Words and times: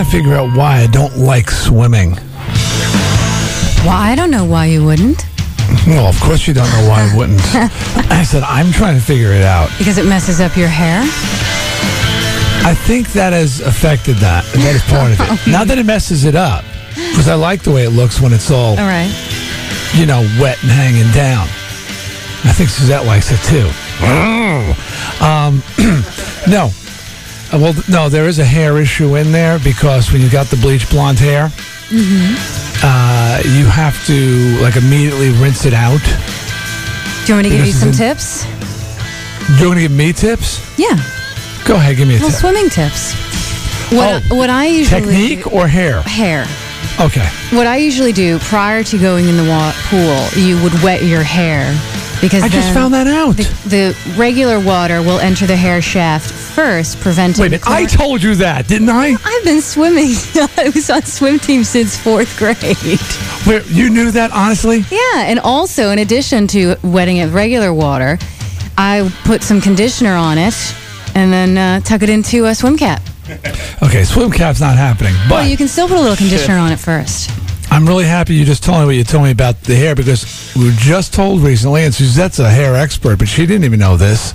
trying 0.00 0.10
to 0.10 0.16
figure 0.16 0.34
out 0.36 0.56
why 0.56 0.78
I 0.78 0.86
don't 0.86 1.16
like 1.18 1.50
swimming. 1.50 2.12
Well, 3.84 3.90
I 3.96 4.14
don't 4.16 4.30
know 4.30 4.44
why 4.46 4.66
you 4.66 4.84
wouldn't. 4.84 5.24
Well, 5.86 6.06
of 6.06 6.18
course 6.20 6.46
you 6.48 6.54
don't 6.54 6.70
know 6.70 6.88
why 6.88 7.08
I 7.10 7.16
wouldn't. 7.18 7.40
I 8.10 8.22
said 8.24 8.42
I'm 8.44 8.72
trying 8.72 8.98
to 8.98 9.04
figure 9.04 9.32
it 9.32 9.42
out. 9.42 9.68
Because 9.78 9.98
it 9.98 10.06
messes 10.06 10.40
up 10.40 10.56
your 10.56 10.68
hair? 10.68 11.00
I 12.62 12.74
think 12.74 13.08
that 13.12 13.32
has 13.32 13.60
affected 13.60 14.16
that. 14.16 14.44
That 14.54 14.74
is 14.74 14.82
part 14.84 15.12
of 15.12 15.20
it. 15.20 15.50
Not 15.50 15.66
that 15.68 15.78
it 15.78 15.84
messes 15.86 16.24
it 16.24 16.34
up, 16.34 16.64
because 16.94 17.28
I 17.28 17.34
like 17.34 17.62
the 17.62 17.72
way 17.72 17.84
it 17.84 17.90
looks 17.90 18.20
when 18.20 18.32
it's 18.32 18.50
all, 18.50 18.78
All 18.78 18.86
right. 18.88 19.12
you 19.94 20.06
know, 20.06 20.20
wet 20.40 20.62
and 20.62 20.70
hanging 20.70 21.10
down. 21.12 21.44
I 22.48 22.52
think 22.52 22.70
Suzette 22.70 23.04
likes 23.04 23.30
it 23.32 23.40
too. 23.44 23.68
Um, 25.22 25.62
no. 26.50 26.70
Uh, 27.52 27.58
Well, 27.58 27.74
no, 27.88 28.08
there 28.08 28.26
is 28.28 28.38
a 28.38 28.44
hair 28.44 28.78
issue 28.78 29.16
in 29.16 29.32
there 29.32 29.58
because 29.58 30.12
when 30.12 30.22
you 30.22 30.30
got 30.30 30.46
the 30.46 30.56
bleach 30.56 30.88
blonde 30.90 31.18
hair, 31.18 31.50
uh, 32.82 33.42
you 33.56 33.66
have 33.66 33.94
to 34.06 34.58
like 34.62 34.76
immediately 34.76 35.30
rinse 35.30 35.64
it 35.66 35.74
out. 35.74 36.00
Do 37.26 37.32
you 37.32 37.34
want 37.34 37.44
me 37.44 37.50
to 37.50 37.56
give 37.56 37.66
you 37.66 37.72
some 37.72 37.88
in- 37.90 37.94
tips? 37.94 38.44
You 39.58 39.66
want 39.66 39.78
to 39.78 39.82
give 39.82 39.92
me 39.92 40.12
tips? 40.12 40.60
Yeah. 40.78 40.96
Go 41.64 41.74
ahead, 41.74 41.96
give 41.96 42.08
me 42.08 42.16
a 42.16 42.20
Well, 42.20 42.30
tip. 42.30 42.38
swimming 42.38 42.70
tips. 42.70 43.12
What, 43.92 44.22
Oh, 44.30 44.36
what 44.36 44.50
I 44.50 44.66
usually 44.66 45.00
Technique 45.00 45.44
do- 45.44 45.50
or 45.50 45.66
hair? 45.66 46.02
hair. 46.02 46.46
Okay. 47.00 47.26
What 47.56 47.66
I 47.66 47.76
usually 47.76 48.12
do 48.12 48.38
prior 48.40 48.82
to 48.84 48.98
going 48.98 49.28
in 49.28 49.36
the 49.36 49.44
wa- 49.48 49.72
pool, 49.88 50.28
you 50.40 50.62
would 50.62 50.74
wet 50.82 51.02
your 51.02 51.22
hair 51.22 51.72
because 52.20 52.42
I 52.42 52.48
just 52.48 52.74
found 52.74 52.92
that 52.92 53.06
out. 53.06 53.36
The, 53.36 53.44
the 53.66 54.14
regular 54.18 54.60
water 54.60 55.00
will 55.00 55.18
enter 55.20 55.46
the 55.46 55.56
hair 55.56 55.80
shaft 55.80 56.30
first, 56.30 57.00
preventing. 57.00 57.42
Wait 57.42 57.48
a 57.48 57.50
minute. 57.52 57.66
I 57.66 57.86
told 57.86 58.22
you 58.22 58.34
that, 58.36 58.68
didn't 58.68 58.90
I? 58.90 59.16
I've 59.24 59.44
been 59.44 59.62
swimming. 59.62 60.10
I 60.58 60.70
was 60.74 60.90
on 60.90 61.02
swim 61.02 61.38
team 61.38 61.64
since 61.64 61.96
fourth 61.96 62.36
grade. 62.36 63.00
Where, 63.46 63.62
you 63.72 63.88
knew 63.88 64.10
that, 64.10 64.30
honestly? 64.32 64.84
Yeah, 64.90 65.22
and 65.22 65.38
also 65.40 65.90
in 65.90 65.98
addition 65.98 66.46
to 66.48 66.76
wetting 66.82 67.16
it 67.16 67.24
with 67.26 67.34
regular 67.34 67.72
water, 67.72 68.18
I 68.76 69.10
put 69.24 69.42
some 69.42 69.60
conditioner 69.60 70.14
on 70.14 70.36
it 70.36 70.54
and 71.14 71.32
then 71.32 71.56
uh, 71.56 71.80
tuck 71.80 72.02
it 72.02 72.10
into 72.10 72.44
a 72.46 72.54
swim 72.54 72.76
cap. 72.76 73.00
Okay, 73.82 74.04
swim 74.04 74.30
cap's 74.30 74.60
not 74.60 74.76
happening. 74.76 75.14
But 75.28 75.36
Well, 75.36 75.46
you 75.48 75.56
can 75.56 75.66
still 75.68 75.88
put 75.88 75.96
a 75.96 76.00
little 76.00 76.16
conditioner 76.16 76.56
on 76.58 76.70
it 76.72 76.78
first. 76.78 77.30
I'm 77.72 77.86
really 77.86 78.04
happy 78.04 78.34
you 78.34 78.44
just 78.44 78.62
told 78.64 78.80
me 78.80 78.84
what 78.86 78.94
you 78.96 79.04
told 79.04 79.24
me 79.24 79.30
about 79.30 79.60
the 79.62 79.74
hair 79.76 79.94
because 79.94 80.52
we 80.56 80.66
were 80.66 80.76
just 80.76 81.14
told 81.14 81.40
recently, 81.40 81.84
and 81.84 81.94
Suzette's 81.94 82.40
a 82.40 82.50
hair 82.50 82.74
expert, 82.76 83.18
but 83.18 83.28
she 83.28 83.46
didn't 83.46 83.64
even 83.64 83.78
know 83.80 83.96
this, 83.96 84.32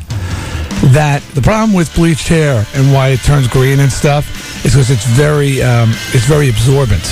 that 0.94 1.22
the 1.36 1.42
problem 1.42 1.74
with 1.74 1.94
bleached 1.96 2.28
hair 2.28 2.66
and 2.76 2.92
why 2.94 3.10
it 3.10 3.20
turns 3.22 3.48
green 3.48 3.80
and 3.82 3.92
stuff 3.92 4.26
is 4.66 4.74
because 4.74 4.90
it's 4.90 5.06
very 5.06 5.62
um, 5.62 5.90
it's 6.14 6.26
very 6.26 6.50
absorbent. 6.50 7.04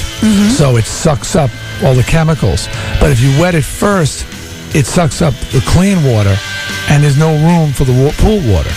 So 0.58 0.78
it 0.78 0.86
sucks 0.86 1.36
up 1.36 1.52
all 1.84 1.94
the 1.94 2.04
chemicals. 2.04 2.67
But 3.00 3.11
if 3.11 3.20
you 3.22 3.30
wet 3.39 3.54
it 3.56 3.64
first, 3.66 4.26
it 4.76 4.86
sucks 4.86 5.22
up 5.22 5.34
the 5.52 5.61
clean 5.67 6.04
water, 6.04 6.36
and 6.89 7.04
there's 7.04 7.17
no 7.17 7.31
room 7.45 7.73
for 7.73 7.84
the 7.84 7.94
wa- 7.94 8.14
pool 8.17 8.39
water. 8.52 8.72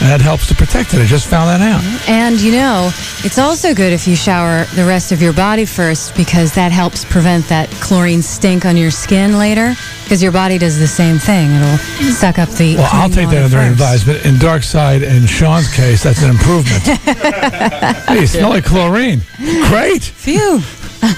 And 0.00 0.10
that 0.10 0.20
helps 0.20 0.46
to 0.48 0.54
protect 0.54 0.92
it. 0.92 1.00
I 1.00 1.06
just 1.06 1.28
found 1.28 1.48
that 1.48 1.60
out. 1.62 1.82
And 2.08 2.40
you 2.40 2.52
know, 2.52 2.90
it's 3.24 3.38
also 3.38 3.74
good 3.74 3.92
if 3.92 4.06
you 4.08 4.16
shower 4.16 4.64
the 4.74 4.84
rest 4.84 5.12
of 5.12 5.22
your 5.22 5.32
body 5.32 5.64
first 5.64 6.14
because 6.16 6.52
that 6.54 6.72
helps 6.72 7.04
prevent 7.04 7.46
that 7.48 7.70
chlorine 7.80 8.20
stink 8.22 8.64
on 8.66 8.76
your 8.76 8.90
skin 8.90 9.38
later. 9.38 9.74
Because 10.02 10.22
your 10.22 10.32
body 10.32 10.58
does 10.58 10.78
the 10.78 10.86
same 10.86 11.16
thing; 11.18 11.50
it'll 11.50 11.78
suck 12.12 12.38
up 12.38 12.50
the. 12.50 12.76
Well, 12.76 12.88
I'll 12.92 13.08
clean 13.08 13.28
take 13.28 13.30
that 13.30 13.42
water 13.44 13.58
under 13.58 13.74
first. 13.74 14.02
advisement. 14.06 14.26
In 14.26 14.38
Dark 14.38 14.62
Side 14.62 15.02
and 15.02 15.26
Sean's 15.26 15.72
case, 15.74 16.02
that's 16.02 16.22
an 16.22 16.28
improvement. 16.30 16.82
hey, 18.08 18.20
you 18.20 18.26
smell 18.26 18.50
like 18.50 18.64
chlorine. 18.66 19.22
Great. 19.68 20.02
Phew. 20.02 20.60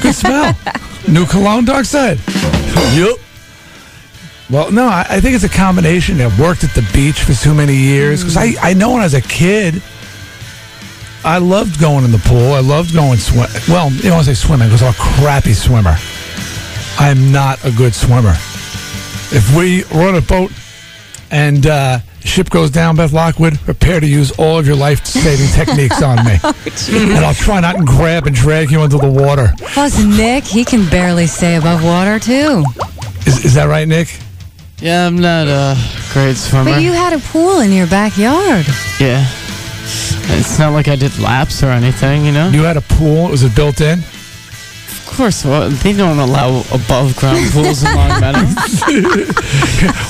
Good 0.02 0.14
smell. 0.14 0.56
New 1.08 1.26
cologne, 1.26 1.64
Dark 1.64 1.84
Side. 1.86 2.20
Yup. 2.94 3.18
Well, 4.48 4.70
no, 4.70 4.86
I, 4.86 5.04
I 5.08 5.20
think 5.20 5.34
it's 5.34 5.44
a 5.44 5.48
combination. 5.48 6.20
I 6.20 6.26
worked 6.40 6.62
at 6.62 6.70
the 6.70 6.88
beach 6.92 7.22
for 7.22 7.34
so 7.34 7.52
many 7.52 7.74
years 7.74 8.22
because 8.22 8.36
I, 8.36 8.54
I 8.60 8.74
know 8.74 8.92
when 8.92 9.00
I 9.00 9.04
was 9.04 9.14
a 9.14 9.20
kid, 9.20 9.82
I 11.24 11.38
loved 11.38 11.80
going 11.80 12.04
in 12.04 12.12
the 12.12 12.18
pool. 12.18 12.52
I 12.52 12.60
loved 12.60 12.94
going 12.94 13.18
swim. 13.18 13.48
Well, 13.68 13.90
you 13.90 14.10
know, 14.10 14.16
I 14.16 14.22
say 14.22 14.34
swimming 14.34 14.68
because 14.68 14.82
I'm 14.82 14.92
a 14.92 14.96
crappy 14.96 15.52
swimmer. 15.52 15.96
I'm 16.98 17.32
not 17.32 17.62
a 17.64 17.72
good 17.72 17.94
swimmer. 17.94 18.34
If 19.34 19.54
we 19.56 19.82
run 19.84 20.14
a 20.14 20.20
boat 20.20 20.52
and 21.32 21.66
uh, 21.66 21.98
ship 22.20 22.48
goes 22.48 22.70
down, 22.70 22.94
Beth 22.94 23.12
Lockwood, 23.12 23.58
prepare 23.58 23.98
to 23.98 24.06
use 24.06 24.30
all 24.38 24.60
of 24.60 24.66
your 24.68 24.76
life-saving 24.76 25.48
techniques 25.48 26.00
on 26.00 26.24
me, 26.24 26.38
and 26.44 27.24
I'll 27.24 27.34
try 27.34 27.58
not 27.58 27.76
to 27.76 27.84
grab 27.84 28.28
and 28.28 28.36
drag 28.36 28.70
you 28.70 28.82
into 28.82 28.98
the 28.98 29.10
water. 29.10 29.52
Plus, 29.58 30.02
Nick, 30.04 30.44
he 30.44 30.64
can 30.64 30.88
barely 30.88 31.26
stay 31.26 31.56
above 31.56 31.82
water 31.82 32.20
too. 32.20 32.64
Is, 33.26 33.44
is 33.44 33.54
that 33.54 33.66
right, 33.68 33.88
Nick? 33.88 34.16
Yeah, 34.80 35.06
I'm 35.06 35.16
not 35.16 35.48
a 35.48 35.76
great 36.12 36.36
swimmer. 36.36 36.70
But 36.72 36.82
you 36.82 36.92
had 36.92 37.12
a 37.12 37.18
pool 37.18 37.60
in 37.60 37.72
your 37.72 37.86
backyard. 37.86 38.66
yeah. 39.00 39.26
It's 40.38 40.58
not 40.58 40.72
like 40.72 40.88
I 40.88 40.96
did 40.96 41.18
laps 41.18 41.62
or 41.62 41.70
anything, 41.70 42.26
you 42.26 42.32
know? 42.32 42.48
You 42.48 42.62
had 42.64 42.76
a 42.76 42.80
pool. 42.82 43.30
Was 43.30 43.42
it 43.42 43.54
built 43.54 43.80
in? 43.80 44.00
Of 45.08 45.16
course, 45.16 45.44
well, 45.44 45.70
they 45.70 45.92
don't 45.94 46.18
allow 46.18 46.60
above 46.72 47.16
ground 47.16 47.50
pools 47.52 47.82
in 47.84 47.94
Longmeadow. 47.94 48.46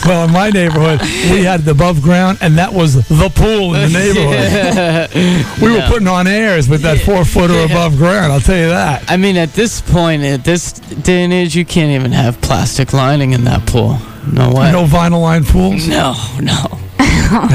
Well, 0.07 0.25
in 0.27 0.33
my 0.33 0.51
neighborhood, 0.51 1.01
we 1.33 1.43
had 1.43 1.63
the 1.63 1.73
above 1.73 2.01
ground, 2.01 2.39
and 2.41 2.59
that 2.59 2.73
was 2.73 2.95
the 3.09 3.29
pool 3.29 3.75
in 3.75 3.91
the 3.93 3.99
neighborhood. 5.11 5.61
We 5.61 5.73
were 5.73 5.85
putting 5.89 6.07
on 6.07 6.27
airs 6.29 6.69
with 6.69 6.83
that 6.83 6.99
four 7.01 7.25
footer 7.25 7.59
above 7.65 7.97
ground. 7.97 8.33
I'll 8.33 8.41
tell 8.41 8.57
you 8.57 8.69
that. 8.69 9.05
I 9.11 9.17
mean, 9.17 9.37
at 9.37 9.53
this 9.55 9.81
point, 9.81 10.23
at 10.23 10.45
this 10.45 10.73
day 10.75 11.25
and 11.25 11.33
age, 11.33 11.57
you 11.57 11.65
can't 11.65 11.91
even 11.91 12.13
have 12.13 12.41
plastic 12.41 12.93
lining 12.93 13.33
in 13.33 13.43
that 13.45 13.67
pool. 13.67 13.99
No 14.33 14.53
way. 14.53 14.71
No 14.71 14.85
vinyl 14.87 15.21
line 15.23 15.45
pools. 15.45 15.89
No, 15.89 16.15
no. 16.41 16.79
No, 16.99 17.47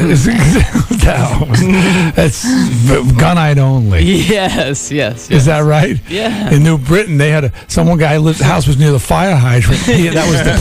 that's 2.16 2.46
gunite 2.46 3.58
only. 3.58 4.04
Yes, 4.04 4.92
yes. 4.92 4.92
yes. 4.92 5.32
Is 5.32 5.46
that 5.46 5.62
right? 5.62 6.00
Yeah. 6.10 6.52
In 6.52 6.64
New 6.64 6.78
Britain, 6.78 7.18
they 7.18 7.32
had 7.32 7.46
a 7.46 7.54
someone 7.68 7.98
guy 7.98 8.18
lived. 8.18 8.40
The 8.40 8.46
house 8.46 8.68
was 8.68 8.78
near 8.78 8.92
the 8.92 9.00
fire 9.00 9.36
hydrant. 9.36 9.80
He, 9.82 10.08
that 10.10 10.28
was 10.30 10.44
the 10.44 10.58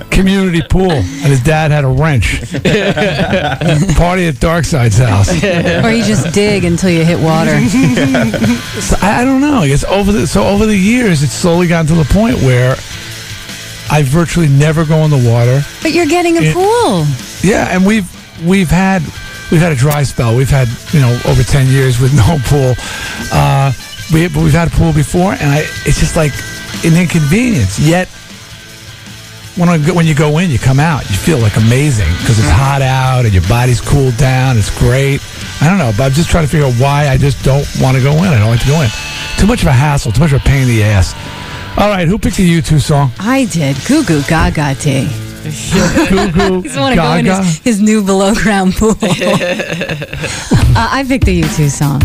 pool, 0.00 0.08
community 0.10 0.60
pool, 0.68 0.90
and 0.90 1.26
his 1.26 1.42
dad 1.42 1.70
had 1.70 1.84
a 1.84 1.88
wrench. 1.88 2.40
Party 3.96 4.26
at 4.26 4.34
Darkside's 4.34 4.98
house. 4.98 5.30
Or 5.84 5.90
you 5.90 6.04
just 6.04 6.34
dig 6.34 6.64
until 6.64 6.90
you 6.90 7.04
hit 7.04 7.18
water. 7.18 7.58
So, 8.80 8.96
I, 9.00 9.22
I 9.22 9.24
don't 9.24 9.40
know. 9.40 9.62
It's 9.62 9.84
over 9.84 10.12
the 10.12 10.26
so 10.26 10.46
over 10.46 10.66
the 10.66 10.76
years, 10.76 11.22
it's 11.22 11.32
slowly 11.32 11.66
gotten 11.68 11.86
to 11.88 11.94
the 11.94 12.04
point 12.12 12.36
where 12.42 12.76
I 13.90 14.02
virtually 14.02 14.48
never 14.48 14.84
go 14.84 14.98
in 15.04 15.10
the 15.10 15.28
water. 15.30 15.62
But 15.82 15.92
you're 15.92 16.06
getting 16.06 16.38
a 16.38 16.42
It- 16.42 16.54
pool. 16.54 17.06
Yeah, 17.42 17.68
and 17.70 17.84
we've 17.84 18.06
we've 18.44 18.70
had 18.70 19.02
we've 19.50 19.60
had 19.60 19.72
a 19.72 19.76
dry 19.76 20.02
spell. 20.04 20.36
We've 20.36 20.50
had 20.50 20.68
you 20.92 21.00
know 21.00 21.18
over 21.26 21.42
ten 21.42 21.66
years 21.68 21.98
with 22.00 22.14
no 22.24 22.38
pool. 22.44 22.74
Uh, 23.32 23.72
we 24.12 24.28
but 24.28 24.42
we've 24.42 24.52
had 24.52 24.68
a 24.68 24.70
pool 24.72 24.92
before, 24.92 25.32
and 25.32 25.50
I 25.50 25.58
it's 25.86 25.98
just 25.98 26.16
like 26.16 26.32
an 26.84 26.96
inconvenience. 26.96 27.78
Yet 27.78 28.08
when 29.56 29.68
I 29.68 29.78
go, 29.78 29.92
when 29.94 30.06
you 30.06 30.14
go 30.14 30.38
in, 30.38 30.48
you 30.50 30.58
come 30.58 30.78
out, 30.80 31.02
you 31.10 31.16
feel 31.16 31.38
like 31.38 31.56
amazing 31.56 32.08
because 32.20 32.38
it's 32.38 32.48
hot 32.48 32.82
out 32.82 33.24
and 33.24 33.34
your 33.34 33.42
body's 33.48 33.80
cooled 33.80 34.16
down. 34.16 34.56
It's 34.56 34.70
great. 34.78 35.20
I 35.60 35.68
don't 35.68 35.76
know, 35.78 35.92
but 35.96 36.04
I'm 36.04 36.12
just 36.12 36.30
trying 36.30 36.44
to 36.44 36.50
figure 36.50 36.66
out 36.66 36.74
why 36.74 37.08
I 37.08 37.18
just 37.18 37.42
don't 37.44 37.66
want 37.80 37.96
to 37.96 38.02
go 38.02 38.12
in. 38.22 38.24
I 38.32 38.38
don't 38.38 38.48
like 38.48 38.60
to 38.62 38.68
go 38.68 38.80
in. 38.80 38.88
Too 39.38 39.46
much 39.46 39.62
of 39.62 39.68
a 39.68 39.72
hassle. 39.72 40.12
Too 40.12 40.20
much 40.20 40.32
of 40.32 40.40
a 40.40 40.44
pain 40.44 40.62
in 40.62 40.68
the 40.68 40.82
ass. 40.84 41.12
All 41.76 41.88
right, 41.88 42.06
who 42.06 42.18
picked 42.18 42.36
the 42.36 42.60
U2 42.60 42.80
song? 42.80 43.10
I 43.18 43.46
did. 43.46 43.76
Goo 43.86 44.04
Goo 44.04 44.22
Gaga 44.28 44.74
tea. 44.74 45.08
Goo 46.10 46.30
Goo 46.32 46.62
Just 46.64 46.78
want 46.78 46.94
to 46.94 47.00
go 47.00 47.12
in 47.14 47.24
Gaga. 47.24 47.42
his, 47.44 47.58
his 47.60 47.80
new 47.80 48.02
below 48.04 48.34
ground 48.34 48.74
pool. 48.74 48.90
uh, 48.92 48.94
I 50.76 51.04
picked 51.08 51.24
the 51.24 51.40
U2 51.42 51.70
song. 51.70 52.00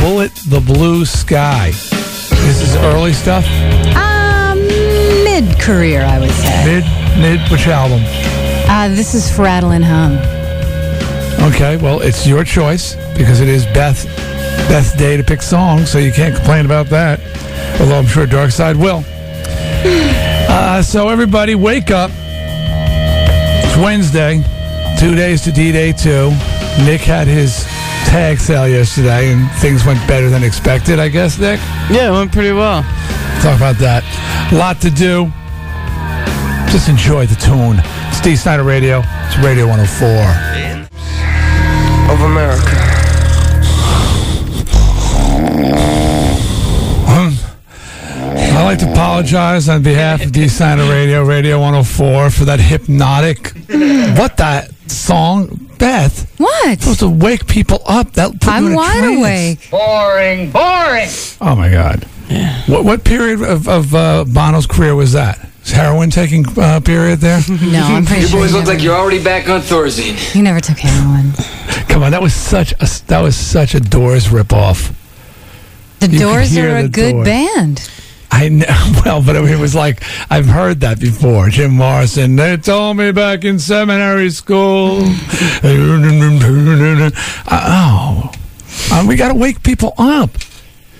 Bullet 0.00 0.32
the 0.48 0.60
Blue 0.60 1.04
Sky. 1.04 1.70
This 2.46 2.62
is 2.62 2.76
early 2.76 3.12
stuff. 3.12 3.44
Um, 3.96 4.58
mid 5.24 5.58
career, 5.60 6.02
I 6.04 6.20
would 6.20 6.30
say. 6.30 6.64
Mid, 6.64 6.84
mid, 7.20 7.50
which 7.50 7.66
album? 7.66 8.00
Uh, 8.70 8.88
this 8.94 9.14
is 9.14 9.36
Rattle 9.38 9.72
and 9.72 9.84
Hum. 9.84 10.18
Okay, 11.52 11.76
well, 11.78 12.00
it's 12.00 12.26
your 12.26 12.44
choice 12.44 12.94
because 13.16 13.40
it 13.40 13.48
is 13.48 13.64
Beth 13.66 14.06
Beth's 14.68 14.92
day 14.92 15.16
to 15.16 15.24
pick 15.24 15.40
songs, 15.42 15.90
so 15.90 15.98
you 15.98 16.12
can't 16.12 16.36
complain 16.36 16.66
about 16.66 16.86
that. 16.90 17.20
Although 17.80 17.98
I'm 17.98 18.06
sure 18.06 18.26
Dark 18.26 18.50
Side 18.50 18.76
will. 18.76 19.02
Uh, 20.50 20.80
so 20.82 21.10
everybody, 21.10 21.54
wake 21.54 21.90
up. 21.90 22.10
It's 22.14 23.76
Wednesday, 23.76 24.42
two 24.98 25.14
days 25.14 25.42
to 25.42 25.52
D-Day 25.52 25.92
two. 25.92 26.30
Nick 26.84 27.02
had 27.02 27.26
his 27.28 27.64
tag 28.06 28.38
sale 28.38 28.66
yesterday, 28.66 29.30
and 29.30 29.50
things 29.60 29.84
went 29.84 29.98
better 30.08 30.30
than 30.30 30.42
expected. 30.42 30.98
I 30.98 31.08
guess, 31.08 31.38
Nick. 31.38 31.60
Yeah, 31.90 32.08
it 32.08 32.12
went 32.12 32.32
pretty 32.32 32.52
well. 32.52 32.82
Talk 33.42 33.56
about 33.58 33.76
that. 33.76 34.02
A 34.50 34.56
lot 34.56 34.80
to 34.80 34.90
do. 34.90 35.30
Just 36.72 36.88
enjoy 36.88 37.26
the 37.26 37.36
tune. 37.36 37.76
It's 38.08 38.20
Dee 38.22 38.36
Snider 38.36 38.64
Radio. 38.64 39.02
It's 39.26 39.36
Radio 39.38 39.66
104. 39.66 40.08
of 42.14 42.20
America. 42.22 42.87
Like 48.64 48.80
to 48.80 48.90
apologize 48.90 49.68
on 49.70 49.82
behalf 49.82 50.22
of 50.22 50.30
Dee 50.32 50.46
Snider 50.48 50.82
Radio, 50.82 51.24
Radio 51.24 51.58
104, 51.58 52.28
for 52.30 52.44
that 52.44 52.60
hypnotic. 52.60 53.52
What 54.18 54.36
that 54.36 54.70
song, 54.88 55.68
Beth? 55.78 56.30
What? 56.38 56.78
Supposed 56.80 56.98
to 57.00 57.08
wake 57.08 57.46
people 57.46 57.80
up. 57.86 58.12
That 58.12 58.32
put 58.40 58.48
I'm 58.48 58.72
a 58.72 58.76
wide 58.76 58.98
trance. 58.98 59.18
awake. 59.18 59.70
Boring, 59.70 60.50
boring. 60.50 61.08
Oh 61.40 61.54
my 61.56 61.70
God! 61.70 62.06
Yeah. 62.28 62.60
What 62.66 62.84
what 62.84 63.04
period 63.04 63.40
of, 63.40 63.68
of 63.68 63.94
uh, 63.94 64.24
Bono's 64.26 64.66
career 64.66 64.94
was 64.94 65.12
that? 65.14 65.48
Is 65.64 65.70
heroin 65.72 66.10
taking 66.10 66.44
uh, 66.58 66.80
period 66.80 67.20
there? 67.20 67.40
No, 67.48 67.80
I'm 67.82 68.04
pretty 68.04 68.22
You 68.22 68.28
sure 68.28 68.40
boys 68.40 68.52
look 68.52 68.64
never, 68.64 68.74
like 68.74 68.82
you're 68.82 68.94
already 68.94 69.22
back 69.22 69.48
on 69.48 69.60
Thorazine. 69.62 70.14
he 70.14 70.42
never 70.42 70.60
took 70.60 70.78
heroin. 70.78 71.32
Come 71.88 72.02
on, 72.02 72.10
that 72.12 72.20
was 72.20 72.34
such 72.34 72.72
a 72.72 72.88
that 73.06 73.20
was 73.22 73.34
such 73.34 73.74
a 73.74 73.80
Doors 73.80 74.26
ripoff. 74.28 74.92
The 76.00 76.08
You 76.08 76.18
Doors 76.18 76.56
are 76.58 76.76
a 76.76 76.88
good 76.88 77.12
Doors. 77.12 77.24
band. 77.24 77.90
I 78.38 78.48
know, 78.50 78.66
well, 79.04 79.20
but 79.20 79.34
it 79.34 79.58
was 79.58 79.74
like 79.74 80.00
I've 80.30 80.46
heard 80.46 80.78
that 80.82 81.00
before. 81.00 81.48
Jim 81.48 81.72
Morrison. 81.72 82.36
They 82.36 82.56
told 82.56 82.96
me 82.96 83.10
back 83.10 83.44
in 83.44 83.58
seminary 83.58 84.30
school. 84.30 85.00
oh, 87.50 88.30
uh, 88.92 89.04
we 89.08 89.16
got 89.16 89.32
to 89.32 89.34
wake 89.34 89.64
people 89.64 89.92
up. 89.98 90.30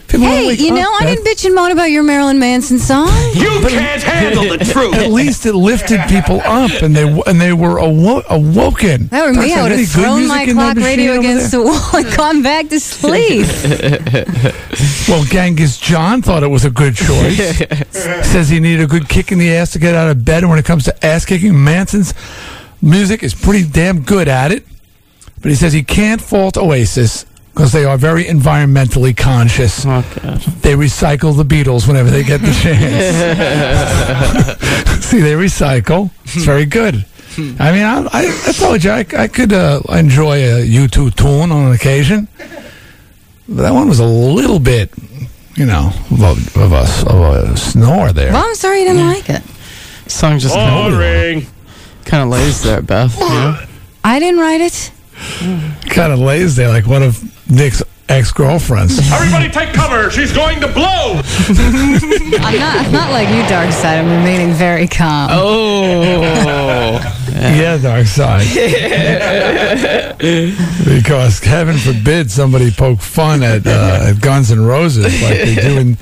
People 0.09 0.27
Hey, 0.27 0.47
wake 0.47 0.59
you 0.61 0.69
up, 0.69 0.75
know, 0.81 0.91
I 0.93 1.05
Beth. 1.05 1.17
didn't 1.17 1.27
bitch 1.27 1.45
and 1.45 1.55
moan 1.55 1.71
about 1.71 1.91
your 1.91 2.03
Marilyn 2.03 2.39
Manson 2.39 2.79
song. 2.79 3.09
You 3.35 3.61
can't 3.69 4.03
handle 4.03 4.49
the 4.57 4.65
truth. 4.65 4.95
At 4.95 5.11
least 5.11 5.45
it 5.45 5.53
lifted 5.55 6.01
people 6.09 6.41
up, 6.45 6.71
and 6.83 6.97
they 6.97 7.03
and 7.27 7.39
they 7.41 7.53
were 7.53 7.77
awo- 7.77 8.25
awoken. 8.31 9.09
That 9.09 9.27
were 9.27 9.35
me. 9.35 9.53
I 9.53 9.63
would 9.63 9.73
any 9.73 9.83
have 9.83 9.91
thrown 9.91 10.27
my 10.27 10.47
clock 10.47 10.77
radio 10.79 11.19
against 11.19 11.51
the 11.51 11.63
wall 11.63 11.79
and 11.95 12.17
gone 12.17 12.43
back 12.43 12.69
to 12.71 12.81
sleep. 12.81 13.47
Well, 15.09 15.25
Genghis 15.25 15.79
John 15.79 16.23
thought 16.23 16.43
it 16.43 16.49
was 16.49 16.65
a 16.65 16.71
good 16.71 16.95
choice. 16.97 17.59
Says 17.93 18.49
he 18.49 18.61
needed 18.61 18.85
a 18.85 18.87
good 18.87 19.09
kick 19.09 19.31
in 19.33 19.39
the 19.39 19.55
ass 19.55 19.73
to 19.73 19.79
get 19.79 19.95
out 19.95 20.11
of 20.11 20.25
bed. 20.25 20.43
And 20.43 20.51
when 20.51 20.59
it 20.59 20.65
comes 20.65 20.85
to 20.85 21.07
ass 21.07 21.25
kicking, 21.25 21.63
Manson's 21.63 22.15
music 22.83 23.23
is 23.23 23.35
pretty 23.35 23.69
damn 23.69 24.01
good 24.03 24.29
at 24.29 24.53
it. 24.53 24.65
But 25.41 25.51
he 25.51 25.55
says 25.55 25.73
he 25.73 25.83
can't 25.85 26.21
fault 26.21 26.57
Oasis 26.57 27.25
because 27.59 27.73
they 27.73 27.85
are 27.85 27.99
very 27.99 28.23
environmentally 28.23 29.17
conscious. 29.17 29.85
Oh 29.85 30.01
They 30.63 30.75
recycle 30.75 31.37
the 31.37 31.43
Beatles 31.43 31.89
whenever 31.89 32.09
they 32.09 32.23
get 32.23 32.41
the 32.41 32.53
chance. 32.63 33.17
See, 35.05 35.19
they 35.19 35.33
recycle. 35.33 36.13
It's 36.23 36.45
very 36.45 36.67
good. 36.67 37.05
I 37.59 37.73
mean, 37.73 37.83
I, 37.83 38.07
I, 38.13 38.43
I 38.47 38.53
told 38.53 38.85
you 38.85 38.93
I, 38.93 39.05
I 39.17 39.27
could 39.27 39.53
uh, 39.53 39.81
enjoy 39.89 40.37
a 40.37 40.65
U2 40.65 41.17
tune 41.17 41.51
on 41.51 41.67
an 41.67 41.73
occasion. 41.73 42.29
But 43.49 43.63
that 43.63 43.75
one 43.75 43.89
was 43.89 43.99
a 43.99 44.07
little 44.07 44.61
bit, 44.61 44.93
you 45.57 45.67
know, 45.67 45.91
of 46.13 46.21
a, 46.23 46.31
of 46.63 46.73
a, 46.73 46.87
of 47.11 47.21
a 47.51 47.57
snore 47.57 48.13
there. 48.13 48.33
Well, 48.33 48.47
I'm 48.47 48.55
sorry 48.55 48.83
you 48.83 48.87
didn't 48.87 49.05
like 49.05 49.29
it. 49.31 49.43
Song 50.07 50.39
just 50.39 50.55
kind 50.55 50.95
Boring. 50.95 51.47
of 52.13 52.29
lays 52.29 52.63
there, 52.63 52.83
Beth. 52.83 53.19
You 53.19 53.29
know? 53.29 53.59
I 54.05 54.21
didn't 54.21 54.39
write 54.39 54.61
it. 54.61 54.93
Kind 55.89 56.13
of 56.13 56.19
lays 56.19 56.57
there 56.57 56.69
like 56.69 56.87
one 56.87 57.03
of 57.03 57.23
Nick's 57.51 57.83
ex 58.09 58.33
girlfriends. 58.33 58.99
Everybody 59.13 59.51
take 59.51 59.73
cover. 59.73 60.11
She's 60.11 60.33
going 60.33 60.61
to 60.61 60.69
blow. 60.69 60.85
I'm 62.41 62.59
not. 62.59 62.87
I'm 62.87 62.93
not 62.93 63.11
like 63.11 63.29
you, 63.29 63.47
Dark 63.49 63.73
Side. 63.73 63.99
I'm 63.99 64.11
remaining 64.11 64.55
very 64.55 64.87
calm. 64.89 65.31
Oh. 65.33 66.03
yeah, 67.33 67.79
Dark 67.79 68.07
Side. 68.07 68.47
because 70.19 71.41
heaven 71.41 71.77
forbid 71.77 72.31
somebody 72.31 72.71
poke 72.71 73.01
fun 73.01 73.43
at, 73.43 73.67
uh, 73.67 74.07
at 74.09 74.21
Guns 74.21 74.51
N' 74.51 74.61
Roses 74.61 75.23
like 75.23 75.39
they 75.39 75.55
do 75.55 75.79
in 75.79 75.99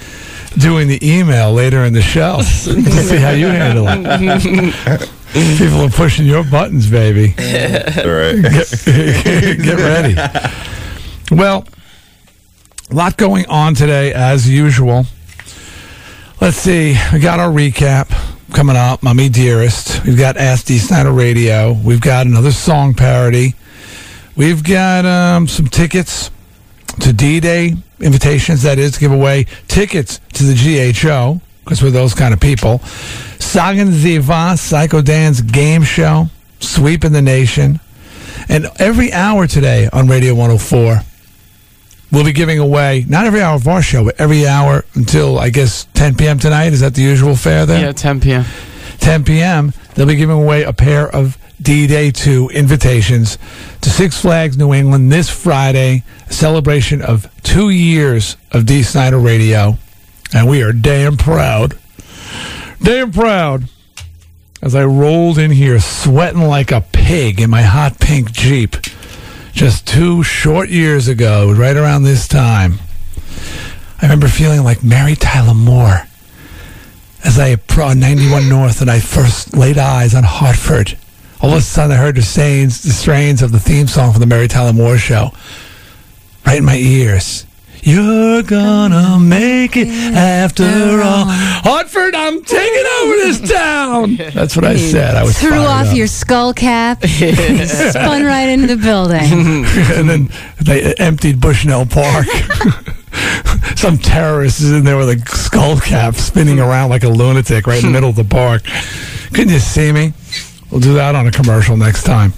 doing 0.59 0.89
the 0.89 0.99
email 1.03 1.53
later 1.53 1.85
in 1.85 1.93
the 1.93 2.03
show. 2.03 2.37
Let's 2.39 2.65
see 2.65 3.17
how 3.17 3.31
you 3.31 3.49
handle 3.49 3.87
it. 3.89 5.11
People 5.59 5.83
are 5.83 5.91
pushing 5.91 6.25
your 6.25 6.45
buttons, 6.45 6.89
baby. 6.89 7.29
Get, 7.37 8.85
get 8.85 9.77
ready. 9.79 10.15
Well, 11.31 11.67
a 12.91 12.95
lot 12.95 13.19
going 13.19 13.45
on 13.47 13.75
today, 13.75 14.15
as 14.15 14.49
usual. 14.49 15.05
Let's 16.41 16.57
see. 16.57 16.97
We 17.13 17.19
got 17.19 17.39
our 17.39 17.51
recap 17.51 18.09
coming 18.55 18.77
up, 18.77 19.03
Mommy 19.03 19.29
Dearest. 19.29 20.07
We've 20.07 20.17
got 20.17 20.39
Ask 20.39 20.65
Dee 20.65 20.79
Snider 20.79 21.13
Radio. 21.13 21.75
We've 21.85 22.01
got 22.01 22.27
another 22.27 22.53
song 22.53 22.95
parody. 22.95 23.55
We've 24.37 24.65
got 24.65 25.05
um, 25.05 25.49
some 25.49 25.67
tickets 25.67 26.31
to 27.01 27.13
D 27.13 27.41
Day 27.41 27.75
invitations, 28.01 28.63
that 28.63 28.79
is, 28.79 28.93
to 28.93 29.01
give 29.01 29.13
away 29.13 29.45
tickets 29.69 30.19
to 30.33 30.45
the 30.45 30.55
GHO, 30.55 31.43
because 31.67 31.83
we're 31.83 31.91
those 31.91 32.15
kind 32.15 32.33
of 32.33 32.39
people. 32.39 32.79
Sagen 33.41 33.91
Zie 33.91 34.19
Vas, 34.19 34.61
Psycho 34.61 35.03
Dan's 35.03 35.41
game 35.41 35.83
show, 35.83 36.29
Sweeping 36.61 37.11
the 37.11 37.21
Nation. 37.21 37.81
And 38.49 38.69
every 38.79 39.13
hour 39.13 39.49
today 39.49 39.89
on 39.93 40.07
Radio 40.07 40.33
104, 40.35 41.01
we'll 42.13 42.25
be 42.25 42.33
giving 42.33 42.61
away, 42.61 43.05
not 43.09 43.27
every 43.27 43.41
hour 43.43 43.57
of 43.57 43.67
our 43.67 43.83
show, 43.83 44.05
but 44.05 44.15
every 44.21 44.47
hour 44.47 44.85
until, 44.95 45.41
I 45.41 45.51
guess, 45.51 45.89
10 45.95 46.15
p.m. 46.15 46.39
tonight. 46.39 46.73
Is 46.73 46.81
that 46.81 46.95
the 46.95 47.03
usual 47.03 47.35
fare 47.35 47.67
there? 47.67 47.87
Yeah, 47.87 47.93
10 47.93 48.21
p.m. 48.21 48.45
10 48.99 49.25
p.m., 49.25 49.73
they'll 49.97 50.07
be 50.07 50.15
giving 50.15 50.41
away 50.41 50.63
a 50.63 50.73
pair 50.73 51.09
of 51.09 51.37
D 51.61 51.89
Day 51.89 52.13
2 52.13 52.51
invitations 52.51 53.39
to 53.81 53.91
Six 53.91 54.21
Flags 54.21 54.57
New 54.57 54.73
England 54.73 55.11
this 55.11 55.29
Friday, 55.29 56.05
a 56.29 56.33
celebration 56.33 57.03
of 57.03 57.27
two 57.43 57.71
years 57.71 58.37
of 58.53 58.67
Dee 58.67 58.85
Snider 58.85 59.19
Radio. 59.19 59.79
And 60.35 60.49
we 60.49 60.63
are 60.63 60.73
damn 60.73 61.17
proud. 61.17 61.79
Damn 62.83 63.13
proud. 63.13 63.65
As 64.63 64.75
I 64.75 64.85
rolled 64.85 65.39
in 65.39 65.51
here 65.51 65.79
sweating 65.81 66.43
like 66.43 66.73
a 66.73 66.81
pig 66.81 67.41
in 67.41 67.51
my 67.51 67.63
hot 67.63 68.01
pink 68.01 68.33
Jeep 68.33 68.77
just 69.53 69.87
two 69.87 70.23
short 70.23 70.69
years 70.69 71.09
ago, 71.09 71.53
right 71.53 71.77
around 71.77 72.03
this 72.03 72.29
time. 72.29 72.79
I 73.99 74.03
remember 74.03 74.29
feeling 74.29 74.63
like 74.63 74.85
Mary 74.85 75.15
Tyler 75.15 75.55
Moore 75.55 76.03
as 77.25 77.39
I 77.39 77.49
approached 77.49 77.97
91 77.97 78.49
North 78.49 78.81
and 78.81 78.91
I 78.91 79.01
first 79.01 79.57
laid 79.57 79.79
eyes 79.79 80.15
on 80.15 80.25
Hartford. 80.25 80.99
All 81.41 81.51
of 81.51 81.59
a 81.59 81.61
sudden, 81.61 81.93
I 81.93 81.97
heard 81.97 82.17
the 82.17 82.23
strains, 82.23 82.83
the 82.83 82.93
strains 82.93 83.43
of 83.43 83.53
the 83.53 83.61
theme 83.61 83.89
song 83.89 84.13
from 84.13 84.21
the 84.21 84.27
Mary 84.27 84.49
Tyler 84.49 84.73
Moore 84.73 84.99
Show 84.99 85.33
right 86.47 86.59
in 86.59 86.65
my 86.65 86.77
ears. 86.77 87.45
You're 87.87 88.43
gonna 88.43 89.21
make 89.21 89.77
it 89.77 89.87
after 89.87 90.65
all. 90.65 91.25
Hartford, 91.29 92.17
I'm 92.17 92.43
taking 92.43 92.85
over 93.01 93.15
this 93.15 93.49
town. 93.49 94.17
That's 94.35 94.57
what 94.57 94.65
I 94.65 94.77
said. 94.77 95.15
I 95.15 95.23
was 95.23 95.39
Threw 95.39 95.59
off 95.61 95.87
up. 95.91 95.97
your 95.97 96.09
skull 96.09 96.53
cap, 96.53 97.01
spun 97.07 98.25
right 98.25 98.49
into 98.49 98.67
the 98.67 98.77
building. 98.77 99.65
and 99.97 100.11
then 100.11 100.29
they 100.61 100.95
emptied 100.95 101.41
Bushnell 101.41 101.87
Park. 101.87 102.27
Some 103.77 103.99
terrorist 103.99 104.61
is 104.63 104.73
in 104.73 104.83
there 104.85 104.97
with 104.97 105.09
a 105.11 105.19
skull 105.37 105.79
cap 105.79 106.17
spinning 106.17 106.59
around 106.59 106.91
like 106.91 107.05
a 107.05 107.09
lunatic 107.09 107.69
right 107.69 107.79
in 107.79 107.87
the 107.87 107.93
middle 107.93 108.11
of 108.11 108.17
the 108.17 108.25
park. 108.25 108.65
Couldn't 109.33 109.51
you 109.53 109.61
see 109.61 109.93
me? 109.93 110.13
We'll 110.73 110.81
do 110.81 110.95
that 110.95 111.15
on 111.15 111.29
a 111.29 111.31
commercial 111.31 111.77
next 111.77 112.03
time. 112.03 112.33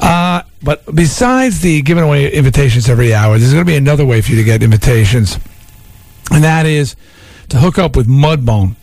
Uh, 0.00 0.40
but 0.64 0.94
besides 0.94 1.60
the 1.60 1.82
giving 1.82 2.04
away 2.04 2.32
invitations 2.32 2.88
every 2.88 3.12
hour, 3.12 3.38
there's 3.38 3.52
going 3.52 3.64
to 3.64 3.70
be 3.70 3.76
another 3.76 4.04
way 4.04 4.20
for 4.20 4.32
you 4.32 4.38
to 4.38 4.44
get 4.44 4.62
invitations, 4.62 5.38
and 6.30 6.42
that 6.42 6.66
is 6.66 6.96
to 7.50 7.58
hook 7.58 7.78
up 7.78 7.96
with 7.96 8.08
Mudbone 8.08 8.76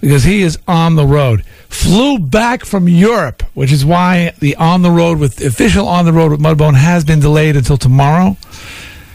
because 0.00 0.24
he 0.24 0.42
is 0.42 0.58
on 0.66 0.96
the 0.96 1.04
road. 1.04 1.44
Flew 1.68 2.18
back 2.18 2.64
from 2.64 2.88
Europe, 2.88 3.42
which 3.54 3.72
is 3.72 3.84
why 3.84 4.32
the 4.38 4.56
on 4.56 4.82
the 4.82 4.90
road 4.90 5.18
with 5.18 5.40
official 5.44 5.86
on 5.86 6.04
the 6.04 6.12
road 6.12 6.30
with 6.30 6.40
Mudbone 6.40 6.74
has 6.74 7.04
been 7.04 7.20
delayed 7.20 7.56
until 7.56 7.76
tomorrow 7.76 8.36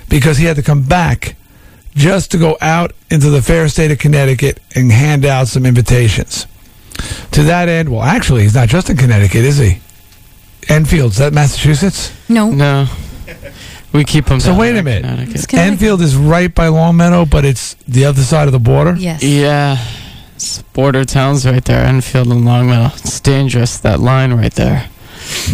because 0.09 0.37
he 0.37 0.45
had 0.45 0.55
to 0.57 0.63
come 0.63 0.83
back 0.83 1.35
just 1.95 2.31
to 2.31 2.37
go 2.37 2.57
out 2.61 2.93
into 3.09 3.29
the 3.29 3.41
fair 3.41 3.67
state 3.69 3.91
of 3.91 3.99
Connecticut 3.99 4.59
and 4.75 4.91
hand 4.91 5.25
out 5.25 5.47
some 5.47 5.65
invitations. 5.65 6.47
To 7.31 7.43
that 7.43 7.69
end, 7.69 7.89
well, 7.89 8.01
actually, 8.01 8.43
he's 8.43 8.55
not 8.55 8.69
just 8.69 8.89
in 8.89 8.97
Connecticut, 8.97 9.43
is 9.43 9.57
he? 9.57 9.79
Enfield, 10.69 11.11
is 11.13 11.17
that 11.17 11.33
Massachusetts? 11.33 12.11
No, 12.29 12.49
No. 12.51 12.87
We 13.93 14.03
keep 14.03 14.25
them. 14.25 14.39
So 14.39 14.55
wait 14.55 14.75
a 14.75 14.81
minute. 14.81 15.05
It's 15.29 15.45
Connecticut. 15.45 15.59
Enfield 15.73 16.01
is 16.01 16.15
right 16.15 16.53
by 16.53 16.67
Longmeadow, 16.69 17.25
but 17.25 17.45
it's 17.45 17.75
the 17.87 18.05
other 18.05 18.23
side 18.23 18.47
of 18.47 18.51
the 18.51 18.59
border. 18.59 18.95
yes. 18.97 19.21
Yeah. 19.21 19.77
It's 20.35 20.63
border 20.73 21.05
towns 21.05 21.45
right 21.45 21.63
there, 21.63 21.85
Enfield 21.85 22.27
and 22.29 22.43
Longmeadow. 22.43 22.95
It's 22.95 23.19
dangerous, 23.19 23.77
that 23.79 23.99
line 23.99 24.33
right 24.33 24.51
there. 24.53 24.89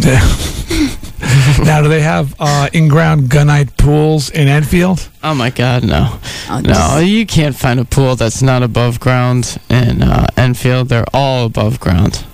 now, 1.62 1.82
do 1.82 1.88
they 1.88 2.00
have 2.00 2.34
uh, 2.38 2.68
in-ground 2.72 3.28
gunite 3.28 3.76
pools 3.76 4.30
in 4.30 4.48
Enfield? 4.48 5.08
Oh 5.22 5.34
my 5.34 5.50
God, 5.50 5.84
no. 5.84 6.18
Oh, 6.48 6.60
No, 6.60 6.62
just- 6.62 7.04
you 7.06 7.26
can't 7.26 7.54
find 7.54 7.78
a 7.78 7.84
pool 7.84 8.16
that's 8.16 8.40
not 8.42 8.62
above 8.62 9.00
ground 9.00 9.58
in 9.68 10.02
uh, 10.02 10.26
Enfield. 10.36 10.88
They're 10.88 11.04
all 11.12 11.44
above 11.46 11.78
ground. 11.78 12.24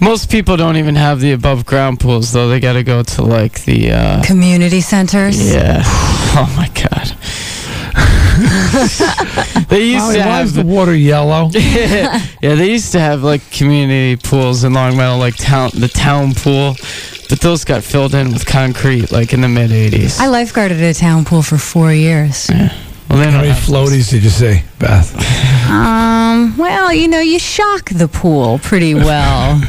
Most 0.00 0.30
people 0.30 0.56
don't 0.56 0.76
even 0.76 0.94
have 0.94 1.20
the 1.20 1.32
above 1.32 1.64
ground 1.64 2.00
pools, 2.00 2.32
though. 2.32 2.48
They 2.48 2.60
got 2.60 2.74
to 2.74 2.82
go 2.84 3.02
to 3.02 3.22
like 3.22 3.64
the. 3.64 3.92
Uh, 3.92 4.22
Community 4.24 4.80
centers. 4.80 5.38
yeah. 5.52 5.82
Oh 6.38 6.52
my 6.54 6.68
God. 6.68 7.16
they 9.68 9.80
used 9.86 10.04
Molly, 10.04 10.16
to 10.16 10.20
why 10.20 10.42
is 10.42 10.54
have 10.54 10.66
the 10.66 10.70
water 10.70 10.94
yellow? 10.94 11.48
yeah, 11.54 12.20
they 12.40 12.70
used 12.70 12.92
to 12.92 13.00
have 13.00 13.22
like 13.22 13.50
community 13.50 14.16
pools 14.16 14.62
in 14.64 14.74
Longmeadow, 14.74 15.16
like 15.16 15.36
town 15.36 15.70
the 15.72 15.88
town 15.88 16.34
pool, 16.34 16.76
but 17.30 17.40
those 17.40 17.64
got 17.64 17.82
filled 17.82 18.14
in 18.14 18.32
with 18.32 18.44
concrete 18.44 19.10
like 19.10 19.32
in 19.32 19.40
the 19.40 19.48
mid 19.48 19.70
'80s. 19.70 20.20
I 20.20 20.26
lifeguarded 20.26 20.72
at 20.72 20.82
a 20.82 20.92
town 20.92 21.24
pool 21.24 21.40
for 21.42 21.56
four 21.56 21.90
years. 21.94 22.50
Well, 23.08 23.18
they 23.18 23.24
How 23.26 23.30
don't 23.32 23.40
many 23.48 23.52
floaties 23.60 24.10
did 24.10 24.22
you 24.24 24.30
say, 24.30 24.64
Beth? 24.78 25.14
Um, 25.70 26.56
well, 26.56 26.92
you 26.92 27.08
know, 27.08 27.20
you 27.20 27.38
shock 27.38 27.90
the 27.90 28.08
pool 28.08 28.58
pretty 28.58 28.94
well. 28.94 29.60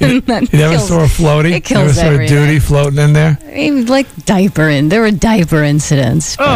You 0.00 0.20
never 0.52 0.78
saw 0.78 1.00
a 1.04 1.06
floaty? 1.06 1.52
it 1.54 1.64
kills 1.64 1.96
never 1.96 2.16
saw 2.16 2.22
a 2.22 2.26
duty 2.26 2.58
floating 2.58 2.98
in 2.98 3.12
there? 3.14 3.38
Maybe 3.44 3.84
like 3.84 4.06
diaper 4.24 4.68
in. 4.68 4.88
There 4.90 5.00
were 5.00 5.10
diaper 5.10 5.62
incidents. 5.62 6.36
but- 6.36 6.46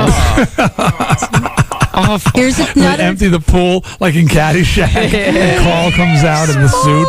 Awful. 1.92 2.32
Here's 2.34 2.56
They 2.56 2.86
empty 2.86 3.28
the 3.28 3.40
pool 3.40 3.84
like 3.98 4.14
in 4.14 4.26
Caddyshack. 4.26 4.94
and 4.94 5.64
Carl 5.64 5.90
comes 5.92 6.22
out 6.24 6.48
in 6.48 6.60
the 6.60 6.68
suit. 6.68 7.08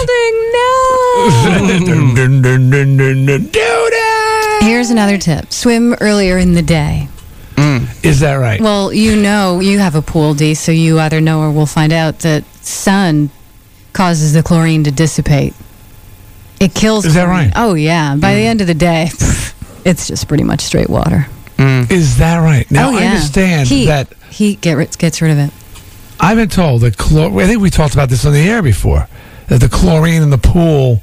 No. 0.54 0.68
duty! 3.52 4.66
Here's 4.66 4.90
another 4.90 5.18
tip: 5.18 5.52
swim 5.54 5.94
earlier 6.02 6.38
in 6.38 6.54
the 6.54 6.62
day. 6.62 7.08
Mm. 7.62 8.06
Is 8.06 8.22
that 8.22 8.36
right? 8.36 8.60
Well, 8.60 8.92
you 8.92 9.16
know, 9.16 9.60
you 9.60 9.80
have 9.80 9.96
a 9.96 10.02
pool, 10.02 10.34
D, 10.34 10.56
so 10.56 10.72
you 10.72 11.00
either 11.00 11.22
know 11.22 11.42
or 11.42 11.52
will 11.52 11.68
find 11.68 11.94
out 11.94 12.20
that 12.20 12.44
sun 12.64 13.30
causes 13.94 14.34
the 14.34 14.42
chlorine 14.42 14.84
to 14.86 14.92
dissipate. 14.92 15.54
It 16.60 16.74
kills. 16.74 17.06
Is 17.06 17.14
that 17.14 17.26
chlorine. 17.26 17.48
right? 17.48 17.54
Oh 17.56 17.76
yeah. 17.76 18.16
By 18.16 18.34
the 18.34 18.42
mm. 18.42 18.46
end 18.46 18.62
of 18.62 18.68
the 18.68 18.74
day, 18.74 19.10
it's 19.86 20.08
just 20.08 20.28
pretty 20.28 20.44
much 20.44 20.62
straight 20.62 20.90
water. 20.90 21.28
Mm. 21.58 21.92
Is 21.92 22.18
that 22.18 22.40
right? 22.40 22.70
Now 22.72 22.90
oh, 22.90 22.98
I 22.98 23.06
understand 23.06 23.68
heat, 23.68 23.86
that 23.86 24.12
heat 24.32 24.62
get 24.62 24.74
rid, 24.74 24.98
gets 24.98 25.22
rid 25.22 25.32
of 25.32 25.38
it. 25.38 25.54
I've 26.20 26.38
been 26.38 26.50
told 26.50 26.82
that 26.82 26.98
chlor. 26.98 27.42
I 27.42 27.48
think 27.48 27.62
we 27.62 27.70
talked 27.70 27.94
about 27.94 28.10
this 28.10 28.26
on 28.26 28.34
the 28.34 28.48
air 28.48 28.62
before. 28.62 29.08
That 29.48 29.60
the 29.60 29.70
chlorine 29.70 30.24
in 30.24 30.30
the 30.30 30.38
pool 30.38 31.02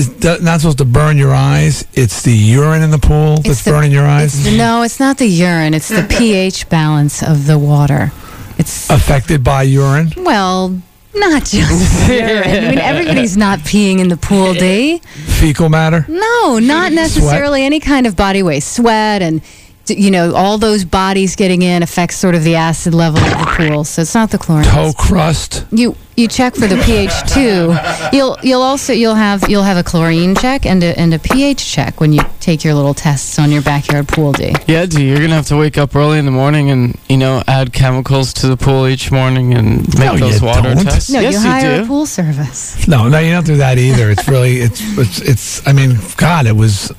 is 0.00 0.08
do- 0.08 0.38
not 0.40 0.60
supposed 0.60 0.78
to 0.78 0.84
burn 0.84 1.16
your 1.18 1.34
eyes. 1.34 1.84
It's 1.94 2.22
the 2.22 2.32
urine 2.32 2.82
in 2.82 2.90
the 2.90 2.98
pool 2.98 3.36
that's 3.38 3.62
the- 3.64 3.70
burning 3.70 3.92
your 3.92 4.06
eyes. 4.06 4.34
It's 4.34 4.44
the, 4.50 4.56
no, 4.56 4.82
it's 4.82 4.98
not 5.00 5.18
the 5.18 5.26
urine. 5.28 5.74
It's 5.74 5.88
the 5.88 6.02
pH 6.08 6.68
balance 6.68 7.22
of 7.22 7.46
the 7.46 7.58
water. 7.58 8.12
It's 8.58 8.90
affected 8.90 9.42
by 9.44 9.62
urine. 9.62 10.12
well, 10.16 10.68
not 11.14 11.44
just 11.44 12.08
urine. 12.08 12.44
I 12.44 12.68
mean, 12.70 12.78
everybody's 12.78 13.36
not 13.36 13.58
peeing 13.60 13.98
in 14.00 14.08
the 14.08 14.16
pool, 14.16 14.52
D. 14.54 14.98
Fecal 15.40 15.68
matter. 15.68 16.04
No, 16.08 16.58
not 16.58 16.92
necessarily 16.92 17.64
any 17.64 17.80
kind 17.80 18.06
of 18.06 18.16
body 18.16 18.42
waste. 18.42 18.72
Sweat 18.76 19.22
and 19.22 19.40
d- 19.40 19.46
you 19.90 20.10
know 20.10 20.34
all 20.34 20.58
those 20.58 20.84
bodies 20.84 21.36
getting 21.36 21.62
in 21.62 21.82
affects 21.82 22.16
sort 22.16 22.34
of 22.34 22.44
the 22.44 22.54
acid 22.56 22.94
level 22.94 23.20
of 23.22 23.30
the 23.30 23.68
pool. 23.68 23.84
So 23.84 24.02
it's 24.02 24.14
not 24.14 24.30
the 24.30 24.38
chlorine. 24.38 24.64
Toe 24.64 24.92
crust. 24.96 25.64
You 25.72 25.96
you 26.16 26.28
check 26.28 26.54
for 26.54 26.66
the 26.66 26.76
pH 26.84 27.32
too. 27.32 27.74
You'll 28.16 28.36
you'll 28.42 28.62
also 28.62 28.92
you'll 28.92 29.14
have 29.14 29.48
you'll 29.48 29.62
have 29.62 29.76
a 29.78 29.82
chlorine 29.82 30.34
check 30.34 30.66
and 30.66 30.82
a 30.82 30.98
and 30.98 31.14
a 31.14 31.18
pH 31.18 31.64
check 31.70 32.00
when 32.00 32.12
you 32.12 32.20
take 32.40 32.62
your 32.64 32.74
little 32.74 32.92
tests 32.94 33.38
on 33.38 33.50
your 33.50 33.62
backyard 33.62 34.06
pool 34.08 34.32
D. 34.32 34.52
Yeah, 34.66 34.86
dude, 34.86 35.00
you're 35.00 35.16
gonna 35.18 35.34
have 35.34 35.46
to 35.46 35.56
wake 35.56 35.78
up 35.78 35.94
early 35.96 36.18
in 36.18 36.24
the 36.26 36.30
morning 36.30 36.70
and 36.70 36.98
you 37.08 37.16
know 37.16 37.42
add 37.46 37.72
chemicals 37.72 38.32
to 38.34 38.48
the 38.48 38.56
pool 38.56 38.86
each 38.86 39.10
morning 39.10 39.54
and 39.54 39.82
make 39.98 40.12
No, 40.12 40.16
those 40.18 40.40
you 40.40 40.46
water 40.46 40.74
don't. 40.74 40.84
tests. 40.84 41.10
No, 41.10 41.20
yes, 41.20 41.34
you 41.34 41.40
hire 41.40 41.78
do. 41.78 41.84
a 41.84 41.86
pool 41.86 42.06
service. 42.06 42.86
No, 42.86 43.08
no, 43.08 43.18
you 43.18 43.32
don't 43.32 43.46
do 43.46 43.56
that 43.56 43.78
either. 43.78 44.10
It's 44.10 44.28
really, 44.28 44.58
it's, 44.58 44.80
it's, 44.98 45.20
it's. 45.20 45.66
I 45.66 45.72
mean, 45.72 45.96
God, 46.16 46.46
it 46.46 46.56
was 46.56 46.92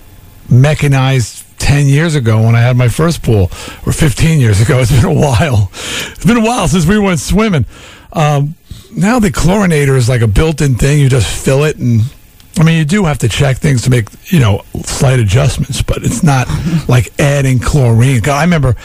mechanized 0.50 1.41
ten 1.62 1.86
years 1.86 2.15
ago 2.15 2.41
when 2.41 2.56
I 2.56 2.62
had 2.62 2.75
my 2.75 2.89
first 2.89 3.22
pool, 3.22 3.51
or 3.86 3.94
fifteen 3.94 4.39
years 4.39 4.60
ago. 4.60 4.80
It's 4.82 4.91
been 4.91 5.06
a 5.06 5.13
while. 5.13 5.70
It's 5.74 6.25
been 6.25 6.38
a 6.38 6.44
while 6.44 6.68
since 6.68 6.86
we 6.86 6.98
went 6.98 7.20
swimming. 7.20 7.65
Um, 8.12 8.56
now 8.96 9.20
the 9.20 9.30
chlorinator 9.30 9.96
is 9.96 10.10
like 10.10 10.22
a 10.22 10.27
built-in 10.27 10.75
thing. 10.75 11.00
You 11.00 11.08
just 11.08 11.27
fill 11.27 11.63
it, 11.63 11.77
and 11.77 12.01
I 12.60 12.63
mean, 12.63 12.77
you 12.80 12.86
do 12.86 13.06
have 13.06 13.20
to 13.20 13.30
check 13.30 13.58
things 13.58 13.84
to 13.84 13.89
make 13.89 14.10
you 14.32 14.39
know 14.39 14.63
slight 14.84 15.20
adjustments, 15.20 15.82
but 15.82 16.03
it's 16.03 16.24
not 16.24 16.48
like 16.89 17.13
adding 17.20 17.60
chlorine. 17.60 18.27
I 18.27 18.41
remember 18.41 18.75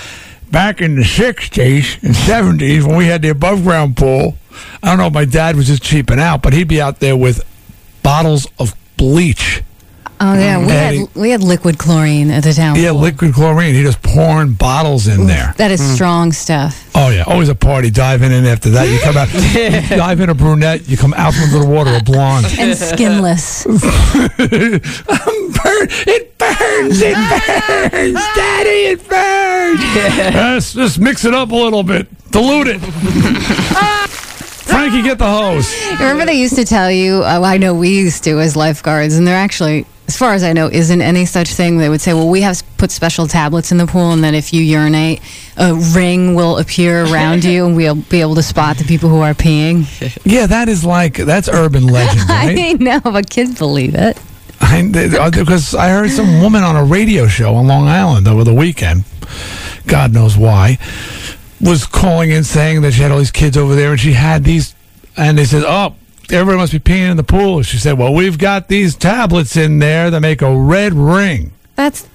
back 0.50 0.80
in 0.80 0.96
the 0.96 1.02
'60s 1.02 2.02
and 2.02 2.14
'70s 2.14 2.86
when 2.86 2.96
we 2.96 3.06
had 3.06 3.22
the 3.22 3.30
above-ground 3.30 3.96
pool. 3.96 4.36
I 4.82 4.88
don't 4.88 4.98
know 4.98 5.06
if 5.06 5.12
my 5.12 5.24
dad 5.24 5.56
was 5.56 5.66
just 5.66 5.82
cheaping 5.82 6.18
out, 6.18 6.42
but 6.42 6.52
he'd 6.52 6.68
be 6.68 6.80
out 6.80 7.00
there 7.00 7.16
with 7.16 7.42
bottles 8.02 8.46
of 8.58 8.74
bleach. 8.96 9.62
Oh 10.18 10.34
yeah, 10.34 10.56
um, 10.56 10.62
we 10.62 10.68
Daddy. 10.68 10.98
had 10.98 11.14
we 11.14 11.30
had 11.30 11.42
liquid 11.42 11.78
chlorine 11.78 12.30
at 12.30 12.42
the 12.42 12.54
town. 12.54 12.76
Yeah, 12.76 12.92
pool. 12.92 13.00
liquid 13.00 13.34
chlorine. 13.34 13.74
He 13.74 13.82
just 13.82 14.02
pouring 14.02 14.54
bottles 14.54 15.08
in 15.08 15.26
there. 15.26 15.52
That 15.58 15.70
is 15.70 15.80
mm. 15.80 15.94
strong 15.94 16.32
stuff. 16.32 16.90
Oh 16.94 17.10
yeah, 17.10 17.24
always 17.26 17.50
a 17.50 17.54
party. 17.54 17.90
Diving 17.90 18.32
in 18.32 18.46
after 18.46 18.70
that, 18.70 18.88
you 18.88 18.98
come 19.00 19.16
out. 19.16 19.28
dive 19.98 20.20
in 20.20 20.30
a 20.30 20.34
brunette. 20.34 20.88
You 20.88 20.96
come 20.96 21.12
out 21.14 21.34
from 21.34 21.50
the 21.50 21.66
water 21.66 21.94
a 21.94 22.02
blonde. 22.02 22.46
And 22.58 22.76
skinless. 22.76 23.66
Um, 25.08 25.52
burn, 25.52 25.88
it 26.06 26.38
burns. 26.38 27.00
It 27.00 27.14
ah, 27.16 27.88
burns, 27.90 28.16
ah. 28.16 28.32
Daddy. 28.36 28.70
It 28.70 29.08
burns. 29.08 29.80
Uh, 30.36 30.52
Let's 30.54 30.72
just 30.72 30.98
mix 30.98 31.24
it 31.24 31.34
up 31.34 31.50
a 31.50 31.54
little 31.54 31.82
bit. 31.82 32.08
Dilute 32.30 32.68
it. 32.68 32.80
Frankie, 34.66 35.02
get 35.02 35.18
the 35.18 35.30
hose. 35.30 35.74
Remember 35.92 36.26
they 36.26 36.34
used 36.34 36.56
to 36.56 36.64
tell 36.64 36.90
you, 36.90 37.22
oh, 37.24 37.42
I 37.42 37.56
know 37.56 37.74
we 37.74 37.90
used 37.90 38.24
to 38.24 38.40
as 38.40 38.56
lifeguards, 38.56 39.16
and 39.16 39.26
they're 39.26 39.36
actually, 39.36 39.86
as 40.08 40.16
far 40.16 40.34
as 40.34 40.44
I 40.44 40.52
know, 40.52 40.68
isn't 40.68 41.02
any 41.02 41.26
such 41.26 41.48
thing. 41.48 41.78
They 41.78 41.88
would 41.88 42.00
say, 42.00 42.14
well, 42.14 42.28
we 42.28 42.42
have 42.42 42.62
put 42.76 42.90
special 42.90 43.26
tablets 43.26 43.72
in 43.72 43.78
the 43.78 43.86
pool, 43.86 44.12
and 44.12 44.22
then 44.22 44.34
if 44.34 44.52
you 44.52 44.62
urinate, 44.62 45.20
a 45.56 45.74
ring 45.74 46.34
will 46.34 46.58
appear 46.58 47.04
around 47.04 47.44
you, 47.44 47.66
and 47.66 47.76
we'll 47.76 47.96
be 47.96 48.20
able 48.20 48.36
to 48.36 48.42
spot 48.42 48.76
the 48.76 48.84
people 48.84 49.08
who 49.08 49.20
are 49.20 49.34
peeing. 49.34 49.86
Yeah, 50.26 50.46
that 50.46 50.68
is 50.68 50.84
like 50.84 51.14
that's 51.14 51.48
urban 51.48 51.86
legend, 51.86 52.20
right? 52.28 52.56
I 52.58 52.72
know, 52.72 53.00
but 53.00 53.30
kids 53.30 53.58
believe 53.58 53.94
it. 53.94 54.18
I, 54.60 54.82
because 55.30 55.74
uh, 55.74 55.78
I 55.78 55.90
heard 55.90 56.10
some 56.10 56.40
woman 56.40 56.62
on 56.62 56.76
a 56.76 56.84
radio 56.84 57.26
show 57.26 57.54
on 57.54 57.66
Long 57.66 57.86
Island 57.86 58.26
over 58.26 58.44
the 58.44 58.54
weekend, 58.54 59.04
God 59.86 60.12
knows 60.12 60.36
why, 60.36 60.78
was 61.60 61.86
calling 61.86 62.30
in 62.30 62.44
saying 62.44 62.82
that 62.82 62.92
she 62.92 63.02
had 63.02 63.12
all 63.12 63.18
these 63.18 63.30
kids 63.30 63.56
over 63.56 63.74
there 63.74 63.92
and 63.92 64.00
she 64.00 64.12
had 64.12 64.44
these, 64.44 64.74
and 65.16 65.38
they 65.38 65.44
said, 65.44 65.62
oh, 65.64 65.94
everybody 66.30 66.58
must 66.58 66.72
be 66.72 66.78
peeing 66.78 67.10
in 67.10 67.16
the 67.16 67.24
pool. 67.24 67.62
She 67.62 67.78
said, 67.78 67.98
well, 67.98 68.12
we've 68.12 68.38
got 68.38 68.68
these 68.68 68.94
tablets 68.96 69.56
in 69.56 69.78
there 69.78 70.10
that 70.10 70.20
make 70.20 70.42
a 70.42 70.56
red 70.56 70.92
ring. 70.94 71.52
That's, 71.74 72.08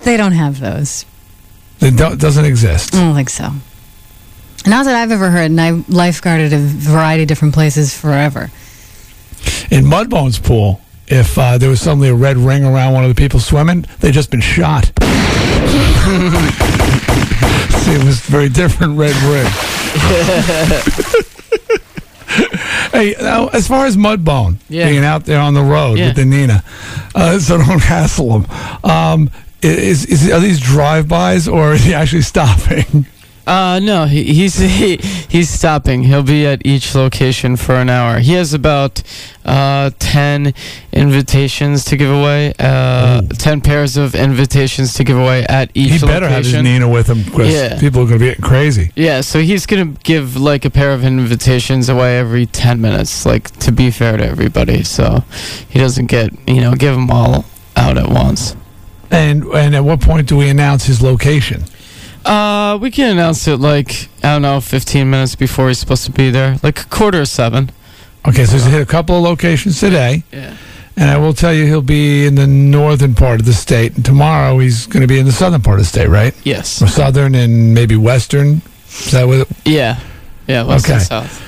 they 0.00 0.16
don't 0.16 0.32
have 0.32 0.60
those. 0.60 1.06
It 1.80 1.96
don't, 1.96 2.20
doesn't 2.20 2.44
exist. 2.44 2.94
I 2.94 3.00
don't 3.00 3.14
think 3.14 3.30
so. 3.30 3.50
Not 4.66 4.84
that 4.86 4.94
I've 4.94 5.12
ever 5.12 5.30
heard, 5.30 5.50
and 5.50 5.60
I 5.60 5.72
lifeguarded 5.72 6.52
a 6.52 6.58
variety 6.58 7.22
of 7.22 7.28
different 7.28 7.54
places 7.54 7.96
forever. 7.96 8.50
In 9.70 9.84
Mudbone's 9.84 10.38
pool, 10.38 10.80
if 11.06 11.38
uh, 11.38 11.58
there 11.58 11.68
was 11.70 11.80
suddenly 11.80 12.08
a 12.08 12.14
red 12.14 12.36
ring 12.36 12.64
around 12.64 12.94
one 12.94 13.04
of 13.04 13.14
the 13.14 13.14
people 13.14 13.38
swimming, 13.38 13.86
they'd 14.00 14.12
just 14.12 14.30
been 14.30 14.40
shot. 14.40 14.86
See, 17.86 17.92
it 17.92 18.04
was 18.04 18.20
very 18.20 18.48
different 18.48 18.98
red 18.98 19.14
ring. 19.22 19.46
hey, 22.96 23.14
now, 23.20 23.48
as 23.48 23.66
far 23.68 23.86
as 23.86 23.96
Mudbone 23.96 24.56
Yeah. 24.68 24.88
being 24.88 25.04
out 25.04 25.24
there 25.24 25.40
on 25.40 25.54
the 25.54 25.62
road 25.62 25.98
Yeah. 25.98 26.06
with 26.08 26.16
the 26.16 26.24
Nina, 26.24 26.62
uh, 27.14 27.38
so 27.46 27.58
don't 27.58 27.82
hassle 27.82 28.40
him. 28.40 28.46
Um, 28.90 29.30
is, 29.62 30.04
is 30.06 30.30
are 30.30 30.40
these 30.40 30.60
drive-bys 30.60 31.48
or 31.48 31.72
is 31.74 31.82
he 31.84 31.94
actually 31.94 32.22
stopping? 32.22 33.06
Uh, 33.46 33.78
no, 33.80 34.06
he, 34.06 34.24
he's 34.24 34.56
he, 34.78 34.96
he's 35.28 35.48
stopping. 35.48 36.02
He'll 36.02 36.22
be 36.24 36.46
at 36.46 36.64
each 36.66 36.94
location 36.94 37.56
for 37.56 37.76
an 37.76 37.88
hour. 37.88 38.18
He 38.18 38.32
has 38.32 38.52
about 38.52 39.02
uh, 39.44 39.90
ten 40.00 40.52
invitations 40.92 41.84
to 41.84 41.96
give 41.96 42.10
away. 42.10 42.52
Uh, 42.58 43.22
ten 43.38 43.60
pairs 43.60 43.96
of 43.96 44.14
invitations 44.14 44.94
to 44.94 45.04
give 45.04 45.16
away 45.16 45.44
at 45.46 45.70
each 45.74 45.92
location. 45.92 45.98
he 46.00 46.06
location. 46.06 46.08
better 46.08 46.28
have 46.28 46.44
his 46.44 46.54
Nina 46.62 46.88
with 46.88 47.06
him 47.08 47.22
because 47.22 47.52
Yeah. 47.52 47.78
people 47.78 48.02
are 48.02 48.06
going 48.06 48.18
to 48.18 48.24
be 48.24 48.30
getting 48.30 48.42
crazy. 48.44 48.90
Yeah, 48.96 49.20
so 49.20 49.40
he's 49.40 49.66
gonna 49.66 49.94
give 50.02 50.36
like 50.36 50.64
a 50.64 50.70
pair 50.70 50.92
of 50.92 51.04
invitations 51.04 51.88
away 51.88 52.18
every 52.18 52.46
ten 52.46 52.80
minutes, 52.80 53.24
like 53.24 53.50
to 53.60 53.70
be 53.72 53.90
fair 53.90 54.16
to 54.16 54.24
everybody. 54.26 54.82
So 54.82 55.22
he 55.68 55.78
doesn't 55.78 56.06
get 56.06 56.32
you 56.48 56.60
know 56.60 56.74
give 56.74 56.94
them 56.94 57.10
all 57.10 57.44
out 57.76 57.96
at 57.98 58.08
once. 58.08 58.56
And 59.10 59.44
and 59.44 59.76
at 59.76 59.84
what 59.84 60.00
point 60.00 60.26
do 60.26 60.36
we 60.36 60.48
announce 60.48 60.84
his 60.86 61.00
location? 61.00 61.62
Uh, 62.26 62.76
we 62.78 62.90
can 62.90 63.12
announce 63.12 63.46
it 63.48 63.58
like 63.60 64.08
I 64.22 64.32
don't 64.34 64.42
know, 64.42 64.60
fifteen 64.60 65.08
minutes 65.10 65.34
before 65.36 65.68
he's 65.68 65.78
supposed 65.78 66.04
to 66.06 66.10
be 66.12 66.30
there, 66.30 66.58
like 66.62 66.80
a 66.80 66.84
quarter 66.86 67.20
of 67.20 67.28
seven. 67.28 67.70
Okay, 68.26 68.44
so 68.44 68.52
he's 68.54 68.64
hit 68.64 68.82
a 68.82 68.86
couple 68.86 69.16
of 69.16 69.22
locations 69.22 69.78
today, 69.78 70.24
Yeah. 70.32 70.56
and 70.96 71.08
I 71.10 71.16
will 71.16 71.32
tell 71.32 71.54
you 71.54 71.66
he'll 71.66 71.80
be 71.80 72.26
in 72.26 72.34
the 72.34 72.46
northern 72.48 73.14
part 73.14 73.38
of 73.38 73.46
the 73.46 73.52
state, 73.52 73.94
and 73.94 74.04
tomorrow 74.04 74.58
he's 74.58 74.86
going 74.86 75.02
to 75.02 75.06
be 75.06 75.20
in 75.20 75.26
the 75.26 75.32
southern 75.32 75.60
part 75.62 75.78
of 75.78 75.84
the 75.84 75.88
state, 75.88 76.08
right? 76.08 76.34
Yes. 76.42 76.82
Or 76.82 76.88
southern 76.88 77.36
and 77.36 77.72
maybe 77.72 77.94
western. 77.96 78.62
Is 78.88 79.12
that 79.12 79.28
what? 79.28 79.38
It, 79.42 79.48
Yeah. 79.64 80.00
Yeah. 80.48 80.64
West 80.64 80.86
Okay. 80.86 80.94
and 80.94 81.02
south. 81.02 81.42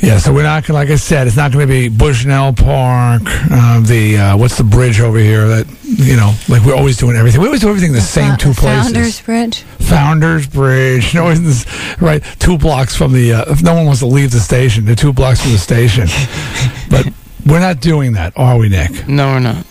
Yeah, 0.00 0.18
so 0.18 0.34
we're 0.34 0.42
not 0.42 0.64
going. 0.66 0.66
to 0.66 0.72
Like 0.74 0.90
I 0.90 0.96
said, 0.96 1.26
it's 1.26 1.36
not 1.36 1.52
going 1.52 1.66
to 1.66 1.72
be 1.72 1.88
Bushnell 1.88 2.52
Park. 2.52 3.22
Uh, 3.26 3.80
the 3.80 4.18
uh, 4.18 4.36
what's 4.36 4.58
the 4.58 4.64
bridge 4.64 5.00
over 5.00 5.18
here? 5.18 5.46
That 5.48 5.66
you 5.82 6.16
know, 6.16 6.34
like 6.48 6.62
we're 6.64 6.74
always 6.74 6.96
doing 6.96 7.16
everything. 7.16 7.40
We 7.40 7.46
always 7.46 7.62
do 7.62 7.68
everything 7.68 7.90
in 7.90 7.94
the 7.94 8.00
same 8.02 8.32
Fo- 8.32 8.36
two 8.36 8.52
places. 8.54 8.92
Founders 8.92 9.20
Bridge. 9.22 9.58
Founders 9.88 10.46
Bridge. 10.46 11.14
No, 11.14 11.30
isn't 11.30 11.44
this 11.44 11.66
right? 12.00 12.22
Two 12.38 12.58
blocks 12.58 12.94
from 12.94 13.12
the. 13.12 13.32
Uh, 13.32 13.44
if 13.52 13.62
no 13.62 13.74
one 13.74 13.86
wants 13.86 14.00
to 14.00 14.06
leave 14.06 14.30
the 14.30 14.40
station, 14.40 14.84
they're 14.84 14.94
two 14.94 15.12
blocks 15.12 15.40
from 15.40 15.52
the 15.52 15.58
station. 15.58 16.06
but 16.90 17.08
we're 17.46 17.60
not 17.60 17.80
doing 17.80 18.12
that, 18.12 18.32
are 18.36 18.58
we, 18.58 18.68
Nick? 18.68 19.06
No, 19.08 19.28
we're 19.28 19.40
not. 19.40 19.64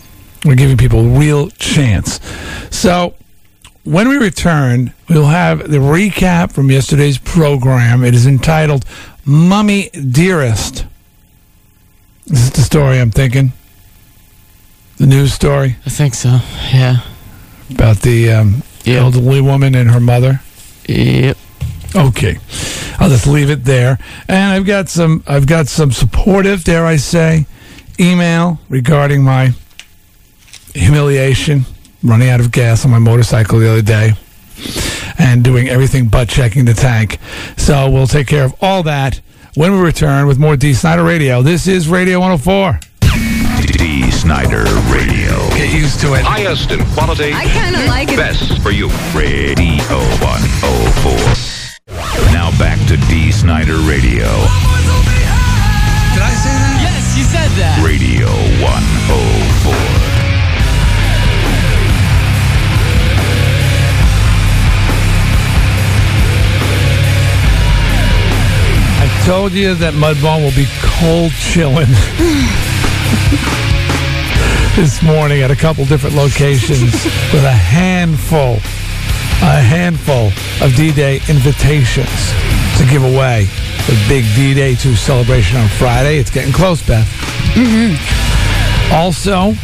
We're 0.44 0.56
giving 0.56 0.76
people 0.76 1.00
a 1.00 1.18
real 1.18 1.50
chance. 1.50 2.20
So 2.70 3.14
when 3.84 4.08
we 4.08 4.16
return, 4.16 4.92
we'll 5.08 5.26
have 5.26 5.70
the 5.70 5.78
recap 5.78 6.52
from 6.52 6.70
yesterday's 6.70 7.18
program. 7.18 8.02
It 8.04 8.14
is 8.14 8.26
entitled 8.26 8.84
Mommy 9.24 9.90
Dearest. 9.90 10.84
This 12.26 12.40
is 12.44 12.50
the 12.50 12.60
story 12.62 13.00
I'm 13.00 13.10
thinking. 13.10 13.52
The 14.96 15.06
news 15.06 15.32
story 15.34 15.76
I 15.86 15.90
think 15.90 16.14
so. 16.14 16.38
Yeah. 16.72 16.98
about 17.70 18.00
the 18.00 18.30
um, 18.30 18.62
Yeah. 18.84 18.96
elderly 19.00 19.40
woman 19.40 19.74
and 19.74 19.90
her 19.90 20.00
mother. 20.00 20.40
Yep. 20.88 21.36
Okay, 21.96 22.38
I'll 22.98 23.08
just 23.08 23.26
leave 23.26 23.50
it 23.50 23.64
there. 23.64 23.98
And 24.28 24.52
I've 24.52 24.66
got 24.66 24.88
some, 24.88 25.22
I've 25.28 25.46
got 25.46 25.68
some 25.68 25.92
supportive, 25.92 26.64
dare 26.64 26.84
I 26.84 26.96
say, 26.96 27.46
email 28.00 28.58
regarding 28.68 29.22
my 29.22 29.52
humiliation, 30.74 31.66
running 32.02 32.28
out 32.30 32.40
of 32.40 32.50
gas 32.50 32.84
on 32.84 32.90
my 32.90 32.98
motorcycle 32.98 33.60
the 33.60 33.70
other 33.70 33.82
day, 33.82 34.14
and 35.18 35.42
doing 35.44 35.68
everything 35.68 36.08
but 36.08 36.28
checking 36.28 36.64
the 36.64 36.74
tank. 36.74 37.18
So 37.56 37.90
we'll 37.90 38.06
take 38.06 38.26
care 38.26 38.44
of 38.44 38.54
all 38.60 38.82
that 38.84 39.20
when 39.54 39.72
we 39.72 39.78
return 39.78 40.26
with 40.26 40.38
more 40.38 40.56
Dee 40.56 40.74
Snider 40.74 41.04
Radio. 41.04 41.42
This 41.42 41.66
is 41.66 41.88
Radio 41.88 42.20
104. 42.20 42.80
Dee 43.78 44.10
Snider 44.10 44.64
Radio. 44.90 45.48
Get 45.50 45.72
used 45.74 46.00
to 46.00 46.14
it. 46.14 46.22
Highest 46.22 46.70
in 46.70 46.84
quality. 46.94 47.32
I 47.32 47.46
kind 47.46 47.76
of 47.76 47.86
like 47.86 48.10
it. 48.10 48.16
Best 48.16 48.60
for 48.62 48.70
you. 48.70 48.88
Radio 49.14 49.98
104. 50.22 51.12
Now 52.32 52.50
back 52.58 52.78
to 52.88 52.96
Dee 53.08 53.30
Snider 53.32 53.76
Radio. 53.78 54.28
Did 56.14 56.22
I 56.22 56.34
say 56.38 56.54
that? 56.54 56.78
Yes, 56.82 57.16
you 57.18 57.24
said 57.24 57.50
that. 57.58 57.82
Radio 57.84 58.28
104. 58.62 59.83
Told 69.24 69.52
you 69.52 69.74
that 69.74 69.94
Mudbone 69.94 70.44
will 70.44 70.52
be 70.52 70.68
cold 71.00 71.32
chilling 71.32 71.88
this 74.76 75.02
morning 75.02 75.40
at 75.40 75.50
a 75.50 75.56
couple 75.56 75.82
different 75.86 76.14
locations 76.14 76.92
with 77.32 77.44
a 77.44 77.50
handful, 77.50 78.56
a 79.40 79.64
handful 79.64 80.28
of 80.60 80.76
D-Day 80.76 81.22
invitations 81.30 82.34
to 82.76 82.84
give 82.84 83.02
away. 83.02 83.48
The 83.88 83.96
big 84.08 84.26
D-Day 84.36 84.74
2 84.74 84.94
celebration 84.94 85.56
on 85.56 85.68
Friday. 85.68 86.18
It's 86.18 86.30
getting 86.30 86.52
close, 86.52 86.86
Beth. 86.86 87.08
Mm-hmm. 87.56 87.96
Also, 88.92 89.54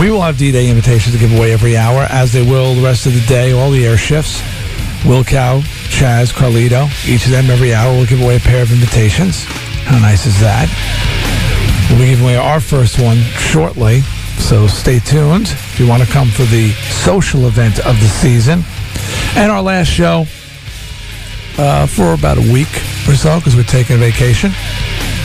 we 0.00 0.10
will 0.10 0.22
have 0.22 0.38
D-Day 0.38 0.70
invitations 0.70 1.14
to 1.14 1.20
give 1.20 1.36
away 1.36 1.52
every 1.52 1.76
hour, 1.76 2.06
as 2.08 2.32
they 2.32 2.42
will 2.42 2.74
the 2.74 2.82
rest 2.82 3.04
of 3.04 3.12
the 3.12 3.24
day, 3.26 3.52
all 3.52 3.70
the 3.70 3.86
air 3.86 3.98
shifts. 3.98 4.40
Will 5.06 5.22
Cow, 5.22 5.60
Chaz, 5.88 6.32
Carlito, 6.32 6.88
each 7.08 7.26
of 7.26 7.30
them 7.30 7.48
every 7.48 7.72
hour 7.72 7.96
will 7.96 8.06
give 8.06 8.20
away 8.20 8.36
a 8.36 8.40
pair 8.40 8.60
of 8.60 8.72
invitations. 8.72 9.44
How 9.84 10.00
nice 10.00 10.26
is 10.26 10.40
that? 10.40 10.66
We'll 11.88 12.00
be 12.00 12.06
giving 12.06 12.24
away 12.24 12.36
our 12.36 12.58
first 12.58 13.00
one 13.00 13.18
shortly, 13.38 14.00
so 14.38 14.66
stay 14.66 14.98
tuned 14.98 15.46
if 15.46 15.78
you 15.78 15.86
want 15.86 16.02
to 16.02 16.08
come 16.08 16.28
for 16.28 16.42
the 16.44 16.72
social 16.90 17.46
event 17.46 17.78
of 17.86 17.98
the 18.00 18.08
season. 18.08 18.64
And 19.36 19.52
our 19.52 19.62
last 19.62 19.86
show 19.86 20.26
uh, 21.56 21.86
for 21.86 22.12
about 22.12 22.38
a 22.38 22.52
week 22.52 22.74
or 23.06 23.14
so 23.14 23.38
because 23.38 23.54
we're 23.54 23.62
taking 23.62 23.96
a 23.96 23.98
vacation. 24.00 24.50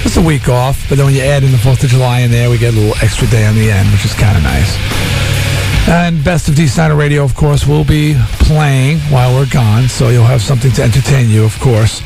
It's 0.05 0.17
a 0.17 0.21
week 0.21 0.47
off, 0.47 0.87
but 0.89 0.97
then 0.97 1.05
when 1.05 1.15
you 1.15 1.21
add 1.21 1.43
in 1.43 1.51
the 1.51 1.57
4th 1.57 1.83
of 1.83 1.89
July 1.89 2.19
in 2.19 2.29
there, 2.29 2.51
we 2.51 2.59
get 2.59 2.73
a 2.73 2.77
little 2.77 2.95
extra 3.01 3.27
day 3.27 3.47
on 3.47 3.55
the 3.55 3.71
end, 3.71 3.89
which 3.91 4.05
is 4.05 4.13
kind 4.13 4.37
of 4.37 4.43
nice. 4.43 5.40
And 5.87 6.23
Best 6.23 6.47
of 6.47 6.55
Dee 6.55 6.67
Snider 6.67 6.95
Radio, 6.95 7.23
of 7.23 7.35
course, 7.35 7.67
will 7.67 7.83
be 7.83 8.15
playing 8.39 8.99
while 9.09 9.33
we're 9.33 9.49
gone, 9.49 9.87
so 9.87 10.09
you'll 10.09 10.23
have 10.23 10.41
something 10.41 10.71
to 10.71 10.83
entertain 10.83 11.29
you, 11.29 11.43
of 11.43 11.59
course. 11.59 12.01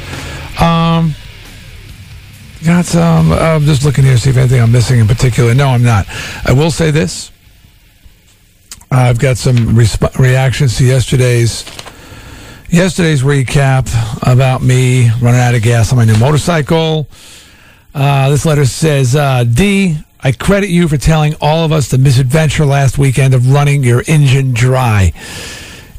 Um, 0.60 1.14
got 2.66 2.86
some. 2.86 3.32
I'm 3.32 3.64
just 3.64 3.86
looking 3.86 4.04
here 4.04 4.16
to 4.16 4.20
see 4.20 4.32
if 4.32 4.38
anything 4.38 4.62
I'm 4.62 4.72
missing 4.72 5.00
in 5.00 5.08
particular. 5.08 5.54
No, 5.54 5.68
I'm 5.68 5.84
not. 5.84 6.08
I 6.46 6.54
will 6.54 6.72
say 6.72 6.90
this. 6.92 7.32
I've 8.90 9.20
got 9.20 9.38
some 9.38 9.58
resp- 9.58 10.18
reactions 10.18 10.78
to 10.78 10.86
yesterday's 10.86 11.66
yesterday's 12.70 13.24
recap 13.24 13.88
about 14.30 14.62
me 14.64 15.10
running 15.22 15.40
out 15.40 15.54
of 15.56 15.62
gas 15.62 15.92
on 15.92 15.98
my 15.98 16.06
new 16.06 16.18
motorcycle. 16.18 17.08
Uh, 17.94 18.30
this 18.30 18.46
letter 18.46 18.66
says, 18.66 19.16
uh, 19.16 19.44
D, 19.44 19.98
I 20.26 20.32
credit 20.32 20.72
you 20.72 20.88
for 20.88 20.98
telling 20.98 21.36
all 21.40 21.66
of 21.66 21.72
us 21.72 21.90
the 21.90 22.00
misadventure 22.00 22.66
last 22.66 22.98
weekend 22.98 23.36
of 23.36 23.52
running 23.52 23.84
your 23.84 24.04
engine 24.08 24.54
dry. 24.54 25.14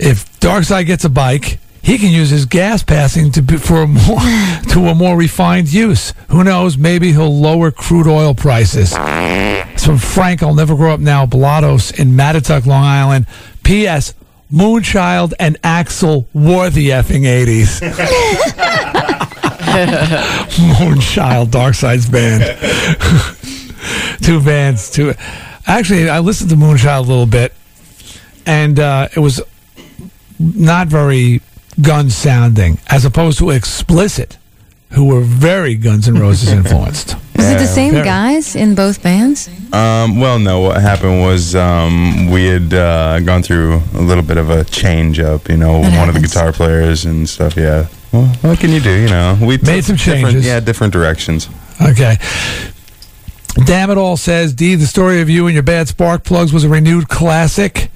If 0.00 0.40
Darkside 0.40 0.86
gets 0.86 1.04
a 1.04 1.08
bike, 1.08 1.60
he 1.80 1.96
can 1.96 2.10
use 2.10 2.30
his 2.30 2.44
gas 2.44 2.82
passing 2.82 3.30
to 3.30 3.40
be, 3.40 3.56
for 3.56 3.82
a 3.82 3.86
more 3.86 4.18
to 4.70 4.88
a 4.88 4.96
more 4.96 5.16
refined 5.16 5.72
use. 5.72 6.12
Who 6.30 6.42
knows? 6.42 6.76
Maybe 6.76 7.12
he'll 7.12 7.38
lower 7.38 7.70
crude 7.70 8.08
oil 8.08 8.34
prices. 8.34 8.96
It's 8.98 9.86
from 9.86 9.98
Frank. 9.98 10.42
I'll 10.42 10.56
never 10.56 10.74
grow 10.74 10.92
up 10.92 10.98
now. 10.98 11.24
Blatos 11.24 11.96
in 11.96 12.08
Mattituck, 12.16 12.66
Long 12.66 12.82
Island. 12.82 13.26
P.S. 13.62 14.12
Moonchild 14.52 15.34
and 15.38 15.56
Axel 15.62 16.26
wore 16.32 16.68
the 16.68 16.88
effing 16.90 17.22
80s. 17.22 17.80
Moonchild, 19.76 21.48
Darkside's 21.48 22.08
band. 22.08 22.42
Two 24.22 24.40
bands. 24.42 24.90
Two. 24.90 25.14
Actually, 25.66 26.08
I 26.08 26.20
listened 26.20 26.50
to 26.50 26.56
Moonchild 26.56 26.98
a 26.98 27.08
little 27.08 27.26
bit, 27.26 27.52
and 28.46 28.78
uh, 28.78 29.08
it 29.14 29.20
was 29.20 29.40
not 30.38 30.88
very 30.88 31.40
gun 31.80 32.10
sounding, 32.10 32.78
as 32.88 33.04
opposed 33.04 33.38
to 33.38 33.50
explicit, 33.50 34.38
who 34.90 35.04
were 35.06 35.20
very 35.22 35.74
Guns 35.74 36.08
N' 36.08 36.18
Roses 36.18 36.48
influenced. 36.60 37.16
Was 37.36 37.50
it 37.50 37.58
the 37.58 37.66
same 37.66 37.92
very. 37.92 38.04
guys 38.04 38.56
in 38.56 38.74
both 38.74 39.02
bands? 39.02 39.48
Um, 39.72 40.20
well, 40.20 40.38
no. 40.38 40.60
What 40.60 40.80
happened 40.80 41.20
was 41.20 41.54
um, 41.54 42.30
we 42.30 42.46
had 42.46 42.72
uh, 42.72 43.20
gone 43.20 43.42
through 43.42 43.82
a 43.94 44.00
little 44.00 44.22
bit 44.24 44.38
of 44.38 44.48
a 44.48 44.64
change 44.64 45.20
up. 45.20 45.48
You 45.48 45.56
know, 45.58 45.80
What 45.80 45.92
one 45.92 46.08
of 46.08 46.14
the 46.14 46.20
happens? 46.20 46.32
guitar 46.32 46.52
players 46.52 47.04
and 47.04 47.28
stuff. 47.28 47.56
Yeah. 47.56 47.88
Well, 48.12 48.26
what 48.40 48.58
can 48.58 48.70
you 48.70 48.80
do? 48.80 48.90
You 48.90 49.08
know, 49.08 49.36
we 49.40 49.58
Made 49.58 49.84
some 49.84 49.96
different- 49.96 50.22
changes. 50.22 50.46
Yeah, 50.46 50.60
different 50.60 50.92
directions. 50.94 51.48
Okay. 51.82 52.16
Damn 53.64 53.90
it 53.90 53.96
all 53.96 54.18
says 54.18 54.52
D. 54.52 54.74
The 54.74 54.86
story 54.86 55.22
of 55.22 55.30
you 55.30 55.46
and 55.46 55.54
your 55.54 55.62
bad 55.62 55.88
spark 55.88 56.24
plugs 56.24 56.52
was 56.52 56.64
a 56.64 56.68
renewed 56.68 57.08
classic. 57.08 57.90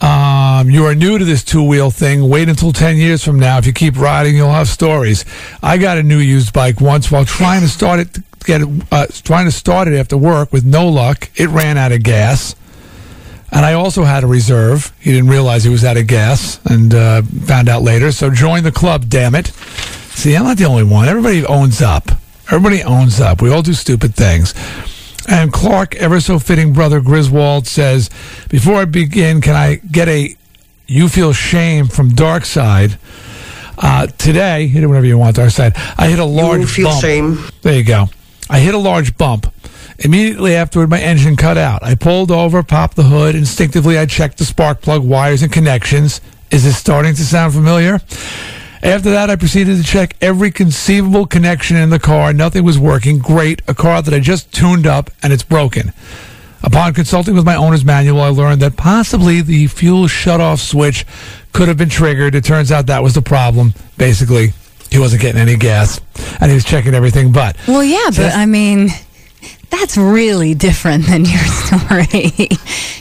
Um, 0.00 0.70
you 0.70 0.86
are 0.86 0.94
new 0.94 1.18
to 1.18 1.24
this 1.24 1.44
two 1.44 1.62
wheel 1.62 1.90
thing. 1.90 2.28
Wait 2.28 2.48
until 2.48 2.72
10 2.72 2.96
years 2.96 3.22
from 3.22 3.38
now. 3.38 3.58
If 3.58 3.66
you 3.66 3.72
keep 3.74 3.96
riding, 3.96 4.34
you'll 4.34 4.50
have 4.50 4.68
stories. 4.68 5.24
I 5.62 5.76
got 5.76 5.98
a 5.98 6.02
new 6.02 6.18
used 6.18 6.52
bike 6.54 6.80
once 6.80 7.10
while 7.10 7.26
trying 7.26 7.60
to 7.60 7.68
start 7.68 8.00
it, 8.00 8.18
get 8.44 8.62
it, 8.62 8.68
uh, 8.90 9.06
trying 9.22 9.44
to 9.44 9.52
start 9.52 9.86
it 9.86 9.96
after 9.96 10.16
work 10.16 10.50
with 10.50 10.64
no 10.64 10.88
luck. 10.88 11.30
It 11.36 11.50
ran 11.50 11.76
out 11.76 11.92
of 11.92 12.02
gas. 12.02 12.56
And 13.52 13.66
I 13.66 13.74
also 13.74 14.04
had 14.04 14.24
a 14.24 14.26
reserve. 14.26 14.94
He 14.98 15.12
didn't 15.12 15.28
realize 15.28 15.62
he 15.62 15.70
was 15.70 15.84
out 15.84 15.98
of 15.98 16.06
gas 16.06 16.58
and 16.64 16.94
uh, 16.94 17.20
found 17.22 17.68
out 17.68 17.82
later. 17.82 18.12
So 18.12 18.30
join 18.30 18.64
the 18.64 18.72
club, 18.72 19.10
damn 19.10 19.34
it. 19.34 19.48
See, 19.48 20.34
I'm 20.34 20.44
not 20.44 20.56
the 20.56 20.64
only 20.64 20.84
one. 20.84 21.06
Everybody 21.06 21.44
owns 21.44 21.82
up. 21.82 22.10
Everybody 22.46 22.82
owns 22.82 23.20
up. 23.20 23.42
We 23.42 23.50
all 23.50 23.62
do 23.62 23.74
stupid 23.74 24.14
things. 24.14 24.54
And 25.28 25.52
Clark, 25.52 25.94
ever 25.96 26.20
so 26.20 26.38
fitting 26.38 26.72
brother 26.72 27.00
Griswold 27.00 27.66
says, 27.66 28.10
Before 28.48 28.76
I 28.76 28.84
begin, 28.84 29.40
can 29.40 29.54
I 29.54 29.76
get 29.76 30.08
a 30.08 30.34
you 30.86 31.08
feel 31.08 31.32
shame 31.32 31.86
from 31.86 32.10
Dark 32.10 32.44
Side? 32.44 32.98
Uh, 33.78 34.06
today, 34.06 34.66
hit 34.66 34.82
it 34.82 34.86
whenever 34.86 35.06
you 35.06 35.16
want, 35.18 35.36
Dark 35.36 35.50
Side. 35.50 35.72
I 35.96 36.08
hit 36.08 36.18
a 36.18 36.24
large 36.24 36.70
feel 36.70 36.88
bump. 36.88 37.00
shame. 37.00 37.38
There 37.62 37.74
you 37.74 37.84
go. 37.84 38.06
I 38.50 38.60
hit 38.60 38.74
a 38.74 38.78
large 38.78 39.16
bump. 39.16 39.52
Immediately 39.98 40.54
afterward, 40.54 40.90
my 40.90 41.00
engine 41.00 41.36
cut 41.36 41.56
out. 41.56 41.82
I 41.82 41.94
pulled 41.94 42.30
over, 42.30 42.62
popped 42.62 42.96
the 42.96 43.04
hood. 43.04 43.34
Instinctively, 43.34 43.98
I 43.98 44.06
checked 44.06 44.38
the 44.38 44.44
spark 44.44 44.82
plug 44.82 45.02
wires 45.02 45.42
and 45.42 45.52
connections. 45.52 46.20
Is 46.50 46.64
this 46.64 46.76
starting 46.76 47.14
to 47.14 47.24
sound 47.24 47.54
familiar? 47.54 48.00
After 48.82 49.10
that, 49.10 49.30
I 49.30 49.36
proceeded 49.36 49.76
to 49.76 49.84
check 49.84 50.16
every 50.20 50.50
conceivable 50.50 51.26
connection 51.26 51.76
in 51.76 51.90
the 51.90 52.00
car. 52.00 52.32
Nothing 52.32 52.64
was 52.64 52.78
working. 52.78 53.18
Great. 53.18 53.62
A 53.68 53.74
car 53.74 54.02
that 54.02 54.12
I 54.12 54.18
just 54.18 54.52
tuned 54.52 54.86
up 54.86 55.10
and 55.22 55.32
it's 55.32 55.44
broken. 55.44 55.92
Upon 56.64 56.92
consulting 56.94 57.34
with 57.34 57.44
my 57.44 57.54
owner's 57.56 57.84
manual, 57.84 58.20
I 58.20 58.28
learned 58.28 58.60
that 58.62 58.76
possibly 58.76 59.40
the 59.40 59.66
fuel 59.68 60.06
shutoff 60.06 60.58
switch 60.60 61.04
could 61.52 61.68
have 61.68 61.76
been 61.76 61.88
triggered. 61.88 62.34
It 62.34 62.44
turns 62.44 62.70
out 62.72 62.86
that 62.86 63.02
was 63.02 63.14
the 63.14 63.22
problem. 63.22 63.74
Basically, 63.98 64.52
he 64.90 64.98
wasn't 64.98 65.22
getting 65.22 65.40
any 65.40 65.56
gas, 65.56 66.00
and 66.40 66.50
he 66.50 66.54
was 66.54 66.64
checking 66.64 66.94
everything. 66.94 67.32
But 67.32 67.56
Well, 67.66 67.82
yeah, 67.82 68.10
but 68.10 68.34
I 68.34 68.46
mean, 68.46 68.88
that's 69.70 69.96
really 69.96 70.54
different 70.54 71.06
than 71.06 71.24
your 71.24 71.40
story. 71.46 72.48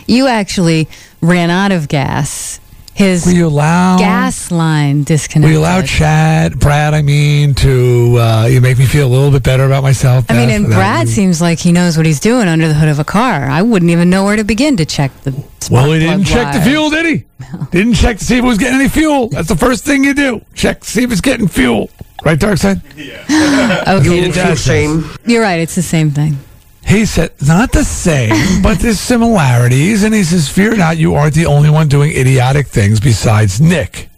you 0.08 0.28
actually 0.28 0.88
ran 1.22 1.50
out 1.52 1.72
of 1.72 1.88
gas. 1.88 2.60
His 2.94 3.26
were 3.26 3.32
you 3.32 3.48
allowed 3.48 4.00
gas 4.00 4.52
line 4.52 5.00
Were 5.00 5.06
disconnected. 5.06 5.52
you 5.54 5.60
allowed 5.60 5.86
Chad, 5.86 6.60
Brad? 6.60 6.94
I 6.94 7.02
mean, 7.02 7.54
to 7.56 8.18
uh, 8.18 8.48
you 8.52 8.62
make 8.62 8.78
me 8.78 8.86
feel 8.86 9.08
a 9.08 9.10
little 9.10 9.32
bit 9.32 9.44
better 9.44 9.66
about 9.66 9.82
myself. 9.82 10.26
I 10.30 10.34
mean, 10.34 10.50
and 10.50 10.66
Brad 10.68 11.08
you- 11.08 11.14
seems 11.14 11.42
like 11.42 11.60
he 11.60 11.72
knows 11.72 11.98
what 11.98 12.06
he's 12.06 12.20
doing 12.20 12.48
under 12.48 12.68
the 12.68 12.74
hood 12.76 12.90
of 12.90 13.00
a 13.00 13.04
car. 13.04 13.46
I 13.50 13.62
wouldn't 13.62 13.90
even 13.92 14.10
know 14.10 14.24
where 14.26 14.36
to 14.36 14.44
begin 14.44 14.78
to 14.78 14.86
check 14.86 15.12
the. 15.24 15.32
spark 15.60 15.72
Well, 15.72 15.92
he 15.94 16.06
plug 16.06 16.18
didn't 16.20 16.28
check 16.28 16.54
the 16.54 16.62
fuel, 16.62 16.90
did 16.90 17.06
he? 17.06 17.26
Didn't 17.72 17.94
check 17.96 18.18
to 18.20 18.24
see 18.26 18.38
if 18.38 18.44
it 18.44 18.48
was 18.48 18.58
getting 18.58 18.80
any 18.80 18.90
fuel. 18.90 19.30
That's 19.30 19.48
the 19.48 19.56
first 19.58 19.84
thing 19.84 20.04
you 20.04 20.14
do. 20.14 20.42
Check 20.54 20.82
to 20.82 20.88
see 20.90 21.04
if 21.04 21.12
it's 21.12 21.22
getting 21.22 21.48
fuel. 21.48 21.90
Right, 22.24 22.38
Darkside? 22.40 22.82
Yeah. 22.96 23.84
Okay, 24.00 24.30
Dad 24.32 24.58
says. 24.58 25.18
you're 25.26 25.42
right. 25.42 25.60
It's 25.60 25.74
the 25.76 25.82
same 25.82 26.12
thing. 26.12 26.38
He 26.86 27.06
said, 27.06 27.32
not 27.46 27.72
the 27.72 27.84
same, 27.84 28.62
but 28.64 28.80
there's 28.80 29.00
similarities. 29.00 30.04
And 30.04 30.14
he 30.14 30.24
says, 30.24 30.50
fear 30.50 30.76
not, 30.76 30.98
you 30.98 31.14
aren't 31.16 31.36
the 31.36 31.46
only 31.46 31.70
one 31.70 31.88
doing 31.88 32.12
idiotic 32.12 32.68
things 32.68 33.00
besides 33.00 33.62
Nick. 33.62 34.10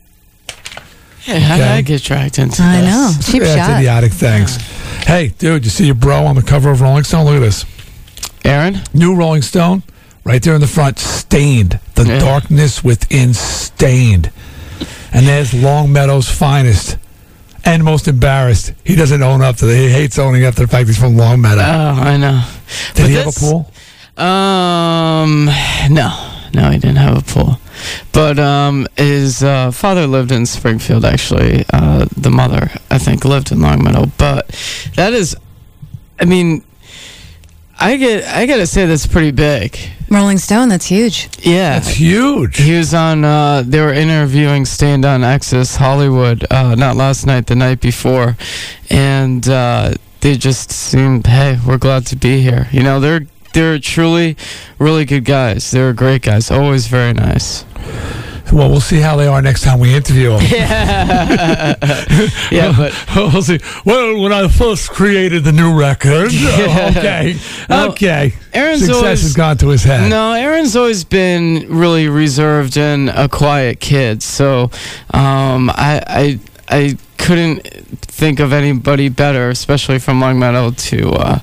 Yeah, 1.26 1.40
how 1.40 1.56
did 1.58 1.68
I 1.68 1.82
get 1.82 2.04
dragged 2.04 2.38
into 2.40 2.62
I 2.62 2.82
this? 2.82 2.90
know. 2.92 3.12
Cheap 3.32 3.44
That's 3.44 3.68
shot. 3.68 3.78
idiotic 3.80 4.12
things. 4.12 4.58
Hey, 5.06 5.30
dude, 5.38 5.64
you 5.64 5.70
see 5.70 5.86
your 5.86 5.96
bro 5.96 6.26
on 6.26 6.36
the 6.36 6.42
cover 6.42 6.70
of 6.72 6.82
Rolling 6.82 7.04
Stone? 7.04 7.26
Look 7.26 7.36
at 7.36 7.40
this. 7.40 7.66
Aaron? 8.44 8.82
New 8.94 9.16
Rolling 9.16 9.42
Stone, 9.42 9.84
right 10.26 10.42
there 10.44 10.56
in 10.56 10.60
the 10.62 10.68
front, 10.68 11.00
Staind. 11.00 11.80
The 11.96 12.06
Yeah. 12.06 12.20
darkness 12.20 12.84
within 12.84 13.34
Staind. 13.34 14.32
And 15.14 15.26
there's 15.28 15.54
Longmeadow's 15.54 16.28
finest 16.28 16.98
and 17.66 17.84
most 17.84 18.08
embarrassed. 18.08 18.74
He 18.84 18.96
doesn't 18.96 19.22
own 19.22 19.42
up 19.42 19.58
to 19.58 19.66
that. 19.66 19.76
He 19.76 19.90
hates 19.90 20.20
owning 20.20 20.46
up 20.46 20.56
to 20.56 20.62
the 20.62 20.68
fact 20.68 20.88
he's 20.88 20.98
from 20.98 21.16
Longmeadow. 21.18 21.62
Oh, 21.62 22.02
I 22.04 22.18
know. 22.18 22.46
Did 22.94 23.04
But 23.04 23.10
he 23.10 23.16
have 23.16 23.28
a 23.28 23.32
pool? 23.32 23.72
Um, 24.18 25.46
no, 25.90 26.32
no, 26.54 26.70
he 26.70 26.78
didn't 26.78 26.98
have 26.98 27.18
a 27.18 27.22
pool. 27.22 27.60
But 28.12 28.38
um, 28.40 28.88
his 28.96 29.44
uh, 29.44 29.72
father 29.72 30.06
lived 30.08 30.32
in 30.32 30.46
Springfield. 30.46 31.04
Actually, 31.04 31.66
uh, 31.74 32.06
the 32.16 32.30
mother, 32.30 32.70
I 32.92 32.98
think, 32.98 33.26
lived 33.26 33.52
in 33.52 33.62
Longmeadow. 33.62 34.12
But 34.18 34.48
that 34.96 35.14
is, 35.14 35.36
I 36.20 36.26
mean, 36.26 36.64
I 37.80 37.98
get, 37.98 38.24
I 38.26 38.46
gotta 38.46 38.68
say 38.68 38.86
that's 38.86 39.08
pretty 39.08 39.32
big. 39.32 39.78
Rolling 40.14 40.38
Stone. 40.38 40.70
That's 40.70 40.86
huge. 40.86 41.30
Yeah, 41.42 41.80
That's 41.80 41.90
huge. 41.90 42.58
he 42.58 42.78
was 42.78 42.94
on. 42.94 43.26
Uh, 43.26 43.64
they 43.66 43.82
were 43.82 43.94
interviewing 43.94 44.66
Staind 44.66 45.06
on 45.06 45.24
Access 45.24 45.76
Hollywood, 45.76 46.46
uh, 46.52 46.76
not 46.76 46.96
last 46.96 47.26
night, 47.26 47.48
the 47.48 47.56
night 47.56 47.82
before, 47.82 48.38
and 48.90 49.48
uh, 49.48 49.94
they 50.22 50.38
just 50.38 50.72
seemed, 50.72 51.28
hey, 51.28 51.60
we're 51.66 51.78
glad 51.78 52.06
to 52.08 52.16
be 52.16 52.42
here. 52.42 52.68
You 52.72 52.84
know, 52.84 53.00
they're 53.00 53.22
they're 53.54 53.78
truly 53.80 54.36
really 54.80 55.06
good 55.06 55.26
guys. 55.26 55.70
They're 55.72 55.94
great 55.94 56.22
guys. 56.24 56.50
Always 56.50 56.88
very 56.88 57.14
nice. 57.14 57.66
Well, 58.54 58.70
we'll 58.70 58.82
see 58.82 59.00
how 59.00 59.16
they 59.16 59.26
are 59.28 59.42
next 59.42 59.62
time 59.64 59.80
we 59.80 59.94
interview 59.96 60.30
them. 60.38 60.42
Yeah, 62.52 62.74
but 62.78 62.94
we'll 63.16 63.42
see. 63.42 63.60
Well, 63.86 64.20
when 64.22 64.32
I 64.32 64.48
first 64.48 64.90
created 64.92 65.44
the 65.44 65.52
new 65.52 65.78
record, 65.78 66.30
oh, 66.32 66.94
okay, 66.98 67.36
Well, 67.70 67.92
okay, 67.92 68.34
Aaron's 68.54 68.82
success 68.82 68.96
always- 68.96 69.22
has 69.24 69.34
gone 69.34 69.58
to 69.58 69.70
his 69.70 69.84
head. 69.84 70.10
No, 70.10 70.34
Aaron's 70.34 70.76
always 70.76 71.04
been 71.04 71.66
really 71.70 72.08
reserved 72.08 72.78
and 72.78 73.10
a 73.10 73.28
quiet 73.28 73.80
kid. 73.80 74.22
So 74.22 74.70
um, 75.12 75.70
I, 75.72 76.04
I 76.08 76.40
I 76.70 76.98
couldn't 77.18 77.68
think 78.02 78.40
of 78.40 78.54
anybody 78.54 79.10
better, 79.10 79.50
especially 79.50 80.00
from 80.00 80.22
Longmeadow, 80.22 80.72
to 80.72 81.12
uh, 81.14 81.40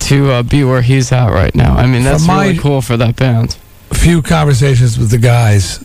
to 0.00 0.30
uh, 0.30 0.42
be 0.42 0.64
where 0.64 0.82
he's 0.82 1.12
at 1.12 1.28
right 1.30 1.54
now. 1.54 1.74
I 1.76 1.86
mean, 1.86 2.02
that's 2.04 2.26
really 2.28 2.58
cool 2.58 2.82
for 2.82 2.96
that 2.98 3.16
band. 3.16 3.56
few 3.92 4.20
conversations 4.22 4.98
with 4.98 5.10
the 5.10 5.18
guys. 5.18 5.84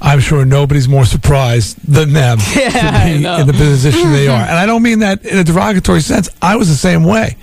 I'm 0.00 0.20
sure 0.20 0.44
nobody's 0.44 0.88
more 0.88 1.04
surprised 1.06 1.78
than 1.90 2.12
them 2.12 2.38
Yeah, 2.54 2.68
to 2.70 3.04
be 3.20 3.24
in 3.24 3.46
the 3.46 3.52
position 3.52 4.12
they 4.12 4.28
are. 4.28 4.40
And 4.46 4.52
I 4.58 4.66
don't 4.66 4.82
mean 4.82 4.98
that 5.00 5.24
in 5.24 5.38
a 5.38 5.44
derogatory 5.44 6.00
sense. 6.02 6.28
I 6.42 6.56
was 6.56 6.68
the 6.68 6.74
same 6.74 7.02
way. 7.04 7.36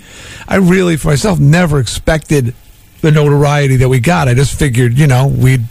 I 0.46 0.56
really, 0.56 0.96
for 0.96 1.08
myself, 1.08 1.40
never 1.40 1.80
expected 1.80 2.54
the 3.00 3.10
notoriety 3.10 3.76
that 3.76 3.88
we 3.88 4.00
got. 4.00 4.28
I 4.28 4.34
just 4.34 4.58
figured, 4.58 4.94
you 4.98 5.06
know, 5.06 5.26
we'd 5.26 5.64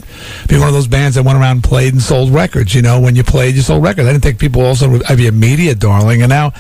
be 0.48 0.60
one 0.60 0.68
of 0.68 0.74
those 0.74 0.88
bands 0.88 1.16
that 1.16 1.24
went 1.24 1.38
around 1.40 1.58
and 1.58 1.64
played 1.64 1.94
and 1.94 2.02
sold 2.02 2.32
records. 2.32 2.76
You 2.76 2.82
know, 2.84 3.00
when 3.00 3.16
you 3.16 3.24
played, 3.24 3.56
you 3.56 3.62
sold 3.62 3.82
records. 3.84 4.08
I 4.08 4.12
didn't 4.12 4.24
think 4.24 4.38
people 4.40 4.62
also 4.64 4.90
would 4.90 5.04
I'd 5.10 5.18
be 5.18 5.28
a 5.28 5.32
media 5.32 5.74
darling. 5.76 6.22
And 6.22 6.30
now 6.30 6.52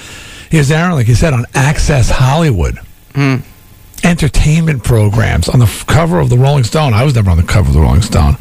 here's 0.50 0.72
Aaron, 0.72 0.94
like 0.94 1.08
you 1.08 1.16
said, 1.16 1.34
on 1.34 1.46
Access 1.54 2.10
Hollywood. 2.10 2.80
Hmm. 3.14 3.38
Entertainment 4.04 4.84
programs 4.84 5.48
on 5.48 5.60
the 5.60 5.66
f- 5.66 5.86
cover 5.88 6.20
of 6.20 6.30
the 6.30 6.38
Rolling 6.38 6.64
Stone. 6.66 6.94
I 6.94 7.04
was 7.04 7.16
never 7.16 7.30
on 7.30 7.38
the 7.38 7.44
cover 7.44 7.70
of 7.70 7.74
the 7.74 7.80
Rolling 7.80 8.02
Stone. 8.02 8.36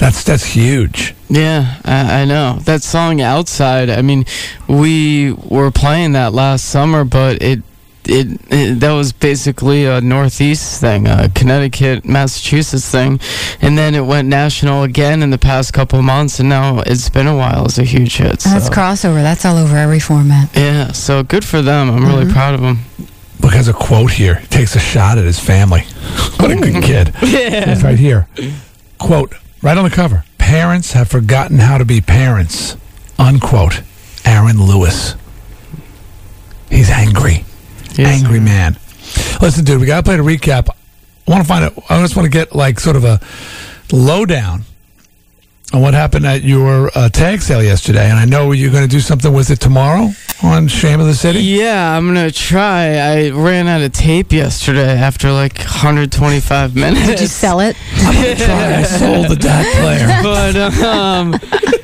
That's 0.00 0.24
that's 0.24 0.44
huge. 0.44 1.14
Yeah, 1.28 1.78
I, 1.84 2.22
I 2.22 2.24
know 2.24 2.58
that 2.60 2.82
song 2.82 3.20
"Outside." 3.20 3.90
I 3.90 4.00
mean, 4.00 4.24
we 4.66 5.32
were 5.32 5.70
playing 5.70 6.12
that 6.12 6.32
last 6.32 6.64
summer, 6.64 7.04
but 7.04 7.42
it. 7.42 7.60
It, 8.06 8.40
it 8.50 8.80
that 8.80 8.92
was 8.92 9.12
basically 9.12 9.84
a 9.84 10.00
Northeast 10.00 10.80
thing, 10.80 11.06
a 11.06 11.28
Connecticut, 11.28 12.06
Massachusetts 12.06 12.90
thing, 12.90 13.20
and 13.60 13.76
then 13.76 13.94
it 13.94 14.00
went 14.00 14.26
national 14.26 14.84
again 14.84 15.22
in 15.22 15.28
the 15.28 15.38
past 15.38 15.74
couple 15.74 15.98
of 15.98 16.04
months, 16.06 16.40
and 16.40 16.48
now 16.48 16.80
it's 16.80 17.10
been 17.10 17.26
a 17.26 17.36
while 17.36 17.66
as 17.66 17.78
a 17.78 17.84
huge 17.84 18.16
hit. 18.16 18.40
That's 18.40 18.70
crossover. 18.70 19.22
That's 19.22 19.44
all 19.44 19.58
over 19.58 19.76
every 19.76 20.00
format. 20.00 20.48
Yeah, 20.56 20.92
so 20.92 21.22
good 21.22 21.44
for 21.44 21.60
them. 21.60 21.90
I'm 21.90 22.06
really 22.06 22.24
mm-hmm. 22.24 22.32
proud 22.32 22.54
of 22.54 22.62
them. 22.62 22.78
Look, 23.40 23.52
has 23.52 23.68
a 23.68 23.74
quote 23.74 24.12
here. 24.12 24.36
He 24.36 24.46
takes 24.46 24.74
a 24.74 24.80
shot 24.80 25.18
at 25.18 25.24
his 25.24 25.38
family. 25.38 25.82
what 26.36 26.50
a 26.50 26.56
good 26.56 26.82
kid. 26.82 27.12
It's 27.22 27.82
right 27.82 27.98
here. 27.98 28.28
Quote, 28.98 29.34
right 29.62 29.76
on 29.76 29.84
the 29.84 29.90
cover. 29.90 30.24
Parents 30.38 30.92
have 30.92 31.08
forgotten 31.08 31.58
how 31.58 31.78
to 31.78 31.84
be 31.84 32.00
parents. 32.00 32.76
Unquote. 33.18 33.82
Aaron 34.24 34.62
Lewis. 34.62 35.14
He's 36.68 36.90
angry. 36.90 37.44
Yes. 37.94 38.22
Angry 38.22 38.40
man. 38.40 38.78
Listen, 39.40 39.64
dude, 39.64 39.80
we 39.80 39.86
got 39.86 39.96
to 39.98 40.02
play 40.02 40.16
the 40.16 40.22
recap. 40.22 40.68
I 41.26 41.30
want 41.30 41.42
to 41.42 41.48
find 41.48 41.64
out. 41.64 41.74
I 41.88 42.00
just 42.00 42.16
want 42.16 42.26
to 42.26 42.30
get 42.30 42.54
like 42.54 42.78
sort 42.80 42.96
of 42.96 43.04
a 43.04 43.20
lowdown 43.92 44.64
on 45.72 45.80
what 45.82 45.94
happened 45.94 46.26
at 46.26 46.42
your 46.42 46.90
uh, 46.96 47.08
tag 47.08 47.40
sale 47.42 47.62
yesterday. 47.62 48.08
And 48.10 48.18
I 48.18 48.24
know 48.24 48.52
you're 48.52 48.72
going 48.72 48.82
to 48.82 48.88
do 48.88 49.00
something 49.00 49.32
with 49.32 49.50
it 49.50 49.60
tomorrow 49.60 50.08
on 50.42 50.66
Shame 50.68 51.00
of 51.00 51.06
the 51.06 51.14
City. 51.14 51.40
Yeah, 51.40 51.96
I'm 51.96 52.06
gonna 52.06 52.30
try. 52.30 52.96
I 52.96 53.28
ran 53.30 53.68
out 53.68 53.82
of 53.82 53.92
tape 53.92 54.32
yesterday 54.32 54.88
after 54.98 55.30
like 55.32 55.58
125 55.58 56.74
minutes. 56.74 57.06
Did 57.06 57.20
you 57.20 57.26
sell 57.26 57.60
it? 57.60 57.76
I 57.96 58.34
Try, 58.36 58.74
I 58.76 58.82
sold 58.84 59.28
the 59.28 59.36
DAT 59.36 59.66
player. 59.76 60.20
but 60.22 60.56
um, 60.82 61.34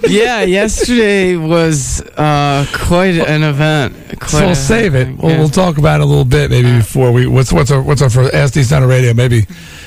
yeah, 0.09 0.43
yesterday 0.43 1.37
was 1.37 2.01
uh, 2.17 2.67
quite 2.73 3.17
an 3.19 3.43
event. 3.43 3.95
Quite 4.21 4.31
So 4.31 4.41
we'll 4.41 4.51
a- 4.53 4.55
save 4.55 4.95
it. 4.95 5.17
We'll, 5.19 5.33
yeah. 5.33 5.39
we'll 5.39 5.49
talk 5.51 5.77
about 5.79 6.01
it 6.01 6.05
a 6.05 6.07
little 6.07 6.25
bit 6.25 6.51
maybe 6.51 6.79
before 6.79 7.13
we. 7.13 7.27
What's 7.27 7.53
what's 7.53 7.71
our 7.71 7.83
what's 7.83 8.01
our 8.03 8.11
for 8.11 8.25
SD 8.31 8.65
Center 8.65 8.87
Radio? 8.87 9.13
Maybe 9.13 9.43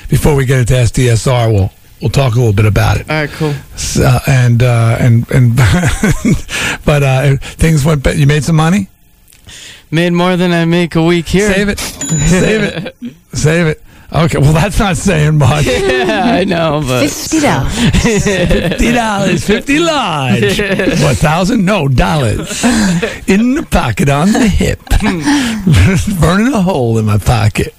before 0.08 0.34
we 0.36 0.46
get 0.46 0.60
into 0.60 0.74
SDSR, 0.74 1.52
we'll 1.52 1.72
we'll 2.00 2.10
talk 2.10 2.34
a 2.34 2.38
little 2.38 2.52
bit 2.52 2.66
about 2.66 2.98
it. 3.00 3.08
All 3.10 3.16
right, 3.16 3.30
cool. 3.30 3.54
So, 3.76 4.04
uh, 4.04 4.20
and 4.26 4.62
uh, 4.62 4.96
and 5.00 5.30
and 5.30 5.56
but 6.84 7.02
uh, 7.02 7.36
things 7.40 7.84
went. 7.84 8.02
be- 8.04 8.12
You 8.14 8.26
made 8.26 8.44
some 8.44 8.56
money. 8.56 8.88
Made 9.90 10.12
more 10.12 10.36
than 10.36 10.52
I 10.52 10.64
make 10.66 10.94
a 10.94 11.02
week 11.02 11.26
here. 11.26 11.52
Save 11.52 11.68
it. 11.68 11.78
Save 11.78 12.62
it. 12.62 12.96
Save 13.36 13.66
it. 13.66 13.82
Okay. 14.12 14.38
Well, 14.38 14.52
that's 14.52 14.78
not 14.78 14.96
saying 14.96 15.38
much. 15.38 15.66
Yeah, 16.00 16.24
I 16.24 16.44
know, 16.44 16.82
but 16.86 17.08
Fifty 17.08 17.40
dollars. 17.40 17.74
Fifty 18.02 18.92
dollars, 18.92 19.44
fifty 19.46 19.78
large. 19.78 20.58
What 21.02 21.16
thousand? 21.18 21.64
No 21.64 21.88
dollars. 21.88 22.64
In 23.28 23.54
the 23.54 23.66
pocket, 23.70 24.08
on 24.08 24.32
the 24.32 24.48
hip, 24.48 24.80
burning 26.20 26.52
a 26.52 26.60
hole 26.62 26.98
in 26.98 27.04
my 27.04 27.18
pocket. 27.18 27.74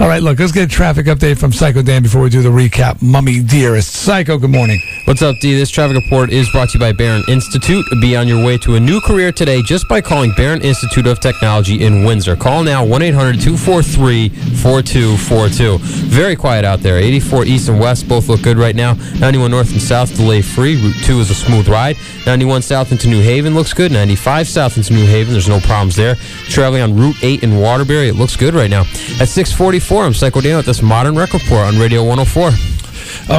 All 0.00 0.08
right, 0.08 0.22
look, 0.22 0.38
let's 0.38 0.52
get 0.52 0.64
a 0.64 0.68
traffic 0.68 1.06
update 1.06 1.38
from 1.38 1.52
Psycho 1.52 1.82
Dan 1.82 2.02
before 2.02 2.22
we 2.22 2.30
do 2.30 2.42
the 2.42 2.48
recap. 2.48 3.00
Mommy 3.02 3.40
dearest, 3.42 3.92
Psycho. 3.94 4.36
Good 4.38 4.50
morning. 4.50 4.80
What's 5.04 5.22
up, 5.22 5.36
D? 5.40 5.54
This 5.54 5.70
traffic 5.70 5.96
report 6.02 6.30
is 6.30 6.50
brought 6.50 6.70
to 6.70 6.74
you 6.78 6.80
by 6.80 6.92
Baran 6.92 7.22
Institute. 7.28 7.84
Be 8.00 8.16
on 8.16 8.26
your 8.26 8.44
way 8.44 8.58
to 8.58 8.74
a 8.74 8.80
new 8.80 9.00
career 9.00 9.30
today 9.32 9.62
just 9.62 9.88
by 9.88 10.00
calling 10.00 10.32
Baran 10.36 10.62
Institute 10.62 11.06
of 11.06 11.20
Technology 11.20 11.84
in 11.84 12.04
Windsor. 12.04 12.36
Call 12.36 12.64
now 12.64 12.84
1 12.84 13.02
800 13.02 13.40
243 13.40 14.28
4242. 14.56 15.75
Very 15.78 16.36
quiet 16.36 16.64
out 16.64 16.80
there. 16.80 16.98
84 16.98 17.44
east 17.44 17.68
and 17.68 17.80
west 17.80 18.08
both 18.08 18.28
look 18.28 18.42
good 18.42 18.58
right 18.58 18.74
now. 18.74 18.94
91 19.18 19.50
north 19.50 19.72
and 19.72 19.80
south, 19.80 20.16
delay 20.16 20.42
free. 20.42 20.80
Route 20.82 20.96
2 21.04 21.20
is 21.20 21.30
a 21.30 21.34
smooth 21.34 21.68
ride. 21.68 21.96
91 22.26 22.62
south 22.62 22.92
into 22.92 23.08
New 23.08 23.22
Haven 23.22 23.54
looks 23.54 23.72
good. 23.72 23.92
95 23.92 24.48
south 24.48 24.76
into 24.76 24.92
New 24.92 25.06
Haven, 25.06 25.32
there's 25.32 25.48
no 25.48 25.60
problems 25.60 25.96
there. 25.96 26.16
Traveling 26.48 26.82
on 26.82 26.96
Route 26.96 27.16
8 27.22 27.42
in 27.42 27.58
Waterbury, 27.58 28.08
it 28.08 28.16
looks 28.16 28.36
good 28.36 28.54
right 28.54 28.70
now. 28.70 28.82
At 29.20 29.28
644, 29.28 30.04
I'm 30.04 30.14
Psycho 30.14 30.40
Dan 30.40 30.56
with 30.56 30.66
this 30.66 30.82
modern 30.82 31.14
record 31.16 31.42
report 31.42 31.66
on 31.66 31.78
Radio 31.78 32.04
104. 32.04 32.50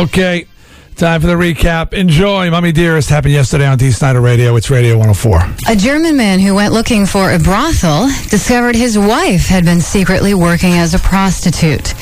Okay, 0.03 0.47
Time 0.97 1.21
for 1.21 1.27
the 1.27 1.33
recap. 1.33 1.93
Enjoy. 1.93 2.49
Mommy 2.49 2.71
Dearest 2.71 3.07
happened 3.07 3.31
yesterday 3.31 3.67
on 3.67 3.77
Dee 3.77 3.91
Snider 3.91 4.19
Radio. 4.19 4.55
It's 4.55 4.71
Radio 4.71 4.97
104. 4.97 5.41
A 5.69 5.75
German 5.75 6.17
man 6.17 6.39
who 6.39 6.55
went 6.55 6.73
looking 6.73 7.05
for 7.05 7.33
a 7.33 7.37
brothel 7.37 8.07
discovered 8.31 8.75
his 8.75 8.97
wife 8.97 9.45
had 9.45 9.63
been 9.63 9.79
secretly 9.79 10.33
working 10.33 10.73
as 10.73 10.95
a 10.95 10.99
prostitute. 10.99 11.93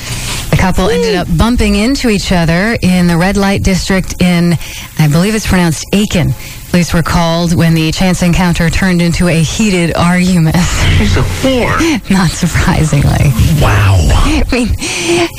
The 0.48 0.56
couple 0.58 0.88
ended 0.88 1.14
up 1.14 1.28
bumping 1.36 1.76
into 1.76 2.08
each 2.08 2.32
other 2.32 2.78
in 2.80 3.06
the 3.06 3.18
red 3.18 3.36
light 3.36 3.62
district 3.62 4.22
in, 4.22 4.54
I 4.98 5.08
believe 5.08 5.34
it's 5.34 5.46
pronounced 5.46 5.84
Aiken. 5.92 6.30
Police 6.70 6.92
were 6.92 7.02
called 7.02 7.54
when 7.54 7.74
the 7.74 7.90
chance 7.92 8.22
encounter 8.22 8.68
turned 8.68 9.00
into 9.00 9.28
a 9.28 9.42
heated 9.42 9.96
argument. 9.96 10.56
She's 10.98 11.16
a 11.16 11.22
whore. 11.22 12.10
Not 12.10 12.30
surprisingly. 12.30 13.32
Wow. 13.62 13.96
I 14.12 14.42
mean, 14.52 14.68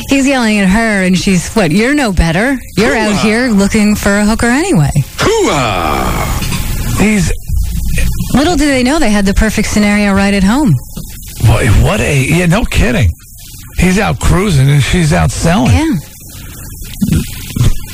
he's 0.10 0.28
yelling 0.28 0.60
at 0.60 0.68
her, 0.70 1.04
and 1.04 1.16
she's, 1.18 1.54
what, 1.54 1.72
you're 1.72 1.94
no 1.94 2.12
better. 2.12 2.58
You're 2.76 2.96
out 2.96 3.20
here 3.22 3.50
looking 3.50 3.96
for 3.96 4.18
a 4.18 4.26
hooker 4.26 4.48
anyway. 4.48 4.90
Whoa. 5.22 6.98
These, 7.00 7.32
Little 8.34 8.56
do 8.56 8.66
they 8.66 8.84
know 8.84 8.98
they 9.00 9.10
had 9.12 9.26
the 9.26 9.34
perfect 9.34 9.68
scenario 9.68 10.14
right 10.14 10.34
at 10.34 10.44
home. 10.44 10.72
boy, 11.46 11.68
what 11.84 12.00
a, 12.02 12.26
yeah, 12.26 12.46
no 12.48 12.64
kidding. 12.66 13.10
He's 13.78 14.00
out 14.00 14.20
cruising 14.20 14.70
and 14.70 14.82
she's 14.82 15.14
out 15.14 15.30
selling. 15.32 15.72
Yeah, 15.72 15.96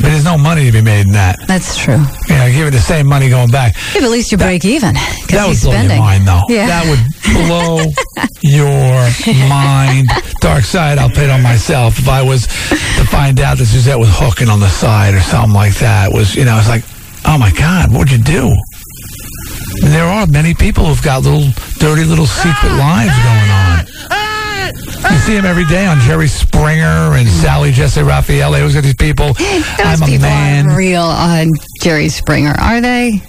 But 0.04 0.12
there's 0.12 0.26
no 0.26 0.38
money 0.38 0.66
to 0.66 0.72
be 0.74 0.82
made 0.82 1.08
in 1.08 1.14
that. 1.14 1.40
that's 1.48 1.78
true. 1.78 2.04
You 2.28 2.36
know, 2.36 2.52
give 2.52 2.68
it 2.68 2.72
the 2.72 2.84
same 2.84 3.08
money 3.08 3.30
going 3.30 3.50
back. 3.50 3.72
Yeah, 3.96 4.04
but 4.04 4.04
at 4.04 4.12
least 4.12 4.34
you 4.34 4.38
break 4.38 4.66
even. 4.66 4.96
That 5.32 5.48
would 5.48 5.56
blow 5.64 5.72
spending. 5.72 5.96
your 5.96 6.04
mind, 6.04 6.28
though. 6.28 6.44
Yeah. 6.50 6.68
That 6.68 6.84
would 6.92 7.00
blow 7.48 7.80
your 8.44 9.48
mind. 9.48 10.10
Dark 10.42 10.66
side, 10.66 10.98
I'll 11.00 11.08
put 11.08 11.24
it 11.24 11.30
on 11.30 11.42
myself. 11.42 11.98
If 12.00 12.10
I 12.10 12.22
was 12.22 12.48
to 12.48 13.06
find 13.08 13.40
out 13.40 13.58
that 13.60 13.66
Suzette 13.66 13.98
was 13.98 14.10
hooking 14.12 14.50
on 14.50 14.60
the 14.60 14.68
side 14.68 15.14
or 15.14 15.22
something 15.22 15.54
like 15.56 15.76
that, 15.76 16.12
was 16.12 16.36
you 16.36 16.44
know, 16.44 16.58
it's 16.60 16.68
like, 16.68 16.84
oh 17.24 17.38
my 17.38 17.52
God, 17.54 17.94
what'd 17.94 18.12
you 18.12 18.20
do? 18.20 18.52
And 19.84 19.92
there 19.94 20.04
are 20.06 20.28
many 20.28 20.54
people 20.54 20.84
who've 20.84 21.02
got 21.02 21.24
little 21.24 21.48
dirty 21.80 22.04
little 22.04 22.28
secret 22.28 22.76
ah, 22.76 22.84
lives 22.84 23.16
ah, 23.16 23.24
going 23.24 23.50
on. 23.56 24.10
Ah, 24.12 24.23
You 24.72 25.18
see 25.20 25.36
him 25.36 25.46
every 25.46 25.66
day 25.66 25.86
on 25.86 26.00
Jerry 26.02 26.28
Springer 26.28 27.14
and 27.16 27.28
Sally 27.28 27.72
Jessy 27.72 28.02
Raphael. 28.04 28.52
They 28.52 28.60
always 28.60 28.74
got 28.76 28.84
these 28.84 28.96
people. 28.96 29.34
Those 29.34 29.64
I'm 29.80 30.02
a 30.02 30.06
people 30.06 30.22
man. 30.28 30.66
aren't 30.68 30.78
real 30.78 31.02
on 31.04 31.50
Jerry 31.82 32.10
Springer, 32.10 32.54
are 32.60 32.80
they? 32.82 33.22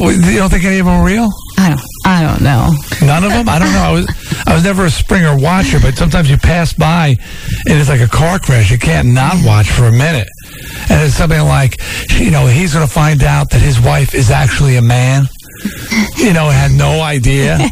Well, 0.00 0.12
You 0.12 0.38
don't 0.38 0.50
think 0.50 0.64
any 0.64 0.78
of 0.78 0.86
them 0.86 0.94
are 1.00 1.04
real? 1.06 1.28
I 1.58 1.68
don't. 1.70 1.80
I 2.04 2.22
don't 2.22 2.40
know. 2.40 2.72
None 3.04 3.24
of 3.24 3.30
them. 3.30 3.48
I 3.48 3.58
don't 3.58 3.72
know. 3.72 3.80
I 3.82 3.92
was 3.92 4.06
I 4.46 4.54
was 4.54 4.64
never 4.64 4.84
a 4.84 4.90
Springer 4.90 5.36
watcher, 5.36 5.78
but 5.80 5.96
sometimes 5.96 6.30
you 6.30 6.36
pass 6.38 6.72
by 6.72 7.08
and 7.08 7.78
it's 7.78 7.88
like 7.88 8.00
a 8.00 8.08
car 8.08 8.38
crash. 8.38 8.70
You 8.70 8.78
can't 8.78 9.08
not 9.08 9.34
watch 9.44 9.68
for 9.70 9.84
a 9.86 9.92
minute, 9.92 10.28
and 10.88 11.02
it's 11.02 11.14
something 11.14 11.40
like, 11.42 11.80
you 12.18 12.30
know, 12.30 12.46
he's 12.46 12.74
going 12.74 12.86
to 12.86 12.92
find 12.92 13.22
out 13.24 13.50
that 13.50 13.60
his 13.60 13.80
wife 13.80 14.14
is 14.14 14.30
actually 14.30 14.76
a 14.76 14.82
man. 14.82 15.24
You 16.16 16.32
know, 16.32 16.48
had 16.48 16.70
no 16.70 17.00
idea. 17.02 17.58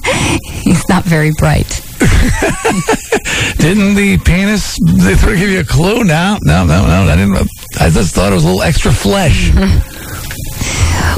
He's 0.50 0.88
not 0.88 1.04
very 1.04 1.30
bright. 1.38 1.80
Didn't 3.58 3.94
the 3.94 4.18
penis 4.24 4.78
they 4.82 5.14
give 5.14 5.48
you 5.50 5.60
a 5.60 5.64
clue? 5.64 6.04
No, 6.04 6.38
no, 6.42 6.64
no, 6.64 6.86
no. 6.86 7.10
I 7.10 7.16
didn't. 7.16 7.48
I 7.80 7.90
just 7.90 8.14
thought 8.14 8.32
it 8.32 8.34
was 8.34 8.44
a 8.44 8.46
little 8.46 8.62
extra 8.62 8.92
flesh. 8.92 9.50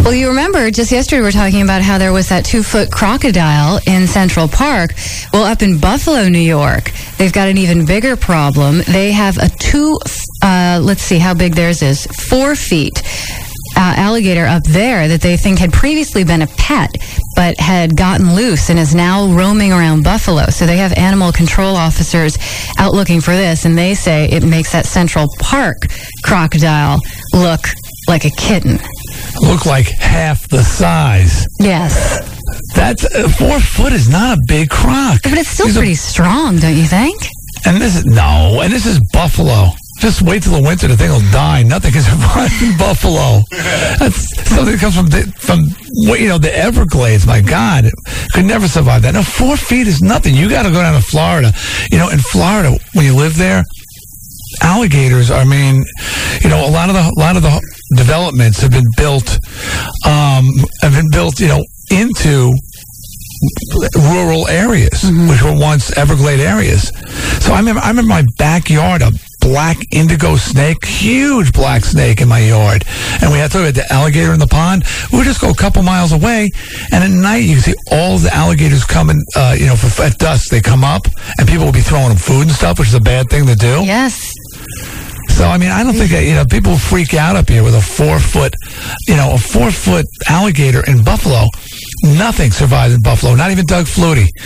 Well, 0.05 0.15
you 0.15 0.29
remember 0.29 0.71
just 0.71 0.93
yesterday 0.93 1.21
we 1.21 1.27
were 1.27 1.33
talking 1.33 1.61
about 1.61 1.83
how 1.83 1.99
there 1.99 2.13
was 2.13 2.29
that 2.29 2.45
two 2.45 2.63
foot 2.63 2.91
crocodile 2.91 3.81
in 3.87 4.07
Central 4.07 4.47
Park. 4.47 4.95
Well, 5.33 5.45
up 5.45 5.61
in 5.61 5.79
Buffalo, 5.79 6.29
New 6.29 6.39
York, 6.39 6.93
they've 7.19 7.33
got 7.33 7.49
an 7.49 7.59
even 7.59 7.85
bigger 7.85 8.17
problem. 8.17 8.81
They 8.87 9.13
have 9.13 9.39
a 9.39 9.49
two, 9.49 9.99
uh, 10.41 10.81
let's 10.83 11.03
see 11.03 11.19
how 11.19 11.35
big 11.35 11.55
theirs 11.55 11.83
is, 11.83 12.07
four 12.07 12.55
feet. 12.55 13.03
Uh, 13.81 13.95
alligator 13.97 14.45
up 14.45 14.65
there 14.65 15.07
that 15.07 15.21
they 15.21 15.37
think 15.37 15.57
had 15.61 15.73
previously 15.73 16.25
been 16.25 16.43
a 16.43 16.49
pet 16.59 16.91
but 17.37 17.57
had 17.61 17.97
gotten 17.97 18.35
loose 18.35 18.71
and 18.71 18.79
is 18.79 18.93
now 18.93 19.29
roaming 19.33 19.73
around 19.73 20.03
Buffalo. 20.03 20.47
So 20.47 20.67
they 20.67 20.79
have 20.79 20.93
animal 20.99 21.31
control 21.31 21.77
officers 21.77 22.37
out 22.77 22.93
looking 22.93 23.21
for 23.21 23.31
this, 23.37 23.65
and 23.67 23.79
they 23.79 23.95
say 23.95 24.25
it 24.31 24.43
makes 24.43 24.73
that 24.73 24.85
Central 24.85 25.29
Park 25.39 25.77
crocodile 26.25 26.99
look 27.33 27.61
like 28.09 28.25
a 28.25 28.31
kitten. 28.31 28.81
Look 29.41 29.65
like 29.65 29.87
half 29.87 30.49
the 30.49 30.65
size. 30.65 31.47
Yes. 31.61 32.19
That's 32.75 33.05
uh, 33.05 33.29
four 33.29 33.61
foot 33.61 33.93
is 33.93 34.09
not 34.09 34.37
a 34.39 34.41
big 34.49 34.71
croc. 34.71 35.21
But 35.23 35.35
it's 35.39 35.51
still 35.51 35.67
These 35.67 35.77
are- 35.77 35.81
pretty 35.81 35.95
strong, 35.95 36.59
don't 36.59 36.77
you 36.77 36.87
think? 36.87 37.29
And 37.65 37.81
this 37.81 37.95
is 37.97 38.05
no, 38.07 38.61
and 38.63 38.73
this 38.73 38.87
is 38.87 38.99
Buffalo. 39.13 39.71
Just 39.99 40.23
wait 40.23 40.43
till 40.43 40.55
the 40.55 40.63
winter; 40.63 40.87
the 40.87 40.97
thing 40.97 41.11
will 41.11 41.31
die. 41.33 41.63
Nothing 41.63 41.93
can 41.93 42.03
survive 42.13 42.63
in 42.63 42.79
Buffalo. 42.79 43.43
That's 43.99 44.31
something 44.49 44.75
that 44.75 44.81
comes 44.81 44.97
from 44.97 45.07
the, 45.07 45.27
from 45.39 45.61
you 46.17 46.29
know 46.29 46.39
the 46.39 46.55
Everglades. 46.57 47.27
My 47.27 47.41
God, 47.41 47.91
could 48.33 48.45
never 48.45 48.69
survive 48.69 49.03
that. 49.03 49.15
No, 49.15 49.23
four 49.23 49.57
feet 49.57 49.87
is 49.87 50.01
nothing. 50.01 50.35
You 50.35 50.49
got 50.49 50.63
to 50.63 50.71
go 50.71 50.81
down 50.81 50.95
to 50.95 51.03
Florida. 51.03 51.53
You 51.91 51.99
know, 51.99 52.11
in 52.11 52.21
Florida, 52.21 52.79
when 52.95 53.05
you 53.05 53.17
live 53.17 53.37
there, 53.37 53.65
alligators. 54.63 55.31
I 55.31 55.45
mean, 55.45 55.85
you 56.43 56.49
know, 56.49 56.67
a 56.67 56.71
lot 56.71 56.89
of 56.89 56.95
the 56.95 57.03
a 57.03 57.19
lot 57.19 57.37
of 57.37 57.43
the 57.43 57.61
developments 57.97 58.61
have 58.61 58.71
been 58.71 58.89
built, 58.97 59.39
um, 60.07 60.47
have 60.83 60.95
been 60.95 61.11
built, 61.11 61.41
you 61.41 61.49
know, 61.49 61.65
into 61.91 62.53
rural 63.97 64.49
areas, 64.49 65.11
which 65.29 65.43
were 65.43 65.59
once 65.59 65.97
Everglade 65.97 66.41
areas. 66.41 66.91
So 67.43 67.53
I 67.53 67.59
remember, 67.59 67.81
I 67.83 67.89
remember 67.89 68.09
my 68.09 68.25
backyard, 68.37 69.03
a 69.03 69.13
black 69.49 69.79
indigo 69.93 70.37
snake, 70.37 70.85
huge 70.85 71.53
black 71.53 71.83
snake 71.83 72.21
in 72.21 72.29
my 72.29 72.39
yard, 72.39 72.85
and 73.23 73.33
we 73.33 73.39
had 73.39 73.51
to 73.51 73.59
the 73.73 73.85
alligator 73.91 74.33
in 74.35 74.39
the 74.39 74.47
pond. 74.47 74.85
We 75.11 75.19
would 75.19 75.25
just 75.25 75.41
go 75.41 75.51
a 75.51 75.55
couple 75.55 75.83
miles 75.83 76.13
away, 76.13 76.51
and 76.93 77.03
at 77.03 77.11
night 77.11 77.45
you 77.49 77.59
see 77.61 77.75
all 77.91 78.19
the 78.19 78.35
alligators 78.35 78.85
coming. 78.85 79.25
Uh, 79.35 79.57
you 79.59 79.67
know, 79.67 79.75
for, 79.75 80.03
at 80.03 80.19
dusk 80.19 80.51
they 80.51 80.61
come 80.61 80.85
up, 80.85 81.03
and 81.39 81.49
people 81.49 81.65
will 81.65 81.73
be 81.73 81.81
throwing 81.81 82.09
them 82.09 82.19
food 82.19 82.43
and 82.43 82.53
stuff, 82.53 82.79
which 82.79 82.89
is 82.89 82.95
a 82.95 83.01
bad 83.01 83.31
thing 83.31 83.47
to 83.47 83.55
do. 83.55 83.83
Yes. 83.85 84.33
So 85.31 85.47
I 85.47 85.57
mean, 85.57 85.71
I 85.71 85.83
don't 85.83 85.95
think 85.95 86.11
that, 86.11 86.25
you 86.25 86.35
know 86.35 86.45
people 86.45 86.77
freak 86.77 87.15
out 87.15 87.37
up 87.37 87.49
here 87.49 87.63
with 87.63 87.75
a 87.75 87.81
four 87.81 88.19
foot, 88.19 88.53
you 89.07 89.17
know, 89.17 89.33
a 89.35 89.39
four 89.39 89.71
foot 89.71 90.05
alligator 90.29 90.85
in 90.87 91.03
Buffalo. 91.03 91.47
Nothing 92.03 92.51
survives 92.53 92.95
in 92.95 93.03
Buffalo. 93.03 93.35
Not 93.35 93.51
even 93.51 93.67
Doug 93.67 93.87
Flutie. 93.87 94.29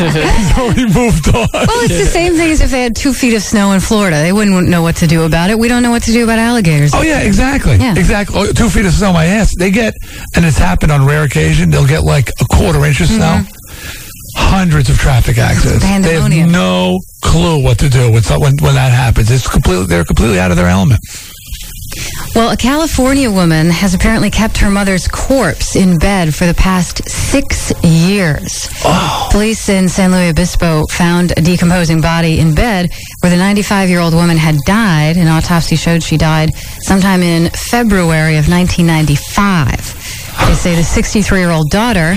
He's 0.00 0.58
already 0.58 0.84
moved 0.86 1.28
on. 1.28 1.48
Well, 1.52 1.84
it's 1.84 1.98
the 1.98 2.10
same 2.10 2.34
thing 2.34 2.50
as 2.50 2.60
if 2.60 2.70
they 2.70 2.82
had 2.82 2.94
two 2.94 3.12
feet 3.12 3.34
of 3.34 3.42
snow 3.42 3.72
in 3.72 3.80
Florida. 3.80 4.16
They 4.16 4.32
wouldn't 4.32 4.68
know 4.68 4.82
what 4.82 4.96
to 4.96 5.06
do 5.06 5.24
about 5.24 5.50
it. 5.50 5.58
We 5.58 5.68
don't 5.68 5.82
know 5.82 5.90
what 5.90 6.02
to 6.04 6.12
do 6.12 6.24
about 6.24 6.38
alligators. 6.38 6.92
Oh 6.94 7.02
yeah, 7.02 7.20
exactly, 7.20 7.76
Yeah. 7.76 7.96
exactly. 7.96 8.36
Oh, 8.38 8.52
two 8.52 8.68
feet 8.68 8.86
of 8.86 8.92
snow, 8.92 9.12
my 9.12 9.24
ass. 9.26 9.54
They 9.56 9.70
get, 9.70 9.94
and 10.36 10.44
it's 10.44 10.58
happened 10.58 10.92
on 10.92 11.06
rare 11.06 11.24
occasion. 11.24 11.70
They'll 11.70 11.86
get 11.86 12.02
like 12.02 12.30
a 12.40 12.44
quarter 12.44 12.84
inch 12.84 13.00
of 13.00 13.08
mm-hmm. 13.08 13.44
snow. 13.44 13.56
Hundreds 14.36 14.88
of 14.88 14.98
traffic 14.98 15.38
accidents. 15.38 15.82
They 15.82 16.14
have 16.14 16.50
no 16.50 17.00
clue 17.22 17.62
what 17.62 17.78
to 17.78 17.88
do 17.88 18.12
when, 18.12 18.22
when 18.22 18.56
when 18.60 18.74
that 18.74 18.92
happens. 18.92 19.30
It's 19.30 19.48
completely 19.48 19.86
they're 19.86 20.04
completely 20.04 20.38
out 20.38 20.50
of 20.50 20.56
their 20.56 20.68
element. 20.68 21.00
Well, 22.34 22.50
a 22.50 22.56
California 22.56 23.30
woman 23.30 23.70
has 23.70 23.94
apparently 23.94 24.30
kept 24.30 24.58
her 24.58 24.70
mother's 24.70 25.08
corpse 25.08 25.74
in 25.74 25.98
bed 25.98 26.34
for 26.34 26.46
the 26.46 26.54
past 26.54 27.08
six 27.08 27.72
years. 27.82 28.68
Oh. 28.84 29.28
Police 29.30 29.68
in 29.68 29.88
San 29.88 30.12
Luis 30.12 30.30
Obispo 30.30 30.86
found 30.86 31.32
a 31.36 31.40
decomposing 31.40 32.00
body 32.00 32.38
in 32.38 32.54
bed 32.54 32.90
where 33.20 33.30
the 33.30 33.36
95 33.36 33.88
year 33.88 34.00
old 34.00 34.14
woman 34.14 34.36
had 34.36 34.56
died. 34.64 35.16
An 35.16 35.28
autopsy 35.28 35.76
showed 35.76 36.02
she 36.02 36.16
died 36.16 36.54
sometime 36.82 37.22
in 37.22 37.50
February 37.50 38.36
of 38.36 38.48
1995. 38.48 40.46
They 40.46 40.54
say 40.54 40.74
the 40.74 40.84
63 40.84 41.38
year 41.38 41.50
old 41.50 41.70
daughter 41.70 42.14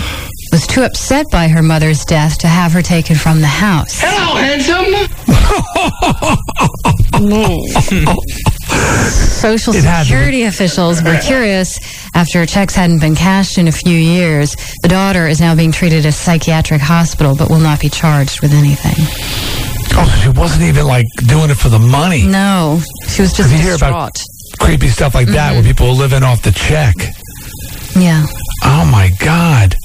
was 0.53 0.67
too 0.67 0.83
upset 0.83 1.31
by 1.31 1.47
her 1.47 1.63
mother's 1.63 2.05
death 2.05 2.37
to 2.37 2.45
have 2.45 2.71
her 2.73 2.83
taken 2.83 3.15
from 3.15 3.41
the 3.41 3.47
house. 3.47 3.99
Hello, 3.99 4.35
handsome. 4.35 4.85
Social 9.09 9.73
It 9.73 9.83
had 9.83 10.03
to. 10.03 10.09
Security 10.09 10.43
officials 10.43 11.01
were 11.01 11.17
curious 11.23 11.79
after 12.13 12.45
checks 12.45 12.75
hadn't 12.75 12.99
been 12.99 13.15
cashed 13.15 13.57
in 13.57 13.67
a 13.67 13.71
few 13.71 13.97
years. 13.97 14.55
The 14.83 14.89
daughter 14.89 15.25
is 15.25 15.41
now 15.41 15.55
being 15.55 15.71
treated 15.71 16.05
at 16.05 16.09
a 16.09 16.11
psychiatric 16.11 16.81
hospital 16.81 17.35
but 17.35 17.49
will 17.49 17.57
not 17.57 17.79
be 17.79 17.89
charged 17.89 18.41
with 18.43 18.53
anything. 18.53 18.93
Oh, 19.95 20.05
so 20.05 20.11
she 20.21 20.29
wasn't 20.39 20.65
even 20.65 20.85
like 20.85 21.07
doing 21.27 21.49
it 21.49 21.57
for 21.57 21.69
the 21.69 21.79
money. 21.79 22.27
No, 22.27 22.79
she 23.07 23.23
was 23.23 23.33
just 23.33 23.51
You 23.51 23.57
hear 23.57 23.73
about- 23.73 24.13
distraught. 24.13 24.29
Creepy 24.59 24.89
stuff 24.89 25.15
like 25.15 25.29
that 25.29 25.53
where 25.53 25.61
mm-hmm. 25.61 25.69
people 25.71 25.87
are 25.87 25.95
living 25.95 26.21
off 26.21 26.43
the 26.43 26.51
check. 26.51 26.93
Yeah. 27.95 28.23
Oh 28.63 28.85
my 28.91 29.09
God. 29.19 29.75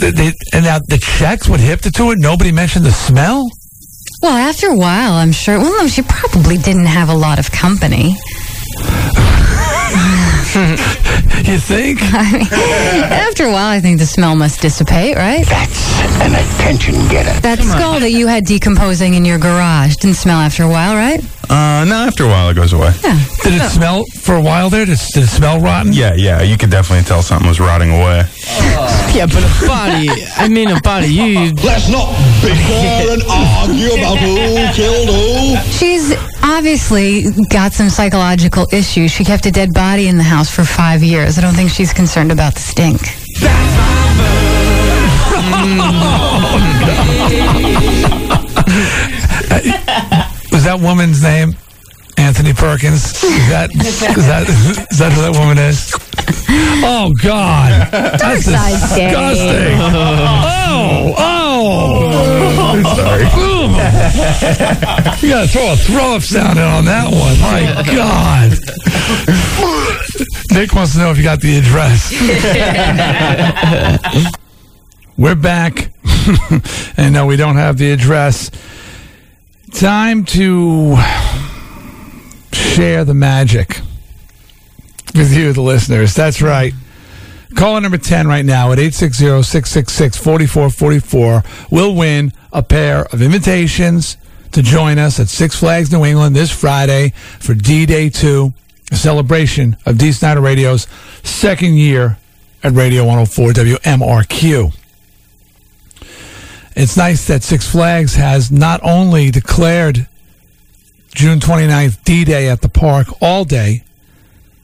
They- 0.00 0.10
they- 0.10 0.32
and 0.52 0.64
now 0.64 0.78
the 0.86 0.98
checks 0.98 1.48
would 1.48 1.60
hip 1.60 1.80
to 1.82 2.10
it. 2.10 2.18
Nobody 2.18 2.52
mentioned 2.52 2.84
the 2.84 2.92
smell. 2.92 3.48
Well, 4.22 4.36
after 4.36 4.68
a 4.68 4.76
while, 4.76 5.14
I'm 5.14 5.32
sure. 5.32 5.58
Well, 5.58 5.82
no, 5.82 5.88
she 5.88 6.02
probably 6.02 6.58
didn't 6.58 6.86
have 6.86 7.08
a 7.08 7.14
lot 7.14 7.38
of 7.38 7.50
company. 7.50 8.16
Yeah, 11.44 11.52
You 11.52 11.58
think? 11.58 12.02
After 12.12 13.44
a 13.44 13.52
while, 13.52 13.68
I 13.70 13.80
think 13.80 13.98
the 13.98 14.06
smell 14.06 14.34
must 14.36 14.60
dissipate, 14.60 15.16
right? 15.16 15.46
That's 15.46 16.00
an 16.20 16.34
attention 16.34 16.94
getter. 17.08 17.38
That 17.40 17.58
skull 17.60 18.00
that 18.00 18.10
you 18.12 18.26
had 18.26 18.44
decomposing 18.44 19.14
in 19.14 19.24
your 19.24 19.38
garage 19.38 19.96
didn't 19.96 20.16
smell 20.16 20.38
after 20.38 20.62
a 20.62 20.68
while, 20.68 20.94
right? 20.94 21.20
Uh, 21.50 21.84
no, 21.84 21.96
after 22.06 22.24
a 22.24 22.28
while 22.28 22.48
it 22.48 22.54
goes 22.54 22.72
away. 22.72 22.92
Yeah. 23.02 23.18
Did 23.42 23.54
it 23.60 23.68
smell 23.70 24.04
for 24.20 24.34
a 24.36 24.40
while 24.40 24.70
there? 24.70 24.86
Did, 24.86 24.98
did 25.14 25.24
it 25.24 25.28
smell 25.28 25.60
rotten? 25.60 25.92
Yeah, 25.92 26.14
yeah, 26.14 26.40
you 26.42 26.56
could 26.56 26.70
definitely 26.70 27.04
tell 27.04 27.22
something 27.22 27.48
was 27.48 27.60
rotting 27.60 27.90
away. 27.90 28.24
Yeah, 29.12 29.26
but 29.26 29.44
a 29.44 29.66
body. 29.66 30.08
I 30.38 30.48
mean, 30.48 30.70
a 30.70 30.80
body. 30.80 31.08
You. 31.08 31.52
Let's 31.62 31.90
not 31.90 32.08
bicker 32.42 33.12
and 33.12 33.22
argue 33.28 33.92
about 33.92 34.16
who 34.16 34.72
killed 34.72 35.08
who. 35.10 35.56
She's 35.70 36.14
obviously 36.42 37.24
got 37.50 37.72
some 37.72 37.88
psychological 37.88 38.66
issues. 38.72 39.10
She 39.10 39.24
kept 39.24 39.46
a 39.46 39.50
dead 39.50 39.70
body 39.74 40.08
in 40.08 40.16
the 40.16 40.22
house 40.22 40.50
for 40.50 40.64
five 40.64 41.02
years. 41.02 41.38
I 41.38 41.40
don't 41.40 41.54
think 41.54 41.70
she's 41.70 41.92
concerned 41.92 42.32
about 42.32 42.54
the 42.54 42.60
stink. 42.60 43.00
Was 50.52 50.64
that 50.64 50.78
woman's 50.80 51.22
name 51.22 51.56
Anthony 52.16 52.52
Perkins? 52.52 53.22
Is 53.24 53.48
that 53.48 53.70
is 53.74 54.00
that 54.00 54.48
is 54.90 54.98
that 54.98 55.12
who 55.12 55.22
that 55.22 55.36
woman 55.38 55.58
is? 55.58 55.92
Oh 56.84 57.12
God, 57.22 57.90
that's 57.90 58.44
side, 58.44 58.96
Dave. 58.96 59.10
disgusting. 59.10 59.78
Oh, 59.80 61.14
oh. 61.18 61.41
Oh. 61.64 62.82
Sorry. 62.96 63.24
You 65.22 65.28
gotta 65.28 65.46
throw 65.48 65.72
a 65.72 65.76
throw 65.76 66.16
up 66.16 66.22
sound 66.22 66.58
in 66.58 66.64
on 66.64 66.84
that 66.86 67.08
one. 67.12 67.38
My 67.40 67.82
God. 67.86 68.50
Nick 70.50 70.74
wants 70.74 70.92
to 70.94 70.98
know 70.98 71.10
if 71.12 71.18
you 71.18 71.22
got 71.22 71.40
the 71.40 71.58
address. 71.58 72.12
We're 75.16 75.36
back, 75.36 75.92
and 76.96 77.14
no, 77.14 77.26
we 77.26 77.36
don't 77.36 77.56
have 77.56 77.78
the 77.78 77.92
address. 77.92 78.50
Time 79.72 80.24
to 80.26 80.96
share 82.52 83.04
the 83.04 83.14
magic 83.14 83.80
with 85.14 85.32
you, 85.32 85.52
the 85.52 85.62
listeners. 85.62 86.14
That's 86.14 86.42
right. 86.42 86.72
Caller 87.54 87.80
number 87.80 87.98
10 87.98 88.26
right 88.26 88.44
now 88.44 88.72
at 88.72 88.78
860 88.78 89.42
666 89.42 90.16
4444 90.16 91.42
will 91.70 91.94
win 91.94 92.32
a 92.52 92.62
pair 92.62 93.04
of 93.06 93.22
invitations 93.22 94.16
to 94.52 94.62
join 94.62 94.98
us 94.98 95.18
at 95.18 95.28
Six 95.28 95.56
Flags 95.56 95.90
New 95.90 96.04
England 96.04 96.36
this 96.36 96.50
Friday 96.50 97.10
for 97.40 97.54
D 97.54 97.86
Day 97.86 98.08
2, 98.08 98.52
a 98.90 98.96
celebration 98.96 99.76
of 99.86 99.98
Dee 99.98 100.12
Snider 100.12 100.40
Radio's 100.40 100.86
second 101.22 101.74
year 101.74 102.18
at 102.62 102.72
Radio 102.72 103.02
104 103.04 103.52
WMRQ. 103.52 104.74
It's 106.74 106.96
nice 106.96 107.26
that 107.26 107.42
Six 107.42 107.70
Flags 107.70 108.14
has 108.16 108.50
not 108.50 108.80
only 108.82 109.30
declared 109.30 110.06
June 111.14 111.38
29th 111.38 112.02
D 112.04 112.24
Day 112.24 112.48
at 112.48 112.62
the 112.62 112.68
park 112.68 113.08
all 113.20 113.44
day, 113.44 113.84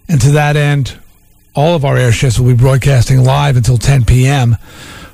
and 0.08 0.20
to 0.20 0.30
that 0.32 0.56
end, 0.56 0.98
all 1.58 1.74
of 1.74 1.84
our 1.84 1.96
air 1.96 2.12
shifts 2.12 2.38
will 2.38 2.46
be 2.46 2.54
broadcasting 2.54 3.24
live 3.24 3.56
until 3.56 3.76
10 3.76 4.04
p.m. 4.04 4.56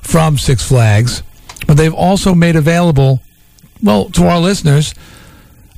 from 0.03 0.37
Six 0.37 0.63
Flags. 0.63 1.23
But 1.65 1.75
they've 1.75 1.91
also 1.91 2.35
made 2.35 2.55
available, 2.55 3.19
well, 3.81 4.09
to 4.11 4.27
our 4.27 4.39
listeners, 4.39 4.93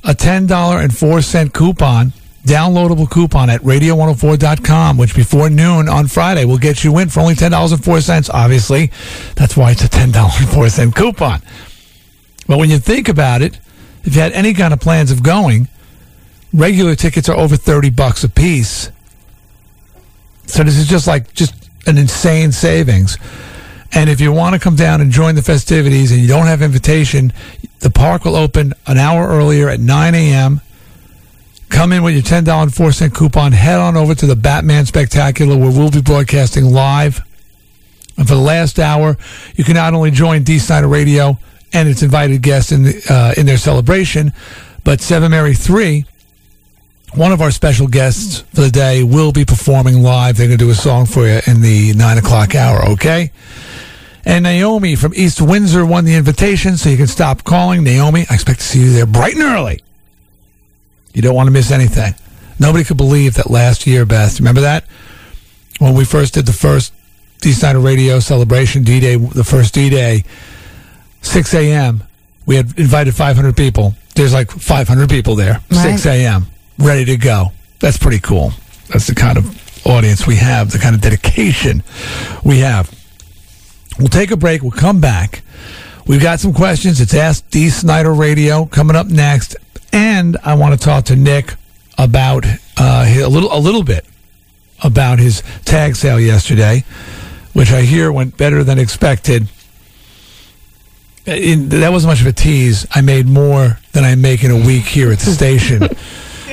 a 0.04 0.12
$10.04 0.12 1.54
coupon, 1.54 2.12
downloadable 2.44 3.08
coupon 3.08 3.48
at 3.48 3.62
radio104.com, 3.62 4.98
which 4.98 5.16
before 5.16 5.48
noon 5.48 5.88
on 5.88 6.06
Friday 6.06 6.44
will 6.44 6.58
get 6.58 6.84
you 6.84 6.98
in 6.98 7.08
for 7.08 7.20
only 7.20 7.34
$10.04, 7.34 8.28
obviously. 8.30 8.90
That's 9.36 9.56
why 9.56 9.70
it's 9.70 9.84
a 9.84 9.88
$10.04 9.88 10.94
coupon. 10.94 11.40
But 12.46 12.58
when 12.58 12.68
you 12.68 12.78
think 12.78 13.08
about 13.08 13.40
it, 13.40 13.58
if 14.04 14.14
you 14.14 14.20
had 14.20 14.32
any 14.32 14.52
kind 14.52 14.74
of 14.74 14.80
plans 14.80 15.10
of 15.10 15.22
going, 15.22 15.68
regular 16.52 16.94
tickets 16.94 17.26
are 17.30 17.36
over 17.38 17.56
30 17.56 17.88
bucks 17.88 18.22
a 18.22 18.28
piece. 18.28 18.90
So 20.48 20.64
this 20.64 20.78
is 20.78 20.88
just 20.88 21.06
like 21.06 21.32
just 21.34 21.54
an 21.86 21.98
insane 21.98 22.52
savings. 22.52 23.18
And 23.92 24.10
if 24.10 24.20
you 24.20 24.32
want 24.32 24.54
to 24.54 24.60
come 24.60 24.76
down 24.76 25.00
and 25.00 25.10
join 25.10 25.34
the 25.34 25.42
festivities 25.42 26.10
and 26.10 26.20
you 26.20 26.26
don't 26.26 26.46
have 26.46 26.62
invitation, 26.62 27.32
the 27.80 27.90
park 27.90 28.24
will 28.24 28.36
open 28.36 28.74
an 28.86 28.98
hour 28.98 29.28
earlier 29.28 29.68
at 29.68 29.78
9 29.78 30.14
a.m. 30.14 30.60
Come 31.68 31.92
in 31.92 32.02
with 32.02 32.14
your 32.14 32.22
$10 32.22 32.62
and 32.62 32.74
4 32.74 32.92
cent 32.92 33.14
coupon. 33.14 33.52
Head 33.52 33.78
on 33.78 33.96
over 33.96 34.14
to 34.14 34.26
the 34.26 34.36
Batman 34.36 34.86
Spectacular 34.86 35.56
where 35.56 35.70
we'll 35.70 35.90
be 35.90 36.02
broadcasting 36.02 36.64
live. 36.64 37.22
And 38.16 38.26
for 38.26 38.34
the 38.34 38.40
last 38.40 38.78
hour, 38.78 39.16
you 39.54 39.64
can 39.64 39.74
not 39.74 39.94
only 39.94 40.10
join 40.10 40.42
Dee 40.42 40.58
Snider 40.58 40.88
Radio 40.88 41.38
and 41.72 41.88
its 41.88 42.02
invited 42.02 42.42
guests 42.42 42.72
in, 42.72 42.84
the, 42.84 43.02
uh, 43.08 43.40
in 43.40 43.46
their 43.46 43.58
celebration, 43.58 44.32
but 44.82 45.00
Seven 45.00 45.30
Mary 45.30 45.54
3, 45.54 46.04
one 47.14 47.32
of 47.32 47.40
our 47.40 47.50
special 47.50 47.86
guests 47.86 48.40
for 48.54 48.60
the 48.62 48.70
day, 48.70 49.02
will 49.02 49.32
be 49.32 49.44
performing 49.44 50.02
live. 50.02 50.36
They're 50.36 50.46
going 50.46 50.58
to 50.58 50.64
do 50.64 50.70
a 50.70 50.74
song 50.74 51.06
for 51.06 51.26
you 51.26 51.40
in 51.46 51.62
the 51.62 51.92
9 51.94 52.18
o'clock 52.18 52.54
hour, 52.54 52.84
okay? 52.90 53.32
And 54.24 54.42
Naomi 54.44 54.94
from 54.94 55.12
East 55.14 55.40
Windsor 55.40 55.86
won 55.86 56.04
the 56.04 56.14
invitation, 56.14 56.76
so 56.76 56.90
you 56.90 56.96
can 56.96 57.06
stop 57.06 57.44
calling. 57.44 57.82
Naomi, 57.82 58.26
I 58.30 58.34
expect 58.34 58.60
to 58.60 58.66
see 58.66 58.80
you 58.80 58.92
there 58.92 59.06
bright 59.06 59.34
and 59.34 59.42
early. 59.42 59.80
You 61.14 61.22
don't 61.22 61.34
want 61.34 61.46
to 61.46 61.50
miss 61.50 61.70
anything. 61.70 62.14
Nobody 62.60 62.84
could 62.84 62.96
believe 62.98 63.34
that 63.34 63.50
last 63.50 63.86
year, 63.86 64.04
Beth. 64.04 64.38
Remember 64.38 64.60
that? 64.60 64.84
When 65.78 65.94
we 65.94 66.04
first 66.04 66.34
did 66.34 66.44
the 66.46 66.52
first 66.52 66.92
Dee 67.40 67.52
Snider 67.52 67.78
Radio 67.78 68.18
celebration, 68.20 68.82
D 68.82 69.00
Day, 69.00 69.16
the 69.16 69.44
first 69.44 69.72
D 69.72 69.88
Day, 69.88 70.24
6 71.22 71.54
a.m., 71.54 72.02
we 72.46 72.56
had 72.56 72.78
invited 72.78 73.14
500 73.14 73.56
people. 73.56 73.94
There's 74.14 74.32
like 74.34 74.50
500 74.50 75.08
people 75.08 75.36
there, 75.36 75.60
Right. 75.70 75.92
6 75.98 76.06
a.m., 76.06 76.46
ready 76.78 77.04
to 77.06 77.16
go. 77.16 77.52
That's 77.80 77.98
pretty 77.98 78.20
cool. 78.20 78.52
That's 78.88 79.06
the 79.06 79.14
kind 79.14 79.36
of 79.36 79.86
audience 79.86 80.26
we 80.26 80.36
have, 80.36 80.70
the 80.70 80.78
kind 80.78 80.94
of 80.94 81.00
dedication 81.00 81.82
we 82.44 82.60
have. 82.60 82.92
We'll 83.98 84.08
take 84.08 84.30
a 84.30 84.36
break. 84.36 84.62
We'll 84.62 84.70
come 84.70 85.00
back. 85.00 85.42
We've 86.06 86.22
got 86.22 86.40
some 86.40 86.54
questions. 86.54 87.00
It's 87.00 87.14
Ask 87.14 87.48
Dee 87.50 87.68
Snider 87.68 88.14
Radio 88.14 88.64
coming 88.64 88.96
up 88.96 89.08
next. 89.08 89.56
And 89.92 90.36
I 90.44 90.54
want 90.54 90.78
to 90.78 90.84
talk 90.84 91.04
to 91.06 91.16
Nick 91.16 91.54
about 91.96 92.46
uh, 92.76 93.04
a 93.06 93.26
little 93.26 93.52
a 93.52 93.58
little 93.58 93.82
bit 93.82 94.06
about 94.82 95.18
his 95.18 95.42
tag 95.64 95.96
sale 95.96 96.20
yesterday, 96.20 96.84
which 97.52 97.72
I 97.72 97.82
hear 97.82 98.12
went 98.12 98.36
better 98.36 98.62
than 98.62 98.78
expected. 98.78 99.48
In, 101.26 101.68
that 101.70 101.90
wasn't 101.90 102.12
much 102.12 102.20
of 102.20 102.26
a 102.26 102.32
tease. 102.32 102.86
I 102.92 103.00
made 103.00 103.26
more 103.26 103.78
than 103.92 104.04
I 104.04 104.14
make 104.14 104.44
in 104.44 104.50
a 104.50 104.66
week 104.66 104.84
here 104.84 105.10
at 105.10 105.18
the 105.18 105.30
station. 105.30 105.82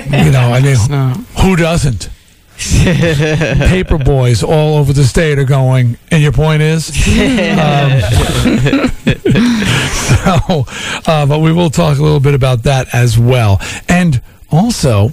you 0.05 0.31
know, 0.31 0.53
I 0.53 0.61
mean, 0.61 0.77
No. 0.89 1.09
who 1.41 1.55
doesn't? 1.55 2.09
Paper 2.57 3.97
boys 3.97 4.41
all 4.41 4.77
over 4.77 4.93
the 4.93 5.03
state 5.03 5.37
are 5.39 5.43
going. 5.43 5.97
And 6.11 6.23
your 6.23 6.31
point 6.31 6.61
is? 6.61 6.89
Um, 7.55 8.01
so, 9.95 10.65
uh, 11.07 11.25
but 11.25 11.39
we 11.39 11.51
will 11.51 11.69
talk 11.69 11.97
a 11.97 12.01
little 12.01 12.19
bit 12.19 12.33
about 12.33 12.63
that 12.63 12.93
as 12.93 13.17
well. 13.17 13.59
And 13.87 14.21
also, 14.51 15.11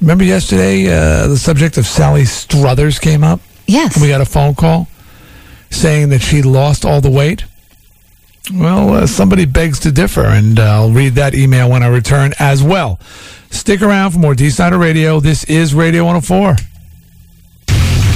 remember 0.00 0.24
yesterday 0.24 0.86
uh, 0.86 1.26
the 1.28 1.36
subject 1.36 1.76
of 1.76 1.86
Sally 1.86 2.24
Struthers 2.24 2.98
came 2.98 3.24
up? 3.24 3.40
Yes. 3.66 4.00
We 4.00 4.08
got 4.08 4.20
a 4.20 4.24
phone 4.26 4.54
call 4.54 4.88
saying 5.70 6.08
that 6.10 6.20
she 6.20 6.42
lost 6.42 6.84
all 6.84 7.00
the 7.00 7.10
weight. 7.10 7.44
Well, 8.52 8.94
uh, 8.94 9.06
somebody 9.06 9.44
begs 9.44 9.78
to 9.80 9.92
differ, 9.92 10.24
and 10.24 10.58
I'll 10.58 10.90
read 10.90 11.14
that 11.14 11.34
email 11.34 11.70
when 11.70 11.82
I 11.82 11.86
return 11.88 12.32
as 12.38 12.62
well. 12.62 12.98
Stick 13.50 13.82
around 13.82 14.12
for 14.12 14.18
more 14.18 14.34
Dee 14.34 14.50
Snider 14.50 14.78
Radio. 14.78 15.20
This 15.20 15.44
is 15.44 15.74
Radio 15.74 16.04
104. 16.04 16.56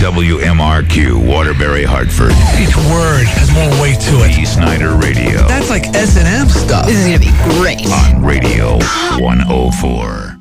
WMRQ, 0.01 1.27
Waterbury, 1.27 1.85
Hartford. 1.85 2.33
Each 2.61 2.75
word 2.91 3.25
has 3.25 3.49
more 3.55 3.71
weight 3.81 3.99
to 4.11 4.25
it. 4.27 4.35
Dee 4.37 4.45
Snider 4.45 4.95
Radio. 4.97 5.47
That's 5.47 5.71
like 5.71 5.87
S 5.95 6.17
and 6.17 6.27
M 6.27 6.49
stuff. 6.49 6.87
This 6.87 6.97
is 6.99 7.07
going 7.07 7.21
to 7.21 7.25
be 7.25 7.33
great. 7.61 7.87
on 7.87 8.23
Radio 8.25 8.79
104. 9.21 10.37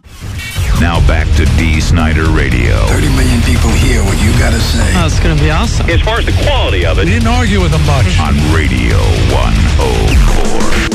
Now 0.81 0.99
back 1.07 1.27
to 1.37 1.45
Dee 1.57 1.79
Snider 1.79 2.25
Radio. 2.31 2.75
30 2.87 3.07
million 3.15 3.41
people 3.43 3.69
hear 3.71 4.03
what 4.03 4.17
you 4.21 4.31
gotta 4.39 4.59
say. 4.59 4.83
Oh, 4.97 5.05
it's 5.05 5.19
gonna 5.19 5.39
be 5.39 5.51
awesome. 5.51 5.87
As 5.89 6.01
far 6.01 6.17
as 6.17 6.25
the 6.25 6.33
quality 6.43 6.83
of 6.85 6.97
We 6.97 7.03
it, 7.03 7.05
didn't 7.05 7.27
argue 7.27 7.61
with 7.61 7.71
them 7.71 7.85
much. 7.85 8.19
On 8.19 8.33
Radio 8.51 8.97
104. 9.31 10.92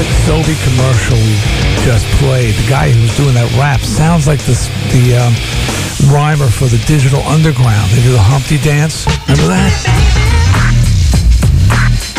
That 0.00 0.08
Sobe 0.24 0.56
commercial 0.64 1.18
we 1.20 1.36
just 1.84 2.06
played, 2.16 2.54
the 2.54 2.70
guy 2.70 2.88
who's 2.88 3.14
doing 3.18 3.34
that 3.34 3.52
rap 3.60 3.80
sounds 3.80 4.26
like 4.26 4.40
this 4.48 4.68
the 4.96 5.12
um, 5.20 5.36
rhymer 6.08 6.48
for 6.48 6.64
the 6.72 6.80
Digital 6.88 7.20
Underground. 7.28 7.90
They 7.92 8.00
do 8.00 8.12
the 8.12 8.18
Humpty 8.18 8.56
dance. 8.56 9.04
Remember 9.28 9.52
that? 9.52 10.79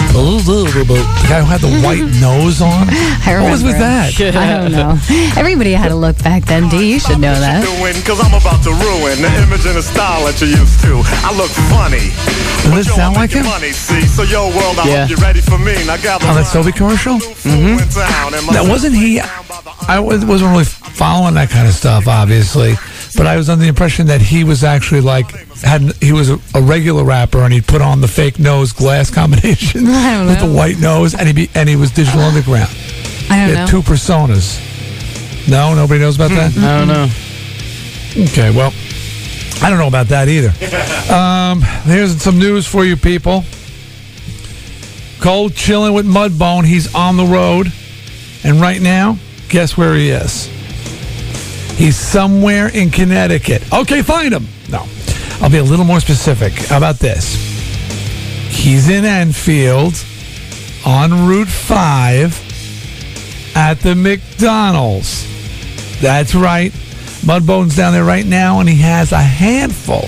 The 0.10 1.28
guy 1.30 1.40
who 1.42 1.46
had 1.46 1.62
the 1.62 1.72
white 1.86 2.04
nose 2.20 2.62
on. 2.62 2.88
I 2.90 3.34
remember. 3.34 3.44
What 3.44 3.52
was 3.52 3.64
with 3.64 3.76
him. 3.76 3.82
that? 3.82 4.14
I 4.36 4.58
don't 4.58 4.72
know. 4.72 4.98
Everybody 5.38 5.72
had 5.74 5.92
a 5.92 5.96
look 5.96 6.18
back 6.24 6.44
then. 6.46 6.70
D, 6.70 6.92
you 6.92 7.00
should 7.00 7.20
know 7.20 7.34
that. 7.36 7.64
Cause 8.06 8.20
I'm 8.20 8.34
about 8.34 8.64
to 8.64 8.72
ruin 8.72 9.22
the 9.22 9.32
image 9.44 9.66
and 9.66 9.76
the 9.78 9.84
style 9.84 10.26
that 10.26 10.40
you 10.42 10.48
used 10.48 10.82
to. 10.82 11.02
I 11.24 11.32
look 11.38 11.52
funny. 11.72 12.12
Does 12.76 12.86
this 12.88 12.96
sound 12.96 13.16
like 13.16 13.32
him? 13.32 13.46
Money, 13.46 13.72
see? 13.72 14.02
So 14.08 14.24
yo 14.24 14.50
world, 14.50 14.80
I 14.80 14.88
Yeah. 14.88 15.02
hope 15.02 15.10
you're 15.12 15.20
ready 15.20 15.42
for 15.42 15.58
me. 15.58 15.74
Now 15.86 15.98
gather 15.98 16.26
On 16.28 16.36
that 16.36 16.48
round. 16.54 16.66
Sobe 16.66 16.76
commercial? 16.76 17.16
Mm-hmm. 17.20 18.54
Now, 18.54 18.68
wasn't 18.68 18.96
he? 18.96 19.20
I 19.88 20.00
wasn't 20.00 20.30
really 20.52 20.66
following 20.66 21.36
that 21.36 21.50
kind 21.50 21.68
of 21.68 21.74
stuff, 21.74 22.08
obviously, 22.08 22.76
but 23.16 23.28
I 23.28 23.38
was 23.38 23.50
under 23.50 23.64
the 23.64 23.70
impression 23.70 24.08
that 24.08 24.22
he 24.22 24.44
was 24.44 24.64
actually 24.64 25.02
like 25.02 25.30
had 25.62 25.82
he 26.02 26.12
was 26.12 26.30
a, 26.30 26.40
a 26.56 26.62
regular 26.62 27.04
rapper 27.04 27.40
and 27.40 27.54
he'd 27.54 27.68
put 27.68 27.82
on 27.82 28.02
the 28.02 28.08
fake 28.08 28.40
nose 28.40 28.72
glass 28.74 29.10
combination 29.20 29.86
with 30.28 30.40
the 30.40 30.52
white 30.54 30.80
nose 30.80 31.14
and 31.14 31.28
he 31.28 31.34
be, 31.34 31.50
and 31.56 31.68
he 31.68 31.76
was 31.76 31.92
digital 31.92 32.22
underground. 32.22 32.70
I 33.30 33.48
don't 33.48 33.56
had 33.56 33.66
know. 33.66 33.68
two 33.68 33.82
personas. 33.82 34.60
No, 35.50 35.74
nobody 35.74 36.00
knows 36.00 36.16
about 36.16 36.30
that. 36.32 36.56
I 36.58 36.80
don't 36.80 36.88
know. 36.88 37.08
Okay, 38.32 38.56
well, 38.56 38.74
I 39.64 39.70
don't 39.70 39.80
know 39.80 39.88
about 39.88 40.08
that 40.08 40.28
either. 40.28 40.54
Um, 41.12 41.62
here's 41.62 42.22
some 42.22 42.40
news 42.40 42.66
for 42.66 42.86
you 42.86 42.96
people. 42.96 43.44
Cole 45.20 45.50
chilling 45.50 45.94
with 45.94 46.06
Mudbone. 46.06 46.66
He's 46.66 46.94
on 46.96 47.18
the 47.18 47.26
road. 47.26 47.70
And 48.46 48.62
right 48.62 48.82
now, 48.82 49.18
guess 49.50 49.76
where 49.76 49.94
he 49.94 50.10
is? 50.10 50.50
He's 51.82 51.98
somewhere 51.98 52.68
in 52.68 52.92
Connecticut. 52.92 53.74
Okay, 53.74 54.04
find 54.04 54.32
him. 54.32 54.46
No. 54.70 54.86
I'll 55.42 55.50
be 55.50 55.58
a 55.58 55.64
little 55.64 55.84
more 55.84 56.00
specific. 56.00 56.54
How 56.54 56.78
about 56.78 57.00
this? 57.00 57.34
He's 58.52 58.88
in 58.88 59.04
Enfield 59.04 59.96
on 60.86 61.28
Route 61.28 61.48
5 61.48 63.56
at 63.56 63.80
the 63.80 63.96
McDonald's. 63.96 65.26
That's 66.00 66.36
right. 66.36 66.72
Mudbone's 67.26 67.76
down 67.76 67.94
there 67.94 68.06
right 68.06 68.28
now, 68.28 68.60
and 68.60 68.70
he 68.70 68.80
has 68.82 69.12
a 69.12 69.18
handful, 69.18 70.04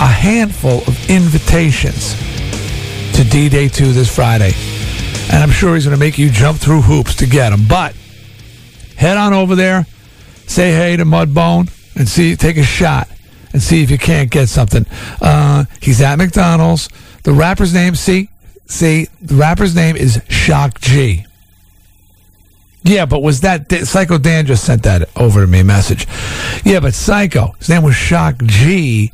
a 0.00 0.06
handful 0.06 0.84
of 0.86 1.10
invitations 1.10 2.14
to 3.16 3.24
D 3.24 3.48
Day 3.48 3.66
2 3.66 3.92
this 3.92 4.14
Friday. 4.14 4.52
And 5.32 5.42
I'm 5.42 5.50
sure 5.50 5.74
he's 5.74 5.84
going 5.84 5.96
to 5.96 6.00
make 6.00 6.16
you 6.16 6.30
jump 6.30 6.58
through 6.58 6.82
hoops 6.82 7.16
to 7.16 7.26
get 7.26 7.50
them. 7.50 7.66
But 7.68 7.96
head 8.94 9.16
on 9.16 9.32
over 9.32 9.56
there, 9.56 9.84
say 10.50 10.72
hey 10.72 10.96
to 10.96 11.04
Mudbone, 11.04 11.70
and 11.96 12.08
see, 12.08 12.34
take 12.34 12.56
a 12.56 12.62
shot 12.62 13.08
and 13.52 13.62
see 13.62 13.82
if 13.82 13.90
you 13.90 13.98
can't 13.98 14.30
get 14.30 14.48
something. 14.48 14.84
Uh, 15.20 15.64
he's 15.80 16.00
at 16.00 16.16
McDonald's. 16.16 16.88
The 17.22 17.32
rapper's 17.32 17.72
name, 17.72 17.94
see, 17.94 18.30
see, 18.66 19.08
the 19.22 19.36
rapper's 19.36 19.74
name 19.74 19.96
is 19.96 20.20
Shock 20.28 20.80
G. 20.80 21.24
Yeah, 22.82 23.06
but 23.06 23.20
was 23.20 23.42
that 23.42 23.70
Psycho 23.70 24.18
Dan 24.18 24.46
just 24.46 24.64
sent 24.64 24.82
that 24.84 25.08
over 25.16 25.42
to 25.42 25.46
me 25.46 25.62
message? 25.62 26.06
Yeah, 26.64 26.80
but 26.80 26.94
Psycho, 26.94 27.52
his 27.58 27.68
name 27.68 27.82
was 27.82 27.94
Shock 27.94 28.42
G, 28.42 29.12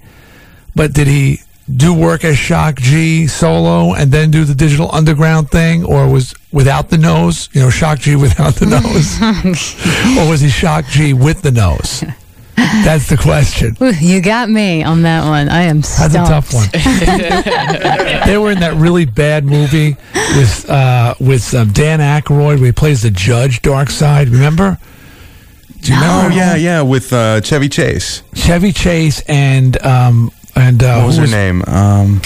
but 0.75 0.93
did 0.93 1.09
he 1.09 1.41
do 1.75 1.93
work 1.93 2.25
as 2.25 2.39
Shock 2.39 2.77
G 2.77 3.27
solo 3.27 3.95
and 3.95 4.13
then 4.13 4.31
do 4.31 4.45
the 4.45 4.55
digital 4.55 4.89
underground 4.95 5.51
thing, 5.51 5.85
or 5.85 6.09
was 6.09 6.35
without 6.53 6.91
the 6.91 6.99
nose? 6.99 7.49
You 7.53 7.63
know, 7.63 7.71
Shock 7.71 7.99
G 8.01 8.15
without 8.17 8.55
the 8.57 8.67
nose, 8.67 9.21
or 10.19 10.31
was 10.31 10.41
he 10.41 10.49
Shock 10.49 10.87
G 10.87 11.13
with 11.13 11.43
the 11.43 11.51
nose? 11.51 12.05
That's 12.57 13.09
the 13.11 13.17
question. 13.19 13.77
You 14.01 14.23
got 14.23 14.49
me 14.49 14.83
on 14.83 15.03
that 15.03 15.27
one. 15.29 15.49
I 15.51 15.63
am 15.63 15.83
That's 15.83 16.15
a 16.15 16.19
tough 16.19 16.55
one. 16.55 16.69
they 18.27 18.39
were 18.39 18.51
in 18.51 18.61
that 18.61 18.75
really 18.77 19.05
bad 19.05 19.45
movie 19.45 19.97
with 20.15 20.69
uh, 20.71 21.15
with 21.21 21.53
um, 21.55 21.73
Dan 21.73 21.99
Aykroyd 22.01 22.57
where 22.59 22.67
he 22.67 22.73
plays 22.73 23.03
the 23.03 23.11
judge, 23.11 23.61
Dark 23.63 23.91
Side. 23.91 24.29
Remember? 24.31 24.79
Do 25.83 25.93
you 25.93 25.99
Oh 26.01 26.17
remember? 26.25 26.37
yeah, 26.37 26.55
yeah, 26.57 26.83
with 26.83 27.13
uh, 27.13 27.41
Chevy 27.43 27.69
Chase. 27.69 28.23
Chevy 28.35 28.73
Chase 28.73 29.21
and 29.29 29.81
um, 29.85 30.31
and 30.57 30.83
uh, 30.83 30.97
What 30.99 31.07
was 31.09 31.17
who 31.17 31.23
her 31.23 31.29
name? 31.29 31.63
Um, 31.67 32.21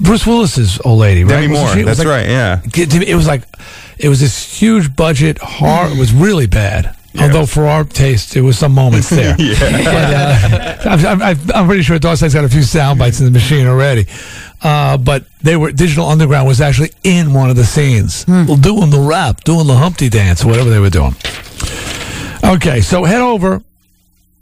Bruce 0.00 0.26
Willis's 0.26 0.78
old 0.84 1.00
lady, 1.00 1.24
right? 1.24 1.40
Demi 1.40 1.48
Moore. 1.48 1.70
it 1.76 1.84
was 1.84 1.96
That's 1.96 1.98
like- 2.00 2.08
right. 2.08 2.28
Yeah. 2.28 2.60
Get 2.70 2.90
to 2.92 3.00
me- 3.00 3.06
It 3.08 3.14
was 3.16 3.26
like 3.26 3.42
it 3.98 4.08
was 4.08 4.20
this 4.20 4.58
huge 4.60 4.94
budget 4.94 5.38
horror. 5.38 5.90
It 5.90 5.98
was 5.98 6.12
really 6.12 6.46
bad. 6.46 6.94
Although 7.20 7.46
for 7.46 7.66
our 7.66 7.82
taste, 7.82 8.36
it 8.36 8.42
was 8.42 8.56
some 8.56 8.72
moments 8.72 9.08
there. 9.10 9.34
But, 9.38 9.44
uh, 9.44 10.76
I'm, 10.84 11.20
I'm, 11.22 11.38
I'm 11.52 11.66
pretty 11.66 11.82
sure 11.82 11.98
Dawson's 11.98 12.32
got 12.32 12.44
a 12.44 12.48
few 12.48 12.62
sound 12.62 13.00
bites 13.00 13.18
in 13.18 13.24
the 13.24 13.32
machine 13.32 13.66
already. 13.66 14.06
Uh, 14.62 14.98
but 14.98 15.24
they 15.42 15.56
were 15.56 15.72
Digital 15.72 16.06
Underground 16.06 16.46
was 16.46 16.60
actually 16.60 16.92
in 17.02 17.32
one 17.32 17.50
of 17.50 17.56
the 17.56 17.64
scenes, 17.64 18.24
well, 18.28 18.56
doing 18.56 18.90
the 18.90 19.00
rap, 19.00 19.42
doing 19.42 19.66
the 19.66 19.74
Humpty 19.74 20.08
dance, 20.08 20.44
whatever 20.44 20.70
they 20.70 20.78
were 20.78 20.90
doing. 20.90 21.16
Okay, 22.44 22.80
so 22.82 23.02
head 23.04 23.20
over, 23.20 23.62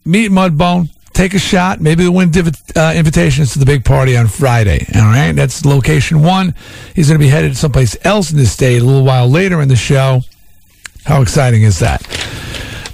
meet 0.05 0.31
Mudbone, 0.31 0.91
take 1.17 1.35
a 1.35 1.39
shot. 1.39 1.81
Maybe 1.81 2.05
we'll 2.05 2.13
win 2.15 2.31
div- 2.31 2.63
uh, 2.77 2.93
invitations 2.95 3.55
to 3.55 3.59
the 3.59 3.65
big 3.65 3.85
party 3.85 4.17
on 4.17 4.27
Friday. 4.29 4.87
All 4.95 5.03
right, 5.03 5.33
that's 5.33 5.65
location 5.65 6.23
one. 6.23 6.55
He's 6.95 7.09
going 7.09 7.19
to 7.19 7.25
be 7.25 7.31
headed 7.31 7.57
someplace 7.57 7.97
else 8.05 8.31
in 8.31 8.37
the 8.37 8.47
state 8.47 8.83
a 8.83 8.85
little 8.85 9.05
while 9.05 9.29
later 9.29 9.61
in 9.61 9.69
the 9.69 9.77
show. 9.77 10.21
How 11.05 11.23
exciting 11.23 11.63
is 11.63 11.79
that? 11.79 12.03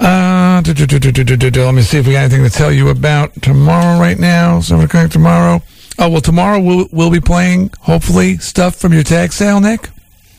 Uh, 0.00 0.62
let 0.64 1.74
me 1.74 1.82
see 1.82 1.98
if 1.98 2.06
we 2.06 2.12
got 2.12 2.24
anything 2.24 2.44
to 2.44 2.50
tell 2.50 2.72
you 2.72 2.88
about 2.88 3.40
tomorrow 3.42 3.98
right 3.98 4.18
now. 4.18 4.60
7 4.60 4.84
o'clock 4.84 5.10
tomorrow. 5.10 5.62
Oh, 5.98 6.08
well, 6.08 6.20
tomorrow 6.20 6.60
we'll, 6.60 6.88
we'll 6.90 7.10
be 7.10 7.20
playing, 7.20 7.70
hopefully, 7.80 8.38
stuff 8.38 8.76
from 8.76 8.92
your 8.92 9.02
tag 9.02 9.32
sale, 9.32 9.60
Nick. 9.60 9.90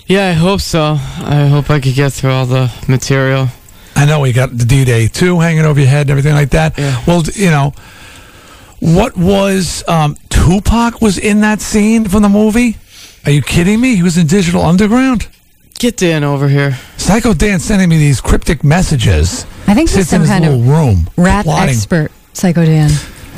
Yeah, 0.08 0.30
I 0.30 0.34
hope 0.34 0.62
so. 0.62 0.98
I 1.20 1.48
hope 1.50 1.70
I 1.70 1.80
could 1.80 1.96
get 1.96 2.12
through 2.14 2.32
all 2.32 2.46
the 2.46 2.72
material. 2.88 3.48
I 3.96 4.06
know 4.06 4.20
we 4.22 4.32
got 4.34 4.50
the 4.58 4.66
D 4.66 4.86
Day 4.86 5.08
two 5.08 5.40
hanging 5.40 5.66
over 5.66 5.80
your 5.80 5.90
head 5.90 6.02
and 6.02 6.12
everything 6.12 6.34
like 6.34 6.50
that. 6.52 6.78
Yeah. 6.78 7.02
Well, 7.08 7.24
you 7.34 7.50
know, 7.52 7.74
what 8.80 9.16
was 9.16 9.88
um, 9.88 10.18
Tupac 10.30 11.02
was 11.02 11.18
in 11.18 11.42
that 11.42 11.62
scene 11.62 12.06
from 12.06 12.22
the 12.24 12.30
movie? 12.30 12.78
Are 13.26 13.32
you 13.32 13.42
kidding 13.42 13.80
me? 13.80 13.96
He 13.96 14.04
was 14.04 14.18
in 14.18 14.28
Digital 14.28 14.62
Underground. 14.62 15.28
Get 15.80 15.98
Dan 15.98 16.24
over 16.24 16.48
here. 16.50 16.78
Psycho 16.98 17.34
Dan 17.34 17.60
sending 17.60 17.90
me 17.90 17.98
these 17.98 18.20
cryptic 18.22 18.64
messages. 18.64 19.46
I 19.68 19.74
think 19.74 19.90
he's 19.90 20.08
Sits 20.08 20.14
in 20.14 20.26
some 20.26 20.28
kind 20.28 20.46
of 20.46 20.68
room, 20.68 21.10
rap 21.18 21.46
plotting. 21.46 21.70
expert, 21.76 22.12
Psycho 22.34 22.66
Dan. 22.66 22.90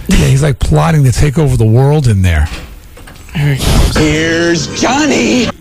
Yeah, 0.08 0.28
he's 0.28 0.43
like 0.43 0.60
plotting 0.60 1.03
to 1.03 1.12
take 1.12 1.38
over 1.38 1.58
the 1.58 1.66
world 1.66 2.08
in 2.08 2.22
there. 2.22 2.47
Here's 3.34 4.68
Johnny. 4.80 5.45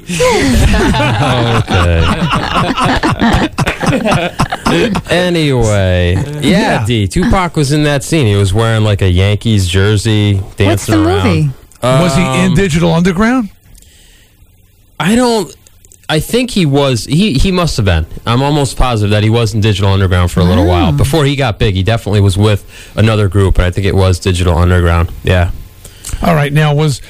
Anyway, 5.10 6.14
yeah, 6.14 6.40
Yeah. 6.80 6.86
D. 6.86 7.06
Tupac 7.06 7.56
was 7.56 7.72
in 7.72 7.84
that 7.84 8.02
scene. 8.02 8.26
He 8.26 8.34
was 8.36 8.52
wearing 8.52 8.82
like 8.84 9.02
a 9.02 9.08
Yankees 9.10 9.68
jersey, 9.68 10.34
dancing 10.56 10.66
What's 10.66 10.86
the 10.86 11.04
around. 11.06 11.26
movie? 11.26 11.50
was 11.82 12.14
he 12.16 12.22
in 12.22 12.50
Um, 12.50 12.54
Digital 12.54 12.92
Underground? 12.92 13.50
I 14.98 15.14
don't. 15.16 15.54
I 16.08 16.20
think 16.20 16.50
he 16.50 16.66
was. 16.66 17.04
He 17.04 17.34
he 17.34 17.50
must 17.52 17.76
have 17.76 17.86
been. 17.86 18.06
I'm 18.26 18.42
almost 18.42 18.76
positive 18.76 19.10
that 19.10 19.22
he 19.22 19.30
was 19.30 19.54
in 19.54 19.60
Digital 19.60 19.90
Underground 19.90 20.30
for 20.30 20.40
a 20.40 20.44
little 20.44 20.66
while 20.66 20.92
before 20.92 21.24
he 21.24 21.34
got 21.36 21.58
big. 21.58 21.74
He 21.74 21.82
definitely 21.82 22.20
was 22.20 22.36
with 22.36 22.64
another 22.96 23.28
group, 23.28 23.56
and 23.56 23.64
I 23.64 23.70
think 23.70 23.86
it 23.86 23.94
was 23.94 24.18
Digital 24.18 24.56
Underground. 24.56 25.10
Yeah. 25.22 25.50
All 26.22 26.34
right, 26.34 26.52
now 26.52 26.74
was 26.74 27.00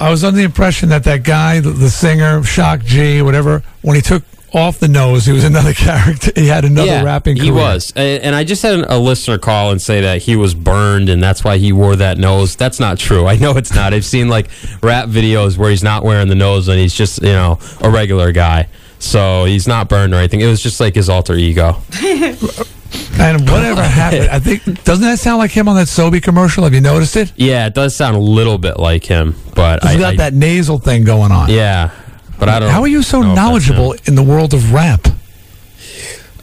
I 0.00 0.10
was 0.10 0.24
under 0.24 0.38
the 0.38 0.44
impression 0.44 0.88
that 0.90 1.04
that 1.04 1.22
guy, 1.22 1.60
the, 1.60 1.70
the 1.70 1.90
singer, 1.90 2.42
Shock 2.44 2.80
G, 2.84 3.20
whatever, 3.22 3.62
when 3.82 3.94
he 3.96 4.02
took 4.02 4.22
off 4.52 4.78
the 4.78 4.88
nose, 4.88 5.26
he 5.26 5.32
was 5.32 5.44
another 5.44 5.72
character. 5.74 6.32
He 6.34 6.46
had 6.48 6.64
another 6.64 6.90
yeah, 6.90 7.04
rapping. 7.04 7.36
He 7.36 7.50
was, 7.50 7.92
and, 7.94 8.22
and 8.22 8.34
I 8.34 8.44
just 8.44 8.62
had 8.62 8.80
a 8.80 8.98
listener 8.98 9.38
call 9.38 9.70
and 9.70 9.80
say 9.80 10.00
that 10.02 10.22
he 10.22 10.36
was 10.36 10.54
burned, 10.54 11.08
and 11.08 11.22
that's 11.22 11.44
why 11.44 11.58
he 11.58 11.72
wore 11.72 11.96
that 11.96 12.18
nose. 12.18 12.56
That's 12.56 12.80
not 12.80 12.98
true. 12.98 13.26
I 13.26 13.36
know 13.36 13.56
it's 13.56 13.74
not. 13.74 13.92
I've 13.94 14.04
seen 14.04 14.28
like 14.28 14.48
rap 14.82 15.08
videos 15.08 15.58
where 15.58 15.70
he's 15.70 15.82
not 15.82 16.04
wearing 16.04 16.28
the 16.28 16.34
nose, 16.34 16.68
and 16.68 16.78
he's 16.78 16.94
just 16.94 17.22
you 17.22 17.32
know 17.32 17.58
a 17.80 17.90
regular 17.90 18.32
guy. 18.32 18.68
So 18.98 19.44
he's 19.44 19.68
not 19.68 19.88
burned 19.88 20.12
or 20.12 20.16
anything. 20.16 20.40
It 20.40 20.46
was 20.48 20.62
just 20.62 20.80
like 20.80 20.94
his 20.94 21.08
alter 21.08 21.34
ego. 21.34 21.76
And 23.20 23.48
whatever 23.50 23.82
happened, 23.82 24.28
I 24.30 24.38
think 24.38 24.84
doesn't 24.84 25.04
that 25.04 25.18
sound 25.18 25.38
like 25.38 25.50
him 25.50 25.68
on 25.68 25.76
that 25.76 25.88
Sobe 25.88 26.22
commercial? 26.22 26.64
Have 26.64 26.72
you 26.72 26.80
noticed 26.80 27.16
it? 27.16 27.32
Yeah, 27.36 27.66
it 27.66 27.74
does 27.74 27.94
sound 27.94 28.16
a 28.16 28.20
little 28.20 28.56
bit 28.58 28.78
like 28.78 29.04
him, 29.04 29.34
but 29.54 29.82
He's 29.82 29.96
I, 29.96 29.98
got 29.98 30.12
I- 30.14 30.16
that 30.16 30.34
nasal 30.34 30.78
thing 30.78 31.04
going 31.04 31.30
on. 31.32 31.50
Yeah, 31.50 31.90
but 32.38 32.48
I 32.48 32.58
don't. 32.60 32.70
How 32.70 32.82
are 32.82 32.88
you 32.88 33.02
so 33.02 33.20
know 33.22 33.34
knowledgeable 33.34 33.94
in 34.06 34.14
the 34.14 34.22
world 34.22 34.54
of 34.54 34.72
rap? 34.72 35.06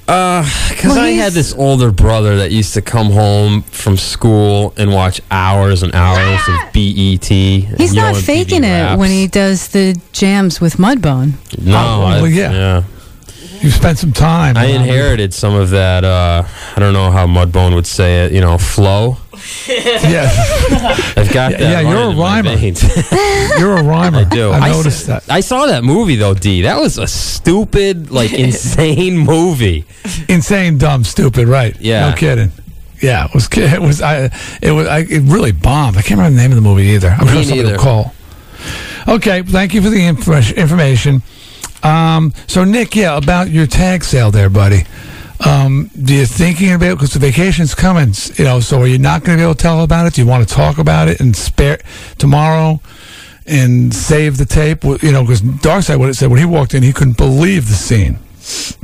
Because 0.06 0.48
Well, 0.84 1.00
I 1.00 1.10
he's- 1.12 1.24
had 1.24 1.34
this 1.34 1.54
older 1.58 1.92
brother 1.92 2.38
that 2.38 2.52
used 2.52 2.76
to 2.76 2.82
come 2.82 3.10
home 3.12 3.64
from 3.72 3.98
school 3.98 4.74
and 4.78 4.94
watch 4.94 5.20
hours 5.32 5.82
and 5.82 5.96
hours 5.96 6.42
of 6.48 6.74
BET. 6.74 7.26
He's 7.28 7.94
not 7.94 8.14
MTV 8.14 8.22
faking 8.22 8.64
it 8.64 8.98
when 9.00 9.10
he 9.10 9.26
does 9.28 9.70
the 9.70 9.96
jams 10.14 10.62
with 10.62 10.78
Mudbone. 10.78 11.34
No, 11.60 11.76
Oh, 11.76 12.04
I, 12.04 12.22
well, 12.22 12.28
yeah. 12.28 12.52
yeah. 12.52 12.84
You 13.62 13.72
spent 13.72 13.98
some 13.98 14.12
time. 14.12 14.58
I 14.58 14.66
around- 14.66 14.82
inherited 14.82 15.34
some 15.34 15.56
of 15.56 15.72
that. 15.72 16.04
Uh, 16.04 16.44
I 16.76 16.80
don't 16.80 16.94
know 16.94 17.10
how 17.10 17.26
Mudbone 17.26 17.74
would 17.74 17.88
say 17.88 18.26
it. 18.26 18.32
You 18.32 18.42
know, 18.42 18.60
flow. 18.60 19.18
Yeah, 19.68 20.30
I've 21.18 21.32
got 21.34 21.52
Yeah, 21.52 21.58
that. 21.58 21.60
yeah, 21.60 21.80
you're 21.82 22.12
a 22.12 22.16
rhymer. 22.16 22.56
veins. 22.56 22.82
you're 23.60 23.78
a 23.78 23.84
rhymer. 23.84 24.20
I 24.20 24.24
do. 24.24 24.52
I 24.52 24.58
I 24.60 24.72
noticed 24.72 25.02
s- 25.10 25.26
that. 25.26 25.32
I 25.34 25.40
saw 25.42 25.66
that 25.68 25.84
movie 25.84 26.16
though, 26.16 26.34
D. 26.34 26.62
That 26.64 26.80
was 26.80 26.98
a 26.98 27.08
stupid, 27.08 28.12
like 28.12 28.34
insane 28.40 29.18
movie. 29.18 29.86
Insane, 30.30 30.78
dumb, 30.78 31.04
stupid. 31.04 31.48
Right? 31.48 31.76
Yeah. 31.80 32.10
No 32.12 32.16
kidding. 32.16 32.52
Yeah, 33.02 33.26
it 33.26 33.34
was. 33.34 33.48
It 33.52 33.82
was. 33.82 34.02
I. 34.02 34.30
It 34.62 34.72
was. 34.72 34.88
I, 34.88 35.00
it 35.00 35.24
really 35.24 35.52
bombed. 35.52 35.98
I 35.98 36.02
can't 36.02 36.18
remember 36.18 36.36
the 36.38 36.42
name 36.42 36.52
of 36.52 36.56
the 36.56 36.62
movie 36.62 36.84
either. 36.96 37.10
I'm 37.10 37.26
Me 37.28 37.34
sure 37.34 37.44
somebody 37.44 37.62
will 37.64 37.70
neither. 37.72 37.78
call. 37.84 38.14
Okay. 39.08 39.42
Thank 39.44 39.74
you 39.74 39.82
for 39.82 39.90
the 39.90 40.06
inf- 40.06 40.54
information. 40.54 41.22
Um, 41.84 42.34
so 42.48 42.64
Nick, 42.64 42.96
yeah, 42.96 43.16
about 43.18 43.50
your 43.50 43.68
tag 43.68 44.04
sale 44.04 44.32
there, 44.32 44.50
buddy. 44.50 44.86
Um, 45.44 45.90
do 46.02 46.16
you 46.16 46.26
thinking 46.26 46.72
about 46.74 46.98
because 46.98 47.14
the 47.14 47.20
vacation's 47.20 47.76
coming? 47.76 48.14
You 48.36 48.46
know, 48.46 48.60
so 48.60 48.82
are 48.82 48.88
you 48.88 48.98
not 48.98 49.24
going 49.24 49.38
to 49.38 49.42
be 49.42 49.44
able 49.44 49.56
to 49.56 49.62
tell 49.62 49.82
about 49.82 50.08
it? 50.08 50.14
Do 50.14 50.22
you 50.22 50.28
want 50.28 50.48
to 50.48 50.54
talk 50.54 50.78
about 50.78 51.08
it 51.08 51.20
and 51.20 51.36
spare 51.36 51.80
tomorrow 52.18 52.80
and 53.46 53.94
save 53.94 54.38
the 54.38 54.46
tape? 54.46 54.84
You 54.84 55.12
know, 55.12 55.24
because 55.24 55.42
Darkside 55.42 56.00
what 56.00 56.10
it 56.10 56.14
said 56.16 56.30
when 56.30 56.40
he 56.40 56.46
walked 56.46 56.74
in, 56.74 56.84
he 56.84 56.94
couldn't 56.94 57.18
believe 57.18 57.68
the 57.68 57.74
scene. 57.74 58.20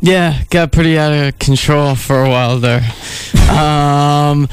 Yeah, 0.02 0.44
got 0.50 0.72
pretty 0.72 0.98
out 0.98 1.12
of 1.14 1.38
control 1.40 1.96
for 1.96 2.24
a 2.24 2.30
while 2.30 2.58
there. 2.60 2.82
Um, 3.52 4.50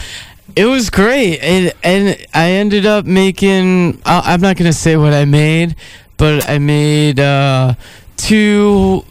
it 0.55 0.67
was 0.67 0.91
great, 0.91 1.39
and, 1.39 1.73
and 1.83 2.17
I 2.35 2.51
ended 2.51 2.85
up 2.85 3.07
making. 3.07 4.01
I'm 4.05 4.41
not 4.41 4.57
gonna 4.57 4.73
say 4.73 4.97
what 4.97 5.15
I 5.15 5.25
made, 5.25 5.77
but 6.17 6.49
I 6.49 6.59
made 6.59 7.21
uh, 7.21 7.75
two, 8.17 9.05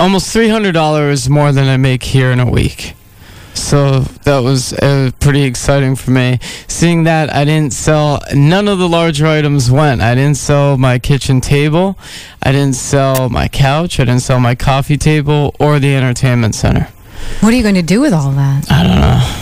almost 0.00 0.32
three 0.32 0.48
hundred 0.48 0.72
dollars 0.72 1.28
more 1.28 1.52
than 1.52 1.68
I 1.68 1.76
make 1.76 2.02
here 2.02 2.30
in 2.32 2.40
a 2.40 2.50
week. 2.50 2.94
So 3.52 4.00
that 4.24 4.38
was 4.38 4.72
uh, 4.72 5.10
pretty 5.20 5.42
exciting 5.42 5.94
for 5.96 6.12
me. 6.12 6.38
Seeing 6.66 7.04
that 7.04 7.32
I 7.34 7.44
didn't 7.44 7.72
sell 7.72 8.22
none 8.32 8.68
of 8.68 8.78
the 8.78 8.88
larger 8.88 9.26
items 9.26 9.70
went. 9.70 10.00
I 10.00 10.14
didn't 10.14 10.36
sell 10.38 10.78
my 10.78 10.98
kitchen 10.98 11.40
table, 11.40 11.98
I 12.42 12.52
didn't 12.52 12.76
sell 12.76 13.28
my 13.28 13.48
couch, 13.48 14.00
I 14.00 14.04
didn't 14.04 14.22
sell 14.22 14.40
my 14.40 14.54
coffee 14.54 14.96
table 14.96 15.54
or 15.60 15.78
the 15.78 15.94
entertainment 15.94 16.54
center. 16.54 16.88
What 17.40 17.52
are 17.52 17.56
you 17.56 17.62
going 17.62 17.74
to 17.74 17.82
do 17.82 18.00
with 18.00 18.14
all 18.14 18.30
that? 18.32 18.70
I 18.70 18.82
don't 18.82 19.00
know. 19.00 19.39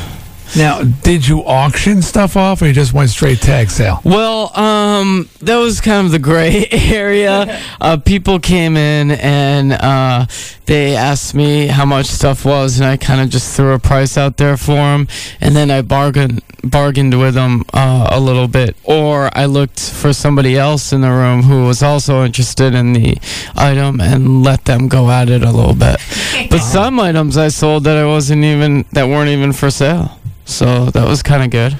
Now, 0.56 0.82
did 0.82 1.26
you 1.26 1.44
auction 1.44 2.02
stuff 2.02 2.36
off, 2.36 2.62
or 2.62 2.66
you 2.66 2.72
just 2.72 2.92
went 2.92 3.10
straight 3.10 3.40
tag 3.40 3.70
sale? 3.70 4.00
Well, 4.04 4.56
um, 4.58 5.28
that 5.40 5.56
was 5.56 5.80
kind 5.80 6.06
of 6.06 6.12
the 6.12 6.18
gray 6.18 6.66
area. 6.70 7.60
Uh, 7.80 7.96
people 7.98 8.38
came 8.38 8.76
in 8.76 9.10
and 9.12 9.72
uh, 9.72 10.26
they 10.66 10.96
asked 10.96 11.34
me 11.34 11.66
how 11.66 11.84
much 11.84 12.06
stuff 12.06 12.44
was, 12.44 12.78
and 12.80 12.88
I 12.88 12.96
kind 12.96 13.20
of 13.20 13.28
just 13.30 13.56
threw 13.56 13.72
a 13.72 13.78
price 13.78 14.16
out 14.16 14.36
there 14.36 14.56
for 14.56 14.74
them, 14.74 15.08
and 15.40 15.54
then 15.54 15.70
I 15.70 15.82
bargained 15.82 16.42
bargained 16.64 17.18
with 17.18 17.34
them 17.34 17.64
uh, 17.72 18.08
a 18.10 18.20
little 18.20 18.48
bit, 18.48 18.76
or 18.84 19.30
I 19.32 19.46
looked 19.46 19.80
for 19.80 20.12
somebody 20.12 20.56
else 20.56 20.92
in 20.92 21.00
the 21.02 21.10
room 21.10 21.42
who 21.42 21.64
was 21.66 21.82
also 21.82 22.24
interested 22.24 22.74
in 22.74 22.92
the 22.92 23.16
item 23.54 24.00
and 24.00 24.42
let 24.42 24.64
them 24.64 24.88
go 24.88 25.10
at 25.10 25.30
it 25.30 25.42
a 25.42 25.50
little 25.50 25.74
bit. 25.74 25.98
But 26.50 26.60
some 26.60 27.00
items 27.00 27.36
I 27.36 27.48
sold 27.48 27.84
that 27.84 27.96
I 27.96 28.06
wasn't 28.06 28.44
even 28.44 28.84
that 28.92 29.08
weren't 29.08 29.28
even 29.28 29.52
for 29.52 29.70
sale, 29.70 30.17
so 30.48 30.86
that 30.86 31.06
was 31.06 31.22
kind 31.22 31.42
of 31.42 31.50
good. 31.50 31.78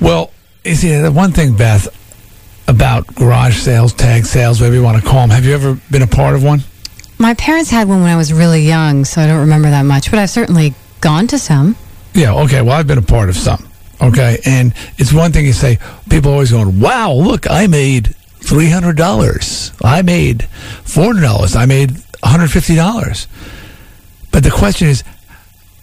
Well, 0.00 0.32
you 0.64 0.74
see, 0.74 0.96
the 0.96 1.12
one 1.12 1.32
thing, 1.32 1.56
Beth, 1.56 1.88
about 2.66 3.06
garage 3.14 3.56
sales, 3.56 3.92
tag 3.92 4.24
sales, 4.24 4.60
whatever 4.60 4.76
you 4.76 4.82
want 4.82 5.02
to 5.02 5.08
call 5.08 5.20
them. 5.20 5.30
Have 5.30 5.44
you 5.44 5.54
ever 5.54 5.80
been 5.90 6.02
a 6.02 6.06
part 6.06 6.34
of 6.34 6.42
one? 6.42 6.62
My 7.18 7.34
parents 7.34 7.70
had 7.70 7.88
one 7.88 8.00
when 8.00 8.10
I 8.10 8.16
was 8.16 8.32
really 8.32 8.62
young, 8.62 9.04
so 9.04 9.20
I 9.20 9.26
don't 9.26 9.40
remember 9.40 9.70
that 9.70 9.82
much, 9.82 10.10
but 10.10 10.18
I've 10.18 10.30
certainly 10.30 10.74
gone 11.00 11.26
to 11.28 11.38
some. 11.38 11.76
Yeah. 12.14 12.34
Okay. 12.34 12.62
Well, 12.62 12.72
I've 12.72 12.86
been 12.86 12.98
a 12.98 13.02
part 13.02 13.28
of 13.28 13.36
some. 13.36 13.68
Okay, 14.00 14.38
and 14.44 14.72
it's 14.96 15.12
one 15.12 15.32
thing 15.32 15.44
you 15.44 15.52
say. 15.52 15.78
People 16.08 16.32
always 16.32 16.52
going, 16.52 16.78
"Wow, 16.78 17.12
look, 17.12 17.50
I 17.50 17.66
made 17.66 18.14
three 18.36 18.70
hundred 18.70 18.96
dollars. 18.96 19.72
I 19.82 20.02
made 20.02 20.44
four 20.84 21.06
hundred 21.06 21.22
dollars. 21.22 21.56
I 21.56 21.66
made 21.66 21.90
one 21.90 22.02
hundred 22.22 22.52
fifty 22.52 22.76
dollars." 22.76 23.26
But 24.30 24.44
the 24.44 24.50
question 24.50 24.86
is, 24.86 25.02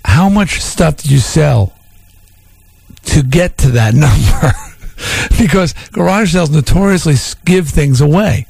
how 0.06 0.30
much 0.30 0.62
stuff 0.62 0.96
did 0.98 1.12
you 1.12 1.20
sell 1.20 1.74
to 3.06 3.24
get 3.24 3.58
to 3.60 3.70
that 3.72 3.94
number? 3.96 4.54
because 5.38 5.74
garage 5.92 6.34
sales 6.34 6.50
notoriously 6.50 7.16
give 7.46 7.70
things 7.70 8.02
away. 8.02 8.48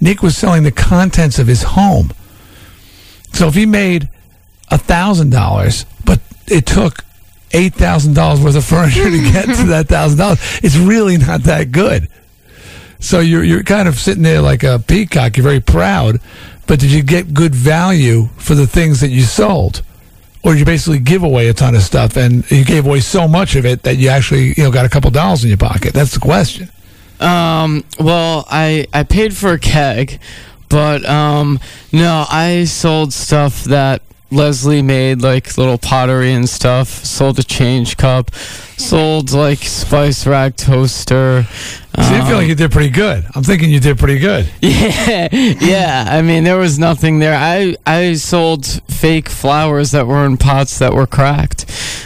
Nick 0.00 0.22
was 0.22 0.36
selling 0.36 0.62
the 0.62 0.72
contents 0.72 1.38
of 1.38 1.46
his 1.46 1.62
home. 1.62 2.12
So 3.32 3.48
if 3.48 3.54
he 3.54 3.66
made 3.66 4.08
a 4.70 4.78
thousand 4.78 5.30
dollars, 5.30 5.84
but 6.04 6.20
it 6.46 6.66
took 6.66 7.04
eight 7.52 7.74
thousand 7.74 8.14
dollars 8.14 8.40
worth 8.40 8.56
of 8.56 8.64
furniture 8.64 9.10
to 9.10 9.32
get 9.32 9.46
to 9.46 9.64
that 9.68 9.88
thousand 9.88 10.18
dollars, 10.18 10.38
it's 10.62 10.76
really 10.76 11.16
not 11.16 11.42
that 11.44 11.72
good. 11.72 12.08
So 13.00 13.20
you're 13.20 13.44
you're 13.44 13.62
kind 13.62 13.88
of 13.88 13.98
sitting 13.98 14.22
there 14.22 14.40
like 14.40 14.62
a 14.62 14.78
peacock. 14.78 15.36
You're 15.36 15.44
very 15.44 15.60
proud, 15.60 16.20
but 16.66 16.80
did 16.80 16.90
you 16.90 17.02
get 17.02 17.34
good 17.34 17.54
value 17.54 18.28
for 18.36 18.54
the 18.54 18.66
things 18.66 19.00
that 19.00 19.08
you 19.08 19.22
sold, 19.22 19.82
or 20.42 20.54
you 20.54 20.64
basically 20.64 20.98
give 20.98 21.22
away 21.22 21.48
a 21.48 21.54
ton 21.54 21.74
of 21.74 21.82
stuff 21.82 22.16
and 22.16 22.48
you 22.50 22.64
gave 22.64 22.86
away 22.86 23.00
so 23.00 23.26
much 23.26 23.56
of 23.56 23.66
it 23.66 23.82
that 23.82 23.96
you 23.96 24.08
actually 24.08 24.54
you 24.56 24.64
know 24.64 24.70
got 24.70 24.84
a 24.84 24.88
couple 24.88 25.10
dollars 25.10 25.42
in 25.44 25.48
your 25.48 25.58
pocket? 25.58 25.92
That's 25.94 26.12
the 26.12 26.20
question. 26.20 26.70
Um, 27.20 27.84
well, 27.98 28.46
I 28.48 28.86
I 28.92 29.02
paid 29.02 29.36
for 29.36 29.52
a 29.52 29.58
keg, 29.58 30.20
but 30.68 31.04
um, 31.04 31.58
no, 31.92 32.24
I 32.28 32.64
sold 32.64 33.12
stuff 33.12 33.64
that 33.64 34.02
Leslie 34.30 34.82
made, 34.82 35.22
like 35.22 35.56
little 35.56 35.78
pottery 35.78 36.32
and 36.32 36.48
stuff. 36.48 36.88
Sold 36.88 37.38
a 37.38 37.42
change 37.42 37.96
cup. 37.96 38.34
Sold 38.76 39.32
like 39.32 39.58
spice 39.58 40.26
rack 40.26 40.56
toaster. 40.56 41.44
So 41.96 42.02
you 42.02 42.22
feel 42.22 42.26
Um, 42.26 42.32
like 42.34 42.48
you 42.48 42.54
did 42.54 42.70
pretty 42.70 42.90
good. 42.90 43.24
I'm 43.34 43.42
thinking 43.42 43.70
you 43.70 43.80
did 43.80 43.98
pretty 43.98 44.18
good. 44.20 44.48
yeah, 44.60 45.28
yeah. 45.32 46.06
I 46.08 46.22
mean, 46.22 46.44
there 46.44 46.58
was 46.58 46.78
nothing 46.78 47.18
there. 47.18 47.34
I 47.34 47.74
I 47.86 48.14
sold 48.14 48.66
fake 48.88 49.28
flowers 49.28 49.90
that 49.92 50.06
were 50.06 50.24
in 50.26 50.36
pots 50.36 50.78
that 50.78 50.92
were 50.94 51.06
cracked. 51.06 51.64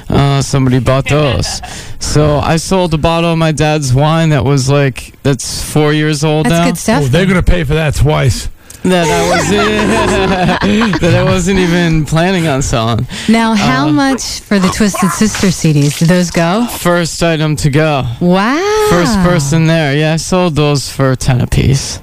Uh, 0.08 0.40
somebody 0.42 0.78
bought 0.78 1.08
those. 1.08 1.60
So 1.98 2.38
I 2.38 2.56
sold 2.56 2.94
a 2.94 2.98
bottle 2.98 3.32
of 3.32 3.38
my 3.38 3.52
dad's 3.52 3.92
wine 3.92 4.30
that 4.30 4.44
was 4.44 4.70
like 4.70 5.12
that's 5.22 5.62
four 5.62 5.92
years 5.92 6.22
old 6.24 6.46
That's 6.46 6.52
now. 6.54 6.64
good 6.66 6.78
stuff. 6.78 7.02
Oh, 7.04 7.08
they're 7.08 7.26
going 7.26 7.42
to 7.42 7.50
pay 7.50 7.64
for 7.64 7.74
that 7.74 7.94
twice. 7.94 8.48
That 8.84 9.06
I 9.06 9.30
was 9.30 9.48
that 11.00 11.14
I 11.14 11.22
wasn't 11.22 11.60
even 11.60 12.04
planning 12.04 12.48
on 12.48 12.62
selling. 12.62 13.06
Now, 13.28 13.54
how 13.54 13.86
Uh, 13.88 13.92
much 13.92 14.40
for 14.40 14.58
the 14.58 14.68
Twisted 14.70 15.10
Sister 15.12 15.48
CDs? 15.48 15.98
Did 16.00 16.08
those 16.08 16.30
go? 16.32 16.66
First 16.66 17.22
item 17.22 17.54
to 17.56 17.70
go. 17.70 18.02
Wow. 18.20 18.86
First 18.90 19.14
person 19.20 19.66
there. 19.66 19.94
Yeah, 19.96 20.14
I 20.14 20.16
sold 20.16 20.56
those 20.56 20.90
for 20.90 21.14
ten 21.14 21.40
apiece. 21.40 22.00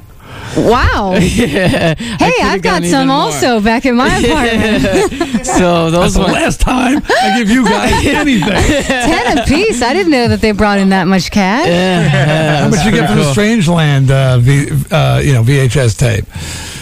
Wow. 0.57 1.15
yeah. 1.19 1.93
Hey, 1.95 2.33
I've 2.41 2.61
got 2.63 2.83
some 2.85 3.11
also 3.11 3.59
back 3.61 3.85
in 3.85 3.95
my 3.95 4.07
apartment. 4.17 5.45
So 5.45 5.91
That's 5.91 5.91
those 5.91 6.13
the 6.15 6.21
last 6.21 6.61
time 6.61 7.03
I 7.07 7.37
give 7.37 7.49
you 7.51 7.65
guys 7.65 8.03
anything. 8.05 8.83
Ten 8.87 9.37
apiece. 9.37 9.81
I 9.83 9.93
didn't 9.93 10.11
know 10.11 10.27
that 10.29 10.39
they 10.41 10.51
brought 10.51 10.79
in 10.79 10.89
that 10.89 11.05
much 11.07 11.29
cash. 11.29 11.67
Yeah, 11.67 12.61
How 12.63 12.69
much 12.69 12.83
you 12.85 12.91
get 12.91 13.09
for 13.09 13.15
the 13.15 13.31
Strangeland, 13.33 14.09
uh, 14.09 14.39
v, 14.39 14.69
uh, 14.91 15.19
you 15.23 15.33
know, 15.33 15.43
VHS 15.43 15.97
tape? 15.97 16.25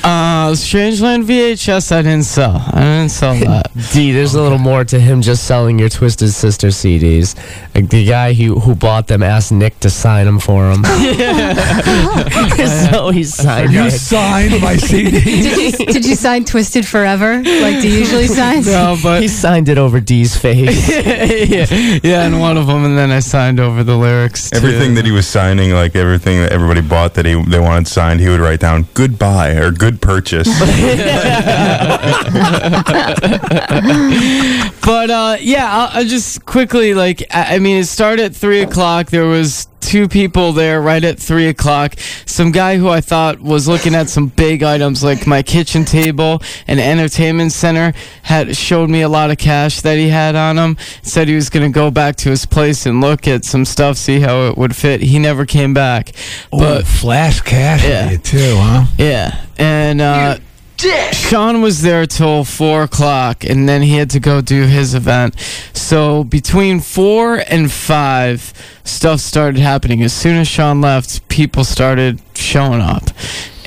Uh, 0.04 0.52
Strangeland 0.54 1.26
VHS, 1.26 1.92
I 1.92 2.02
didn't 2.02 2.24
sell. 2.24 2.64
I 2.72 2.80
didn't 2.82 3.10
sell 3.10 3.36
that. 3.40 3.72
D, 3.92 4.12
there's 4.12 4.36
a 4.36 4.42
little 4.42 4.58
more 4.58 4.86
to 4.86 5.00
him 5.00 5.22
just 5.22 5.46
selling 5.46 5.80
your 5.80 5.90
Twisted 5.90 6.30
Sister 6.32 6.68
CDs. 6.68 7.36
Like 7.76 7.90
the 7.90 8.06
guy 8.06 8.34
who 8.34 8.60
who 8.60 8.76
bought 8.76 9.08
them 9.08 9.24
asked 9.24 9.52
Nick 9.52 9.80
to 9.82 9.90
sign 9.90 10.26
them 10.26 10.40
for 10.40 10.72
him. 10.72 10.84
so 12.92 13.10
he 13.10 13.24
signed 13.24 13.74
You 13.74 13.84
it. 13.86 13.92
signed 13.92 14.62
my 14.62 14.76
CD. 14.78 15.12
Did 15.12 15.80
you, 15.80 15.86
did 15.86 16.06
you 16.06 16.16
sign 16.16 16.46
Twisted 16.46 16.88
Forever 16.88 17.36
like 17.38 17.82
do 17.82 17.90
you 17.90 18.00
usually 18.00 18.28
sign? 18.28 18.64
no, 18.64 18.98
but 19.02 19.22
He 19.22 19.28
signed 19.28 19.70
it 19.70 19.78
over 19.78 20.00
D's 20.00 20.36
face. 20.38 20.90
yeah, 20.90 21.66
yeah, 22.04 22.24
and 22.26 22.40
one 22.40 22.58
of 22.58 22.68
them, 22.68 22.86
and 22.86 22.98
then 22.98 23.12
I 23.12 23.20
signed 23.20 23.60
over 23.60 23.84
the 23.84 23.96
lyrics. 23.98 24.50
to- 24.50 24.58
Everything 24.58 24.96
that 24.96 25.06
he 25.06 25.12
was 25.12 25.28
signing, 25.28 25.72
like 25.74 25.96
everything 25.96 26.40
that 26.42 26.52
everybody 26.52 26.82
bought 26.82 27.14
that 27.16 27.26
he 27.26 27.42
they 27.46 27.60
wanted 27.60 27.88
signed, 27.88 28.20
he 28.20 28.30
would 28.30 28.40
write 28.40 28.60
down 28.60 28.88
"goodbye" 28.94 29.52
or 29.52 29.72
"good 29.72 29.87
purchase." 29.92 30.48
But 34.88 35.10
uh, 35.10 35.36
yeah, 35.42 35.68
I'll, 35.70 36.00
I'll 36.00 36.08
just 36.08 36.46
quickly 36.46 36.94
like 36.94 37.22
I, 37.30 37.56
I 37.56 37.60
mean, 37.60 37.76
it 37.76 37.88
started 37.88 38.24
at 38.24 38.36
three 38.36 38.62
o'clock. 38.62 39.10
There 39.10 39.26
was 39.26 39.68
two 39.80 40.08
people 40.08 40.52
there 40.54 40.82
right 40.82 41.04
at 41.04 41.20
three 41.20 41.48
o'clock. 41.48 41.96
Some 42.26 42.52
guy 42.52 42.78
who 42.78 42.90
I 42.90 43.02
thought 43.02 43.40
was 43.40 43.68
looking 43.68 43.96
at 43.96 44.10
some 44.10 44.28
big 44.28 44.64
items 44.64 45.04
like 45.04 45.26
my 45.28 45.42
kitchen 45.44 45.86
table 45.86 46.42
and 46.68 46.80
entertainment 46.80 47.52
center 47.52 47.94
had 48.24 48.56
showed 48.56 48.90
me 48.90 49.02
a 49.02 49.10
lot 49.10 49.32
of 49.32 49.38
cash 49.38 49.82
that 49.82 49.98
he 49.98 50.10
had 50.10 50.36
on 50.36 50.58
him. 50.58 50.78
Said 51.04 51.28
he 51.28 51.36
was 51.36 51.50
going 51.50 51.72
to 51.72 51.74
go 51.74 51.90
back 51.92 52.16
to 52.18 52.30
his 52.30 52.46
place 52.46 52.86
and 52.86 53.00
look 53.02 53.28
at 53.28 53.46
some 53.46 53.66
stuff, 53.66 53.98
see 53.98 54.20
how 54.20 54.48
it 54.48 54.58
would 54.58 54.76
fit. 54.76 55.02
He 55.02 55.20
never 55.20 55.46
came 55.46 55.74
back. 55.74 56.12
Oh, 56.52 56.60
But 56.60 56.86
flash 56.88 57.42
cash 57.42 57.84
Yeah. 57.84 58.06
for 58.08 58.12
you 58.14 58.18
too, 58.18 58.56
huh? 58.58 58.86
yeah, 58.98 59.42
and 59.58 60.02
uh, 60.02 60.38
dick. 60.78 61.14
Sean 61.14 61.62
was 61.62 61.82
there 61.82 62.06
till 62.06 62.44
four 62.44 62.84
o'clock, 62.84 63.44
and 63.44 63.68
then 63.68 63.82
he 63.82 63.96
had 63.98 64.10
to 64.12 64.20
go 64.20 64.42
do 64.42 64.64
his 64.66 64.94
event. 64.96 65.36
So 65.74 66.24
between 66.24 66.80
four 66.80 67.44
and 67.48 67.72
five, 67.72 68.54
stuff 68.84 69.20
started 69.20 69.60
happening. 69.60 70.02
As 70.04 70.14
soon 70.14 70.38
as 70.38 70.48
Sean 70.48 70.80
left, 70.82 71.28
people 71.30 71.64
started 71.64 72.22
showing 72.36 72.82
up, 72.82 73.04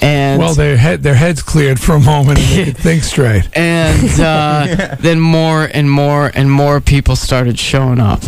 and 0.00 0.40
Well, 0.40 0.54
their 0.54 0.76
head 0.76 1.02
their 1.02 1.14
heads 1.16 1.42
cleared 1.42 1.78
for 1.80 1.94
a 1.96 2.00
moment 2.00 2.38
and 2.38 2.48
they 2.48 2.64
could 2.66 2.76
think 2.88 3.02
straight. 3.02 3.48
and 3.56 4.20
uh, 4.20 4.96
then 5.00 5.20
more 5.20 5.64
and 5.74 5.90
more 5.90 6.30
and 6.34 6.50
more 6.50 6.80
people 6.80 7.16
started 7.16 7.58
showing 7.58 8.00
up. 8.00 8.22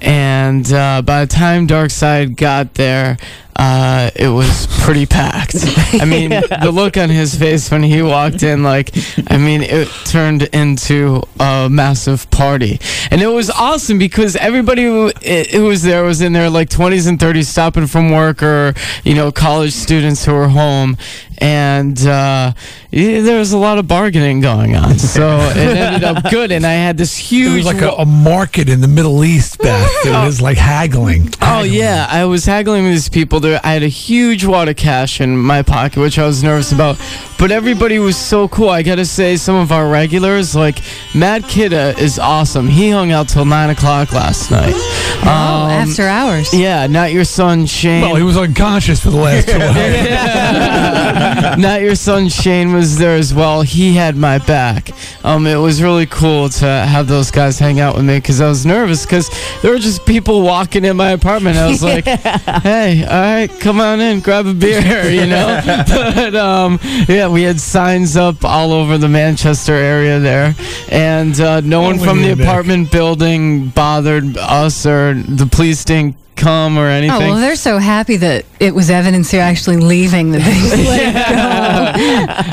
And 0.00 0.70
uh, 0.72 1.02
by 1.02 1.24
the 1.24 1.32
time 1.32 1.66
Darkside 1.66 2.36
got 2.36 2.74
there, 2.74 3.16
uh, 3.58 4.10
it 4.14 4.28
was 4.28 4.66
pretty 4.80 5.06
packed. 5.06 5.56
I 5.94 6.04
mean, 6.06 6.30
the 6.30 6.70
look 6.72 6.96
on 6.96 7.08
his 7.08 7.34
face 7.34 7.70
when 7.70 7.82
he 7.82 8.02
walked 8.02 8.42
in, 8.42 8.62
like, 8.62 8.90
I 9.28 9.38
mean, 9.38 9.62
it 9.62 9.88
turned 10.04 10.42
into 10.42 11.22
a 11.40 11.68
massive 11.70 12.30
party. 12.30 12.78
And 13.10 13.22
it 13.22 13.28
was 13.28 13.50
awesome 13.50 13.98
because 13.98 14.36
everybody 14.36 14.84
who, 14.84 15.10
it 15.22 15.62
was 15.62 15.82
there 15.82 16.04
was 16.04 16.20
in 16.20 16.32
their 16.32 16.50
like 16.50 16.68
20s 16.68 17.08
and 17.08 17.18
30s 17.18 17.46
stopping 17.46 17.86
from 17.86 18.10
work 18.10 18.42
or, 18.42 18.74
you 19.04 19.14
know, 19.14 19.32
college 19.32 19.72
students 19.72 20.24
who 20.24 20.34
were 20.34 20.48
home. 20.48 20.96
And 21.38 21.98
uh, 22.06 22.52
yeah, 22.90 23.20
there 23.20 23.38
was 23.38 23.52
a 23.52 23.58
lot 23.58 23.78
of 23.78 23.86
bargaining 23.86 24.40
going 24.40 24.74
on. 24.76 24.98
So 24.98 25.38
it 25.50 25.56
ended 25.76 26.04
up 26.04 26.24
good. 26.30 26.50
And 26.52 26.64
I 26.66 26.72
had 26.72 26.96
this 26.96 27.16
huge. 27.16 27.26
It 27.26 27.54
huge. 27.56 27.64
was 27.66 27.74
like 27.74 27.82
a, 27.82 27.90
a 28.02 28.06
market 28.06 28.68
in 28.68 28.80
the 28.80 28.88
Middle 28.88 29.22
East, 29.24 29.58
Beth. 29.58 29.90
It 30.04 30.10
was 30.24 30.40
like 30.40 30.56
haggling. 30.56 31.28
Oh 31.42 31.62
yeah, 31.62 32.06
I 32.08 32.24
was 32.24 32.44
haggling 32.44 32.84
with 32.84 32.92
these 32.94 33.08
people. 33.08 33.40
There, 33.40 33.60
I 33.62 33.72
had 33.74 33.82
a 33.82 33.88
huge 33.88 34.44
wad 34.44 34.68
of 34.68 34.76
cash 34.76 35.20
in 35.20 35.36
my 35.36 35.62
pocket, 35.62 36.00
which 36.00 36.18
I 36.18 36.26
was 36.26 36.42
nervous 36.42 36.72
about. 36.72 36.98
But 37.38 37.50
everybody 37.50 37.98
was 37.98 38.16
so 38.16 38.48
cool. 38.48 38.70
I 38.70 38.82
gotta 38.82 39.04
say, 39.04 39.36
some 39.36 39.56
of 39.56 39.70
our 39.70 39.86
regulars, 39.90 40.56
like 40.56 40.78
Matt 41.14 41.42
Kidda, 41.42 41.98
is 41.98 42.18
awesome. 42.18 42.66
He 42.68 42.88
hung 42.90 43.12
out 43.12 43.28
till 43.28 43.44
nine 43.44 43.68
o'clock 43.68 44.12
last 44.12 44.50
night. 44.50 44.72
oh, 44.74 45.20
Um, 45.22 45.70
after 45.88 46.04
hours. 46.08 46.54
yeah, 46.54 46.86
not 46.86 47.12
your 47.12 47.24
son 47.24 47.66
Shane. 47.66 48.00
Well, 48.00 48.14
he 48.16 48.22
was 48.22 48.38
unconscious 48.38 49.00
for 49.02 49.10
the 49.10 49.18
last 49.18 49.48
two 49.48 49.54
hours. 49.60 51.25
Not 51.58 51.80
your 51.80 51.94
son 51.94 52.28
Shane 52.28 52.72
was 52.72 52.98
there 52.98 53.16
as 53.16 53.32
well. 53.34 53.62
He 53.62 53.94
had 53.94 54.16
my 54.16 54.38
back. 54.38 54.90
Um, 55.24 55.46
it 55.46 55.56
was 55.56 55.82
really 55.82 56.06
cool 56.06 56.48
to 56.48 56.66
have 56.66 57.08
those 57.08 57.30
guys 57.30 57.58
hang 57.58 57.80
out 57.80 57.96
with 57.96 58.04
me 58.04 58.18
because 58.18 58.40
I 58.40 58.48
was 58.48 58.64
nervous 58.64 59.04
because 59.04 59.28
there 59.62 59.72
were 59.72 59.78
just 59.78 60.06
people 60.06 60.42
walking 60.42 60.84
in 60.84 60.96
my 60.96 61.10
apartment. 61.10 61.56
I 61.56 61.68
was 61.68 61.82
like, 61.92 62.04
"Hey, 62.04 63.04
all 63.04 63.10
right, 63.10 63.50
come 63.60 63.80
on 63.80 64.00
in, 64.00 64.20
grab 64.20 64.46
a 64.46 64.54
beer," 64.54 65.10
you 65.10 65.26
know. 65.26 65.60
but 65.64 66.34
um, 66.34 66.78
yeah, 67.08 67.28
we 67.28 67.42
had 67.42 67.60
signs 67.60 68.16
up 68.16 68.44
all 68.44 68.72
over 68.72 68.98
the 68.98 69.08
Manchester 69.08 69.74
area 69.74 70.18
there, 70.18 70.54
and 70.90 71.38
uh, 71.40 71.60
no 71.60 71.82
one 71.82 71.98
from 71.98 72.22
the 72.22 72.30
apartment 72.30 72.90
building 72.90 73.68
bothered 73.68 74.36
us 74.38 74.86
or 74.86 75.14
the 75.14 75.46
police 75.46 75.84
didn't 75.84 76.16
come 76.36 76.78
or 76.78 76.86
anything. 76.88 77.16
Oh, 77.16 77.30
well, 77.30 77.40
they're 77.40 77.56
so 77.56 77.78
happy 77.78 78.16
that 78.18 78.44
it 78.60 78.74
was 78.74 78.90
evidence 78.90 79.32
you're 79.32 79.42
actually 79.42 79.78
leaving 79.78 80.30
the 80.30 80.38
just 80.40 80.76
let. 80.76 81.16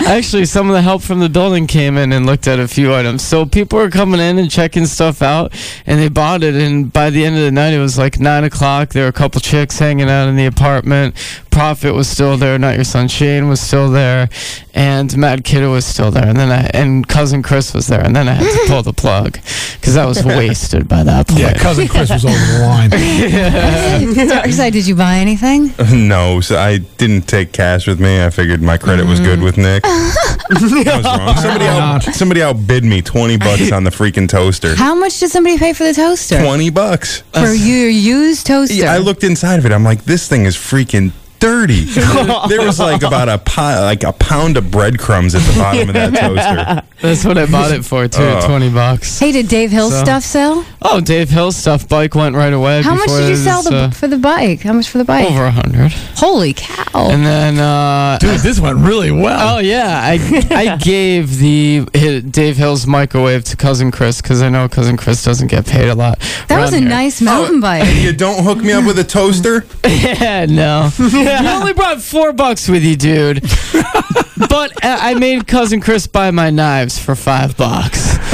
Actually, 0.08 0.46
some 0.46 0.70
of 0.70 0.74
the 0.74 0.82
help 0.82 1.02
from 1.02 1.20
the 1.20 1.30
building 1.30 1.68
came 1.68 1.98
in 1.98 2.12
and 2.12 2.26
looked 2.26 2.48
at 2.48 2.60
a 2.60 2.68
few 2.68 2.94
items. 2.94 3.24
So 3.24 3.46
people 3.46 3.80
were 3.80 3.90
coming 3.90 4.20
in 4.20 4.40
and 4.40 4.50
checking 4.50 4.86
stuff 4.86 5.22
out, 5.22 5.54
and 5.86 6.00
they 6.00 6.10
bought 6.10 6.44
it. 6.44 6.56
And 6.56 6.92
by 6.92 7.10
the 7.10 7.26
end 7.26 7.36
of 7.36 7.42
the 7.42 7.52
night, 7.52 7.74
it 7.74 7.80
was 7.80 7.98
like 7.98 8.20
nine 8.20 8.44
o'clock. 8.44 8.90
There 8.90 9.04
were 9.04 9.10
a 9.10 9.14
couple 9.14 9.42
chicks 9.42 9.80
hanging 9.80 10.10
out 10.10 10.28
in 10.28 10.36
the 10.36 10.46
apartment. 10.46 11.16
Prophet 11.54 11.94
was 11.94 12.08
still 12.10 12.36
there. 12.36 12.58
Not 12.58 12.76
your 12.76 12.84
son 12.84 13.08
Shane 13.08 13.48
was 13.48 13.62
still 13.62 13.92
there, 13.92 14.28
and 14.74 15.16
Mad 15.16 15.44
Kiddo 15.44 15.72
was 15.72 15.86
still 15.86 16.10
there. 16.10 16.28
And 16.28 16.38
then 16.38 16.52
I, 16.52 16.70
and 16.74 17.08
cousin 17.08 17.44
Chris 17.44 17.74
was 17.74 17.88
there. 17.88 18.02
And 18.02 18.16
then 18.16 18.28
I 18.28 18.34
had 18.34 18.52
to 18.52 18.68
pull 18.68 18.82
the 18.82 18.92
plug 18.92 19.34
because 19.80 19.96
I 19.96 20.06
was 20.06 20.24
wasted 20.26 20.88
by 20.88 21.04
that 21.04 21.28
point. 21.28 21.42
Yeah, 21.42 21.54
cousin 21.58 21.88
Chris 21.88 22.10
was 22.10 22.26
over 22.26 22.34
the 22.34 22.60
line. 22.60 22.90
Darkside, 24.34 24.72
did 24.72 24.88
you 24.88 24.96
buy 24.96 25.18
anything? 25.18 25.72
Uh, 25.78 25.94
no, 25.94 26.42
so 26.42 26.58
I 26.58 26.80
didn't 26.80 27.28
take 27.28 27.54
cash 27.54 27.88
with 27.88 28.00
me. 28.00 28.24
I 28.24 28.30
figured 28.32 28.62
my 28.62 28.78
credit 28.78 29.06
was 29.06 29.20
good 29.20 29.42
with 29.42 29.58
Nick. 29.58 29.84
I 29.86 30.14
was 30.50 31.06
wrong. 31.06 31.38
Somebody, 31.38 31.66
out, 31.66 32.04
somebody 32.16 32.42
outbid 32.42 32.84
me 32.84 33.02
20 33.02 33.38
bucks 33.38 33.72
on 33.72 33.84
the 33.84 33.92
freaking 33.92 34.28
toaster. 34.28 34.76
How 34.76 34.96
much 34.96 35.20
did 35.20 35.30
somebody 35.30 35.58
pay 35.58 35.74
for 35.74 35.84
the 35.84 35.94
toaster? 35.94 36.42
20 36.42 36.70
bucks. 36.72 37.22
For 37.32 37.54
your 37.54 37.90
used 37.90 38.48
toaster? 38.48 38.74
Yeah, 38.74 38.94
I 38.94 38.98
looked 38.98 39.24
inside 39.24 39.60
of 39.60 39.66
it. 39.66 39.72
I'm 39.72 39.84
like, 39.84 40.04
this 40.04 40.28
thing 40.28 40.46
is 40.46 40.56
freaking 40.56 41.12
dirty. 41.44 41.84
there 42.48 42.62
was 42.66 42.80
like 42.80 43.04
about 43.04 43.28
a 43.28 43.38
pi- 43.38 43.80
like 43.82 44.04
a 44.04 44.14
pound 44.14 44.56
of 44.56 44.72
breadcrumbs 44.72 45.36
at 45.36 45.42
the 45.42 45.60
bottom 45.60 45.90
of 45.90 45.94
that 45.94 46.14
toaster. 46.16 46.88
That's 47.02 47.26
what 47.26 47.38
I 47.38 47.46
bought 47.48 47.72
it 47.72 47.84
for 47.84 48.08
too. 48.08 48.22
Oh. 48.24 48.48
Twenty 48.48 48.70
bucks. 48.70 49.20
Hey, 49.20 49.34
did 49.34 49.50
Dave 49.50 49.70
Hill 49.72 49.92
So- 49.92 50.04
stuff 50.04 50.24
sell? 50.24 50.66
Oh, 50.82 51.02
Dave 51.02 51.30
Hill's 51.30 51.56
stuff. 51.58 51.88
Bike 51.90 52.16
went 52.16 52.36
right 52.36 52.54
away. 52.54 52.82
How 52.82 52.96
much 52.96 53.06
before 53.06 53.20
did 53.20 53.30
you 53.30 53.36
this, 53.36 53.44
sell 53.44 53.62
the, 53.64 53.76
uh, 53.76 53.90
for 53.92 54.08
the 54.08 54.18
bike? 54.18 54.62
How 54.62 54.74
much 54.74 54.90
for 54.90 54.98
the 55.00 55.06
bike? 55.06 55.30
Over 55.30 55.46
a 55.46 55.52
hundred. 55.52 55.92
Holy 56.16 56.54
cow! 56.54 57.10
And 57.10 57.26
then, 57.26 57.60
uh, 57.60 58.18
Dude, 58.20 58.40
this 58.40 58.60
went 58.60 58.78
really 58.80 59.12
well. 59.12 59.58
oh 59.58 59.60
yeah, 59.60 60.00
I 60.02 60.14
I 60.52 60.78
gave 60.78 61.38
the 61.40 61.86
hi- 61.96 62.20
Dave 62.20 62.56
Hill's 62.58 62.88
microwave 62.88 63.44
to 63.46 63.58
cousin 63.58 63.92
Chris 63.92 64.22
because 64.22 64.42
I 64.42 64.50
know 64.50 64.68
cousin 64.70 64.96
Chris 64.98 65.24
doesn't 65.24 65.48
get 65.48 65.66
paid 65.66 65.90
a 65.90 65.96
lot. 65.96 66.20
that 66.48 66.60
was 66.60 66.72
a 66.72 66.76
around 66.76 66.84
here. 66.84 66.90
nice 66.90 67.22
mountain 67.22 67.60
bike. 67.60 67.88
You 67.96 68.14
don't 68.14 68.44
hook 68.44 68.60
me 68.60 68.72
up 68.72 68.86
with 68.86 68.98
a 69.00 69.04
toaster? 69.04 69.66
Yeah, 70.04 70.46
no. 70.46 70.90
You 71.42 71.50
only 71.50 71.74
brought 71.74 72.02
four 72.02 72.34
bucks 72.34 72.68
with 72.70 72.84
you, 72.84 72.96
dude. 72.96 73.42
but 74.50 74.72
uh, 74.84 74.98
I 75.02 75.16
made 75.16 75.48
cousin 75.48 75.82
Chris 75.82 76.08
buy 76.08 76.32
my 76.32 76.50
knives 76.50 77.00
for 77.00 77.16
five 77.16 77.56
bucks. 77.58 78.18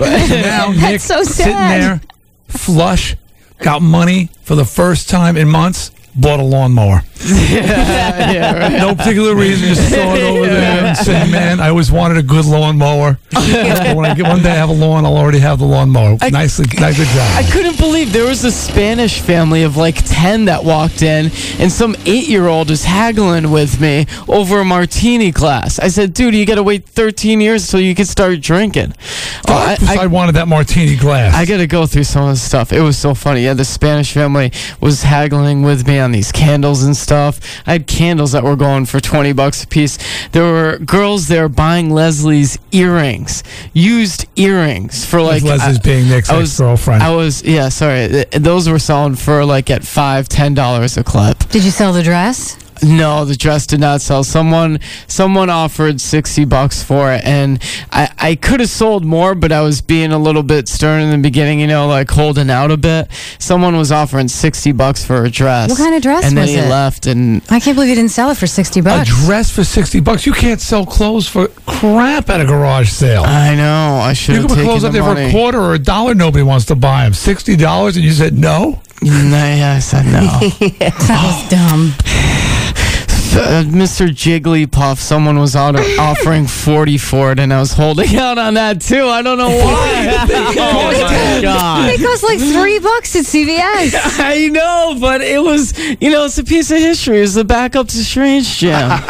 now 0.00 0.72
Nick 0.72 1.00
so 1.00 1.22
sitting 1.22 1.52
there, 1.52 2.00
flush, 2.48 3.16
got 3.58 3.82
money 3.82 4.30
for 4.42 4.54
the 4.54 4.64
first 4.64 5.08
time 5.08 5.36
in 5.36 5.48
months, 5.48 5.90
bought 6.14 6.40
a 6.40 6.44
lawnmower. 6.44 7.02
Yeah, 7.24 8.32
yeah, 8.32 8.58
right. 8.58 8.72
No 8.78 8.94
particular 8.94 9.34
reason, 9.34 9.68
just 9.74 9.90
saw 9.90 10.14
it 10.14 10.22
over 10.22 10.46
there 10.46 10.84
and 10.84 10.96
said, 10.96 11.30
"Man, 11.30 11.60
I 11.60 11.68
always 11.68 11.90
wanted 11.90 12.18
a 12.18 12.22
good 12.22 12.44
lawnmower. 12.44 13.18
when 13.32 14.04
I 14.04 14.14
get 14.14 14.26
one 14.26 14.42
day 14.42 14.50
I 14.50 14.54
have 14.54 14.68
a 14.68 14.72
lawn, 14.72 15.04
I'll 15.04 15.16
already 15.16 15.38
have 15.38 15.58
the 15.58 15.64
lawnmower. 15.64 16.18
I- 16.20 16.30
Nicely, 16.30 16.66
nice, 16.78 16.96
good 16.96 17.08
I 17.08 17.48
couldn't 17.50 17.78
believe 17.78 18.12
there 18.12 18.28
was 18.28 18.44
a 18.44 18.50
Spanish 18.50 19.20
family 19.20 19.62
of 19.62 19.76
like 19.76 19.96
10 20.04 20.46
that 20.46 20.64
walked 20.64 21.02
in, 21.02 21.30
and 21.58 21.70
some 21.70 21.96
eight 22.06 22.28
year 22.28 22.46
old 22.46 22.70
is 22.70 22.84
haggling 22.84 23.50
with 23.50 23.80
me 23.80 24.06
over 24.28 24.60
a 24.60 24.64
martini 24.64 25.30
glass. 25.30 25.78
I 25.78 25.88
said, 25.88 26.12
dude, 26.12 26.34
you 26.34 26.44
got 26.46 26.56
to 26.56 26.62
wait 26.62 26.84
13 26.84 27.40
years 27.40 27.68
till 27.68 27.80
you 27.80 27.94
can 27.94 28.04
start 28.04 28.40
drinking. 28.40 28.92
Oh, 29.48 29.52
oh 29.52 29.54
I, 29.54 29.76
I, 29.98 30.02
I, 30.04 30.06
wanted 30.06 30.34
that 30.36 30.48
martini 30.48 30.96
glass. 30.96 31.34
I 31.34 31.44
got 31.44 31.58
to 31.58 31.66
go 31.66 31.86
through 31.86 32.04
some 32.04 32.24
of 32.24 32.30
the 32.30 32.36
stuff. 32.40 32.72
It 32.72 32.80
was 32.80 32.98
so 32.98 33.14
funny. 33.14 33.44
Yeah, 33.44 33.54
the 33.54 33.64
Spanish 33.64 34.12
family 34.12 34.52
was 34.80 35.02
haggling 35.02 35.62
with 35.62 35.86
me 35.86 35.98
on 35.98 36.12
these 36.12 36.32
candles 36.32 36.82
and 36.82 36.96
stuff. 36.96 37.13
I 37.14 37.72
had 37.72 37.86
candles 37.86 38.32
that 38.32 38.42
were 38.44 38.56
going 38.56 38.86
for 38.86 39.00
20 39.00 39.32
bucks 39.32 39.62
a 39.64 39.66
piece. 39.66 39.98
There 40.32 40.42
were 40.42 40.78
girls 40.78 41.28
there 41.28 41.48
buying 41.48 41.90
Leslie's 41.90 42.58
earrings, 42.72 43.42
used 43.72 44.26
earrings 44.36 45.04
for 45.04 45.20
like. 45.22 45.42
Leslie's 45.42 45.78
I- 45.78 45.82
being 45.82 46.08
Nick's 46.08 46.30
I 46.30 46.36
was- 46.38 46.50
ex-girlfriend. 46.50 47.02
I 47.02 47.10
was 47.14 47.42
yeah, 47.44 47.68
sorry. 47.68 48.08
Th- 48.08 48.28
Those 48.30 48.68
were 48.68 48.78
selling 48.78 49.14
for 49.16 49.44
like 49.44 49.70
at 49.70 49.84
five, 49.84 50.28
ten 50.28 50.54
dollars 50.54 50.96
a 50.96 51.04
clip. 51.04 51.38
Did 51.50 51.64
you 51.64 51.70
sell 51.70 51.92
the 51.92 52.02
dress? 52.02 52.56
No, 52.84 53.24
the 53.24 53.34
dress 53.34 53.66
did 53.66 53.80
not 53.80 54.02
sell. 54.02 54.22
Someone 54.24 54.78
someone 55.06 55.48
offered 55.48 56.00
sixty 56.00 56.44
bucks 56.44 56.82
for 56.82 57.12
it, 57.12 57.24
and 57.24 57.62
I 57.90 58.10
I 58.18 58.34
could 58.34 58.60
have 58.60 58.68
sold 58.68 59.04
more, 59.06 59.34
but 59.34 59.52
I 59.52 59.62
was 59.62 59.80
being 59.80 60.12
a 60.12 60.18
little 60.18 60.42
bit 60.42 60.68
stern 60.68 61.00
in 61.02 61.10
the 61.10 61.18
beginning. 61.18 61.60
You 61.60 61.66
know, 61.66 61.88
like 61.88 62.10
holding 62.10 62.50
out 62.50 62.70
a 62.70 62.76
bit. 62.76 63.08
Someone 63.38 63.76
was 63.76 63.90
offering 63.90 64.28
sixty 64.28 64.72
bucks 64.72 65.04
for 65.04 65.24
a 65.24 65.30
dress. 65.30 65.70
What 65.70 65.78
kind 65.78 65.94
of 65.94 66.02
dress 66.02 66.24
And 66.24 66.36
then 66.36 66.48
he 66.48 66.56
it? 66.56 66.68
left, 66.68 67.06
and 67.06 67.40
I 67.50 67.58
can't 67.58 67.74
believe 67.74 67.88
you 67.88 67.94
didn't 67.94 68.10
sell 68.10 68.30
it 68.30 68.36
for 68.36 68.46
sixty 68.46 68.82
bucks. 68.82 69.08
a 69.08 69.26
dress 69.26 69.50
for 69.50 69.64
sixty 69.64 70.00
bucks. 70.00 70.26
You 70.26 70.32
can't 70.32 70.60
sell 70.60 70.84
clothes 70.84 71.26
for 71.26 71.48
crap 71.66 72.28
at 72.28 72.42
a 72.42 72.44
garage 72.44 72.90
sale. 72.90 73.22
I 73.24 73.54
know 73.54 73.98
I 74.02 74.12
should 74.12 74.34
you 74.34 74.42
have 74.42 74.48
can 74.50 74.56
put 74.56 74.62
taken 74.62 74.70
clothes 74.70 74.82
the 74.82 74.88
up 74.88 74.94
there 74.94 75.02
for 75.02 75.18
a 75.18 75.30
quarter 75.30 75.58
or 75.58 75.74
a 75.74 75.78
dollar. 75.78 76.14
Nobody 76.14 76.42
wants 76.42 76.66
to 76.66 76.74
buy 76.74 77.04
them. 77.04 77.14
Sixty 77.14 77.56
dollars, 77.56 77.96
and 77.96 78.04
you 78.04 78.12
said 78.12 78.36
no. 78.36 78.82
Mm, 78.96 79.30
no, 79.30 79.36
yeah, 79.36 79.74
I 79.76 79.80
said 79.80 80.04
no. 80.04 80.20
that 80.78 81.22
was 81.24 81.48
dumb. 81.50 81.92
uh, 83.36 83.62
Mr. 83.64 84.08
Jigglypuff, 84.08 84.98
someone 84.98 85.38
was 85.38 85.54
auto- 85.56 85.82
offering 85.98 86.46
40 86.46 86.98
for 86.98 87.32
it, 87.32 87.38
and 87.40 87.52
I 87.52 87.60
was 87.60 87.72
holding 87.72 88.16
out 88.26 88.38
on 88.38 88.54
that 88.54 88.80
too. 88.80 89.06
I 89.06 89.22
don't 89.22 89.38
know 89.38 89.48
why. 89.56 90.26
oh 90.56 90.92
my 90.92 91.40
god. 91.42 91.90
It 91.90 92.00
cost 92.00 92.22
like 92.22 92.38
three 92.38 92.78
bucks 92.78 93.14
at 93.16 93.24
CVS. 93.24 94.18
I 94.20 94.48
know, 94.48 94.96
but 95.00 95.20
it 95.20 95.42
was, 95.42 95.78
you 96.00 96.10
know, 96.10 96.24
it's 96.26 96.38
a 96.38 96.44
piece 96.44 96.70
of 96.70 96.78
history. 96.78 97.20
It's 97.20 97.34
the 97.34 97.44
backup 97.44 97.88
to 97.88 97.96
Strange 97.96 98.58
Jam. 98.58 99.00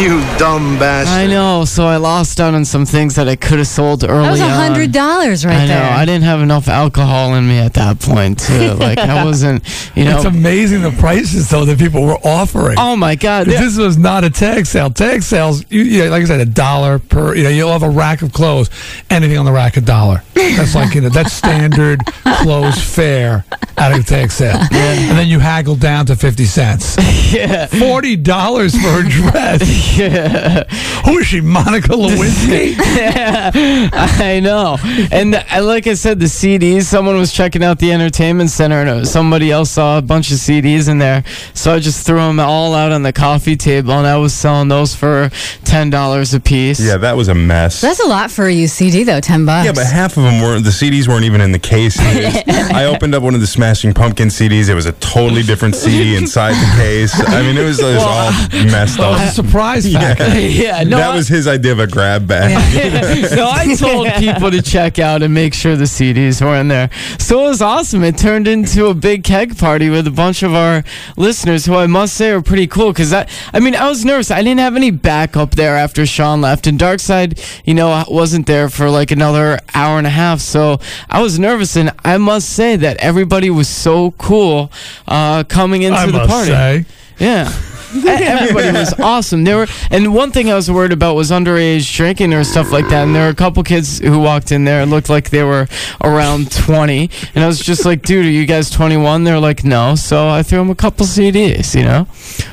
You 0.00 0.20
dumb 0.38 0.78
bastard. 0.78 1.12
I 1.14 1.26
know, 1.26 1.66
so 1.66 1.84
I 1.84 1.96
lost 1.98 2.40
out 2.40 2.54
on 2.54 2.64
some 2.64 2.86
things 2.86 3.16
that 3.16 3.28
I 3.28 3.36
could 3.36 3.58
have 3.58 3.66
sold 3.66 4.02
early 4.02 4.22
That 4.24 4.30
was 4.30 4.40
a 4.40 4.48
hundred 4.48 4.92
dollars 4.92 5.44
right 5.44 5.54
I 5.54 5.60
know. 5.66 5.74
there. 5.74 5.90
I 5.92 6.06
didn't 6.06 6.22
have 6.24 6.40
enough 6.40 6.68
alcohol 6.68 7.34
in 7.34 7.46
me 7.46 7.58
at 7.58 7.74
that 7.74 8.00
point. 8.00 8.38
Too. 8.40 8.70
Like 8.80 8.96
I 8.98 9.22
wasn't, 9.24 9.62
you 9.94 10.04
know. 10.06 10.16
It's 10.16 10.24
amazing 10.24 10.80
the 10.80 10.90
prices 10.92 11.50
though 11.50 11.66
that 11.66 11.78
people 11.78 12.02
were 12.02 12.16
offering. 12.24 12.76
oh 12.78 12.96
my 12.96 13.14
god! 13.14 13.46
'Cause 13.46 13.58
This 13.58 13.76
was 13.76 13.98
not 13.98 14.24
a 14.24 14.30
tag 14.30 14.64
sale. 14.64 14.88
Tag 14.88 15.22
sales, 15.22 15.64
you, 15.68 15.82
you 15.82 16.04
know, 16.04 16.10
like 16.10 16.22
I 16.22 16.26
said, 16.26 16.40
a 16.40 16.46
dollar 16.46 16.98
per. 16.98 17.34
You 17.34 17.44
know, 17.44 17.50
you'll 17.50 17.72
have 17.72 17.82
a 17.82 17.90
rack 17.90 18.22
of 18.22 18.32
clothes. 18.32 18.70
Anything 19.10 19.36
on 19.36 19.44
the 19.44 19.52
rack, 19.52 19.76
a 19.76 19.82
dollar. 19.82 20.22
That's 20.34 20.74
like 20.74 20.94
you 20.94 21.02
know, 21.02 21.10
that's 21.10 21.32
standard 21.34 22.00
clothes 22.42 22.82
fare 22.82 23.44
at 23.76 23.92
a 23.98 24.02
tag 24.02 24.30
sale. 24.30 24.56
And 24.56 25.18
then 25.18 25.28
you 25.28 25.40
haggle 25.40 25.76
down 25.76 26.06
to 26.06 26.16
fifty 26.16 26.46
cents. 26.46 26.96
Yeah. 27.30 27.66
Forty 27.66 28.16
dollars 28.16 28.74
for 28.74 29.00
a 29.00 29.08
dress. 29.08 29.60
Yeah. 29.96 30.64
Who 31.04 31.18
is 31.18 31.26
she, 31.26 31.40
Monica 31.40 31.88
Lewinsky? 31.88 32.74
I 32.78 34.40
know. 34.40 34.76
And 35.10 35.34
uh, 35.34 35.64
like 35.64 35.86
I 35.86 35.94
said, 35.94 36.20
the 36.20 36.26
CDs, 36.26 36.82
someone 36.82 37.16
was 37.16 37.32
checking 37.32 37.62
out 37.64 37.78
the 37.78 37.92
entertainment 37.92 38.50
center 38.50 38.80
and 38.80 38.88
uh, 38.90 39.04
somebody 39.04 39.50
else 39.50 39.70
saw 39.70 39.98
a 39.98 40.02
bunch 40.02 40.30
of 40.30 40.38
CDs 40.38 40.88
in 40.88 40.98
there. 40.98 41.24
So 41.54 41.74
I 41.74 41.78
just 41.78 42.06
threw 42.06 42.18
them 42.18 42.38
all 42.40 42.74
out 42.74 42.92
on 42.92 43.02
the 43.02 43.12
coffee 43.12 43.56
table 43.56 43.92
and 43.92 44.06
I 44.06 44.16
was 44.16 44.32
selling 44.34 44.68
those 44.68 44.94
for 44.94 45.28
$10 45.64 46.34
a 46.34 46.40
piece. 46.40 46.80
Yeah, 46.80 46.96
that 46.98 47.16
was 47.16 47.28
a 47.28 47.34
mess. 47.34 47.80
That's 47.80 48.00
a 48.00 48.06
lot 48.06 48.30
for 48.30 48.46
a 48.46 48.52
used 48.52 48.74
CD 48.74 49.04
though, 49.04 49.20
ten 49.20 49.46
bucks. 49.46 49.66
Yeah, 49.66 49.72
but 49.72 49.86
half 49.86 50.16
of 50.16 50.22
them 50.24 50.40
weren't. 50.40 50.64
The 50.64 50.70
CDs 50.70 51.08
weren't 51.08 51.24
even 51.24 51.40
in 51.40 51.52
the 51.52 51.58
case. 51.58 51.96
I 52.00 52.86
opened 52.86 53.14
up 53.14 53.22
one 53.22 53.34
of 53.34 53.40
the 53.40 53.46
Smashing 53.46 53.94
Pumpkin 53.94 54.28
CDs. 54.28 54.68
It 54.68 54.74
was 54.74 54.86
a 54.86 54.92
totally 54.92 55.42
different 55.42 55.74
CD 55.74 56.16
inside 56.16 56.52
the 56.52 56.76
case. 56.76 57.12
I 57.28 57.42
mean, 57.42 57.56
it 57.56 57.64
was, 57.64 57.80
it 57.80 57.94
was 57.94 58.02
all 58.02 58.30
messed 58.66 58.98
That 58.98 59.10
was 59.10 59.38
a 59.38 59.42
factor. 59.78 60.38
yeah, 60.40 60.82
no, 60.84 60.96
that 60.98 61.10
I- 61.10 61.16
was 61.16 61.28
his 61.28 61.46
idea 61.46 61.72
of 61.72 61.78
a 61.78 61.86
grab 61.86 62.26
bag. 62.26 62.50
no, 63.36 63.48
I 63.50 63.74
told 63.74 64.08
people 64.14 64.50
to 64.50 64.62
check 64.62 64.98
out 64.98 65.22
and 65.22 65.32
make 65.34 65.54
sure 65.54 65.76
the 65.76 65.84
CDs 65.84 66.40
were 66.44 66.56
in 66.56 66.68
there. 66.68 66.90
So 67.18 67.44
it 67.44 67.48
was 67.48 67.62
awesome. 67.62 68.02
It 68.04 68.18
turned 68.18 68.48
into 68.48 68.86
a 68.86 68.94
big 68.94 69.24
keg 69.24 69.56
party 69.58 69.90
with 69.90 70.06
a 70.06 70.10
bunch 70.10 70.42
of 70.42 70.54
our 70.54 70.84
listeners, 71.16 71.66
who 71.66 71.74
I 71.74 71.86
must 71.86 72.14
say 72.14 72.30
are 72.30 72.42
pretty 72.42 72.66
cool. 72.66 72.92
Because 72.92 73.12
I, 73.12 73.28
I 73.52 73.60
mean, 73.60 73.74
I 73.74 73.88
was 73.88 74.04
nervous. 74.04 74.30
I 74.30 74.42
didn't 74.42 74.60
have 74.60 74.76
any 74.76 74.90
backup 74.90 75.52
there 75.52 75.76
after 75.76 76.06
Sean 76.06 76.40
left, 76.40 76.66
and 76.66 76.78
Darkside, 76.78 77.38
you 77.64 77.74
know, 77.74 78.04
wasn't 78.08 78.46
there 78.46 78.68
for 78.68 78.90
like 78.90 79.10
another 79.10 79.58
hour 79.74 79.98
and 79.98 80.06
a 80.06 80.10
half. 80.10 80.40
So 80.40 80.80
I 81.08 81.22
was 81.22 81.38
nervous, 81.38 81.76
and 81.76 81.92
I 82.04 82.18
must 82.18 82.48
say 82.50 82.76
that 82.76 82.96
everybody 82.98 83.50
was 83.50 83.68
so 83.68 84.12
cool 84.12 84.70
uh, 85.06 85.44
coming 85.44 85.82
into 85.82 85.98
I 85.98 86.06
the 86.06 86.12
must 86.12 86.30
party. 86.30 86.50
say. 86.50 86.84
Yeah. 87.18 87.52
Everybody 87.94 88.72
was 88.72 88.92
awesome. 89.00 89.44
There 89.44 89.56
were, 89.56 89.66
and 89.90 90.14
one 90.14 90.30
thing 90.32 90.50
I 90.50 90.54
was 90.54 90.70
worried 90.70 90.92
about 90.92 91.14
was 91.14 91.30
underage 91.30 91.94
drinking 91.94 92.32
or 92.32 92.44
stuff 92.44 92.72
like 92.72 92.88
that. 92.88 93.04
And 93.04 93.14
there 93.14 93.24
were 93.24 93.30
a 93.32 93.34
couple 93.34 93.62
kids 93.62 93.98
who 93.98 94.18
walked 94.18 94.52
in 94.52 94.64
there 94.64 94.82
and 94.82 94.90
looked 94.90 95.08
like 95.08 95.30
they 95.30 95.42
were 95.42 95.66
around 96.02 96.52
20. 96.52 97.10
And 97.34 97.44
I 97.44 97.46
was 97.46 97.60
just 97.60 97.84
like, 97.84 98.02
dude, 98.02 98.26
are 98.26 98.30
you 98.30 98.46
guys 98.46 98.70
21? 98.70 99.24
They're 99.24 99.40
like, 99.40 99.64
no. 99.64 99.94
So 99.94 100.28
I 100.28 100.42
threw 100.42 100.58
them 100.58 100.70
a 100.70 100.74
couple 100.74 101.06
CDs, 101.06 101.74
you 101.74 101.82
know? 101.84 102.06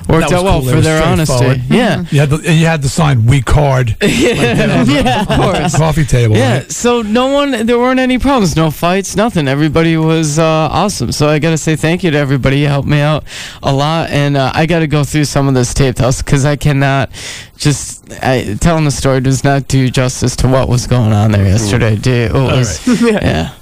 Worked 0.09 0.31
out 0.31 0.43
well 0.43 0.61
cool. 0.61 0.71
For 0.71 0.81
their 0.81 1.03
honesty. 1.03 1.35
straightforward. 1.35 1.61
Yeah. 1.69 2.05
You 2.09 2.19
had, 2.21 2.29
the, 2.29 2.53
you 2.53 2.65
had 2.65 2.81
the 2.81 2.89
sign 2.89 3.25
"We 3.25 3.41
Card" 3.41 3.97
yeah, 4.01 4.81
of 4.81 5.27
course. 5.27 5.75
coffee 5.77 6.05
table. 6.05 6.35
Yeah, 6.37 6.59
right? 6.59 6.71
so 6.71 7.01
no 7.01 7.27
one, 7.27 7.65
there 7.65 7.77
weren't 7.77 7.99
any 7.99 8.17
problems, 8.17 8.55
no 8.55 8.71
fights, 8.71 9.15
nothing. 9.15 9.47
Everybody 9.49 9.97
was 9.97 10.39
uh, 10.39 10.43
awesome. 10.43 11.11
So 11.11 11.27
I 11.27 11.39
got 11.39 11.49
to 11.51 11.57
say 11.57 11.75
thank 11.75 12.03
you 12.03 12.11
to 12.11 12.17
everybody. 12.17 12.59
You 12.59 12.67
helped 12.67 12.87
me 12.87 13.01
out 13.01 13.25
a 13.61 13.73
lot, 13.73 14.09
and 14.09 14.37
uh, 14.37 14.51
I 14.53 14.65
got 14.65 14.79
to 14.79 14.87
go 14.87 15.03
through 15.03 15.25
some 15.27 15.47
of 15.47 15.53
this 15.53 15.73
tape 15.73 15.97
house 15.97 16.21
because 16.21 16.45
I 16.45 16.55
cannot 16.55 17.09
just 17.57 18.11
I, 18.23 18.55
telling 18.59 18.85
the 18.85 18.91
story 18.91 19.21
does 19.21 19.43
not 19.43 19.67
do 19.67 19.89
justice 19.89 20.35
to 20.37 20.47
what 20.47 20.69
was 20.69 20.87
going 20.87 21.13
on 21.13 21.31
there 21.31 21.45
yesterday. 21.45 21.95
Do 21.95 22.11
it 22.11 22.33
was, 22.33 23.01
yeah. 23.01 23.53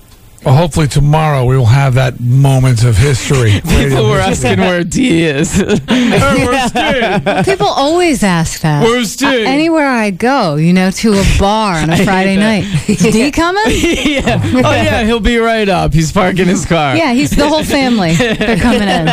Well, 0.45 0.53
hopefully 0.53 0.87
tomorrow 0.87 1.43
we 1.43 1.57
will 1.57 1.65
have 1.65 1.95
that 1.95 2.19
moment 2.19 2.83
of 2.83 2.95
history. 2.95 3.61
People 3.67 4.07
were 4.07 4.19
asking 4.19 4.59
where 4.59 4.83
D 4.83 5.23
is. 5.23 5.57
Where's 5.87 6.71
D? 6.71 7.51
People 7.51 7.65
always 7.65 8.21
ask 8.21 8.61
that. 8.61 8.83
Where's 8.83 9.15
D? 9.15 9.25
Uh, 9.25 9.31
anywhere 9.31 9.87
I 9.87 10.11
go, 10.11 10.55
you 10.55 10.71
know, 10.71 10.91
to 10.91 11.13
a 11.13 11.23
bar 11.39 11.77
on 11.77 11.89
a 11.89 12.05
Friday 12.05 12.37
night. 12.37 12.63
Is 12.87 12.99
D 13.01 13.31
coming? 13.31 13.63
yeah. 13.67 14.39
Oh 14.43 14.71
yeah, 14.71 15.03
he'll 15.03 15.19
be 15.19 15.37
right 15.37 15.67
up. 15.67 15.95
He's 15.95 16.11
parking 16.11 16.45
his 16.45 16.63
car. 16.63 16.95
Yeah, 16.95 17.13
he's 17.13 17.31
the 17.31 17.49
whole 17.49 17.63
family. 17.63 18.13
They're 18.13 18.57
coming 18.57 18.87
in. 18.87 19.07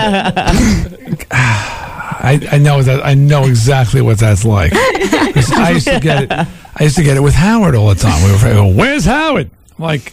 I, 2.25 2.41
I 2.53 2.59
know 2.59 2.83
that 2.83 3.05
I 3.05 3.15
know 3.15 3.45
exactly 3.47 4.01
what 4.01 4.19
that's 4.19 4.45
like. 4.45 4.73
I 4.75 5.73
used 5.75 5.89
to 5.89 5.99
get 6.01 6.23
it. 6.23 6.31
I 6.31 6.85
used 6.85 6.97
to 6.97 7.03
get 7.03 7.17
it 7.17 7.21
with 7.21 7.35
Howard 7.35 7.75
all 7.75 7.89
the 7.89 7.97
time. 7.97 8.23
We 8.23 8.31
were 8.31 8.37
afraid, 8.37 8.57
oh, 8.57 8.73
where's 8.73 9.05
Howard? 9.05 9.51
Like 9.77 10.13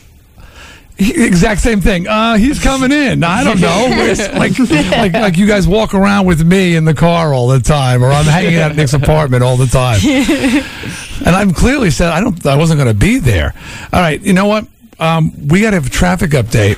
he- 0.98 1.24
exact 1.24 1.62
same 1.62 1.82
thing. 1.82 2.08
Uh, 2.08 2.36
he's 2.36 2.62
coming 2.62 2.92
in. 2.92 3.24
I 3.24 3.44
don't 3.44 3.62
know. 3.62 3.88
Like, 4.40 4.58
like 4.60 5.14
like 5.14 5.38
you 5.38 5.46
guys 5.48 5.68
walk 5.68 5.94
around 5.94 6.26
with 6.26 6.44
me 6.46 6.76
in 6.76 6.84
the 6.86 6.94
car 6.96 7.34
all 7.34 7.48
the 7.48 7.60
time, 7.60 8.04
or 8.04 8.10
I'm 8.12 8.26
hanging 8.26 8.56
out 8.58 8.72
at 8.72 8.78
Nick's 8.78 8.94
apartment 8.94 9.44
all 9.44 9.56
the 9.58 9.68
time. 9.68 10.00
And 11.26 11.36
I've 11.36 11.54
clearly 11.54 11.92
said 11.92 12.12
I 12.12 12.22
don't. 12.22 12.44
I 12.46 12.56
wasn't 12.56 12.80
going 12.80 12.88
to 12.88 12.98
be 12.98 13.20
there. 13.20 13.54
All 13.92 14.00
right. 14.00 14.22
You 14.22 14.32
know 14.32 14.46
what? 14.46 14.66
Um, 15.00 15.50
we 15.50 15.60
got 15.62 15.72
to 15.72 15.76
have 15.76 15.86
a 15.88 15.90
traffic 15.90 16.32
update. 16.32 16.78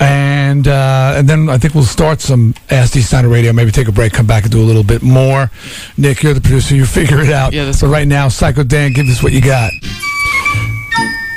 And 0.00 0.68
uh, 0.68 1.14
and 1.16 1.28
then 1.28 1.48
I 1.48 1.58
think 1.58 1.74
we'll 1.74 1.84
start 1.84 2.20
some 2.20 2.54
Ask 2.70 2.92
Dee 2.92 3.02
Snider 3.02 3.28
Radio. 3.28 3.52
Maybe 3.52 3.72
take 3.72 3.88
a 3.88 3.92
break, 3.92 4.12
come 4.12 4.26
back 4.26 4.44
and 4.44 4.52
do 4.52 4.60
a 4.60 4.64
little 4.64 4.84
bit 4.84 5.02
more. 5.02 5.50
Nick, 5.96 6.22
you're 6.22 6.34
the 6.34 6.40
producer. 6.40 6.74
You 6.76 6.86
figure 6.86 7.20
it 7.20 7.30
out. 7.30 7.52
Yeah, 7.52 7.64
that's 7.64 7.80
so 7.80 7.88
right 7.88 8.06
now, 8.06 8.28
Psycho 8.28 8.62
Dan, 8.62 8.92
give 8.92 9.06
us 9.08 9.22
what 9.22 9.32
you 9.32 9.40
got. 9.40 9.72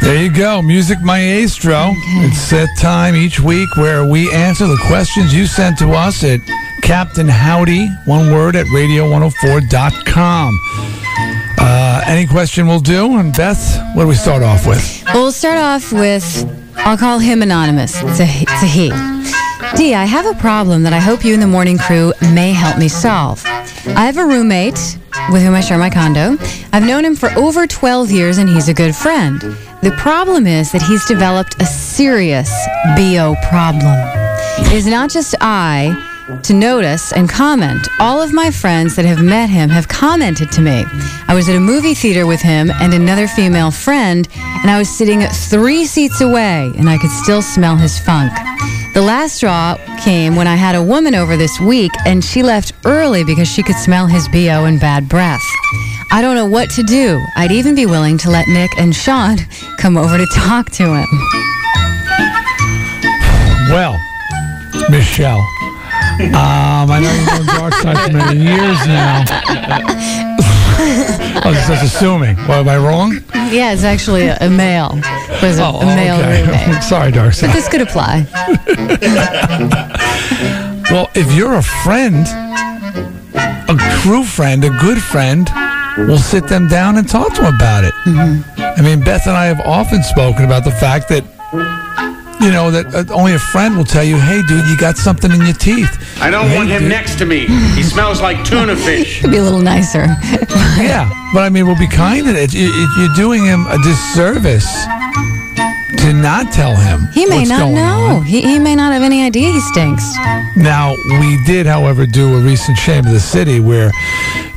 There 0.02 0.22
you 0.22 0.32
go, 0.32 0.62
Music 0.62 1.00
Maestro. 1.02 1.92
It's 2.26 2.50
that 2.50 2.76
time 2.80 3.16
each 3.16 3.40
week 3.40 3.70
where 3.78 4.04
we 4.06 4.32
answer 4.34 4.66
the 4.66 4.82
questions 4.88 5.34
you 5.34 5.46
sent 5.46 5.78
to 5.78 5.92
us 5.92 6.24
at 6.24 6.40
Captain 6.82 7.28
Howdy, 7.28 7.88
one 8.06 8.32
word, 8.32 8.56
at 8.56 8.66
radio104.com. 8.68 10.60
Uh, 11.60 12.04
any 12.08 12.26
question 12.26 12.68
will 12.68 12.80
do. 12.80 13.18
And 13.18 13.32
Beth, 13.32 13.80
what 13.96 14.04
do 14.04 14.08
we 14.08 14.16
start 14.16 14.42
off 14.42 14.66
with? 14.66 15.04
Well, 15.06 15.24
we'll 15.24 15.32
start 15.32 15.60
off 15.60 15.94
with 15.94 16.61
I'll 16.78 16.98
call 16.98 17.20
him 17.20 17.42
anonymous. 17.42 18.02
It's 18.04 18.20
a, 18.20 18.26
it's 18.28 18.64
a 18.64 18.66
he. 18.66 18.90
D, 19.76 19.94
I 19.94 20.06
have 20.06 20.26
a 20.26 20.38
problem 20.40 20.84
that 20.84 20.94
I 20.94 21.00
hope 21.00 21.24
you 21.24 21.34
and 21.34 21.42
the 21.42 21.48
morning 21.48 21.78
crew 21.78 22.14
may 22.34 22.52
help 22.52 22.78
me 22.78 22.88
solve. 22.88 23.44
I 23.46 24.06
have 24.06 24.18
a 24.18 24.26
roommate 24.26 24.98
with 25.32 25.44
whom 25.44 25.54
I 25.54 25.62
share 25.62 25.78
my 25.78 25.90
condo. 25.90 26.38
I've 26.74 26.86
known 26.86 27.06
him 27.06 27.16
for 27.16 27.30
over 27.32 27.68
12 27.68 28.12
years 28.12 28.38
and 28.38 28.50
he's 28.50 28.68
a 28.68 28.74
good 28.74 28.96
friend. 28.96 29.40
The 29.82 29.96
problem 29.98 30.48
is 30.48 30.72
that 30.72 30.82
he's 30.82 31.06
developed 31.06 31.62
a 31.62 31.66
serious 31.66 32.52
BO 32.96 33.36
problem. 33.50 33.96
It 34.66 34.74
is 34.74 34.88
not 34.88 35.10
just 35.10 35.36
I 35.42 36.11
to 36.44 36.54
notice 36.54 37.12
and 37.14 37.30
comment. 37.30 37.88
All 38.00 38.22
of 38.22 38.34
my 38.34 38.52
friends 38.52 38.96
that 38.96 39.06
have 39.06 39.24
met 39.24 39.50
him 39.50 39.70
have 39.70 39.88
commented 39.88 40.52
to 40.54 40.62
me. 40.62 40.86
I 41.28 41.34
was 41.34 41.50
at 41.50 41.56
a 41.56 41.60
movie 41.60 41.94
theater 41.94 42.26
with 42.26 42.42
him 42.42 42.72
and 42.82 42.94
another 42.94 43.28
female 43.28 43.72
friend, 43.72 44.28
and 44.36 44.70
I 44.70 44.78
was 44.78 44.90
sitting 44.90 45.22
three 45.22 45.86
seats 45.86 46.22
away, 46.22 46.72
and 46.78 46.90
I 46.90 46.98
could 46.98 47.12
still 47.12 47.42
smell 47.42 47.76
his 47.76 48.00
funk. 48.00 48.32
The 48.94 49.02
last 49.02 49.36
straw 49.36 49.78
came 50.04 50.36
when 50.36 50.48
I 50.48 50.56
had 50.56 50.76
a 50.76 50.84
woman 50.84 51.16
over 51.16 51.38
this 51.38 51.60
week, 51.60 51.92
and 52.06 52.24
she 52.24 52.44
left 52.44 52.74
early 52.86 53.24
because 53.24 53.48
she 53.48 53.64
could 53.64 53.78
smell 53.78 54.08
his 54.08 54.28
BO 54.28 54.66
and 54.66 54.80
bad 54.80 55.08
breath. 55.08 55.44
I 56.12 56.22
don't 56.22 56.36
know 56.36 56.46
what 56.46 56.70
to 56.72 56.84
do. 56.84 57.24
I'd 57.38 57.54
even 57.54 57.74
be 57.74 57.86
willing 57.86 58.18
to 58.18 58.30
let 58.30 58.48
Nick 58.50 58.72
and 58.78 58.94
Sean 58.94 59.38
come 59.78 59.98
over 59.98 60.18
to 60.18 60.26
talk 60.36 60.70
to 60.72 60.84
him. 60.84 61.08
Well, 63.70 63.98
Michelle, 64.90 65.48
um, 66.30 66.92
I 66.92 67.00
know 67.00 67.12
you've 67.12 67.28
known 67.28 67.46
Dark 67.60 67.74
Side 67.76 67.98
for 68.12 68.18
many 68.18 68.40
years 68.40 68.78
now. 68.88 69.24
I 70.84 71.42
was 71.46 71.68
just 71.68 71.84
assuming. 71.96 72.36
Well, 72.48 72.62
am 72.62 72.70
I 72.70 72.78
wrong? 72.78 73.14
Yeah, 73.52 73.74
it's 73.74 73.84
actually 73.84 74.24
a, 74.28 74.38
a 74.42 74.50
male. 74.50 75.00
Was 75.42 75.60
a, 75.60 75.64
a 75.64 75.86
male 75.86 76.18
roommate. 76.18 76.84
Sorry, 76.84 77.12
Dark 77.12 77.34
But 77.40 77.54
this 77.54 77.68
could 77.68 77.82
apply. 77.82 78.26
Well, 80.92 81.10
if 81.16 81.32
you're 81.34 81.56
a 81.56 81.64
friend, 81.64 82.28
a 83.34 83.78
true 84.02 84.26
friend, 84.26 84.62
a 84.66 84.70
good 84.82 85.02
friend, 85.02 85.50
we'll 86.00 86.18
sit 86.18 86.50
them 86.50 86.68
down 86.68 86.98
and 86.98 87.08
talk 87.08 87.34
to 87.36 87.44
them 87.44 87.56
about 87.56 87.86
it. 87.86 87.94
I 88.06 88.82
mean, 88.84 89.00
Beth 89.00 89.26
and 89.26 89.38
I 89.38 89.46
have 89.46 89.62
often 89.62 90.04
spoken 90.04 90.44
about 90.44 90.66
the 90.66 90.72
fact 90.72 91.08
that, 91.08 91.24
you 92.42 92.52
know, 92.52 92.72
that 92.72 92.86
uh, 92.94 93.14
only 93.14 93.34
a 93.34 93.40
friend 93.40 93.78
will 93.78 93.86
tell 93.86 94.04
you, 94.04 94.18
hey, 94.18 94.42
dude, 94.48 94.66
you 94.68 94.76
got 94.78 94.98
something 94.98 95.32
in 95.32 95.42
your 95.42 95.54
teeth. 95.54 95.90
I 96.22 96.30
don't 96.30 96.48
Hey, 96.50 96.56
want 96.58 96.70
him 96.70 96.82
dude. 96.84 96.90
next 96.90 97.18
to 97.20 97.26
me. 97.26 97.46
He 97.76 97.84
smells 97.84 98.22
like 98.22 98.44
tuna 98.50 98.76
fish. 98.76 99.22
Could 99.22 99.32
be 99.32 99.38
a 99.38 99.44
little 99.44 99.62
nicer. 99.62 100.08
Yeah, 100.82 101.08
but 101.34 101.42
I 101.44 101.50
mean, 101.50 101.68
we'll 101.68 101.78
be 101.78 101.88
kind 101.88 102.26
to 102.26 102.34
it. 102.36 102.54
You- 102.54 102.62
you- 102.74 102.90
You're 102.98 103.14
doing 103.16 103.44
him 103.46 103.68
a 103.68 103.78
disservice 103.78 104.66
to 105.98 106.14
not 106.14 106.52
tell 106.52 106.76
him. 106.76 107.08
He 107.14 107.26
may 107.28 107.40
what's 107.40 107.50
not 107.50 107.60
going 107.60 107.76
know. 107.76 108.22
He, 108.26 108.42
he 108.42 108.58
may 108.58 108.76
not 108.76 108.92
have 108.94 109.04
any 109.04 109.24
idea 109.24 109.52
he 109.52 109.60
stinks. 109.60 110.04
Now, 110.56 110.96
we 111.20 111.38
did, 111.46 111.66
however, 111.68 112.06
do 112.08 112.36
a 112.36 112.40
recent 112.42 112.78
Shame 112.78 113.06
of 113.06 113.12
the 113.14 113.20
City 113.20 113.60
where 113.60 113.92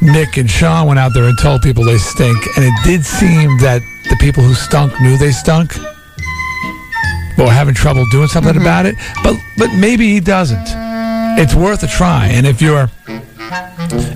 Nick 0.00 0.38
and 0.38 0.48
Sean 0.50 0.86
went 0.86 0.98
out 0.98 1.12
there 1.14 1.24
and 1.24 1.38
told 1.38 1.60
people 1.62 1.84
they 1.84 1.98
stink, 1.98 2.38
and 2.56 2.64
it 2.64 2.72
did 2.84 3.04
seem 3.04 3.58
that 3.58 3.82
the 4.08 4.16
people 4.20 4.42
who 4.42 4.54
stunk 4.54 4.98
knew 5.02 5.18
they 5.18 5.32
stunk. 5.32 5.74
But 7.36 7.46
were 7.46 7.52
having 7.52 7.74
trouble 7.74 8.04
doing 8.10 8.28
something 8.28 8.54
mm-hmm. 8.54 8.62
about 8.62 8.86
it. 8.86 8.96
But 9.22 9.36
but 9.58 9.74
maybe 9.74 10.12
he 10.12 10.20
doesn't. 10.20 10.68
It's 11.36 11.54
worth 11.54 11.82
a 11.82 11.88
try. 11.88 12.28
And 12.28 12.46
if 12.46 12.62
you're 12.62 12.88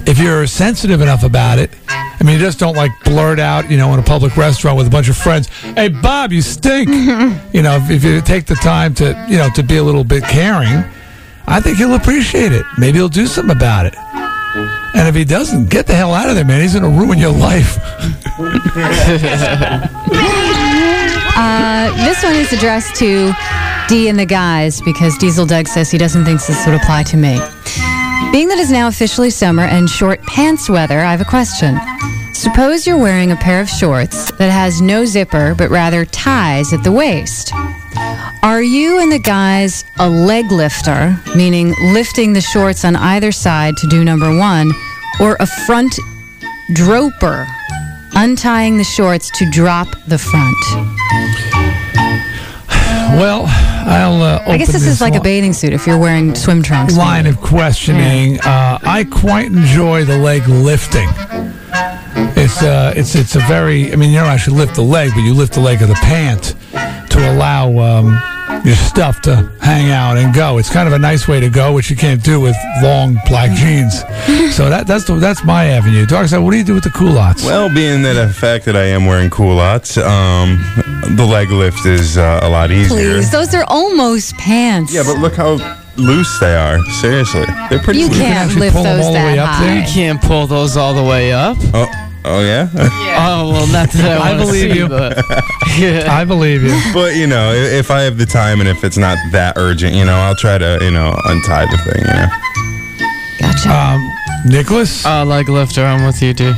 if 0.07 0.19
you're 0.19 0.47
sensitive 0.47 1.01
enough 1.01 1.25
about 1.25 1.59
it, 1.59 1.71
I 1.89 2.25
mean, 2.25 2.35
you 2.35 2.41
just 2.41 2.59
don't 2.59 2.77
like 2.77 2.91
blurt 3.05 3.39
out, 3.39 3.71
you 3.71 3.77
know, 3.77 3.93
in 3.95 4.01
a 4.01 4.03
public 4.03 4.37
restaurant 4.37 4.77
with 4.77 4.87
a 4.87 4.91
bunch 4.91 5.09
of 5.09 5.17
friends, 5.17 5.49
"Hey, 5.49 5.89
Bob, 5.89 6.33
you 6.33 6.43
stink." 6.43 6.89
you 7.53 7.63
know, 7.63 7.77
if, 7.77 7.91
if 7.91 8.05
you 8.05 8.21
take 8.21 8.47
the 8.47 8.57
time 8.57 8.95
to, 8.95 9.27
you 9.29 9.37
know, 9.37 9.49
to 9.55 9.63
be 9.63 9.77
a 9.77 9.83
little 9.83 10.05
bit 10.05 10.25
caring, 10.25 10.85
I 11.47 11.61
think 11.61 11.79
he'll 11.79 11.95
appreciate 11.95 12.53
it. 12.53 12.65
Maybe 12.77 12.99
he'll 12.99 13.09
do 13.09 13.27
something 13.27 13.57
about 13.57 13.87
it. 13.87 13.97
And 14.95 15.07
if 15.07 15.15
he 15.15 15.25
doesn't, 15.25 15.71
get 15.71 15.87
the 15.87 15.95
hell 15.95 16.13
out 16.13 16.29
of 16.29 16.35
there, 16.35 16.45
man. 16.45 16.61
He's 16.61 16.75
going 16.75 16.83
to 16.83 16.99
ruin 16.99 17.19
your 17.19 17.33
life. 17.33 17.79
Uh, 21.41 21.95
this 22.05 22.25
one 22.25 22.35
is 22.35 22.53
addressed 22.53 22.97
to 22.97 23.33
D 23.89 24.09
and 24.09 24.19
the 24.19 24.27
guys 24.27 24.81
because 24.81 25.17
Diesel 25.19 25.47
Doug 25.47 25.69
says 25.69 25.89
he 25.89 25.97
doesn't 25.97 26.25
think 26.25 26.45
this 26.45 26.67
would 26.67 26.75
apply 26.75 27.05
to 27.05 27.17
me. 27.17 27.39
Being 28.33 28.49
that 28.49 28.59
it's 28.59 28.73
now 28.73 28.89
officially 28.89 29.31
summer 29.31 29.63
and 29.63 29.89
short 29.89 30.21
pants 30.23 30.69
weather, 30.69 30.99
I 30.99 31.13
have 31.13 31.21
a 31.21 31.25
question. 31.25 31.79
Suppose 32.35 32.89
you're 32.89 32.99
wearing 32.99 33.31
a 33.31 33.37
pair 33.37 33.61
of 33.61 33.69
shorts 33.69 34.33
that 34.33 34.51
has 34.51 34.81
no 34.81 35.05
zipper 35.05 35.55
but 35.55 35.71
rather 35.71 36.05
ties 36.05 36.73
at 36.73 36.83
the 36.83 36.91
waist. 36.91 37.53
Are 38.43 38.61
you 38.61 38.99
and 38.99 39.13
the 39.13 39.21
guys 39.21 39.85
a 40.01 40.11
leg 40.11 40.51
lifter, 40.51 41.17
meaning 41.37 41.73
lifting 41.93 42.33
the 42.33 42.41
shorts 42.41 42.85
on 42.85 42.97
either 42.97 43.31
side 43.31 43.77
to 43.77 43.87
do 43.87 44.05
number 44.05 44.37
one, 44.37 44.73
or 45.21 45.37
a 45.39 45.47
front 45.47 45.95
droper, 46.75 47.47
untying 48.19 48.77
the 48.77 48.85
shorts 48.85 49.31
to 49.39 49.49
drop 49.51 49.89
the 50.09 50.19
front? 50.19 50.57
Well, 53.17 53.45
I'll 53.47 54.21
uh, 54.21 54.43
I 54.47 54.59
guess 54.59 54.69
open 54.69 54.81
this 54.81 54.87
is 54.87 55.01
like 55.01 55.15
a 55.15 55.21
bathing 55.21 55.53
suit 55.53 55.73
if 55.73 55.87
you're 55.87 55.99
wearing 55.99 56.35
swim 56.35 56.63
trunks. 56.63 56.97
line 56.97 57.27
of 57.27 57.41
questioning. 57.41 58.39
Uh, 58.41 58.79
I 58.83 59.05
quite 59.05 59.47
enjoy 59.47 60.05
the 60.05 60.19
leg 60.19 60.47
lifting. 60.49 61.09
It's 62.37 62.63
uh, 62.63 62.93
it's 62.97 63.15
it's 63.15 63.37
a 63.37 63.41
very. 63.41 63.93
I 63.93 63.97
mean, 63.97 64.11
you 64.11 64.19
don't 64.19 64.29
actually 64.29 64.59
lift 64.59 64.75
the 64.75 64.83
leg, 64.83 65.11
but 65.15 65.21
you 65.21 65.33
lift 65.33 65.55
the 65.55 65.61
leg 65.61 65.81
of 65.81 65.89
the 65.89 65.95
pant 65.95 66.55
to 67.11 67.33
allow 67.33 67.79
um, 67.79 68.19
your 68.65 68.77
stuff 68.77 69.21
to 69.23 69.51
hang 69.61 69.91
out 69.91 70.17
and 70.17 70.35
go. 70.35 70.59
It's 70.59 70.71
kind 70.71 70.87
of 70.87 70.95
a 70.95 70.99
nice 70.99 71.29
way 71.29 71.41
to 71.41 71.49
go, 71.49 71.73
which 71.73 71.91
you 71.91 71.97
can't 71.97 72.23
do 72.23 72.41
with 72.41 72.57
long 72.83 73.19
black 73.27 73.57
jeans. 73.57 74.01
So 74.55 74.69
that 74.69 74.87
that's 74.87 75.05
the, 75.05 75.15
that's 75.15 75.45
my 75.45 75.67
avenue. 75.67 76.07
Dark 76.07 76.29
side. 76.29 76.39
What 76.39 76.53
do 76.53 76.59
you 76.59 76.65
do 76.65 76.75
with 76.75 76.85
the 76.85 76.91
culottes? 76.91 77.45
Well, 77.45 77.73
being 77.73 78.03
that 78.03 78.15
the 78.15 78.33
fact 78.33 78.65
that 78.67 78.77
I 78.77 78.85
am 78.85 79.07
wearing 79.07 79.31
culottes, 79.31 79.97
um, 79.99 80.59
the 81.17 81.27
leg 81.29 81.51
lift 81.51 81.87
is 81.87 82.19
uh, 82.19 82.41
a 82.43 82.49
lot 82.49 82.71
easier. 82.71 82.89
Please, 82.89 83.31
those 83.31 83.55
are 83.55 83.65
almost 83.69 84.35
pants. 84.37 84.93
Yeah, 84.93 85.05
but 85.05 85.19
look 85.19 85.35
how 85.35 85.57
loose 85.97 86.39
they 86.41 86.57
are. 86.57 86.83
Seriously, 87.01 87.45
they're 87.71 87.79
pretty. 87.79 88.01
You 88.01 88.09
loose. 88.09 88.19
can't 88.19 88.55
lift 88.57 88.77
those 88.77 89.13
that 89.13 89.39
high. 89.39 89.79
You 89.79 89.87
can't 89.87 90.21
pull 90.21 90.47
those 90.47 90.77
all 90.77 90.95
the 90.95 91.05
way 91.05 91.33
up. 91.33 91.57
Oh, 91.75 92.08
oh 92.25 92.41
yeah. 92.45 92.69
Oh 92.75 93.51
well, 93.53 93.67
that's 93.67 93.95
that 93.95 94.21
I, 94.21 94.29
I 94.29 94.33
wanna 94.33 94.45
believe 94.45 94.73
see, 94.73 94.79
you. 94.79 94.89
but- 94.89 95.19
I 96.09 96.25
believe 96.25 96.63
you. 96.63 96.77
But 96.93 97.15
you 97.17 97.27
know, 97.27 97.51
i- 97.51 97.55
if 97.79 97.91
I 97.91 98.01
have 98.03 98.19
the 98.19 98.27
time 98.27 98.61
and 98.61 98.69
if 98.69 98.83
it's 98.85 98.99
not 98.99 99.17
that 99.33 99.57
urgent, 99.57 99.95
you 99.95 100.05
know, 100.05 100.17
I'll 100.17 100.35
try 100.37 100.59
to 100.59 100.79
you 100.83 100.91
know 100.91 101.15
untie 101.27 101.67
the 101.67 101.79
thing. 101.79 102.03
You 102.03 102.15
know. 102.15 102.29
Gotcha. 103.41 103.71
Um, 103.73 104.13
Nicholas. 104.47 105.05
Uh, 105.07 105.25
leg 105.25 105.49
lifter. 105.49 105.85
I'm 105.85 106.05
with 106.05 106.21
you, 106.23 106.33
dude. 106.35 106.57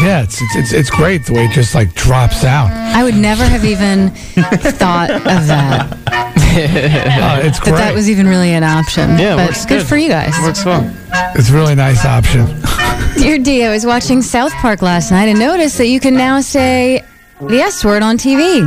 Yeah, 0.00 0.22
it's, 0.22 0.40
it's 0.40 0.56
it's 0.56 0.72
it's 0.72 0.90
great 0.90 1.26
the 1.26 1.34
way 1.34 1.44
it 1.44 1.52
just 1.52 1.74
like 1.74 1.94
drops 1.94 2.42
out. 2.44 2.70
I 2.70 3.02
would 3.04 3.14
never 3.16 3.44
have 3.44 3.64
even 3.64 4.10
thought 4.10 5.10
of 5.10 5.24
that. 5.24 5.92
Uh, 6.10 7.40
it's 7.46 7.58
That 7.58 7.64
great. 7.64 7.72
that 7.76 7.94
was 7.94 8.08
even 8.08 8.26
really 8.26 8.50
an 8.52 8.64
option. 8.64 9.18
Yeah, 9.18 9.36
but 9.36 9.48
works 9.48 9.66
good, 9.66 9.80
good. 9.80 9.86
for 9.86 9.96
you 9.96 10.08
guys. 10.08 10.32
Works 10.42 10.64
well. 10.64 10.82
it's 11.36 11.50
a 11.50 11.52
really 11.54 11.74
nice 11.74 12.04
option. 12.04 12.46
Dear 13.16 13.38
D, 13.38 13.64
I 13.64 13.70
was 13.70 13.84
watching 13.84 14.22
South 14.22 14.52
Park 14.54 14.80
last 14.82 15.10
night 15.10 15.28
and 15.28 15.38
noticed 15.38 15.76
that 15.78 15.86
you 15.88 16.00
can 16.00 16.14
now 16.14 16.40
say 16.40 17.04
the 17.48 17.60
S 17.60 17.84
word 17.84 18.02
on 18.02 18.18
TV. 18.18 18.60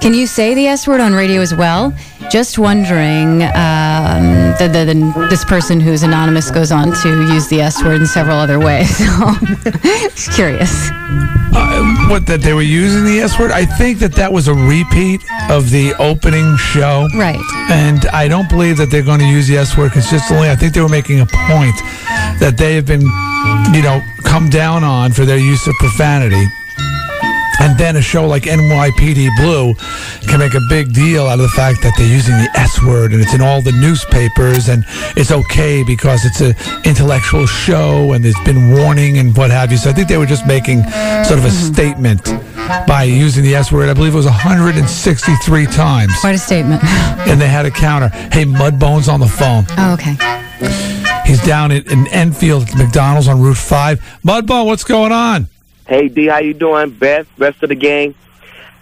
Can 0.00 0.14
you 0.14 0.26
say 0.26 0.54
the 0.54 0.66
S 0.66 0.86
word 0.86 1.00
on 1.00 1.12
radio 1.12 1.40
as 1.40 1.54
well? 1.54 1.92
Just 2.30 2.58
wondering, 2.58 3.42
um, 3.42 4.54
the, 4.58 4.68
the, 4.72 4.84
the, 4.86 5.26
this 5.28 5.44
person 5.44 5.78
who's 5.78 6.02
anonymous 6.02 6.50
goes 6.50 6.72
on 6.72 6.92
to 7.02 7.32
use 7.32 7.48
the 7.48 7.60
S 7.60 7.82
word 7.82 8.00
in 8.00 8.06
several 8.06 8.36
other 8.36 8.58
ways. 8.58 8.90
So, 9.04 9.32
just 10.10 10.32
curious. 10.32 10.90
Uh, 10.90 12.08
what 12.08 12.26
that 12.26 12.40
they 12.40 12.52
were 12.54 12.62
using 12.62 13.04
the 13.04 13.20
S 13.20 13.38
word? 13.38 13.50
I 13.50 13.64
think 13.64 13.98
that 13.98 14.12
that 14.14 14.32
was 14.32 14.48
a 14.48 14.54
repeat 14.54 15.22
of 15.50 15.70
the 15.70 15.94
opening 15.98 16.56
show. 16.56 17.06
Right. 17.16 17.40
And 17.70 18.06
I 18.06 18.28
don't 18.28 18.48
believe 18.48 18.76
that 18.78 18.90
they're 18.90 19.04
going 19.04 19.20
to 19.20 19.26
use 19.26 19.46
the 19.46 19.58
S 19.58 19.76
word 19.76 19.92
consistently. 19.92 20.50
I 20.50 20.56
think 20.56 20.74
they 20.74 20.80
were 20.80 20.88
making 20.88 21.20
a 21.20 21.26
point 21.26 21.76
that 22.40 22.54
they 22.56 22.74
have 22.74 22.86
been, 22.86 23.02
you 23.74 23.82
know, 23.82 24.00
come 24.24 24.48
down 24.48 24.82
on 24.84 25.12
for 25.12 25.24
their 25.24 25.38
use 25.38 25.66
of 25.66 25.74
profanity. 25.78 26.44
And 27.60 27.78
then 27.78 27.96
a 27.96 28.02
show 28.02 28.26
like 28.26 28.44
NYPD 28.44 29.36
Blue 29.36 29.74
can 30.28 30.38
make 30.38 30.54
a 30.54 30.60
big 30.68 30.92
deal 30.92 31.26
out 31.26 31.34
of 31.34 31.40
the 31.40 31.48
fact 31.48 31.82
that 31.82 31.94
they're 31.96 32.06
using 32.06 32.34
the 32.34 32.50
S 32.54 32.82
word 32.82 33.12
and 33.12 33.20
it's 33.20 33.34
in 33.34 33.40
all 33.40 33.62
the 33.62 33.72
newspapers 33.72 34.68
and 34.68 34.84
it's 35.16 35.30
okay 35.30 35.82
because 35.84 36.24
it's 36.24 36.40
an 36.40 36.54
intellectual 36.84 37.46
show 37.46 38.12
and 38.12 38.24
there's 38.24 38.38
been 38.44 38.72
warning 38.72 39.18
and 39.18 39.36
what 39.36 39.50
have 39.50 39.70
you. 39.70 39.78
So 39.78 39.90
I 39.90 39.92
think 39.92 40.08
they 40.08 40.18
were 40.18 40.26
just 40.26 40.46
making 40.46 40.82
sort 41.24 41.38
of 41.38 41.44
a 41.44 41.48
mm-hmm. 41.48 41.74
statement 41.74 42.24
by 42.86 43.04
using 43.04 43.44
the 43.44 43.54
S 43.54 43.70
word. 43.70 43.88
I 43.88 43.94
believe 43.94 44.14
it 44.14 44.16
was 44.16 44.26
163 44.26 45.66
times. 45.66 46.12
Quite 46.20 46.34
a 46.34 46.38
statement. 46.38 46.82
And 47.24 47.40
they 47.40 47.48
had 47.48 47.64
a 47.64 47.70
counter. 47.70 48.08
Hey, 48.08 48.44
Mudbone's 48.44 49.08
on 49.08 49.18
the 49.18 49.26
phone. 49.26 49.64
Oh, 49.78 49.94
okay. 49.94 50.14
He's 51.24 51.42
down 51.42 51.72
in, 51.72 51.90
in 51.90 52.06
Enfield 52.08 52.68
McDonald's 52.76 53.28
on 53.28 53.40
Route 53.40 53.56
5. 53.56 53.98
Mudbone, 54.24 54.66
what's 54.66 54.84
going 54.84 55.10
on? 55.10 55.48
Hey 55.86 56.08
D, 56.08 56.26
how 56.26 56.38
you 56.38 56.54
doing? 56.54 56.90
Beth, 56.90 57.26
rest 57.38 57.62
of 57.62 57.68
the 57.68 57.74
gang. 57.74 58.14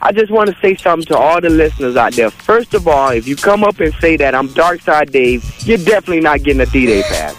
I 0.01 0.13
just 0.13 0.31
want 0.31 0.51
to 0.51 0.57
say 0.61 0.77
something 0.77 1.07
to 1.07 1.17
all 1.17 1.41
the 1.41 1.51
listeners 1.51 1.97
out 1.97 2.13
there. 2.13 2.31
First 2.31 2.75
of 2.75 2.87
all, 2.87 3.11
if 3.11 3.27
you 3.27 3.35
come 3.37 3.65
up 3.65 3.81
and 3.81 3.93
say 3.95 4.17
that 4.17 4.35
I'm 4.35 4.49
Dark 4.49 4.81
Side 4.81 5.13
Dave, 5.13 5.45
you're 5.65 5.79
definitely 5.79 6.21
not 6.21 6.43
getting 6.43 6.61
a 6.61 6.67
D-Day 6.67 7.03
pass. 7.03 7.37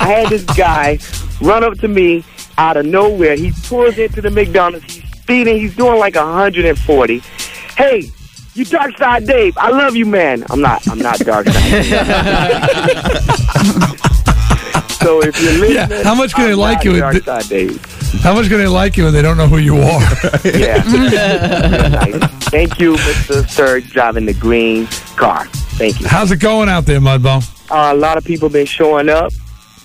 I 0.00 0.06
had 0.06 0.28
this 0.28 0.42
guy 0.44 0.98
run 1.40 1.62
up 1.62 1.78
to 1.78 1.88
me 1.88 2.24
out 2.58 2.76
of 2.76 2.86
nowhere. 2.86 3.36
He 3.36 3.52
pulls 3.64 3.98
into 3.98 4.20
the 4.20 4.30
McDonald's. 4.30 4.92
He's 4.92 5.04
speeding. 5.12 5.58
He's 5.58 5.76
doing 5.76 5.98
like 5.98 6.16
140. 6.16 7.18
Hey, 7.76 8.10
you 8.54 8.64
Dark 8.64 8.96
Side 8.98 9.26
Dave. 9.26 9.56
I 9.58 9.70
love 9.70 9.94
you, 9.94 10.06
man. 10.06 10.44
I'm 10.50 10.60
not. 10.60 10.86
I'm 10.88 10.98
not 10.98 11.18
Dark 11.20 11.46
Side. 11.48 11.86
so 15.06 15.22
if 15.22 15.40
you're 15.40 15.52
listening, 15.52 15.72
Yeah, 15.76 16.02
how 16.02 16.14
much 16.16 16.34
can 16.34 16.44
I'm 16.44 16.50
they 16.50 16.54
like 16.54 16.84
you? 16.84 16.98
Dark 16.98 17.22
Side 17.22 17.48
Dave. 17.48 17.84
How 18.22 18.34
much 18.34 18.48
can 18.48 18.58
they 18.58 18.66
like 18.66 18.96
you 18.96 19.04
when 19.04 19.12
they 19.12 19.22
don't 19.22 19.36
know 19.36 19.46
who 19.46 19.58
you 19.58 19.76
are? 19.76 20.02
Yeah. 20.44 20.82
Nice. 20.86 22.32
Thank 22.50 22.78
you, 22.80 22.94
Mr. 22.94 23.48
Sir, 23.48 23.80
driving 23.80 24.26
the 24.26 24.34
green 24.34 24.86
car. 25.16 25.46
Thank 25.78 26.00
you. 26.00 26.08
How's 26.08 26.30
it 26.32 26.40
going 26.40 26.68
out 26.68 26.86
there, 26.86 27.00
Mudbone? 27.00 27.44
Uh, 27.70 27.92
a 27.94 27.96
lot 27.96 28.16
of 28.16 28.24
people 28.24 28.48
been 28.48 28.66
showing 28.66 29.08
up, 29.08 29.32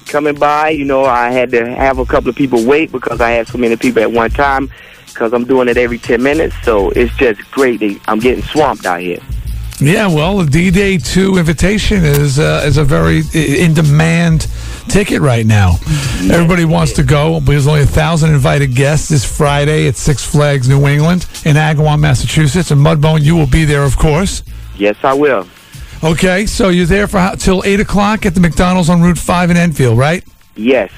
coming 0.08 0.36
by. 0.36 0.70
You 0.70 0.86
know, 0.86 1.04
I 1.06 1.32
had 1.32 1.52
to 1.52 1.66
have 1.76 2.00
a 2.00 2.06
couple 2.06 2.30
of 2.30 2.36
people 2.36 2.64
wait 2.66 2.92
because 2.92 3.20
I 3.22 3.32
had 3.32 3.48
so 3.48 3.58
many 3.58 3.76
people 3.76 4.02
at 4.02 4.12
one 4.12 4.30
time 4.32 4.72
because 5.08 5.34
I'm 5.34 5.46
doing 5.46 5.68
it 5.68 5.78
every 5.78 5.98
10 5.98 6.22
minutes. 6.22 6.56
So 6.64 6.90
it's 6.92 7.14
just 7.18 7.40
great. 7.52 7.80
that 7.82 8.00
I'm 8.08 8.20
getting 8.20 8.44
swamped 8.44 8.86
out 8.86 9.02
here. 9.02 9.20
Yeah, 9.82 10.06
well, 10.06 10.38
the 10.38 10.46
D 10.46 10.70
Day 10.70 11.00
2 11.00 11.40
invitation 11.40 12.06
is 12.06 12.38
uh, 12.38 12.64
is 12.68 12.78
a 12.78 12.84
very 12.84 13.24
in 13.34 13.74
demand 13.74 14.48
ticket 14.88 15.22
right 15.22 15.44
now. 15.44 15.78
Everybody 16.32 16.66
wants 16.66 16.94
to 16.94 17.04
go. 17.04 17.40
but 17.40 17.48
There's 17.48 17.66
only 17.66 17.82
a 17.82 17.88
thousand 17.88 18.32
invited 18.32 18.76
guests 18.76 19.10
this 19.10 19.26
Friday 19.26 19.88
at 19.88 19.96
Six 19.96 20.24
Flags 20.24 20.70
New 20.70 20.86
England 20.86 21.26
in 21.46 21.56
Agawam, 21.56 22.00
Massachusetts. 22.00 22.70
And 22.70 22.80
Mudbone, 22.80 23.24
you 23.24 23.36
will 23.36 23.48
be 23.48 23.66
there, 23.66 23.84
of 23.84 23.98
course. 23.98 24.44
Yes, 24.78 24.98
I 25.04 25.14
will. 25.14 25.48
Okay, 26.04 26.46
so 26.46 26.70
you're 26.70 26.86
there 26.86 27.08
for 27.08 27.18
how, 27.20 27.34
till 27.34 27.64
8 27.66 27.80
o'clock 27.80 28.26
at 28.28 28.36
the 28.36 28.40
McDonald's 28.40 28.90
on 28.90 29.02
Route 29.02 29.18
5 29.18 29.50
in 29.50 29.58
Enfield, 29.58 29.98
right? 29.98 30.24
Yes. 30.56 30.92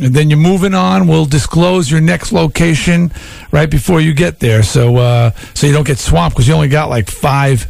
And 0.00 0.14
then 0.14 0.30
you're 0.30 0.38
moving 0.38 0.72
on. 0.72 1.08
We'll 1.08 1.26
disclose 1.26 1.90
your 1.90 2.00
next 2.00 2.32
location 2.32 3.12
right 3.52 3.70
before 3.70 4.00
you 4.00 4.14
get 4.14 4.40
there, 4.40 4.62
so 4.62 4.96
uh, 4.96 5.30
so 5.52 5.66
you 5.66 5.72
don't 5.74 5.86
get 5.86 5.98
swamped 5.98 6.34
because 6.36 6.48
you 6.48 6.54
only 6.54 6.68
got 6.68 6.88
like 6.88 7.08
five 7.08 7.68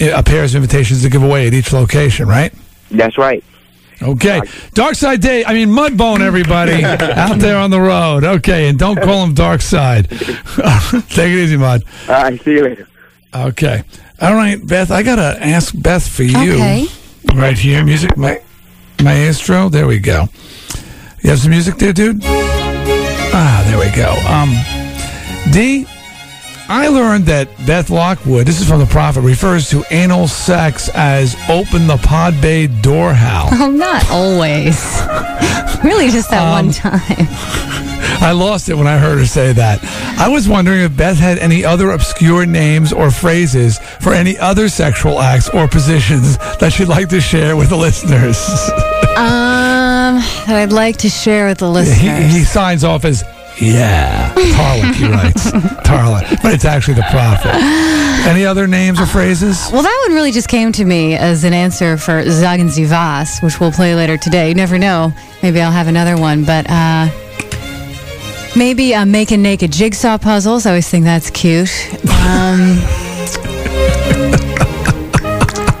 uh, 0.00 0.22
pairs 0.22 0.54
of 0.54 0.62
invitations 0.62 1.02
to 1.02 1.10
give 1.10 1.22
away 1.22 1.46
at 1.46 1.54
each 1.54 1.72
location, 1.72 2.28
right? 2.28 2.52
That's 2.90 3.18
right. 3.18 3.42
Okay. 4.02 4.40
Dark 4.74 4.94
Side 4.94 5.20
Day. 5.20 5.44
I 5.44 5.54
mean, 5.54 5.70
Mudbone, 5.70 6.20
everybody 6.20 6.84
out 6.84 7.38
there 7.38 7.56
on 7.56 7.70
the 7.70 7.80
road. 7.80 8.24
Okay. 8.24 8.68
And 8.68 8.78
don't 8.78 9.00
call 9.00 9.24
him 9.24 9.34
Dark 9.34 9.62
Side. 9.62 10.08
Take 10.10 11.32
it 11.32 11.38
easy, 11.38 11.56
Mud. 11.56 11.82
All 12.08 12.14
right, 12.14 12.40
see 12.42 12.52
you 12.52 12.64
later. 12.64 12.88
Okay. 13.34 13.82
All 14.20 14.34
right, 14.34 14.64
Beth, 14.64 14.90
I 14.90 15.02
got 15.02 15.16
to 15.16 15.44
ask 15.44 15.74
Beth 15.76 16.06
for 16.06 16.22
you. 16.22 16.54
Okay. 16.54 16.86
Right 17.34 17.58
here. 17.58 17.84
Music, 17.84 18.16
my, 18.16 18.40
maestro. 19.02 19.68
There 19.68 19.86
we 19.86 19.98
go. 19.98 20.26
You 21.22 21.30
have 21.30 21.40
some 21.40 21.50
music 21.50 21.76
there, 21.76 21.92
dude? 21.92 22.20
Ah, 22.24 23.62
there 23.66 23.78
we 23.78 23.90
go. 23.94 24.12
Um, 24.28 25.52
D, 25.52 25.86
I 26.68 26.88
learned 26.88 27.26
that 27.26 27.48
Beth 27.66 27.90
Lockwood, 27.90 28.46
this 28.46 28.60
is 28.60 28.68
from 28.68 28.80
the 28.80 28.86
Prophet, 28.86 29.20
refers 29.20 29.70
to 29.70 29.84
anal 29.90 30.26
sex 30.26 30.88
as 30.94 31.36
open 31.48 31.86
the 31.86 31.96
pod 31.98 32.40
bay 32.40 32.66
door 32.66 33.12
Hal. 33.14 33.48
Oh, 33.52 33.70
not 33.70 34.08
always. 34.10 34.74
really, 35.84 36.10
just 36.10 36.30
that 36.30 36.42
Um, 36.42 36.66
one 36.66 36.72
time. 36.74 37.28
I 38.18 38.32
lost 38.32 38.68
it 38.68 38.74
when 38.74 38.86
I 38.88 38.98
heard 38.98 39.18
her 39.18 39.26
say 39.26 39.52
that. 39.52 39.78
I 40.18 40.28
was 40.28 40.48
wondering 40.48 40.80
if 40.80 40.96
Beth 40.96 41.18
had 41.18 41.38
any 41.38 41.64
other 41.64 41.90
obscure 41.92 42.46
names 42.46 42.92
or 42.92 43.10
phrases 43.12 43.78
for 44.00 44.12
any 44.12 44.36
other 44.38 44.68
sexual 44.68 45.20
acts 45.20 45.48
or 45.50 45.68
positions 45.68 46.36
that 46.58 46.72
she'd 46.72 46.88
like 46.88 47.08
to 47.10 47.20
share 47.20 47.56
with 47.56 47.68
the 47.68 47.76
listeners. 47.76 48.38
Um, 49.16 50.16
that 50.46 50.56
I'd 50.56 50.72
like 50.72 50.98
to 50.98 51.08
share 51.08 51.46
with 51.48 51.56
the 51.58 51.70
listeners. 51.70 51.98
he, 51.98 52.08
listeners. 52.10 52.32
he 52.34 52.44
signs 52.44 52.84
off 52.84 53.06
as, 53.06 53.24
yeah, 53.60 54.32
Tarlik, 54.34 54.94
he 54.94 55.06
writes. 55.08 55.50
Tarlik. 55.86 56.42
But 56.42 56.52
it's 56.54 56.64
actually 56.64 56.94
the 56.94 57.06
prophet. 57.10 57.52
Any 58.28 58.44
other 58.44 58.66
names 58.66 59.00
or 59.00 59.06
phrases? 59.06 59.68
Well, 59.72 59.82
that 59.82 60.04
one 60.06 60.14
really 60.14 60.32
just 60.32 60.48
came 60.48 60.72
to 60.72 60.84
me 60.84 61.14
as 61.14 61.44
an 61.44 61.52
answer 61.52 61.96
for 61.96 62.22
Sagen 62.30 62.68
Zie 62.68 62.84
Vas, 62.84 63.38
which 63.40 63.58
we'll 63.60 63.72
play 63.72 63.94
later 63.94 64.16
today. 64.16 64.48
You 64.48 64.54
never 64.54 64.78
know. 64.78 65.12
Maybe 65.42 65.60
I'll 65.60 65.70
have 65.72 65.86
another 65.88 66.16
one. 66.18 66.44
But 66.44 66.66
uh, 66.68 67.08
maybe 68.56 68.94
uh, 68.94 69.06
making 69.06 69.42
naked 69.42 69.70
jigsaw 69.72 70.18
puzzles. 70.18 70.66
I 70.66 70.70
always 70.70 70.88
think 70.88 71.04
that's 71.04 71.30
cute. 71.30 71.70
Um, 72.26 72.76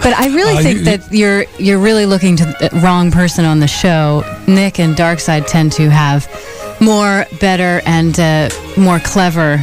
but 0.02 0.14
I 0.16 0.30
really 0.32 0.54
Uh, 0.58 0.62
think 0.62 0.78
you- 0.78 0.84
that 0.84 1.12
you're 1.12 1.44
you're 1.58 1.78
really 1.80 2.06
looking 2.06 2.36
to 2.36 2.44
the 2.44 2.70
wrong 2.82 3.10
person 3.10 3.44
on 3.44 3.60
the 3.60 3.68
show. 3.68 4.22
Nick 4.46 4.78
and 4.78 4.94
Darkside 4.96 5.46
tend 5.46 5.72
to 5.72 5.90
have 5.90 6.26
more, 6.80 7.24
better, 7.40 7.80
and 7.86 8.18
uh, 8.18 8.48
more 8.76 8.98
clever 9.00 9.58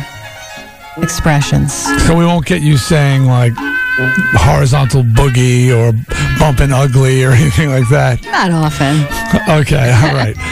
expressions. 0.97 1.73
So 2.05 2.15
we 2.15 2.25
won't 2.25 2.45
get 2.45 2.61
you 2.61 2.77
saying 2.77 3.25
like 3.25 3.53
horizontal 4.35 5.03
boogie 5.03 5.69
or 5.69 5.91
bumping 6.39 6.71
ugly 6.71 7.23
or 7.23 7.31
anything 7.33 7.69
like 7.69 7.87
that. 7.89 8.23
Not 8.23 8.51
often. 8.51 8.97
Okay, 9.61 9.91
all 9.91 10.13
right. 10.15 10.35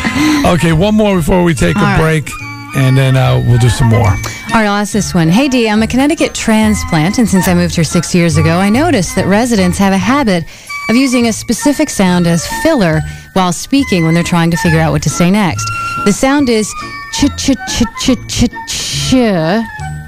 Okay, 0.54 0.74
one 0.74 0.96
more 0.96 1.18
before 1.18 1.44
we 1.44 1.54
take 1.54 1.76
a 1.76 1.80
All 1.80 1.86
right. 1.86 2.02
break, 2.02 2.30
and 2.76 2.98
then 2.98 3.16
uh, 3.16 3.42
we'll 3.48 3.60
do 3.60 3.70
some 3.70 3.88
more. 3.90 4.00
All 4.08 4.16
right, 4.54 4.66
I'll 4.66 4.74
ask 4.82 4.92
this 4.92 5.14
one. 5.14 5.30
Hey, 5.30 5.48
Dee, 5.48 5.70
I'm 5.70 5.84
a 5.84 5.88
Connecticut 5.88 6.34
transplant, 6.34 7.20
and 7.20 7.30
since 7.30 7.48
I 7.48 7.54
moved 7.54 7.76
here 7.76 7.84
six 7.84 8.14
years 8.16 8.38
ago, 8.38 8.58
I 8.58 8.70
noticed 8.70 9.16
that 9.16 9.28
residents 9.28 9.78
have 9.78 9.94
a 9.94 9.98
habit 9.98 10.44
of 10.90 10.96
using 10.96 11.28
a 11.28 11.34
specific 11.34 11.90
sound 11.90 12.26
as 12.28 12.46
filler 12.64 13.02
while 13.34 13.54
speaking 13.54 14.06
when 14.06 14.14
they're 14.14 14.24
trying 14.24 14.52
to 14.52 14.58
figure 14.58 14.80
out 14.80 14.92
what 14.92 15.04
to 15.04 15.10
say 15.10 15.32
next. 15.32 15.66
The 16.06 16.14
sound 16.14 16.50
is 16.50 16.70
ch 17.14 17.26
ch 17.38 17.52
ch 17.68 17.84
ch 18.00 18.18
ch 18.28 18.50
ch. 18.68 19.14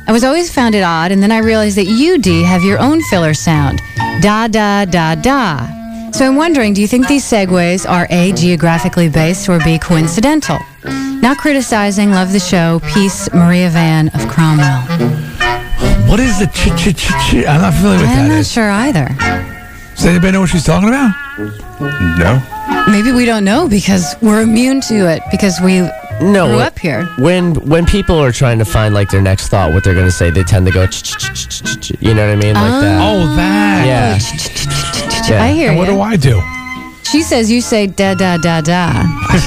I 0.06 0.12
was 0.12 0.24
always 0.24 0.54
found 0.54 0.76
it 0.76 0.82
odd, 0.84 1.12
and 1.12 1.24
then 1.24 1.32
I 1.32 1.38
realized 1.40 1.78
that 1.78 1.86
you, 1.86 2.18
Dee, 2.18 2.44
have 2.44 2.64
your 2.64 2.80
own 2.80 3.02
filler 3.04 3.34
sound. 3.34 3.82
Da 4.22 4.48
da 4.48 4.86
da 4.86 5.16
da. 5.16 6.12
So 6.12 6.28
I'm 6.28 6.36
wondering, 6.36 6.74
do 6.74 6.82
you 6.82 6.88
think 6.88 7.08
these 7.08 7.24
segues 7.24 7.90
are 7.90 8.06
A, 8.10 8.34
geographically 8.34 9.10
based, 9.10 9.50
or 9.50 9.60
B, 9.60 9.80
coincidental? 9.80 10.60
Not 10.84 11.38
criticizing, 11.38 12.12
love 12.12 12.34
the 12.34 12.40
show. 12.40 12.82
Peace, 12.94 13.34
Maria 13.34 13.70
Van 13.70 14.10
of 14.10 14.28
Cromwell. 14.28 14.82
What 16.08 16.20
is 16.20 16.38
the 16.38 16.48
ch 16.48 16.70
ch 16.78 16.96
ch 16.96 17.08
ch? 17.08 17.34
I'm 17.48 17.62
not 17.62 17.74
familiar 17.74 18.00
with 18.02 18.10
that? 18.10 18.20
I'm 18.20 18.28
that. 18.28 18.36
not 18.36 18.40
is. 18.40 18.52
sure 18.52 18.70
either. 18.70 19.08
Does 19.96 20.06
anybody 20.06 20.34
know 20.34 20.42
what 20.42 20.50
she's 20.50 20.66
talking 20.66 20.90
about? 20.90 21.16
No. 22.20 22.53
Maybe 22.90 23.12
we 23.12 23.26
don't 23.26 23.44
know 23.44 23.68
because 23.68 24.16
we're 24.22 24.42
immune 24.42 24.82
to 24.82 25.10
it 25.10 25.22
because 25.32 25.60
we 25.62 25.80
No, 26.22 26.46
grew 26.48 26.58
when- 26.58 26.66
up 26.68 26.78
here. 26.80 27.06
When 27.18 27.56
when 27.68 27.86
people 27.86 28.18
are 28.22 28.32
trying 28.32 28.60
to 28.60 28.66
find 28.66 28.94
like 28.94 29.10
their 29.10 29.22
next 29.22 29.48
thought, 29.50 29.74
what 29.74 29.84
they're 29.84 29.94
going 29.96 30.06
to 30.06 30.12
say, 30.12 30.30
they 30.30 30.44
tend 30.44 30.66
to 30.68 30.72
go, 30.72 30.86
ch- 30.88 31.02
ch- 31.04 31.18
ch- 31.18 31.48
ch- 31.50 31.64
ch- 31.64 31.80
ch- 31.82 31.92
you 32.02 32.14
know 32.14 32.26
what 32.28 32.34
I 32.34 32.36
mean, 32.36 32.54
like 32.56 32.82
that. 32.82 33.00
Oh, 33.02 33.36
that. 33.36 33.86
Yeah. 33.86 34.20
Yeah. 35.30 35.44
I 35.44 35.54
hear 35.54 35.70
And 35.70 35.78
what 35.80 35.88
you. 35.88 35.96
do 35.96 36.02
I 36.02 36.16
do? 36.18 36.42
She 37.10 37.22
says 37.24 37.50
you 37.52 37.62
say 37.62 37.88
da 37.88 38.14
da 38.16 38.38
da 38.38 38.62
da. 38.62 38.90
I 39.32 39.38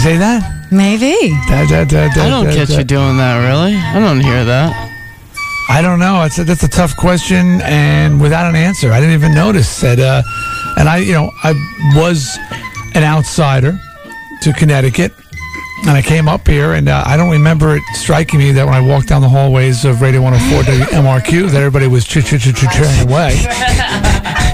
say 0.00 0.16
that? 0.18 0.66
Maybe. 0.70 1.14
Da, 1.48 1.66
da, 1.66 1.84
da, 1.84 2.08
da, 2.14 2.22
I 2.24 2.28
don't 2.28 2.46
da, 2.46 2.52
get 2.54 2.68
da. 2.68 2.78
you 2.78 2.84
doing 2.84 3.16
that, 3.16 3.36
really. 3.48 3.74
I 3.76 3.98
don't 3.98 4.20
hear 4.20 4.44
that. 4.44 4.70
I 5.68 5.82
don't 5.82 5.98
know. 5.98 6.22
It's 6.24 6.38
a, 6.38 6.44
that's 6.44 6.62
a 6.64 6.68
tough 6.68 6.96
question, 6.96 7.60
and 7.62 8.20
without 8.20 8.46
an 8.46 8.56
answer, 8.56 8.92
I 8.92 8.98
didn't 9.00 9.14
even 9.14 9.34
notice 9.34 9.80
that. 9.80 9.98
Uh, 10.00 10.22
and 10.76 10.88
I, 10.88 10.98
you 10.98 11.12
know, 11.12 11.30
I 11.42 11.52
was 11.96 12.38
an 12.94 13.04
outsider 13.04 13.78
to 14.42 14.52
Connecticut, 14.52 15.12
and 15.82 15.90
I 15.90 16.02
came 16.02 16.28
up 16.28 16.46
here, 16.46 16.74
and 16.74 16.88
uh, 16.88 17.02
I 17.06 17.16
don't 17.16 17.30
remember 17.30 17.76
it 17.76 17.82
striking 17.94 18.38
me 18.38 18.52
that 18.52 18.64
when 18.64 18.74
I 18.74 18.80
walked 18.80 19.08
down 19.08 19.22
the 19.22 19.28
hallways 19.28 19.84
of 19.84 20.02
Radio 20.02 20.22
104 20.22 20.74
WMRQ, 20.74 21.50
that 21.50 21.58
everybody 21.58 21.86
was 21.86 22.04
ch 22.04 22.24
ch 22.24 22.38
ch 22.38 22.54
ch 22.54 22.66
churning 22.72 23.08
away. 23.08 23.36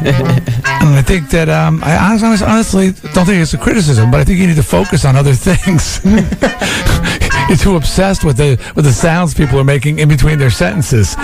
and 0.07 0.95
I 0.95 1.03
think 1.05 1.31
that 1.31 1.49
um, 1.49 1.83
I 1.83 1.97
honestly, 1.97 2.47
honestly 2.47 2.87
don't 3.13 3.27
think 3.27 3.43
it's 3.43 3.55
a 3.55 3.59
criticism, 3.59 4.11
but 4.11 4.21
I 4.21 4.25
think 4.25 4.39
you 4.39 4.47
need 4.47 4.57
to 4.57 4.63
focus 4.63 5.05
on 5.05 5.17
other 5.17 5.35
things. 5.49 6.01
You're 7.49 7.59
too 7.59 7.77
obsessed 7.77 8.25
with 8.25 8.37
the 8.37 8.59
with 8.75 8.85
the 8.85 8.93
sounds 8.93 9.35
people 9.35 9.59
are 9.59 9.65
making 9.65 9.99
in 10.01 10.09
between 10.09 10.39
their 10.39 10.51
sentences. 10.51 11.17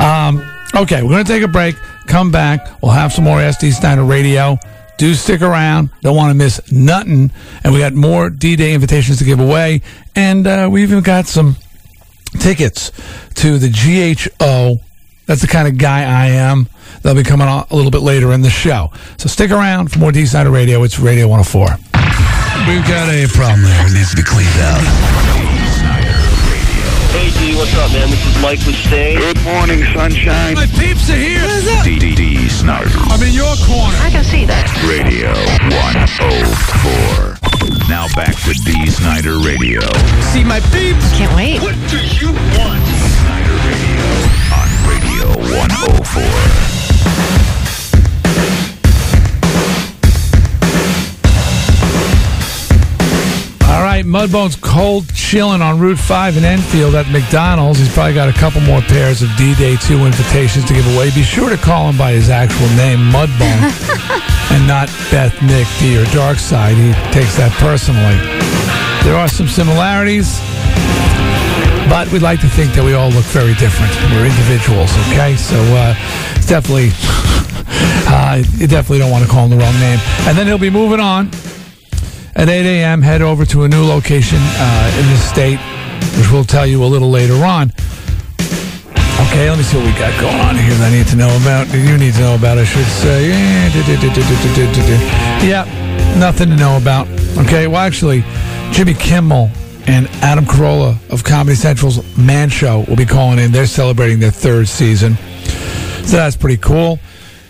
Um, 0.00 0.44
okay, 0.74 1.02
we're 1.02 1.10
gonna 1.10 1.24
take 1.24 1.42
a 1.42 1.48
break. 1.48 1.76
Come 2.06 2.30
back. 2.30 2.82
We'll 2.82 2.92
have 2.92 3.12
some 3.12 3.24
more 3.24 3.38
SD 3.38 3.72
Steiner 3.72 4.04
radio. 4.04 4.58
Do 4.96 5.14
stick 5.14 5.42
around. 5.42 5.90
Don't 6.02 6.16
want 6.16 6.30
to 6.30 6.34
miss 6.34 6.72
nothing. 6.72 7.30
And 7.62 7.72
we 7.72 7.78
got 7.78 7.94
more 7.94 8.30
D-Day 8.30 8.74
invitations 8.74 9.18
to 9.18 9.24
give 9.24 9.38
away, 9.38 9.82
and 10.16 10.46
uh, 10.46 10.68
we 10.70 10.82
even 10.82 11.02
got 11.02 11.26
some 11.26 11.56
tickets 12.40 12.90
to 13.36 13.58
the 13.58 13.68
GHO. 13.68 14.80
That's 15.26 15.42
the 15.42 15.46
kind 15.46 15.68
of 15.68 15.78
guy 15.78 16.00
I 16.00 16.26
am. 16.30 16.68
They'll 17.02 17.14
be 17.14 17.22
coming 17.22 17.46
on 17.46 17.66
a 17.70 17.76
little 17.76 17.90
bit 17.90 18.00
later 18.00 18.32
in 18.32 18.42
the 18.42 18.50
show. 18.50 18.90
So 19.18 19.28
stick 19.28 19.50
around 19.50 19.92
for 19.92 19.98
more 19.98 20.10
D 20.10 20.26
Snider 20.26 20.50
Radio. 20.50 20.82
It's 20.82 20.98
Radio 20.98 21.28
104. 21.28 21.68
We've 22.66 22.86
got 22.88 23.08
a 23.08 23.28
problem 23.28 23.62
there. 23.62 23.86
It 23.86 23.92
needs 23.92 24.10
to 24.10 24.16
be 24.16 24.22
cleaned 24.22 24.48
out. 24.58 25.47
Hey, 27.10 27.30
D, 27.40 27.56
what's 27.56 27.74
up, 27.76 27.90
man? 27.92 28.10
This 28.10 28.26
is 28.26 28.36
Mike 28.42 28.58
Mustaine. 28.60 29.16
Good 29.18 29.42
morning, 29.42 29.82
sunshine. 29.94 30.54
My 30.54 30.66
peeps 30.66 31.08
are 31.08 31.16
here. 31.16 31.40
D 31.82 31.98
D 31.98 32.14
D 32.14 32.46
Snider 32.48 32.90
I'm 33.08 33.22
in 33.22 33.32
your 33.32 33.56
corner. 33.64 33.96
I 34.04 34.10
can 34.10 34.22
see 34.24 34.44
that. 34.44 34.68
Radio 34.84 35.32
104. 35.72 37.88
Now 37.88 38.06
back 38.14 38.36
to 38.44 38.52
D 38.64 38.90
Snider 38.90 39.38
Radio. 39.40 39.80
See 40.32 40.44
my 40.44 40.60
peeps. 40.68 41.10
Can't 41.16 41.34
wait. 41.34 41.62
What 41.62 41.74
do 41.88 41.96
you 41.96 42.28
want? 42.60 42.84
Snider 43.24 43.56
Radio 43.64 44.04
on 44.52 44.68
Radio 44.84 45.32
104. 45.56 46.77
Right, 54.04 54.28
Mudbone's 54.28 54.56
cold 54.56 55.12
chilling 55.14 55.62
on 55.62 55.78
Route 55.78 55.98
5 55.98 56.36
in 56.36 56.44
Enfield 56.44 56.94
at 56.94 57.10
McDonald's. 57.10 57.78
He's 57.78 57.92
probably 57.92 58.14
got 58.14 58.28
a 58.28 58.32
couple 58.32 58.60
more 58.60 58.80
pairs 58.82 59.22
of 59.22 59.30
D-Day 59.36 59.76
2 59.76 60.04
invitations 60.04 60.64
to 60.66 60.74
give 60.74 60.86
away. 60.94 61.10
Be 61.10 61.22
sure 61.22 61.50
to 61.50 61.56
call 61.56 61.88
him 61.88 61.98
by 61.98 62.12
his 62.12 62.30
actual 62.30 62.68
name, 62.76 62.98
Mudbone, 63.10 63.62
and 64.54 64.66
not 64.68 64.88
Beth, 65.10 65.34
Nick, 65.42 65.66
D, 65.80 65.98
or 65.98 66.04
Darkside. 66.14 66.76
He 66.78 66.92
takes 67.10 67.36
that 67.38 67.50
personally. 67.58 68.18
There 69.02 69.16
are 69.16 69.28
some 69.28 69.48
similarities, 69.48 70.38
but 71.88 72.10
we'd 72.12 72.22
like 72.22 72.40
to 72.40 72.48
think 72.48 72.74
that 72.74 72.84
we 72.84 72.94
all 72.94 73.10
look 73.10 73.26
very 73.34 73.54
different. 73.54 73.90
We're 74.14 74.30
individuals, 74.30 74.92
okay? 75.10 75.34
So 75.34 75.58
uh, 75.74 75.94
it's 76.36 76.46
definitely, 76.46 76.90
uh, 78.06 78.42
you 78.58 78.66
definitely 78.66 78.98
don't 78.98 79.10
want 79.10 79.24
to 79.24 79.30
call 79.30 79.46
him 79.46 79.50
the 79.50 79.58
wrong 79.58 79.74
name. 79.80 79.98
And 80.28 80.38
then 80.38 80.46
he'll 80.46 80.58
be 80.58 80.70
moving 80.70 81.00
on 81.00 81.30
at 82.38 82.48
8 82.48 82.64
a.m. 82.64 83.02
Head 83.02 83.20
over 83.20 83.44
to 83.46 83.64
a 83.64 83.68
new 83.68 83.84
location 83.84 84.38
uh, 84.40 84.96
in 85.00 85.06
the 85.10 85.16
state, 85.16 85.58
which 86.16 86.30
we'll 86.30 86.44
tell 86.44 86.64
you 86.64 86.84
a 86.84 86.86
little 86.86 87.10
later 87.10 87.44
on. 87.44 87.72
Okay, 89.26 89.50
let 89.50 89.58
me 89.58 89.64
see 89.64 89.76
what 89.76 89.84
we 89.84 89.92
got 89.98 90.18
going 90.20 90.38
on 90.40 90.54
here 90.54 90.74
that 90.74 90.92
I 90.92 90.96
need 90.96 91.08
to 91.08 91.16
know 91.16 91.36
about. 91.42 91.66
You 91.74 91.98
need 91.98 92.14
to 92.14 92.20
know 92.20 92.36
about, 92.36 92.56
I 92.56 92.64
should 92.64 92.86
say. 92.86 93.26
Yeah, 95.44 95.64
nothing 96.16 96.48
to 96.50 96.56
know 96.56 96.76
about. 96.76 97.08
Okay, 97.38 97.66
well, 97.66 97.78
actually, 97.80 98.22
Jimmy 98.70 98.94
Kimmel 98.94 99.50
and 99.88 100.06
Adam 100.22 100.44
Carolla 100.44 100.96
of 101.10 101.24
Comedy 101.24 101.56
Central's 101.56 102.16
Man 102.16 102.48
Show 102.50 102.84
will 102.86 102.96
be 102.96 103.04
calling 103.04 103.40
in. 103.40 103.50
They're 103.50 103.66
celebrating 103.66 104.20
their 104.20 104.30
third 104.30 104.68
season. 104.68 105.16
So 106.04 106.16
that's 106.16 106.36
pretty 106.36 106.58
cool. 106.58 107.00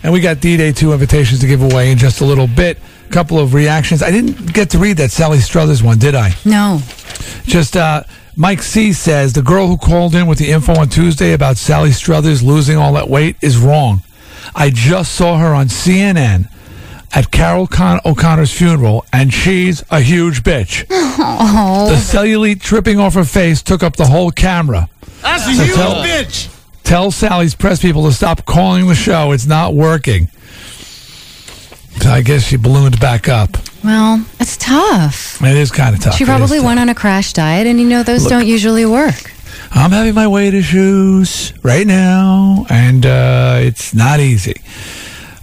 And 0.03 0.15
we 0.15 0.21
got 0.21 0.41
D 0.41 0.57
Day 0.57 0.73
2 0.73 0.95
invitations 0.95 1.41
to 1.41 1.47
give 1.47 1.61
away 1.63 1.93
in 1.93 1.99
just 1.99 2.23
a 2.23 2.25
little 2.25 2.47
bit. 2.47 2.79
A 3.09 3.11
couple 3.11 3.39
of 3.39 3.55
reactions. 3.55 4.03
I 4.03 4.11
didn't 4.11 4.53
get 4.53 4.69
to 4.71 4.79
read 4.79 4.99
that 4.99 5.11
Sally 5.11 5.39
Struthers 5.39 5.83
one, 5.83 5.99
did 5.99 6.15
I? 6.15 6.35
No. 6.45 6.81
Just 7.45 7.75
uh, 7.75 8.03
Mike 8.37 8.63
C 8.63 8.93
says 8.93 9.33
the 9.33 9.41
girl 9.41 9.67
who 9.67 9.79
called 9.79 10.15
in 10.15 10.27
with 10.27 10.39
the 10.39 10.51
info 10.51 10.79
on 10.79 10.91
Tuesday 10.91 11.33
about 11.33 11.57
Sally 11.57 11.91
Struthers 11.93 12.43
losing 12.43 12.77
all 12.77 12.93
that 12.93 13.09
weight 13.09 13.37
is 13.41 13.57
wrong. 13.57 14.03
I 14.55 14.69
just 14.71 15.13
saw 15.15 15.39
her 15.39 15.55
on 15.55 15.69
CNN 15.69 16.51
at 17.15 17.31
Carroll 17.31 17.67
Con- 17.67 18.01
O'Connor's 18.05 18.53
funeral, 18.53 19.07
and 19.11 19.33
she's 19.33 19.83
a 19.91 20.01
huge 20.01 20.43
bitch. 20.43 20.85
Oh. 20.91 21.87
The 21.89 21.95
cellulite 21.97 22.61
tripping 22.61 23.01
off 23.01 23.15
her 23.15 23.25
face 23.25 23.63
took 23.63 23.83
up 23.83 23.97
the 23.97 24.07
whole 24.07 24.31
camera. 24.31 24.89
That's 25.23 25.47
a 25.47 25.53
huge 25.53 25.75
tell- 25.75 26.05
bitch. 26.05 26.55
Tell 26.85 27.11
Sally's 27.11 27.55
press 27.55 27.81
people 27.83 28.05
to 28.05 28.13
stop 28.13 28.45
calling 28.47 28.87
the 28.87 28.95
show. 28.95 29.33
It's 29.33 29.47
not 29.47 29.75
working. 29.75 30.29
So 32.01 32.11
I 32.11 32.23
guess 32.23 32.45
she 32.45 32.57
ballooned 32.57 33.01
back 33.01 33.29
up. 33.29 33.51
Well, 33.85 34.25
it's 34.41 34.57
tough. 34.57 35.43
It 35.43 35.57
is 35.57 35.71
kind 35.71 35.95
of 35.95 36.03
tough. 36.03 36.15
She 36.15 36.25
probably 36.25 36.61
went 36.61 36.81
on 36.81 36.89
a 36.89 36.95
crash 36.95 37.33
diet, 37.33 37.67
and 37.67 37.81
you 37.81 37.87
know 37.87 38.03
those 38.03 38.23
Look. 38.25 38.31
don't 38.31 38.47
usually 38.47 38.87
work. 38.87 39.33
I'm 39.71 39.91
having 39.91 40.15
my 40.15 40.27
weight 40.27 40.55
issues 40.55 41.53
right 41.63 41.87
now, 41.87 42.67
and 42.71 43.05
uh, 43.05 43.59
it's 43.61 43.95
not 43.95 44.21
easy. 44.21 44.63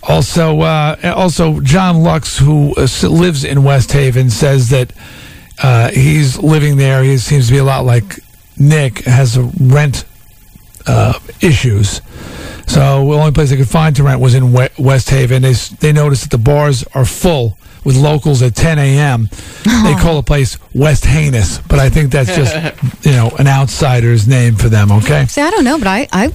Also, 0.03 0.61
uh, 0.61 0.95
also 1.15 1.59
John 1.61 2.01
Lux, 2.03 2.37
who 2.37 2.73
uh, 2.75 2.87
lives 3.03 3.43
in 3.43 3.63
West 3.63 3.91
Haven, 3.91 4.29
says 4.29 4.69
that 4.69 4.93
uh, 5.61 5.89
he's 5.89 6.37
living 6.37 6.77
there. 6.77 7.03
He 7.03 7.17
seems 7.17 7.47
to 7.47 7.53
be 7.53 7.59
a 7.59 7.63
lot 7.63 7.85
like 7.85 8.19
Nick, 8.57 8.99
has 8.99 9.37
rent 9.37 10.05
uh, 10.87 11.19
issues. 11.41 12.01
So 12.67 13.05
the 13.05 13.13
only 13.13 13.31
place 13.31 13.49
they 13.49 13.57
could 13.57 13.69
find 13.69 13.95
to 13.95 14.03
rent 14.03 14.19
was 14.19 14.33
in 14.33 14.51
West 14.51 15.09
Haven. 15.09 15.41
They 15.41 15.53
they 15.53 15.93
noticed 15.93 16.23
that 16.23 16.31
the 16.31 16.43
bars 16.43 16.83
are 16.93 17.05
full 17.05 17.57
with 17.85 17.95
locals 17.95 18.41
at 18.41 18.55
10 18.55 18.79
a.m. 18.79 19.29
They 19.63 19.93
oh. 19.93 19.99
call 20.01 20.15
the 20.15 20.23
place 20.23 20.57
West 20.73 21.05
Heinous, 21.05 21.59
but 21.67 21.79
I 21.79 21.89
think 21.89 22.11
that's 22.11 22.35
just 22.35 22.55
you 23.05 23.11
know 23.11 23.29
an 23.37 23.47
outsider's 23.47 24.27
name 24.27 24.55
for 24.55 24.67
them. 24.67 24.91
Okay. 24.91 25.25
See, 25.27 25.41
I 25.41 25.51
don't 25.51 25.63
know, 25.63 25.77
but 25.77 25.87
I, 25.87 26.07
I 26.11 26.27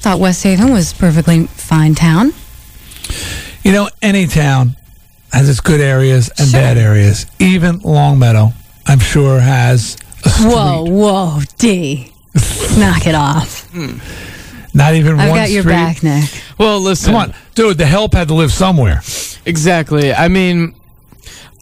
thought 0.00 0.18
West 0.18 0.42
Haven 0.42 0.72
was 0.72 0.92
perfectly 0.92 1.46
fine 1.46 1.94
town. 1.94 2.32
You 3.62 3.72
know, 3.72 3.90
any 4.00 4.26
town 4.26 4.76
has 5.32 5.48
its 5.48 5.60
good 5.60 5.80
areas 5.80 6.30
and 6.38 6.50
bad 6.50 6.78
areas. 6.78 7.26
Even 7.38 7.80
Longmeadow, 7.80 8.52
I'm 8.86 8.98
sure, 8.98 9.38
has 9.38 9.96
a 10.24 10.30
street. 10.30 10.48
Whoa, 10.48 10.84
whoa, 10.84 11.40
D. 11.58 12.12
Knock 12.78 13.06
it 13.06 13.14
off. 13.14 13.68
Hmm. 13.70 13.98
Not 14.76 14.94
even 14.94 15.18
I've 15.18 15.30
one 15.30 15.38
got 15.38 15.50
your 15.50 15.62
street. 15.62 15.72
back, 15.72 16.02
Nick. 16.02 16.30
Well, 16.58 16.78
listen. 16.80 17.12
Come 17.14 17.30
on, 17.30 17.34
dude. 17.54 17.78
The 17.78 17.86
help 17.86 18.12
had 18.12 18.28
to 18.28 18.34
live 18.34 18.52
somewhere. 18.52 19.00
Exactly. 19.46 20.12
I 20.12 20.28
mean, 20.28 20.74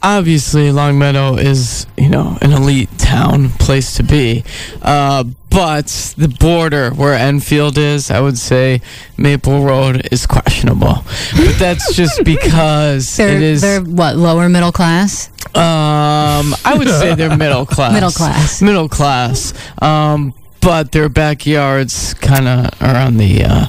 obviously, 0.02 0.72
Longmeadow 0.72 1.36
is, 1.36 1.86
you 1.96 2.08
know, 2.08 2.36
an 2.42 2.52
elite 2.52 2.88
town 2.98 3.50
place 3.50 3.94
to 3.98 4.02
be. 4.02 4.42
Uh, 4.82 5.24
but 5.48 5.86
the 6.18 6.26
border 6.26 6.90
where 6.90 7.14
Enfield 7.14 7.78
is, 7.78 8.10
I 8.10 8.18
would 8.20 8.36
say 8.36 8.80
Maple 9.16 9.62
Road 9.64 10.08
is 10.10 10.26
questionable. 10.26 11.04
But 11.36 11.56
that's 11.58 11.94
just 11.94 12.24
because 12.24 13.16
They're, 13.16 13.36
it 13.36 13.42
is. 13.42 13.60
they're 13.62 13.80
what, 13.80 14.16
lower 14.16 14.48
middle 14.48 14.72
class? 14.72 15.28
Um, 15.54 16.52
I 16.64 16.74
would 16.76 16.88
say 16.88 17.14
they're 17.14 17.36
middle 17.36 17.64
class. 17.74 17.92
Middle 17.92 18.10
class. 18.10 18.60
Middle 18.60 18.88
class. 18.88 19.52
Um, 19.80 20.34
but 20.64 20.92
their 20.92 21.08
backyards 21.10 22.14
kind 22.14 22.48
of 22.48 22.82
are 22.82 22.96
on 22.96 23.18
the 23.18 23.44
uh, 23.44 23.66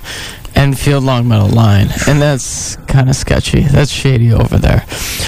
Enfield 0.56 1.04
Longmeadow 1.04 1.48
line, 1.48 1.90
and 2.08 2.22
that's 2.22 2.78
kind 2.88 3.10
of 3.10 3.16
sketchy. 3.16 3.62
That's 3.64 3.92
shady 3.92 4.32
over 4.32 4.58
there. 4.58 4.86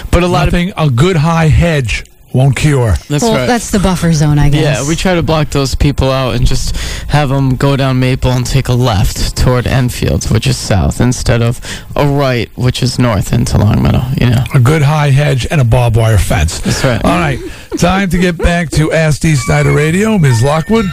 But 0.10 0.24
a 0.24 0.28
lot 0.28 0.46
Nothing. 0.46 0.72
a 0.78 0.90
good 0.90 1.18
high 1.18 1.48
hedge 1.50 2.06
won't 2.38 2.56
cure. 2.56 2.92
That's 3.10 3.24
well, 3.24 3.36
right. 3.36 3.48
that's 3.48 3.72
the 3.72 3.80
buffer 3.80 4.14
zone, 4.14 4.38
I 4.38 4.50
guess. 4.50 4.62
Yeah, 4.62 4.88
we 4.88 4.96
try 4.96 5.16
to 5.16 5.24
block 5.24 5.50
those 5.50 5.74
people 5.74 6.12
out 6.12 6.36
and 6.36 6.46
just 6.46 6.76
have 7.10 7.30
them 7.30 7.56
go 7.56 7.76
down 7.76 8.00
Maple 8.00 8.32
and 8.32 8.46
take 8.46 8.68
a 8.68 8.74
left 8.74 9.36
toward 9.36 9.66
Enfield, 9.66 10.26
which 10.26 10.46
is 10.46 10.56
south, 10.56 11.02
instead 11.02 11.42
of 11.42 11.60
a 11.96 12.08
right, 12.08 12.50
which 12.56 12.84
is 12.84 13.00
north 13.00 13.34
into 13.34 13.58
Longmeadow. 13.58 14.04
You 14.22 14.30
know. 14.30 14.44
A 14.54 14.60
good 14.60 14.84
high 14.84 15.10
hedge 15.10 15.48
and 15.50 15.60
a 15.60 15.66
barbed 15.66 15.98
wire 15.98 16.20
fence. 16.20 16.60
That's 16.60 16.84
right. 16.84 17.04
All 17.04 17.20
right, 17.20 17.40
time 17.78 18.10
to 18.12 18.18
get 18.18 18.38
back 18.38 18.70
to 18.72 18.92
Ask 18.92 19.22
D 19.22 19.36
Snider 19.36 19.74
Radio, 19.74 20.18
Ms. 20.18 20.44
Lockwood. 20.44 20.86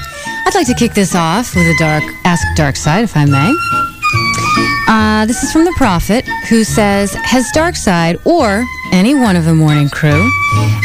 I'd 0.47 0.55
like 0.55 0.67
to 0.67 0.75
kick 0.75 0.95
this 0.95 1.15
off 1.15 1.55
with 1.55 1.67
a 1.67 1.77
dark 1.79 2.05
ask 2.25 2.47
Darkside, 2.57 3.05
if 3.05 3.17
I 3.17 3.27
may. 3.27 3.55
Uh, 4.87 5.27
this 5.27 5.43
is 5.43 5.53
from 5.53 5.65
the 5.65 5.75
prophet 5.77 6.27
who 6.49 6.65
says, 6.65 7.15
"Has 7.15 7.51
Darkside 7.55 8.25
or 8.27 8.65
any 8.95 9.15
one 9.15 9.37
of 9.37 9.45
the 9.45 9.55
morning 9.55 9.89
crew 9.89 10.31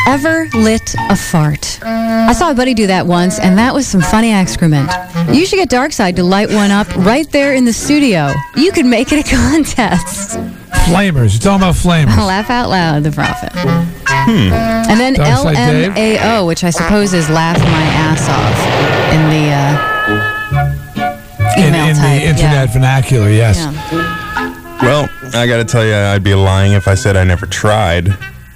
ever 0.07 0.49
lit 0.53 0.95
a 1.09 1.15
fart?" 1.15 1.79
I 1.83 2.33
saw 2.33 2.51
a 2.51 2.53
buddy 2.53 2.73
do 2.73 2.87
that 2.87 3.05
once, 3.07 3.39
and 3.39 3.57
that 3.57 3.73
was 3.73 3.87
some 3.87 4.01
funny 4.01 4.31
excrement. 4.31 4.89
You 5.33 5.45
should 5.45 5.57
get 5.57 5.69
Darkside 5.69 6.15
to 6.17 6.23
light 6.23 6.49
one 6.49 6.71
up 6.71 6.87
right 6.97 7.29
there 7.31 7.53
in 7.53 7.65
the 7.65 7.73
studio. 7.73 8.33
You 8.55 8.71
could 8.71 8.85
make 8.85 9.11
it 9.11 9.25
a 9.25 9.29
contest. 9.35 10.37
Flamers. 10.85 11.33
You're 11.33 11.41
talking 11.41 11.61
about 11.61 11.75
flamers. 11.75 12.17
Laugh 12.27 12.49
out 12.49 12.69
loud, 12.69 13.03
the 13.03 13.11
prophet. 13.11 13.51
Hmm. 13.53 14.53
And 14.89 14.99
then 14.99 15.13
Dark 15.13 15.55
LMAO, 15.55 16.45
which 16.47 16.63
I 16.63 16.71
suppose 16.71 17.13
is 17.13 17.29
laugh 17.29 17.59
my 17.59 17.83
ass 17.97 18.27
off 18.29 18.57
in 19.13 19.29
the 19.29 19.51
uh, 19.53 19.99
in, 21.57 21.69
email 21.69 21.87
in 21.87 21.95
type. 21.95 22.21
the 22.21 22.27
internet 22.27 22.67
yeah. 22.67 22.73
vernacular, 22.73 23.29
yes. 23.29 23.57
Well, 24.81 25.09
I 25.33 25.45
got 25.47 25.57
to 25.57 25.65
tell 25.65 25.85
you, 25.85 25.93
I'd 25.93 26.23
be 26.23 26.35
lying 26.35 26.73
if 26.73 26.87
I 26.87 26.95
said 26.95 27.17
I 27.17 27.23
never 27.23 27.45
tried. 27.45 28.05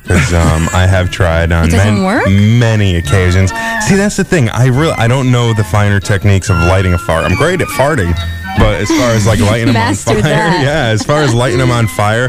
Because 0.03 0.33
um, 0.33 0.67
I 0.73 0.85
have 0.85 1.09
tried 1.11 1.53
on 1.53 1.67
It 1.69 1.71
man- 1.73 2.59
many 2.59 2.97
occasions. 2.97 3.51
See, 3.87 3.95
that's 3.95 4.17
the 4.17 4.25
thing. 4.25 4.49
I 4.49 4.65
really 4.67 4.91
I 4.91 5.07
don't 5.07 5.31
know 5.31 5.53
the 5.53 5.63
finer 5.63 6.01
techniques 6.01 6.49
of 6.49 6.57
lighting 6.57 6.93
a 6.93 6.97
fart. 6.97 7.23
I'm 7.23 7.37
great 7.37 7.61
at 7.61 7.67
farting, 7.69 8.13
but 8.57 8.81
as 8.81 8.89
far 8.89 9.11
as 9.11 9.25
like 9.25 9.39
lighting 9.39 9.67
them 9.67 9.77
on 9.77 9.95
fire, 9.95 10.21
that. 10.21 10.61
yeah, 10.63 10.91
as 10.91 11.03
far 11.03 11.21
as 11.21 11.33
lighting 11.33 11.57
them 11.59 11.71
on 11.71 11.87
fire, 11.87 12.27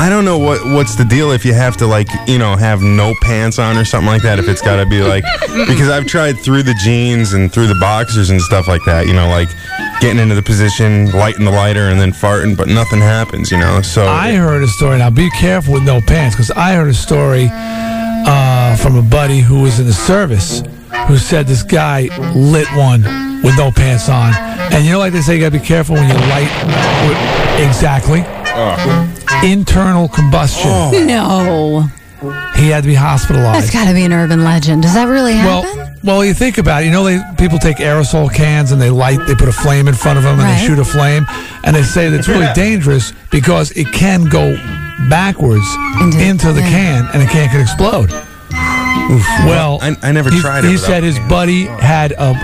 I 0.00 0.08
don't 0.08 0.24
know 0.24 0.38
what 0.38 0.64
what's 0.64 0.94
the 0.94 1.04
deal 1.04 1.32
if 1.32 1.44
you 1.44 1.52
have 1.54 1.76
to 1.78 1.86
like 1.86 2.06
you 2.28 2.38
know 2.38 2.54
have 2.56 2.80
no 2.82 3.14
pants 3.20 3.58
on 3.58 3.76
or 3.76 3.84
something 3.84 4.06
like 4.06 4.22
that. 4.22 4.38
If 4.38 4.48
it's 4.48 4.62
got 4.62 4.76
to 4.76 4.86
be 4.86 5.00
like 5.02 5.24
because 5.66 5.88
I've 5.88 6.06
tried 6.06 6.38
through 6.38 6.62
the 6.62 6.74
jeans 6.74 7.32
and 7.32 7.52
through 7.52 7.66
the 7.66 7.74
boxers 7.80 8.30
and 8.30 8.40
stuff 8.40 8.68
like 8.68 8.82
that. 8.86 9.06
You 9.08 9.12
know, 9.14 9.28
like 9.28 9.48
getting 10.00 10.20
into 10.20 10.36
the 10.36 10.42
position, 10.42 11.10
lighting 11.10 11.44
the 11.44 11.50
lighter, 11.50 11.88
and 11.88 12.00
then 12.00 12.12
farting, 12.12 12.56
but 12.56 12.68
nothing 12.68 13.00
happens. 13.00 13.50
You 13.50 13.58
know, 13.58 13.82
so 13.82 14.06
I 14.06 14.32
heard 14.34 14.62
a 14.62 14.68
story. 14.68 14.98
Now, 14.98 15.10
be 15.10 15.30
careful 15.30 15.74
with 15.74 15.82
no 15.82 16.00
pants, 16.00 16.36
because 16.36 16.52
I 16.52 16.74
heard 16.74 16.88
a 16.88 16.94
story 16.94 17.48
uh, 17.50 18.76
from 18.76 18.96
a 18.96 19.02
buddy 19.02 19.40
who 19.40 19.62
was 19.62 19.80
in 19.80 19.86
the 19.86 19.92
service 19.92 20.62
who 21.08 21.16
said 21.18 21.46
this 21.48 21.62
guy 21.64 22.02
lit 22.36 22.68
one 22.76 23.02
with 23.42 23.56
no 23.56 23.72
pants 23.72 24.08
on. 24.08 24.32
And 24.72 24.84
you 24.84 24.92
know, 24.92 24.98
like 25.00 25.12
they 25.12 25.22
say, 25.22 25.34
you 25.34 25.40
gotta 25.40 25.58
be 25.58 25.64
careful 25.64 25.96
when 25.96 26.08
you 26.08 26.14
light. 26.14 26.50
with- 27.08 27.66
Exactly. 27.66 28.20
Internal 29.44 30.08
combustion. 30.08 30.70
Oh. 30.70 31.90
No, 32.20 32.30
He 32.56 32.68
had 32.68 32.82
to 32.82 32.88
be 32.88 32.94
hospitalized. 32.94 33.62
that's 33.62 33.72
got 33.72 33.86
to 33.88 33.94
be 33.94 34.04
an 34.04 34.12
urban 34.12 34.42
legend. 34.44 34.82
Does 34.82 34.94
that 34.94 35.06
really 35.08 35.34
happen? 35.34 35.78
Well, 35.78 35.94
well, 36.04 36.24
you 36.24 36.34
think 36.34 36.58
about 36.58 36.82
it. 36.82 36.86
You 36.86 36.92
know, 36.92 37.04
they 37.04 37.20
people 37.36 37.58
take 37.58 37.76
aerosol 37.78 38.32
cans 38.32 38.72
and 38.72 38.80
they 38.80 38.90
light. 38.90 39.18
They 39.26 39.34
put 39.34 39.48
a 39.48 39.52
flame 39.52 39.88
in 39.88 39.94
front 39.94 40.18
of 40.18 40.24
them 40.24 40.34
and 40.38 40.42
Right. 40.42 40.58
they 40.60 40.66
shoot 40.66 40.78
a 40.78 40.84
flame, 40.84 41.26
and 41.64 41.74
they 41.76 41.82
say 41.82 42.08
that 42.08 42.18
it's 42.18 42.28
really 42.28 42.48
dangerous 42.54 43.12
because 43.30 43.70
it 43.72 43.92
can 43.92 44.24
go 44.24 44.56
backwards 45.08 45.66
into, 46.18 46.52
the 46.52 46.60
yeah. 46.60 46.70
can, 46.70 47.08
and 47.12 47.22
the 47.22 47.26
can 47.26 47.48
could 47.50 47.60
explode. 47.60 48.10
Well, 49.46 49.78
I, 49.80 49.96
I 50.02 50.12
never 50.12 50.30
he, 50.30 50.38
tried 50.40 50.64
it. 50.64 50.70
He 50.70 50.76
said 50.76 51.02
his 51.02 51.16
pants. 51.16 51.30
buddy 51.30 51.66
oh. 51.68 51.76
had 51.78 52.12
an 52.12 52.36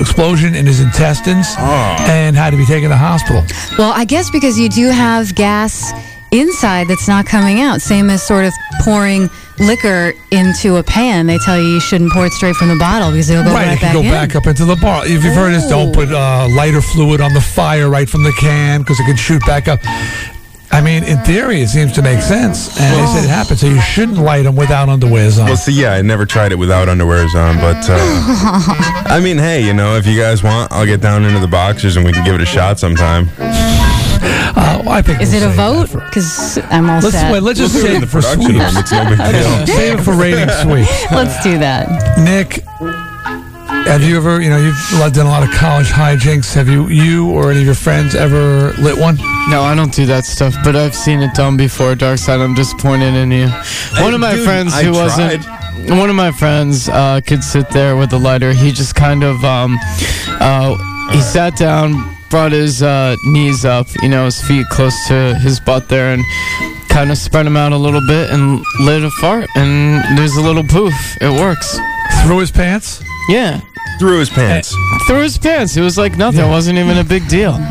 explosion 0.00 0.54
in 0.54 0.66
his 0.66 0.80
intestines 0.80 1.46
Oh. 1.58 1.96
and 2.00 2.36
had 2.36 2.50
to 2.50 2.56
be 2.58 2.66
taken 2.66 2.82
to 2.84 2.88
the 2.90 2.96
hospital. 2.96 3.42
well, 3.78 3.92
I 3.94 4.04
guess 4.04 4.28
because 4.30 4.58
you 4.58 4.68
do 4.68 4.88
have 4.90 5.34
gas 5.34 5.92
inside 6.32 6.88
that's 6.88 7.08
not 7.08 7.26
coming 7.26 7.60
out. 7.60 7.80
Same 7.80 8.10
as 8.10 8.26
sort 8.26 8.44
of 8.44 8.52
pouring 8.82 9.28
liquor 9.58 10.12
into 10.30 10.76
a 10.76 10.82
pan. 10.82 11.26
They 11.26 11.38
tell 11.38 11.60
you 11.60 11.66
you 11.66 11.80
shouldn't 11.80 12.12
pour 12.12 12.26
it 12.26 12.32
straight 12.32 12.56
from 12.56 12.68
the 12.68 12.76
bottle 12.76 13.10
because 13.10 13.28
it'll 13.30 13.44
go 13.44 13.52
right, 13.52 13.66
right, 13.66 13.76
it 13.76 13.80
can 13.80 13.88
back 13.88 13.94
go 13.94 14.00
in. 14.00 14.10
back 14.10 14.36
up 14.36 14.46
into 14.46 14.64
the 14.64 14.76
bar. 14.76 15.04
If 15.04 15.24
you've 15.24 15.34
heard 15.34 15.52
this, 15.52 15.68
don't 15.68 15.94
put 15.94 16.10
uh, 16.10 16.48
lighter 16.56 16.80
fluid 16.80 17.20
on 17.20 17.34
the 17.34 17.40
fire 17.40 17.90
right 17.90 18.08
from 18.08 18.22
the 18.22 18.32
can 18.40 18.80
because 18.80 19.00
it 19.00 19.04
can 19.04 19.16
shoot 19.16 19.44
back 19.46 19.68
up. 19.68 19.80
I 20.72 20.80
mean, 20.80 21.02
in 21.02 21.18
theory, 21.24 21.62
it 21.62 21.68
seems 21.68 21.90
to 21.94 22.02
make 22.02 22.22
sense, 22.22 22.78
and 22.78 22.94
they 22.94 23.06
said 23.12 23.24
it 23.24 23.28
happens. 23.28 23.60
So 23.60 23.66
you 23.66 23.80
shouldn't 23.80 24.18
light 24.18 24.42
them 24.44 24.54
without 24.54 24.88
underwears 24.88 25.36
on. 25.40 25.46
Well, 25.46 25.56
see, 25.56 25.72
yeah, 25.72 25.94
I 25.94 26.02
never 26.02 26.24
tried 26.24 26.52
it 26.52 26.58
without 26.58 26.86
underwears 26.86 27.34
on, 27.34 27.56
but 27.56 27.84
uh, 27.90 27.98
I 29.06 29.20
mean, 29.20 29.36
hey, 29.36 29.66
you 29.66 29.74
know, 29.74 29.96
if 29.96 30.06
you 30.06 30.16
guys 30.16 30.44
want, 30.44 30.70
I'll 30.70 30.86
get 30.86 31.00
down 31.00 31.24
into 31.24 31.40
the 31.40 31.48
boxers 31.48 31.96
and 31.96 32.06
we 32.06 32.12
can 32.12 32.24
give 32.24 32.36
it 32.36 32.40
a 32.40 32.46
shot 32.46 32.78
sometime. 32.78 33.28
Uh, 34.22 34.82
I 34.88 35.02
think 35.02 35.20
Is 35.20 35.32
we'll 35.32 35.42
it 35.44 35.46
a 35.46 35.50
vote? 35.50 35.92
Because 36.06 36.58
I'm 36.70 36.88
all 36.90 37.00
Let's 37.00 37.12
set. 37.12 37.32
wait. 37.32 37.42
Let's 37.42 37.58
just 37.58 37.74
We'll 37.74 37.84
do 37.84 37.88
it 37.88 37.90
save 37.90 37.96
in 37.96 38.02
it 38.02 38.06
the 38.06 38.10
for 38.10 38.20
production 38.20 38.42
sweeps. 38.42 38.92
room. 38.92 39.58
No 39.58 39.64
save 39.66 39.98
it 39.98 40.02
for 40.02 40.14
rating 40.14 40.48
sweeps. 40.62 41.12
Let's 41.12 41.42
do 41.42 41.58
that. 41.58 41.88
Nick, 42.18 42.64
Have 43.86 44.02
you 44.02 44.16
ever, 44.16 44.40
you 44.40 44.50
know, 44.50 44.58
you've 44.58 45.12
done 45.14 45.26
a 45.26 45.30
lot 45.30 45.42
of 45.42 45.50
college 45.54 45.88
hijinks. 45.88 46.52
Have 46.54 46.68
you, 46.68 46.88
you 46.88 47.30
or 47.30 47.50
any 47.50 47.60
of 47.60 47.66
your 47.66 47.74
friends 47.74 48.14
ever 48.14 48.72
lit 48.78 48.98
one? 48.98 49.16
No, 49.48 49.62
I 49.62 49.74
don't 49.74 49.92
do 49.94 50.06
that 50.06 50.24
stuff, 50.24 50.54
but 50.62 50.76
I've 50.76 50.94
seen 50.94 51.20
it 51.20 51.32
done 51.34 51.56
before. 51.56 51.94
Dark 51.94 52.18
side, 52.18 52.40
I'm 52.40 52.54
disappointed 52.54 53.14
in 53.14 53.30
you. 53.30 53.48
One 54.00 54.12
of 54.14 54.20
my 54.20 54.34
dude, 54.34 54.44
friends 54.44 54.74
I 54.74 54.84
who 54.84 54.92
wasn't. 54.92 55.44
One 55.88 56.10
of 56.10 56.16
my 56.16 56.30
friends 56.30 56.88
uh, 56.90 57.20
could 57.26 57.42
sit 57.42 57.70
there 57.70 57.96
with 57.96 58.12
a 58.12 58.18
lighter. 58.18 58.52
He 58.52 58.70
just 58.70 58.94
kind 58.94 59.24
of, 59.24 59.42
um, 59.44 59.78
uh, 60.28 60.76
he 61.10 61.20
sat 61.22 61.56
down, 61.56 62.16
brought 62.30 62.52
his 62.52 62.82
uh, 62.82 63.16
knees 63.26 63.64
up, 63.64 63.86
you 64.02 64.08
know, 64.08 64.24
his 64.24 64.40
feet 64.42 64.66
close 64.68 64.94
to 65.08 65.34
his 65.40 65.60
butt 65.60 65.88
there, 65.88 66.12
and 66.14 66.24
kind 66.88 67.10
of 67.10 67.18
spread 67.18 67.46
them 67.46 67.56
out 67.56 67.72
a 67.72 67.76
little 67.76 68.00
bit 68.06 68.30
and 68.30 68.64
lit 68.80 69.02
a 69.04 69.10
fart. 69.20 69.48
And 69.56 70.18
there's 70.18 70.36
a 70.36 70.42
little 70.42 70.64
poof. 70.64 70.94
It 71.20 71.30
works. 71.30 71.78
Through 72.24 72.38
his 72.38 72.50
pants? 72.50 73.02
Yeah. 73.28 73.60
Through 73.98 74.18
his 74.20 74.30
pants. 74.30 74.74
Through 75.06 75.22
his 75.22 75.38
pants. 75.38 75.76
It 75.76 75.82
was 75.82 75.98
like 75.98 76.16
nothing. 76.16 76.40
It 76.40 76.48
wasn't 76.48 76.78
even 76.78 76.98
a 76.98 77.04
big 77.04 77.28
deal. 77.28 77.58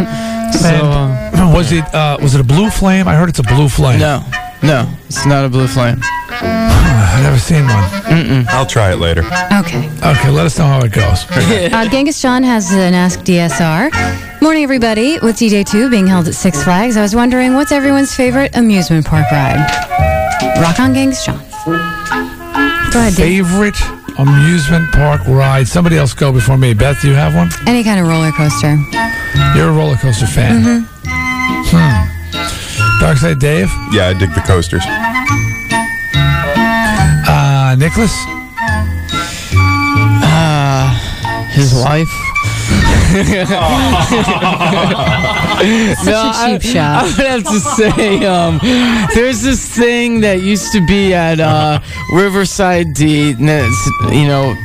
So, 0.50 0.68
uh, 0.68 1.54
was 1.54 1.72
it, 1.72 1.84
uh, 1.94 2.18
was 2.20 2.34
it 2.34 2.42
a 2.42 2.44
blue 2.44 2.72
flame? 2.72 3.08
I 3.08 3.16
heard 3.16 3.30
it's 3.30 3.38
a 3.38 3.44
blue 3.44 3.70
flame. 3.70 4.00
no, 4.00 4.26
no, 4.62 4.92
it's 5.08 5.26
not 5.26 5.46
a 5.46 5.50
blue 5.50 5.68
flame. 5.68 6.00
I've 6.32 7.24
never 7.24 7.38
seen 7.40 7.64
one. 7.66 8.46
I'll 8.50 8.66
try 8.66 8.92
it 8.92 8.98
later. 8.98 9.22
Okay. 9.60 9.90
Okay, 10.04 10.30
let 10.30 10.46
us 10.46 10.58
know 10.58 10.66
how 10.66 10.82
it 10.82 10.92
goes. 10.92 11.26
Uh, 11.70 11.88
Genghis 11.90 12.22
John 12.22 12.44
has 12.44 12.72
an 12.72 12.94
Ask 12.94 13.20
DSR. 13.22 14.42
Morning, 14.42 14.64
everybody. 14.64 15.20
With 15.20 15.36
DJ 15.38 15.66
2 15.70 15.90
being 15.90 16.08
held 16.08 16.28
at 16.28 16.34
Six 16.36 16.64
Flags, 16.64 16.98
I 16.98 17.02
was 17.02 17.16
wondering 17.16 17.54
what's 17.54 17.72
everyone's 17.72 18.14
favorite 18.14 18.56
amusement 18.56 19.06
park 19.06 19.30
ride? 19.32 19.58
Rock 20.62 20.80
on, 20.80 20.94
Genghis 20.94 21.26
John. 21.26 21.38
Go 21.66 23.00
ahead, 23.00 23.16
Dave. 23.16 23.46
Favorite 23.48 23.76
amusement 24.18 24.92
park 24.92 25.22
ride? 25.28 25.68
Somebody 25.68 25.98
else 25.98 26.14
go 26.14 26.32
before 26.32 26.58
me. 26.58 26.74
Beth, 26.74 27.02
do 27.02 27.08
you 27.10 27.16
have 27.16 27.36
one? 27.36 27.50
Any 27.68 27.84
kind 27.84 28.00
of 28.00 28.08
roller 28.08 28.32
coaster. 28.32 28.78
You're 29.56 29.70
a 29.70 29.74
roller 29.74 29.96
coaster 29.98 30.28
fan. 30.28 30.64
Mhm. 30.64 30.86
Hmm. 31.72 32.19
Darkside 33.00 33.40
Dave? 33.40 33.72
Yeah, 33.92 34.10
I 34.10 34.14
dig 34.14 34.34
the 34.34 34.42
coasters. 34.42 34.84
Uh, 37.28 37.76
Nicholas? 37.80 38.14
Uh, 40.22 40.92
his 41.52 41.74
wife. 41.74 42.10
Such 46.04 46.14
a 46.14 46.32
cheap 46.38 46.56
I, 46.56 46.60
shot. 46.60 47.04
I 47.04 47.04
would 47.06 47.26
have 47.26 47.44
to 47.44 47.60
say, 47.60 48.26
um, 48.26 48.60
there's 49.16 49.42
this 49.42 49.66
thing 49.76 50.20
that 50.22 50.42
used 50.42 50.72
to 50.74 50.86
be 50.86 51.14
at 51.14 51.40
uh, 51.40 51.80
Riverside 52.14 52.94
D, 52.94 53.32
and 53.32 53.40
you 54.14 54.28
know, 54.28 54.56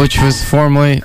which 0.00 0.20
was 0.20 0.42
formerly. 0.44 1.00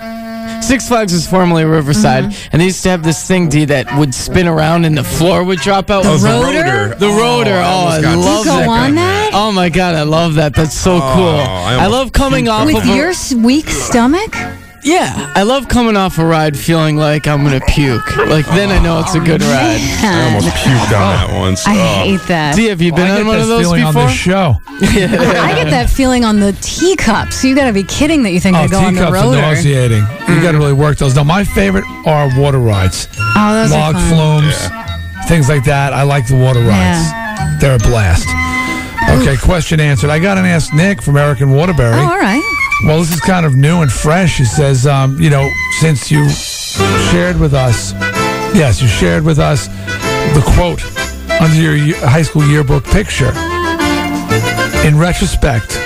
Six 0.61 0.87
Flags 0.87 1.11
was 1.13 1.27
formerly 1.27 1.65
Riverside, 1.65 2.25
Mm-hmm. 2.25 2.49
and 2.53 2.61
they 2.61 2.65
used 2.65 2.83
to 2.83 2.89
have 2.89 3.03
this 3.03 3.27
thing, 3.27 3.49
D, 3.49 3.65
that 3.65 3.93
would 3.97 4.13
spin 4.13 4.47
around 4.47 4.85
and 4.85 4.97
the 4.97 5.03
floor 5.03 5.43
would 5.43 5.59
drop 5.59 5.89
out. 5.89 6.03
The 6.03 6.09
Oh, 6.11 6.17
the 6.17 6.29
rotor? 6.29 6.57
rotor. 6.63 6.95
The 6.95 7.07
rotor. 7.09 7.55
I 7.55 7.63
Oh, 7.63 7.75
almost 7.75 8.05
I 8.05 8.15
love 8.15 8.45
You 8.45 8.51
go 8.51 8.57
that. 8.57 8.67
on 8.69 8.95
that? 8.95 9.31
Oh 9.33 9.51
my 9.51 9.69
god, 9.69 9.95
I 9.95 10.03
love 10.03 10.35
that. 10.35 10.53
That's 10.55 10.73
so 10.75 10.95
Oh, 10.97 11.11
cool. 11.15 11.27
I 11.27 11.77
I, 11.83 11.87
love 11.87 12.13
coming 12.13 12.47
off 12.47 12.65
With 12.67 12.77
of 12.77 12.85
a- 12.89 12.95
your 12.95 13.09
s- 13.09 13.33
weak 13.33 13.69
stomach? 13.69 14.35
Yeah, 14.83 15.31
I 15.35 15.43
love 15.43 15.67
coming 15.67 15.95
off 15.95 16.17
a 16.17 16.25
ride 16.25 16.57
feeling 16.57 16.97
like 16.97 17.27
I'm 17.27 17.43
gonna 17.43 17.61
puke. 17.67 18.17
Like 18.17 18.45
then 18.47 18.69
I 18.69 18.81
know 18.81 18.99
it's 18.99 19.15
a 19.15 19.19
good 19.19 19.41
oh, 19.43 19.45
ride. 19.49 19.79
I 20.03 20.25
almost 20.25 20.47
puked 20.55 20.83
on 20.85 20.89
that 20.91 21.27
oh, 21.31 21.39
once. 21.39 21.67
I 21.67 21.75
Oh. 21.75 22.03
hate 22.03 22.27
that. 22.27 22.55
D, 22.55 22.65
have 22.65 22.81
you 22.81 22.91
been 22.91 23.07
I 23.07 23.11
on 23.11 23.17
get 23.17 23.25
one 23.27 23.35
this 23.37 23.43
of 23.43 23.49
those 23.49 23.61
feeling 23.65 23.83
before? 23.85 24.01
on 24.01 24.07
this 24.07 24.17
show. 24.17 24.61
I 24.81 25.53
get 25.55 25.69
that 25.71 25.89
feeling 25.89 26.25
on 26.25 26.39
the 26.39 26.53
teacups. 26.61 27.43
You 27.43 27.55
got 27.55 27.67
to 27.67 27.73
be 27.73 27.83
kidding 27.83 28.23
that 28.23 28.31
you 28.31 28.39
think 28.39 28.57
Oh, 28.57 28.61
they 28.63 28.67
go 28.69 28.79
on 28.79 28.93
the 28.95 29.01
teacups 29.01 29.17
are 29.17 29.25
rotor. 29.25 29.41
nauseating. 29.41 30.03
You 30.27 30.41
got 30.41 30.53
to 30.53 30.57
really 30.57 30.73
work 30.73 30.97
those. 30.97 31.15
Now, 31.15 31.23
my 31.23 31.43
favorite 31.43 31.85
are 32.05 32.29
water 32.39 32.59
rides. 32.59 33.07
Oh, 33.19 33.53
those 33.53 33.71
Log 33.71 33.95
are 33.95 33.99
fun. 33.99 34.41
flumes, 34.41 35.27
things 35.27 35.47
like 35.49 35.63
that. 35.65 35.93
I 35.93 36.03
like 36.03 36.27
the 36.27 36.35
water 36.37 36.61
rides. 36.61 37.61
They're 37.61 37.75
a 37.75 37.79
blast. 37.79 38.27
Okay, 39.21 39.35
question 39.37 39.79
answered. 39.79 40.09
I 40.09 40.19
got 40.19 40.37
an 40.37 40.45
Ask 40.45 40.73
Nick 40.73 41.01
from 41.01 41.17
Eric 41.17 41.41
and 41.41 41.53
Waterbury. 41.53 41.93
Oh, 41.95 42.09
all 42.09 42.19
right. 42.19 42.41
Well, 42.83 42.99
this 42.99 43.13
is 43.13 43.19
kind 43.19 43.45
of 43.45 43.55
new 43.55 43.81
and 43.81 43.91
fresh. 43.91 44.37
He 44.37 44.45
says, 44.45 44.87
um, 44.87 45.19
you 45.19 45.29
know, 45.29 45.49
since 45.79 46.09
you 46.09 46.27
shared 46.29 47.39
with 47.39 47.53
us, 47.53 47.93
yes, 48.53 48.81
you 48.81 48.87
shared 48.87 49.23
with 49.23 49.37
us 49.39 49.67
the 49.67 50.41
quote 50.55 50.83
under 51.39 51.75
your 51.75 51.95
high 52.07 52.23
school 52.23 52.43
yearbook 52.47 52.83
picture. 52.85 53.31
In 54.85 54.97
retrospect, 54.97 55.77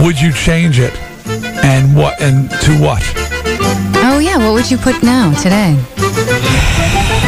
would 0.00 0.20
you 0.20 0.32
change 0.32 0.78
it, 0.78 0.96
and 1.64 1.96
what, 1.96 2.20
and 2.22 2.48
to 2.62 2.78
what? 2.78 3.02
Oh, 4.00 4.20
yeah. 4.22 4.38
What 4.38 4.52
would 4.54 4.70
you 4.70 4.78
put 4.78 5.02
now, 5.02 5.34
today? 5.34 5.76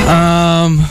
Um. 0.07 0.87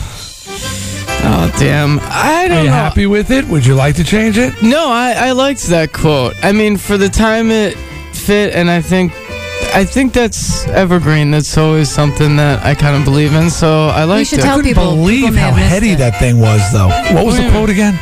Oh 1.22 1.54
damn! 1.58 1.98
I 2.02 2.44
Are 2.44 2.48
don't 2.48 2.58
you 2.64 2.70
know. 2.70 2.76
happy 2.76 3.06
with 3.06 3.30
it? 3.30 3.44
Would 3.48 3.66
you 3.66 3.74
like 3.74 3.94
to 3.96 4.04
change 4.04 4.38
it? 4.38 4.54
No, 4.62 4.88
I, 4.88 5.12
I 5.28 5.32
liked 5.32 5.64
that 5.64 5.92
quote. 5.92 6.34
I 6.42 6.52
mean, 6.52 6.76
for 6.76 6.96
the 6.96 7.08
time 7.08 7.50
it 7.50 7.76
fit, 8.14 8.54
and 8.54 8.70
I 8.70 8.80
think, 8.80 9.12
I 9.74 9.84
think 9.84 10.12
that's 10.14 10.66
evergreen. 10.68 11.30
That's 11.30 11.56
always 11.58 11.90
something 11.90 12.36
that 12.36 12.64
I 12.64 12.74
kind 12.74 12.96
of 12.96 13.04
believe 13.04 13.34
in. 13.34 13.50
So 13.50 13.88
I 13.88 14.04
liked 14.04 14.30
should 14.30 14.38
it. 14.38 14.42
tell 14.42 14.54
I 14.54 14.56
couldn't 14.56 14.70
people- 14.70 14.96
believe 14.96 15.24
people 15.26 15.38
how 15.40 15.52
heady 15.52 15.90
it. 15.90 15.98
that 15.98 16.18
thing 16.18 16.40
was, 16.40 16.72
though. 16.72 16.88
What 17.14 17.26
was 17.26 17.36
the 17.36 17.44
hmm. 17.44 17.50
quote 17.50 17.70
again? 17.70 17.98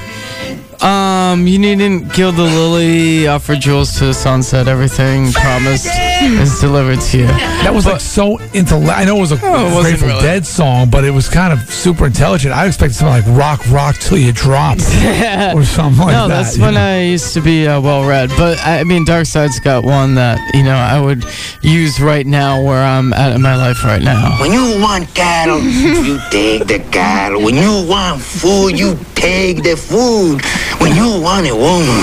Um, 0.80 1.46
you 1.46 1.58
needn't 1.58 2.12
kill 2.12 2.30
the 2.30 2.42
lily, 2.42 3.26
offer 3.26 3.56
jewels 3.56 3.98
to 3.98 4.06
the 4.06 4.14
sunset. 4.14 4.68
Everything 4.68 5.32
promised 5.32 5.88
is 6.22 6.60
delivered 6.60 7.00
to 7.00 7.18
you. 7.18 7.26
That 7.26 7.74
was 7.74 7.84
like 7.86 8.00
so 8.00 8.40
intellect. 8.52 8.96
I 8.96 9.04
know 9.04 9.16
it 9.16 9.20
was 9.20 9.32
a 9.32 9.38
Oh, 9.42 9.80
it 9.80 9.82
Grateful 9.82 10.08
really. 10.08 10.22
Dead 10.22 10.46
song, 10.46 10.90
but 10.90 11.04
it 11.04 11.10
was 11.10 11.28
kind 11.28 11.52
of 11.52 11.60
super 11.72 12.06
intelligent. 12.06 12.54
I 12.54 12.66
expected 12.66 12.94
something 12.94 13.28
like 13.28 13.38
"Rock, 13.38 13.68
Rock 13.70 13.96
Till 13.96 14.18
You 14.18 14.32
Drop" 14.32 14.78
or 15.54 15.64
something 15.64 16.04
like 16.04 16.12
no, 16.12 16.28
that. 16.28 16.28
No, 16.28 16.28
that's 16.28 16.58
when 16.58 16.74
know? 16.74 16.80
I 16.80 17.02
used 17.02 17.34
to 17.34 17.40
be 17.40 17.66
uh, 17.66 17.80
well 17.80 18.08
read. 18.08 18.30
But 18.36 18.58
I 18.64 18.78
I 18.78 18.84
mean, 18.84 19.04
Darkside's 19.04 19.58
got 19.58 19.84
one 19.84 20.14
that 20.14 20.38
you 20.54 20.62
know 20.62 20.76
I 20.76 21.00
would 21.00 21.24
use 21.62 22.00
right 22.00 22.26
now 22.26 22.62
where 22.62 22.82
I'm 22.82 23.12
at 23.12 23.32
in 23.32 23.42
my 23.42 23.56
life 23.56 23.84
right 23.84 24.02
now. 24.02 24.40
When 24.40 24.52
you 24.52 24.80
want 24.80 25.12
cattle, 25.14 25.60
you 25.62 26.20
take 26.30 26.66
the 26.66 26.78
cattle. 26.92 27.42
When 27.42 27.56
you 27.56 27.84
want 27.88 28.20
food, 28.22 28.78
you 28.78 28.96
take 29.14 29.62
the 29.64 29.76
food. 29.76 30.42
When 30.80 30.94
you 30.96 31.20
want 31.20 31.46
a 31.48 31.54
woman, 31.54 31.98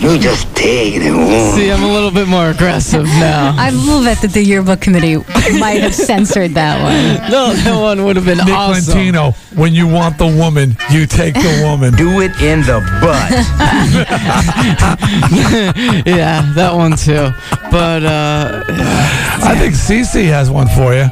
you 0.00 0.18
just 0.18 0.54
take 0.56 1.00
the 1.02 1.10
woman. 1.10 1.52
See, 1.52 1.70
I'm 1.70 1.82
a 1.82 1.92
little 1.92 2.10
bit 2.10 2.26
more 2.26 2.50
aggressive 2.50 3.04
now. 3.04 3.54
I 3.58 3.70
love 3.70 4.06
it 4.06 4.18
that 4.22 4.32
the 4.32 4.42
yearbook 4.42 4.80
committee 4.80 5.16
might 5.58 5.82
have 5.82 5.94
censored 5.94 6.52
that 6.54 6.82
one. 6.82 7.30
no, 7.30 7.52
that 7.52 7.80
one 7.80 8.04
would 8.04 8.16
have 8.16 8.24
been 8.24 8.38
Nick 8.38 8.48
awesome. 8.48 8.94
Lentino. 8.94 9.32
When 9.54 9.74
you 9.74 9.86
want 9.86 10.18
the 10.18 10.26
woman, 10.26 10.76
you 10.90 11.06
take 11.06 11.34
the 11.34 11.62
woman. 11.64 11.94
Do 11.94 12.20
it 12.20 12.32
in 12.40 12.60
the 12.60 12.80
butt. 13.00 13.30
yeah, 16.06 16.50
that 16.54 16.72
one 16.74 16.96
too. 16.96 17.30
But 17.70 18.04
uh, 18.04 18.64
I 18.68 19.56
think 19.58 19.74
Cece 19.74 20.24
has 20.26 20.50
one 20.50 20.68
for 20.68 20.94
you. 20.94 21.04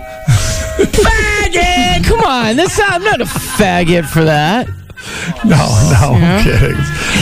faggot! 0.82 2.04
Come 2.04 2.20
on, 2.20 2.56
that's 2.56 2.78
not, 2.78 2.92
I'm 2.92 3.04
not 3.04 3.20
a 3.20 3.24
faggot 3.24 4.06
for 4.06 4.24
that. 4.24 4.66
No, 5.44 5.56
no, 5.90 6.16
Yeah. 6.18 6.36
I'm 6.38 6.44
kidding. 6.44 6.76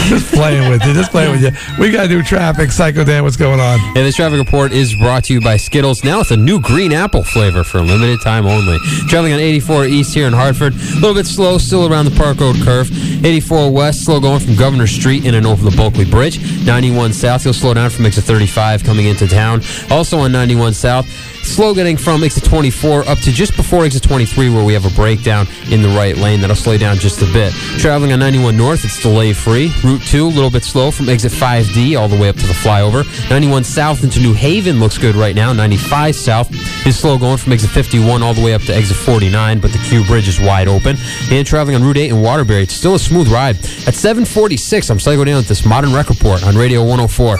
Just 0.09 0.33
playing 0.33 0.69
with 0.69 0.85
you. 0.85 0.93
Just 0.93 1.11
playing 1.11 1.31
with 1.31 1.41
you. 1.41 1.51
We 1.79 1.91
got 1.91 2.03
to 2.03 2.07
do 2.07 2.21
traffic. 2.21 2.71
Psycho 2.71 3.03
Dan, 3.03 3.23
what's 3.23 3.35
going 3.37 3.59
on? 3.59 3.79
And 3.79 3.95
this 4.05 4.15
traffic 4.15 4.37
report 4.39 4.71
is 4.71 4.95
brought 4.95 5.23
to 5.25 5.33
you 5.33 5.41
by 5.41 5.57
Skittles, 5.57 6.03
now 6.03 6.19
with 6.19 6.31
a 6.31 6.37
new 6.37 6.59
green 6.59 6.93
apple 6.93 7.23
flavor 7.23 7.63
for 7.63 7.79
a 7.79 7.81
limited 7.81 8.21
time 8.21 8.45
only. 8.45 8.77
Traveling 9.07 9.33
on 9.33 9.39
84 9.39 9.85
East 9.85 10.13
here 10.13 10.27
in 10.27 10.33
Hartford, 10.33 10.73
a 10.73 10.77
little 10.95 11.13
bit 11.15 11.25
slow, 11.25 11.57
still 11.57 11.91
around 11.91 12.05
the 12.05 12.15
Park 12.15 12.39
Road 12.39 12.57
curve. 12.63 12.89
84 13.25 13.71
West, 13.71 14.05
slow 14.05 14.19
going 14.19 14.39
from 14.39 14.55
Governor 14.55 14.87
Street 14.87 15.25
in 15.25 15.33
and 15.35 15.45
over 15.47 15.67
the 15.67 15.75
Bulkley 15.75 16.05
Bridge. 16.05 16.39
91 16.65 17.13
South, 17.13 17.43
you'll 17.43 17.53
slow 17.53 17.73
down 17.73 17.89
from 17.89 18.05
exit 18.05 18.23
35 18.23 18.83
coming 18.83 19.05
into 19.07 19.27
town. 19.27 19.61
Also 19.89 20.19
on 20.19 20.31
91 20.31 20.73
South, 20.73 21.07
slow 21.43 21.73
getting 21.73 21.97
from 21.97 22.23
exit 22.23 22.43
24 22.43 23.07
up 23.07 23.17
to 23.19 23.31
just 23.31 23.55
before 23.55 23.85
exit 23.85 24.03
23 24.03 24.49
where 24.49 24.63
we 24.63 24.73
have 24.73 24.85
a 24.85 24.95
breakdown 24.95 25.47
in 25.69 25.81
the 25.81 25.89
right 25.89 26.17
lane. 26.17 26.41
That'll 26.41 26.55
slow 26.55 26.77
down 26.77 26.97
just 26.97 27.21
a 27.21 27.31
bit. 27.33 27.53
Traveling 27.79 28.13
on 28.13 28.19
91 28.19 28.57
North, 28.57 28.83
it's 28.85 29.01
delay 29.01 29.33
free. 29.33 29.71
Route 29.83 30.01
2, 30.03 30.25
a 30.25 30.27
little 30.27 30.49
bit 30.49 30.63
slow 30.63 30.91
from 30.91 31.09
exit 31.09 31.31
5D 31.31 31.99
all 31.99 32.07
the 32.07 32.17
way 32.17 32.29
up 32.29 32.35
to 32.37 32.47
the 32.47 32.53
flyover. 32.53 33.03
91 33.29 33.63
South 33.63 34.03
into 34.03 34.19
New 34.19 34.33
Haven 34.33 34.79
looks 34.79 34.97
good 34.97 35.15
right 35.15 35.35
now. 35.35 35.53
95 35.53 36.15
South 36.15 36.51
is 36.85 36.97
slow 36.97 37.17
going 37.17 37.37
from 37.37 37.53
exit 37.53 37.69
51 37.69 38.21
all 38.23 38.33
the 38.33 38.43
way 38.43 38.53
up 38.53 38.61
to 38.63 38.75
exit 38.75 38.97
49, 38.97 39.59
but 39.59 39.71
the 39.71 39.79
Q 39.79 40.03
Bridge 40.05 40.27
is 40.27 40.39
wide 40.39 40.67
open. 40.67 40.97
And 41.31 41.45
traveling 41.45 41.75
on 41.75 41.83
Route 41.83 41.97
8 41.97 42.11
in 42.11 42.21
Waterbury, 42.21 42.63
it's 42.63 42.73
still 42.73 42.95
a 42.95 42.99
smooth 42.99 43.27
ride. 43.27 43.57
At 43.87 43.95
746, 43.95 44.89
I'm 44.89 44.99
Psycho 44.99 45.23
Dan 45.23 45.37
with 45.37 45.47
this 45.47 45.65
Modern 45.65 45.93
Rec 45.93 46.09
Report 46.09 46.43
on 46.43 46.55
Radio 46.55 46.81
104. 46.81 47.37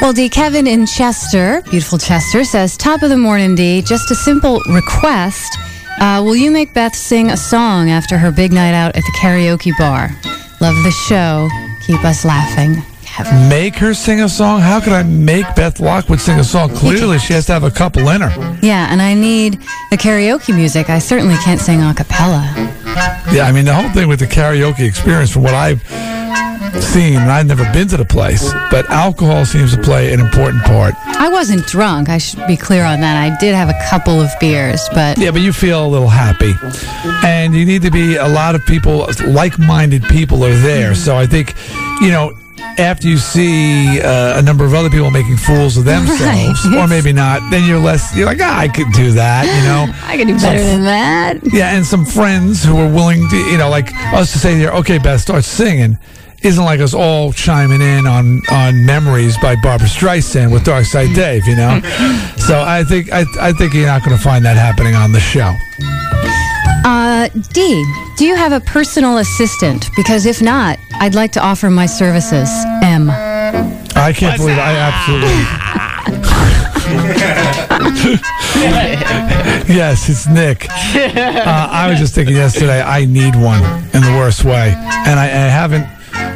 Well, 0.00 0.12
D. 0.12 0.28
Kevin 0.28 0.66
in 0.66 0.86
Chester, 0.86 1.62
beautiful 1.70 1.98
Chester, 1.98 2.44
says, 2.44 2.76
Top 2.76 3.02
of 3.02 3.08
the 3.08 3.16
morning, 3.16 3.54
D. 3.54 3.80
Just 3.80 4.10
a 4.10 4.14
simple 4.14 4.60
request. 4.68 5.56
Uh, 5.98 6.20
will 6.22 6.36
you 6.36 6.50
make 6.50 6.74
Beth 6.74 6.94
sing 6.94 7.30
a 7.30 7.36
song 7.36 7.88
after 7.90 8.18
her 8.18 8.30
big 8.30 8.52
night 8.52 8.74
out 8.74 8.96
at 8.96 9.02
the 9.02 9.12
karaoke 9.18 9.72
bar? 9.78 10.10
Love 10.60 10.74
the 10.82 10.90
show. 10.90 11.48
Keep 11.86 12.04
us 12.04 12.24
laughing. 12.24 12.82
make 13.48 13.76
her 13.76 13.94
sing 13.94 14.20
a 14.20 14.28
song? 14.28 14.60
How 14.60 14.80
could 14.80 14.92
I 14.92 15.04
make 15.04 15.46
Beth 15.54 15.80
Lockwood 15.80 16.20
sing 16.20 16.38
a 16.38 16.44
song? 16.44 16.70
Clearly, 16.74 17.18
she 17.18 17.32
has 17.32 17.46
to 17.46 17.52
have 17.52 17.64
a 17.64 17.70
couple 17.70 18.08
in 18.08 18.20
her. 18.20 18.58
Yeah, 18.60 18.88
and 18.90 19.00
I 19.00 19.14
need 19.14 19.60
the 19.90 19.96
karaoke 19.96 20.54
music. 20.54 20.90
I 20.90 20.98
certainly 20.98 21.36
can't 21.36 21.60
sing 21.60 21.80
a 21.80 21.94
cappella. 21.94 22.52
Yeah, 23.32 23.44
I 23.46 23.52
mean, 23.52 23.64
the 23.64 23.74
whole 23.74 23.90
thing 23.90 24.08
with 24.08 24.18
the 24.18 24.26
karaoke 24.26 24.80
experience, 24.86 25.30
from 25.30 25.44
what 25.44 25.54
I've 25.54 25.82
seen, 26.82 27.14
and 27.16 27.30
I've 27.30 27.46
never 27.46 27.64
been 27.72 27.88
to 27.88 27.96
the 27.96 28.04
place, 28.04 28.52
but 28.70 28.88
alcohol 28.90 29.44
seems 29.44 29.74
to 29.76 29.82
play 29.82 30.12
an 30.12 30.20
important 30.20 30.62
part. 30.64 30.94
I 31.06 31.28
wasn't 31.28 31.66
drunk. 31.66 32.08
I 32.08 32.18
should 32.18 32.46
be 32.46 32.56
clear 32.56 32.84
on 32.84 33.00
that. 33.00 33.16
I 33.16 33.36
did 33.38 33.54
have 33.54 33.68
a 33.68 33.78
couple 33.88 34.20
of 34.20 34.30
beers, 34.40 34.80
but 34.94 35.18
Yeah, 35.18 35.30
but 35.30 35.40
you 35.40 35.52
feel 35.52 35.86
a 35.86 35.88
little 35.88 36.08
happy. 36.08 36.54
And 37.26 37.54
you 37.54 37.64
need 37.64 37.82
to 37.82 37.90
be 37.90 38.16
a 38.16 38.28
lot 38.28 38.54
of 38.54 38.64
people, 38.66 39.06
like 39.26 39.58
minded 39.58 40.02
people 40.04 40.44
are 40.44 40.56
there. 40.58 40.94
So 40.94 41.16
I 41.16 41.26
think, 41.26 41.54
you 42.00 42.08
know, 42.10 42.32
after 42.78 43.06
you 43.06 43.18
see 43.18 44.00
uh, 44.00 44.38
a 44.38 44.42
number 44.42 44.64
of 44.64 44.74
other 44.74 44.90
people 44.90 45.10
making 45.10 45.36
fools 45.36 45.76
of 45.76 45.84
themselves, 45.84 46.20
Right. 46.66 46.76
or 46.76 46.88
maybe 46.88 47.12
not, 47.12 47.48
then 47.50 47.68
you're 47.68 47.78
less, 47.78 48.16
you're 48.16 48.26
like, 48.26 48.40
ah, 48.40 48.58
I 48.58 48.66
could 48.68 48.90
do 48.92 49.12
that, 49.12 49.46
you 49.46 49.62
know? 49.62 49.86
I 50.06 50.16
can 50.16 50.26
do 50.26 50.38
Some 50.38 50.54
better 50.54 50.64
than 50.64 50.82
that. 50.82 51.38
Yeah, 51.52 51.76
and 51.76 51.86
some 51.86 52.04
friends 52.04 52.64
who 52.64 52.76
are 52.78 52.88
willing 52.92 53.28
to, 53.28 53.36
you 53.36 53.58
know, 53.58 53.68
like 53.68 53.94
us 54.12 54.32
to 54.32 54.38
say 54.38 54.56
here, 54.56 54.70
okay, 54.70 54.98
Beth, 54.98 55.20
start 55.20 55.44
singing. 55.44 55.98
Isn't 56.44 56.62
like 56.62 56.80
us 56.80 56.92
all 56.92 57.32
chiming 57.32 57.80
in 57.80 58.06
on 58.06 58.42
on 58.50 58.84
memories 58.84 59.38
by 59.38 59.56
Barbra 59.56 59.86
Streisand 59.86 60.52
with 60.52 60.62
Darkside 60.64 61.14
Dave, 61.14 61.46
you 61.46 61.56
know. 61.56 61.80
so 62.36 62.60
I 62.60 62.84
think 62.84 63.10
I 63.10 63.24
I 63.40 63.52
think 63.52 63.72
you're 63.72 63.86
not 63.86 64.04
going 64.04 64.14
to 64.14 64.22
find 64.22 64.44
that 64.44 64.58
happening 64.58 64.94
on 64.94 65.12
the 65.12 65.20
show. 65.20 65.54
Uh, 66.84 67.28
D, 67.54 67.82
do 68.18 68.26
you 68.26 68.36
have 68.36 68.52
a 68.52 68.60
personal 68.60 69.16
assistant? 69.16 69.88
Because 69.96 70.26
if 70.26 70.42
not, 70.42 70.78
I'd 71.00 71.14
like 71.14 71.32
to 71.32 71.40
offer 71.40 71.70
my 71.70 71.86
services. 71.86 72.50
M. 72.82 73.08
I 73.08 74.12
can't 74.14 74.36
believe 74.36 74.58
I 74.58 74.74
absolutely. 74.76 75.74
yes, 79.74 80.10
it's 80.10 80.26
Nick. 80.26 80.68
Uh, 80.68 81.68
I 81.70 81.88
was 81.88 81.98
just 81.98 82.14
thinking 82.14 82.36
yesterday, 82.36 82.82
I 82.82 83.06
need 83.06 83.34
one 83.34 83.62
in 83.94 84.02
the 84.02 84.14
worst 84.18 84.44
way. 84.44 84.74
And 85.06 85.18
I, 85.18 85.24
I 85.24 85.48
haven't 85.48 85.86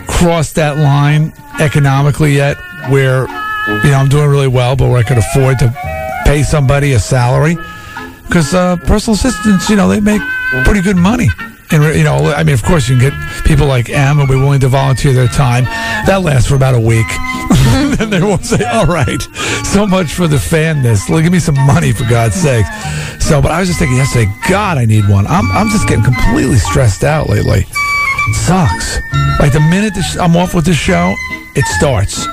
crossed 0.06 0.56
that 0.56 0.76
line 0.76 1.32
economically 1.60 2.34
yet 2.34 2.56
where, 2.90 3.22
you 3.84 3.90
know, 3.90 3.98
I'm 3.98 4.09
doing 4.09 4.28
really 4.28 4.48
well, 4.48 4.76
but 4.76 4.88
where 4.88 4.98
I 4.98 5.02
could 5.02 5.18
afford 5.18 5.59
to 5.60 5.72
pay 6.24 6.42
somebody 6.42 6.92
a 6.92 6.98
salary. 6.98 7.56
Because 8.26 8.52
uh, 8.52 8.76
personal 8.76 9.14
assistants, 9.14 9.70
you 9.70 9.76
know, 9.76 9.88
they 9.88 10.00
make 10.00 10.20
pretty 10.64 10.82
good 10.82 10.96
money. 10.96 11.28
And, 11.70 11.82
you 11.96 12.05
know, 12.05 12.32
I 12.32 12.44
mean, 12.44 12.55
of 12.55 12.62
course, 12.62 12.88
you 12.88 12.96
can 12.96 13.10
get 13.10 13.44
people 13.44 13.66
like 13.66 13.90
Em 13.90 14.18
and 14.18 14.28
be 14.28 14.34
willing 14.34 14.60
to 14.60 14.68
volunteer 14.68 15.12
their 15.12 15.28
time. 15.28 15.64
That 16.06 16.22
lasts 16.22 16.48
for 16.48 16.55
about 16.55 16.74
a 16.74 16.80
week. 16.80 17.06
And 17.78 17.92
then 17.92 18.10
they 18.10 18.20
won't 18.20 18.44
say, 18.44 18.64
all 18.64 18.86
right, 18.86 19.20
so 19.64 19.86
much 19.86 20.12
for 20.12 20.26
the 20.26 20.38
fanness. 20.38 21.09
Look, 21.09 21.22
give 21.22 21.32
me 21.32 21.38
some 21.38 21.55
money, 21.55 21.92
for 21.92 22.05
God's 22.09 22.34
sake. 22.34 22.66
So, 23.20 23.40
but 23.40 23.52
I 23.52 23.60
was 23.60 23.68
just 23.68 23.78
thinking 23.78 23.98
yesterday, 23.98 24.32
God, 24.48 24.78
I 24.78 24.84
need 24.84 25.09
one. 25.09 25.26
I'm, 25.26 25.50
I'm 25.52 25.68
just 25.68 25.86
getting 25.86 26.02
completely 26.02 26.56
stressed 26.56 27.05
out 27.05 27.28
lately. 27.28 27.66
Sucks. 28.34 29.00
Like 29.40 29.52
the 29.52 29.60
minute 29.60 29.94
the 29.94 30.02
sh- 30.02 30.16
I'm 30.16 30.36
off 30.36 30.55
with 30.55 30.64
the 30.64 30.74
show, 30.74 31.14
it 31.55 31.64
starts. 31.78 32.26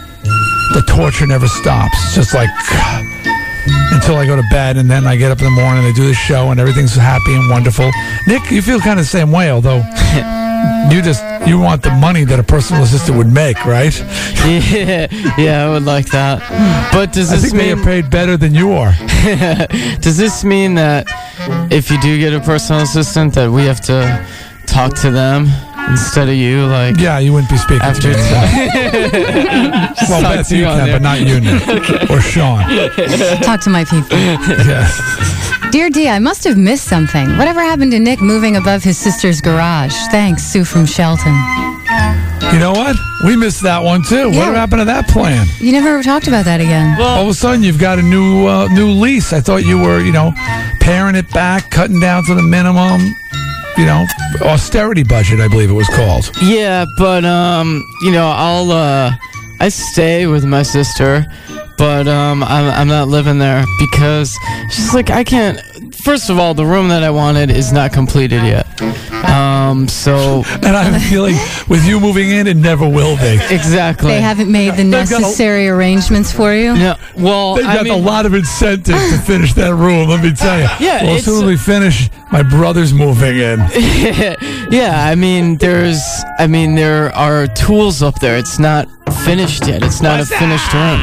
The 0.73 0.83
torture 0.87 1.27
never 1.27 1.47
stops. 1.47 1.97
It's 2.05 2.15
just 2.15 2.33
like 2.33 2.49
until 3.91 4.17
I 4.17 4.25
go 4.25 4.35
to 4.35 4.43
bed, 4.49 4.77
and 4.77 4.89
then 4.89 5.05
I 5.05 5.15
get 5.15 5.31
up 5.31 5.39
in 5.39 5.45
the 5.45 5.51
morning, 5.51 5.85
I 5.85 5.91
do 5.93 6.07
the 6.07 6.13
show, 6.13 6.51
and 6.51 6.59
everything's 6.59 6.95
happy 6.95 7.33
and 7.33 7.49
wonderful. 7.49 7.91
Nick, 8.27 8.49
you 8.51 8.61
feel 8.61 8.79
kind 8.79 8.99
of 8.99 9.05
the 9.05 9.09
same 9.09 9.31
way, 9.31 9.51
although 9.51 9.77
you 10.91 11.01
just 11.01 11.23
you 11.47 11.59
want 11.59 11.83
the 11.83 11.91
money 11.91 12.23
that 12.23 12.39
a 12.39 12.43
personal 12.43 12.83
assistant 12.83 13.17
would 13.17 13.31
make, 13.31 13.65
right? 13.65 13.93
Yeah, 14.45 15.07
yeah, 15.39 15.65
I 15.65 15.69
would 15.69 15.85
like 15.85 16.05
that. 16.11 16.39
But 16.93 17.11
does 17.11 17.31
I 17.31 17.37
this 17.37 17.45
think 17.45 17.55
they 17.55 17.71
are 17.71 17.83
paid 17.83 18.11
better 18.11 18.37
than 18.37 18.53
you 18.53 18.73
are. 18.73 18.91
does 20.01 20.17
this 20.17 20.43
mean 20.43 20.75
that 20.75 21.07
if 21.71 21.89
you 21.89 21.99
do 21.99 22.19
get 22.19 22.31
a 22.33 22.39
personal 22.39 22.83
assistant, 22.83 23.33
that 23.33 23.49
we 23.49 23.63
have 23.63 23.81
to 23.81 24.23
talk 24.67 24.93
to 24.97 25.09
them 25.09 25.47
instead 25.89 26.29
of 26.29 26.35
you? 26.35 26.65
Like, 26.65 26.97
Yeah, 26.97 27.19
you 27.19 27.33
wouldn't 27.33 27.49
be 27.49 27.57
speaking 27.57 27.81
after 27.81 28.11
to 28.13 28.17
me. 28.17 28.23
well, 30.09 30.21
Talk 30.21 30.35
Beth, 30.35 30.49
to 30.49 30.55
you 30.55 30.61
you 30.63 30.67
can, 30.67 30.85
there. 30.85 30.95
but 30.95 31.01
not 31.01 31.19
you, 31.21 31.39
Nick, 31.39 32.09
or 32.09 32.21
Sean. 32.21 32.63
Talk 33.41 33.61
to 33.61 33.69
my 33.69 33.83
people. 33.85 34.17
Yes. 34.65 34.99
Dear 35.71 35.89
D, 35.89 36.07
I 36.07 36.19
must 36.19 36.43
have 36.45 36.57
missed 36.57 36.85
something. 36.85 37.37
Whatever 37.37 37.61
happened 37.61 37.91
to 37.91 37.99
Nick 37.99 38.21
moving 38.21 38.55
above 38.55 38.83
his 38.83 38.97
sister's 38.97 39.41
garage? 39.41 39.93
Thanks, 40.09 40.43
Sue 40.43 40.63
from 40.63 40.85
Shelton. 40.85 41.33
You 42.53 42.59
know 42.59 42.71
what? 42.71 42.95
We 43.25 43.35
missed 43.35 43.61
that 43.63 43.83
one 43.83 44.03
too. 44.03 44.31
Yeah. 44.31 44.47
What 44.47 44.55
happened 44.55 44.81
to 44.81 44.85
that 44.85 45.07
plan? 45.09 45.47
You 45.59 45.71
never 45.73 46.01
talked 46.03 46.27
about 46.27 46.45
that 46.45 46.61
again. 46.61 46.99
All 47.01 47.23
of 47.23 47.27
a 47.29 47.33
sudden, 47.33 47.61
you've 47.63 47.79
got 47.79 47.99
a 47.99 48.01
new 48.01 48.47
uh, 48.47 48.67
new 48.69 48.89
lease. 48.91 49.33
I 49.33 49.41
thought 49.41 49.65
you 49.65 49.77
were, 49.79 49.99
you 50.01 50.11
know, 50.11 50.31
paring 50.79 51.15
it 51.15 51.29
back, 51.31 51.69
cutting 51.71 51.99
down 51.99 52.23
to 52.25 52.35
the 52.35 52.43
minimum. 52.43 53.01
You 53.77 53.85
know, 53.85 54.05
austerity 54.41 55.03
budget, 55.03 55.39
I 55.41 55.47
believe 55.49 55.69
it 55.69 55.73
was 55.73 55.89
called. 55.89 56.31
Yeah, 56.41 56.85
but 56.97 57.25
um, 57.25 57.83
you 58.03 58.11
know, 58.11 58.27
I'll 58.33 58.71
uh, 58.71 59.11
I 59.59 59.69
stay 59.69 60.27
with 60.27 60.45
my 60.45 60.63
sister, 60.63 61.25
but 61.77 62.07
um, 62.07 62.41
I'm 62.43 62.71
I'm 62.71 62.87
not 62.87 63.09
living 63.09 63.37
there 63.37 63.65
because 63.79 64.33
she's 64.69 64.93
like 64.93 65.09
I 65.09 65.23
can't. 65.23 65.59
First 65.93 66.29
of 66.29 66.37
all, 66.39 66.53
the 66.53 66.65
room 66.65 66.87
that 66.89 67.03
I 67.03 67.09
wanted 67.09 67.49
is 67.49 67.71
not 67.73 67.91
completed 67.91 68.43
yet. 68.43 68.65
Um, 68.81 68.93
Um, 69.65 69.87
so 69.87 70.43
And 70.61 70.75
I 70.77 70.83
have 70.83 70.95
a 70.95 70.99
feeling 70.99 71.35
with 71.67 71.85
you 71.87 71.99
moving 71.99 72.29
in, 72.29 72.45
it 72.47 72.57
never 72.57 72.87
will 72.87 73.17
be. 73.17 73.39
exactly. 73.49 74.09
They 74.09 74.21
haven't 74.21 74.51
made 74.51 74.71
the 74.71 74.83
They've 74.83 74.87
a- 75.11 75.19
necessary 75.19 75.67
arrangements 75.67 76.31
for 76.31 76.53
you. 76.53 76.73
Yeah. 76.75 76.97
well, 77.17 77.55
They've 77.55 77.65
I 77.65 77.75
got 77.75 77.87
a 77.87 77.95
lot 77.95 78.25
of 78.25 78.33
incentive 78.33 78.95
to 78.95 79.17
finish 79.25 79.53
that 79.55 79.73
room. 79.73 80.07
Let 80.09 80.23
me 80.23 80.33
tell 80.33 80.59
you. 80.59 80.67
Yeah, 80.79 81.03
Well, 81.03 81.15
as 81.15 81.25
soon 81.25 81.37
as 81.43 81.43
we 81.45 81.57
finish, 81.57 82.09
my 82.31 82.43
brother's 82.43 82.93
moving 82.93 83.37
in. 83.37 83.59
yeah, 84.71 85.05
I 85.09 85.15
mean, 85.15 85.57
there's, 85.57 86.01
I 86.39 86.47
mean, 86.47 86.75
there 86.75 87.13
are 87.15 87.47
tools 87.47 88.03
up 88.03 88.19
there. 88.19 88.37
It's 88.37 88.59
not 88.59 88.87
finished 89.23 89.67
yet. 89.67 89.81
It's 89.83 90.01
not 90.01 90.19
a 90.19 90.25
finished 90.25 90.71
room. 90.73 90.99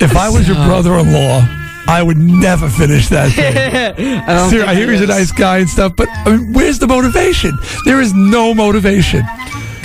If 0.00 0.16
I 0.16 0.28
was 0.28 0.46
your 0.46 0.56
brother-in-law, 0.56 1.46
I 1.88 2.02
would 2.02 2.18
never 2.18 2.68
finish 2.68 3.08
that 3.08 3.32
thing. 3.32 3.56
I 4.28 4.50
Ser- 4.50 4.66
I 4.66 4.74
hear 4.74 4.90
he's 4.92 5.00
a 5.00 5.06
nice 5.06 5.32
guy 5.32 5.58
and 5.58 5.68
stuff, 5.70 5.96
but 5.96 6.06
I 6.10 6.36
mean, 6.36 6.52
where's 6.52 6.78
the 6.78 6.86
motivation? 6.86 7.58
There 7.86 8.00
is 8.00 8.12
no 8.12 8.52
motivation. 8.54 9.22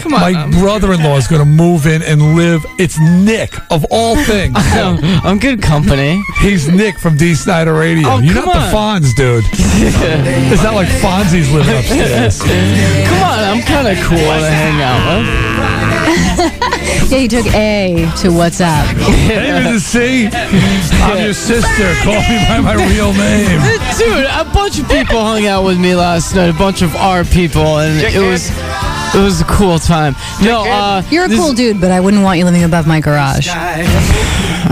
Come 0.03 0.13
on, 0.15 0.19
My 0.21 0.29
um, 0.33 0.35
I'm- 0.35 0.51
brother-in-law 0.51 1.15
is 1.17 1.27
going 1.27 1.39
to 1.41 1.45
move 1.47 1.85
in 1.87 2.01
and 2.03 2.35
live. 2.35 2.61
It's 2.77 2.99
Nick 2.99 3.53
of 3.71 3.85
all 3.89 4.15
things. 4.25 4.53
I'm, 4.57 4.99
I'm 5.25 5.39
good 5.39 5.61
company. 5.61 6.21
He's 6.41 6.67
Nick 6.67 6.99
from 6.99 7.15
D. 7.15 7.33
Snider 7.35 7.73
Radio. 7.73 8.07
Oh, 8.09 8.19
You're 8.19 8.33
come 8.35 8.45
not 8.45 8.69
the. 8.69 8.75
Fonz, 8.75 9.15
dude. 9.15 9.45
it's 9.53 10.61
not 10.63 10.75
like 10.75 10.87
Fonzie's 10.89 11.49
living 11.51 11.73
upstairs. 11.77 12.41
Come 12.43 13.23
on, 13.23 13.39
I'm 13.39 13.61
kind 13.61 13.87
of 13.87 13.97
cool 14.03 14.17
to 14.17 14.49
hang 14.51 14.81
out 14.81 15.23
with. 15.23 16.63
Yeah, 17.09 17.19
you 17.19 17.27
took 17.27 17.45
A 17.53 18.09
to 18.21 18.29
what's 18.31 18.59
up. 18.59 18.85
Hey, 18.97 19.51
Mrs. 19.61 19.81
C. 19.81 20.27
I'm 21.03 21.23
your 21.23 21.33
sister. 21.33 21.93
Call 22.01 22.15
me 22.15 22.43
by 22.47 22.59
my 22.59 22.73
real 22.73 23.13
name. 23.13 23.61
Dude, 23.99 24.25
a 24.25 24.43
bunch 24.51 24.79
of 24.79 24.89
people 24.89 25.23
hung 25.23 25.45
out 25.45 25.63
with 25.63 25.79
me 25.79 25.93
last 25.95 26.33
night. 26.33 26.49
A 26.49 26.53
bunch 26.57 26.81
of 26.81 26.95
our 26.95 27.23
people, 27.23 27.77
and 27.77 27.99
it 28.01 28.19
was, 28.19 28.49
it 29.15 29.23
was 29.23 29.41
a 29.41 29.45
cool 29.45 29.79
time. 29.79 30.15
No, 30.41 30.63
uh, 30.65 31.03
You're 31.09 31.25
a 31.25 31.27
this- 31.27 31.39
cool 31.39 31.53
dude, 31.53 31.79
but 31.79 31.91
I 31.91 31.99
wouldn't 31.99 32.23
want 32.23 32.39
you 32.39 32.45
living 32.45 32.63
above 32.63 32.87
my 32.87 32.99
garage. 32.99 33.47
All 33.47 33.55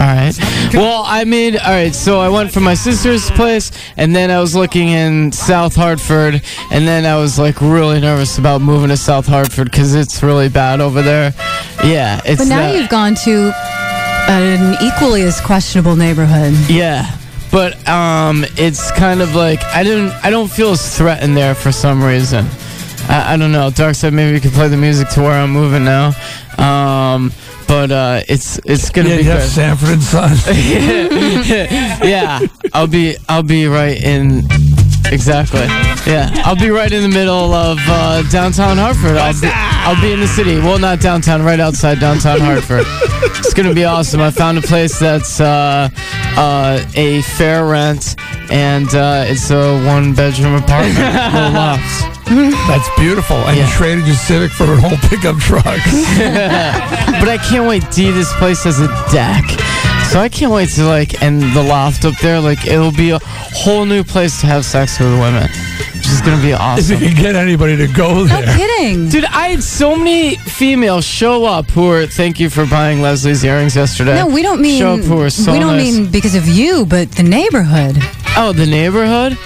right. 0.08 0.34
Well, 0.74 1.04
I 1.06 1.26
made 1.26 1.58
all 1.58 1.70
right. 1.72 1.94
So 1.94 2.20
I 2.20 2.30
went 2.30 2.52
from 2.52 2.64
my 2.64 2.74
sister's 2.74 3.30
place, 3.32 3.72
and 3.98 4.16
then 4.16 4.32
I 4.32 4.40
was 4.40 4.56
looking 4.56 4.90
in 4.90 5.32
South 5.32 5.76
Hartford, 5.76 6.42
and 6.72 6.88
then 6.88 7.06
I 7.06 7.18
was 7.18 7.38
like 7.38 7.62
really 7.62 8.00
nervous 8.00 8.38
about 8.38 8.62
moving 8.62 8.90
to 8.90 8.98
South 8.98 9.28
Hartford 9.28 9.70
because 9.70 9.94
it's 9.94 10.24
really 10.24 10.50
bad 10.50 10.80
over 10.80 11.02
there. 11.02 11.34
Yeah, 11.84 12.22
it's. 12.26 12.42
But 12.42 12.48
now 12.48 12.70
uh, 12.70 12.74
you've 12.74 12.90
gone 12.90 13.16
to 13.26 13.54
an 14.30 14.76
equally 14.82 15.24
as 15.24 15.40
questionable 15.42 15.96
neighborhood. 15.96 16.54
Yeah, 16.70 17.14
but 17.52 17.88
um, 17.88 18.46
it's 18.58 18.92
kind 18.94 19.22
of 19.22 19.36
like 19.36 19.62
I 19.66 19.84
didn't. 19.84 20.12
I 20.24 20.30
don't 20.30 20.50
feel 20.50 20.72
as 20.72 20.98
threatened 20.98 21.36
there 21.36 21.54
for 21.54 21.72
some 21.72 22.02
reason. 22.04 22.46
I, 23.10 23.34
I 23.34 23.38
don't 23.38 23.52
know. 23.52 23.70
Dark 23.70 23.96
said 23.96 24.14
Maybe 24.14 24.34
we 24.34 24.40
could 24.40 24.52
play 24.54 24.68
the 24.68 24.78
music 24.78 25.10
to 25.10 25.22
where 25.22 25.32
I'm 25.34 25.52
moving 25.52 25.84
now. 25.84 26.12
Um, 26.58 27.32
but 27.68 27.92
uh, 27.92 28.22
it's 28.28 28.60
it's 28.66 28.90
gonna 28.90 29.10
Yeah, 29.10 29.18
be 29.18 29.24
you 29.24 29.30
have 29.30 29.40
good. 29.42 29.50
Sanford 29.50 29.90
and 29.90 30.04
Son. 30.04 30.32
yeah, 32.04 32.40
I'll 32.74 32.88
be 32.88 33.16
I'll 33.30 33.44
be 33.44 33.66
right 33.68 34.02
in 34.02 34.44
exactly. 35.12 35.62
Yeah, 36.06 36.30
I'll 36.46 36.56
be 36.58 36.70
right 36.70 36.92
in 36.92 37.02
the 37.04 37.10
middle 37.10 37.54
of 37.54 37.78
uh, 37.88 38.24
downtown 38.30 38.78
Hartford. 38.78 39.16
I'll 39.18 39.40
be, 39.40 39.50
I'll 39.52 40.02
be 40.02 40.12
in 40.12 40.20
the 40.20 40.28
city. 40.28 40.58
Well, 40.58 40.80
not 40.80 41.00
downtown, 41.00 41.44
right 41.44 41.60
outside 41.60 42.00
downtown 42.00 42.40
Hartford. 42.42 42.86
It's 43.40 43.54
gonna 43.54 43.74
be 43.74 43.86
awesome. 43.86 44.20
I 44.22 44.32
found 44.32 44.58
a 44.58 44.62
place 44.62 45.00
that's 45.00 45.40
uh, 45.40 45.90
uh, 46.38 46.86
a 46.96 47.22
fair 47.22 47.66
rent, 47.66 48.16
and 48.52 48.94
uh, 48.94 49.24
it's 49.28 49.50
a 49.50 49.82
one 49.86 50.14
bedroom 50.14 50.56
apartment, 50.56 50.98
little 51.34 51.52
loft. 51.54 52.21
That's 52.68 52.90
beautiful. 52.98 53.36
And 53.36 53.58
you 53.58 53.66
traded 53.68 54.08
your 54.08 54.16
Civic 54.16 54.52
for 54.52 54.64
an 54.64 54.80
whole 54.80 54.98
pickup 55.10 55.38
truck. 55.38 55.66
but 55.66 57.28
I 57.28 57.38
can't 57.50 57.68
wait. 57.68 57.84
D, 57.92 58.10
this 58.12 58.32
place 58.34 58.64
has 58.64 58.80
a 58.80 58.88
deck. 59.12 59.44
So 60.12 60.20
I 60.20 60.30
can't 60.30 60.52
wait 60.52 60.70
to 60.72 60.86
like, 60.86 61.22
and 61.22 61.42
the 61.42 61.64
loft 61.64 62.06
up 62.06 62.18
there, 62.20 62.40
like 62.40 62.66
it'll 62.66 62.92
be 62.92 63.10
a 63.10 63.20
whole 63.22 63.86
new 63.86 64.04
place 64.04 64.40
to 64.42 64.48
have 64.48 64.66
sex 64.66 65.00
with 65.00 65.12
women, 65.12 65.44
which 65.94 66.08
is 66.08 66.22
gonna 66.22 66.42
be 66.42 66.54
awesome. 66.54 66.96
if 66.96 67.02
awesome. 67.02 67.04
you 67.04 67.14
can 67.14 67.22
get 67.22 67.36
anybody 67.36 67.76
to 67.78 67.88
go 67.88 68.26
there. 68.26 68.56
Kidding. 68.56 69.10
Dude, 69.10 69.26
I 69.26 69.50
had 69.50 69.64
so 69.64 69.96
many 69.96 70.36
females 70.36 71.06
show 71.06 71.46
up 71.46 71.70
who 71.72 71.88
were 71.88 72.08
thank 72.08 72.40
you 72.40 72.50
for 72.50 72.66
buying 72.66 73.02
Leslie's 73.02 73.44
earrings 73.44 73.76
yesterday. 73.76 74.16
No, 74.16 74.28
we 74.28 74.42
don't 74.42 74.62
mean 74.62 74.80
show 74.80 74.96
up 74.96 75.02
who 75.02 75.18
were 75.18 75.30
so 75.30 75.52
we 75.52 75.60
don't 75.60 75.78
nice. 75.78 75.96
mean 75.98 76.12
because 76.12 76.36
of 76.36 76.48
you, 76.48 76.86
but 76.86 77.12
the 77.12 77.24
neighborhood. 77.24 77.98
Oh, 78.38 78.54
the 78.54 78.66
neighborhood? 78.66 79.38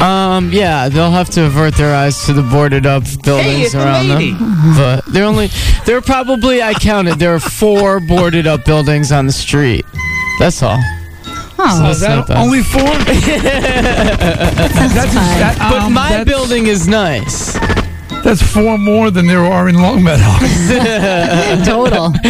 Um, 0.00 0.50
yeah, 0.52 0.88
they'll 0.88 1.10
have 1.10 1.28
to 1.30 1.46
avert 1.46 1.74
their 1.76 1.94
eyes 1.94 2.24
to 2.26 2.32
the 2.32 2.42
boarded 2.42 2.86
up 2.86 3.02
buildings 3.24 3.66
it's 3.66 3.74
a 3.74 3.78
around 3.78 4.08
lady. 4.08 4.32
them. 4.32 4.74
But 4.76 5.04
they're 5.12 5.24
only 5.24 5.48
there 5.86 5.96
are 5.96 6.00
probably 6.02 6.62
I 6.62 6.74
counted 6.74 7.18
there 7.18 7.34
are 7.34 7.40
four 7.40 7.98
boarded 8.00 8.46
up 8.46 8.64
buildings 8.64 9.10
on 9.10 9.26
the 9.26 9.32
street. 9.32 9.84
That's 10.38 10.62
all. 10.62 10.78
Oh, 11.60 11.82
That's 11.82 12.02
not 12.02 12.28
bad. 12.28 12.36
only 12.38 12.62
four? 12.62 12.82
that's, 12.86 13.04
that, 15.14 15.56
But 15.58 15.82
um, 15.82 15.92
my 15.92 16.10
that's- 16.10 16.28
building 16.28 16.68
is 16.68 16.86
nice. 16.86 17.56
That's 18.24 18.42
four 18.42 18.76
more 18.78 19.10
than 19.10 19.26
there 19.26 19.44
are 19.44 19.68
in 19.68 19.76
Longmeadow. 19.76 20.38
Total. 21.64 22.12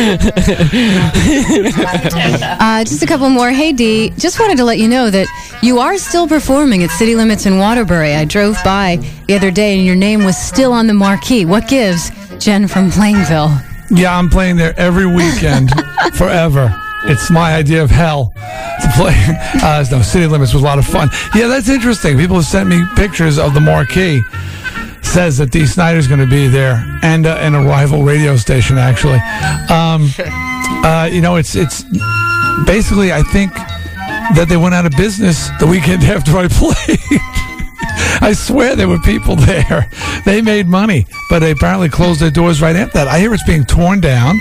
uh, 2.61 2.85
just 2.85 3.03
a 3.03 3.07
couple 3.07 3.29
more. 3.31 3.51
Hey, 3.51 3.73
Dee, 3.73 4.11
just 4.11 4.39
wanted 4.39 4.57
to 4.59 4.65
let 4.65 4.79
you 4.79 4.87
know 4.89 5.11
that 5.11 5.27
you 5.63 5.79
are 5.79 5.97
still 5.99 6.29
performing 6.29 6.83
at 6.85 6.91
City 6.91 7.15
Limits 7.15 7.47
in 7.47 7.59
Waterbury. 7.59 8.15
I 8.15 8.25
drove 8.25 8.57
by 8.65 8.97
the 9.27 9.35
other 9.35 9.51
day 9.51 9.77
and 9.77 9.87
your 9.87 9.97
name 9.97 10.25
was 10.25 10.37
still 10.37 10.73
on 10.73 10.87
the 10.87 10.95
marquee. 10.95 11.45
What 11.45 11.69
gives? 11.69 12.11
Jen 12.39 12.69
from 12.69 12.91
Plainville. 12.91 13.51
yeah, 13.91 14.17
I'm 14.17 14.29
playing 14.29 14.57
there 14.57 14.79
every 14.79 15.07
weekend 15.07 15.71
forever. 16.15 16.73
It's 17.05 17.31
my 17.31 17.55
idea 17.55 17.83
of 17.83 17.91
hell 17.91 18.33
to 18.37 18.91
play. 18.95 19.15
Uh, 19.63 19.85
no, 19.91 20.03
City 20.03 20.27
Limits 20.27 20.53
was 20.53 20.63
a 20.63 20.65
lot 20.67 20.79
of 20.79 20.87
fun. 20.87 21.09
Yeah, 21.35 21.47
that's 21.49 21.69
interesting. 21.69 22.17
People 22.19 22.37
have 22.37 22.45
sent 22.45 22.69
me 22.69 22.85
pictures 22.97 23.39
of 23.39 23.55
the 23.55 23.61
marquee. 23.61 24.21
Says 25.03 25.39
that 25.39 25.51
Dee 25.51 25.67
Snider's 25.67 26.07
going 26.07 26.21
to 26.21 26.27
be 26.27 26.49
there, 26.49 26.85
and 27.03 27.27
uh, 27.27 27.37
and 27.41 27.57
a 27.57 27.61
rival 27.61 28.03
radio 28.03 28.37
station 28.37 28.79
actually. 28.79 29.21
Um, 29.71 30.11
uh, 30.85 31.09
you 31.11 31.21
know, 31.21 31.37
it's 31.37 31.55
it's 31.57 31.85
basically 32.67 33.13
I 33.13 33.23
think 33.23 33.53
that 34.35 34.47
they 34.49 34.57
went 34.57 34.75
out 34.75 34.87
of 34.87 34.93
business 34.93 35.49
the 35.59 35.67
weekend 35.67 36.03
after 36.05 36.37
I 36.37 36.49
played. 36.49 36.99
I 38.21 38.33
swear 38.35 38.75
there 38.77 38.89
were 38.89 38.99
people 39.01 39.37
there. 39.53 39.89
They 40.25 40.43
made 40.43 40.67
money, 40.67 41.07
but 41.31 41.39
they 41.41 41.53
apparently 41.53 41.89
closed 41.89 42.21
their 42.21 42.31
doors 42.31 42.61
right 42.61 42.75
after 42.77 42.99
that. 42.99 43.09
I 43.09 43.19
hear 43.21 43.33
it's 43.33 43.45
being 43.45 43.65
torn 43.65 44.01
down, 44.01 44.37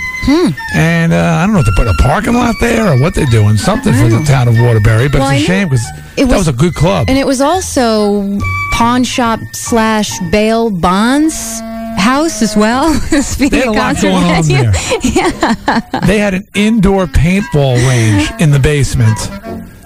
and 0.75 1.13
uh, 1.13 1.39
I 1.39 1.45
don't 1.45 1.53
know 1.53 1.59
if 1.59 1.65
they 1.65 1.71
put 1.75 1.87
a 1.87 1.93
parking 2.01 2.33
lot 2.33 2.55
there 2.59 2.87
or 2.91 2.99
what 2.99 3.13
they're 3.13 3.25
doing. 3.27 3.57
Something 3.57 3.93
for 3.93 4.09
the 4.09 4.23
town 4.25 4.47
of 4.47 4.55
Waterbury, 4.59 5.07
but 5.09 5.19
Well, 5.21 5.29
it's 5.31 5.43
a 5.43 5.45
shame 5.45 5.69
because 5.69 5.85
it 6.17 6.25
that 6.25 6.27
was- 6.27 6.47
was 6.47 6.47
a 6.47 6.53
good 6.53 6.73
club. 6.73 7.05
And 7.09 7.17
it 7.17 7.25
was 7.27 7.41
also 7.41 8.39
pawn 8.73 9.03
shop 9.03 9.39
slash 9.53 10.11
bail 10.31 10.69
bonds 10.69 11.59
house 11.97 12.41
as 12.41 12.55
well. 12.55 12.93
Speaking 13.21 13.59
They 13.59 13.65
had 13.65 13.67
a 13.67 13.69
of 13.71 13.75
lot 13.75 13.95
concert 13.95 14.07
going 14.09 14.23
on 14.23 14.43
venue. 14.43 14.71
there. 15.91 16.01
they 16.05 16.19
had 16.19 16.33
an 16.33 16.47
indoor 16.55 17.05
paintball 17.07 17.75
range 17.87 18.29
in 18.41 18.51
the 18.51 18.59
basement. 18.59 19.17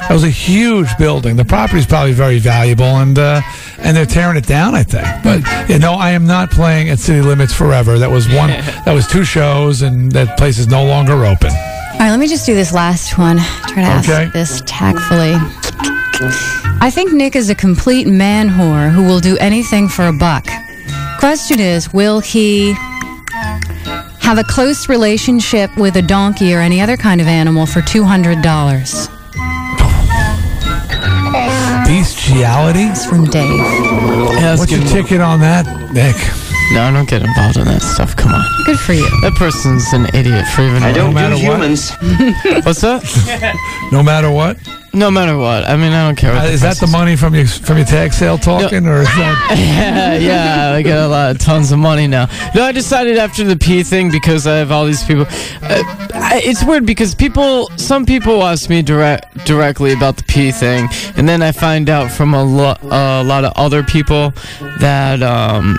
That 0.07 0.11
was 0.11 0.23
a 0.23 0.29
huge 0.29 0.89
building. 0.97 1.35
The 1.35 1.45
property 1.45 1.79
is 1.79 1.85
probably 1.85 2.13
very 2.13 2.39
valuable, 2.39 2.85
and 2.85 3.17
uh, 3.17 3.41
and 3.77 3.95
they're 3.95 4.05
tearing 4.05 4.35
it 4.35 4.45
down. 4.45 4.75
I 4.75 4.83
think, 4.83 5.07
but 5.23 5.69
you 5.69 5.79
know, 5.79 5.93
I 5.93 6.11
am 6.11 6.25
not 6.25 6.51
playing 6.51 6.89
at 6.89 6.99
City 6.99 7.21
Limits 7.21 7.53
forever. 7.53 7.97
That 7.97 8.11
was 8.11 8.27
one. 8.27 8.49
that 8.85 8.93
was 8.93 9.07
two 9.07 9.23
shows, 9.23 9.81
and 9.81 10.11
that 10.11 10.37
place 10.37 10.57
is 10.57 10.67
no 10.67 10.83
longer 10.83 11.25
open. 11.25 11.51
All 11.51 11.99
right, 11.99 12.09
let 12.09 12.19
me 12.19 12.27
just 12.27 12.45
do 12.45 12.55
this 12.55 12.73
last 12.73 13.17
one. 13.17 13.37
Try 13.67 13.83
to 13.83 13.89
ask 13.89 14.33
this 14.33 14.61
tactfully. 14.65 15.35
I 16.83 16.89
think 16.91 17.13
Nick 17.13 17.35
is 17.35 17.49
a 17.49 17.55
complete 17.55 18.07
man 18.07 18.49
whore 18.49 18.91
who 18.91 19.03
will 19.03 19.19
do 19.19 19.37
anything 19.37 19.87
for 19.87 20.07
a 20.07 20.13
buck. 20.13 20.47
Question 21.19 21.59
is, 21.59 21.93
will 21.93 22.19
he 22.19 22.73
have 24.19 24.37
a 24.37 24.43
close 24.43 24.89
relationship 24.89 25.75
with 25.77 25.95
a 25.95 26.01
donkey 26.01 26.53
or 26.53 26.59
any 26.59 26.81
other 26.81 26.97
kind 26.97 27.21
of 27.21 27.27
animal 27.27 27.65
for 27.65 27.81
$200? 27.81 29.20
Bestiality. 31.91 32.83
It's 32.83 33.05
from 33.05 33.25
Dave. 33.25 33.43
Yeah, 33.59 34.55
What's 34.57 34.71
your 34.71 34.81
ticket 34.85 35.19
on 35.19 35.41
that, 35.41 35.65
Nick? 35.91 36.15
No, 36.73 36.83
I 36.83 36.91
don't 36.91 37.09
get 37.09 37.21
involved 37.21 37.57
in 37.57 37.65
that 37.65 37.81
stuff. 37.81 38.15
Come 38.15 38.31
on. 38.33 38.41
Good 38.65 38.79
for 38.79 38.93
you. 38.93 39.03
That 39.21 39.33
person's 39.35 39.91
an 39.93 40.05
idiot 40.15 40.45
for 40.47 40.61
even. 40.61 40.83
I 40.83 40.93
don't 40.93 41.13
matter 41.13 41.35
do 41.35 41.45
what. 41.47 41.59
humans. 41.59 41.91
What's 42.65 42.81
that? 42.81 43.03
No 43.91 44.01
matter 44.01 44.31
what. 44.31 44.57
No 44.93 45.09
matter 45.11 45.37
what. 45.37 45.63
I 45.69 45.75
mean, 45.77 45.91
I 45.93 46.05
don't 46.05 46.15
care. 46.17 46.33
What 46.33 46.43
Uh, 46.43 46.47
the 46.47 46.53
is 46.53 46.61
that 46.61 46.75
the 46.75 46.81
person's- 46.81 46.91
money 46.93 47.15
from 47.17 47.35
your 47.35 47.45
from 47.47 47.77
your 47.77 47.85
tag 47.85 48.13
sale 48.13 48.37
talking, 48.37 48.85
or 48.87 49.01
is 49.01 49.07
that? 49.07 49.55
yeah, 49.57 50.15
yeah, 50.15 50.73
I 50.75 50.81
get 50.81 50.97
a 50.97 51.07
lot, 51.07 51.31
of 51.31 51.39
tons 51.39 51.71
of 51.73 51.79
money 51.79 52.07
now. 52.07 52.27
No, 52.55 52.63
I 52.63 52.71
decided 52.71 53.17
after 53.17 53.43
the 53.43 53.55
P 53.57 53.83
thing 53.83 54.09
because 54.11 54.47
I 54.47 54.55
have 54.57 54.71
all 54.71 54.85
these 54.85 55.03
people. 55.03 55.25
Uh, 55.61 55.83
I, 56.13 56.41
it's 56.43 56.63
weird 56.63 56.85
because 56.85 57.15
people, 57.15 57.69
some 57.77 58.05
people 58.05 58.43
ask 58.43 58.69
me 58.69 58.81
direct, 58.81 59.45
directly 59.45 59.91
about 59.93 60.17
the 60.17 60.23
P 60.23 60.51
thing, 60.51 60.87
and 61.17 61.27
then 61.27 61.41
I 61.41 61.51
find 61.53 61.89
out 61.89 62.11
from 62.11 62.33
a, 62.33 62.43
lo- 62.43 62.77
a 62.83 63.23
lot 63.23 63.43
of 63.45 63.53
other 63.55 63.83
people 63.83 64.33
that 64.79 65.21
um, 65.23 65.77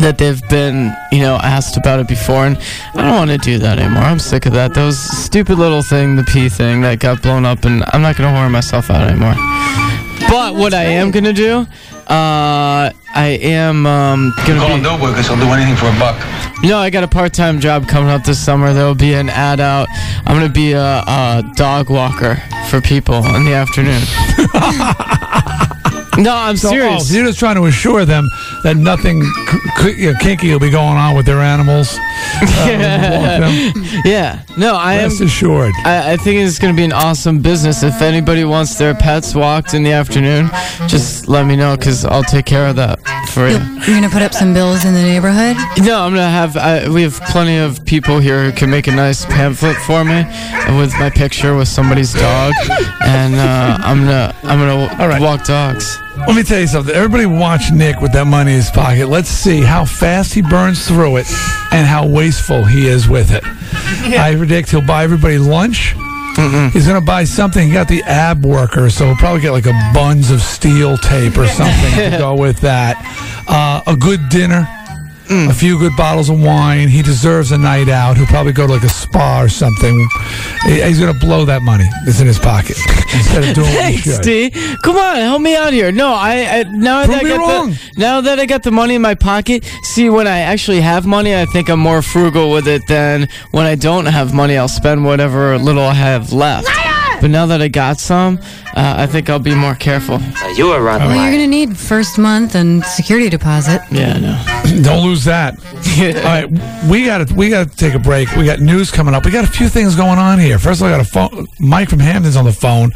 that 0.00 0.16
they've 0.18 0.40
been, 0.48 0.94
you 1.12 1.20
know, 1.20 1.36
asked 1.36 1.76
about 1.76 2.00
it 2.00 2.08
before, 2.08 2.46
and 2.46 2.56
I 2.94 3.02
don't 3.02 3.14
want 3.16 3.30
to 3.30 3.38
do 3.38 3.58
that 3.58 3.78
anymore. 3.78 4.02
I'm 4.02 4.18
sick 4.18 4.46
of 4.46 4.52
that. 4.54 4.74
Those 4.74 4.98
stupid 4.98 5.58
little 5.58 5.82
thing, 5.82 6.16
the 6.16 6.24
P 6.24 6.48
thing 6.48 6.80
that 6.82 6.98
got 6.98 7.22
blown 7.22 7.44
up, 7.44 7.64
and 7.64 7.84
I'm 7.92 8.02
not 8.02 8.16
gonna 8.16 8.36
whore 8.36 8.50
myself 8.50 8.90
out 8.90 9.02
anymore. 9.08 9.34
But 10.30 10.54
what 10.54 10.72
I 10.72 10.84
am 10.84 11.10
gonna 11.10 11.32
do, 11.32 11.66
uh, 12.08 12.90
I 13.14 13.38
am 13.42 13.84
um, 13.86 14.32
gonna 14.46 14.58
Call 14.60 14.68
them 14.70 14.78
be. 14.78 14.84
dope 14.84 15.00
workers. 15.02 15.28
I'll 15.28 15.36
do 15.36 15.44
anything 15.52 15.76
for 15.76 15.86
a 15.88 15.98
buck. 15.98 16.16
You 16.62 16.70
know, 16.70 16.78
I 16.78 16.90
got 16.90 17.04
a 17.04 17.08
part-time 17.08 17.60
job 17.60 17.86
coming 17.88 18.08
up 18.08 18.24
this 18.24 18.38
summer. 18.42 18.72
There 18.72 18.86
will 18.86 18.94
be 18.94 19.12
an 19.14 19.28
ad 19.28 19.60
out. 19.60 19.88
I'm 20.26 20.36
gonna 20.36 20.48
be 20.48 20.72
a, 20.72 20.80
a 21.06 21.42
dog 21.56 21.90
walker 21.90 22.36
for 22.70 22.80
people 22.80 23.16
in 23.34 23.44
the 23.44 23.52
afternoon. 23.54 24.00
no, 26.22 26.34
I'm 26.34 26.56
So, 26.56 26.68
oh, 26.68 26.70
serious. 26.70 27.08
so 27.08 27.14
you're 27.14 27.26
just 27.26 27.38
trying 27.38 27.56
to 27.56 27.64
assure 27.66 28.04
them 28.04 28.28
that 28.62 28.76
nothing 28.76 29.20
k- 29.22 29.58
k- 29.78 29.96
you 30.02 30.12
know, 30.12 30.18
kinky 30.20 30.50
will 30.52 30.60
be 30.60 30.70
going 30.70 30.96
on 30.96 31.16
with 31.16 31.26
their 31.26 31.40
animals. 31.40 31.96
Uh, 31.96 32.66
when 32.66 32.80
you 32.80 33.18
walk 33.18 33.74
them. 33.84 34.02
yeah. 34.04 34.42
No, 34.56 34.74
I 34.76 34.94
am. 34.94 35.10
Assured. 35.10 35.72
I, 35.84 36.12
I 36.12 36.16
think 36.16 36.40
it's 36.40 36.58
going 36.58 36.72
to 36.74 36.76
be 36.76 36.84
an 36.84 36.92
awesome 36.92 37.40
business. 37.42 37.82
If 37.82 38.00
anybody 38.02 38.44
wants 38.44 38.76
their 38.78 38.94
pets 38.94 39.34
walked 39.34 39.74
in 39.74 39.82
the 39.82 39.92
afternoon, 39.92 40.48
just 40.88 41.28
let 41.28 41.46
me 41.46 41.56
know 41.56 41.76
because 41.76 42.04
I'll 42.04 42.22
take 42.24 42.46
care 42.46 42.66
of 42.68 42.76
that 42.76 42.98
for 43.30 43.48
you. 43.48 43.58
You're 43.58 43.98
going 43.98 44.02
to 44.02 44.08
put 44.10 44.22
up 44.22 44.32
some 44.34 44.52
bills 44.54 44.84
in 44.84 44.94
the 44.94 45.02
neighborhood? 45.02 45.56
No, 45.84 46.00
I'm 46.02 46.12
gonna 46.12 46.28
have. 46.28 46.56
I, 46.56 46.88
we 46.88 47.02
have 47.02 47.20
plenty 47.30 47.56
of 47.58 47.84
people 47.84 48.18
here 48.20 48.44
who 48.44 48.52
can 48.52 48.70
make 48.70 48.86
a 48.86 48.92
nice 48.92 49.24
pamphlet 49.26 49.76
for 49.76 50.04
me 50.04 50.24
with 50.78 50.92
my 50.98 51.10
picture 51.14 51.56
with 51.56 51.68
somebody's 51.68 52.12
dog, 52.12 52.52
and 53.02 53.34
uh, 53.34 53.78
I'm 53.80 54.00
gonna 54.00 54.34
I'm 54.44 54.58
gonna 54.98 55.20
walk 55.20 55.44
dogs. 55.44 55.98
Let 56.26 56.36
me 56.36 56.42
tell 56.44 56.60
you 56.60 56.66
something. 56.66 56.94
Everybody 56.94 57.26
watch 57.26 57.72
Nick 57.72 58.00
with 58.00 58.12
that 58.12 58.26
money 58.26 58.52
in 58.52 58.56
his 58.58 58.70
pocket. 58.70 59.08
Let's 59.08 59.28
see 59.28 59.60
how 59.60 59.84
fast 59.84 60.32
he 60.32 60.40
burns 60.40 60.86
through 60.86 61.16
it 61.16 61.26
and 61.72 61.86
how 61.86 62.06
wasteful 62.06 62.64
he 62.64 62.86
is 62.86 63.08
with 63.08 63.32
it. 63.32 63.42
I 63.44 64.34
predict 64.36 64.70
he'll 64.70 64.86
buy 64.86 65.04
everybody 65.04 65.38
lunch. 65.38 65.94
He's 66.72 66.86
going 66.86 66.98
to 66.98 67.04
buy 67.04 67.24
something. 67.24 67.66
He 67.66 67.72
got 67.74 67.88
the 67.88 68.02
ab 68.04 68.46
worker, 68.46 68.88
so 68.88 69.06
he'll 69.06 69.16
probably 69.16 69.42
get 69.42 69.50
like 69.50 69.66
a 69.66 69.90
buns 69.92 70.30
of 70.30 70.40
steel 70.40 70.96
tape 70.96 71.36
or 71.36 71.46
something 71.46 72.10
to 72.10 72.16
go 72.18 72.34
with 72.38 72.60
that. 72.60 72.96
Uh, 73.46 73.82
a 73.86 73.96
good 73.96 74.28
dinner. 74.30 74.66
Mm. 75.32 75.48
A 75.48 75.54
few 75.54 75.78
good 75.78 75.96
bottles 75.96 76.28
of 76.28 76.42
wine. 76.42 76.88
He 76.88 77.00
deserves 77.00 77.52
a 77.52 77.58
night 77.58 77.88
out. 77.88 78.18
He'll 78.18 78.26
probably 78.26 78.52
go 78.52 78.66
to 78.66 78.72
like 78.74 78.82
a 78.82 78.88
spa 78.90 79.40
or 79.40 79.48
something. 79.48 80.06
He's 80.66 81.00
going 81.00 81.10
to 81.12 81.18
blow 81.18 81.46
that 81.46 81.62
money 81.62 81.86
that's 82.04 82.20
in 82.20 82.26
his 82.26 82.38
pocket 82.38 82.76
instead 83.14 83.48
of 83.48 83.54
doing 83.54 83.72
what 83.74 83.90
he 83.90 83.96
Thanks, 83.96 84.16
should. 84.16 84.22
D. 84.22 84.50
Come 84.84 84.96
on, 84.96 85.16
help 85.16 85.40
me 85.40 85.56
out 85.56 85.72
here. 85.72 85.90
No, 85.90 86.08
I, 86.12 86.60
I 86.60 86.62
now 86.64 87.04
Prove 87.06 87.16
that 87.16 87.24
I 87.24 87.28
got 87.28 87.38
wrong. 87.38 87.70
the 87.70 87.92
now 87.96 88.20
that 88.20 88.40
I 88.40 88.44
got 88.44 88.62
the 88.62 88.70
money 88.70 88.94
in 88.96 89.00
my 89.02 89.14
pocket. 89.14 89.64
See, 89.84 90.10
when 90.10 90.26
I 90.26 90.40
actually 90.40 90.82
have 90.82 91.06
money, 91.06 91.34
I 91.34 91.46
think 91.46 91.70
I'm 91.70 91.80
more 91.80 92.02
frugal 92.02 92.50
with 92.50 92.68
it 92.68 92.86
than 92.86 93.26
when 93.52 93.64
I 93.64 93.74
don't 93.74 94.04
have 94.06 94.34
money. 94.34 94.58
I'll 94.58 94.68
spend 94.68 95.02
whatever 95.02 95.56
little 95.56 95.82
I 95.84 95.94
have 95.94 96.30
left. 96.34 96.68
But 97.22 97.30
now 97.30 97.46
that 97.46 97.62
I 97.62 97.68
got 97.68 98.00
some, 98.00 98.40
uh, 98.74 98.96
I 98.98 99.06
think 99.06 99.30
I'll 99.30 99.38
be 99.38 99.54
more 99.54 99.76
careful. 99.76 100.18
you 100.56 100.70
are 100.72 100.82
right. 100.82 100.98
Well, 100.98 101.14
you're 101.14 101.30
going 101.30 101.44
to 101.44 101.46
need 101.46 101.78
first 101.78 102.18
month 102.18 102.56
and 102.56 102.84
security 102.84 103.28
deposit. 103.28 103.80
Yeah, 103.92 104.18
no. 104.18 104.82
Don't 104.82 105.04
lose 105.04 105.22
that. 105.26 105.54
All 106.16 106.22
right, 106.24 106.90
we 106.90 107.04
got 107.04 107.28
to 107.28 107.32
we 107.32 107.48
got 107.48 107.70
to 107.70 107.76
take 107.76 107.94
a 107.94 108.00
break. 108.00 108.34
We 108.34 108.44
got 108.44 108.58
news 108.58 108.90
coming 108.90 109.14
up. 109.14 109.24
We 109.24 109.30
got 109.30 109.44
a 109.44 109.52
few 109.52 109.68
things 109.68 109.94
going 109.94 110.18
on 110.18 110.40
here. 110.40 110.58
First 110.58 110.80
of 110.80 110.88
all, 110.88 110.92
I 110.92 110.96
got 110.96 111.06
a 111.06 111.08
phone. 111.08 111.46
Mike 111.60 111.88
from 111.90 112.00
Hamden's 112.00 112.34
on 112.34 112.44
the 112.44 112.52
phone, 112.52 112.90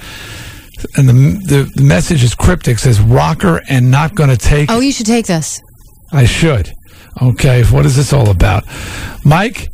and 0.96 1.08
the 1.08 1.12
the, 1.12 1.72
the 1.76 1.82
message 1.82 2.24
is 2.24 2.34
cryptic. 2.34 2.80
Says 2.80 3.00
rocker 3.00 3.62
and 3.68 3.92
not 3.92 4.16
going 4.16 4.30
to 4.30 4.36
take. 4.36 4.72
Oh, 4.72 4.80
you 4.80 4.90
should 4.90 5.06
take 5.06 5.26
this. 5.26 5.62
I 6.10 6.24
should. 6.24 6.72
Okay, 7.22 7.62
what 7.64 7.86
is 7.86 7.94
this 7.94 8.12
all 8.12 8.28
about? 8.28 8.64
Mike? 9.24 9.68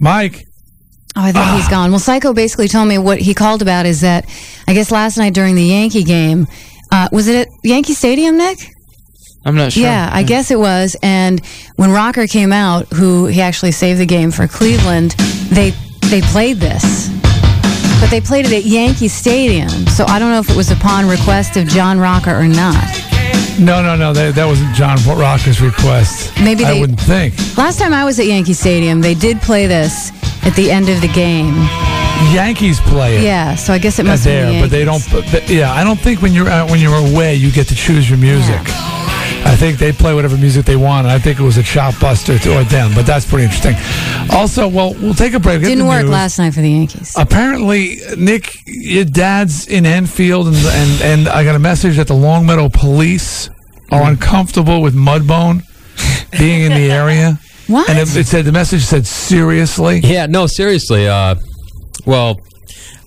Mike? 0.00 0.46
Oh, 1.16 1.22
I 1.22 1.30
think 1.32 1.46
he's 1.52 1.68
gone. 1.68 1.90
Well, 1.90 2.00
Psycho 2.00 2.32
basically 2.32 2.66
told 2.68 2.88
me 2.88 2.98
what 2.98 3.18
he 3.20 3.34
called 3.34 3.62
about 3.62 3.86
is 3.86 4.00
that 4.00 4.26
I 4.66 4.74
guess 4.74 4.90
last 4.90 5.16
night 5.16 5.32
during 5.32 5.54
the 5.54 5.62
Yankee 5.62 6.02
game, 6.02 6.46
uh, 6.90 7.08
was 7.12 7.28
it 7.28 7.46
at 7.46 7.48
Yankee 7.62 7.94
Stadium, 7.94 8.36
Nick? 8.36 8.58
I'm 9.44 9.54
not 9.54 9.72
sure. 9.72 9.82
Yeah, 9.84 10.08
I 10.12 10.22
guess 10.24 10.50
it 10.50 10.58
was. 10.58 10.96
And 11.02 11.44
when 11.76 11.90
Rocker 11.90 12.26
came 12.26 12.52
out, 12.52 12.88
who 12.88 13.26
he 13.26 13.40
actually 13.42 13.72
saved 13.72 14.00
the 14.00 14.06
game 14.06 14.30
for 14.32 14.48
Cleveland, 14.48 15.12
they 15.50 15.70
they 16.10 16.20
played 16.22 16.56
this. 16.56 17.08
But 18.00 18.10
they 18.10 18.20
played 18.20 18.46
it 18.46 18.52
at 18.52 18.64
Yankee 18.64 19.08
Stadium. 19.08 19.68
So 19.86 20.04
I 20.06 20.18
don't 20.18 20.30
know 20.30 20.40
if 20.40 20.50
it 20.50 20.56
was 20.56 20.70
upon 20.70 21.08
request 21.08 21.56
of 21.56 21.68
John 21.68 21.98
Rocker 21.98 22.34
or 22.34 22.48
not. 22.48 22.82
No, 23.58 23.82
no, 23.82 23.94
no. 23.96 24.12
That, 24.12 24.34
that 24.34 24.46
wasn't 24.46 24.74
John 24.74 24.98
Rocker's 25.06 25.60
request. 25.60 26.32
Maybe 26.42 26.64
I 26.64 26.72
they- 26.74 26.80
wouldn't 26.80 27.00
think. 27.00 27.34
Last 27.56 27.78
time 27.78 27.92
I 27.94 28.04
was 28.04 28.18
at 28.18 28.26
Yankee 28.26 28.52
Stadium, 28.52 29.00
they 29.00 29.14
did 29.14 29.40
play 29.40 29.66
this 29.66 30.10
at 30.46 30.54
the 30.56 30.70
end 30.70 30.88
of 30.88 31.00
the 31.00 31.08
game. 31.08 31.54
Yankees 32.32 32.80
play 32.80 33.16
it. 33.16 33.22
Yeah, 33.22 33.54
so 33.54 33.72
I 33.72 33.78
guess 33.78 33.98
it 33.98 34.06
must 34.06 34.24
there, 34.24 34.46
be 34.46 34.56
the 34.56 34.62
but 34.62 34.70
they 34.70 34.84
don't. 34.84 35.02
But, 35.10 35.48
yeah, 35.48 35.72
I 35.72 35.84
don't 35.84 35.98
think 35.98 36.22
when 36.22 36.32
you're 36.32 36.48
uh, 36.48 36.66
when 36.68 36.80
you're 36.80 36.94
away, 36.94 37.34
you 37.34 37.50
get 37.50 37.66
to 37.68 37.74
choose 37.74 38.08
your 38.08 38.18
music. 38.18 38.60
I 39.46 39.56
think 39.56 39.78
they 39.78 39.92
play 39.92 40.14
whatever 40.14 40.36
music 40.36 40.64
they 40.64 40.76
want, 40.76 41.06
and 41.06 41.12
I 41.12 41.18
think 41.18 41.38
it 41.38 41.42
was 41.42 41.58
a 41.58 41.62
chop 41.62 41.98
buster 42.00 42.38
to, 42.38 42.60
or 42.60 42.64
them. 42.64 42.92
But 42.94 43.04
that's 43.04 43.26
pretty 43.26 43.44
interesting. 43.44 43.74
Also, 44.30 44.68
well, 44.68 44.94
we'll 44.94 45.14
take 45.14 45.34
a 45.34 45.40
break. 45.40 45.60
Get 45.60 45.68
Didn't 45.68 45.86
work 45.86 46.02
news. 46.02 46.10
last 46.10 46.38
night 46.38 46.54
for 46.54 46.60
the 46.60 46.70
Yankees. 46.70 47.14
Apparently, 47.16 47.98
Nick, 48.16 48.62
your 48.66 49.04
dad's 49.04 49.66
in 49.66 49.84
Enfield, 49.84 50.48
and 50.48 50.56
and, 50.56 51.02
and 51.02 51.28
I 51.28 51.44
got 51.44 51.56
a 51.56 51.60
message 51.60 51.96
that 51.96 52.06
the 52.06 52.14
Longmeadow 52.14 52.70
police 52.70 53.50
are 53.90 54.02
uncomfortable 54.02 54.80
with 54.80 54.94
Mudbone 54.94 55.62
being 56.38 56.62
in 56.62 56.72
the 56.72 56.90
area. 56.90 57.38
What? 57.66 57.88
And 57.88 57.98
it, 57.98 58.16
it 58.16 58.26
said 58.26 58.44
the 58.44 58.52
message 58.52 58.82
said 58.82 59.06
seriously. 59.06 60.00
Yeah, 60.02 60.26
no, 60.26 60.46
seriously. 60.46 61.08
Uh, 61.08 61.36
well, 62.06 62.40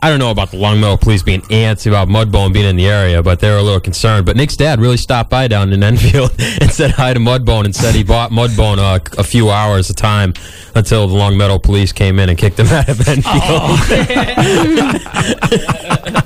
I 0.01 0.09
don't 0.09 0.19
know 0.19 0.31
about 0.31 0.51
the 0.51 0.57
Longmeadow 0.57 0.97
police 0.97 1.23
being 1.23 1.41
antsy 1.41 1.87
about 1.87 2.07
Mudbone 2.07 2.53
being 2.53 2.67
in 2.67 2.75
the 2.75 2.87
area, 2.87 3.23
but 3.23 3.39
they 3.39 3.49
were 3.49 3.57
a 3.57 3.63
little 3.63 3.79
concerned. 3.79 4.25
But 4.27 4.35
Nick's 4.35 4.55
dad 4.55 4.79
really 4.79 4.97
stopped 4.97 5.29
by 5.29 5.47
down 5.47 5.73
in 5.73 5.83
Enfield 5.83 6.31
and 6.61 6.71
said 6.71 6.91
hi 6.91 7.13
to 7.13 7.19
Mudbone 7.19 7.65
and 7.65 7.75
said 7.75 7.95
he 7.95 8.03
bought 8.03 8.31
Mudbone 8.31 8.77
uh, 8.77 8.99
a 9.17 9.23
few 9.23 9.49
hours 9.49 9.89
of 9.89 9.95
time 9.95 10.33
until 10.75 11.07
the 11.07 11.15
Longmeadow 11.15 11.57
police 11.57 11.91
came 11.91 12.19
in 12.19 12.29
and 12.29 12.37
kicked 12.37 12.59
him 12.59 12.67
out 12.67 12.87
of 12.89 13.07
Enfield. 13.07 13.23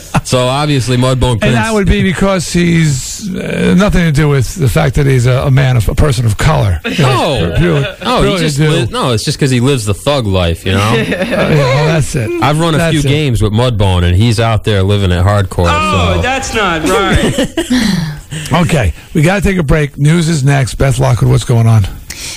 so 0.24 0.46
obviously 0.46 0.96
Mudbone 0.96 1.42
And 1.42 1.54
that 1.54 1.72
would 1.72 1.86
be 1.86 2.02
because 2.02 2.52
he's 2.52 3.28
uh, 3.34 3.74
nothing 3.76 4.02
to 4.04 4.12
do 4.12 4.28
with 4.28 4.54
the 4.56 4.68
fact 4.68 4.96
that 4.96 5.06
he's 5.06 5.26
a, 5.26 5.42
a 5.46 5.50
man 5.50 5.76
of 5.76 5.88
a 5.88 5.94
person 5.94 6.26
of 6.26 6.36
color. 6.38 6.80
No, 6.98 7.54
Purely- 7.58 7.80
no, 7.82 7.96
purely 8.20 8.32
he 8.32 8.38
just 8.38 8.58
li- 8.58 8.86
no. 8.90 9.12
It's 9.12 9.24
just 9.24 9.38
because 9.38 9.50
he 9.50 9.60
lives 9.60 9.84
the 9.86 9.94
thug 9.94 10.26
life, 10.26 10.64
you 10.64 10.72
know. 10.72 10.78
Uh, 10.80 10.94
yeah, 11.08 11.48
well, 11.48 11.86
that's 11.86 12.14
it. 12.14 12.30
I've 12.42 12.60
run 12.60 12.74
a 12.74 12.78
That's 12.78 12.92
few 12.92 13.00
it. 13.00 13.12
games 13.12 13.42
with 13.42 13.52
Mudbone, 13.52 14.04
and 14.04 14.16
he's 14.16 14.38
out 14.38 14.64
there 14.64 14.82
living 14.82 15.10
it 15.10 15.24
hardcore. 15.24 15.66
Oh, 15.68 16.14
so. 16.16 16.22
that's 16.22 16.54
not 16.54 16.82
right. 16.88 18.62
Okay, 18.66 18.92
we 19.14 19.22
got 19.22 19.36
to 19.36 19.40
take 19.42 19.58
a 19.58 19.62
break. 19.62 19.98
News 19.98 20.28
is 20.28 20.44
next. 20.44 20.74
Beth 20.76 20.98
Lockwood, 20.98 21.30
what's 21.30 21.44
going 21.44 21.66
on? 21.66 21.82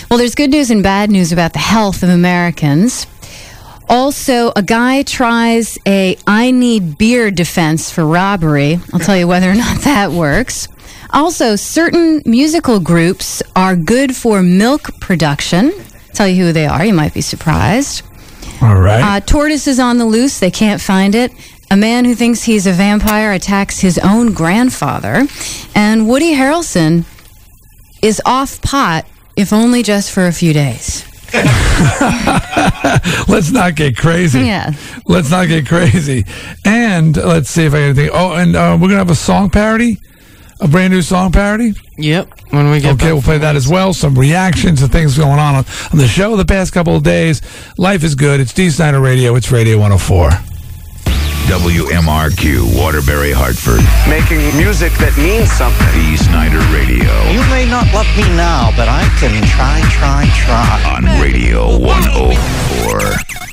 Well, 0.09 0.17
there's 0.17 0.35
good 0.35 0.49
news 0.51 0.69
and 0.71 0.81
bad 0.81 1.09
news 1.11 1.31
about 1.31 1.53
the 1.53 1.59
health 1.59 2.01
of 2.03 2.09
Americans. 2.09 3.05
Also, 3.89 4.51
a 4.55 4.63
guy 4.63 5.03
tries 5.03 5.77
a 5.87 6.17
I 6.25 6.51
need 6.51 6.97
beer 6.97 7.31
defense 7.31 7.91
for 7.91 8.05
robbery. 8.05 8.79
I'll 8.93 8.99
tell 8.99 9.17
you 9.17 9.27
whether 9.27 9.49
or 9.49 9.55
not 9.55 9.81
that 9.81 10.11
works. 10.11 10.67
Also, 11.11 11.55
certain 11.55 12.21
musical 12.25 12.79
groups 12.79 13.41
are 13.55 13.75
good 13.75 14.15
for 14.15 14.41
milk 14.41 14.99
production. 14.99 15.71
tell 16.13 16.27
you 16.27 16.45
who 16.45 16.51
they 16.51 16.65
are. 16.65 16.83
You 16.85 16.93
might 16.93 17.13
be 17.13 17.21
surprised. 17.21 18.03
All 18.61 18.75
right. 18.79 19.01
Uh, 19.01 19.19
tortoise 19.19 19.67
is 19.67 19.79
on 19.79 19.97
the 19.97 20.05
loose. 20.05 20.39
They 20.39 20.51
can't 20.51 20.81
find 20.81 21.13
it. 21.13 21.31
A 21.71 21.75
man 21.75 22.05
who 22.05 22.15
thinks 22.15 22.43
he's 22.43 22.67
a 22.67 22.71
vampire 22.71 23.31
attacks 23.33 23.79
his 23.79 23.97
own 23.99 24.33
grandfather. 24.33 25.27
And 25.73 26.07
Woody 26.07 26.33
Harrelson 26.33 27.05
is 28.01 28.21
off 28.25 28.61
pot, 28.61 29.05
if 29.35 29.51
only 29.51 29.83
just 29.83 30.11
for 30.11 30.25
a 30.27 30.31
few 30.31 30.53
days. 30.53 31.05
let's 33.27 33.51
not 33.51 33.75
get 33.75 33.97
crazy. 33.97 34.41
Yeah. 34.41 34.71
Let's 35.05 35.29
not 35.29 35.47
get 35.47 35.67
crazy. 35.67 36.25
And 36.63 37.15
let's 37.15 37.49
see 37.49 37.65
if 37.65 37.73
I 37.73 37.77
can 37.77 37.95
think. 37.95 38.11
Oh, 38.13 38.33
and 38.33 38.55
uh, 38.55 38.77
we're 38.79 38.87
gonna 38.87 38.99
have 38.99 39.09
a 39.09 39.15
song 39.15 39.49
parody, 39.49 39.97
a 40.59 40.67
brand 40.67 40.93
new 40.93 41.01
song 41.01 41.31
parody. 41.31 41.73
Yep. 41.97 42.29
When 42.51 42.69
we 42.71 42.79
get 42.79 42.95
okay, 42.95 43.11
we'll 43.13 43.21
play 43.21 43.37
that 43.39 43.55
as 43.55 43.67
well. 43.67 43.93
Some 43.93 44.15
reactions 44.17 44.81
and 44.81 44.91
things 44.91 45.17
going 45.17 45.39
on, 45.39 45.55
on 45.55 45.65
on 45.91 45.97
the 45.97 46.07
show 46.07 46.35
the 46.35 46.45
past 46.45 46.73
couple 46.73 46.95
of 46.95 47.03
days. 47.03 47.41
Life 47.77 48.03
is 48.03 48.15
good. 48.15 48.39
It's 48.39 48.53
D 48.53 48.69
Snider 48.69 48.99
Radio. 48.99 49.35
It's 49.35 49.51
Radio 49.51 49.77
104. 49.77 50.54
WMRQ, 51.45 52.73
Waterbury, 52.75 53.31
Hartford. 53.31 53.85
Making 54.09 54.41
music 54.57 54.91
that 54.97 55.13
means 55.13 55.45
something. 55.53 55.85
D. 55.93 56.17
Snider 56.17 56.57
Radio. 56.73 57.13
You 57.29 57.45
may 57.53 57.69
not 57.69 57.85
love 57.93 58.09
me 58.17 58.25
now, 58.33 58.73
but 58.73 58.89
I 58.89 59.05
can 59.21 59.29
try, 59.53 59.77
try, 59.93 60.25
try. 60.33 60.65
On 60.89 61.05
Radio 61.21 61.77
104. 61.77 63.45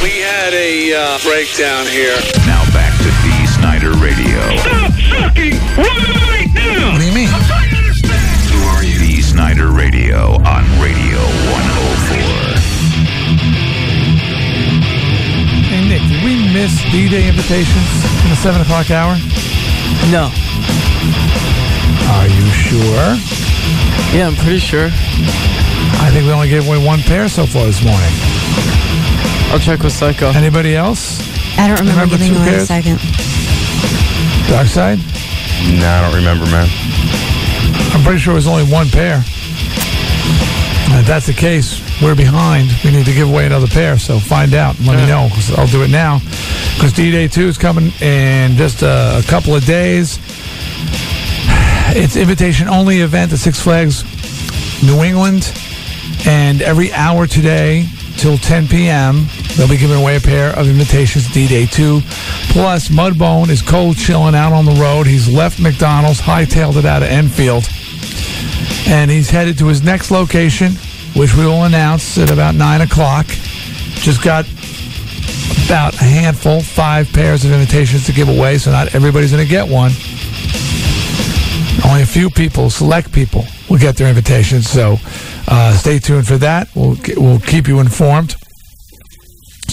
We 0.00 0.24
had 0.24 0.56
a 0.56 0.96
uh, 0.96 1.18
breakdown 1.20 1.84
here. 1.92 2.16
Now 2.48 2.64
back 2.72 2.96
to 3.04 3.12
D. 3.20 3.28
Snider 3.60 3.92
Radio. 4.00 4.40
Stop 4.64 4.92
sucking 5.12 5.60
right 5.76 6.48
now! 6.56 6.96
What 6.96 7.00
do 7.00 7.06
you 7.06 7.12
mean? 7.12 7.28
Who 7.28 8.58
are 8.72 8.84
you? 8.84 8.96
D. 8.98 9.20
Snider 9.20 9.68
Radio 9.68 10.40
miss 16.54 16.80
D-Day 16.92 17.28
invitations 17.28 17.90
in 18.22 18.30
the 18.30 18.36
seven 18.36 18.62
o'clock 18.62 18.88
hour? 18.92 19.18
No. 20.14 20.30
Are 22.14 22.28
you 22.30 22.46
sure? 22.54 23.18
Yeah, 24.14 24.28
I'm 24.30 24.36
pretty 24.36 24.60
sure. 24.60 24.86
I 24.86 26.10
think 26.12 26.26
we 26.26 26.32
only 26.32 26.48
gave 26.48 26.66
away 26.68 26.78
one 26.78 27.00
pair 27.00 27.28
so 27.28 27.44
far 27.44 27.66
this 27.66 27.82
morning. 27.82 28.14
I'll 29.50 29.58
check 29.58 29.82
with 29.82 29.92
Psycho. 29.92 30.28
Anybody 30.30 30.76
else? 30.76 31.18
I 31.58 31.66
don't 31.66 31.80
remember, 31.80 32.14
Remember 32.14 32.18
giving 32.18 32.34
two 32.34 32.40
away 32.40 32.54
a 32.54 32.60
second. 32.60 32.98
Darkside? 34.46 34.98
No, 35.80 35.88
I 35.88 36.02
don't 36.06 36.14
remember, 36.14 36.46
man. 36.46 36.68
I'm 37.92 38.04
pretty 38.04 38.20
sure 38.20 38.32
it 38.32 38.36
was 38.36 38.46
only 38.46 38.64
one 38.70 38.88
pair. 38.90 39.24
And 40.94 41.00
if 41.02 41.08
that's 41.08 41.26
the 41.26 41.32
case, 41.32 41.80
we're 42.00 42.14
behind. 42.14 42.70
We 42.84 42.92
need 42.92 43.04
to 43.06 43.12
give 43.12 43.28
away 43.28 43.46
another 43.46 43.66
pair. 43.66 43.98
So 43.98 44.20
find 44.20 44.54
out. 44.54 44.78
and 44.78 44.86
Let 44.86 44.96
me 45.00 45.06
know. 45.08 45.28
'cause 45.34 45.50
I'll 45.58 45.66
do 45.66 45.82
it 45.82 45.90
now. 45.90 46.20
Because 46.76 46.92
D-Day 46.92 47.26
2 47.26 47.48
is 47.48 47.58
coming 47.58 47.90
in 48.00 48.56
just 48.56 48.82
a, 48.82 49.18
a 49.18 49.22
couple 49.24 49.54
of 49.56 49.64
days. 49.66 50.18
It's 51.96 52.16
invitation 52.16 52.68
only 52.68 53.00
event 53.00 53.32
at 53.32 53.38
Six 53.38 53.60
Flags 53.60 54.04
New 54.84 55.02
England. 55.02 55.52
And 56.26 56.62
every 56.62 56.92
hour 56.92 57.26
today 57.26 57.86
till 58.16 58.38
10 58.38 58.68
p.m., 58.68 59.26
they'll 59.56 59.68
be 59.68 59.76
giving 59.76 59.96
away 60.00 60.16
a 60.16 60.20
pair 60.20 60.50
of 60.58 60.68
invitations 60.68 61.28
D-Day 61.32 61.66
2. 61.66 62.00
Plus, 62.50 62.88
Mudbone 62.88 63.48
is 63.50 63.62
cold 63.62 63.96
chilling 63.96 64.34
out 64.34 64.52
on 64.52 64.64
the 64.64 64.72
road. 64.80 65.06
He's 65.06 65.28
left 65.28 65.58
McDonald's, 65.60 66.20
hightailed 66.20 66.76
it 66.76 66.84
out 66.84 67.02
of 67.02 67.08
Enfield 67.08 67.68
and 68.86 69.10
he's 69.10 69.30
headed 69.30 69.58
to 69.58 69.66
his 69.66 69.82
next 69.82 70.10
location, 70.10 70.72
which 71.14 71.34
we 71.34 71.44
will 71.44 71.64
announce 71.64 72.18
at 72.18 72.30
about 72.30 72.54
nine 72.54 72.80
o'clock. 72.80 73.26
Just 73.26 74.22
got 74.22 74.46
about 75.66 75.94
a 75.94 76.04
handful, 76.04 76.60
five 76.60 77.10
pairs 77.12 77.44
of 77.44 77.52
invitations 77.52 78.06
to 78.06 78.12
give 78.12 78.28
away, 78.28 78.58
so 78.58 78.70
not 78.70 78.94
everybody's 78.94 79.32
going 79.32 79.44
to 79.44 79.50
get 79.50 79.68
one. 79.68 79.92
Only 81.86 82.02
a 82.02 82.06
few 82.06 82.30
people, 82.30 82.70
select 82.70 83.12
people, 83.12 83.44
will 83.68 83.78
get 83.78 83.96
their 83.96 84.08
invitations. 84.08 84.68
So 84.68 84.96
uh, 85.48 85.72
stay 85.74 85.98
tuned 85.98 86.26
for 86.26 86.38
that. 86.38 86.68
We'll 86.74 86.96
we'll 87.16 87.40
keep 87.40 87.68
you 87.68 87.80
informed. 87.80 88.36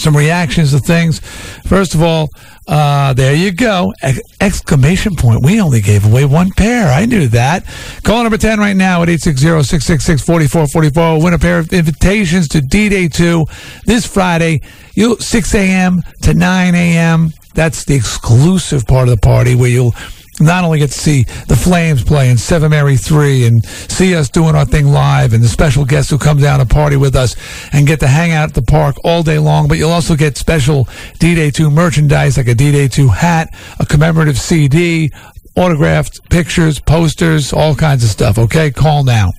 Some 0.02 0.16
reactions 0.16 0.72
to 0.72 0.80
things. 0.80 1.20
First 1.64 1.94
of 1.94 2.02
all, 2.02 2.28
uh, 2.66 3.12
there 3.12 3.36
you 3.36 3.52
go. 3.52 3.92
Ex- 4.02 4.18
exclamation 4.40 5.14
point. 5.14 5.44
We 5.44 5.60
only 5.60 5.80
gave 5.80 6.04
away 6.04 6.24
one 6.24 6.50
pair. 6.50 6.92
I 6.92 7.06
knew 7.06 7.28
that. 7.28 7.64
Call 8.02 8.24
number 8.24 8.36
10 8.36 8.58
right 8.58 8.76
now 8.76 9.02
at 9.02 9.08
860-666-4444. 9.08 11.22
Win 11.22 11.34
a 11.34 11.38
pair 11.38 11.60
of 11.60 11.72
invitations 11.72 12.48
to 12.48 12.60
D-Day 12.60 13.06
2 13.06 13.46
this 13.84 14.04
Friday, 14.04 14.62
you 14.94 15.16
6 15.20 15.54
a.m. 15.54 16.02
to 16.22 16.34
9 16.34 16.74
a.m. 16.74 17.30
That's 17.54 17.84
the 17.84 17.94
exclusive 17.94 18.84
part 18.86 19.08
of 19.08 19.14
the 19.14 19.20
party 19.20 19.54
where 19.54 19.70
you'll 19.70 19.94
not 20.40 20.64
only 20.64 20.78
get 20.78 20.90
to 20.90 20.98
see 20.98 21.24
the 21.48 21.56
Flames 21.56 22.02
play 22.02 22.30
in 22.30 22.38
Seven 22.38 22.70
Mary 22.70 22.96
3 22.96 23.46
and 23.46 23.64
see 23.64 24.14
us 24.14 24.30
doing 24.30 24.54
our 24.54 24.64
thing 24.64 24.86
live 24.86 25.32
and 25.34 25.42
the 25.42 25.48
special 25.48 25.84
guests 25.84 26.10
who 26.10 26.18
come 26.18 26.38
down 26.38 26.58
to 26.58 26.66
party 26.66 26.96
with 26.96 27.14
us 27.14 27.36
and 27.72 27.86
get 27.86 28.00
to 28.00 28.08
hang 28.08 28.32
out 28.32 28.48
at 28.48 28.54
the 28.54 28.62
park 28.62 28.96
all 29.04 29.22
day 29.22 29.38
long, 29.38 29.68
but 29.68 29.78
you'll 29.78 29.90
also 29.90 30.16
get 30.16 30.36
special 30.36 30.88
D-Day 31.18 31.50
2 31.50 31.70
merchandise 31.70 32.36
like 32.36 32.48
a 32.48 32.54
D-Day 32.54 32.88
2 32.88 33.08
hat, 33.08 33.54
a 33.78 33.86
commemorative 33.86 34.38
CD, 34.38 35.12
autographed 35.56 36.28
pictures, 36.30 36.80
posters, 36.80 37.52
all 37.52 37.74
kinds 37.74 38.02
of 38.02 38.10
stuff. 38.10 38.38
Okay, 38.38 38.70
call 38.70 39.04
now. 39.04 39.30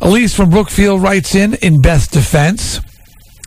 Elise 0.00 0.34
from 0.34 0.48
Brookfield 0.48 1.02
writes 1.02 1.34
in 1.34 1.54
in 1.54 1.82
Beth's 1.82 2.08
defense. 2.08 2.80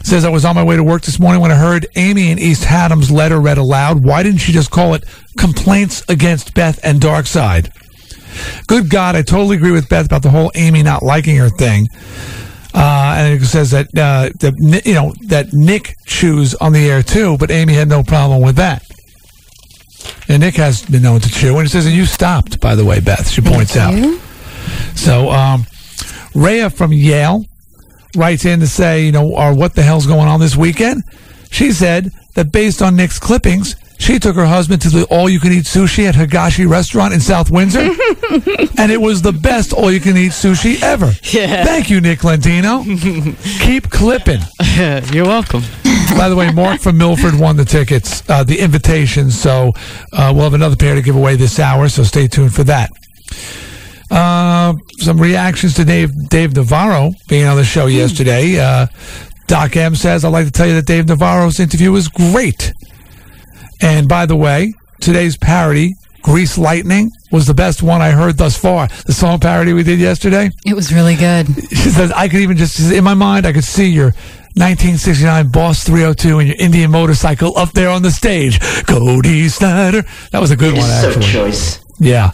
Says 0.03 0.25
I 0.25 0.30
was 0.30 0.45
on 0.45 0.55
my 0.55 0.63
way 0.63 0.75
to 0.75 0.84
work 0.84 1.01
this 1.01 1.19
morning 1.19 1.41
when 1.41 1.51
I 1.51 1.55
heard 1.55 1.88
Amy 1.95 2.30
in 2.30 2.38
East 2.38 2.65
Haddam's 2.65 3.09
letter 3.09 3.39
read 3.39 3.57
aloud. 3.57 4.03
Why 4.03 4.21
didn't 4.21 4.39
she 4.39 4.51
just 4.51 4.69
call 4.69 4.93
it 4.93 5.03
complaints 5.38 6.03
against 6.09 6.53
Beth 6.53 6.80
and 6.84 6.99
Darkside? 6.99 7.71
Good 8.67 8.89
God, 8.89 9.15
I 9.15 9.21
totally 9.21 9.55
agree 9.55 9.71
with 9.71 9.88
Beth 9.88 10.05
about 10.05 10.21
the 10.21 10.30
whole 10.30 10.51
Amy 10.55 10.84
not 10.84 11.03
liking 11.03 11.38
her 11.38 11.49
thing. 11.49 11.88
Uh, 12.73 13.15
and 13.17 13.41
it 13.41 13.45
says 13.45 13.71
that 13.71 13.88
uh, 13.95 14.30
that 14.39 14.81
you 14.85 14.93
know 14.95 15.13
that 15.27 15.53
Nick 15.53 15.95
chews 16.05 16.55
on 16.55 16.73
the 16.73 16.89
air 16.89 17.03
too, 17.03 17.38
but 17.38 17.51
Amy 17.51 17.73
had 17.73 17.88
no 17.88 18.01
problem 18.03 18.41
with 18.41 18.55
that. 18.55 18.84
And 20.27 20.41
Nick 20.41 20.55
has 20.55 20.84
been 20.84 21.03
known 21.03 21.19
to 21.21 21.30
chew, 21.30 21.57
and 21.57 21.67
it 21.67 21.69
says 21.69 21.85
that 21.85 21.91
you 21.91 22.05
stopped, 22.05 22.59
by 22.59 22.75
the 22.75 22.84
way, 22.84 22.99
Beth. 22.99 23.30
She 23.30 23.41
points 23.41 23.77
out. 23.77 23.93
So, 24.95 25.30
um, 25.30 25.65
Rhea 26.34 26.69
from 26.69 26.91
Yale 26.91 27.45
writes 28.15 28.45
in 28.45 28.60
to 28.60 28.68
say, 28.68 29.06
you 29.06 29.11
know, 29.11 29.35
or 29.35 29.56
what 29.56 29.76
the 29.76 29.84
hell's 29.84 30.07
going 30.07 30.27
on 30.27 30.40
this 30.40 30.56
weekend? 30.56 31.03
She 31.52 31.72
said 31.72 32.11
that 32.35 32.52
based 32.52 32.81
on 32.81 32.95
Nick's 32.95 33.19
clippings, 33.19 33.76
she 33.99 34.19
took 34.19 34.35
her 34.35 34.45
husband 34.45 34.81
to 34.81 34.90
the 34.90 35.06
all-you-can-eat 35.06 35.64
sushi 35.64 36.06
at 36.06 36.15
Higashi 36.15 36.68
Restaurant 36.68 37.14
in 37.14 37.22
South 37.22 37.49
Windsor, 37.49 37.80
and 38.77 38.91
it 38.91 38.99
was 38.99 39.22
the 39.22 39.31
best 39.31 39.72
all-you-can-eat 39.72 40.31
sushi 40.31 40.81
ever. 40.81 41.11
Yeah. 41.23 41.64
Thank 41.64 41.90
you, 41.90 42.02
Nick 42.02 42.23
Lentino. 42.23 42.84
Keep 43.61 43.90
clipping. 43.91 44.41
You're 45.14 45.26
welcome. 45.26 45.61
By 46.18 46.27
the 46.27 46.35
way, 46.35 46.52
Mark 46.52 46.81
from 46.81 46.98
Milford 46.98 47.40
won 47.40 47.56
the 47.56 47.65
tickets, 47.65 48.27
uh, 48.30 48.44
the 48.44 48.60
invitation. 48.60 49.31
So 49.31 49.72
uh, 50.11 50.31
we'll 50.34 50.44
have 50.44 50.53
another 50.53 50.76
pair 50.76 50.95
to 50.95 51.02
give 51.02 51.15
away 51.15 51.35
this 51.35 51.60
hour. 51.60 51.88
So 51.88 52.03
stay 52.03 52.27
tuned 52.27 52.53
for 52.53 52.64
that. 52.65 52.91
Uh, 54.14 54.73
some 54.99 55.19
reactions 55.19 55.73
to 55.76 55.84
Dave 55.84 56.11
Dave 56.30 56.56
Navarro 56.56 57.11
being 57.27 57.45
on 57.45 57.57
the 57.57 57.64
show 57.64 57.88
yesterday. 57.88 58.60
Uh, 58.60 58.85
Doc 59.48 59.76
M 59.76 59.95
says, 59.95 60.23
"I'd 60.23 60.30
like 60.30 60.45
to 60.45 60.52
tell 60.52 60.68
you 60.68 60.76
that 60.76 60.85
Dave 60.85 61.07
Navarro's 61.07 61.60
interview 61.60 61.91
was 61.91 62.07
great." 62.07 62.73
And 63.81 64.07
by 64.07 64.26
the 64.26 64.35
way, 64.35 64.73
today's 65.02 65.35
parody, 65.35 65.94
"Grease 66.22 66.57
Lightning," 66.60 67.10
was 67.31 67.48
the 67.48 67.53
best 67.56 67.81
one 67.81 68.02
I 68.02 68.11
heard 68.11 68.38
thus 68.38 68.56
far. 68.56 68.88
The 69.07 69.14
song 69.14 69.40
parody 69.40 69.73
we 69.73 69.81
did 69.84 69.99
yesterday. 69.99 70.52
It 70.65 70.76
was 70.76 70.94
really 70.94 71.15
good. 71.15 71.48
She 71.84 71.90
says, 71.90 72.11
I 72.11 72.30
could 72.30 72.40
even 72.40 72.56
just, 72.56 72.80
in 72.80 73.03
my 73.03 73.14
mind, 73.15 73.45
I 73.45 73.52
could 73.52 73.64
see 73.65 73.88
your 73.90 74.14
1969 74.56 75.49
Boss 75.49 75.84
302 75.84 76.40
and 76.40 76.48
your 76.48 76.57
Indian 76.60 76.91
motorcycle 76.91 77.57
up 77.57 77.72
there 77.73 77.90
on 77.90 78.03
the 78.03 78.11
stage. 78.11 78.60
Cody 78.88 79.49
Snyder. 79.49 80.03
That 80.31 80.40
was 80.40 80.52
a 80.52 80.56
good 80.56 80.76
It 80.76 80.80
one, 80.80 80.90
is 80.90 81.02
so 81.02 81.19
choice. 81.19 81.82
Yeah. 81.99 82.31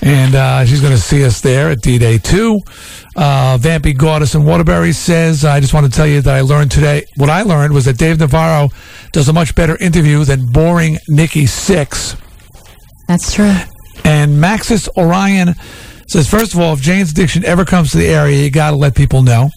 And 0.00 0.34
uh, 0.34 0.64
she's 0.64 0.80
going 0.80 0.94
to 0.94 1.00
see 1.00 1.24
us 1.24 1.40
there 1.40 1.70
at 1.70 1.80
D 1.80 1.98
Day 1.98 2.18
2. 2.18 2.60
Uh, 3.14 3.58
Vampy 3.58 3.94
Gaudis 3.94 4.34
and 4.34 4.46
Waterbury 4.46 4.92
says, 4.92 5.44
I 5.44 5.60
just 5.60 5.74
want 5.74 5.86
to 5.86 5.92
tell 5.92 6.06
you 6.06 6.20
that 6.22 6.34
I 6.34 6.40
learned 6.40 6.70
today, 6.70 7.04
what 7.16 7.30
I 7.30 7.42
learned 7.42 7.74
was 7.74 7.84
that 7.84 7.98
Dave 7.98 8.18
Navarro 8.18 8.70
does 9.12 9.28
a 9.28 9.32
much 9.32 9.54
better 9.54 9.76
interview 9.76 10.24
than 10.24 10.46
boring 10.46 10.98
Nikki 11.08 11.44
Sixx. 11.44 12.18
That's 13.08 13.32
true. 13.32 13.54
And 14.04 14.42
Maxis 14.42 14.88
Orion 14.96 15.54
says, 16.08 16.28
first 16.28 16.54
of 16.54 16.60
all, 16.60 16.72
if 16.74 16.80
Jane's 16.80 17.12
Addiction 17.12 17.44
ever 17.44 17.64
comes 17.64 17.92
to 17.92 17.98
the 17.98 18.08
area, 18.08 18.42
you 18.42 18.50
got 18.50 18.70
to 18.70 18.76
let 18.76 18.94
people 18.94 19.22
know. 19.22 19.50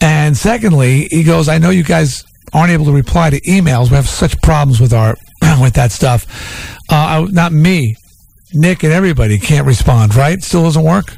And 0.00 0.36
secondly, 0.36 1.08
he 1.10 1.22
goes, 1.22 1.48
I 1.48 1.58
know 1.58 1.70
you 1.70 1.82
guys 1.82 2.24
aren't 2.52 2.70
able 2.70 2.86
to 2.86 2.92
reply 2.92 3.30
to 3.30 3.40
emails. 3.42 3.90
We 3.90 3.96
have 3.96 4.08
such 4.08 4.40
problems 4.42 4.80
with 4.80 4.92
our 4.92 5.16
with 5.60 5.74
that 5.74 5.92
stuff. 5.92 6.26
Uh, 6.88 7.26
not 7.30 7.52
me, 7.52 7.96
Nick, 8.52 8.82
and 8.84 8.92
everybody 8.92 9.38
can't 9.38 9.66
respond. 9.66 10.14
Right? 10.14 10.42
Still 10.42 10.62
doesn't 10.64 10.82
work. 10.84 11.14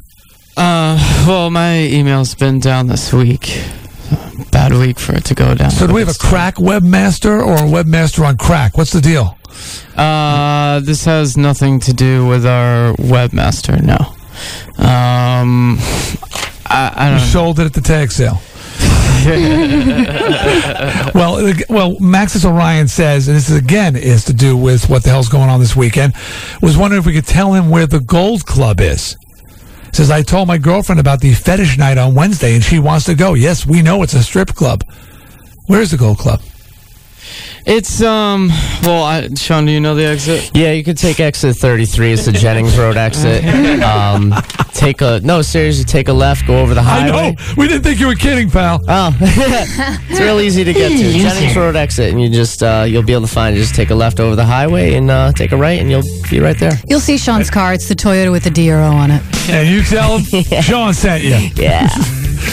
Uh, 0.56 0.98
well, 1.26 1.50
my 1.50 1.78
email's 1.78 2.34
been 2.34 2.58
down 2.58 2.88
this 2.88 3.12
week. 3.12 3.62
Bad 4.50 4.72
week 4.72 4.98
for 4.98 5.14
it 5.14 5.24
to 5.26 5.34
go 5.34 5.54
down. 5.54 5.70
So 5.70 5.86
do 5.86 5.92
we 5.94 6.00
have 6.00 6.08
a 6.08 6.18
crack 6.18 6.56
webmaster 6.56 7.40
or 7.44 7.54
a 7.54 7.68
webmaster 7.68 8.26
on 8.26 8.36
crack? 8.36 8.76
What's 8.76 8.92
the 8.92 9.00
deal? 9.00 9.36
Uh, 9.96 10.80
this 10.80 11.04
has 11.04 11.36
nothing 11.36 11.80
to 11.80 11.92
do 11.92 12.26
with 12.26 12.46
our 12.46 12.94
webmaster. 12.94 13.80
No. 13.82 13.96
Um, 14.82 15.78
I, 16.66 16.92
I 16.96 17.10
don't. 17.10 17.20
sold 17.20 17.60
it 17.60 17.66
at 17.66 17.74
the 17.74 17.80
tag 17.80 18.10
sale. 18.10 18.40
well, 21.14 21.36
well, 21.68 21.96
Maxis 21.96 22.44
Orion 22.44 22.88
says, 22.88 23.28
and 23.28 23.36
this 23.36 23.50
is 23.50 23.56
again 23.56 23.96
is 23.96 24.24
to 24.24 24.32
do 24.32 24.56
with 24.56 24.88
what 24.88 25.02
the 25.02 25.10
hell's 25.10 25.28
going 25.28 25.50
on 25.50 25.60
this 25.60 25.76
weekend. 25.76 26.14
Was 26.62 26.76
wondering 26.76 27.00
if 27.00 27.06
we 27.06 27.12
could 27.12 27.26
tell 27.26 27.52
him 27.52 27.68
where 27.70 27.86
the 27.86 28.00
Gold 28.00 28.46
Club 28.46 28.80
is. 28.80 29.16
Says 29.92 30.10
I 30.10 30.22
told 30.22 30.48
my 30.48 30.58
girlfriend 30.58 31.00
about 31.00 31.20
the 31.20 31.32
fetish 31.34 31.78
night 31.78 31.98
on 31.98 32.14
Wednesday, 32.14 32.54
and 32.54 32.62
she 32.62 32.78
wants 32.78 33.06
to 33.06 33.14
go. 33.14 33.34
Yes, 33.34 33.66
we 33.66 33.82
know 33.82 34.02
it's 34.02 34.14
a 34.14 34.22
strip 34.22 34.54
club. 34.54 34.84
Where's 35.66 35.90
the 35.90 35.96
Gold 35.96 36.18
Club? 36.18 36.40
It's 37.70 38.00
um. 38.00 38.48
Well, 38.82 39.02
I, 39.04 39.28
Sean, 39.34 39.66
do 39.66 39.72
you 39.72 39.78
know 39.80 39.94
the 39.94 40.06
exit? 40.06 40.50
Yeah, 40.54 40.72
you 40.72 40.82
could 40.82 40.96
take 40.96 41.20
exit 41.20 41.54
33. 41.56 42.12
It's 42.12 42.24
the 42.24 42.32
Jennings 42.32 42.78
Road 42.78 42.96
exit. 42.96 43.44
Um, 43.78 44.34
take 44.72 45.00
a 45.02 45.20
no, 45.20 45.40
seriously, 45.42 45.84
take 45.84 46.08
a 46.08 46.12
left, 46.12 46.46
go 46.46 46.58
over 46.58 46.74
the 46.74 46.82
highway. 46.82 47.10
I 47.10 47.12
highway. 47.12 47.32
know. 47.32 47.54
We 47.56 47.68
didn't 47.68 47.82
think 47.84 48.00
you 48.00 48.06
were 48.06 48.14
kidding, 48.14 48.50
pal. 48.50 48.82
Oh, 48.88 49.16
it's 49.20 50.20
real 50.20 50.40
easy 50.40 50.64
to 50.64 50.72
get 50.72 50.90
to. 50.90 50.96
Jennings 50.96 51.56
Road 51.56 51.76
exit, 51.76 52.10
and 52.10 52.20
you 52.20 52.28
just 52.28 52.62
uh, 52.62 52.84
you'll 52.86 53.02
be 53.02 53.12
able 53.12 53.26
to 53.26 53.32
find 53.32 53.56
it. 53.56 53.60
Just 53.60 53.74
take 53.74 53.90
a 53.90 53.94
left 53.94 54.20
over 54.20 54.34
the 54.36 54.44
highway 54.44 54.94
and 54.94 55.10
uh, 55.10 55.32
take 55.32 55.52
a 55.52 55.56
right, 55.56 55.78
and 55.80 55.90
you'll 55.90 56.02
be 56.30 56.40
right 56.40 56.58
there. 56.58 56.72
You'll 56.86 57.00
see 57.00 57.18
Sean's 57.18 57.50
car. 57.50 57.72
It's 57.74 57.88
the 57.88 57.94
Toyota 57.94 58.30
with 58.32 58.44
the 58.44 58.50
DRO 58.50 58.90
on 58.90 59.10
it. 59.10 59.22
And 59.50 59.68
you 59.68 59.82
tell 59.82 60.18
him 60.18 60.42
Sean 60.62 60.92
sent 60.94 61.22
you. 61.24 61.50
Yeah. 61.62 61.88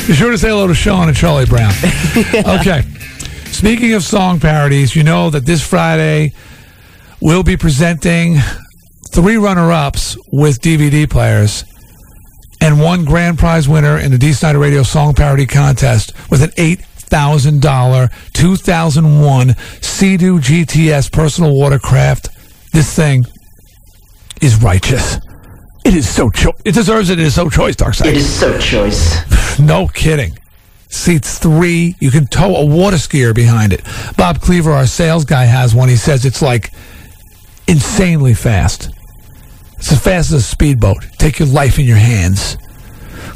Be 0.08 0.14
sure 0.14 0.32
to 0.32 0.38
say 0.38 0.50
hello 0.50 0.68
to 0.68 0.74
Sean 0.76 1.08
and 1.08 1.18
Charlie 1.18 1.46
Brown. 1.46 1.74
Okay. 2.60 2.84
Speaking 3.56 3.94
of 3.94 4.04
song 4.04 4.42
parodies, 4.42 4.98
you 4.98 5.04
know 5.04 5.30
that 5.30 5.46
this 5.46 5.66
Friday 5.66 6.34
we'll 7.22 7.42
be 7.42 7.56
presenting 7.56 8.36
three 9.12 9.38
runner 9.38 9.72
ups 9.72 10.18
with 10.30 10.60
DVD 10.60 11.10
players 11.10 11.64
and 12.60 12.82
one 12.82 13.06
grand 13.06 13.40
prize 13.40 13.70
winner 13.70 13.98
in 13.98 14.12
the 14.12 14.18
Dee 14.18 14.34
Snider 14.34 14.60
Radio 14.60 14.84
Song 14.84 15.14
Parody 15.14 15.46
Contest 15.46 16.12
with 16.30 16.44
an 16.44 16.50
$8,000 16.50 18.34
2001 18.34 19.56
Sea-Doo 19.82 20.40
GTS 20.40 21.10
personal 21.10 21.58
watercraft. 21.58 22.28
This 22.74 22.94
thing 22.94 23.24
is 24.42 24.62
righteous. 24.62 25.16
It 25.86 25.96
is 25.96 26.10
so 26.14 26.30
cho- 26.30 26.58
it 26.66 26.74
deserves 26.74 27.10
it. 27.10 27.20
It 27.20 27.28
is 27.28 27.36
so 27.36 27.50
choice, 27.50 27.78
Darkside. 27.78 28.08
It 28.08 28.18
is 28.18 28.30
so 28.30 28.60
choice. 28.60 29.58
No 29.58 29.88
kidding. 29.88 30.38
Seats 30.96 31.40
three. 31.40 31.96
You 32.00 32.10
can 32.10 32.26
tow 32.26 32.56
a 32.56 32.66
water 32.66 32.96
skier 32.98 33.36
behind 33.36 33.74
it. 33.74 33.84
Bob 34.18 34.40
Cleaver, 34.40 34.72
our 34.72 34.88
sales 34.88 35.26
guy, 35.26 35.44
has 35.44 35.76
one. 35.76 35.90
He 35.90 35.98
says 35.98 36.26
it's 36.26 36.42
like 36.42 36.72
insanely 37.68 38.34
fast. 38.34 38.90
It's 39.78 39.92
as 39.92 40.02
fast 40.02 40.32
as 40.32 40.34
a 40.34 40.42
speedboat. 40.42 40.98
Take 41.18 41.38
your 41.38 41.50
life 41.50 41.78
in 41.78 41.86
your 41.86 41.98
hands. 41.98 42.58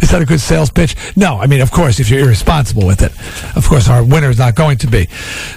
Is 0.00 0.10
that 0.10 0.20
a 0.20 0.26
good 0.26 0.40
sales 0.40 0.70
pitch? 0.70 0.94
No. 1.16 1.38
I 1.38 1.46
mean, 1.46 1.62
of 1.62 1.70
course, 1.72 1.98
if 1.98 2.10
you're 2.10 2.20
irresponsible 2.20 2.86
with 2.86 3.02
it. 3.02 3.12
Of 3.56 3.66
course, 3.66 3.88
our 3.88 4.04
winner 4.04 4.28
is 4.28 4.38
not 4.38 4.54
going 4.54 4.78
to 4.78 4.86
be. 4.86 5.06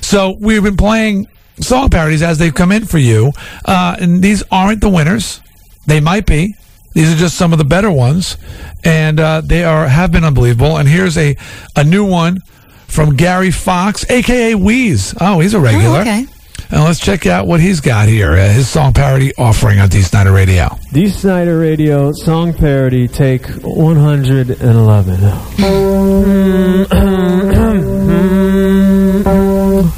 So 0.02 0.38
we've 0.40 0.64
been 0.64 0.78
playing 0.78 1.28
song 1.60 1.90
parodies 1.90 2.24
as 2.24 2.38
they've 2.38 2.56
come 2.56 2.72
in 2.72 2.86
for 2.86 2.98
you. 2.98 3.34
Uh, 3.66 3.98
and 4.00 4.24
these 4.24 4.42
aren't 4.52 4.82
the 4.82 4.90
winners. 4.90 5.42
They 5.86 6.00
might 6.00 6.26
be. 6.26 6.56
These 6.98 7.14
are 7.14 7.16
just 7.16 7.38
some 7.38 7.54
of 7.54 7.60
the 7.60 7.64
better 7.64 7.92
ones, 7.92 8.38
and 8.84 9.20
uh, 9.20 9.42
they 9.42 9.64
are 9.64 9.88
have 9.88 10.12
been 10.12 10.24
unbelievable. 10.24 10.78
And 10.78 10.90
here's 10.90 11.16
a 11.16 11.38
a 11.76 11.84
new 11.84 12.04
one 12.04 12.40
from 12.88 13.16
Gary 13.16 13.52
Fox, 13.52 14.04
aka 14.10 14.56
Wheeze. 14.56 15.14
Oh, 15.22 15.40
he's 15.40 15.54
a 15.54 15.60
regular. 15.60 16.00
okay. 16.00 16.26
And 16.72 16.84
let's 16.84 17.00
check 17.00 17.28
out 17.28 17.46
what 17.46 17.60
he's 17.60 17.82
got 17.82 18.08
here. 18.08 18.32
Uh, 18.32 18.50
his 18.50 18.68
song 18.68 18.94
parody 18.94 19.32
offering 19.38 19.80
on 19.80 19.90
Dee 19.90 20.02
Snider 20.02 20.32
Radio. 20.32 20.76
Dee 20.92 21.08
Snider 21.10 21.60
Radio 21.60 22.12
song 22.14 22.52
parody 22.52 23.08
take 23.08 23.46
111. 23.62 25.20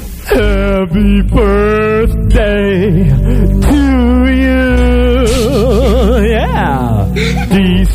Happy 0.28 1.22
birthday 1.22 3.08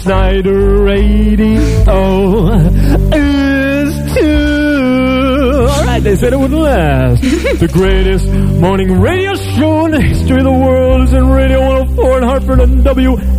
Snider 0.06 0.84
Radio 0.84 1.60
is 3.11 4.14
too. 4.14 5.68
All 5.68 5.84
right, 5.84 5.99
they 5.99 6.15
said 6.15 6.32
it 6.32 6.38
wouldn't 6.38 6.61
last. 6.61 7.23
the 7.60 7.68
greatest 7.73 8.27
morning 8.30 9.02
radio 9.02 9.34
show 9.34 9.86
in 9.86 9.91
the 9.94 10.02
history 10.03 10.38
of 10.38 10.44
the 10.44 10.52
world 10.52 11.07
is 11.07 11.14
in 11.14 11.27
Radio 11.27 11.60
104 11.60 12.18
in 12.19 12.23
Hartford 12.23 12.60
and 12.60 12.86
WMRQ. 12.86 13.32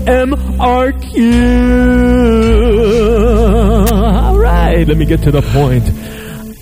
All 3.92 4.36
right, 4.36 4.88
let 4.88 4.96
me 4.96 5.04
get 5.04 5.22
to 5.22 5.30
the 5.30 5.42
point. 5.42 5.84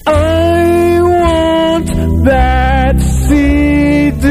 I 0.07 1.01
want 1.01 1.87
that 2.27 3.01
CD. 3.01 4.29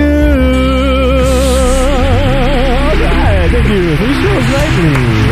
All 2.69 2.93
right, 3.09 3.49
thank 3.49 3.67
you. 3.69 3.95
sea 3.97 4.53
Lively. 4.53 4.91
Yeah. 4.93 5.22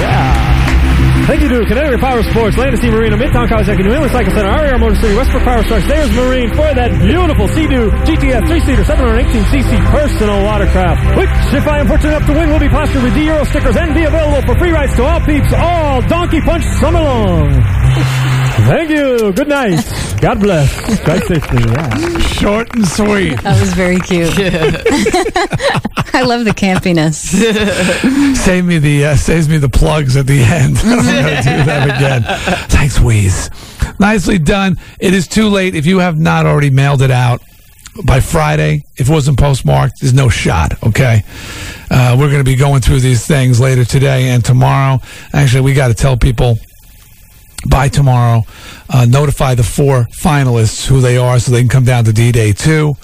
Thank 1.28 1.44
you 1.44 1.50
to 1.50 1.66
Connecticut 1.66 2.02
Power 2.02 2.24
Sports, 2.24 2.58
Landis 2.58 2.82
Marina, 2.84 3.16
Midtown 3.16 3.48
Kawasaki, 3.48 3.86
New 3.86 3.94
England 3.94 4.12
Cycle 4.12 4.34
Center, 4.34 4.52
RER 4.52 4.78
Motor 4.78 4.96
City, 4.96 5.16
Westbrook 5.16 5.44
Power 5.44 5.64
Trucks, 5.64 5.88
There's 5.88 6.12
Marine 6.16 6.50
for 6.50 6.68
that 6.74 6.92
beautiful 7.00 7.48
Sea-Doo 7.48 7.92
GTS 8.04 8.42
3-seater 8.50 8.84
718cc 8.84 9.80
personal 9.92 10.44
watercraft, 10.44 11.18
which, 11.18 11.30
if 11.54 11.68
I 11.68 11.80
am 11.80 11.88
fortunate 11.88 12.18
enough 12.18 12.28
to 12.28 12.34
win, 12.34 12.50
will 12.50 12.60
be 12.60 12.70
plastered 12.70 13.04
with 13.04 13.14
D-Euro 13.14 13.44
stickers 13.46 13.78
and 13.78 13.94
be 13.94 14.04
available 14.04 14.42
for 14.44 14.58
free 14.60 14.72
rides 14.72 14.96
to 14.96 15.04
all 15.04 15.22
peeps 15.22 15.54
all 15.54 16.02
Donkey 16.02 16.42
Punch 16.42 16.66
summer 16.82 17.00
long. 17.00 18.21
Thank 18.66 18.90
you. 18.90 19.34
Good 19.34 19.48
night. 19.48 19.84
God 20.22 20.40
bless. 20.40 21.00
Drive 21.04 21.24
safely. 21.24 21.64
Yeah. 21.64 22.20
Short 22.20 22.76
and 22.76 22.88
sweet. 22.88 23.42
That 23.42 23.60
was 23.60 23.74
very 23.74 24.00
cute. 24.00 24.30
I 26.14 26.22
love 26.24 26.46
the 26.46 26.52
campiness. 26.52 27.16
Save 28.38 28.66
me 28.66 28.78
the 28.78 29.06
uh, 29.06 29.16
saves 29.16 29.50
me 29.50 29.58
the 29.58 29.70
plugs 29.70 30.16
at 30.16 30.28
the 30.28 30.42
end. 30.42 30.78
I'm 30.84 30.98
gonna 30.98 31.42
do 31.42 31.64
that 31.66 31.86
again. 31.98 32.24
Thanks, 32.70 33.00
Wheeze. 33.00 33.50
Nicely 34.00 34.38
done. 34.38 34.78
It 35.00 35.14
is 35.14 35.28
too 35.28 35.48
late 35.50 35.76
if 35.76 35.86
you 35.86 36.00
have 36.00 36.20
not 36.20 36.46
already 36.46 36.70
mailed 36.70 37.02
it 37.02 37.12
out 37.12 37.42
by 38.06 38.20
Friday. 38.20 38.84
If 38.98 39.10
it 39.10 39.12
wasn't 39.12 39.40
postmarked, 39.40 40.02
there's 40.02 40.14
no 40.14 40.30
shot. 40.30 40.82
Okay, 40.84 41.24
uh, 41.90 42.16
we're 42.20 42.30
going 42.30 42.44
to 42.44 42.50
be 42.50 42.56
going 42.56 42.82
through 42.82 43.00
these 43.00 43.26
things 43.26 43.60
later 43.60 43.86
today 43.86 44.30
and 44.30 44.44
tomorrow. 44.44 45.00
Actually, 45.34 45.62
we 45.62 45.74
got 45.74 45.88
to 45.90 45.94
tell 45.94 46.18
people 46.18 46.58
by 47.68 47.88
tomorrow. 47.88 48.44
Uh, 48.90 49.06
notify 49.06 49.56
the 49.56 49.64
four 49.64 50.08
finalists 50.12 50.86
who 50.88 51.02
they 51.02 51.18
are 51.18 51.40
so 51.40 51.52
they 51.52 51.60
can 51.62 51.70
come 51.70 51.86
down 51.86 52.04
to 52.06 52.14
D 52.14 52.32
Day 52.32 52.54
too. 52.54 52.96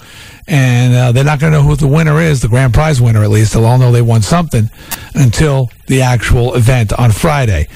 And 0.46 0.94
uh, 0.94 1.12
they're 1.12 1.24
not 1.24 1.40
going 1.40 1.52
to 1.52 1.58
know 1.58 1.64
who 1.64 1.76
the 1.76 1.86
winner 1.86 2.20
is, 2.20 2.40
the 2.40 2.48
grand 2.48 2.72
prize 2.72 3.00
winner 3.00 3.22
at 3.22 3.30
least. 3.30 3.52
They'll 3.52 3.66
all 3.66 3.78
know 3.78 3.92
they 3.92 4.02
won 4.02 4.22
something 4.22 4.70
until 5.14 5.70
the 5.86 6.00
actual 6.02 6.54
event 6.54 6.92
on 6.94 7.12
Friday. 7.12 7.68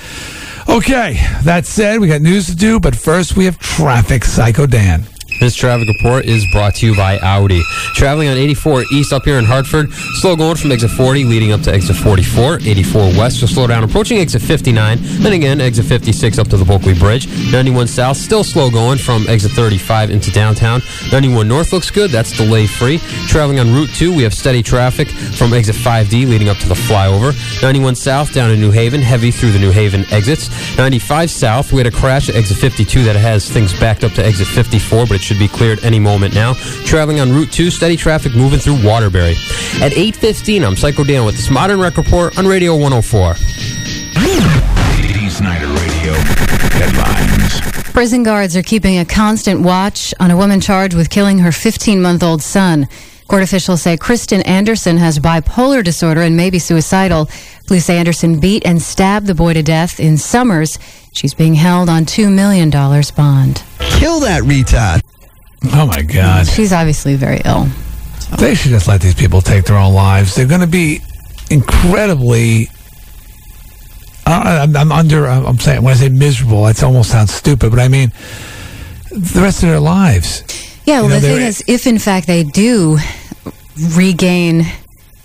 Okay, 0.68 1.18
that 1.42 1.66
said, 1.66 2.00
we 2.00 2.08
got 2.08 2.22
news 2.22 2.46
to 2.46 2.56
do, 2.56 2.80
but 2.80 2.96
first 2.96 3.36
we 3.36 3.44
have 3.44 3.58
traffic. 3.58 4.24
Psycho 4.24 4.66
Dan. 4.66 5.04
This 5.42 5.56
traffic 5.56 5.88
report 5.88 6.26
is 6.26 6.46
brought 6.52 6.76
to 6.76 6.86
you 6.86 6.94
by 6.94 7.18
Audi. 7.18 7.64
Traveling 7.96 8.28
on 8.28 8.36
84 8.36 8.84
East 8.92 9.12
up 9.12 9.24
here 9.24 9.38
in 9.38 9.44
Hartford, 9.44 9.92
slow 10.20 10.36
going 10.36 10.54
from 10.54 10.70
exit 10.70 10.92
40 10.92 11.24
leading 11.24 11.50
up 11.50 11.62
to 11.62 11.74
exit 11.74 11.96
44. 11.96 12.60
84 12.60 13.00
West, 13.18 13.40
so 13.40 13.46
slow 13.46 13.66
down 13.66 13.82
approaching 13.82 14.18
exit 14.18 14.40
59. 14.40 14.98
Then 15.00 15.32
again, 15.32 15.60
exit 15.60 15.86
56 15.86 16.38
up 16.38 16.46
to 16.46 16.56
the 16.56 16.64
Bulkeley 16.64 16.94
Bridge. 16.94 17.26
91 17.50 17.88
South, 17.88 18.18
still 18.18 18.44
slow 18.44 18.70
going 18.70 18.98
from 18.98 19.26
exit 19.26 19.50
35 19.50 20.12
into 20.12 20.30
downtown. 20.30 20.80
91 21.10 21.48
North 21.48 21.72
looks 21.72 21.90
good, 21.90 22.12
that's 22.12 22.36
delay 22.36 22.68
free. 22.68 22.98
Traveling 23.26 23.58
on 23.58 23.74
Route 23.74 23.90
2, 23.96 24.14
we 24.14 24.22
have 24.22 24.34
steady 24.34 24.62
traffic 24.62 25.08
from 25.08 25.52
exit 25.52 25.74
5D 25.74 26.28
leading 26.28 26.50
up 26.50 26.58
to 26.58 26.68
the 26.68 26.74
flyover. 26.74 27.34
91 27.62 27.96
South 27.96 28.32
down 28.32 28.50
to 28.50 28.56
New 28.56 28.70
Haven, 28.70 29.02
heavy 29.02 29.32
through 29.32 29.50
the 29.50 29.58
New 29.58 29.72
Haven 29.72 30.04
exits. 30.12 30.48
95 30.76 31.32
South, 31.32 31.72
we 31.72 31.78
had 31.78 31.88
a 31.88 31.90
crash 31.90 32.28
at 32.28 32.36
exit 32.36 32.58
52 32.58 33.02
that 33.02 33.16
has 33.16 33.50
things 33.50 33.76
backed 33.80 34.04
up 34.04 34.12
to 34.12 34.24
exit 34.24 34.46
54, 34.46 35.06
but 35.06 35.16
it 35.16 35.20
should 35.20 35.31
be 35.38 35.48
cleared 35.48 35.82
any 35.84 35.98
moment 35.98 36.34
now. 36.34 36.54
Traveling 36.84 37.20
on 37.20 37.30
Route 37.32 37.52
2, 37.52 37.70
steady 37.70 37.96
traffic 37.96 38.34
moving 38.34 38.58
through 38.58 38.84
Waterbury. 38.84 39.32
At 39.80 39.92
8.15, 39.92 40.66
I'm 40.66 40.76
Psycho 40.76 41.04
Dan 41.04 41.24
with 41.24 41.36
this 41.36 41.50
Modern 41.50 41.80
Rec 41.80 41.96
Report 41.96 42.38
on 42.38 42.46
Radio 42.46 42.74
104. 42.76 43.34
Dee 45.12 45.28
Snider 45.30 45.66
Radio. 45.66 46.12
Headlines. 46.72 47.60
Prison 47.92 48.22
guards 48.22 48.56
are 48.56 48.62
keeping 48.62 48.98
a 48.98 49.04
constant 49.04 49.60
watch 49.60 50.14
on 50.18 50.30
a 50.30 50.36
woman 50.36 50.60
charged 50.60 50.94
with 50.94 51.10
killing 51.10 51.38
her 51.38 51.52
15 51.52 52.00
month 52.00 52.22
old 52.22 52.42
son. 52.42 52.88
Court 53.28 53.42
officials 53.42 53.82
say 53.82 53.96
Kristen 53.96 54.42
Anderson 54.42 54.96
has 54.98 55.18
bipolar 55.18 55.82
disorder 55.84 56.22
and 56.22 56.36
may 56.36 56.50
be 56.50 56.58
suicidal. 56.58 57.28
Police 57.66 57.86
say 57.86 57.98
Anderson 57.98 58.40
beat 58.40 58.66
and 58.66 58.80
stabbed 58.80 59.26
the 59.26 59.34
boy 59.34 59.54
to 59.54 59.62
death 59.62 60.00
in 60.00 60.18
Somers. 60.18 60.78
She's 61.12 61.34
being 61.34 61.54
held 61.54 61.88
on 61.88 62.04
$2 62.04 62.32
million 62.32 62.70
bond. 62.70 63.62
Kill 63.78 64.20
that 64.20 64.42
retard. 64.42 65.02
Oh 65.66 65.86
my 65.86 66.02
God. 66.02 66.46
She's 66.46 66.72
obviously 66.72 67.14
very 67.16 67.40
ill. 67.44 67.66
They 68.38 68.54
should 68.54 68.70
just 68.70 68.88
let 68.88 69.00
these 69.00 69.14
people 69.14 69.40
take 69.40 69.64
their 69.64 69.76
own 69.76 69.94
lives. 69.94 70.34
They're 70.34 70.46
going 70.46 70.60
to 70.62 70.66
be 70.66 71.00
incredibly. 71.50 72.68
I- 74.26 74.58
I'm, 74.60 74.76
I'm 74.76 74.92
under. 74.92 75.26
I'm 75.26 75.58
saying 75.58 75.82
when 75.82 75.94
I 75.94 75.96
say 75.96 76.08
miserable, 76.08 76.66
it 76.66 76.82
almost 76.82 77.10
sounds 77.10 77.32
stupid, 77.34 77.70
but 77.70 77.78
I 77.80 77.88
mean 77.88 78.10
the 79.10 79.40
rest 79.42 79.62
of 79.62 79.68
their 79.68 79.80
lives. 79.80 80.42
Yeah, 80.86 81.00
well, 81.02 81.04
You 81.04 81.08
know, 81.10 81.20
the 81.20 81.28
thing 81.28 81.46
is, 81.46 81.62
if 81.68 81.86
in 81.86 81.98
fact 81.98 82.26
they 82.26 82.42
do 82.44 82.98
regain, 83.94 84.64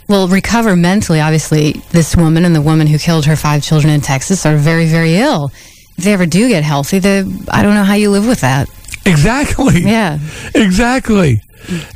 well, 0.09 0.27
recover 0.27 0.75
mentally, 0.75 1.19
obviously, 1.21 1.73
this 1.91 2.15
woman 2.15 2.45
and 2.45 2.53
the 2.55 2.61
woman 2.61 2.87
who 2.87 2.97
killed 2.97 3.25
her 3.25 3.35
five 3.35 3.63
children 3.63 3.93
in 3.93 4.01
Texas 4.01 4.45
are 4.45 4.57
very, 4.57 4.85
very 4.85 5.15
ill. 5.15 5.51
If 5.97 6.03
they 6.03 6.13
ever 6.13 6.25
do 6.25 6.47
get 6.47 6.63
healthy, 6.63 6.99
they, 6.99 7.19
I 7.49 7.63
don't 7.63 7.73
know 7.73 7.83
how 7.83 7.95
you 7.95 8.11
live 8.11 8.27
with 8.27 8.41
that. 8.41 8.69
Exactly. 9.07 9.81
Yeah. 9.81 10.19
Exactly. 10.53 11.41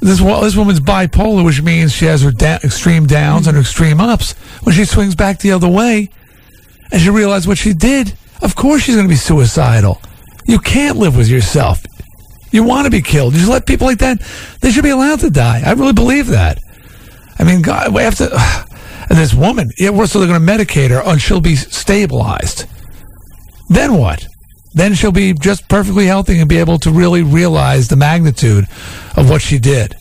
This 0.01 0.19
this 0.19 0.55
woman's 0.55 0.79
bipolar, 0.79 1.45
which 1.45 1.61
means 1.61 1.93
she 1.93 2.05
has 2.05 2.21
her 2.23 2.31
da- 2.31 2.59
extreme 2.63 3.05
downs 3.05 3.47
and 3.47 3.55
her 3.55 3.61
extreme 3.61 4.01
ups. 4.01 4.33
When 4.63 4.75
she 4.75 4.85
swings 4.85 5.15
back 5.15 5.39
the 5.39 5.51
other 5.51 5.69
way, 5.69 6.09
and 6.91 7.01
she 7.01 7.09
realizes 7.09 7.47
what 7.47 7.57
she 7.57 7.73
did, 7.73 8.13
of 8.41 8.55
course 8.55 8.83
she's 8.83 8.95
going 8.95 9.07
to 9.07 9.13
be 9.13 9.15
suicidal. 9.15 10.01
You 10.45 10.59
can't 10.59 10.97
live 10.97 11.15
with 11.15 11.29
yourself. 11.29 11.83
You 12.51 12.63
want 12.63 12.85
to 12.85 12.91
be 12.91 13.01
killed. 13.01 13.33
You 13.33 13.39
just 13.39 13.51
let 13.51 13.65
people 13.65 13.87
like 13.87 13.99
that. 13.99 14.21
They 14.59 14.71
should 14.71 14.83
be 14.83 14.89
allowed 14.89 15.21
to 15.21 15.29
die. 15.29 15.61
I 15.65 15.71
really 15.71 15.93
believe 15.93 16.27
that. 16.27 16.57
I 17.39 17.43
mean, 17.43 17.61
God, 17.61 17.93
we 17.93 18.01
have 18.01 18.15
to. 18.15 18.29
And 19.09 19.17
this 19.17 19.33
woman, 19.33 19.71
yeah, 19.77 19.91
so 20.05 20.19
they're 20.19 20.27
going 20.27 20.45
to 20.45 20.53
medicate 20.53 20.89
her, 20.89 21.01
and 21.05 21.21
she'll 21.21 21.39
be 21.39 21.55
stabilized. 21.55 22.65
Then 23.69 23.97
what? 23.97 24.27
Then 24.73 24.93
she'll 24.93 25.11
be 25.11 25.33
just 25.33 25.67
perfectly 25.67 26.05
healthy 26.05 26.39
and 26.39 26.47
be 26.47 26.57
able 26.57 26.79
to 26.79 26.91
really 26.91 27.23
realize 27.23 27.87
the 27.87 27.97
magnitude 27.97 28.65
of 29.17 29.29
what 29.29 29.41
she 29.41 29.59
did, 29.59 29.95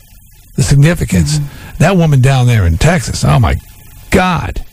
the 0.57 0.63
significance. 0.63 1.39
Mm-hmm. 1.39 1.77
That 1.79 1.97
woman 1.97 2.21
down 2.21 2.47
there 2.47 2.67
in 2.67 2.79
Texas, 2.79 3.25
oh 3.25 3.39
my 3.39 3.57
God. 4.11 4.65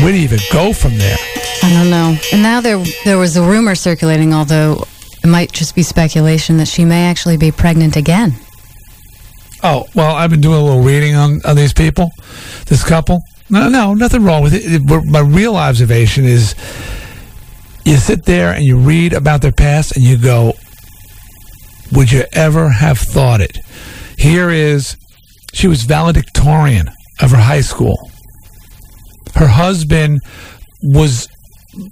Where 0.00 0.12
do 0.12 0.18
you 0.18 0.24
even 0.24 0.38
go 0.52 0.72
from 0.72 0.96
there? 0.96 1.16
I 1.62 1.70
don't 1.70 1.90
know. 1.90 2.16
And 2.32 2.42
now 2.42 2.60
there, 2.60 2.82
there 3.04 3.18
was 3.18 3.36
a 3.36 3.42
rumor 3.42 3.74
circulating, 3.74 4.32
although 4.32 4.84
it 5.22 5.26
might 5.26 5.52
just 5.52 5.74
be 5.74 5.82
speculation, 5.82 6.56
that 6.58 6.68
she 6.68 6.84
may 6.84 7.06
actually 7.06 7.36
be 7.36 7.50
pregnant 7.50 7.96
again. 7.96 8.34
Oh, 9.62 9.86
well, 9.94 10.14
I've 10.14 10.30
been 10.30 10.40
doing 10.40 10.60
a 10.60 10.64
little 10.64 10.82
reading 10.82 11.14
on, 11.14 11.40
on 11.44 11.56
these 11.56 11.72
people, 11.72 12.10
this 12.66 12.84
couple. 12.84 13.22
No, 13.48 13.68
no, 13.68 13.94
nothing 13.94 14.22
wrong 14.22 14.42
with 14.42 14.54
it. 14.54 14.62
it. 14.64 15.06
My 15.06 15.20
real 15.20 15.56
observation 15.56 16.24
is 16.24 16.54
you 17.86 17.96
sit 17.96 18.24
there 18.24 18.52
and 18.52 18.64
you 18.64 18.76
read 18.76 19.12
about 19.12 19.42
their 19.42 19.52
past 19.52 19.96
and 19.96 20.04
you 20.04 20.18
go, 20.18 20.54
would 21.92 22.10
you 22.10 22.24
ever 22.32 22.68
have 22.68 22.98
thought 22.98 23.40
it? 23.40 23.58
Here 24.18 24.50
is, 24.50 24.96
she 25.52 25.68
was 25.68 25.84
valedictorian 25.84 26.88
of 27.22 27.30
her 27.30 27.36
high 27.36 27.60
school. 27.60 27.96
Her 29.36 29.46
husband 29.46 30.20
was 30.82 31.28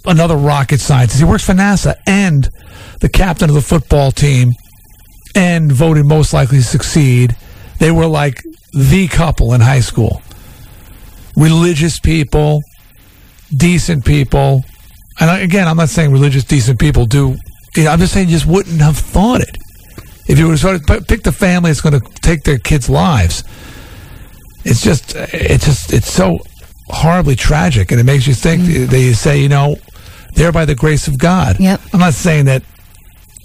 another 0.05 0.37
rocket 0.37 0.81
scientist. 0.81 1.21
He 1.21 1.25
works 1.25 1.47
for 1.47 1.53
NASA 1.53 1.95
and 2.09 2.49
the 3.01 3.09
captain 3.09 3.49
of 3.49 3.55
the 3.55 3.63
football 3.63 4.11
team 4.11 4.51
and 5.37 5.71
voted 5.71 6.07
most 6.07 6.33
likely 6.33 6.59
to 6.59 6.65
succeed. 6.65 7.37
They 7.79 7.93
were 7.93 8.07
like 8.07 8.43
the 8.73 9.07
couple 9.07 9.55
in 9.55 9.61
high 9.61 9.81
school. 9.81 10.23
Religious 11.37 12.01
people, 12.01 12.63
decent 13.57 14.05
people. 14.05 14.65
And 15.21 15.31
I- 15.31 15.39
again, 15.41 15.69
I'm 15.69 15.77
not 15.77 15.89
saying 15.89 16.13
religious, 16.13 16.45
decent 16.45 16.79
people 16.79 17.07
do. 17.07 17.37
You 17.77 17.85
know, 17.85 17.91
I'm 17.91 17.99
just 17.99 18.13
saying 18.13 18.29
you 18.29 18.35
just 18.35 18.47
wouldn't 18.47 18.81
have 18.81 18.97
thought 18.99 19.41
it. 19.41 19.57
If 20.27 20.39
you 20.39 20.49
were 20.49 20.57
sort 20.57 20.77
of 20.77 20.87
p- 20.87 21.01
pick 21.07 21.23
the 21.23 21.33
family 21.33 21.71
that's 21.71 21.81
going 21.81 21.99
to 22.01 22.07
take 22.23 22.45
their 22.45 22.59
kids' 22.59 22.89
lives, 22.89 23.45
it's 24.65 24.81
just, 24.83 25.15
it's 25.17 25.67
just, 25.67 25.93
it's 25.93 26.11
so 26.11 26.39
horribly 26.89 27.37
tragic, 27.37 27.91
and 27.91 28.01
it 28.01 28.05
makes 28.05 28.27
you 28.27 28.35
think. 28.35 28.63
Mm. 28.63 28.89
They 28.89 29.13
say, 29.13 29.39
you 29.41 29.49
know, 29.49 29.77
they're 30.35 30.53
by 30.53 30.65
the 30.65 30.75
grace 30.75 31.09
of 31.09 31.19
God. 31.19 31.57
Yep. 31.61 31.81
I'm 31.93 32.01
not 32.01 32.15
saying 32.15 32.47
that 32.47 32.63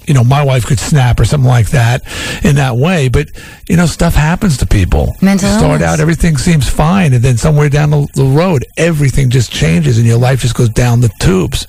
you 0.10 0.16
know, 0.16 0.24
my 0.24 0.44
wife 0.44 0.66
could 0.66 0.80
snap 0.80 1.20
or 1.20 1.26
something 1.26 1.48
like 1.48 1.70
that 1.70 2.02
in 2.44 2.56
that 2.56 2.76
way. 2.76 3.10
But, 3.10 3.28
you 3.70 3.78
know, 3.78 3.86
stuff 3.86 4.16
happens 4.16 4.58
to 4.58 4.66
people. 4.66 5.16
Mental 5.22 5.48
you 5.48 5.56
start 5.56 5.82
illness. 5.82 5.88
out, 5.88 6.00
everything 6.00 6.36
seems 6.36 6.68
fine. 6.68 7.14
And 7.14 7.24
then 7.24 7.38
somewhere 7.38 7.70
down 7.70 7.92
the, 7.92 8.08
the 8.16 8.24
road, 8.24 8.66
everything 8.76 9.30
just 9.30 9.52
changes 9.52 10.00
and 10.00 10.08
your 10.08 10.18
life 10.18 10.42
just 10.42 10.56
goes 10.56 10.70
down 10.70 11.02
the 11.02 11.12
tubes. 11.20 11.68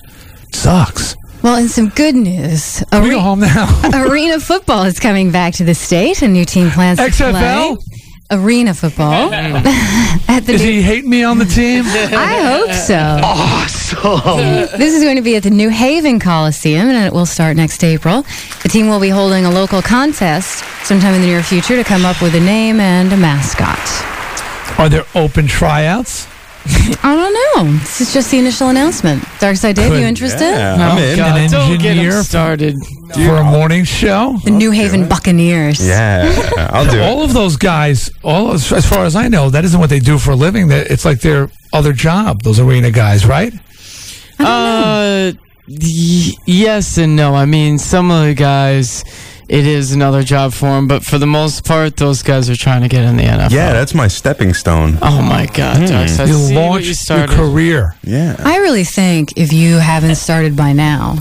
It 0.48 0.54
sucks. 0.54 1.16
Well, 1.42 1.56
and 1.56 1.70
some 1.70 1.90
good 1.90 2.14
news. 2.14 2.82
Can 2.90 3.02
we 3.02 3.10
go 3.10 3.20
home 3.20 3.40
now? 3.40 3.68
Arena 4.08 4.40
football 4.40 4.84
is 4.84 4.98
coming 4.98 5.30
back 5.30 5.52
to 5.54 5.64
the 5.64 5.74
state. 5.74 6.22
A 6.22 6.28
new 6.28 6.46
team 6.46 6.70
plans 6.70 6.98
to 6.98 7.04
XFL? 7.04 7.76
play. 7.76 7.99
Arena 8.30 8.74
football. 8.74 9.32
At 9.34 10.40
the 10.46 10.52
Is 10.54 10.62
new- 10.62 10.70
he 10.70 10.82
hate 10.82 11.04
me 11.04 11.24
on 11.24 11.38
the 11.38 11.44
team? 11.44 11.84
I 11.86 12.60
hope 12.66 12.72
so. 12.72 13.18
Awesome. 13.22 14.78
This 14.78 14.94
is 14.94 15.02
going 15.02 15.16
to 15.16 15.22
be 15.22 15.34
at 15.36 15.42
the 15.42 15.50
New 15.50 15.68
Haven 15.68 16.20
Coliseum, 16.20 16.88
and 16.88 17.04
it 17.06 17.12
will 17.12 17.26
start 17.26 17.56
next 17.56 17.82
April. 17.82 18.22
The 18.62 18.68
team 18.68 18.88
will 18.88 19.00
be 19.00 19.08
holding 19.08 19.44
a 19.44 19.50
local 19.50 19.82
contest 19.82 20.64
sometime 20.84 21.14
in 21.14 21.20
the 21.22 21.26
near 21.26 21.42
future 21.42 21.76
to 21.76 21.82
come 21.84 22.04
up 22.04 22.22
with 22.22 22.34
a 22.36 22.40
name 22.40 22.78
and 22.78 23.12
a 23.12 23.16
mascot. 23.16 23.78
Are 24.78 24.88
there 24.88 25.04
open 25.14 25.46
tryouts? 25.48 26.26
I 27.02 27.16
don't 27.16 27.66
know. 27.66 27.72
This 27.78 28.00
is 28.02 28.12
just 28.12 28.30
the 28.30 28.38
initial 28.38 28.68
announcement. 28.68 29.22
Darkside 29.40 29.74
Dave, 29.74 29.92
you 29.98 30.06
interested? 30.06 30.42
I'm 30.54 30.98
in. 30.98 31.16
God, 31.16 31.38
An 31.40 31.50
don't 31.50 31.70
get 31.78 31.80
him 31.96 31.98
engineer 31.98 32.22
started. 32.22 32.76
for 33.14 33.36
a 33.36 33.44
morning 33.44 33.84
show. 33.84 34.36
The 34.44 34.50
New 34.50 34.70
Haven 34.70 35.08
Buccaneers. 35.08 35.84
Yeah, 35.86 36.30
I'll 36.72 36.90
do 36.90 37.00
All 37.02 37.22
of 37.22 37.32
those 37.32 37.56
guys, 37.56 38.10
all 38.22 38.52
as 38.52 38.70
as 38.72 38.86
far 38.86 39.04
as 39.04 39.16
I 39.16 39.28
know, 39.28 39.50
that 39.50 39.64
isn't 39.64 39.80
what 39.80 39.88
they 39.90 40.00
do 40.00 40.18
for 40.18 40.32
a 40.32 40.36
living. 40.36 40.68
That 40.68 40.90
it's 40.90 41.04
like 41.04 41.20
their 41.20 41.50
other 41.72 41.92
job. 41.92 42.42
Those 42.42 42.60
arena 42.60 42.90
guys, 42.90 43.24
right? 43.26 43.54
Uh, 44.38 45.32
y- 45.68 46.32
yes 46.46 46.98
and 46.98 47.16
no. 47.16 47.34
I 47.34 47.46
mean, 47.46 47.78
some 47.78 48.10
of 48.10 48.26
the 48.26 48.34
guys, 48.34 49.04
it 49.50 49.66
is 49.66 49.90
another 49.90 50.22
job 50.22 50.52
for 50.52 50.78
him. 50.78 50.86
but 50.86 51.04
for 51.04 51.18
the 51.18 51.26
most 51.26 51.64
part, 51.64 51.96
those 51.96 52.22
guys 52.22 52.48
are 52.48 52.54
trying 52.54 52.82
to 52.82 52.88
get 52.88 53.02
in 53.04 53.16
the 53.16 53.24
NFL. 53.24 53.50
Yeah, 53.50 53.72
that's 53.72 53.94
my 53.94 54.06
stepping 54.06 54.54
stone. 54.54 54.96
Oh 55.02 55.20
my 55.20 55.46
God, 55.46 55.78
hmm. 55.78 55.84
Darkside. 55.86 56.28
You 56.28 56.34
See 56.34 56.54
launched 56.54 57.10
you 57.10 57.16
your 57.16 57.26
career. 57.26 57.96
Yeah, 58.04 58.36
I 58.38 58.58
really 58.58 58.84
think 58.84 59.36
if 59.36 59.52
you 59.52 59.78
haven't 59.78 60.14
started 60.14 60.56
by 60.56 60.72
now, 60.72 61.16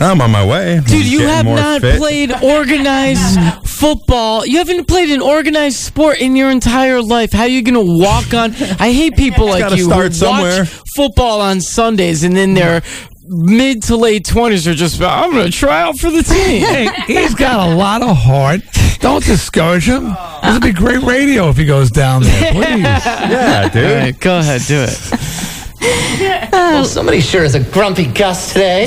I'm 0.00 0.20
on 0.20 0.32
my 0.32 0.44
way. 0.44 0.80
Dude, 0.84 1.06
you 1.06 1.20
have 1.20 1.46
not 1.46 1.80
fit. 1.80 1.98
played 1.98 2.32
organized 2.42 3.38
football. 3.64 4.44
You 4.44 4.58
haven't 4.58 4.88
played 4.88 5.10
an 5.10 5.22
organized 5.22 5.76
sport 5.76 6.20
in 6.20 6.34
your 6.34 6.50
entire 6.50 7.00
life. 7.00 7.32
How 7.32 7.42
are 7.42 7.48
you 7.48 7.62
going 7.62 7.74
to 7.74 8.02
walk 8.02 8.34
on? 8.34 8.50
I 8.80 8.92
hate 8.92 9.14
people 9.16 9.46
like 9.46 9.60
gotta 9.60 9.76
you 9.76 9.84
start 9.84 10.08
who 10.08 10.12
somewhere. 10.14 10.60
watch 10.60 10.82
football 10.96 11.40
on 11.40 11.60
Sundays 11.60 12.24
and 12.24 12.36
then 12.36 12.54
they're 12.54 12.82
mid 13.26 13.82
to 13.84 13.96
late 13.96 14.24
20s 14.24 14.66
are 14.70 14.74
just, 14.74 15.00
I'm 15.00 15.32
going 15.32 15.50
to 15.50 15.52
try 15.56 15.82
out 15.82 15.98
for 15.98 16.10
the 16.10 16.22
team. 16.22 16.62
Hey, 16.62 16.88
he's 17.06 17.34
got 17.34 17.68
a 17.68 17.74
lot 17.74 18.02
of 18.02 18.16
heart. 18.16 18.60
Don't 19.00 19.24
discourage 19.24 19.88
him. 19.88 20.04
This 20.42 20.52
would 20.54 20.62
be 20.62 20.72
great 20.72 21.02
radio 21.02 21.48
if 21.48 21.56
he 21.56 21.64
goes 21.64 21.90
down 21.90 22.22
there. 22.22 22.52
Please. 22.52 22.82
Yeah, 22.82 23.68
dude. 23.68 23.84
All 23.84 23.96
right, 23.96 24.20
go 24.20 24.38
ahead, 24.38 24.62
do 24.66 24.86
it. 24.88 25.50
Well, 26.50 26.84
somebody 26.86 27.20
sure 27.20 27.44
is 27.44 27.54
a 27.54 27.60
grumpy 27.60 28.06
Gus 28.06 28.52
today. 28.52 28.86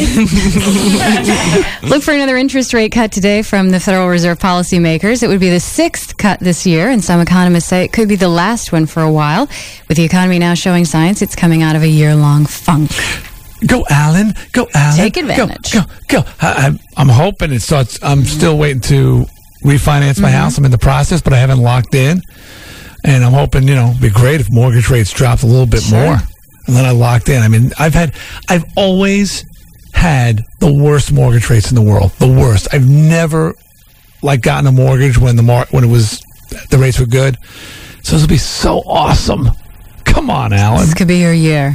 look 1.84 2.02
for 2.02 2.12
another 2.14 2.38
interest 2.38 2.74
rate 2.74 2.92
cut 2.92 3.12
today 3.12 3.44
from 3.44 3.70
the 3.70 3.80
Federal 3.80 4.08
Reserve 4.08 4.40
policymakers. 4.40 5.22
It 5.22 5.28
would 5.28 5.40
be 5.40 5.50
the 5.50 5.60
sixth 5.60 6.18
cut 6.18 6.40
this 6.40 6.66
year, 6.66 6.90
and 6.90 7.04
some 7.04 7.20
economists 7.20 7.66
say 7.66 7.84
it 7.84 7.94
could 7.94 8.08
be 8.08 8.16
the 8.16 8.30
last 8.30 8.72
one 8.72 8.88
for 8.88 9.04
a 9.04 9.12
while. 9.12 9.48
With 9.88 9.98
the 9.98 10.04
economy 10.04 10.40
now 10.40 10.54
showing 10.56 10.86
signs, 10.86 11.22
it's 11.22 11.36
coming 11.36 11.62
out 11.62 11.76
of 11.76 11.84
a 11.84 11.88
year 11.88 12.16
long 12.16 12.46
funk. 12.46 12.90
Go, 13.66 13.86
Alan. 13.90 14.34
Go, 14.52 14.68
Alan. 14.74 14.98
Take 14.98 15.18
advantage. 15.18 15.74
Go, 15.74 15.82
go. 16.08 16.22
go. 16.22 16.30
I, 16.42 16.68
I'm, 16.68 16.80
I'm 16.96 17.10
hoping 17.10 17.52
it 17.52 17.62
starts. 17.62 17.98
I'm 18.04 18.24
still 18.24 18.58
waiting 18.58 18.82
to 18.84 19.26
refinance 19.64 20.22
my 20.22 20.30
mm-hmm. 20.30 20.38
house. 20.38 20.58
I'm 20.58 20.66
in 20.66 20.72
the 20.72 20.78
process, 20.78 21.22
but 21.22 21.34
I 21.34 21.38
haven't 21.38 21.60
locked 21.60 21.96
in. 21.96 22.22
And 23.04 23.24
I'm 23.24 23.34
hoping, 23.34 23.68
you 23.68 23.76
know, 23.76 23.90
it'd 23.90 24.02
be 24.02 24.10
great 24.10 24.42
if 24.42 24.52
mortgage 24.52 24.90
rates 24.90 25.12
dropped 25.12 25.44
a 25.44 25.48
little 25.48 25.66
bit 25.66 25.90
more. 25.90 26.18
And 26.68 26.76
then 26.76 26.86
I 26.86 26.92
locked 26.92 27.30
in. 27.30 27.42
I 27.42 27.48
mean, 27.48 27.72
I've 27.80 27.94
had, 27.94 28.14
I've 28.50 28.66
always 28.76 29.44
had 29.94 30.44
the 30.60 30.72
worst 30.72 31.12
mortgage 31.12 31.50
rates 31.50 31.70
in 31.70 31.76
the 31.76 31.82
world. 31.82 32.12
The 32.20 32.28
worst. 32.28 32.68
I've 32.74 32.88
never, 32.88 33.56
like, 34.22 34.42
gotten 34.42 34.68
a 34.68 34.72
mortgage 34.72 35.18
when 35.18 35.36
the 35.36 35.44
mar- 35.44 35.68
when 35.72 35.84
it 35.84 35.88
was, 35.88 36.22
the 36.70 36.78
rates 36.78 37.00
were 37.00 37.06
good. 37.06 37.38
So 38.04 38.14
this 38.14 38.22
will 38.22 38.30
be 38.30 38.38
so 38.38 38.80
awesome. 38.86 39.50
Come 40.04 40.30
on, 40.30 40.54
Alan. 40.54 40.82
This 40.82 40.94
could 40.94 41.08
be 41.08 41.20
your 41.20 41.34
year. 41.34 41.74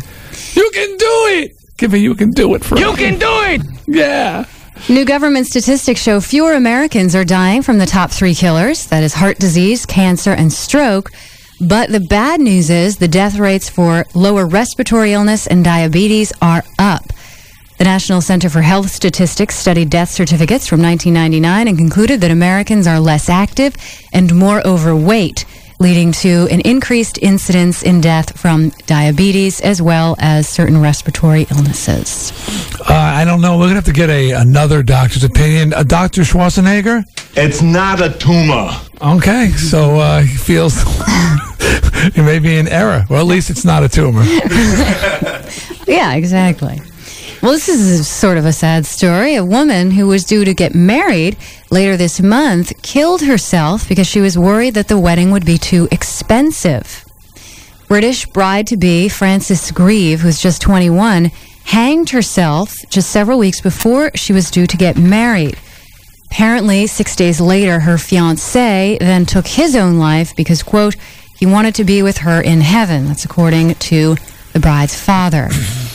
You 0.54 0.70
can 0.74 0.96
do 0.96 1.26
it. 1.40 1.61
Give 1.76 1.92
me, 1.92 1.98
you 1.98 2.14
can 2.14 2.30
do 2.30 2.54
it 2.54 2.64
for 2.64 2.78
You 2.78 2.94
can 2.94 3.18
do 3.18 3.26
it! 3.28 3.62
Yeah. 3.86 4.46
New 4.88 5.04
government 5.04 5.46
statistics 5.46 6.00
show 6.00 6.20
fewer 6.20 6.54
Americans 6.54 7.14
are 7.14 7.24
dying 7.24 7.62
from 7.62 7.78
the 7.78 7.86
top 7.86 8.10
three 8.10 8.34
killers 8.34 8.86
that 8.86 9.02
is, 9.02 9.14
heart 9.14 9.38
disease, 9.38 9.86
cancer, 9.86 10.32
and 10.32 10.52
stroke. 10.52 11.10
But 11.60 11.90
the 11.90 12.00
bad 12.00 12.40
news 12.40 12.70
is 12.70 12.96
the 12.96 13.06
death 13.06 13.38
rates 13.38 13.68
for 13.68 14.04
lower 14.14 14.46
respiratory 14.46 15.12
illness 15.12 15.46
and 15.46 15.64
diabetes 15.64 16.32
are 16.42 16.64
up. 16.78 17.04
The 17.78 17.84
National 17.84 18.20
Center 18.20 18.48
for 18.48 18.60
Health 18.62 18.90
Statistics 18.90 19.56
studied 19.56 19.90
death 19.90 20.10
certificates 20.10 20.66
from 20.66 20.82
1999 20.82 21.68
and 21.68 21.78
concluded 21.78 22.20
that 22.20 22.30
Americans 22.30 22.86
are 22.86 23.00
less 23.00 23.28
active 23.28 23.76
and 24.12 24.34
more 24.34 24.66
overweight, 24.66 25.44
leading 25.82 26.12
to 26.12 26.48
an 26.50 26.60
increased 26.60 27.18
incidence 27.18 27.82
in 27.82 28.00
death 28.00 28.38
from 28.38 28.70
diabetes 28.86 29.60
as 29.60 29.82
well 29.82 30.16
as 30.18 30.48
certain 30.48 30.80
respiratory 30.80 31.46
illnesses. 31.50 32.32
Uh, 32.80 32.94
I 32.94 33.24
don't 33.24 33.40
know. 33.40 33.58
We're 33.58 33.64
gonna 33.64 33.74
have 33.76 33.84
to 33.84 33.92
get 33.92 34.08
a 34.08 34.30
another 34.32 34.82
doctor's 34.82 35.24
opinion. 35.24 35.74
Uh, 35.74 35.82
Doctor 35.82 36.22
Schwarzenegger. 36.22 37.04
It's 37.36 37.60
not 37.62 38.00
a 38.00 38.10
tumor. 38.10 38.70
Okay, 39.00 39.50
so 39.50 39.98
uh, 39.98 40.22
he 40.22 40.36
feels 40.36 40.74
it 41.58 42.24
may 42.24 42.38
be 42.38 42.56
an 42.58 42.68
error, 42.68 43.04
or 43.10 43.16
at 43.16 43.26
least 43.26 43.50
it's 43.50 43.64
not 43.64 43.82
a 43.82 43.88
tumor. 43.88 44.24
Yeah, 45.86 46.14
exactly. 46.14 46.80
Well, 47.42 47.50
this 47.50 47.68
is 47.68 48.06
sort 48.06 48.38
of 48.38 48.46
a 48.46 48.52
sad 48.52 48.86
story. 48.86 49.34
A 49.34 49.44
woman 49.44 49.90
who 49.90 50.06
was 50.06 50.24
due 50.24 50.44
to 50.44 50.54
get 50.54 50.76
married 50.76 51.36
later 51.72 51.96
this 51.96 52.20
month 52.20 52.80
killed 52.82 53.22
herself 53.22 53.88
because 53.88 54.06
she 54.06 54.20
was 54.20 54.38
worried 54.38 54.74
that 54.74 54.86
the 54.86 54.96
wedding 54.96 55.32
would 55.32 55.44
be 55.44 55.58
too 55.58 55.88
expensive. 55.90 57.04
British 57.88 58.26
bride 58.26 58.68
to 58.68 58.76
be 58.76 59.08
Frances 59.08 59.72
Grieve, 59.72 60.20
who's 60.20 60.40
just 60.40 60.62
21, 60.62 61.32
hanged 61.64 62.10
herself 62.10 62.76
just 62.88 63.10
several 63.10 63.40
weeks 63.40 63.60
before 63.60 64.12
she 64.14 64.32
was 64.32 64.48
due 64.48 64.68
to 64.68 64.76
get 64.76 64.96
married. 64.96 65.58
Apparently, 66.26 66.86
six 66.86 67.16
days 67.16 67.40
later, 67.40 67.80
her 67.80 67.98
fiance 67.98 68.98
then 69.00 69.26
took 69.26 69.48
his 69.48 69.74
own 69.74 69.98
life 69.98 70.36
because, 70.36 70.62
quote, 70.62 70.94
he 71.40 71.46
wanted 71.46 71.74
to 71.74 71.82
be 71.82 72.04
with 72.04 72.18
her 72.18 72.40
in 72.40 72.60
heaven. 72.60 73.06
That's 73.06 73.24
according 73.24 73.74
to 73.74 74.14
the 74.52 74.60
bride's 74.60 74.94
father. 74.94 75.48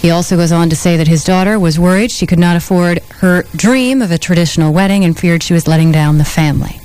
He 0.00 0.10
also 0.10 0.36
goes 0.36 0.50
on 0.50 0.70
to 0.70 0.76
say 0.76 0.96
that 0.96 1.08
his 1.08 1.24
daughter 1.24 1.58
was 1.58 1.78
worried 1.78 2.10
she 2.10 2.26
could 2.26 2.38
not 2.38 2.56
afford 2.56 3.00
her 3.18 3.42
dream 3.54 4.00
of 4.00 4.10
a 4.10 4.16
traditional 4.16 4.72
wedding 4.72 5.04
and 5.04 5.18
feared 5.18 5.42
she 5.42 5.52
was 5.52 5.68
letting 5.68 5.92
down 5.92 6.16
the 6.16 6.24
family. 6.24 6.80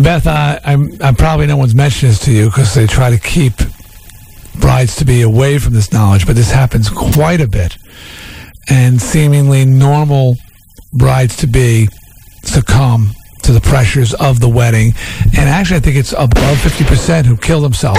Beth, 0.00 0.28
I, 0.28 0.60
I'm, 0.64 0.92
I 1.00 1.12
probably 1.12 1.48
no 1.48 1.56
one's 1.56 1.74
mentioned 1.74 2.12
this 2.12 2.20
to 2.20 2.32
you 2.32 2.46
because 2.46 2.74
they 2.74 2.86
try 2.86 3.10
to 3.10 3.18
keep 3.18 3.54
brides 4.60 4.94
to 4.96 5.04
be 5.04 5.22
away 5.22 5.58
from 5.58 5.74
this 5.74 5.92
knowledge, 5.92 6.26
but 6.26 6.36
this 6.36 6.52
happens 6.52 6.88
quite 6.88 7.40
a 7.40 7.48
bit. 7.48 7.76
And 8.70 9.02
seemingly 9.02 9.64
normal 9.64 10.36
brides 10.92 11.36
to 11.38 11.48
be 11.48 11.88
succumb 12.44 13.10
to 13.42 13.50
the 13.50 13.60
pressures 13.60 14.14
of 14.14 14.38
the 14.38 14.48
wedding. 14.48 14.92
And 15.36 15.48
actually, 15.48 15.78
I 15.78 15.80
think 15.80 15.96
it's 15.96 16.12
above 16.12 16.58
50% 16.58 17.26
who 17.26 17.36
kill 17.36 17.60
themselves. 17.60 17.98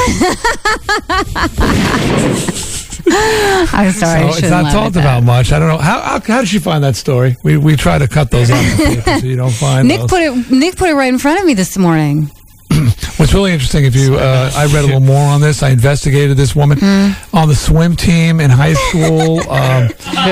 I'm 3.08 3.92
sorry. 3.92 4.20
I 4.20 4.22
so 4.22 4.28
it's 4.28 4.40
shouldn't 4.40 4.68
talked 4.72 4.96
about 4.96 5.24
much. 5.24 5.52
I 5.52 5.60
don't 5.60 5.68
know. 5.68 5.78
How, 5.78 6.02
how, 6.02 6.20
how 6.20 6.40
did 6.40 6.48
she 6.48 6.60
find 6.60 6.84
that 6.84 6.96
story? 6.96 7.38
We, 7.44 7.58
we 7.58 7.76
try 7.76 7.98
to 7.98 8.08
cut 8.08 8.32
those 8.32 8.50
out 8.50 8.64
of 8.64 8.78
the 8.78 8.84
paper 8.96 9.20
so 9.20 9.26
you 9.26 9.36
don't 9.36 9.52
find 9.52 9.88
Nick 9.88 10.02
those. 10.02 10.10
put 10.10 10.22
it. 10.22 10.52
Nick 10.52 10.76
put 10.76 10.90
it 10.90 10.94
right 10.94 11.12
in 11.12 11.20
front 11.20 11.40
of 11.40 11.46
me 11.46 11.54
this 11.54 11.78
morning. 11.78 12.32
What's 13.18 13.34
really 13.34 13.52
interesting, 13.54 13.86
if 13.86 13.96
you, 13.96 14.16
uh, 14.16 14.52
I 14.56 14.66
read 14.66 14.84
a 14.84 14.88
little 14.88 15.00
more 15.00 15.24
on 15.24 15.40
this. 15.42 15.62
I 15.64 15.70
investigated 15.70 16.36
this 16.38 16.56
woman 16.56 16.78
Hmm. 16.80 17.12
on 17.36 17.48
the 17.48 17.56
swim 17.56 17.96
team 17.96 18.40
in 18.40 18.50
high 18.50 18.74
school. 18.74 19.42
Um, 19.54 19.90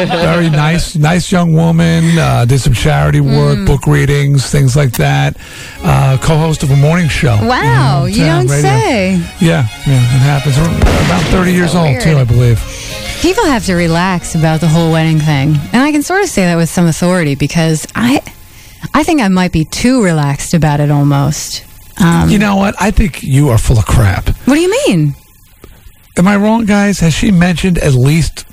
very 0.07 0.49
nice, 0.49 0.95
nice 0.95 1.31
young 1.31 1.53
woman. 1.53 2.17
Uh, 2.17 2.45
did 2.45 2.59
some 2.59 2.73
charity 2.73 3.19
work, 3.21 3.57
Hmm. 3.59 3.65
book 3.65 3.85
readings, 3.87 4.45
things 4.49 4.75
like 4.75 4.93
that. 4.93 5.37
Uh, 5.83 6.17
co-host 6.21 6.63
of 6.63 6.71
a 6.71 6.75
morning 6.75 7.07
show. 7.09 7.37
Wow, 7.41 8.05
you 8.05 8.23
don't 8.25 8.47
radio. 8.47 8.61
say. 8.61 9.09
Yeah, 9.39 9.67
yeah, 9.85 10.15
it 10.17 10.21
happens. 10.21 10.57
About 10.57 11.21
thirty 11.31 11.51
years 11.53 11.75
old 11.75 11.89
weird. 11.89 12.01
too, 12.01 12.17
I 12.17 12.23
believe. 12.23 12.59
People 13.21 13.45
have 13.45 13.65
to 13.65 13.75
relax 13.75 14.33
about 14.35 14.61
the 14.61 14.67
whole 14.67 14.91
wedding 14.91 15.19
thing, 15.19 15.57
and 15.73 15.81
I 15.83 15.91
can 15.91 16.01
sort 16.03 16.23
of 16.23 16.29
say 16.29 16.45
that 16.45 16.55
with 16.55 16.69
some 16.69 16.87
authority 16.87 17.35
because 17.35 17.85
I, 17.95 18.21
I 18.93 19.03
think 19.03 19.21
I 19.21 19.27
might 19.27 19.51
be 19.51 19.65
too 19.65 20.03
relaxed 20.03 20.53
about 20.53 20.79
it 20.79 20.89
almost. 20.89 21.63
Um, 22.01 22.29
you 22.29 22.39
know 22.39 22.55
what? 22.55 22.75
I 22.79 22.91
think 22.91 23.23
you 23.23 23.49
are 23.49 23.57
full 23.57 23.77
of 23.77 23.85
crap. 23.85 24.27
What 24.45 24.55
do 24.55 24.59
you 24.61 24.71
mean? 24.87 25.13
Am 26.17 26.27
I 26.27 26.35
wrong, 26.35 26.65
guys? 26.65 26.99
Has 26.99 27.13
she 27.13 27.31
mentioned 27.31 27.77
at 27.77 27.93
least 27.93 28.45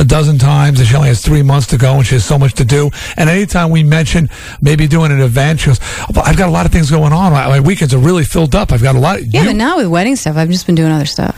a 0.00 0.04
dozen 0.04 0.38
times 0.38 0.78
that 0.78 0.86
she 0.86 0.94
only 0.94 1.08
has 1.08 1.22
three 1.22 1.42
months 1.42 1.66
to 1.68 1.76
go 1.78 1.94
and 1.94 2.06
she 2.06 2.14
has 2.14 2.24
so 2.24 2.38
much 2.38 2.54
to 2.54 2.64
do? 2.64 2.90
And 3.16 3.28
anytime 3.30 3.70
we 3.70 3.82
mention 3.82 4.28
maybe 4.60 4.86
doing 4.88 5.12
an 5.12 5.20
event, 5.20 5.60
she 5.60 5.66
goes, 5.66 5.80
oh, 6.14 6.22
I've 6.24 6.36
got 6.36 6.48
a 6.48 6.52
lot 6.52 6.66
of 6.66 6.72
things 6.72 6.90
going 6.90 7.12
on. 7.12 7.32
My, 7.32 7.46
my 7.48 7.60
weekends 7.60 7.94
are 7.94 7.98
really 7.98 8.24
filled 8.24 8.54
up. 8.54 8.72
I've 8.72 8.82
got 8.82 8.96
a 8.96 8.98
lot. 9.00 9.22
Yeah, 9.22 9.42
you- 9.42 9.48
but 9.50 9.56
not 9.56 9.76
with 9.76 9.86
wedding 9.88 10.16
stuff. 10.16 10.36
I've 10.36 10.50
just 10.50 10.66
been 10.66 10.74
doing 10.74 10.90
other 10.92 11.06
stuff. 11.06 11.36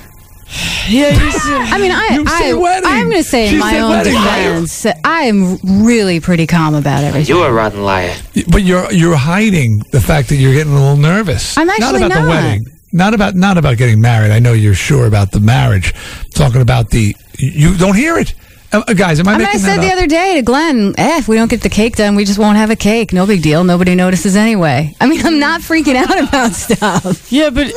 Yeah, 0.88 1.10
you 1.10 1.30
see- 1.30 1.52
I 1.54 1.78
mean, 1.78 1.92
I, 1.92 2.24
I, 2.26 2.54
wedding. 2.54 2.88
I'm 2.90 3.08
going 3.10 3.22
to 3.22 3.28
say 3.28 3.52
in 3.52 3.58
my 3.60 3.78
own 3.78 3.90
wedding, 3.90 4.12
defense, 4.14 4.86
I'm 5.04 5.84
really 5.84 6.18
pretty 6.18 6.46
calm 6.48 6.74
about 6.74 7.04
everything. 7.04 7.28
You're 7.28 7.46
a 7.48 7.52
rotten 7.52 7.84
liar. 7.84 8.12
but 8.50 8.62
you're 8.62 8.90
you're 8.92 9.14
hiding 9.14 9.78
the 9.92 10.00
fact 10.00 10.30
that 10.30 10.36
you're 10.36 10.52
getting 10.54 10.72
a 10.72 10.76
little 10.76 10.96
nervous. 10.96 11.56
I'm 11.56 11.68
not 11.68 11.80
actually 11.80 12.04
about 12.06 12.14
the 12.14 12.20
not. 12.22 12.28
wedding. 12.28 12.64
Not 12.92 13.14
about 13.14 13.34
not 13.36 13.56
about 13.56 13.76
getting 13.76 14.00
married. 14.00 14.32
I 14.32 14.40
know 14.40 14.52
you're 14.52 14.74
sure 14.74 15.06
about 15.06 15.30
the 15.30 15.38
marriage. 15.38 15.94
talking 16.34 16.60
about 16.60 16.90
the 16.90 17.14
you 17.38 17.76
don't 17.76 17.94
hear 17.94 18.18
it, 18.18 18.34
uh, 18.72 18.82
guys. 18.94 19.20
Am 19.20 19.28
I 19.28 19.34
I 19.34 19.38
mean, 19.38 19.46
I 19.46 19.52
said 19.58 19.76
that 19.76 19.80
the 19.82 19.86
up? 19.88 19.92
other 19.98 20.06
day 20.08 20.34
to 20.36 20.42
Glenn, 20.42 20.94
eh, 20.98 21.18
if 21.18 21.28
we 21.28 21.36
don't 21.36 21.48
get 21.48 21.60
the 21.62 21.68
cake 21.68 21.94
done, 21.96 22.16
we 22.16 22.24
just 22.24 22.38
won't 22.40 22.56
have 22.56 22.70
a 22.70 22.76
cake. 22.76 23.12
No 23.12 23.26
big 23.26 23.42
deal. 23.42 23.62
Nobody 23.62 23.94
notices 23.94 24.34
anyway. 24.34 24.96
I 25.00 25.06
mean, 25.06 25.24
I'm 25.24 25.38
not 25.38 25.60
freaking 25.60 25.94
out 25.94 26.18
about 26.28 26.52
stuff. 26.52 27.30
Yeah, 27.30 27.50
but 27.50 27.72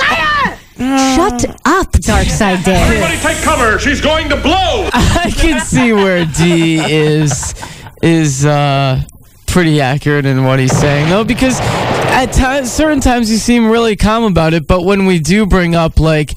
Shut 0.78 1.46
up, 1.66 1.92
Darkside 1.92 2.64
Dave. 2.64 2.76
Everybody 2.78 3.18
take 3.18 3.38
cover. 3.44 3.78
She's 3.80 4.02
going 4.02 4.30
to 4.30 4.36
blow. 4.38 4.90
I 4.94 5.32
can 5.36 5.62
see 5.62 5.94
where 5.94 6.26
D 6.26 6.80
is 6.84 7.54
is 8.02 8.46
uh, 8.46 9.02
pretty 9.48 9.80
accurate 9.80 10.26
in 10.26 10.44
what 10.44 10.60
he's 10.60 10.76
saying 10.76 11.10
though, 11.10 11.24
because 11.24 11.60
at 11.62 12.28
times, 12.34 12.72
certain 12.72 13.00
times 13.00 13.30
you 13.32 13.38
seem 13.38 13.68
really 13.70 13.96
calm 13.96 14.24
about 14.24 14.54
it, 14.54 14.68
but 14.68 14.84
when 14.84 15.06
we 15.06 15.20
do 15.20 15.46
bring 15.46 15.76
up 15.76 16.00
like 16.00 16.34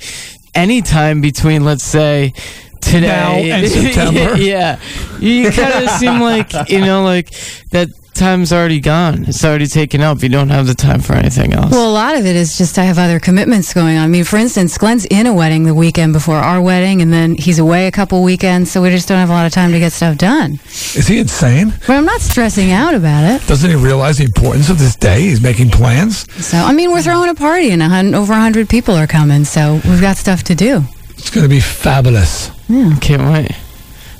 any 0.54 0.82
time 0.82 1.20
between, 1.20 1.64
let's 1.64 1.84
say. 1.84 2.32
Today 2.78 3.08
Now 3.08 3.32
and 3.32 3.68
September. 3.72 4.36
yeah, 4.36 4.78
you 5.18 5.50
kind 5.50 5.84
of 5.84 5.90
seem 5.92 6.20
like 6.20 6.52
you 6.70 6.78
know, 6.80 7.02
like 7.02 7.30
that 7.72 7.88
time's 8.18 8.52
already 8.52 8.80
gone. 8.80 9.24
It's 9.28 9.44
already 9.44 9.66
taken 9.66 10.00
up. 10.00 10.22
You 10.22 10.28
don't 10.28 10.48
have 10.48 10.66
the 10.66 10.74
time 10.74 11.00
for 11.00 11.12
anything 11.14 11.52
else. 11.52 11.70
Well, 11.72 11.90
a 11.90 11.92
lot 11.92 12.16
of 12.16 12.26
it 12.26 12.36
is 12.36 12.56
just 12.58 12.78
I 12.78 12.84
have 12.84 12.98
other 12.98 13.20
commitments 13.20 13.72
going 13.74 13.96
on. 13.96 14.04
I 14.04 14.08
mean, 14.08 14.24
for 14.24 14.36
instance, 14.36 14.76
Glenn's 14.78 15.04
in 15.06 15.26
a 15.26 15.34
wedding 15.34 15.64
the 15.64 15.74
weekend 15.74 16.12
before 16.12 16.36
our 16.36 16.60
wedding, 16.60 17.02
and 17.02 17.12
then 17.12 17.34
he's 17.34 17.58
away 17.58 17.86
a 17.86 17.90
couple 17.92 18.22
weekends, 18.22 18.70
so 18.70 18.82
we 18.82 18.90
just 18.90 19.08
don't 19.08 19.18
have 19.18 19.30
a 19.30 19.32
lot 19.32 19.46
of 19.46 19.52
time 19.52 19.72
to 19.72 19.78
get 19.78 19.92
stuff 19.92 20.16
done. 20.18 20.54
Is 20.64 21.06
he 21.06 21.18
insane? 21.18 21.72
But 21.86 21.90
I'm 21.96 22.04
not 22.04 22.20
stressing 22.20 22.70
out 22.72 22.94
about 22.94 23.24
it. 23.24 23.46
Doesn't 23.46 23.68
he 23.70 23.76
realize 23.76 24.18
the 24.18 24.24
importance 24.24 24.68
of 24.70 24.78
this 24.78 24.96
day? 24.96 25.20
He's 25.22 25.40
making 25.40 25.70
plans. 25.70 26.30
So, 26.44 26.58
I 26.58 26.72
mean, 26.72 26.90
we're 26.92 27.02
throwing 27.02 27.30
a 27.30 27.34
party, 27.34 27.70
and 27.70 27.82
a 27.82 27.88
hun- 27.88 28.14
over 28.14 28.32
100 28.32 28.68
people 28.68 28.94
are 28.94 29.06
coming, 29.06 29.44
so 29.44 29.80
we've 29.84 30.00
got 30.00 30.16
stuff 30.16 30.42
to 30.44 30.54
do. 30.54 30.82
It's 31.18 31.30
going 31.30 31.44
to 31.44 31.48
be 31.48 31.60
fabulous. 31.60 32.50
Yeah. 32.68 32.94
Can't 33.00 33.22
wait. 33.32 33.52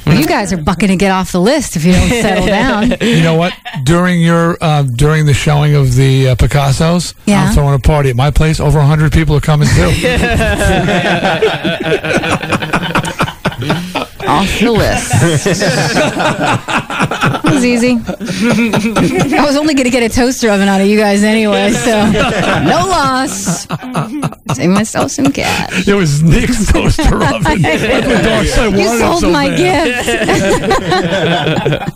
Well, 0.07 0.20
you 0.20 0.27
guys 0.27 0.53
are 0.53 0.57
bucking 0.57 0.89
to 0.89 0.97
get 0.97 1.11
off 1.11 1.33
the 1.33 1.41
list 1.41 1.77
if 1.77 1.85
you 1.85 1.93
don't 1.93 2.09
settle 2.09 2.47
down. 2.47 2.95
You 3.07 3.23
know 3.23 3.35
what? 3.35 3.53
During 3.83 4.20
your 4.20 4.57
uh, 4.61 4.83
during 4.83 5.27
the 5.27 5.35
showing 5.35 5.74
of 5.74 5.95
the 5.97 6.28
uh, 6.31 6.35
Picassos, 6.37 7.15
Yeah. 7.27 7.47
I'm 7.49 7.55
throwing 7.55 7.74
a 7.74 7.78
party 7.78 8.11
at 8.11 8.16
my 8.16 8.31
place. 8.31 8.61
Over 8.61 8.78
100 8.78 9.12
people 9.12 9.37
are 9.37 9.41
coming 9.41 9.69
too. 9.69 9.83
Off 14.27 14.59
the 14.61 14.70
list. 14.73 15.12
That 17.47 17.55
was 17.55 17.64
easy. 17.64 17.93
I 19.36 19.44
was 19.47 19.56
only 19.56 19.74
going 19.74 19.85
to 19.85 19.90
get 19.90 20.02
a 20.02 20.09
toaster 20.12 20.51
oven 20.51 20.66
out 20.66 20.81
of 20.81 20.89
you 20.89 20.98
guys 20.98 21.23
anyway, 21.23 21.70
so 21.70 22.10
no 22.10 22.86
loss. 22.89 23.66
Save 24.56 24.70
myself 24.70 25.12
some 25.12 25.31
cash. 25.32 25.86
It 25.86 25.94
was 25.94 26.24
Nick's 26.24 26.66
toaster 26.73 27.02
oven. 27.23 27.62
That's 27.62 27.82
what 27.82 28.24
Darkside 28.24 28.78
You 28.81 28.98
sold 28.98 29.20
so 29.20 29.31
my 29.31 29.48
bad. 29.48 30.05
Dick, 31.86 31.94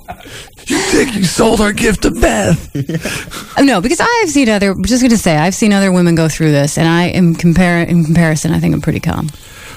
you 0.71 0.79
think 0.79 1.17
you 1.17 1.25
sold 1.25 1.61
our 1.61 1.73
gift 1.73 2.03
to 2.03 2.13
Beth. 2.13 2.71
No, 3.61 3.81
because 3.81 4.01
I've 4.01 4.31
seen 4.31 4.49
other. 4.49 4.75
Just 4.83 5.03
going 5.03 5.11
to 5.11 5.19
say, 5.19 5.37
I've 5.37 5.55
seen 5.55 5.73
other 5.73 5.91
women 5.93 6.15
go 6.15 6.29
through 6.29 6.53
this, 6.53 6.79
and 6.79 6.89
I 6.89 7.07
am 7.09 7.35
compare 7.35 7.83
in 7.83 8.05
comparison. 8.05 8.53
I 8.53 8.61
think 8.61 8.73
I'm 8.75 8.81
pretty 8.81 9.01
calm. 9.01 9.29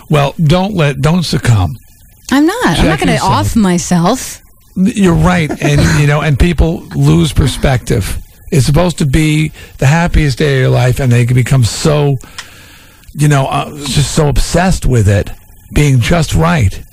Well, 0.10 0.34
don't 0.38 0.74
let 0.76 1.02
don't 1.02 1.24
succumb. 1.24 1.76
I'm 2.32 2.45
not. 2.45 2.80
I'm 2.80 2.86
not 2.86 3.00
going 3.00 3.18
to 3.18 3.24
off 3.24 3.56
myself. 3.56 4.43
You're 4.76 5.14
right, 5.16 5.50
and 5.62 6.00
you 6.02 6.08
know, 6.08 6.22
and 6.22 6.38
people 6.38 6.82
lose 6.95 7.34
perspective. 7.34 8.18
It's 8.52 8.66
supposed 8.66 9.00
to 9.00 9.06
be 9.06 9.52
the 9.80 9.88
happiest 9.88 10.38
day 10.38 10.56
of 10.56 10.62
your 10.62 10.70
life, 10.70 11.00
and 11.00 11.12
they 11.12 11.26
can 11.26 11.36
become 11.36 11.64
so, 11.64 12.18
you 13.14 13.28
know, 13.28 13.48
uh, 13.48 13.70
just 13.86 14.14
so 14.14 14.28
obsessed 14.28 14.86
with 14.86 15.08
it 15.08 15.30
being 15.74 16.00
just 16.00 16.36
right 16.36 16.84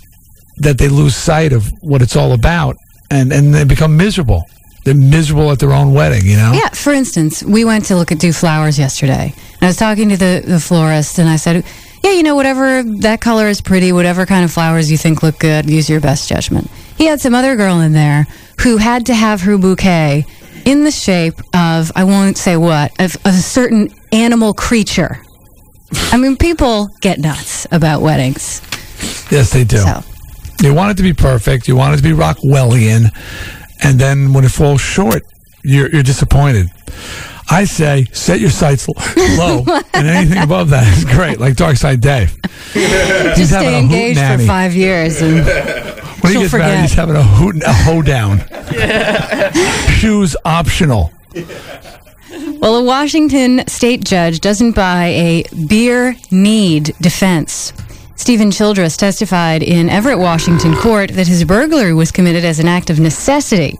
that 0.58 0.78
they 0.78 0.88
lose 0.88 1.16
sight 1.16 1.52
of 1.52 1.70
what 1.80 2.02
it's 2.02 2.16
all 2.16 2.32
about, 2.32 2.76
and 3.10 3.32
and 3.32 3.54
they 3.54 3.64
become 3.64 3.96
miserable. 3.96 4.44
They're 4.84 4.94
miserable 4.94 5.50
at 5.50 5.58
their 5.58 5.72
own 5.72 5.92
wedding. 5.92 6.24
You 6.24 6.36
know. 6.36 6.52
Yeah, 6.54 6.70
for 6.70 6.92
instance, 6.92 7.42
we 7.42 7.64
went 7.64 7.84
to 7.86 7.96
look 7.96 8.10
at 8.12 8.18
do 8.18 8.32
flowers 8.32 8.78
yesterday. 8.78 9.34
And 9.60 9.62
I 9.62 9.66
was 9.66 9.76
talking 9.76 10.08
to 10.08 10.16
the, 10.16 10.42
the 10.42 10.58
florist 10.58 11.18
and 11.18 11.28
I 11.28 11.36
said, 11.36 11.66
Yeah, 12.02 12.12
you 12.12 12.22
know, 12.22 12.34
whatever 12.34 12.82
that 12.82 13.20
color 13.20 13.48
is 13.48 13.60
pretty, 13.60 13.92
whatever 13.92 14.26
kind 14.26 14.44
of 14.44 14.52
flowers 14.52 14.90
you 14.90 14.96
think 14.96 15.22
look 15.22 15.38
good, 15.38 15.68
use 15.68 15.88
your 15.90 16.00
best 16.00 16.28
judgment. 16.28 16.70
He 16.96 17.06
had 17.06 17.20
some 17.20 17.34
other 17.34 17.56
girl 17.56 17.80
in 17.80 17.92
there 17.92 18.26
who 18.62 18.78
had 18.78 19.06
to 19.06 19.14
have 19.14 19.42
her 19.42 19.58
bouquet 19.58 20.24
in 20.64 20.84
the 20.84 20.90
shape 20.90 21.40
of, 21.54 21.92
I 21.94 22.04
won't 22.04 22.36
say 22.36 22.56
what, 22.56 22.92
of, 23.00 23.16
of 23.16 23.26
a 23.26 23.32
certain 23.32 23.90
animal 24.12 24.54
creature. 24.54 25.18
I 26.12 26.16
mean, 26.16 26.36
people 26.36 26.88
get 27.00 27.18
nuts 27.18 27.66
about 27.72 28.02
weddings. 28.02 28.62
Yes, 29.30 29.52
they 29.52 29.64
do. 29.64 29.78
So. 29.78 30.02
You 30.62 30.74
want 30.74 30.92
it 30.92 30.96
to 30.98 31.02
be 31.02 31.14
perfect. 31.14 31.68
You 31.68 31.76
want 31.76 31.94
it 31.94 31.96
to 31.98 32.02
be 32.02 32.10
Rockwellian, 32.10 33.08
and 33.82 33.98
then 33.98 34.34
when 34.34 34.44
it 34.44 34.50
falls 34.50 34.80
short, 34.80 35.22
you're 35.64 35.90
you're 35.90 36.02
disappointed. 36.02 36.68
I 37.50 37.64
say 37.64 38.06
set 38.12 38.38
your 38.40 38.50
sights 38.50 38.86
low, 38.88 39.64
and 39.92 40.06
anything 40.06 40.38
above 40.42 40.70
that 40.70 40.86
is 40.96 41.04
great. 41.04 41.40
Like 41.40 41.54
Darkside 41.54 42.00
Dave. 42.00 42.30
He's 42.72 42.88
Just 43.36 43.50
stay 43.50 43.78
engaged 43.80 44.20
for 44.20 44.38
five 44.46 44.74
years 44.74 45.20
and 45.20 45.44
When 45.44 46.32
she'll 46.32 46.42
gets 46.42 46.52
married, 46.52 46.64
forget. 46.72 46.80
he's 46.82 46.92
having 46.94 47.16
a 47.16 47.22
hoot 47.22 47.56
a 47.64 47.72
hoedown. 47.72 48.38
Shoes 49.98 50.36
optional. 50.44 51.12
Well, 52.60 52.76
a 52.76 52.84
Washington 52.84 53.66
state 53.66 54.04
judge 54.04 54.40
doesn't 54.40 54.72
buy 54.72 55.06
a 55.06 55.44
beer 55.66 56.14
need 56.30 56.94
defense. 57.00 57.72
Stephen 58.16 58.50
Childress 58.50 58.96
testified 58.96 59.62
in 59.62 59.88
Everett, 59.88 60.18
Washington 60.18 60.76
court 60.76 61.10
that 61.12 61.26
his 61.26 61.42
burglary 61.44 61.94
was 61.94 62.12
committed 62.12 62.44
as 62.44 62.58
an 62.60 62.68
act 62.68 62.90
of 62.90 63.00
necessity. 63.00 63.78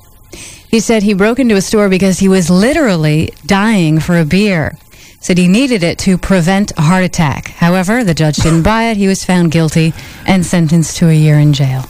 He 0.70 0.78
said 0.78 1.02
he 1.02 1.14
broke 1.14 1.40
into 1.40 1.56
a 1.56 1.60
store 1.60 1.88
because 1.88 2.20
he 2.20 2.28
was 2.28 2.48
literally 2.48 3.32
dying 3.44 3.98
for 3.98 4.18
a 4.18 4.24
beer. 4.24 4.78
Said 5.18 5.36
he 5.36 5.48
needed 5.48 5.82
it 5.82 5.98
to 6.00 6.16
prevent 6.16 6.70
a 6.78 6.82
heart 6.82 7.02
attack. 7.02 7.48
However, 7.48 8.04
the 8.04 8.14
judge 8.14 8.36
didn't 8.36 8.62
buy 8.62 8.84
it. 8.84 8.96
He 8.96 9.08
was 9.08 9.24
found 9.24 9.50
guilty 9.50 9.92
and 10.26 10.46
sentenced 10.46 10.96
to 10.98 11.08
a 11.08 11.12
year 11.12 11.38
in 11.38 11.52
jail. 11.52 11.84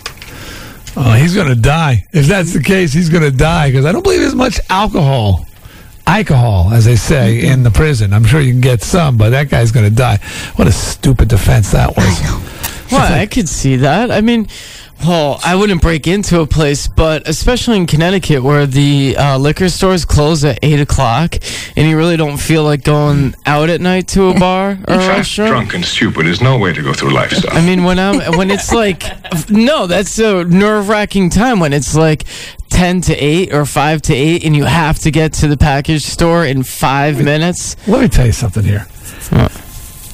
Oh, 0.96 1.12
he's 1.12 1.34
going 1.34 1.48
to 1.48 1.54
die. 1.54 2.06
If 2.12 2.26
that's 2.26 2.52
the 2.54 2.62
case, 2.62 2.92
he's 2.92 3.10
going 3.10 3.22
to 3.22 3.30
die 3.30 3.68
because 3.68 3.84
I 3.84 3.92
don't 3.92 4.02
believe 4.02 4.20
there's 4.20 4.34
much 4.34 4.58
alcohol, 4.68 5.46
alcohol, 6.06 6.72
as 6.72 6.86
they 6.86 6.96
say, 6.96 7.46
in 7.46 7.62
the 7.62 7.70
prison. 7.70 8.12
I'm 8.12 8.24
sure 8.24 8.40
you 8.40 8.52
can 8.52 8.60
get 8.60 8.82
some, 8.82 9.16
but 9.16 9.30
that 9.30 9.50
guy's 9.50 9.70
going 9.70 9.88
to 9.88 9.94
die. 9.94 10.16
What 10.56 10.66
a 10.66 10.72
stupid 10.72 11.28
defense 11.28 11.70
that 11.72 11.96
was. 11.96 12.50
Well, 12.90 13.12
I 13.12 13.26
could 13.26 13.48
see 13.48 13.76
that. 13.76 14.10
I 14.10 14.20
mean, 14.20 14.48
well, 15.06 15.40
I 15.44 15.54
wouldn't 15.56 15.80
break 15.80 16.06
into 16.06 16.40
a 16.40 16.46
place, 16.46 16.86
but 16.88 17.26
especially 17.28 17.76
in 17.78 17.86
Connecticut 17.86 18.42
where 18.42 18.66
the 18.66 19.16
uh, 19.16 19.38
liquor 19.38 19.68
stores 19.68 20.04
close 20.04 20.44
at 20.44 20.58
8 20.62 20.80
o'clock 20.80 21.36
and 21.76 21.88
you 21.88 21.96
really 21.96 22.16
don't 22.16 22.36
feel 22.36 22.64
like 22.64 22.84
going 22.84 23.34
out 23.46 23.70
at 23.70 23.80
night 23.80 24.08
to 24.08 24.28
a 24.28 24.38
bar 24.38 24.72
or 24.88 24.94
a 24.94 24.98
restaurant. 24.98 25.50
drunk, 25.50 25.74
and 25.74 25.84
stupid 25.84 26.26
is 26.26 26.40
no 26.40 26.58
way 26.58 26.72
to 26.72 26.82
go 26.82 26.92
through 26.92 27.10
life, 27.10 27.32
son. 27.32 27.50
I 27.56 27.64
mean, 27.64 27.84
when 27.84 27.98
I'm 27.98 28.36
when 28.36 28.50
it's 28.50 28.72
like, 28.72 29.02
no, 29.50 29.86
that's 29.86 30.18
a 30.18 30.44
nerve 30.44 30.88
wracking 30.88 31.30
time 31.30 31.60
when 31.60 31.72
it's 31.72 31.94
like 31.94 32.24
ten 32.68 33.00
to 33.02 33.14
eight 33.16 33.52
or 33.54 33.64
five 33.64 34.02
to 34.02 34.14
eight, 34.14 34.44
and 34.44 34.54
you 34.54 34.64
have 34.64 34.98
to 35.00 35.10
get 35.10 35.32
to 35.34 35.48
the 35.48 35.56
package 35.56 36.02
store 36.02 36.44
in 36.44 36.62
five 36.62 37.22
minutes. 37.22 37.76
Let 37.88 38.00
me 38.02 38.08
tell 38.08 38.26
you 38.26 38.32
something 38.32 38.64
here. 38.64 38.86
What? 39.30 39.52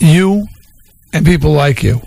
You 0.01 0.47
and 1.13 1.25
people 1.25 1.53
like 1.53 1.83
you, 1.83 2.01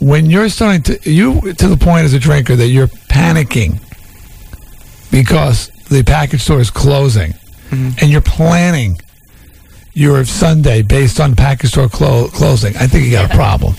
when 0.00 0.30
you're 0.30 0.48
starting 0.48 0.82
to 0.82 1.10
you 1.10 1.40
to 1.54 1.68
the 1.68 1.76
point 1.76 2.04
as 2.04 2.14
a 2.14 2.18
drinker 2.18 2.56
that 2.56 2.68
you're 2.68 2.88
panicking 3.08 3.80
because 5.10 5.68
the 5.88 6.02
package 6.04 6.42
store 6.42 6.60
is 6.60 6.70
closing, 6.70 7.34
and 7.70 8.02
you're 8.10 8.20
planning 8.20 8.96
your 9.94 10.24
Sunday 10.24 10.82
based 10.82 11.20
on 11.20 11.34
package 11.36 11.70
store 11.70 11.88
clo- 11.88 12.28
closing, 12.28 12.76
I 12.76 12.86
think 12.86 13.04
you 13.04 13.10
got 13.12 13.30
a 13.30 13.34
problem. 13.34 13.74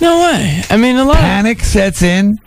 No 0.00 0.18
way. 0.20 0.62
I 0.70 0.76
mean, 0.76 0.96
a 0.96 1.04
lot. 1.04 1.16
Panic 1.16 1.60
sets 1.60 2.02
in 2.02 2.38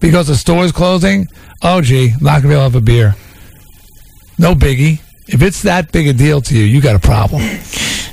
because 0.00 0.28
the 0.28 0.36
store 0.36 0.64
is 0.64 0.72
closing. 0.72 1.26
Oh, 1.62 1.80
gee, 1.80 2.12
I'm 2.12 2.22
not 2.24 2.42
gonna 2.42 2.48
be 2.48 2.54
able 2.54 2.60
to 2.68 2.72
have 2.72 2.74
a 2.76 2.80
beer. 2.80 3.14
No 4.38 4.54
biggie. 4.54 5.00
If 5.28 5.42
it's 5.42 5.62
that 5.62 5.92
big 5.92 6.08
a 6.08 6.12
deal 6.12 6.40
to 6.42 6.56
you, 6.56 6.64
you 6.64 6.80
got 6.80 6.94
a 6.96 6.98
problem. 6.98 7.42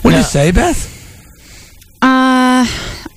What 0.01 0.11
do 0.11 0.17
you 0.17 0.23
say, 0.23 0.51
Beth? 0.51 0.95
Uh, 2.01 2.65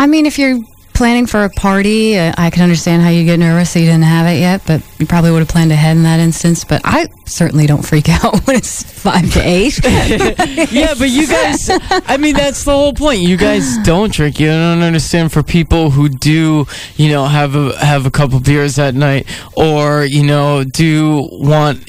I 0.01 0.07
mean, 0.09 0.27
if 0.27 0.39
you're 0.39 0.59
planning 1.03 1.27
for 1.27 1.43
a 1.43 1.51
party, 1.51 2.17
uh, 2.17 2.33
I 2.39 2.51
can 2.51 2.63
understand 2.63 3.03
how 3.03 3.09
you 3.09 3.25
get 3.25 3.41
nervous 3.41 3.75
that 3.75 3.81
you 3.81 3.87
didn't 3.87 4.05
have 4.05 4.29
it 4.29 4.39
yet, 4.39 4.63
but 4.65 4.81
you 5.01 5.07
probably 5.07 5.33
would 5.33 5.41
have 5.41 5.49
planned 5.49 5.73
ahead 5.73 5.97
in 5.97 6.05
that 6.05 6.21
instance. 6.21 6.63
But 6.63 6.81
I 6.85 7.09
certainly 7.33 7.67
don't 7.67 7.83
freak 7.85 8.09
out 8.25 8.47
when 8.47 8.57
it's 8.57 8.83
five 8.83 9.31
to 9.33 9.41
eight. 9.41 9.79
yeah, 10.73 10.95
but 10.99 11.09
you 11.11 11.27
guys, 11.27 11.69
I 12.07 12.17
mean, 12.17 12.35
that's 12.35 12.65
the 12.65 12.73
whole 12.73 12.93
point. 12.93 13.21
You 13.21 13.37
guys 13.37 13.79
don't 13.85 14.13
drink. 14.13 14.39
You 14.39 14.49
don't 14.49 14.83
understand 14.83 15.33
for 15.33 15.43
people 15.43 15.91
who 15.91 16.09
do, 16.09 16.67
you 16.97 17.09
know, 17.09 17.27
have 17.27 17.55
a 17.57 17.77
have 17.85 18.07
a 18.07 18.11
couple 18.11 18.41
beers 18.41 18.79
at 18.79 18.95
night, 18.95 19.27
or 19.57 20.05
you 20.05 20.23
know, 20.25 20.65
do 20.65 21.29
want 21.33 21.85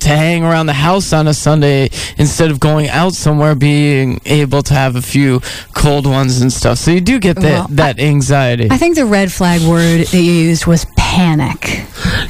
to 0.00 0.08
hang 0.08 0.44
around 0.44 0.66
the 0.66 0.72
house 0.74 1.12
on 1.12 1.26
a 1.26 1.34
Sunday 1.34 1.88
instead 2.18 2.50
of 2.50 2.60
going 2.60 2.88
out 2.88 3.14
somewhere, 3.14 3.54
being 3.54 4.20
able 4.26 4.62
to 4.62 4.74
have 4.74 4.96
a 4.96 5.02
few 5.02 5.40
cold 5.74 6.06
ones 6.06 6.40
and 6.40 6.52
stuff. 6.52 6.78
So 6.78 6.90
you 6.90 7.00
do 7.00 7.18
get 7.18 7.36
that 7.36 7.42
Well, 7.42 7.66
that 7.70 7.98
anxiety. 7.98 8.68
I 8.70 8.76
think 8.76 8.96
the 8.96 9.06
red 9.06 9.32
flag 9.32 9.62
word 9.62 10.00
that 10.06 10.12
you 10.12 10.20
used 10.32 10.66
was 10.66 10.86
panic. 10.96 11.84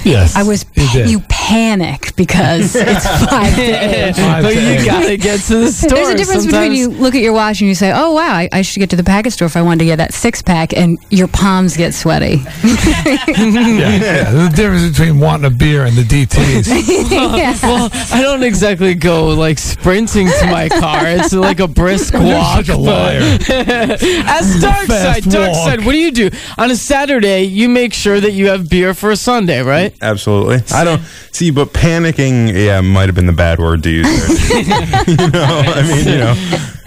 Yes, 0.05 0.37
I 0.37 0.43
was. 0.45 0.65
you 0.75 0.89
did. 0.93 1.11
You 1.49 1.59
panic 1.59 2.15
because 2.17 2.75
it's 2.77 3.07
five 3.25 3.55
to 3.55 3.63
eight. 3.63 4.17
but 4.17 4.55
you 4.55 4.85
gotta 4.85 5.17
get 5.29 5.41
to 5.41 5.57
the 5.57 5.73
store. 5.73 5.91
There's 5.91 6.09
a 6.09 6.17
difference 6.17 6.47
between 6.47 6.73
you 6.73 6.89
look 6.89 7.15
at 7.15 7.23
your 7.23 7.33
watch 7.33 7.61
and 7.61 7.69
you 7.69 7.75
say, 7.75 7.93
"Oh 7.95 8.13
wow, 8.13 8.35
I, 8.35 8.49
I 8.53 8.63
should 8.63 8.81
get 8.81 8.91
to 8.91 8.97
the 8.97 9.05
package 9.05 9.35
store 9.35 9.47
if 9.47 9.57
I 9.57 9.63
wanted 9.63 9.81
to 9.81 9.85
get 9.87 9.97
that 9.97 10.15
six 10.15 10.43
pack," 10.43 10.77
and 10.77 10.99
your 11.11 11.29
palms 11.29 11.77
get 11.77 11.95
sweaty. 11.95 12.37
yeah, 12.65 13.25
yeah. 13.27 14.31
The 14.31 14.53
difference 14.55 14.97
between 14.97 15.21
wanting 15.21 15.47
a 15.47 15.51
beer 15.51 15.85
and 15.85 15.97
the 15.97 16.03
DTs. 16.03 16.69
Yeah. 17.11 17.57
Well, 17.63 17.91
I 18.13 18.23
don't 18.23 18.43
exactly 18.43 18.95
go 18.95 19.29
like 19.29 19.59
sprinting 19.59 20.29
to 20.29 20.47
my 20.47 20.69
car. 20.69 21.07
It's 21.07 21.33
like 21.33 21.61
a 21.61 21.69
brisk 21.69 22.15
You're 22.15 22.23
walk. 22.23 22.67
such 22.67 22.69
a 22.69 22.77
liar. 22.79 23.21
As 23.21 24.63
Darkside, 24.63 24.87
Fast 24.87 25.25
Darkside. 25.25 25.85
What 25.85 25.93
do 25.93 25.99
you 25.99 26.11
do 26.11 26.31
on 26.57 26.71
a 26.71 26.77
Saturday? 26.77 27.43
You 27.45 27.69
make 27.69 27.93
sure 27.93 28.21
that 28.21 28.33
you 28.33 28.49
have 28.49 28.69
beer 28.69 28.95
for 28.95 29.11
a 29.11 29.17
Sunday, 29.17 29.63
right? 29.63 29.95
Absolutely. 30.01 30.63
I 30.73 30.85
don't 30.85 31.03
see, 31.39 31.51
but 31.51 31.69
panicking, 31.69 32.53
yeah, 32.53 32.81
might 32.81 33.07
have 33.07 33.15
been 33.15 33.27
the 33.27 33.33
bad 33.33 33.61
word 33.61 33.83
to 33.85 33.91
use. 33.91 34.49
There. 34.49 34.59
you 35.07 35.31
know, 35.31 35.63
I 35.65 35.83
mean, 35.87 36.09
you 36.09 36.19
know, 36.19 36.35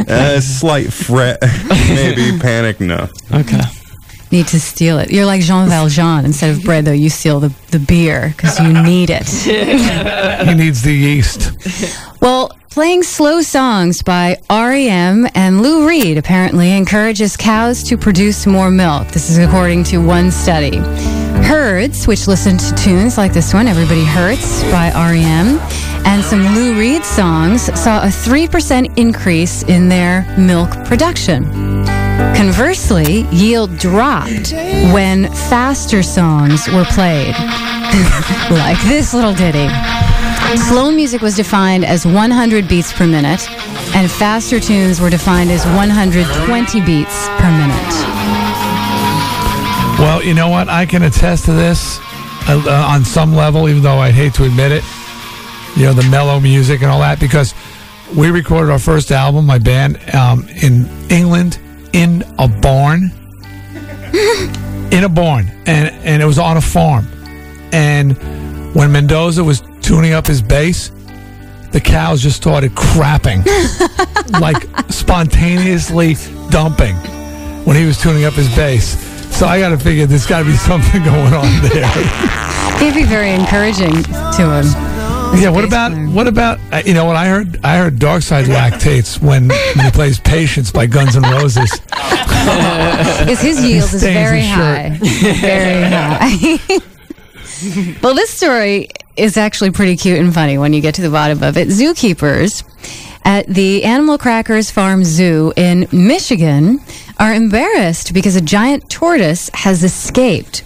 a 0.07 0.41
slight 0.41 0.91
fret, 0.91 1.40
maybe 1.69 2.38
panic. 2.38 2.80
No. 2.80 3.07
Okay. 3.34 3.61
Need 4.32 4.48
to 4.48 4.60
steal 4.60 4.99
it. 4.99 5.11
You're 5.11 5.26
like 5.26 5.41
Jean 5.41 5.68
Valjean. 5.68 6.26
Instead 6.26 6.52
of 6.52 6.64
bread, 6.64 6.86
though, 6.86 6.91
you 6.91 7.10
steal 7.10 7.40
the, 7.40 7.53
the 7.72 7.80
beer 7.80 8.34
because 8.36 8.60
you 8.60 8.72
need 8.82 9.10
it. 9.10 9.28
he 9.28 10.53
needs 10.53 10.82
the 10.84 10.94
yeast. 10.94 11.52
Well, 12.22 12.57
playing 12.69 13.03
slow 13.03 13.41
songs 13.41 14.02
by 14.02 14.38
REM 14.49 15.28
and 15.36 15.61
Lou 15.61 15.86
Reed 15.86 16.18
apparently 16.18 16.72
encourages 16.72 17.36
cows 17.36 17.84
to 17.84 17.98
produce 17.98 18.48
more 18.48 18.72
milk. 18.72 19.10
This 19.10 19.30
is 19.30 19.38
according 19.38 19.84
to 19.86 19.98
one 19.98 20.32
study. 20.32 20.80
Herds, 21.44 22.08
which 22.08 22.28
listened 22.28 22.60
to 22.62 22.76
tunes 22.76 23.18
like 23.18 23.34
this 23.34 23.54
one, 23.54 23.68
Everybody 23.68 24.04
Hurts 24.06 24.64
by 24.72 24.92
REM, 24.94 25.60
and 26.06 26.24
some 26.24 26.42
Lou 26.56 26.78
Reed 26.78 27.04
songs, 27.04 27.64
saw 27.80 28.02
a 28.04 28.08
3% 28.08 28.98
increase 28.98 29.64
in 29.64 29.90
their 29.90 30.24
milk 30.38 30.72
production. 30.86 31.46
Conversely, 32.36 33.22
yield 33.32 33.78
dropped 33.78 34.54
when 34.94 35.32
faster 35.50 36.04
songs 36.04 36.68
were 36.68 36.86
played, 36.86 37.36
like 38.52 38.82
this 38.84 39.14
little 39.14 39.34
ditty. 39.34 39.68
Slow 40.68 40.92
music 40.92 41.22
was 41.22 41.36
defined 41.36 41.86
as 41.86 42.06
100 42.06 42.68
beats 42.68 42.92
per 42.92 43.08
minute, 43.08 43.50
and 43.96 44.10
faster 44.12 44.60
tunes 44.60 45.00
were 45.00 45.10
defined 45.10 45.50
as 45.52 45.66
120 45.66 46.82
beats 46.82 47.28
per 47.38 47.52
minute. 47.52 48.41
Well, 50.02 50.23
you 50.23 50.34
know 50.34 50.49
what? 50.49 50.68
I 50.68 50.88
can 50.88 51.03
attest 51.03 51.45
to 51.45 51.53
this 51.53 51.99
uh, 52.49 52.60
uh, 52.65 52.88
on 52.90 53.06
some 53.06 53.36
level, 53.36 53.69
even 53.69 53.84
though 53.84 53.99
I'd 53.99 54.15
hate 54.15 54.34
to 54.34 54.45
admit 54.45 54.72
it. 54.72 54.84
You 55.76 55.86
know, 55.86 55.94
the 55.94 56.07
mellow 56.10 56.40
music 56.40 56.82
and 56.82 56.90
all 56.90 57.02
that, 57.02 57.19
because 57.19 57.53
we 58.18 58.32
recorded 58.32 58.72
our 58.72 58.80
first 58.80 59.11
album, 59.11 59.45
my 59.45 59.60
band, 59.60 59.99
um, 60.15 60.48
in 60.64 60.90
England 61.11 61.60
in 61.94 62.23
a 62.40 62.48
barn. 62.48 63.11
in 64.91 65.03
a 65.03 65.10
barn. 65.10 65.52
And, 65.68 65.94
and 66.03 66.19
it 66.19 66.26
was 66.26 66.40
on 66.40 66.57
a 66.57 66.61
farm. 66.61 67.06
And 67.72 68.18
when 68.73 68.91
Mendoza 68.91 69.44
was 69.44 69.61
tuning 69.84 70.14
up 70.14 70.26
his 70.26 70.41
bass, 70.41 70.91
the 71.73 71.80
cows 71.80 72.23
just 72.23 72.38
started 72.38 72.72
crapping, 72.72 73.45
like 74.41 74.68
spontaneously 74.91 76.15
dumping 76.49 76.95
when 77.65 77.78
he 77.78 77.86
was 77.86 78.02
tuning 78.02 78.26
up 78.26 78.34
his 78.34 78.49
bass. 78.56 79.11
So 79.32 79.48
I 79.48 79.60
got 79.60 79.70
to 79.70 79.78
figure 79.78 80.06
there's 80.06 80.26
got 80.28 80.40
to 80.40 80.45
be 80.45 80.56
something 80.56 81.03
going 81.03 81.34
on 81.34 81.62
there. 81.62 81.91
It'd 82.82 82.94
be 82.94 83.03
very 83.03 83.32
encouraging 83.32 84.03
to 84.03 84.44
him. 84.49 84.66
yeah. 85.40 85.49
What 85.49 85.64
about 85.64 85.91
what 86.14 86.28
about 86.28 86.60
uh, 86.72 86.82
you 86.86 86.94
know 86.94 87.06
what 87.06 87.16
I 87.16 87.28
heard? 87.28 87.60
I 87.64 87.78
heard 87.78 87.98
Darkside 87.98 88.45
lactates 88.45 89.22
when, 89.22 89.49
he 89.49 89.91
plays 89.91 90.20
Patience 90.20 90.72
by 90.72 90.86
Guns 90.86 91.16
N' 91.16 91.24
Roses. 91.24 91.72
Because 91.80 93.41
his 93.41 93.64
yield 93.64 93.94
is 93.94 94.02
very 94.03 94.44
high. 94.45 94.98
Very 94.99 95.84
high. 95.90 96.80
well, 98.02 98.16
this 98.16 98.30
story 98.32 98.90
is 99.16 99.38
actually 99.38 99.72
pretty 99.72 99.95
cute 99.95 100.20
and 100.20 100.34
funny 100.34 100.58
when 100.58 100.74
you 100.74 100.82
get 100.82 100.95
to 100.95 101.02
the 101.02 101.10
bottom 101.10 101.44
of 101.44 101.58
it. 101.58 101.68
Zookeepers 101.68 102.64
at 103.23 103.48
the 103.48 103.84
Animal 103.84 104.18
Crackers 104.18 104.72
Farm 104.72 105.03
Zoo 105.03 105.53
in 105.56 105.88
Michigan 105.91 106.80
are 107.18 107.34
embarrassed 107.34 108.14
because 108.14 108.35
a 108.35 108.41
giant 108.41 108.89
tortoise 108.89 109.49
has 109.53 109.84
escaped. 109.84 110.64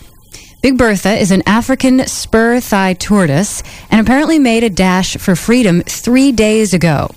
Big 0.61 0.77
Bertha 0.77 1.13
is 1.13 1.29
an 1.29 1.43
African 1.45 2.07
spur 2.07 2.59
thigh 2.59 2.93
tortoise 2.93 3.61
and 3.91 4.01
apparently 4.01 4.39
made 4.39 4.63
a 4.63 4.69
dash 4.69 5.15
for 5.17 5.35
freedom 5.35 5.81
three 5.83 6.31
days 6.31 6.73
ago. 6.73 7.11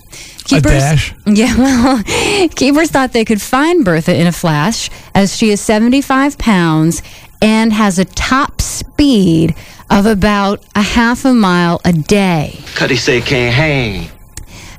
dash? 0.81 1.15
Yeah, 1.27 1.57
well, 1.57 2.03
keepers 2.51 2.91
thought 2.91 3.13
they 3.13 3.25
could 3.25 3.41
find 3.41 3.85
Bertha 3.85 4.15
in 4.15 4.27
a 4.27 4.33
flash 4.33 4.91
as 5.15 5.35
she 5.37 5.51
is 5.51 5.61
75 5.63 6.37
pounds 6.37 7.03
and 7.41 7.73
has 7.73 7.99
a 7.99 8.05
top 8.05 8.61
speed 8.61 9.55
of 9.91 10.05
about 10.05 10.63
a 10.75 10.83
half 10.83 11.25
a 11.25 11.33
mile 11.33 11.81
a 11.85 11.93
day. 11.93 12.59
Cuddy 12.75 12.97
say 12.97 13.21
can't 13.21 13.55
hang. 13.55 14.11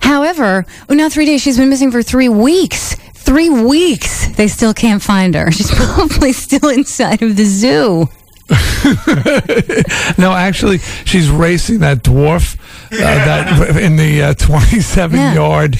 However, 0.01 0.65
now 0.89 1.09
three 1.09 1.25
days, 1.25 1.41
she's 1.41 1.57
been 1.57 1.69
missing 1.69 1.91
for 1.91 2.01
three 2.03 2.29
weeks. 2.29 2.95
Three 3.13 3.49
weeks. 3.49 4.27
They 4.29 4.47
still 4.47 4.73
can't 4.73 5.01
find 5.01 5.35
her. 5.35 5.51
She's 5.57 5.69
probably 5.69 6.33
still 6.33 6.69
inside 6.69 7.21
of 7.21 7.35
the 7.35 7.45
zoo. 7.45 8.07
no, 10.17 10.31
actually, 10.33 10.79
she's 11.05 11.29
racing 11.29 11.79
that 11.79 11.99
dwarf 12.03 12.57
uh, 12.91 12.97
that 12.97 13.77
in 13.81 13.95
the 13.95 14.23
uh, 14.23 14.33
27 14.33 15.15
Yeah. 15.19 15.33
yard 15.35 15.77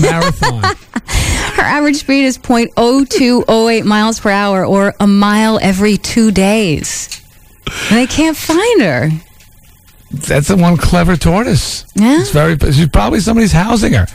marathon. 0.00 0.62
Her 1.54 1.62
average 1.62 1.96
speed 1.96 2.24
is 2.24 2.36
0.0208 2.38 3.84
miles 3.84 4.18
per 4.18 4.30
hour 4.30 4.64
or 4.66 4.94
a 4.98 5.06
mile 5.06 5.60
every 5.62 5.96
two 5.96 6.32
days. 6.32 7.22
And 7.90 7.98
they 7.98 8.06
can't 8.08 8.36
find 8.36 8.82
her. 8.82 9.10
That's 10.10 10.48
the 10.48 10.56
one 10.56 10.76
clever 10.76 11.16
tortoise. 11.16 11.84
Yeah. 11.94 12.20
It's 12.20 12.30
very. 12.30 12.56
She's 12.58 12.88
probably 12.88 13.20
somebody's 13.20 13.52
housing 13.52 13.92
her, 13.92 14.06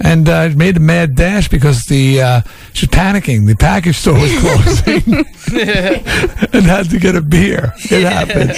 and 0.00 0.28
uh, 0.28 0.50
made 0.54 0.76
a 0.76 0.80
mad 0.80 1.16
dash 1.16 1.48
because 1.48 1.86
the 1.86 2.22
uh, 2.22 2.40
she's 2.72 2.88
panicking. 2.88 3.46
The 3.46 3.56
package 3.56 3.96
store 3.96 4.14
was 4.14 4.30
closing, 4.38 5.24
and 6.52 6.64
had 6.66 6.88
to 6.90 6.98
get 6.98 7.16
a 7.16 7.20
beer. 7.20 7.72
It 7.90 8.04
happens. 8.04 8.56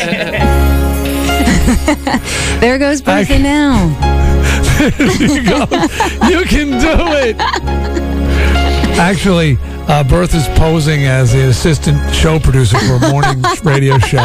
There 2.61 2.79
goes 2.79 3.01
Bertha 3.01 3.35
I- 3.35 3.39
now. 3.39 3.87
you 4.99 5.43
go. 5.45 5.61
You 6.29 6.45
can 6.45 6.79
do 6.81 7.15
it. 7.17 7.37
Actually, 8.99 9.57
uh, 9.89 10.03
Bertha's 10.05 10.47
posing 10.59 11.05
as 11.07 11.33
the 11.33 11.49
assistant 11.49 12.15
show 12.15 12.39
producer 12.39 12.79
for 12.81 12.95
a 12.97 13.11
morning 13.11 13.43
radio 13.63 13.99
show 13.99 14.19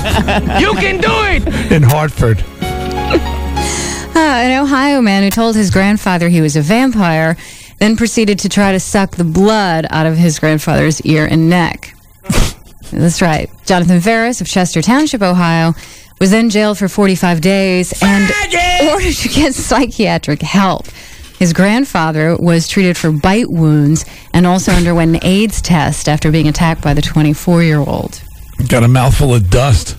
you 0.60 0.72
can 0.74 1.00
do 1.00 1.10
it! 1.10 1.72
in 1.72 1.82
Hartford. 1.82 2.42
Uh, 4.12 4.18
an 4.18 4.62
Ohio 4.62 5.00
man 5.00 5.22
who 5.22 5.30
told 5.30 5.56
his 5.56 5.70
grandfather 5.70 6.28
he 6.28 6.40
was 6.40 6.56
a 6.56 6.62
vampire 6.62 7.36
then 7.80 7.96
proceeded 7.96 8.38
to 8.38 8.48
try 8.48 8.72
to 8.72 8.78
suck 8.78 9.16
the 9.16 9.24
blood 9.24 9.86
out 9.90 10.06
of 10.06 10.16
his 10.16 10.38
grandfather's 10.38 11.00
ear 11.02 11.26
and 11.28 11.48
neck. 11.48 11.94
That's 12.92 13.22
right. 13.22 13.50
Jonathan 13.64 14.00
Ferris 14.00 14.40
of 14.40 14.46
Chester 14.46 14.82
Township, 14.82 15.22
Ohio, 15.22 15.74
was 16.20 16.30
then 16.30 16.50
jailed 16.50 16.76
for 16.76 16.88
45 16.88 17.40
days 17.40 17.94
and 18.02 18.30
ordered 18.90 19.14
to 19.14 19.28
get 19.28 19.54
psychiatric 19.54 20.42
help. 20.42 20.86
His 21.38 21.54
grandfather 21.54 22.36
was 22.36 22.68
treated 22.68 22.98
for 22.98 23.10
bite 23.10 23.50
wounds 23.50 24.04
and 24.34 24.46
also 24.46 24.72
underwent 24.72 25.16
an 25.16 25.24
AIDS 25.24 25.62
test 25.62 26.06
after 26.06 26.30
being 26.30 26.48
attacked 26.48 26.82
by 26.82 26.92
the 26.92 27.00
24 27.00 27.62
year 27.62 27.78
old. 27.78 28.22
Got 28.68 28.82
a 28.84 28.88
mouthful 28.88 29.34
of 29.34 29.50
dust. 29.50 29.96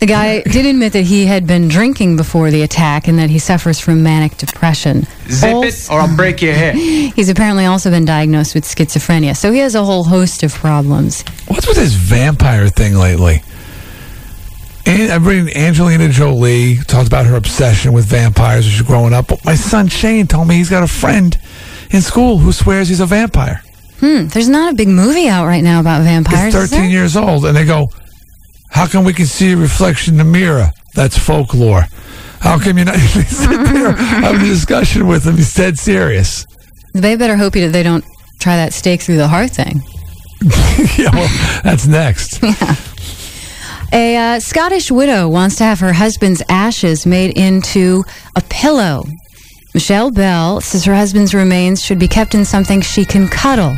The 0.00 0.06
guy 0.06 0.42
did 0.42 0.66
admit 0.66 0.92
that 0.92 1.04
he 1.06 1.24
had 1.24 1.46
been 1.46 1.68
drinking 1.68 2.16
before 2.16 2.50
the 2.50 2.62
attack 2.62 3.08
and 3.08 3.18
that 3.18 3.30
he 3.30 3.38
suffers 3.38 3.80
from 3.80 4.02
manic 4.02 4.36
depression. 4.36 5.06
Zip 5.30 5.54
Also- 5.54 5.66
it 5.68 5.90
or 5.90 6.00
I'll 6.00 6.16
break 6.16 6.42
your 6.42 6.52
head. 6.52 6.74
He's 7.16 7.30
apparently 7.30 7.64
also 7.64 7.90
been 7.90 8.04
diagnosed 8.04 8.54
with 8.54 8.64
schizophrenia, 8.64 9.34
so 9.36 9.52
he 9.52 9.60
has 9.60 9.74
a 9.74 9.82
whole 9.84 10.04
host 10.04 10.42
of 10.42 10.52
problems. 10.54 11.22
What's 11.48 11.66
with 11.66 11.76
this 11.76 11.94
vampire 11.94 12.68
thing 12.68 12.94
lately? 12.94 13.42
And 14.84 15.10
I'm 15.10 15.24
reading 15.26 15.56
Angelina 15.56 16.08
Jolie 16.10 16.76
talked 16.76 17.08
about 17.08 17.26
her 17.26 17.34
obsession 17.34 17.92
with 17.92 18.04
vampires 18.04 18.66
as 18.66 18.72
she's 18.72 18.82
growing 18.82 19.12
up. 19.14 19.26
But 19.28 19.44
my 19.44 19.56
son 19.56 19.88
Shane 19.88 20.26
told 20.28 20.46
me 20.46 20.56
he's 20.56 20.70
got 20.70 20.84
a 20.84 20.86
friend 20.88 21.36
in 21.90 22.02
school 22.02 22.38
who 22.38 22.52
swears 22.52 22.88
he's 22.88 23.00
a 23.00 23.06
vampire. 23.06 23.62
Hmm, 24.00 24.26
there's 24.28 24.48
not 24.48 24.72
a 24.72 24.76
big 24.76 24.88
movie 24.88 25.28
out 25.28 25.46
right 25.46 25.64
now 25.64 25.80
about 25.80 26.02
vampires. 26.02 26.54
Is 26.54 26.70
13 26.70 26.90
years 26.90 27.16
old, 27.16 27.46
and 27.46 27.56
they 27.56 27.64
go, 27.64 27.88
"How 28.70 28.86
come 28.86 29.04
we 29.04 29.12
can 29.14 29.26
see 29.26 29.52
a 29.52 29.56
reflection 29.56 30.14
in 30.14 30.18
the 30.18 30.24
mirror? 30.24 30.70
That's 30.94 31.18
folklore. 31.18 31.86
How 32.40 32.58
come 32.58 32.76
you're 32.76 32.86
not?" 32.86 32.94
They 33.14 33.22
sit 33.22 33.48
there 33.72 33.92
having 33.92 34.42
a 34.42 34.44
discussion 34.44 35.06
with 35.06 35.24
him. 35.24 35.36
He's 35.36 35.54
dead 35.54 35.78
serious. 35.78 36.44
They 36.94 37.16
better 37.16 37.36
hope 37.36 37.56
you- 37.56 37.70
they 37.70 37.82
don't 37.82 38.04
try 38.40 38.56
that 38.56 38.72
stake 38.74 39.00
through 39.02 39.16
the 39.16 39.28
heart 39.28 39.50
thing. 39.50 39.82
yeah, 40.98 41.10
well, 41.14 41.60
that's 41.64 41.86
next. 41.86 42.40
Yeah. 42.42 42.76
A 43.92 44.16
uh, 44.16 44.40
Scottish 44.40 44.90
widow 44.90 45.28
wants 45.28 45.56
to 45.56 45.64
have 45.64 45.78
her 45.78 45.92
husband's 45.92 46.42
ashes 46.48 47.06
made 47.06 47.38
into 47.38 48.02
a 48.34 48.42
pillow. 48.42 49.04
Michelle 49.76 50.10
Bell 50.10 50.62
says 50.62 50.86
her 50.86 50.94
husband's 50.94 51.34
remains 51.34 51.84
should 51.84 51.98
be 51.98 52.08
kept 52.08 52.34
in 52.34 52.46
something 52.46 52.80
she 52.80 53.04
can 53.04 53.28
cuddle. 53.28 53.76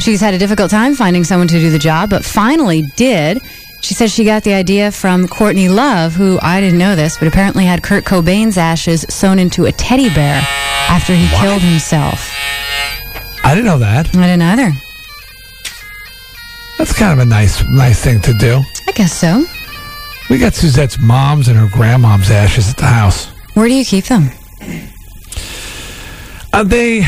She's 0.00 0.20
had 0.20 0.34
a 0.34 0.38
difficult 0.38 0.68
time 0.68 0.96
finding 0.96 1.22
someone 1.22 1.46
to 1.46 1.60
do 1.60 1.70
the 1.70 1.78
job, 1.78 2.10
but 2.10 2.24
finally 2.24 2.82
did. 2.96 3.40
She 3.82 3.94
says 3.94 4.12
she 4.12 4.24
got 4.24 4.42
the 4.42 4.52
idea 4.52 4.90
from 4.90 5.28
Courtney 5.28 5.68
Love, 5.68 6.12
who 6.12 6.40
I 6.42 6.60
didn't 6.60 6.80
know 6.80 6.96
this, 6.96 7.18
but 7.18 7.28
apparently 7.28 7.64
had 7.64 7.84
Kurt 7.84 8.02
Cobain's 8.02 8.58
ashes 8.58 9.02
sewn 9.02 9.38
into 9.38 9.66
a 9.66 9.70
teddy 9.70 10.12
bear 10.12 10.42
after 10.88 11.14
he 11.14 11.28
killed 11.40 11.62
himself. 11.62 12.28
I 13.44 13.54
didn't 13.54 13.66
know 13.66 13.78
that. 13.78 14.08
I 14.16 14.26
didn't 14.26 14.42
either. 14.42 14.72
That's 16.78 16.98
kind 16.98 17.12
of 17.12 17.24
a 17.24 17.30
nice, 17.30 17.62
nice 17.68 18.02
thing 18.02 18.20
to 18.22 18.32
do. 18.32 18.60
I 18.88 18.92
guess 18.92 19.12
so. 19.12 19.44
We 20.28 20.38
got 20.38 20.54
Suzette's 20.54 20.98
mom's 21.00 21.46
and 21.46 21.56
her 21.56 21.68
grandmom's 21.72 22.28
ashes 22.28 22.68
at 22.68 22.76
the 22.76 22.86
house. 22.86 23.26
Where 23.54 23.68
do 23.68 23.74
you 23.74 23.84
keep 23.84 24.06
them? 24.06 24.32
Uh, 26.52 26.62
they 26.64 27.00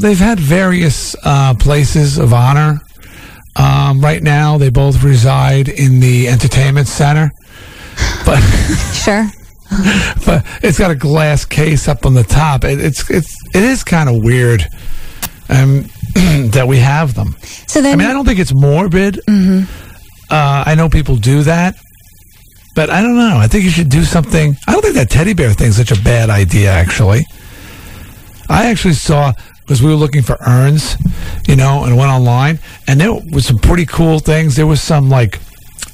they've 0.00 0.18
had 0.18 0.38
various 0.38 1.16
uh, 1.24 1.54
places 1.54 2.18
of 2.18 2.32
honor. 2.32 2.80
Um, 3.56 4.00
right 4.00 4.22
now, 4.22 4.58
they 4.58 4.68
both 4.70 5.02
reside 5.02 5.68
in 5.68 5.98
the 6.00 6.28
entertainment 6.28 6.88
center, 6.88 7.30
but 8.24 8.40
sure. 8.92 9.26
but 10.24 10.44
it's 10.62 10.78
got 10.78 10.92
a 10.92 10.94
glass 10.94 11.44
case 11.44 11.88
up 11.88 12.06
on 12.06 12.14
the 12.14 12.22
top. 12.22 12.64
It, 12.64 12.78
it's 12.80 13.10
it's 13.10 13.34
it 13.54 13.64
is 13.64 13.82
kind 13.82 14.08
of 14.08 14.22
weird 14.22 14.64
um, 15.48 15.82
that 16.52 16.66
we 16.68 16.78
have 16.78 17.14
them. 17.14 17.34
So 17.66 17.80
then, 17.82 17.94
I 17.94 17.96
mean, 17.96 18.08
I 18.08 18.12
don't 18.12 18.24
think 18.24 18.38
it's 18.38 18.54
morbid. 18.54 19.20
hmm 19.26 19.62
Uh, 20.30 20.64
I 20.66 20.74
know 20.74 20.88
people 20.88 21.16
do 21.16 21.42
that, 21.42 21.74
but 22.76 22.90
I 22.90 23.00
don't 23.02 23.16
know. 23.16 23.38
I 23.38 23.48
think 23.48 23.64
you 23.64 23.70
should 23.70 23.88
do 23.90 24.04
something. 24.04 24.54
I 24.68 24.72
don't 24.72 24.82
think 24.82 24.94
that 24.96 25.10
teddy 25.10 25.34
bear 25.34 25.52
thing's 25.52 25.76
such 25.76 25.90
a 25.92 26.00
bad 26.02 26.30
idea, 26.30 26.70
actually. 26.70 27.24
I 28.48 28.66
actually 28.66 28.94
saw 28.94 29.32
because 29.60 29.82
we 29.82 29.88
were 29.90 29.96
looking 29.96 30.22
for 30.22 30.36
urns, 30.46 30.96
you 31.48 31.56
know, 31.56 31.84
and 31.84 31.96
went 31.96 32.10
online, 32.10 32.60
and 32.86 33.00
there 33.00 33.12
was 33.12 33.46
some 33.46 33.58
pretty 33.58 33.84
cool 33.86 34.20
things. 34.20 34.54
There 34.54 34.66
was 34.66 34.80
some 34.80 35.08
like 35.08 35.40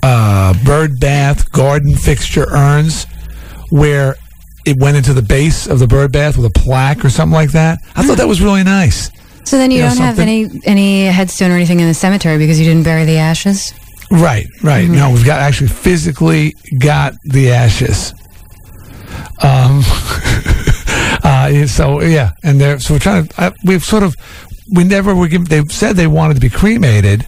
uh, 0.02 0.54
bird 0.64 1.00
bath 1.00 1.50
garden 1.52 1.94
fixture 1.94 2.46
urns 2.50 3.06
where 3.70 4.16
it 4.66 4.76
went 4.78 4.96
into 4.96 5.14
the 5.14 5.22
base 5.22 5.66
of 5.66 5.78
the 5.78 5.86
bird 5.86 6.12
bath 6.12 6.36
with 6.36 6.46
a 6.46 6.58
plaque 6.60 7.04
or 7.04 7.10
something 7.10 7.34
like 7.34 7.52
that. 7.52 7.78
I 7.96 8.02
thought 8.06 8.18
that 8.18 8.28
was 8.28 8.42
really 8.42 8.62
nice. 8.62 9.10
So 9.44 9.56
then 9.56 9.70
you, 9.70 9.78
You 9.78 9.84
know, 9.84 9.88
don't 9.90 9.98
have 9.98 10.18
any 10.18 10.48
any 10.64 11.06
headstone 11.06 11.50
or 11.50 11.54
anything 11.54 11.80
in 11.80 11.88
the 11.88 11.94
cemetery 11.94 12.38
because 12.38 12.60
you 12.60 12.66
didn't 12.66 12.84
bury 12.84 13.04
the 13.04 13.18
ashes. 13.18 13.72
Right, 14.10 14.46
right. 14.62 14.88
No, 14.88 15.10
we've 15.10 15.24
got 15.24 15.40
actually 15.40 15.68
physically 15.68 16.54
got 16.78 17.14
the 17.24 17.50
ashes. 17.50 18.12
Um, 19.42 19.82
uh, 21.32 21.66
so 21.66 22.02
yeah, 22.02 22.32
and 22.42 22.60
they're 22.60 22.78
so 22.78 22.94
we're 22.94 23.00
trying 23.00 23.26
to. 23.26 23.42
Uh, 23.42 23.50
we've 23.64 23.84
sort 23.84 24.02
of 24.02 24.14
we 24.70 24.84
never 24.84 25.14
were 25.14 25.28
given. 25.28 25.46
They 25.48 25.62
said 25.64 25.96
they 25.96 26.06
wanted 26.06 26.34
to 26.34 26.40
be 26.40 26.50
cremated, 26.50 27.26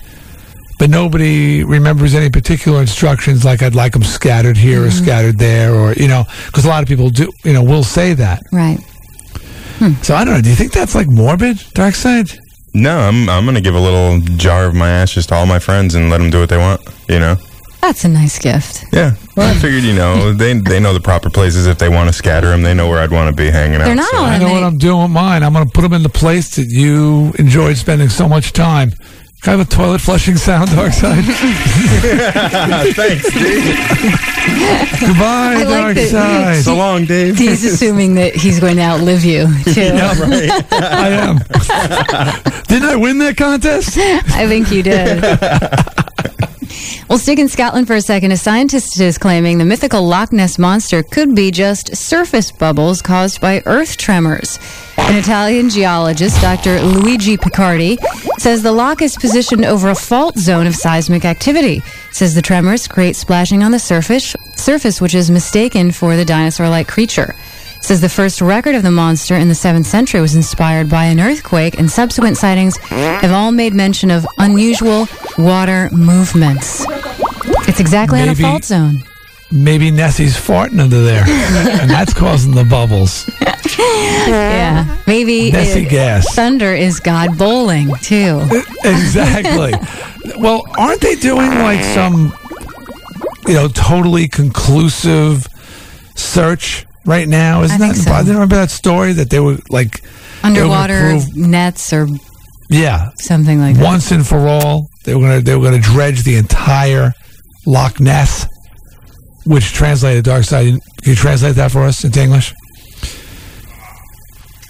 but 0.79 0.91
nobody 0.91 1.65
remembers 1.65 2.15
any 2.15 2.31
particular 2.31 2.81
instructions. 2.81 3.45
Like 3.45 3.63
I'd 3.63 3.75
like 3.75 3.93
them 3.93 4.03
scattered 4.03 4.57
here 4.57 4.85
or 4.85 4.91
scattered 4.91 5.39
there, 5.39 5.75
or 5.75 5.95
you 5.95 6.09
know, 6.09 6.25
because 6.47 6.65
a 6.65 6.69
lot 6.69 6.83
of 6.83 6.89
people 6.89 7.09
do. 7.11 7.31
You 7.45 7.55
know, 7.55 7.65
will 7.65 7.85
say 7.85 8.15
that. 8.15 8.43
Right. 8.53 8.79
So 10.03 10.15
I 10.15 10.25
don't 10.25 10.35
know. 10.35 10.41
Do 10.41 10.49
you 10.49 10.55
think 10.55 10.73
that's 10.73 10.95
like 10.95 11.09
morbid, 11.09 11.57
Darkside? 11.75 12.39
No, 12.75 12.99
I'm 12.99 13.29
I'm 13.29 13.45
gonna 13.45 13.61
give 13.61 13.75
a 13.75 13.81
little 13.81 14.21
jar 14.37 14.67
of 14.67 14.75
my 14.75 14.89
ashes 14.89 15.27
to 15.27 15.35
all 15.35 15.47
my 15.47 15.59
friends 15.59 15.95
and 15.95 16.11
let 16.11 16.19
them 16.19 16.31
do 16.31 16.41
what 16.41 16.49
they 16.49 16.59
want. 16.59 16.81
You 17.09 17.21
know. 17.21 17.37
That's 17.85 18.03
a 18.03 18.09
nice 18.09 18.39
gift. 18.39 18.83
Yeah. 18.95 19.13
Well, 19.37 19.55
I 19.55 19.59
figured 19.61 19.83
you 19.83 19.93
know 19.95 20.33
they 20.33 20.55
they 20.55 20.81
know 20.81 20.95
the 20.95 21.01
proper 21.03 21.29
places 21.29 21.67
if 21.67 21.77
they 21.77 21.91
want 21.91 22.09
to 22.09 22.15
scatter 22.15 22.49
them. 22.49 22.63
They 22.63 22.73
know 22.73 22.89
where 22.89 22.99
I'd 22.99 23.11
want 23.11 23.29
to 23.29 23.37
be 23.37 23.51
hanging 23.51 23.79
out. 23.83 23.85
They're 23.85 23.95
not 23.95 24.11
so- 24.11 24.17
all 24.19 24.25
I 24.25 24.39
know 24.39 24.51
what 24.53 24.63
I'm 24.63 24.79
doing 24.79 25.03
with 25.03 25.11
mine. 25.11 25.43
I'm 25.43 25.53
going 25.53 25.67
to 25.67 25.71
put 25.71 25.83
them 25.83 25.93
in 25.93 26.03
the 26.03 26.09
place 26.09 26.57
that 26.57 26.69
you 26.71 27.35
enjoyed 27.39 27.77
spending 27.77 28.09
so 28.09 28.27
much 28.27 28.55
time. 28.55 28.93
Kind 29.43 29.61
of 29.61 29.67
a 29.67 29.71
toilet 29.71 30.01
flushing 30.01 30.37
sound, 30.39 30.71
Darkside. 30.71 31.23
Thanks, 32.95 33.31
Dave. 33.35 33.65
Goodbye, 35.01 35.55
I 35.59 35.65
like 35.65 35.69
Dark 35.69 35.95
that- 35.97 36.09
Side. 36.11 36.65
So 36.65 36.77
long, 36.77 37.05
Dave. 37.05 37.37
He's 37.37 37.63
assuming 37.67 38.15
that 38.15 38.35
he's 38.35 38.61
going 38.61 38.77
to 38.77 38.83
outlive 38.83 39.27
you 39.27 39.47
too. 39.65 39.83
Yeah, 39.83 40.19
right. 40.19 40.51
I 40.73 41.09
am. 41.11 41.37
Didn't 42.69 42.89
I 42.89 42.97
win 42.97 43.19
that 43.19 43.37
contest? 43.37 43.99
I 43.99 44.47
think 44.49 44.71
you 44.73 44.83
did. 44.83 45.23
We'll 47.09 47.19
stick 47.19 47.39
in 47.39 47.49
Scotland 47.49 47.87
for 47.87 47.95
a 47.95 48.01
second. 48.01 48.33
A 48.33 48.37
scientist 48.37 49.01
is 49.01 49.19
claiming 49.19 49.59
the 49.59 49.65
mythical 49.65 50.07
Loch 50.07 50.33
Ness 50.33 50.59
monster 50.59 51.03
could 51.03 51.35
be 51.35 51.51
just 51.51 51.95
surface 51.95 52.51
bubbles 52.51 53.03
caused 53.03 53.41
by 53.41 53.63
earth 53.67 53.97
tremors. 53.97 54.59
An 54.97 55.17
Italian 55.17 55.69
geologist, 55.69 56.41
Dr. 56.41 56.81
Luigi 56.81 57.37
Picardi, 57.37 57.99
says 58.39 58.63
the 58.63 58.73
loch 58.73 59.03
is 59.03 59.17
positioned 59.17 59.65
over 59.65 59.91
a 59.91 59.95
fault 59.95 60.37
zone 60.39 60.67
of 60.67 60.75
seismic 60.75 61.25
activity. 61.25 61.83
Says 62.11 62.35
the 62.35 62.43
tremors 62.43 62.89
create 62.89 63.15
splashing 63.15 63.63
on 63.63 63.71
the 63.71 63.79
surface, 63.79 64.35
surface 64.57 65.01
which 65.01 65.15
is 65.15 65.31
mistaken 65.31 65.93
for 65.93 66.17
the 66.17 66.25
dinosaur-like 66.25 66.89
creature. 66.89 67.35
Says 67.85 68.01
the 68.01 68.09
first 68.09 68.41
record 68.41 68.75
of 68.75 68.83
the 68.83 68.91
monster 68.91 69.35
in 69.35 69.49
the 69.49 69.55
7th 69.55 69.85
century 69.85 70.23
was 70.23 70.35
inspired 70.35 70.89
by 70.89 71.05
an 71.05 71.21
earthquake, 71.21 71.79
and 71.79 71.91
subsequent 71.91 72.39
sightings 72.39 72.79
have 72.79 73.31
all 73.31 73.53
made 73.53 73.75
mention 73.75 74.11
of 74.11 74.27
unusual 74.39 75.07
water 75.37 75.91
movements. 75.93 76.83
It's 77.69 77.81
exactly 77.81 78.21
on 78.23 78.29
a 78.29 78.31
Maybe- 78.31 78.43
fault 78.43 78.65
zone. 78.65 79.03
Maybe 79.53 79.91
Nessie's 79.91 80.35
farting 80.35 80.81
under 80.81 81.03
there, 81.05 81.25
and 81.29 81.91
that's 81.91 82.15
causing 82.25 82.55
the 82.55 82.65
bubbles. 82.65 83.29
Yeah. 83.79 84.97
Maybe 85.07 85.53
Nessie 85.53 85.85
uh, 85.87 85.91
gas. 85.91 86.35
thunder 86.35 86.73
is 86.73 86.99
God 87.01 87.37
bowling, 87.37 87.95
too. 87.97 88.41
Exactly. 88.83 89.75
well, 90.39 90.65
aren't 90.79 91.03
they 91.03 91.17
doing 91.17 91.51
like 91.51 91.85
some, 91.85 92.33
you 93.47 93.53
know, 93.53 93.69
totally 93.69 94.27
conclusive 94.27 95.47
search 96.15 96.87
right 97.05 97.29
now? 97.29 97.63
Isn't 97.63 97.81
I 97.81 97.89
that? 97.89 97.97
so. 97.97 98.11
I 98.11 98.21
remember 98.21 98.57
that 98.57 98.71
story 98.71 99.13
that 99.15 99.31
they 99.31 99.41
were 99.41 99.59
like 99.71 100.03
were 100.03 100.49
Underwater 100.49 101.01
prove- 101.01 101.37
nets 101.37 101.93
or 101.93 102.07
yeah, 102.71 103.11
something 103.21 103.61
like 103.61 103.77
that. 103.77 103.85
once 103.85 104.11
and 104.11 104.27
for 104.27 104.49
all. 104.49 104.89
They 105.05 105.15
were 105.15 105.21
gonna 105.21 105.41
they 105.41 105.55
were 105.57 105.65
gonna 105.65 105.81
dredge 105.81 106.23
the 106.23 106.37
entire 106.37 107.13
Loch 107.67 108.01
Ness, 108.01 108.47
which 109.47 109.73
translated 109.73 110.25
Darkside. 110.25 110.79
Can 111.03 111.11
you 111.11 111.15
translate 111.15 111.57
that 111.57 111.71
for 111.71 111.83
us 111.83 112.05
into 112.05 112.21
English? 112.23 112.55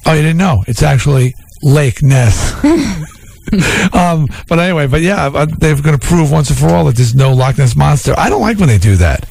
Oh, 0.06 0.12
you 0.12 0.22
didn't 0.22 0.36
know? 0.36 0.62
It's 0.66 0.82
actually 0.82 1.34
Lake 1.62 2.02
Ness. 2.02 2.52
um, 3.94 4.26
but 4.48 4.58
anyway, 4.58 4.86
but 4.86 5.00
yeah, 5.00 5.26
uh, 5.26 5.46
they're 5.58 5.80
going 5.80 5.98
to 5.98 6.06
prove 6.06 6.30
once 6.30 6.50
and 6.50 6.58
for 6.58 6.68
all 6.68 6.84
that 6.86 6.96
there's 6.96 7.14
no 7.14 7.32
Loch 7.32 7.58
Ness 7.58 7.76
monster. 7.76 8.14
I 8.16 8.28
don't 8.28 8.40
like 8.40 8.58
when 8.58 8.68
they 8.68 8.78
do 8.78 8.96
that. 8.96 9.28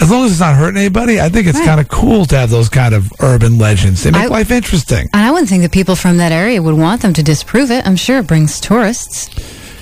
As 0.00 0.10
long 0.10 0.24
as 0.24 0.32
it's 0.32 0.40
not 0.40 0.56
hurting 0.56 0.78
anybody, 0.78 1.20
I 1.20 1.28
think 1.28 1.46
it's 1.46 1.58
Right. 1.58 1.66
kind 1.66 1.80
of 1.80 1.88
cool 1.88 2.26
to 2.26 2.36
have 2.36 2.50
those 2.50 2.68
kind 2.68 2.94
of 2.94 3.12
urban 3.20 3.58
legends. 3.58 4.02
They 4.02 4.10
make 4.10 4.22
I- 4.22 4.26
life 4.26 4.50
interesting. 4.50 5.08
And 5.12 5.24
I 5.24 5.30
wouldn't 5.30 5.48
think 5.48 5.62
that 5.62 5.72
people 5.72 5.94
from 5.96 6.16
that 6.16 6.32
area 6.32 6.60
would 6.60 6.74
want 6.76 7.02
them 7.02 7.12
to 7.14 7.22
disprove 7.22 7.70
it. 7.70 7.86
I'm 7.86 7.96
sure 7.96 8.18
it 8.18 8.26
brings 8.26 8.60
tourists. 8.60 9.28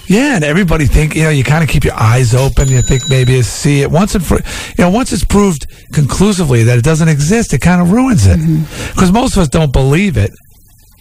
Yeah, 0.08 0.34
and 0.34 0.44
everybody 0.44 0.86
think 0.86 1.14
you 1.14 1.22
know 1.22 1.30
you 1.30 1.44
kind 1.44 1.62
of 1.64 1.70
keep 1.70 1.84
your 1.84 1.94
eyes 1.94 2.34
open. 2.34 2.68
You 2.68 2.82
think 2.82 3.08
maybe 3.08 3.32
you 3.32 3.42
see 3.42 3.80
it 3.80 3.90
once 3.90 4.14
and 4.14 4.22
for 4.24 4.36
you 4.36 4.84
know 4.84 4.90
once 4.90 5.12
it's 5.12 5.24
proved 5.24 5.66
conclusively 5.92 6.64
that 6.64 6.76
it 6.76 6.84
doesn't 6.84 7.08
exist, 7.08 7.54
it 7.54 7.60
kind 7.60 7.80
of 7.80 7.92
ruins 7.92 8.26
it 8.26 8.38
mm-hmm. 8.38 8.92
because 8.92 9.10
most 9.10 9.36
of 9.36 9.42
us 9.42 9.48
don't 9.48 9.72
believe 9.72 10.18
it. 10.18 10.30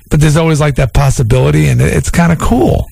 But 0.10 0.22
there's 0.22 0.38
always 0.38 0.62
like 0.62 0.76
that 0.76 0.94
possibility, 0.94 1.68
and 1.68 1.82
it's 1.82 2.10
kind 2.10 2.32
of 2.32 2.40
cool. 2.40 2.86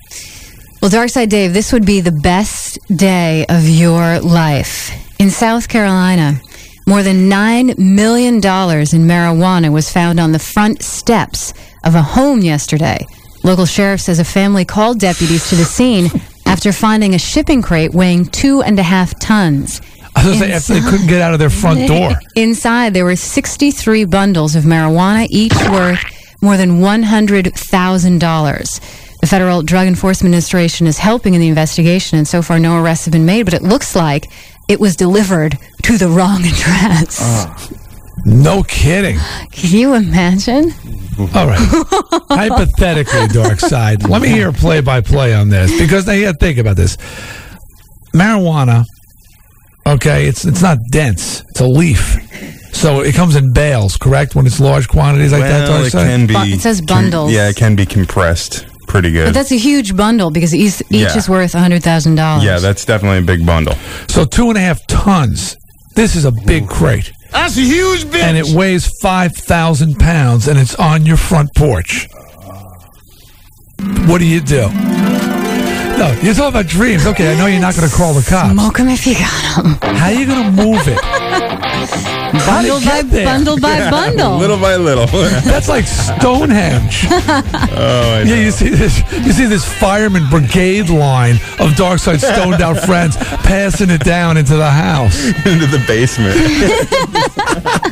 Well, 0.81 0.91
Darkside 0.91 1.29
Dave, 1.29 1.53
this 1.53 1.71
would 1.71 1.85
be 1.85 2.01
the 2.01 2.11
best 2.11 2.79
day 2.93 3.45
of 3.47 3.67
your 3.67 4.19
life. 4.19 4.91
In 5.19 5.29
South 5.29 5.67
Carolina, 5.67 6.39
more 6.87 7.03
than 7.03 7.29
$9 7.29 7.77
million 7.77 8.35
in 8.35 8.41
marijuana 8.41 9.69
was 9.69 9.91
found 9.91 10.17
on 10.17 10.31
the 10.31 10.39
front 10.39 10.81
steps 10.81 11.53
of 11.83 11.93
a 11.93 12.01
home 12.01 12.39
yesterday. 12.39 13.05
Local 13.43 13.65
sheriff 13.65 13.99
says 13.99 14.19
a 14.19 14.23
family 14.23 14.63
called 14.63 14.99
deputies 14.99 15.49
to 15.49 15.57
the 15.57 15.65
scene 15.65 16.09
after 16.45 16.71
finding 16.71 17.15
a 17.15 17.19
shipping 17.19 17.61
crate 17.61 17.91
weighing 17.91 18.27
two 18.27 18.61
and 18.61 18.79
a 18.79 18.83
half 18.83 19.19
tons. 19.19 19.81
I 20.15 20.25
was 20.25 20.39
say 20.63 20.79
they 20.79 20.89
couldn't 20.89 21.07
get 21.07 21.21
out 21.21 21.33
of 21.33 21.39
their 21.39 21.49
front 21.49 21.85
door. 21.85 22.11
Inside, 22.37 22.93
there 22.93 23.03
were 23.03 23.17
63 23.17 24.05
bundles 24.05 24.55
of 24.55 24.63
marijuana, 24.63 25.27
each 25.29 25.53
worth 25.69 25.99
more 26.41 26.55
than 26.55 26.79
$100,000. 26.79 29.19
The 29.19 29.27
Federal 29.27 29.63
Drug 29.63 29.85
Enforcement 29.85 30.33
Administration 30.33 30.87
is 30.87 30.97
helping 30.97 31.33
in 31.33 31.41
the 31.41 31.49
investigation, 31.49 32.17
and 32.17 32.25
so 32.25 32.41
far 32.41 32.57
no 32.57 32.81
arrests 32.81 33.03
have 33.03 33.11
been 33.11 33.25
made, 33.25 33.43
but 33.43 33.53
it 33.53 33.61
looks 33.61 33.97
like 33.97 34.27
it 34.69 34.79
was 34.79 34.95
delivered 34.95 35.57
to 35.83 35.97
the 35.97 36.07
wrong 36.07 36.41
address. 36.45 37.17
Ah. 37.21 37.67
No 38.25 38.63
kidding. 38.63 39.17
Can 39.51 39.77
you 39.77 39.93
imagine? 39.95 40.71
All 41.33 41.47
right. 41.47 41.57
Hypothetically, 42.29 43.27
Darkside. 43.27 44.07
Let 44.07 44.21
me 44.21 44.29
hear 44.29 44.51
play 44.51 44.81
by 44.81 45.01
play 45.01 45.33
on 45.33 45.49
this 45.49 45.77
because 45.79 46.05
now 46.05 46.13
you 46.13 46.25
got 46.25 46.33
to 46.33 46.37
think 46.37 46.57
about 46.57 46.75
this. 46.77 46.97
Marijuana 48.13 48.85
Okay, 49.87 50.27
it's 50.27 50.45
it's 50.45 50.61
not 50.61 50.77
dense. 50.91 51.41
It's 51.49 51.61
a 51.61 51.67
leaf. 51.67 52.17
So 52.73 53.01
it 53.01 53.15
comes 53.15 53.35
in 53.35 53.53
bales, 53.53 53.97
correct? 53.97 54.35
When 54.35 54.45
it's 54.45 54.59
large 54.59 54.87
quantities 54.87 55.31
like 55.31 55.41
that, 55.41 55.67
well, 55.67 55.77
Dark 55.79 55.87
it 55.87 55.91
Side? 55.91 56.07
can 56.07 56.27
be. 56.27 56.33
Bu- 56.33 56.39
it 56.55 56.59
says 56.61 56.77
com- 56.79 56.85
bundles. 56.85 57.31
yeah, 57.33 57.49
it 57.49 57.55
can 57.55 57.75
be 57.75 57.85
compressed 57.87 58.65
pretty 58.89 59.11
good. 59.11 59.25
But 59.25 59.33
that's 59.35 59.51
a 59.51 59.57
huge 59.57 59.95
bundle 59.95 60.31
because 60.31 60.53
each, 60.53 60.81
each 60.89 61.01
Yeah. 61.01 61.15
is 61.17 61.29
worth 61.29 61.53
$100,000. 61.53 62.43
yeah, 62.43 62.59
that's 62.59 62.83
definitely 62.83 63.19
a 63.19 63.21
big 63.21 63.45
bundle. 63.45 63.75
So 64.09 64.25
two 64.25 64.49
and 64.49 64.57
a 64.57 64.61
half 64.61 64.85
tons. 64.87 65.55
This 65.95 66.15
is 66.15 66.25
a 66.25 66.31
big 66.31 66.67
crate. 66.67 67.11
That's 67.31 67.57
a 67.57 67.61
huge 67.61 68.05
bitch. 68.05 68.21
And 68.23 68.35
it 68.37 68.47
weighs 68.55 68.87
5,000 69.01 69.97
pounds 69.99 70.47
and 70.47 70.57
it's 70.59 70.75
on 70.75 71.05
your 71.05 71.17
front 71.17 71.53
porch. 71.55 72.07
What 74.07 74.17
do 74.19 74.25
you 74.25 74.41
do? 74.41 74.67
No, 75.99 76.11
you're 76.23 76.33
talking 76.33 76.47
about 76.49 76.67
dreams. 76.67 77.05
Okay, 77.05 77.31
I 77.33 77.37
know 77.37 77.47
you're 77.47 77.59
not 77.59 77.75
going 77.75 77.89
to 77.89 77.93
call 77.95 78.13
the 78.13 78.25
cops. 78.27 78.51
Smoke 78.53 78.79
'em 78.79 78.87
if 78.89 79.05
you 79.05 79.15
got 79.15 79.57
'em. 79.65 79.77
How 79.97 80.05
are 80.05 80.13
you 80.13 80.25
going 80.25 80.43
to 80.55 80.63
move 80.63 80.87
it? 80.87 80.97
How 82.29 82.61
do 82.61 82.69
Bundle 82.69 82.79
by 82.79 82.85
get 83.01 83.09
there? 83.09 83.25
bundle 83.25 83.59
by 83.59 83.89
bundle. 83.89 84.37
little 84.37 84.57
by 84.59 84.75
little. 84.75 85.07
That's 85.43 85.67
like 85.67 85.85
Stonehenge. 85.87 87.07
oh, 87.11 88.13
I 88.17 88.23
Yeah, 88.25 88.35
you 88.35 88.51
see 88.51 88.69
this. 88.69 88.99
You 89.11 89.33
see 89.33 89.45
this 89.45 89.65
fireman 89.65 90.29
brigade 90.29 90.89
line 90.89 91.35
of 91.59 91.71
Darkside 91.73 92.19
stoned 92.19 92.61
out 92.61 92.77
friends 92.85 93.17
passing 93.17 93.89
it 93.89 94.03
down 94.03 94.37
into 94.37 94.55
the 94.57 94.69
house, 94.69 95.25
into 95.45 95.65
the 95.65 95.83
basement. 95.87 96.35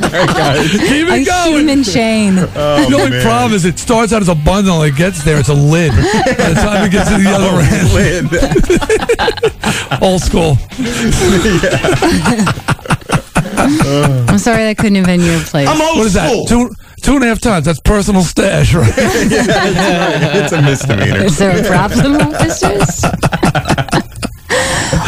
All 0.04 0.10
right, 0.12 0.28
guys. 0.28 0.70
Keep 0.70 1.08
a 1.08 1.14
it 1.16 1.26
going. 1.26 1.52
human 1.58 1.82
chain. 1.84 2.38
Oh, 2.38 2.86
the 2.88 2.96
only 2.96 3.10
man. 3.10 3.22
problem 3.22 3.52
is 3.54 3.64
it 3.64 3.78
starts 3.78 4.12
out 4.12 4.22
as 4.22 4.28
a 4.28 4.34
bundle. 4.36 4.82
and 4.82 4.92
It 4.94 4.96
gets 4.96 5.24
there, 5.24 5.38
it's 5.40 5.48
a 5.48 5.54
lid. 5.54 5.90
By 5.92 6.48
the 6.50 6.54
time 6.54 6.86
it 6.86 6.92
gets 6.92 7.10
to 7.10 7.16
the 7.18 7.28
other 7.28 7.58
end, 7.60 7.88
old 10.02 10.22
school. 10.22 10.56
I'm 14.30 14.38
sorry 14.38 14.64
that 14.64 14.76
couldn't 14.78 14.96
have 14.96 15.06
been 15.06 15.20
your 15.20 15.40
place. 15.40 15.66
What 15.68 16.06
is 16.06 16.14
that? 16.14 16.46
Two 16.48 16.70
two 17.02 17.14
and 17.16 17.24
a 17.24 17.28
half 17.28 17.40
tons. 17.40 17.64
That's 17.64 17.80
personal 17.80 18.22
stash, 18.22 18.74
right? 18.74 18.92
Yeah, 19.28 20.42
it's 20.44 20.52
a 20.52 20.62
misdemeanor. 20.62 21.24
Is 21.24 21.38
there 21.38 21.58
a 21.58 21.62
problem, 21.66 22.16
officers? 22.16 23.02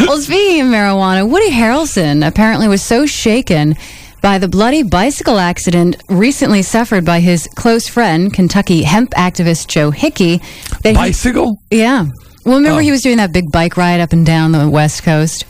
well, 0.06 0.18
speaking 0.18 0.62
of 0.62 0.66
marijuana, 0.68 1.28
Woody 1.28 1.50
Harrelson 1.50 2.26
apparently 2.26 2.68
was 2.68 2.82
so 2.82 3.06
shaken 3.06 3.76
by 4.22 4.38
the 4.38 4.48
bloody 4.48 4.82
bicycle 4.82 5.38
accident 5.38 5.96
recently 6.08 6.62
suffered 6.62 7.04
by 7.04 7.20
his 7.20 7.46
close 7.54 7.88
friend, 7.88 8.32
Kentucky 8.32 8.82
hemp 8.82 9.10
activist 9.12 9.68
Joe 9.68 9.90
Hickey. 9.90 10.38
That 10.82 10.90
he- 10.90 10.94
Bicycle? 10.94 11.60
yeah. 11.70 12.06
Well, 12.44 12.56
remember 12.56 12.80
he 12.80 12.90
was 12.90 13.02
doing 13.02 13.18
that 13.18 13.32
big 13.32 13.52
bike 13.52 13.76
ride 13.76 14.00
up 14.00 14.12
and 14.12 14.24
down 14.24 14.52
the 14.52 14.68
West 14.68 15.02
Coast? 15.02 15.44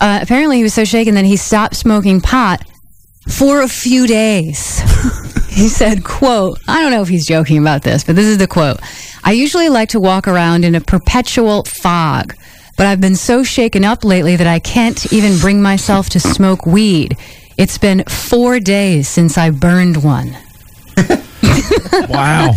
Uh, 0.00 0.18
apparently, 0.22 0.58
he 0.58 0.62
was 0.62 0.74
so 0.74 0.84
shaken 0.84 1.14
that 1.14 1.24
he 1.24 1.36
stopped 1.36 1.76
smoking 1.76 2.20
pot 2.20 2.62
for 3.28 3.62
a 3.62 3.68
few 3.68 4.06
days. 4.06 4.78
he 5.48 5.68
said, 5.68 6.04
quote, 6.04 6.58
I 6.66 6.82
don't 6.82 6.92
know 6.92 7.02
if 7.02 7.08
he's 7.08 7.26
joking 7.26 7.58
about 7.58 7.82
this, 7.82 8.04
but 8.04 8.16
this 8.16 8.26
is 8.26 8.38
the 8.38 8.46
quote. 8.46 8.80
I 9.24 9.32
usually 9.32 9.68
like 9.68 9.90
to 9.90 10.00
walk 10.00 10.28
around 10.28 10.64
in 10.64 10.74
a 10.74 10.80
perpetual 10.80 11.64
fog, 11.64 12.34
but 12.76 12.86
I've 12.86 13.00
been 13.00 13.16
so 13.16 13.42
shaken 13.42 13.84
up 13.84 14.04
lately 14.04 14.36
that 14.36 14.46
I 14.46 14.58
can't 14.60 15.12
even 15.12 15.38
bring 15.38 15.60
myself 15.60 16.08
to 16.10 16.20
smoke 16.20 16.64
weed. 16.66 17.16
It's 17.56 17.78
been 17.78 18.04
four 18.04 18.60
days 18.60 19.08
since 19.08 19.36
I 19.36 19.50
burned 19.50 20.02
one. 20.04 20.36
Wow, 22.08 22.52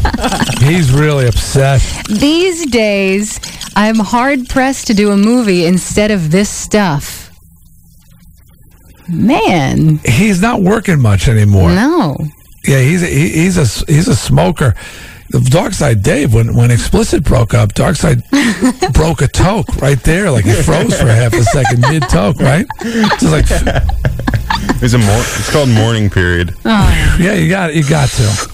he's 0.59 0.91
really 0.91 1.27
upset. 1.27 1.81
These 2.07 2.69
days, 2.71 3.39
I'm 3.75 3.97
hard 3.99 4.47
pressed 4.49 4.87
to 4.87 4.93
do 4.93 5.11
a 5.11 5.17
movie 5.17 5.65
instead 5.65 6.11
of 6.11 6.31
this 6.31 6.49
stuff. 6.49 7.31
Man, 9.09 9.99
He's 10.05 10.41
not 10.41 10.61
working 10.61 10.99
much 11.01 11.27
anymore. 11.27 11.69
no. 11.71 12.15
Yeah, 12.67 12.79
he's 12.81 13.01
a, 13.01 13.07
he, 13.07 13.29
he's 13.29 13.57
a 13.57 13.91
he's 13.91 14.07
a 14.07 14.15
smoker. 14.15 14.75
The 15.31 15.39
Darkside 15.39 16.03
Dave, 16.03 16.33
when 16.33 16.55
when 16.55 16.69
Explicit 16.69 17.23
broke 17.23 17.53
up, 17.55 17.73
Darkside 17.73 18.21
broke 18.93 19.21
a 19.23 19.27
toke 19.27 19.67
right 19.81 20.01
there, 20.03 20.29
like 20.29 20.45
he 20.45 20.53
froze 20.53 20.95
for 20.99 21.07
half 21.07 21.33
a 21.33 21.43
second 21.43 21.81
mid 21.81 22.03
toke, 22.03 22.37
right? 22.39 22.65
Just 22.83 23.23
like, 23.31 23.45
It's 24.83 24.93
a 24.93 24.97
mor- 24.99 25.25
It's 25.39 25.51
called 25.51 25.69
mourning 25.69 26.09
period. 26.11 26.53
Oh. 26.65 27.17
yeah, 27.19 27.33
you 27.33 27.49
got 27.49 27.73
you 27.73 27.83
got 27.89 28.09
to. 28.09 28.51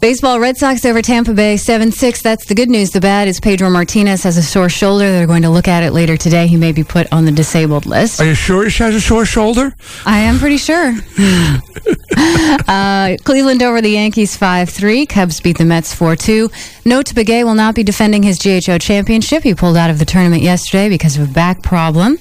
Baseball, 0.00 0.38
Red 0.38 0.56
Sox 0.56 0.84
over 0.84 1.02
Tampa 1.02 1.34
Bay 1.34 1.56
7 1.56 1.90
6. 1.90 2.22
That's 2.22 2.46
the 2.46 2.54
good 2.54 2.70
news. 2.70 2.90
The 2.92 3.00
bad 3.00 3.26
is 3.26 3.40
Pedro 3.40 3.68
Martinez 3.68 4.22
has 4.22 4.36
a 4.36 4.42
sore 4.44 4.68
shoulder. 4.68 5.10
They're 5.10 5.26
going 5.26 5.42
to 5.42 5.50
look 5.50 5.66
at 5.66 5.82
it 5.82 5.90
later 5.92 6.16
today. 6.16 6.46
He 6.46 6.56
may 6.56 6.70
be 6.70 6.84
put 6.84 7.12
on 7.12 7.24
the 7.24 7.32
disabled 7.32 7.84
list. 7.84 8.20
Are 8.20 8.26
you 8.26 8.34
sure 8.34 8.68
he 8.68 8.84
has 8.84 8.94
a 8.94 9.00
sore 9.00 9.24
shoulder? 9.24 9.74
I 10.06 10.18
am 10.18 10.38
pretty 10.38 10.56
sure. 10.56 10.94
uh, 12.68 13.16
Cleveland 13.24 13.64
over 13.64 13.80
the 13.80 13.90
Yankees 13.90 14.36
5 14.36 14.70
3. 14.70 15.04
Cubs 15.06 15.40
beat 15.40 15.58
the 15.58 15.64
Mets 15.64 15.92
4 15.92 16.14
2. 16.14 16.48
Notah 16.48 17.14
Begay 17.14 17.42
will 17.42 17.56
not 17.56 17.74
be 17.74 17.82
defending 17.82 18.22
his 18.22 18.38
GHO 18.38 18.78
championship. 18.78 19.42
He 19.42 19.52
pulled 19.52 19.76
out 19.76 19.90
of 19.90 19.98
the 19.98 20.04
tournament 20.04 20.42
yesterday 20.42 20.88
because 20.88 21.16
of 21.16 21.28
a 21.28 21.32
back 21.32 21.64
problem. 21.64 22.18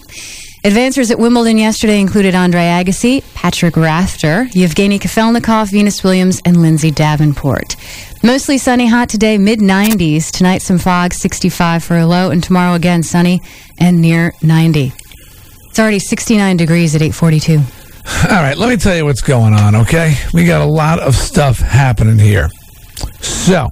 Advancers 0.63 1.11
at 1.11 1.19
Wimbledon 1.19 1.57
yesterday 1.57 2.01
included 2.01 2.33
Andre 2.33 2.61
Agassi, 2.61 3.23
Patrick 3.35 3.77
Rafter, 3.77 4.47
Yevgeny 4.51 4.97
Kafelnikov, 4.97 5.71
Venus 5.71 6.03
Williams, 6.03 6.41
and 6.45 6.61
Lindsay 6.61 6.89
Davenport. 6.91 7.75
Mostly 8.23 8.57
sunny, 8.57 8.87
hot 8.87 9.07
today, 9.07 9.37
mid 9.37 9.59
90s. 9.59 10.31
Tonight, 10.31 10.63
some 10.63 10.79
fog, 10.79 11.13
65 11.13 11.83
for 11.83 11.97
a 11.97 12.05
low, 12.05 12.31
and 12.31 12.43
tomorrow 12.43 12.73
again 12.73 13.03
sunny 13.03 13.39
and 13.79 14.01
near 14.01 14.33
90. 14.41 14.91
It's 15.69 15.79
already 15.79 15.99
69 15.99 16.57
degrees 16.57 16.95
at 16.95 17.03
842. 17.03 17.53
All 18.29 18.41
right, 18.41 18.57
let 18.57 18.67
me 18.67 18.77
tell 18.77 18.95
you 18.95 19.05
what's 19.05 19.21
going 19.21 19.53
on, 19.53 19.75
okay? 19.75 20.15
We 20.33 20.43
got 20.45 20.61
a 20.61 20.65
lot 20.65 20.99
of 20.99 21.15
stuff 21.15 21.59
happening 21.59 22.17
here. 22.17 22.49
So, 23.21 23.69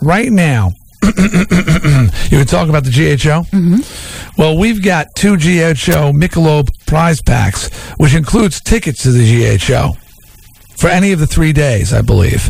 right 0.00 0.30
now, 0.30 0.70
you 2.30 2.38
were 2.38 2.44
talking 2.44 2.70
about 2.70 2.84
the 2.84 2.90
GHO? 2.90 3.42
Mm-hmm. 3.50 4.40
Well, 4.40 4.58
we've 4.58 4.82
got 4.82 5.14
two 5.14 5.36
GHO 5.36 6.12
Michelob 6.12 6.68
prize 6.86 7.22
packs, 7.22 7.72
which 7.98 8.14
includes 8.14 8.60
tickets 8.60 9.02
to 9.04 9.12
the 9.12 9.58
GHO 9.58 9.94
for 10.76 10.88
any 10.88 11.12
of 11.12 11.18
the 11.18 11.26
three 11.26 11.52
days, 11.52 11.92
I 11.92 12.00
believe. 12.02 12.48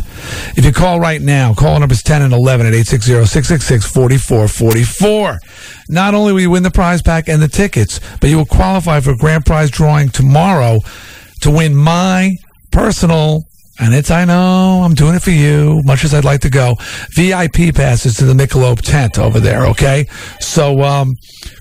If 0.57 0.65
you 0.65 0.73
call 0.73 0.99
right 0.99 1.21
now, 1.21 1.53
call 1.53 1.79
numbers 1.79 2.03
10 2.03 2.21
and 2.21 2.33
11 2.33 2.67
at 2.67 2.73
860-666-4444. 2.73 5.39
Not 5.89 6.13
only 6.13 6.33
will 6.33 6.41
you 6.41 6.49
win 6.49 6.63
the 6.63 6.71
prize 6.71 7.01
pack 7.01 7.29
and 7.29 7.41
the 7.41 7.47
tickets, 7.47 8.01
but 8.19 8.29
you 8.29 8.35
will 8.37 8.45
qualify 8.45 8.99
for 8.99 9.11
a 9.11 9.17
grand 9.17 9.45
prize 9.45 9.71
drawing 9.71 10.09
tomorrow 10.09 10.81
to 11.41 11.49
win 11.49 11.73
my 11.75 12.35
personal 12.71 13.45
and 13.79 13.93
it's, 13.93 14.11
I 14.11 14.25
know, 14.25 14.81
I'm 14.83 14.93
doing 14.93 15.15
it 15.15 15.21
for 15.21 15.31
you, 15.31 15.81
much 15.83 16.03
as 16.03 16.13
I'd 16.13 16.25
like 16.25 16.41
to 16.41 16.49
go. 16.49 16.75
VIP 17.11 17.75
passes 17.75 18.15
to 18.15 18.25
the 18.25 18.33
Michelob 18.33 18.81
tent 18.81 19.19
over 19.19 19.39
there, 19.39 19.67
okay? 19.67 20.07
So, 20.39 20.81
um, 20.81 21.15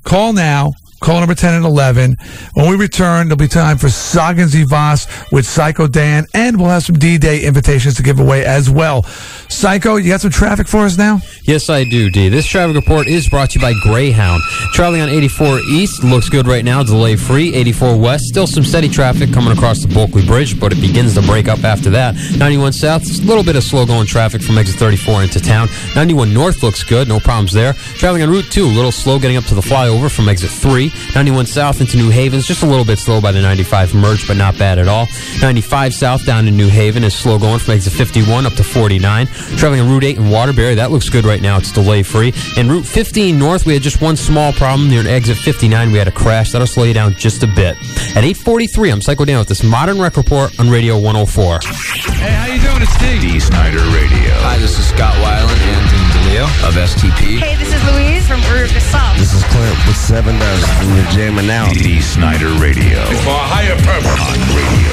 call 0.05 0.32
now. 0.32 0.72
Call 1.07 1.20
number 1.20 1.37
10 1.37 1.55
and 1.55 1.65
11. 1.65 2.16
When 2.55 2.69
we 2.69 2.74
return, 2.74 3.28
there'll 3.28 3.37
be 3.37 3.47
time 3.47 3.78
for 3.78 3.89
Sagen 3.89 4.49
Zie 4.49 4.65
Vas 4.65 5.07
with 5.31 5.47
Psycho 5.47 5.87
Dan, 5.87 6.27
and 6.35 6.59
we'll 6.59 6.70
have 6.70 6.83
some 6.83 6.99
D-Day 6.99 7.45
invitations 7.45 7.95
to 7.95 8.03
give 8.03 8.19
away 8.19 8.45
as 8.45 8.69
well. 8.69 9.05
Psycho, 9.49 9.95
you 9.95 10.11
got 10.11 10.20
some 10.20 10.33
traffic 10.33 10.66
for 10.66 10.78
us 10.78 10.99
now? 10.99 11.20
Yes, 11.45 11.70
I 11.70 11.85
do, 11.85 12.11
D. 12.11 12.28
This 12.28 12.45
traffic 12.45 12.74
report 12.74 13.07
is 13.07 13.28
brought 13.28 13.51
to 13.51 13.61
you 13.61 13.62
by 13.62 13.73
Greyhound. 13.85 14.43
Traveling 14.73 15.01
on 15.01 15.09
84 15.09 15.61
East 15.70 16.03
looks 16.03 16.28
good 16.28 16.49
right 16.49 16.65
now, 16.65 16.83
delay 16.83 17.15
free. 17.15 17.55
84 17.55 17.97
West, 18.01 18.24
still 18.24 18.49
some 18.49 18.65
steady 18.65 18.89
traffic 18.89 19.33
coming 19.33 19.57
across 19.57 19.81
the 19.83 19.95
Bulkeley 19.95 20.27
Bridge, 20.27 20.59
but 20.59 20.73
it 20.73 20.81
begins 20.81 21.15
to 21.15 21.23
break 21.23 21.47
up 21.47 21.62
after 21.62 21.89
that. 21.91 22.16
91 22.37 22.73
South, 22.73 23.05
a 23.05 23.23
little 23.23 23.45
bit 23.45 23.55
of 23.55 23.62
slow 23.62 23.87
going 23.87 24.09
traffic 24.09 24.43
from 24.43 24.59
exit 24.59 24.74
34 24.81 25.23
into 25.23 25.39
town. 25.39 25.69
91 25.95 26.35
North 26.35 26.65
looks 26.65 26.83
good, 26.83 27.07
no 27.07 27.20
problems 27.20 27.53
there. 27.53 27.74
Traveling 27.74 28.24
on 28.24 28.31
Route 28.31 28.51
2, 28.51 28.65
a 28.65 28.74
little 28.74 28.91
slow 28.91 29.20
getting 29.20 29.37
up 29.37 29.45
to 29.45 29.55
the 29.55 29.61
flyover 29.61 30.11
from 30.11 30.28
exit 30.28 30.51
3. 30.51 30.91
91 31.14 31.47
South 31.47 31.81
into 31.81 31.97
New 31.97 32.10
Haven's 32.10 32.47
just 32.47 32.62
a 32.62 32.66
little 32.66 32.85
bit 32.85 32.98
slow 32.98 33.20
by 33.20 33.32
the 33.32 33.40
95 33.40 33.94
merge, 33.94 34.27
but 34.27 34.36
not 34.36 34.59
bad 34.59 34.78
at 34.78 34.89
all. 34.89 35.06
95 35.40 35.94
South 35.94 36.24
down 36.27 36.48
in 36.48 36.56
New 36.56 36.68
Haven 36.68 37.05
is 37.05 37.14
slow 37.14 37.39
going 37.39 37.59
from 37.59 37.74
exit 37.74 37.93
51 37.93 38.47
up 38.47 38.55
to 38.55 38.64
49. 38.64 39.27
Traveling 39.27 39.81
on 39.81 39.89
Route 39.89 40.05
8 40.05 40.16
in 40.18 40.31
Waterbury, 40.31 40.74
that 40.74 40.90
looks 40.90 41.09
good 41.09 41.24
right 41.24 41.40
now. 41.40 41.56
It's 41.59 41.73
delay 41.73 42.02
free. 42.02 42.32
And 42.56 42.70
Route 42.70 42.86
15 42.86 43.39
North, 43.39 43.66
we 43.66 43.74
had 43.74 43.82
just 43.82 44.01
one 44.01 44.16
small 44.16 44.52
problem 44.52 44.89
near 44.89 45.06
exit 45.06 45.36
59. 45.39 45.93
We 45.93 45.98
had 45.98 46.09
a 46.09 46.12
crash. 46.12 46.52
That'll 46.52 46.66
slow 46.66 46.85
you 46.85 46.94
down 46.94 47.14
just 47.14 47.43
a 47.43 47.47
bit. 47.47 47.77
At 48.16 48.24
843, 48.24 48.90
I'm 48.90 49.02
Psycho 49.02 49.24
Dan 49.24 49.39
with 49.39 49.48
this 49.48 49.62
modern 49.62 50.01
rec 50.01 50.16
report 50.16 50.59
on 50.59 50.68
Radio 50.70 50.94
104. 50.98 51.60
Hey, 51.62 52.32
how 52.32 52.47
you 52.47 52.60
doing? 52.60 52.82
It's 52.82 52.97
D. 52.98 53.18
Dee 53.20 53.40
Snider 53.40 53.78
Radio. 53.94 54.35
Hi, 54.43 54.59
this 54.59 54.78
is 54.78 54.86
Scott 54.89 55.14
Weiland 55.14 55.60
and 55.60 55.95
Dean 56.37 56.45
of 56.69 56.77
STP. 56.77 57.39
Hey, 57.39 57.57
this 57.57 57.73
is 57.73 57.83
Louise 57.93 58.29
from 58.29 58.41
Rue 58.53 58.67
de 58.69 58.81
Sable. 58.81 59.17
This 59.17 59.33
is 59.33 59.43
Clint 59.45 59.79
with 59.89 59.97
Sevendust. 59.97 60.69
And 60.85 60.97
you're 60.97 61.11
jamming 61.11 61.49
out. 61.49 61.73
Dee 61.73 62.03
Snider 62.03 62.53
Radio. 62.61 63.05
For 63.25 63.33
a 63.33 63.49
higher 63.49 63.77
purpose. 63.81 64.21
On 64.21 64.37
Radio 64.53 64.93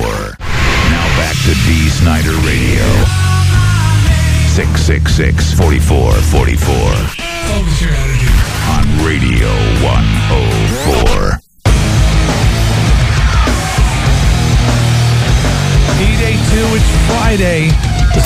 104. 0.00 0.32
Now 0.88 1.04
back 1.20 1.36
to 1.44 1.52
Dee 1.68 1.92
Snider 1.92 2.32
Radio. 2.40 2.88
666 4.56 5.52
4444. 5.52 6.73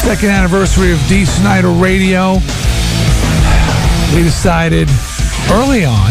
Second 0.08 0.30
anniversary 0.30 0.90
of 0.90 1.06
Dee 1.06 1.26
Snider 1.26 1.68
Radio. 1.68 2.36
We 4.16 4.22
decided 4.22 4.88
early 5.52 5.84
on 5.84 6.08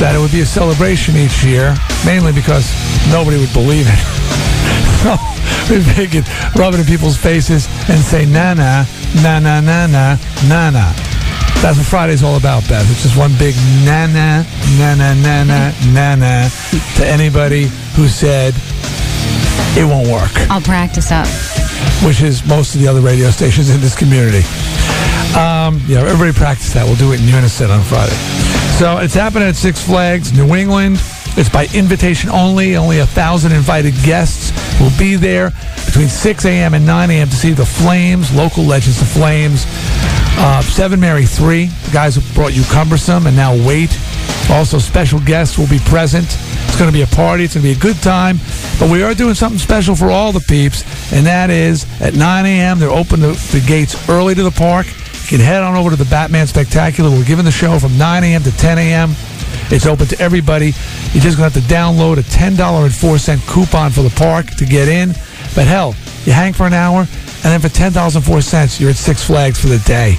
that 0.00 0.14
it 0.16 0.18
would 0.18 0.32
be 0.32 0.40
a 0.40 0.46
celebration 0.46 1.16
each 1.16 1.44
year, 1.44 1.76
mainly 2.06 2.32
because 2.32 2.64
nobody 3.12 3.36
would 3.36 3.52
believe 3.52 3.84
it. 3.84 4.00
so 5.04 5.20
we 5.68 5.84
figured 5.92 6.24
rub 6.56 6.72
it 6.72 6.80
in 6.80 6.86
people's 6.86 7.18
faces 7.18 7.68
and 7.90 8.00
say 8.00 8.24
na 8.24 8.54
na, 8.54 8.86
na 9.20 9.38
na 9.38 9.60
na 9.60 9.84
na, 9.84 10.16
na 10.48 10.70
na. 10.72 10.96
That's 11.60 11.76
what 11.76 11.84
Friday's 11.84 12.22
all 12.22 12.36
about, 12.36 12.66
Beth. 12.66 12.90
It's 12.90 13.02
just 13.02 13.18
one 13.18 13.36
big 13.36 13.54
na 13.84 14.06
na, 14.08 14.48
na 14.80 14.94
na 14.96 15.12
na 15.12 15.44
na, 15.44 15.72
na 15.92 16.14
na 16.16 16.48
to 16.96 17.04
anybody 17.04 17.68
who 17.92 18.08
said 18.08 18.54
it 19.76 19.84
won't 19.84 20.08
work 20.08 20.32
I'll 20.48 20.62
practice 20.62 21.12
up. 21.12 21.28
Which 22.04 22.22
is 22.22 22.46
most 22.46 22.74
of 22.74 22.80
the 22.80 22.88
other 22.88 23.00
radio 23.00 23.30
stations 23.30 23.70
in 23.70 23.80
this 23.80 23.96
community. 23.96 24.44
Um, 25.34 25.80
yeah, 25.86 26.00
everybody 26.06 26.32
practice 26.32 26.72
that. 26.74 26.84
We'll 26.84 26.96
do 26.96 27.12
it 27.12 27.20
in 27.20 27.26
unison 27.26 27.70
on 27.70 27.82
Friday. 27.82 28.14
So 28.78 28.98
it's 28.98 29.14
happening 29.14 29.48
at 29.48 29.56
Six 29.56 29.82
Flags, 29.82 30.32
New 30.32 30.54
England. 30.54 30.98
It's 31.36 31.48
by 31.48 31.66
invitation 31.74 32.30
only. 32.30 32.76
Only 32.76 33.00
a 33.00 33.06
thousand 33.06 33.52
invited 33.52 33.94
guests 34.04 34.52
will 34.80 34.96
be 34.98 35.16
there 35.16 35.50
between 35.86 36.08
6 36.08 36.44
a.m. 36.44 36.74
and 36.74 36.86
9 36.86 37.10
a.m. 37.10 37.28
to 37.28 37.34
see 37.34 37.52
the 37.52 37.66
Flames, 37.66 38.34
local 38.34 38.64
legends, 38.64 38.98
the 38.98 39.06
Flames. 39.06 39.64
Uh, 40.36 40.62
Seven 40.62 40.98
Mary 40.98 41.26
Three, 41.26 41.66
the 41.66 41.90
guys 41.92 42.16
who 42.16 42.34
brought 42.34 42.54
you 42.54 42.64
Cumbersome 42.64 43.26
and 43.26 43.36
now 43.36 43.54
Wait. 43.66 43.96
Also, 44.50 44.78
special 44.78 45.20
guests 45.20 45.56
will 45.56 45.68
be 45.68 45.78
present. 45.80 46.26
It's 46.74 46.80
going 46.80 46.90
to 46.90 46.98
be 46.98 47.02
a 47.02 47.14
party. 47.14 47.44
It's 47.44 47.54
going 47.54 47.62
to 47.62 47.72
be 47.72 47.78
a 47.78 47.80
good 47.80 48.02
time. 48.02 48.38
But 48.80 48.90
we 48.90 49.04
are 49.04 49.14
doing 49.14 49.34
something 49.34 49.60
special 49.60 49.94
for 49.94 50.10
all 50.10 50.32
the 50.32 50.40
peeps, 50.40 50.82
and 51.12 51.24
that 51.24 51.48
is 51.48 51.86
at 52.00 52.14
9 52.14 52.46
a.m. 52.46 52.80
They're 52.80 52.90
open 52.90 53.20
the, 53.20 53.28
the 53.52 53.62
gates 53.64 53.94
early 54.08 54.34
to 54.34 54.42
the 54.42 54.50
park. 54.50 54.88
You 54.88 55.28
can 55.28 55.38
head 55.38 55.62
on 55.62 55.76
over 55.76 55.90
to 55.90 55.96
the 55.96 56.04
Batman 56.06 56.48
Spectacular. 56.48 57.10
We're 57.10 57.24
giving 57.24 57.44
the 57.44 57.52
show 57.52 57.78
from 57.78 57.96
9 57.96 58.24
a.m. 58.24 58.42
to 58.42 58.50
10 58.50 58.78
a.m. 58.78 59.10
It's 59.70 59.86
open 59.86 60.08
to 60.08 60.18
everybody. 60.18 60.74
You're 61.12 61.22
just 61.22 61.38
going 61.38 61.48
to 61.48 61.54
have 61.54 61.68
to 61.68 61.72
download 61.72 62.18
a 62.18 62.22
$10.04 62.22 63.46
coupon 63.46 63.92
for 63.92 64.02
the 64.02 64.10
park 64.10 64.46
to 64.56 64.66
get 64.66 64.88
in. 64.88 65.10
But 65.54 65.68
hell, 65.68 65.94
you 66.24 66.32
hang 66.32 66.54
for 66.54 66.66
an 66.66 66.74
hour, 66.74 67.02
and 67.02 67.08
then 67.54 67.60
for 67.60 67.68
$10.04, 67.68 68.80
you're 68.80 68.90
at 68.90 68.96
Six 68.96 69.22
Flags 69.22 69.60
for 69.60 69.68
the 69.68 69.78
day. 69.86 70.16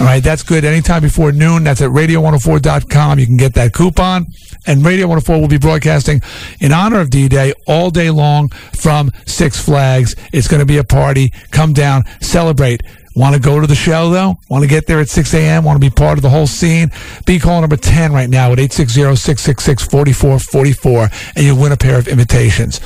All 0.00 0.06
right, 0.06 0.22
that's 0.22 0.44
good. 0.44 0.64
Anytime 0.64 1.02
before 1.02 1.32
noon, 1.32 1.64
that's 1.64 1.80
at 1.80 1.90
radio104.com. 1.90 3.18
You 3.18 3.26
can 3.26 3.36
get 3.36 3.54
that 3.54 3.72
coupon. 3.72 4.26
And 4.66 4.84
Radio 4.84 5.06
104 5.06 5.40
will 5.40 5.48
be 5.48 5.58
broadcasting 5.58 6.20
in 6.60 6.72
honor 6.72 7.00
of 7.00 7.10
D 7.10 7.28
Day 7.28 7.52
all 7.66 7.90
day 7.90 8.10
long 8.10 8.48
from 8.48 9.10
Six 9.26 9.60
Flags. 9.60 10.14
It's 10.32 10.46
going 10.46 10.60
to 10.60 10.66
be 10.66 10.78
a 10.78 10.84
party. 10.84 11.32
Come 11.50 11.72
down, 11.72 12.04
celebrate. 12.20 12.82
Want 13.16 13.34
to 13.34 13.40
go 13.40 13.58
to 13.58 13.66
the 13.66 13.74
show, 13.74 14.10
though? 14.10 14.36
Want 14.48 14.62
to 14.62 14.68
get 14.68 14.86
there 14.86 15.00
at 15.00 15.08
6 15.08 15.34
a.m.? 15.34 15.64
Want 15.64 15.74
to 15.74 15.80
be 15.80 15.90
part 15.90 16.18
of 16.18 16.22
the 16.22 16.30
whole 16.30 16.46
scene? 16.46 16.92
Be 17.26 17.40
call 17.40 17.60
number 17.60 17.76
10 17.76 18.12
right 18.12 18.30
now 18.30 18.52
at 18.52 18.58
860-666-4444, 18.58 21.32
and 21.34 21.44
you'll 21.44 21.60
win 21.60 21.72
a 21.72 21.76
pair 21.76 21.98
of 21.98 22.06
invitations. 22.06 22.80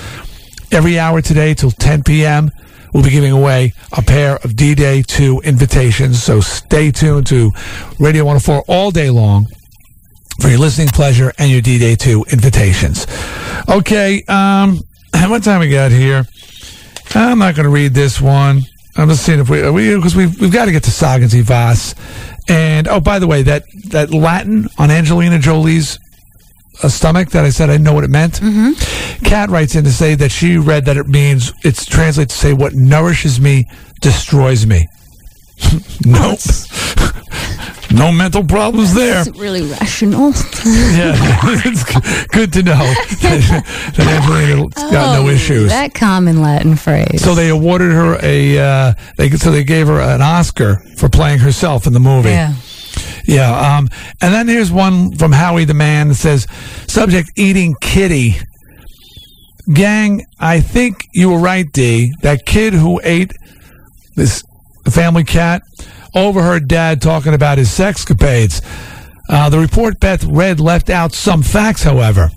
Every 0.71 0.99
hour 0.99 1.21
today 1.21 1.53
till 1.53 1.73
10 1.73 2.05
p.m., 2.05 2.51
we'll 2.93 3.02
be 3.02 3.10
giving 3.10 3.32
away 3.32 3.73
a 3.97 4.02
pair 4.02 4.36
of 4.36 4.56
D-Day 4.56 5.02
2 5.02 5.43
invitations. 5.44 6.23
So 6.23 6.40
stay 6.40 6.90
tuned 6.90 7.27
to 7.28 7.52
Radio 7.98 8.24
104 8.24 8.64
all 8.69 8.90
day 8.90 9.10
long 9.10 9.47
for 10.40 10.48
your 10.48 10.59
listening 10.59 10.89
pleasure 10.89 11.32
and 11.39 11.51
your 11.51 11.60
D-Day 11.60 11.97
2 11.97 12.27
invitations. 12.32 13.06
Okay, 13.69 14.23
um, 14.28 14.81
what 15.12 15.43
time 15.43 15.60
we 15.60 15.69
got 15.69 15.90
here? 15.90 16.24
I'm 17.14 17.39
not 17.39 17.55
going 17.55 17.64
to 17.64 17.70
read 17.70 17.94
this 17.94 18.20
one. 18.20 18.62
I'm 18.97 19.09
just 19.09 19.24
seeing 19.24 19.40
if 19.40 19.48
we 19.48 19.69
we 19.70 19.94
because 19.97 20.14
we've 20.14 20.39
we've 20.39 20.52
got 20.52 20.66
to 20.66 20.73
get 20.73 20.85
to 20.85 20.90
Sagan 20.90 21.28
Voss. 21.43 21.94
And 22.48 22.89
oh, 22.89 23.01
by 23.01 23.19
the 23.19 23.27
way, 23.27 23.43
that 23.43 23.64
that 23.89 24.12
Latin 24.12 24.69
on 24.78 24.90
Angelina 24.90 25.39
Jolie's 25.39 25.98
uh, 26.83 26.89
stomach 26.89 27.31
that 27.31 27.45
I 27.45 27.51
said 27.51 27.71
I 27.71 27.75
didn't 27.75 27.85
know 27.85 27.95
what 27.95 28.05
it 28.05 28.11
meant. 28.11 28.41
Mm-hmm. 28.41 29.25
Kat 29.25 29.51
writes 29.51 29.75
in 29.75 29.85
to 29.85 29.93
say 29.93 30.15
that 30.17 30.31
she 30.31 30.57
read 30.59 30.85
that 30.87 30.97
it 30.97 31.07
means 31.09 31.53
it's 31.65 31.85
translates 31.87 32.35
to 32.35 32.41
say 32.41 32.53
what 32.53 32.75
nourishes 32.75 33.41
me 33.41 33.67
destroys 34.01 34.67
me. 34.67 34.87
nope. 36.07 36.41
no 37.93 38.11
mental 38.11 38.45
problems 38.45 38.95
there. 38.95 39.21
It's 39.21 39.39
really 39.39 39.63
rational. 39.63 40.33
Yeah, 40.65 41.15
it's 41.65 41.83
good 42.29 42.53
to 42.53 42.63
know 42.63 42.75
that, 42.77 43.93
that 43.97 44.07
Angelina's 44.07 44.75
got 44.75 45.19
no 45.19 45.27
Oh, 45.27 45.29
issues. 45.29 45.71
That 45.71 45.93
common 45.93 46.41
Latin 46.41 46.77
phrase. 46.77 47.21
So 47.23 47.35
they 47.35 47.49
awarded 47.49 47.91
her 47.91 48.17
a. 48.23 48.59
Uh, 48.59 48.95
they 49.17 49.31
so 49.31 49.51
they 49.51 49.65
gave 49.65 49.89
her 49.89 50.01
an 50.01 50.23
Oscar 50.23 50.77
for 50.97 51.09
playing 51.09 51.41
herself 51.41 51.87
in 51.87 51.93
the 51.95 52.01
movie. 52.01 52.31
Yeah. 52.31 52.55
Yeah. 53.27 53.77
Um, 53.77 53.89
and 54.20 54.35
then 54.35 54.49
here's 54.49 54.73
one 54.73 55.16
from 55.16 55.32
Howie 55.32 55.65
the 55.65 55.74
Man 55.74 56.09
that 56.09 56.15
says, 56.16 56.47
"Subject: 56.89 57.31
Eating 57.36 57.74
kitty." 57.81 58.36
Gang, 59.73 60.24
I 60.40 60.61
think 60.61 60.97
you 61.12 61.31
were 61.31 61.39
right, 61.39 61.70
D. 61.70 62.12
That 62.23 62.44
kid 62.47 62.73
who 62.73 63.01
ate 63.05 63.32
this 64.16 64.43
family 64.90 65.24
cat 65.24 65.62
overheard 66.15 66.69
dad 66.69 67.01
talking 67.01 67.32
about 67.32 67.59
his 67.59 67.69
sexcapades. 67.69 68.61
Uh, 69.28 69.49
the 69.49 69.59
report 69.59 70.01
Beth 70.01 70.24
read 70.24 70.61
left 70.61 70.90
out 70.90 71.12
some 71.12 71.43
facts, 71.43 71.85
however. 71.85 72.31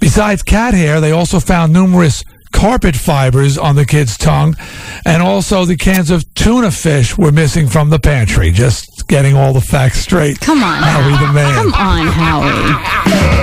Besides 0.00 0.42
cat 0.42 0.74
hair, 0.74 1.00
they 1.00 1.10
also 1.10 1.40
found 1.40 1.72
numerous 1.72 2.22
carpet 2.52 2.96
fibers 2.96 3.58
on 3.58 3.76
the 3.76 3.84
kid's 3.84 4.16
tongue, 4.16 4.56
and 5.04 5.22
also 5.22 5.64
the 5.64 5.76
cans 5.76 6.10
of 6.10 6.32
tuna 6.34 6.70
fish 6.70 7.16
were 7.16 7.32
missing 7.32 7.68
from 7.68 7.90
the 7.90 7.98
pantry. 7.98 8.50
Just 8.50 9.06
getting 9.08 9.36
all 9.36 9.52
the 9.52 9.60
facts 9.60 10.00
straight. 10.00 10.40
Come 10.40 10.62
on, 10.62 10.82
Howie 10.82 11.26
the 11.26 11.32
man. 11.32 11.54
Come 11.54 11.74
on, 11.74 12.06
Howie. 12.06 13.36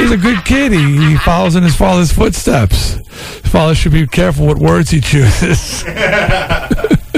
He's 0.00 0.10
a 0.12 0.16
good 0.16 0.44
kid. 0.44 0.72
He, 0.72 0.96
he 1.08 1.16
follows 1.16 1.56
in 1.56 1.62
his 1.62 1.74
father's 1.74 2.12
footsteps. 2.12 2.94
His 3.42 3.50
father 3.50 3.74
should 3.74 3.92
be 3.92 4.06
careful 4.06 4.46
what 4.46 4.58
words 4.58 4.90
he 4.90 5.00
chooses. 5.00 5.82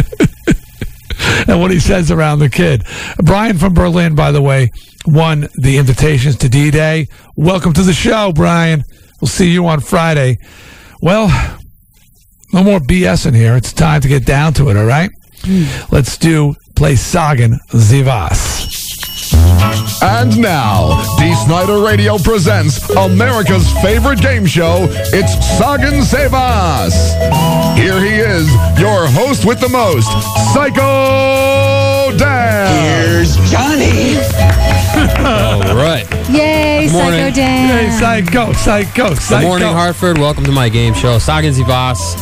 and 1.48 1.60
what 1.60 1.70
he 1.70 1.80
says 1.80 2.10
around 2.10 2.38
the 2.38 2.50
kid. 2.50 2.84
Brian 3.24 3.58
from 3.58 3.74
Berlin, 3.74 4.14
by 4.14 4.30
the 4.30 4.42
way, 4.42 4.70
won 5.06 5.48
the 5.56 5.78
invitations 5.78 6.36
to 6.36 6.48
D 6.48 6.70
Day. 6.70 7.08
Welcome 7.36 7.72
to 7.72 7.82
the 7.82 7.92
show, 7.92 8.32
Brian. 8.32 8.84
We'll 9.20 9.28
see 9.28 9.50
you 9.50 9.66
on 9.66 9.80
Friday. 9.80 10.36
Well, 11.02 11.28
no 12.52 12.62
more 12.62 12.78
BS 12.78 13.26
in 13.26 13.34
here. 13.34 13.56
It's 13.56 13.72
time 13.72 14.00
to 14.02 14.08
get 14.08 14.24
down 14.24 14.52
to 14.54 14.68
it, 14.68 14.76
all 14.76 14.84
right? 14.84 15.10
Hmm. 15.42 15.64
Let's 15.90 16.16
do 16.18 16.54
play 16.76 16.94
Sagan 16.96 17.58
Zivas. 17.70 18.87
And 20.02 20.38
now, 20.38 21.02
Dee 21.18 21.34
Snider 21.34 21.78
Radio 21.80 22.18
presents 22.18 22.88
America's 22.90 23.70
favorite 23.82 24.20
game 24.20 24.46
show. 24.46 24.86
It's 24.90 25.32
Sagen 25.58 26.02
Zie 26.02 26.28
Vas. 26.28 26.94
Here 27.76 28.00
he 28.00 28.16
is, 28.16 28.48
your 28.78 29.06
host 29.08 29.44
with 29.44 29.60
the 29.60 29.68
most, 29.68 30.08
Psycho 30.54 32.16
Dan. 32.16 33.08
Here's 33.10 33.36
Johnny. 33.50 34.16
All 35.24 35.76
right. 35.76 36.06
Yay, 36.30 36.86
Good 36.86 36.92
morning. 36.92 37.20
Psycho 37.20 37.34
Dan. 37.34 37.68
Hey, 37.68 37.90
Psycho, 37.98 38.52
Psycho, 38.52 39.14
Good 39.14 39.42
morning, 39.42 39.68
Hartford. 39.68 40.18
Welcome 40.18 40.44
to 40.44 40.52
my 40.52 40.68
game 40.68 40.94
show, 40.94 41.18
Sagen 41.18 41.52
Zie 41.52 41.64
Vas, 41.64 42.14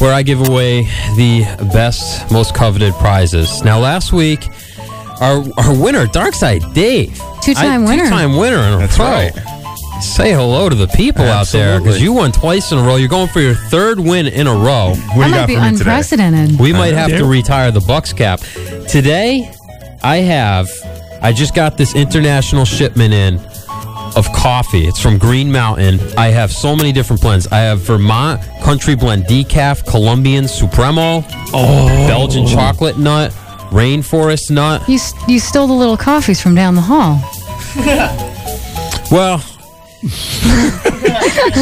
where 0.00 0.12
I 0.12 0.22
give 0.22 0.48
away 0.48 0.82
the 1.16 1.44
best, 1.72 2.30
most 2.30 2.54
coveted 2.54 2.94
prizes. 2.94 3.62
Now, 3.62 3.78
last 3.78 4.12
week, 4.12 4.48
our 5.20 5.42
our 5.58 5.74
winner, 5.80 6.06
Darkside 6.06 6.72
Dave, 6.74 7.20
Two-time 7.42 7.84
I- 7.84 7.88
winner. 7.90 8.04
two-time 8.04 8.36
winner 8.36 8.56
in 8.58 8.72
a 8.74 8.78
That's 8.78 8.96
pro. 8.96 9.06
right. 9.06 9.32
Say 10.00 10.32
hello 10.32 10.68
to 10.68 10.74
the 10.74 10.88
people 10.88 11.24
out 11.24 11.46
there 11.48 11.78
because 11.78 12.02
you 12.02 12.12
won 12.12 12.32
twice 12.32 12.72
in 12.72 12.78
a 12.78 12.82
row. 12.82 12.96
You're 12.96 13.08
going 13.08 13.28
for 13.28 13.40
your 13.40 13.54
third 13.54 14.00
win 14.00 14.26
in 14.26 14.48
a 14.48 14.52
row. 14.54 14.94
What 14.94 14.96
do 14.96 14.96
That 14.96 15.14
you 15.14 15.30
might 15.30 15.30
got 15.30 15.46
be 15.46 15.54
for 15.54 15.60
me 15.60 15.68
today? 15.78 15.90
unprecedented. 15.90 16.58
We 16.58 16.72
might 16.72 16.94
Uh, 16.94 16.96
have 16.96 17.10
to 17.10 17.24
retire 17.24 17.70
the 17.70 17.80
Bucks 17.80 18.12
cap. 18.12 18.40
Today, 18.88 19.48
I 20.02 20.16
have 20.16 20.68
I 21.22 21.32
just 21.32 21.54
got 21.54 21.76
this 21.76 21.94
international 21.94 22.64
shipment 22.64 23.14
in 23.14 23.38
of 24.16 24.30
coffee. 24.32 24.86
It's 24.88 24.98
from 25.00 25.18
Green 25.18 25.52
Mountain. 25.52 26.00
I 26.18 26.28
have 26.28 26.50
so 26.52 26.74
many 26.74 26.90
different 26.90 27.22
blends. 27.22 27.46
I 27.52 27.58
have 27.60 27.78
Vermont 27.82 28.40
Country 28.64 28.96
Blend 28.96 29.26
Decaf, 29.26 29.86
Colombian 29.86 30.48
Supremo, 30.48 31.24
Oh. 31.54 31.86
Belgian 32.08 32.44
Chocolate 32.48 32.98
Nut, 32.98 33.32
Rainforest 33.72 34.50
Nut. 34.50 34.86
You, 34.88 34.96
s- 34.96 35.14
you 35.26 35.38
stole 35.40 35.66
the 35.66 35.72
little 35.72 35.96
coffees 35.96 36.40
from 36.40 36.54
down 36.54 36.74
the 36.74 36.82
hall. 36.82 37.20
Well, 39.10 39.42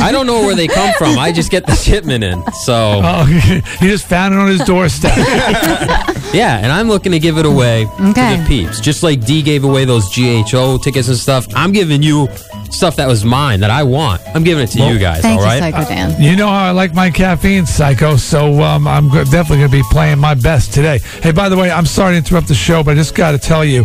I 0.02 0.08
don't 0.12 0.26
know 0.26 0.40
where 0.40 0.54
they 0.54 0.66
come 0.66 0.92
from. 0.98 1.18
I 1.18 1.30
just 1.32 1.50
get 1.50 1.66
the 1.66 1.74
shipment 1.74 2.24
in. 2.24 2.42
So 2.52 3.00
Oh, 3.04 3.24
he 3.80 3.86
just 3.88 4.06
found 4.06 4.34
it 4.34 4.38
on 4.40 4.48
his 4.48 4.60
doorstep. 4.64 5.16
yeah, 6.32 6.58
and 6.58 6.72
I'm 6.72 6.88
looking 6.88 7.12
to 7.12 7.18
give 7.18 7.38
it 7.38 7.46
away 7.46 7.84
to 7.98 8.10
Okay. 8.10 8.36
the 8.38 8.44
peeps. 8.46 8.80
Just 8.80 9.02
like 9.02 9.24
D 9.24 9.42
gave 9.42 9.64
away 9.64 9.84
those 9.84 10.08
GHO 10.14 10.78
tickets 10.78 11.08
and 11.08 11.16
stuff. 11.16 11.46
I'm 11.54 11.72
giving 11.72 12.02
you 12.02 12.28
stuff 12.70 12.96
that 12.96 13.06
was 13.06 13.24
mine 13.24 13.60
that 13.60 13.70
I 13.70 13.82
want. 13.82 14.22
I'm 14.34 14.44
giving 14.44 14.64
it 14.64 14.68
to 14.68 14.78
you 14.78 14.98
guys. 14.98 15.22
Thank 15.22 15.40
all 15.40 15.52
you. 15.54 15.60
Psycho 15.60 15.84
Dan. 15.88 16.20
You 16.22 16.36
know 16.36 16.46
how 16.48 16.64
I 16.64 16.70
like 16.70 16.94
my 16.94 17.10
caffeine, 17.10 17.66
Psycho. 17.66 18.16
So 18.16 18.62
um, 18.62 18.86
I'm 18.86 19.08
go- 19.08 19.24
definitely 19.24 19.58
going 19.58 19.70
to 19.70 19.76
be 19.78 19.82
playing 19.90 20.18
my 20.18 20.34
best 20.34 20.72
today. 20.72 20.98
Hey, 21.22 21.32
by 21.32 21.48
the 21.48 21.56
way, 21.56 21.70
I'm 21.70 21.86
sorry 21.86 22.12
to 22.12 22.18
interrupt 22.18 22.48
the 22.48 22.54
show, 22.54 22.82
but 22.82 22.92
I 22.92 22.94
just 22.94 23.14
got 23.14 23.32
to 23.32 23.38
tell 23.38 23.64
you 23.64 23.84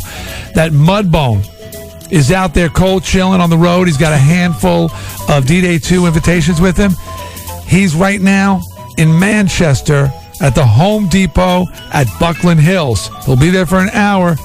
that 0.53 0.71
Mudbone 0.71 1.43
is 2.11 2.31
out 2.31 2.53
there 2.53 2.69
cold 2.69 3.03
chilling 3.03 3.41
on 3.41 3.49
the 3.49 3.57
road. 3.57 3.87
He's 3.87 3.97
got 3.97 4.13
a 4.13 4.17
handful 4.17 4.91
of 5.29 5.45
D-Day 5.45 5.79
2 5.79 6.05
invitations 6.05 6.61
with 6.61 6.77
him. 6.77 6.91
He's 7.67 7.95
right 7.95 8.21
now 8.21 8.61
in 8.97 9.17
Manchester 9.17 10.11
at 10.41 10.53
the 10.53 10.65
Home 10.65 11.07
Depot 11.07 11.65
at 11.91 12.07
Buckland 12.19 12.59
Hills. 12.59 13.09
He'll 13.25 13.35
be 13.35 13.49
there 13.49 13.65
for 13.65 13.79
an 13.79 13.89
hour. 13.89 14.35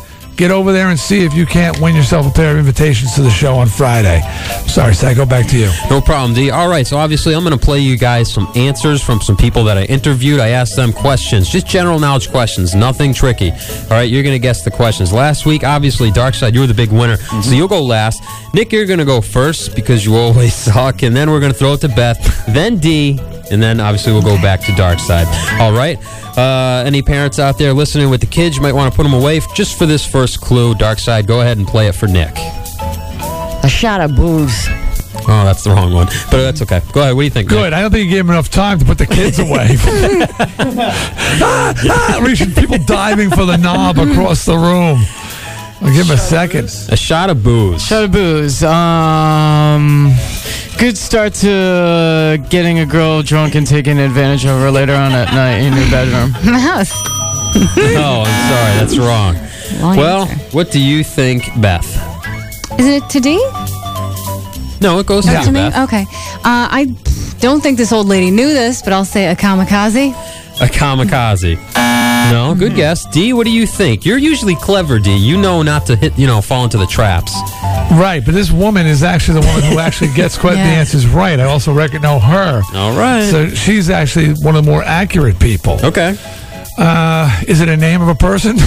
Get 0.41 0.51
over 0.51 0.73
there 0.73 0.89
and 0.89 0.99
see 0.99 1.23
if 1.23 1.35
you 1.35 1.45
can't 1.45 1.79
win 1.83 1.95
yourself 1.95 2.27
a 2.27 2.31
pair 2.31 2.53
of 2.53 2.59
invitations 2.59 3.15
to 3.17 3.21
the 3.21 3.29
show 3.29 3.57
on 3.57 3.67
Friday. 3.67 4.23
Sorry, 4.67 4.95
Psycho, 4.95 5.27
back 5.27 5.47
to 5.49 5.59
you. 5.59 5.71
No 5.91 6.01
problem, 6.01 6.33
D. 6.33 6.51
All 6.51 6.67
right, 6.67 6.87
so 6.87 6.97
obviously 6.97 7.35
I'm 7.35 7.45
going 7.45 7.59
to 7.59 7.63
play 7.63 7.81
you 7.81 7.99
guys 7.99 8.33
some 8.33 8.51
answers 8.57 9.03
from 9.03 9.21
some 9.21 9.37
people 9.37 9.65
that 9.65 9.77
I 9.77 9.85
interviewed. 9.85 10.41
I 10.41 10.49
asked 10.49 10.77
them 10.77 10.95
questions, 10.95 11.51
just 11.51 11.67
general 11.67 11.99
knowledge 11.99 12.31
questions, 12.31 12.75
nothing 12.75 13.13
tricky. 13.13 13.51
All 13.51 13.91
right, 13.91 14.09
you're 14.09 14.23
going 14.23 14.35
to 14.35 14.39
guess 14.39 14.65
the 14.65 14.71
questions. 14.71 15.13
Last 15.13 15.45
week, 15.45 15.63
obviously, 15.63 16.11
Darkside, 16.11 16.55
you 16.55 16.61
were 16.61 16.67
the 16.67 16.73
big 16.73 16.91
winner, 16.91 17.19
mm-hmm. 17.19 17.43
so 17.43 17.51
you'll 17.55 17.69
go 17.69 17.83
last. 17.83 18.23
Nick, 18.55 18.73
you're 18.73 18.87
going 18.87 18.99
to 18.99 19.05
go 19.05 19.21
first 19.21 19.75
because 19.75 20.07
you 20.07 20.17
always 20.17 20.55
suck, 20.73 21.03
and 21.03 21.15
then 21.15 21.31
we're 21.31 21.41
going 21.41 21.53
to 21.53 21.59
throw 21.59 21.75
it 21.75 21.83
to 21.83 21.89
Beth, 21.89 22.47
then 22.47 22.79
D, 22.79 23.21
and 23.51 23.63
then 23.63 23.81
obviously 23.81 24.13
we'll 24.13 24.23
go 24.23 24.37
back 24.41 24.61
to 24.61 24.73
Darkside. 24.73 25.27
All 25.61 25.73
right. 25.73 25.99
Uh, 26.39 26.85
any 26.87 27.03
parents 27.03 27.39
out 27.39 27.59
there 27.59 27.73
listening 27.73 28.09
with 28.11 28.21
the 28.21 28.27
kids, 28.27 28.57
you 28.57 28.63
might 28.63 28.73
want 28.73 28.93
to 28.93 28.97
put 28.97 29.03
them 29.03 29.13
away 29.15 29.41
just 29.55 29.77
for 29.79 29.87
this 29.87 30.07
first 30.07 30.41
clue. 30.41 30.75
Darkside, 30.75 31.27
go 31.27 31.41
ahead 31.41 31.59
and 31.59 31.67
play 31.67 31.89
it 31.89 31.95
for 31.95 32.07
Nick. 32.07 32.33
A 33.63 33.69
shot 33.69 34.01
of 34.01 34.15
booze. 34.17 34.67
Oh, 35.29 35.45
that's 35.45 35.65
the 35.65 35.71
wrong 35.71 35.93
one, 35.93 36.07
but 36.31 36.43
that's 36.43 36.63
okay. 36.63 36.81
Go 36.93 37.03
ahead. 37.03 37.15
What 37.15 37.23
do 37.23 37.25
you 37.25 37.31
think? 37.31 37.51
Nick? 37.51 37.59
Good. 37.59 37.73
I 37.73 37.83
don't 37.83 37.91
think 37.91 38.05
you 38.05 38.11
gave 38.11 38.25
him 38.25 38.31
enough 38.31 38.49
time 38.49 38.79
to 38.79 38.85
put 38.85 38.99
the 38.99 39.07
kids 39.07 39.39
away. 39.47 39.69
ah, 39.79 41.75
ah, 41.77 42.21
reaching 42.25 42.53
people 42.53 42.79
diving 42.87 43.31
for 43.31 43.45
the 43.45 43.57
knob 43.57 43.99
across 43.99 44.45
the 44.47 44.57
room. 44.57 45.05
I'll 45.83 45.93
give 45.93 46.07
him 46.07 46.15
a 46.15 46.19
second. 46.19 46.69
A 46.91 46.97
shot 46.97 47.31
of 47.31 47.43
booze. 47.43 47.83
Shot 47.85 48.05
of 48.05 48.13
booze. 48.13 48.63
Um, 48.63 50.13
good 50.81 50.97
start 50.97 51.35
to 51.35 52.43
getting 52.49 52.79
a 52.79 52.87
girl 52.87 53.23
drunk 53.23 53.55
and 53.55 53.67
taking 53.67 53.99
advantage 53.99 54.47
of 54.47 54.59
her 54.61 54.71
later 54.71 54.95
on 54.95 55.13
at 55.13 55.31
night 55.35 55.59
in 55.59 55.75
your 55.75 55.91
bedroom. 55.91 56.33
Mouse. 56.51 56.91
oh, 57.77 58.25
I'm 58.27 58.49
sorry. 58.49 58.79
That's 58.79 58.97
wrong. 58.97 59.37
Wrong 59.83 59.97
well, 59.99 60.27
what 60.53 60.71
do 60.71 60.81
you 60.81 61.05
think, 61.05 61.45
Beth? 61.61 61.85
Is 62.79 62.87
it 62.87 63.09
to 63.11 63.21
D? 63.21 63.37
No, 64.81 64.99
it 65.01 65.07
goes 65.07 65.29
Or 65.29 65.33
to 65.39 65.45
to 65.45 65.53
me? 65.53 65.61
Beth. 65.61 65.85
Okay. 65.85 66.03
Uh, 66.37 66.67
I 66.73 66.87
don't 67.41 67.61
think 67.61 67.77
this 67.77 67.93
old 67.93 68.07
lady 68.07 68.31
knew 68.31 68.49
this, 68.49 68.81
but 68.81 68.95
I'll 68.95 69.05
say 69.05 69.27
a 69.27 69.37
kamikaze. 69.37 70.15
A 70.61 70.67
kamikaze. 70.67 71.57
No, 72.31 72.55
good 72.55 72.75
guess. 72.77 73.07
D, 73.07 73.33
what 73.33 73.45
do 73.45 73.51
you 73.51 73.67
think? 73.67 74.05
You're 74.05 74.19
usually 74.19 74.55
clever, 74.55 74.99
D. 74.99 75.17
You 75.17 75.41
know 75.41 75.63
not 75.63 75.87
to 75.87 75.97
hit, 75.97 76.17
you 76.19 76.27
know, 76.27 76.41
fall 76.41 76.65
into 76.65 76.77
the 76.79 76.87
traps. 76.87 77.33
Right, 77.93 78.23
but 78.25 78.35
this 78.35 78.51
woman 78.53 78.87
is 78.87 79.03
actually 79.03 79.41
the 79.41 79.47
one 79.47 79.63
who 79.63 79.79
actually 79.87 80.13
gets 80.15 80.37
quite 80.39 80.55
the 80.55 80.61
answers 80.61 81.07
right. 81.09 81.41
I 81.41 81.45
also 81.45 81.73
reckon 81.73 82.03
know 82.03 82.19
her. 82.21 82.63
All 82.75 82.97
right. 82.97 83.25
So 83.25 83.49
she's 83.49 83.91
actually 83.91 84.35
one 84.45 84.55
of 84.55 84.65
the 84.65 84.71
more 84.71 84.83
accurate 84.83 85.41
people. 85.41 85.79
Okay. 85.85 86.17
Uh, 86.79 87.41
is 87.49 87.61
it 87.61 87.69
a 87.69 87.77
name 87.77 88.01
of 88.03 88.09
a 88.09 88.15
person? 88.15 88.57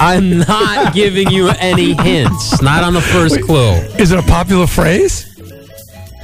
I'm 0.00 0.38
not 0.38 0.94
giving 0.94 1.30
you 1.30 1.48
any 1.48 1.92
hints. 2.02 2.60
Not 2.62 2.82
on 2.82 2.94
the 2.94 3.00
first 3.00 3.40
clue. 3.42 3.72
Is 3.98 4.10
it 4.10 4.18
a 4.18 4.22
popular 4.22 4.66
phrase? 4.66 5.31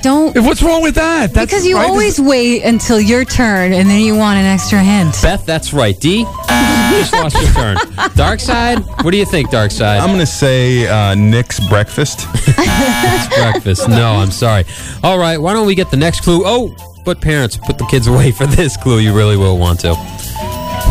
Don't. 0.02 0.36
What's 0.38 0.62
wrong 0.62 0.82
with 0.82 0.94
that? 0.94 1.32
That's 1.32 1.46
because 1.50 1.66
you 1.66 1.76
right. 1.76 1.88
always 1.88 2.20
wait 2.20 2.62
until 2.62 3.00
your 3.00 3.24
turn 3.24 3.72
and 3.72 3.88
then 3.88 4.00
you 4.00 4.14
want 4.16 4.38
an 4.38 4.46
extra 4.46 4.82
hint. 4.82 5.16
Beth, 5.22 5.44
that's 5.44 5.72
right. 5.72 5.98
D, 5.98 6.24
just 6.90 7.12
lost 7.12 7.36
your 7.36 7.52
turn. 7.52 7.76
Dark 8.14 8.40
side, 8.40 8.78
what 9.02 9.10
do 9.10 9.16
you 9.16 9.26
think, 9.26 9.50
Dark 9.50 9.70
side? 9.70 10.00
I'm 10.00 10.08
going 10.08 10.20
to 10.20 10.26
say 10.26 10.86
uh, 10.86 11.14
Nick's 11.14 11.60
breakfast. 11.68 12.26
It's 12.80 13.36
breakfast. 13.36 13.88
No, 13.88 14.12
I'm 14.12 14.30
sorry. 14.30 14.64
All 15.02 15.18
right, 15.18 15.36
why 15.38 15.52
don't 15.52 15.66
we 15.66 15.74
get 15.74 15.90
the 15.90 15.96
next 15.96 16.20
clue? 16.20 16.42
Oh, 16.44 16.74
but 17.04 17.20
parents, 17.20 17.56
put 17.56 17.76
the 17.78 17.86
kids 17.86 18.06
away 18.06 18.30
for 18.30 18.46
this 18.46 18.76
clue. 18.76 18.98
You 18.98 19.14
really 19.16 19.36
will 19.36 19.58
want 19.58 19.80
to. 19.80 19.94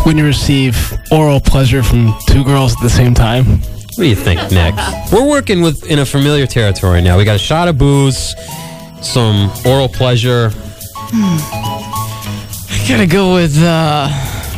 When 0.04 0.18
you 0.18 0.24
receive 0.24 0.92
oral 1.10 1.40
pleasure 1.40 1.82
from 1.82 2.14
two 2.26 2.44
girls 2.44 2.72
at 2.74 2.82
the 2.82 2.90
same 2.90 3.14
time. 3.14 3.44
What 3.44 4.04
do 4.04 4.06
you 4.06 4.14
think, 4.16 4.40
Nick? 4.52 4.74
We're 5.12 5.26
working 5.28 5.60
with 5.60 5.84
in 5.86 5.98
a 5.98 6.06
familiar 6.06 6.46
territory 6.46 7.00
now. 7.00 7.18
We 7.18 7.24
got 7.24 7.36
a 7.36 7.38
shot 7.38 7.68
of 7.68 7.78
booze, 7.78 8.34
some 9.02 9.50
oral 9.64 9.88
pleasure. 9.88 10.50
I 11.12 12.84
gotta 12.88 13.06
go 13.06 13.34
with 13.34 13.56
uh, 13.62 14.08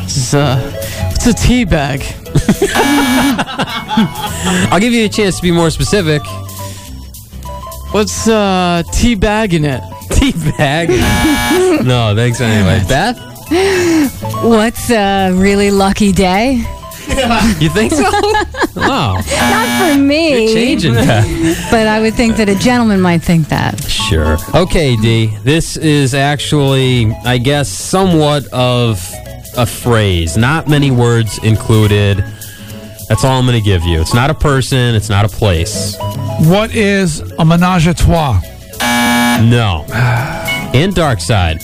it's, 0.04 0.34
uh 0.34 0.58
what's 1.10 1.26
a 1.26 1.34
tea 1.34 1.64
bag? 1.64 2.02
I'll 4.72 4.80
give 4.80 4.92
you 4.92 5.04
a 5.04 5.08
chance 5.08 5.36
to 5.36 5.42
be 5.42 5.50
more 5.50 5.70
specific. 5.70 6.22
What's 7.92 8.28
uh 8.28 8.82
tea 8.92 9.14
bag 9.14 9.54
in 9.54 9.64
it? 9.64 9.82
Tea 10.10 10.32
bag? 10.56 10.88
no, 11.84 12.14
thanks 12.14 12.40
anyway. 12.40 12.82
Beth, 12.88 13.18
What's 14.42 14.90
a 14.90 15.32
really 15.32 15.70
lucky 15.70 16.12
day? 16.12 16.62
You 17.60 17.68
think 17.70 17.92
so? 17.92 18.02
wow, 18.76 19.14
Not 19.14 19.94
for 19.94 19.98
me. 20.00 20.44
you're 20.44 20.54
changing, 20.54 20.94
Beth. 20.94 21.70
But 21.70 21.86
I 21.86 22.00
would 22.00 22.14
think 22.14 22.36
that 22.36 22.48
a 22.48 22.54
gentleman 22.54 23.00
might 23.00 23.22
think 23.22 23.48
that. 23.48 23.82
Sure. 23.84 24.36
Okay, 24.54 24.96
D. 24.96 25.36
This 25.42 25.76
is 25.76 26.14
actually, 26.14 27.12
I 27.24 27.38
guess, 27.38 27.68
somewhat 27.68 28.46
of 28.52 29.04
a 29.56 29.66
phrase. 29.66 30.36
Not 30.36 30.68
many 30.68 30.90
words 30.90 31.38
included. 31.44 32.24
That's 33.08 33.24
all 33.24 33.38
I'm 33.38 33.46
going 33.46 33.58
to 33.58 33.64
give 33.64 33.82
you. 33.84 34.00
It's 34.00 34.14
not 34.14 34.30
a 34.30 34.34
person. 34.34 34.94
It's 34.94 35.08
not 35.08 35.24
a 35.24 35.28
place. 35.28 35.96
What 36.42 36.74
is 36.74 37.20
a 37.38 37.44
menage 37.44 37.86
a 37.88 37.94
trois? 37.94 38.40
No. 39.42 39.84
In 40.74 40.92
Dark 40.92 41.20
Side. 41.20 41.60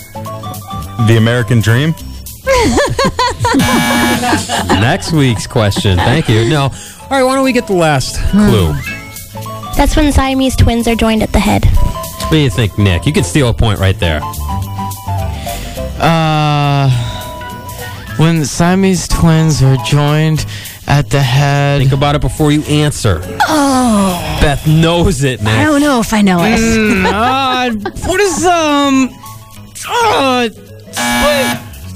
The 1.06 1.16
American 1.18 1.60
Dream? 1.60 1.94
Next 4.80 5.12
week's 5.12 5.46
question. 5.46 5.96
Thank 5.98 6.28
you. 6.28 6.48
No. 6.48 6.62
All 6.62 7.08
right, 7.10 7.22
why 7.22 7.34
don't 7.34 7.44
we 7.44 7.52
get 7.52 7.66
the 7.66 7.72
last 7.74 8.18
clue? 8.30 8.72
That's 9.76 9.96
when 9.96 10.10
Siamese 10.12 10.56
twins 10.56 10.88
are 10.88 10.94
joined 10.94 11.22
at 11.22 11.32
the 11.32 11.38
head. 11.38 11.64
What 11.66 12.30
do 12.30 12.38
you 12.38 12.50
think, 12.50 12.78
Nick? 12.78 13.06
You 13.06 13.12
could 13.12 13.24
steal 13.24 13.48
a 13.48 13.54
point 13.54 13.78
right 13.78 13.98
there. 13.98 14.20
Uh, 16.00 16.90
when 18.16 18.44
Siamese 18.44 19.06
twins 19.08 19.62
are 19.62 19.76
joined 19.84 20.44
at 20.86 21.10
the 21.10 21.20
head. 21.20 21.80
Think 21.80 21.92
about 21.92 22.14
it 22.14 22.20
before 22.20 22.52
you 22.52 22.62
answer. 22.62 23.20
Oh. 23.48 24.38
Beth 24.40 24.66
knows 24.66 25.22
it, 25.24 25.40
Nick. 25.42 25.52
I 25.52 25.64
don't 25.64 25.80
know 25.80 26.00
if 26.00 26.12
I 26.12 26.22
know 26.22 26.38
it. 26.42 26.58
Mm, 26.58 27.04
uh, 27.86 27.90
what 28.06 28.20
is 28.20 28.44
um? 28.44 29.10
Uh, 29.88 30.48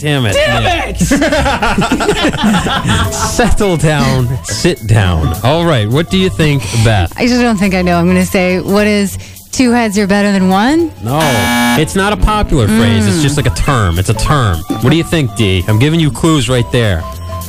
Damn 0.01 0.25
it. 0.25 0.33
Damn 0.33 0.63
Nick. 0.63 0.97
Settle 3.13 3.77
down. 3.77 4.29
Sit 4.45 4.87
down. 4.87 5.35
All 5.45 5.67
right. 5.67 5.87
What 5.87 6.09
do 6.09 6.17
you 6.17 6.31
think, 6.31 6.63
Beth? 6.85 7.13
I 7.19 7.27
just 7.27 7.43
don't 7.43 7.59
think 7.59 7.75
I 7.75 7.83
know. 7.83 7.99
I'm 7.99 8.07
going 8.07 8.17
to 8.17 8.25
say, 8.25 8.61
what 8.61 8.87
is 8.87 9.19
two 9.53 9.73
heads 9.73 9.99
are 9.99 10.07
better 10.07 10.33
than 10.33 10.49
one? 10.49 10.87
No, 11.05 11.21
it's 11.79 11.95
not 11.95 12.15
a 12.15 12.17
popular 12.17 12.67
phrase. 12.67 13.07
It's 13.07 13.19
mm. 13.19 13.23
just 13.23 13.37
like 13.37 13.47
a 13.47 13.55
term. 13.55 13.99
It's 13.99 14.09
a 14.09 14.15
term. 14.15 14.57
What 14.81 14.89
do 14.89 14.97
you 14.97 15.05
think, 15.05 15.37
D? 15.37 15.63
I'm 15.69 15.79
giving 15.79 16.01
you 16.01 16.11
clues 16.11 16.49
right 16.49 16.71
there. 16.73 17.03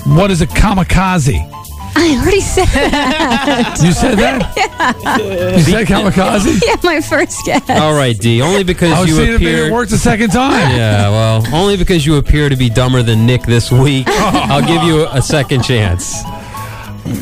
What 0.05 0.29
is 0.29 0.41
a 0.41 0.47
kamikaze? 0.47 1.47
I 1.95 2.17
already 2.21 2.41
said 2.41 2.65
that. 2.67 3.79
You 3.83 3.91
said 3.91 4.15
that? 4.17 4.53
yeah. 5.19 5.55
You 5.57 5.63
said 5.63 5.87
kamikaze? 5.87 6.61
yeah, 6.65 6.75
my 6.83 7.01
first 7.01 7.37
guess. 7.45 7.69
All 7.69 7.93
right, 7.93 8.17
D. 8.17 8.41
Only 8.41 8.63
because 8.63 8.91
I 8.91 9.01
was 9.01 9.09
you 9.09 9.15
seeing 9.15 9.35
appear. 9.35 9.65
it 9.65 9.71
worked 9.71 9.91
the 9.91 9.97
second 9.97 10.29
time. 10.31 10.71
Yeah, 10.75 11.09
well, 11.09 11.45
only 11.53 11.77
because 11.77 12.05
you 12.05 12.17
appear 12.17 12.49
to 12.49 12.55
be 12.55 12.69
dumber 12.69 13.03
than 13.03 13.25
Nick 13.25 13.43
this 13.43 13.71
week. 13.71 14.07
I'll 14.09 14.65
give 14.65 14.83
you 14.83 15.07
a 15.11 15.21
second 15.21 15.63
chance. 15.63 16.23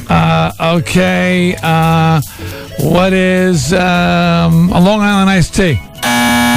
Uh, 0.09 0.51
okay. 0.77 1.55
Uh, 1.61 2.21
what 2.79 3.13
is 3.13 3.73
um, 3.73 4.69
a 4.69 4.79
Long 4.79 5.01
Island 5.01 5.29
iced 5.29 5.55
tea? 5.55 5.79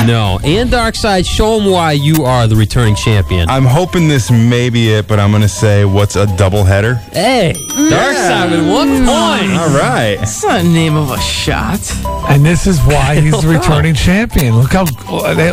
No. 0.07 0.41
And 0.43 0.71
Dark 0.71 0.95
Side, 0.95 1.27
show 1.27 1.59
them 1.59 1.71
why 1.71 1.93
you 1.93 2.25
are 2.25 2.47
the 2.47 2.57
returning 2.57 2.95
champion. 2.95 3.49
I'm 3.49 3.65
hoping 3.65 4.09
this 4.09 4.31
may 4.31 4.69
be 4.69 4.93
it, 4.93 5.07
but 5.07 5.21
I'm 5.21 5.31
going 5.31 5.43
to 5.43 5.49
say 5.49 5.85
what's 5.85 6.17
a 6.17 6.27
double 6.37 6.65
header? 6.65 6.95
Hey, 7.13 7.55
Dark 7.89 8.17
Side 8.17 8.51
with 8.51 8.69
one 8.69 8.89
mm. 8.89 9.07
point. 9.07 9.53
All 9.61 9.69
right. 9.79 10.17
That's 10.19 10.43
not 10.43 10.63
the 10.63 10.69
name 10.69 10.97
of 10.97 11.11
a 11.11 11.21
shot. 11.21 11.81
And 12.29 12.45
this 12.45 12.67
is 12.67 12.81
why 12.81 13.21
he's 13.21 13.41
the 13.41 13.49
returning 13.49 13.95
champion. 13.95 14.57
Look 14.57 14.73
how 14.73 14.87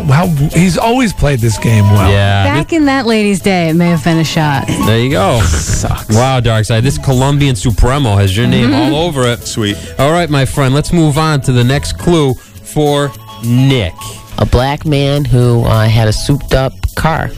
how 0.03 0.27
he's 0.27 0.77
always 0.77 1.13
played 1.13 1.39
this 1.39 1.57
game 1.57 1.83
well. 1.85 2.11
Yeah. 2.11 2.45
Back 2.45 2.73
in 2.73 2.85
that 2.85 3.05
lady's 3.05 3.41
day, 3.41 3.69
it 3.69 3.75
may 3.75 3.89
have 3.89 4.03
been 4.03 4.17
a 4.17 4.23
shot. 4.23 4.67
There 4.67 4.99
you 4.99 5.11
go. 5.11 5.41
Sucks. 5.41 6.15
Wow, 6.15 6.39
Dark 6.39 6.65
Side. 6.65 6.83
This 6.83 6.97
Colombian 6.97 7.55
Supremo 7.55 8.15
has 8.15 8.35
your 8.35 8.47
name 8.47 8.71
mm-hmm. 8.71 8.93
all 8.93 9.07
over 9.07 9.27
it. 9.27 9.41
Sweet. 9.41 9.77
All 9.99 10.11
right, 10.11 10.29
my 10.29 10.45
friend. 10.45 10.73
Let's 10.73 10.91
move 10.91 11.17
on 11.17 11.41
to 11.41 11.51
the 11.51 11.63
next 11.63 11.99
clue 11.99 12.33
for 12.33 13.11
Nick. 13.43 13.93
A 14.37 14.45
black 14.45 14.85
man 14.85 15.25
who 15.25 15.63
uh, 15.63 15.87
had 15.87 16.07
a 16.07 16.13
souped 16.13 16.53
up 16.53 16.73
car. 16.95 17.29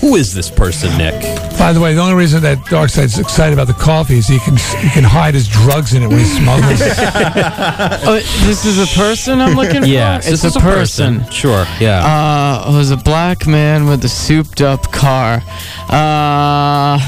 Who 0.00 0.14
is 0.14 0.34
this 0.34 0.50
person, 0.50 0.96
Nick? 0.98 1.20
By 1.58 1.72
the 1.72 1.80
way, 1.80 1.94
the 1.94 2.00
only 2.00 2.14
reason 2.14 2.42
that 2.42 2.58
Darkside's 2.66 3.18
excited 3.18 3.54
about 3.54 3.66
the 3.66 3.72
coffee 3.72 4.18
is 4.18 4.28
he 4.28 4.38
can 4.38 4.56
he 4.56 4.90
can 4.90 5.02
hide 5.04 5.34
his 5.34 5.48
drugs 5.48 5.94
in 5.94 6.02
it 6.02 6.08
when 6.08 6.18
he 6.18 6.24
smuggles. 6.24 6.80
Oh, 8.08 8.14
this 8.46 8.64
is 8.64 8.78
a 8.78 8.86
person 8.96 9.40
I'm 9.40 9.56
looking 9.56 9.82
for? 9.82 9.88
Yes, 9.88 10.28
it's 10.28 10.42
this 10.42 10.44
is 10.44 10.56
a 10.56 10.60
person. 10.60 11.28
Sure, 11.30 11.64
yeah. 11.80 12.04
Uh, 12.04 12.70
it 12.70 12.76
was 12.76 12.90
a 12.90 12.96
black 12.96 13.46
man 13.46 13.86
with 13.86 14.04
a 14.04 14.08
souped 14.08 14.60
up 14.60 14.92
car. 14.92 15.42
Uh, 15.88 16.98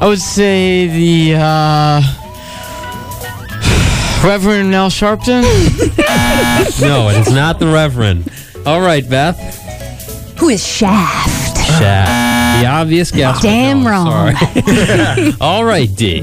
I 0.00 0.06
would 0.06 0.20
say 0.20 0.86
the, 0.88 1.36
uh, 1.38 2.02
Reverend 4.24 4.74
Al 4.74 4.90
Sharpton? 4.90 5.42
no, 6.80 7.08
it 7.08 7.26
is 7.26 7.32
not 7.32 7.58
the 7.58 7.66
Reverend. 7.66 8.30
All 8.66 8.80
right, 8.80 9.08
Beth. 9.08 9.38
Who 10.38 10.50
is 10.50 10.66
Shaft? 10.66 11.56
Shaft. 11.56 12.62
The 12.62 12.68
obvious 12.68 13.10
guess. 13.10 13.40
Damn 13.40 13.82
no, 13.82 13.90
wrong. 13.90 14.34
Sorry. 14.36 15.32
All 15.40 15.64
right, 15.64 15.88
D. 15.94 16.20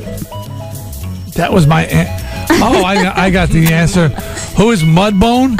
That 1.36 1.50
was 1.52 1.66
my. 1.66 1.86
An- 1.86 2.08
oh, 2.62 2.84
I, 2.84 3.26
I 3.26 3.30
got 3.32 3.50
the 3.50 3.74
answer. 3.74 4.10
Who 4.58 4.72
is 4.72 4.84
Mudbone? 4.84 5.58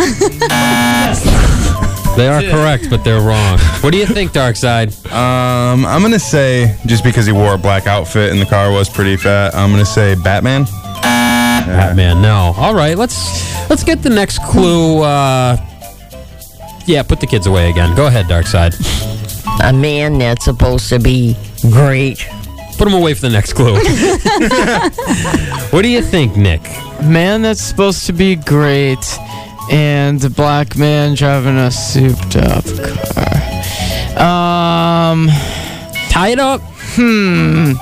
They 2.18 2.28
are 2.28 2.42
correct, 2.42 2.90
but 2.90 3.04
they're 3.04 3.22
wrong. 3.22 3.60
What 3.82 3.92
do 3.92 3.98
you 3.98 4.08
think, 4.08 4.32
Darkside? 4.32 5.06
Um, 5.12 5.86
I'm 5.86 6.02
going 6.02 6.14
to 6.14 6.20
say, 6.20 6.76
just 6.88 7.04
because 7.04 7.28
he 7.28 7.32
wore 7.32 7.54
a 7.54 7.60
black 7.60 7.86
outfit 7.86 8.32
and 8.32 8.42
the 8.42 8.46
car 8.46 8.72
was 8.72 8.90
pretty 8.90 9.18
fat, 9.18 9.54
I'm 9.54 9.70
going 9.72 9.86
to 9.86 9.90
say 9.90 10.16
Batman. 10.24 10.66
Batman, 11.68 12.22
no. 12.22 12.54
All 12.58 12.74
right, 12.74 12.98
let's 12.98 13.70
let's 13.70 13.84
get 13.84 14.02
the 14.02 14.10
next 14.10 14.44
clue. 14.44 15.02
Uh, 15.02 15.58
yeah, 16.86 17.04
put 17.04 17.20
the 17.20 17.28
kids 17.28 17.48
away 17.48 17.70
again. 17.70 17.96
Go 17.96 18.08
ahead, 18.08 18.26
Darkside. 18.26 18.76
A 19.64 19.74
man 19.74 20.18
that's 20.18 20.46
supposed 20.46 20.90
to 20.90 21.00
be 21.00 21.36
great. 21.72 22.26
Put 22.78 22.86
them 22.86 22.94
away 22.94 23.14
for 23.14 23.22
the 23.22 23.30
next 23.30 23.54
clue. 23.54 23.74
what 25.72 25.82
do 25.82 25.90
you 25.90 26.02
think, 26.02 26.38
Nick? 26.38 26.62
Man 27.04 27.42
that's 27.42 27.62
supposed 27.62 28.06
to 28.06 28.14
be 28.14 28.36
great, 28.36 29.04
and 29.72 30.24
a 30.24 30.30
black 30.30 30.78
man 30.78 31.16
driving 31.16 31.58
a 31.58 31.72
souped 31.72 32.36
up 32.36 32.64
car. 33.14 33.48
Um, 34.18 35.28
tie 36.10 36.30
it 36.30 36.40
up. 36.40 36.62
Hmm. 36.96 37.74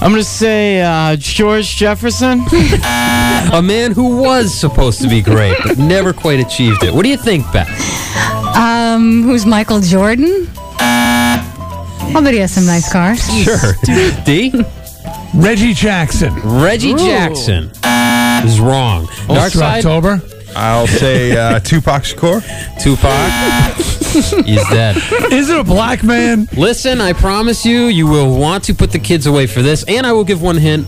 I'm 0.00 0.10
gonna 0.12 0.22
say 0.22 0.82
uh, 0.82 1.16
George 1.16 1.74
Jefferson. 1.76 2.40
A 3.52 3.62
man 3.62 3.92
who 3.92 4.18
was 4.22 4.52
supposed 4.52 5.00
to 5.02 5.08
be 5.08 5.22
great, 5.22 5.56
but 5.64 5.78
never 5.78 6.12
quite 6.12 6.38
achieved 6.38 6.84
it. 6.84 6.92
What 6.92 7.02
do 7.02 7.08
you 7.08 7.16
think, 7.16 7.50
Beth? 7.52 7.68
Um, 8.56 9.22
who's 9.22 9.46
Michael 9.46 9.80
Jordan? 9.80 10.48
I'll 10.78 12.22
bet 12.22 12.34
he 12.34 12.40
has 12.40 12.52
some 12.52 12.66
nice 12.66 12.90
cars. 12.92 13.20
Sure. 13.42 13.72
D? 14.24 14.52
Reggie 15.34 15.74
Jackson. 15.74 16.34
Reggie 16.44 16.92
Ooh. 16.92 16.98
Jackson 16.98 17.70
is 18.46 18.60
wrong. 18.60 19.08
Ulster 19.28 19.58
Darkside? 19.58 19.76
October. 19.78 20.22
I'll 20.54 20.86
say 20.86 21.36
uh, 21.36 21.60
Tupac 21.60 22.02
Shakur. 22.02 22.42
Tupac. 22.82 23.95
He's 24.46 24.66
dead. 24.70 24.96
Is 25.30 25.50
it 25.50 25.58
a 25.58 25.64
black 25.64 26.02
man? 26.02 26.48
Listen, 26.56 27.00
I 27.00 27.12
promise 27.12 27.66
you, 27.66 27.86
you 27.86 28.06
will 28.06 28.38
want 28.38 28.64
to 28.64 28.74
put 28.74 28.90
the 28.90 28.98
kids 28.98 29.26
away 29.26 29.46
for 29.46 29.60
this, 29.60 29.84
and 29.84 30.06
I 30.06 30.12
will 30.12 30.24
give 30.24 30.40
one 30.40 30.56
hint. 30.56 30.86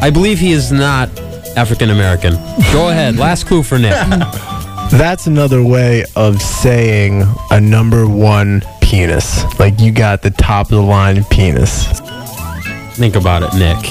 I 0.00 0.10
believe 0.10 0.38
he 0.38 0.52
is 0.52 0.70
not 0.70 1.08
African 1.56 1.90
American. 1.90 2.34
Go 2.72 2.90
ahead. 2.90 3.16
Last 3.16 3.46
clue 3.46 3.64
for 3.64 3.78
Nick. 3.78 3.92
That's 4.92 5.26
another 5.26 5.64
way 5.64 6.04
of 6.14 6.40
saying 6.40 7.24
a 7.50 7.60
number 7.60 8.06
one 8.08 8.62
penis. 8.80 9.42
Like 9.58 9.80
you 9.80 9.90
got 9.90 10.22
the 10.22 10.30
top 10.30 10.66
of 10.66 10.76
the 10.76 10.82
line 10.82 11.24
penis. 11.24 12.00
Think 12.92 13.16
about 13.16 13.42
it, 13.42 13.52
Nick. 13.58 13.84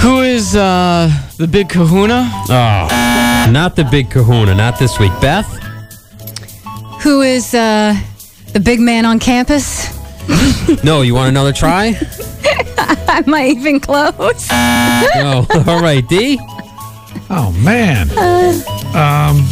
Who 0.00 0.20
is 0.20 0.54
uh, 0.54 1.10
the 1.38 1.48
big 1.48 1.68
kahuna? 1.68 2.30
Oh, 2.48 3.48
not 3.50 3.74
the 3.74 3.84
big 3.84 4.10
kahuna, 4.10 4.54
not 4.54 4.78
this 4.78 4.98
week. 5.00 5.12
Beth? 5.20 5.63
Who 7.04 7.20
is 7.20 7.52
uh, 7.52 7.94
the 8.54 8.60
big 8.60 8.80
man 8.80 9.04
on 9.04 9.18
campus? 9.18 9.92
No, 10.82 11.02
you 11.02 11.14
want 11.14 11.28
another 11.28 11.52
try? 11.52 11.88
Am 13.08 13.34
I 13.34 13.48
even 13.54 13.78
close? 13.78 14.48
No. 14.50 15.46
All 15.66 15.80
right, 15.80 16.02
D? 16.08 16.38
Oh 17.28 17.54
man. 17.62 18.08
Um, 18.96 19.42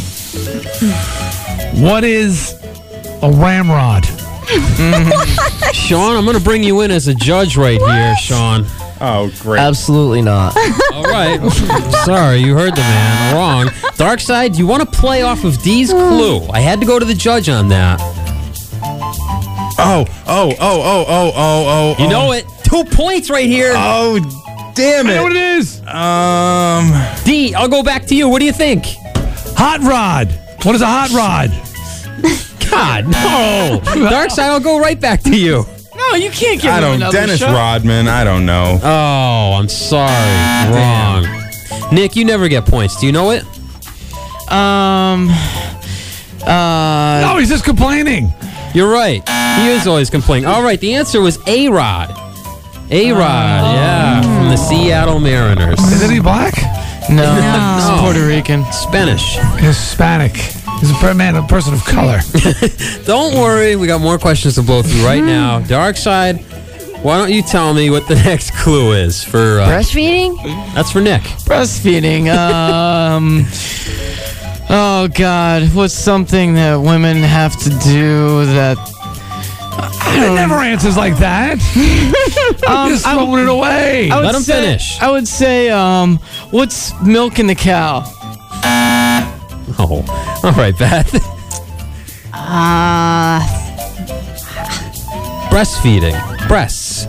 what 1.81 2.03
is 2.03 2.53
a 3.21 3.31
ramrod? 3.31 4.05
Sean, 5.73 6.17
I'm 6.17 6.25
going 6.25 6.37
to 6.37 6.43
bring 6.43 6.63
you 6.63 6.81
in 6.81 6.89
as 6.89 7.07
a 7.07 7.13
judge 7.13 7.55
right 7.55 7.79
here, 7.79 8.15
Sean. 8.17 8.65
Oh, 9.05 9.29
great. 9.41 9.59
Absolutely 9.59 10.21
not. 10.21 10.55
All 10.93 11.03
right. 11.03 11.37
Sorry, 12.05 12.37
you 12.37 12.55
heard 12.55 12.73
the 12.73 12.79
man. 12.79 13.35
Wrong. 13.35 13.69
Dark 13.97 14.21
side, 14.21 14.55
you 14.55 14.65
want 14.65 14.81
to 14.81 14.97
play 14.97 15.23
off 15.23 15.43
of 15.43 15.61
D's 15.61 15.91
clue? 15.91 16.39
I 16.47 16.61
had 16.61 16.79
to 16.79 16.85
go 16.85 16.99
to 16.99 17.03
the 17.03 17.13
judge 17.13 17.49
on 17.49 17.67
that. 17.67 17.99
Oh, 19.77 20.05
oh, 20.25 20.51
oh, 20.51 20.55
oh, 20.57 21.05
oh, 21.05 21.31
oh, 21.35 21.95
oh. 21.99 22.01
You 22.01 22.09
know 22.09 22.31
it. 22.31 22.45
Two 22.63 22.85
points 22.85 23.29
right 23.29 23.45
here. 23.45 23.73
Oh, 23.75 24.19
damn 24.73 25.07
it. 25.07 25.11
I 25.11 25.15
know 25.15 25.23
what 25.23 25.31
it. 25.33 25.37
it 25.37 25.57
is. 25.57 25.81
Um, 25.81 27.25
D, 27.25 27.53
I'll 27.53 27.67
go 27.67 27.83
back 27.83 28.05
to 28.05 28.15
you. 28.15 28.29
What 28.29 28.39
do 28.39 28.45
you 28.45 28.53
think? 28.53 28.85
Hot 29.57 29.81
rod. 29.81 30.31
What 30.65 30.75
is 30.75 30.81
a 30.81 30.87
hot 30.87 31.09
rod? 31.11 31.49
God, 32.71 33.05
no. 33.05 34.09
Dark 34.09 34.31
side, 34.31 34.49
I'll 34.49 34.61
go 34.61 34.79
right 34.79 34.99
back 34.99 35.21
to 35.23 35.37
you. 35.37 35.65
No, 36.11 36.15
you 36.17 36.29
can't 36.31 36.61
give 36.61 36.71
I 36.71 36.75
him 36.77 36.81
don't. 36.83 36.95
another 36.95 37.17
Dennis 37.17 37.39
shot. 37.39 37.53
Rodman. 37.53 38.07
I 38.07 38.23
don't 38.23 38.45
know. 38.45 38.79
Oh, 38.83 39.53
I'm 39.59 39.69
sorry. 39.69 40.73
Wrong. 40.73 41.25
Nick, 41.93 42.15
you 42.15 42.25
never 42.25 42.47
get 42.47 42.65
points. 42.65 42.99
Do 42.99 43.05
you 43.05 43.11
know 43.11 43.31
it? 43.31 43.43
Um. 44.51 45.29
Uh. 46.45 47.21
No, 47.25 47.37
he's 47.39 47.49
just 47.49 47.63
complaining. 47.65 48.33
You're 48.73 48.91
right. 48.91 49.27
He 49.59 49.69
is 49.69 49.87
always 49.87 50.09
complaining. 50.09 50.47
All 50.49 50.63
right, 50.63 50.79
the 50.79 50.95
answer 50.95 51.21
was 51.21 51.37
A 51.47 51.69
Rod. 51.69 52.09
A 52.91 53.11
Rod, 53.11 53.21
yeah, 53.75 54.21
from 54.21 54.49
the 54.49 54.57
Seattle 54.57 55.19
Mariners. 55.19 55.79
Is 55.79 56.09
he 56.09 56.19
black? 56.19 56.53
No, 57.09 57.15
No. 57.39 57.77
it's 57.77 58.01
Puerto 58.01 58.25
Rican. 58.27 58.63
Spanish. 58.71 59.37
Hispanic. 59.57 60.33
He's 60.79 60.91
a 60.91 61.13
man, 61.13 61.35
a 61.35 61.43
person 61.47 61.73
of 61.73 61.83
color. 61.85 62.19
Don't 63.05 63.35
worry, 63.35 63.75
we 63.75 63.87
got 63.87 64.01
more 64.01 64.17
questions 64.17 64.55
to 64.55 64.61
blow 64.63 64.81
through 64.81 65.05
right 65.05 65.23
now. 65.23 65.59
Dark 65.61 65.95
side, 65.97 66.41
why 67.03 67.17
don't 67.17 67.31
you 67.31 67.41
tell 67.41 67.73
me 67.73 67.89
what 67.89 68.07
the 68.07 68.15
next 68.25 68.51
clue 68.55 68.93
is 68.93 69.23
for? 69.23 69.59
Uh, 69.59 69.67
Breastfeeding? 69.67 70.35
that's 70.73 70.91
for 70.91 71.01
Nick. 71.01 71.21
Breastfeeding. 71.45 72.33
Um. 72.33 73.45
Oh 74.75 75.07
God, 75.13 75.63
what's 75.75 75.93
something 75.93 76.55
that 76.55 76.77
women 76.77 77.17
have 77.17 77.55
to 77.63 77.69
do 77.69 78.45
that? 78.45 78.77
It 80.15 80.33
never 80.33 80.55
answers 80.55 80.95
like 80.97 81.17
that. 81.17 81.53
Um, 82.67 82.89
just 82.89 83.05
I- 83.05 83.13
throwing 83.13 83.43
it 83.43 83.49
away. 83.49 84.09
I 84.09 84.15
would 84.15 84.25
Let 84.25 84.35
him 84.35 84.41
say- 84.41 84.61
finish. 84.61 84.99
I 85.01 85.11
would 85.11 85.27
say, 85.27 85.69
um, 85.69 86.17
what's 86.49 86.93
milking 87.03 87.45
the 87.45 87.55
cow? 87.55 88.03
Oh, 89.79 90.03
all 90.43 90.51
right, 90.53 90.77
Beth. 90.77 91.13
Uh, 92.33 93.39
Breastfeeding. 95.49 96.15
Breasts. 96.47 97.05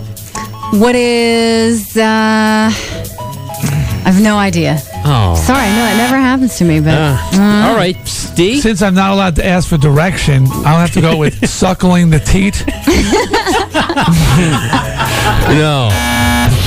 what 0.73 0.95
is. 0.95 1.97
Uh, 1.97 2.03
I 2.71 4.11
have 4.11 4.21
no 4.23 4.37
idea. 4.37 4.79
Oh. 5.07 5.35
Sorry, 5.47 5.67
no, 5.67 5.87
it 5.87 5.97
never 5.97 6.17
happens 6.17 6.57
to 6.59 6.65
me, 6.65 6.81
but. 6.81 6.95
Uh, 6.95 7.69
all 7.69 7.75
right, 7.77 7.97
D. 8.35 8.61
Since 8.61 8.83
I'm 8.83 8.95
not 8.95 9.13
allowed 9.13 9.37
to 9.37 9.45
ask 9.47 9.69
for 9.69 9.77
direction, 9.79 10.47
I'll 10.67 10.79
have 10.79 10.93
to 10.93 11.01
go 11.01 11.17
with 11.17 11.49
suckling 11.49 12.11
the 12.11 12.19
teat. 12.21 12.65
No, 15.45 15.89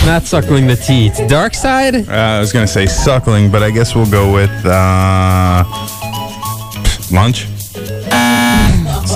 not 0.08 0.24
suckling 0.24 0.68
the 0.68 0.76
teeth. 0.76 1.19
Dark 1.27 1.53
side. 1.53 1.94
Uh, 2.08 2.11
I 2.11 2.40
was 2.40 2.53
gonna 2.53 2.66
say 2.66 2.86
suckling, 2.86 3.52
but 3.52 3.61
I 3.61 3.72
guess 3.72 3.94
we'll 3.94 4.10
go 4.10 4.34
with 4.34 4.50
uh, 4.66 5.66
Lunch. 7.11 7.45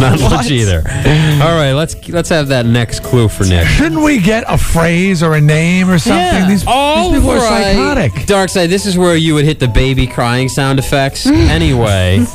It's 0.01 0.21
not 0.21 0.31
What? 0.31 0.31
lunch 0.37 0.51
either. 0.51 0.77
All 1.43 1.55
right, 1.55 1.73
let's 1.73 1.95
let's 2.09 2.29
have 2.29 2.47
that 2.49 2.65
next 2.65 3.03
clue 3.03 3.27
for 3.27 3.43
Nick. 3.43 3.67
Shouldn't 3.67 4.01
we 4.01 4.19
get 4.19 4.43
a 4.47 4.57
phrase 4.57 5.21
or 5.21 5.35
a 5.35 5.41
name 5.41 5.89
or 5.89 5.99
something? 5.99 6.47
These, 6.47 6.61
these 6.65 7.13
people 7.13 7.29
are 7.31 7.39
psychotic. 7.39 8.25
Dark 8.25 8.49
side. 8.49 8.69
This 8.69 8.85
is 8.85 8.97
where 8.97 9.15
you 9.15 9.33
would 9.35 9.45
hit 9.45 9.59
the 9.59 9.67
baby 9.67 10.07
crying 10.07 10.49
sound 10.49 10.79
effects. 10.79 11.25
anyway, 11.27 12.25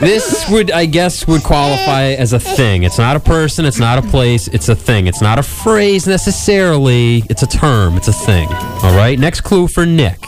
this 0.00 0.48
would, 0.50 0.70
I 0.70 0.86
guess, 0.86 1.26
would 1.26 1.42
qualify 1.42 2.12
as 2.12 2.32
a 2.32 2.40
thing. 2.40 2.82
It's 2.82 2.98
not 2.98 3.16
a 3.16 3.20
person. 3.20 3.64
It's 3.64 3.78
not 3.78 3.98
a 3.98 4.02
place. 4.02 4.48
It's 4.48 4.68
a 4.68 4.74
thing. 4.74 5.06
It's 5.06 5.20
not 5.20 5.38
a 5.38 5.42
phrase 5.42 6.06
necessarily. 6.06 7.24
It's 7.28 7.42
a 7.42 7.46
term. 7.46 7.96
It's 7.96 8.08
a 8.08 8.12
thing. 8.12 8.48
All 8.50 8.96
right. 8.96 9.18
Next 9.18 9.42
clue 9.42 9.68
for 9.68 9.86
Nick. 9.86 10.18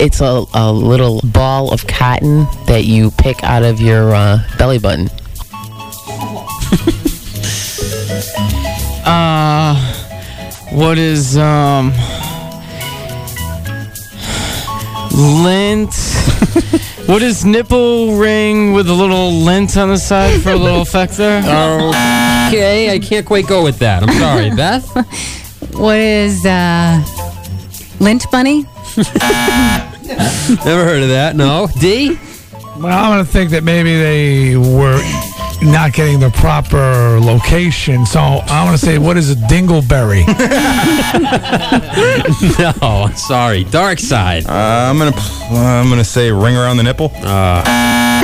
It's 0.00 0.20
a, 0.20 0.44
a 0.54 0.72
little 0.72 1.20
ball 1.24 1.72
of 1.72 1.86
cotton 1.86 2.46
that 2.66 2.84
you 2.84 3.12
pick 3.12 3.44
out 3.44 3.62
of 3.62 3.80
your 3.80 4.12
uh, 4.14 4.38
belly 4.58 4.78
button. 4.78 5.08
Uh, 9.06 9.74
what 10.72 10.98
is 10.98 11.36
um 11.36 11.92
lint? 15.12 15.94
what 17.06 17.22
is 17.22 17.44
nipple 17.44 18.16
ring 18.16 18.72
with 18.72 18.88
a 18.88 18.92
little 18.92 19.32
lint 19.32 19.76
on 19.76 19.88
the 19.88 19.96
side 19.96 20.42
for 20.42 20.50
a 20.50 20.56
little 20.56 20.82
effect 20.88 21.14
there? 21.14 21.38
Okay, 22.48 22.90
I 22.92 22.98
can't 22.98 23.26
quite 23.26 23.46
go 23.46 23.62
with 23.62 23.78
that. 23.78 24.02
I'm 24.02 24.12
sorry, 24.18 24.50
Beth. 24.56 24.86
What 25.74 25.98
is 25.98 26.44
uh, 26.44 27.02
lint 28.00 28.26
bunny? 28.30 28.64
Never 28.96 30.84
heard 30.84 31.02
of 31.02 31.08
that. 31.08 31.32
No. 31.34 31.68
D. 31.80 32.18
Well, 32.78 32.86
I'm 32.86 33.12
going 33.14 33.24
to 33.24 33.30
think 33.30 33.50
that 33.50 33.64
maybe 33.64 33.96
they 33.96 34.56
were 34.56 35.00
not 35.64 35.92
getting 35.92 36.20
the 36.20 36.30
proper 36.30 37.18
location. 37.20 38.06
So 38.06 38.20
I 38.20 38.64
want 38.64 38.78
to 38.78 38.84
say, 38.84 38.98
what 38.98 39.16
is 39.16 39.30
a 39.30 39.34
dingleberry? 39.34 40.24
no, 42.80 43.10
sorry. 43.16 43.64
Dark 43.64 43.98
side. 43.98 44.46
Uh, 44.46 44.90
I'm 44.90 44.98
gonna 44.98 45.16
uh, 45.16 45.80
I'm 45.80 45.88
gonna 45.88 46.04
say 46.04 46.30
ring 46.30 46.56
around 46.56 46.76
the 46.76 46.82
nipple. 46.82 47.10
Uh, 47.14 47.62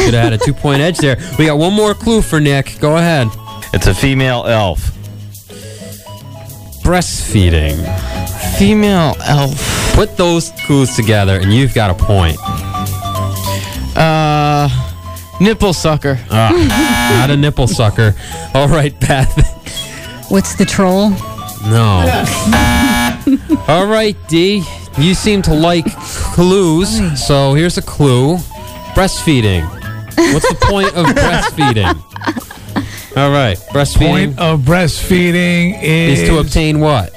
should 0.01 0.15
have 0.15 0.25
had 0.25 0.33
a 0.33 0.39
two 0.39 0.53
point 0.53 0.81
edge 0.81 0.99
there. 0.99 1.17
We 1.39 1.47
got 1.47 1.59
one 1.59 1.73
more 1.73 1.95
clue 1.95 2.23
for 2.23 2.41
Nick. 2.41 2.79
Go 2.81 2.97
ahead. 2.97 3.29
It's 3.73 3.87
a 3.87 3.95
female 3.95 4.45
elf. 4.47 4.81
Breastfeeding. 6.83 7.79
Female 8.59 9.15
elf. 9.21 9.95
Put 9.95 10.17
those 10.17 10.51
clues 10.67 10.95
together, 10.97 11.39
and 11.41 11.53
you've 11.53 11.75
got 11.75 11.91
a 11.91 11.95
point. 11.95 12.37
Uh, 13.97 14.69
nipple 15.41 15.73
sucker. 15.73 16.19
Ah, 16.31 17.19
not 17.21 17.31
a 17.31 17.37
nipple 17.37 17.67
sucker. 17.67 18.15
All 18.55 18.69
right, 18.69 18.99
Beth. 19.01 19.31
What's 20.31 20.55
the 20.55 20.65
troll? 20.65 21.11
No. 21.69 22.25
All 23.69 23.87
right, 23.87 24.17
D. 24.29 24.65
You 24.99 25.15
seem 25.15 25.43
to 25.43 25.55
like 25.55 25.85
clues, 26.35 27.01
so 27.27 27.55
here's 27.55 27.79
a 27.79 27.83
clue: 27.83 28.37
breastfeeding. 28.95 29.65
What's 30.33 30.49
the 30.49 30.59
point 30.61 30.95
of 30.95 31.07
breastfeeding? 31.07 31.97
All 33.17 33.31
right, 33.31 33.57
breastfeeding 33.73 34.37
Point 34.37 34.39
of 34.39 34.61
breastfeeding 34.61 35.83
is, 35.83 36.21
is 36.21 36.29
to 36.29 36.39
obtain 36.39 36.79
what? 36.81 37.13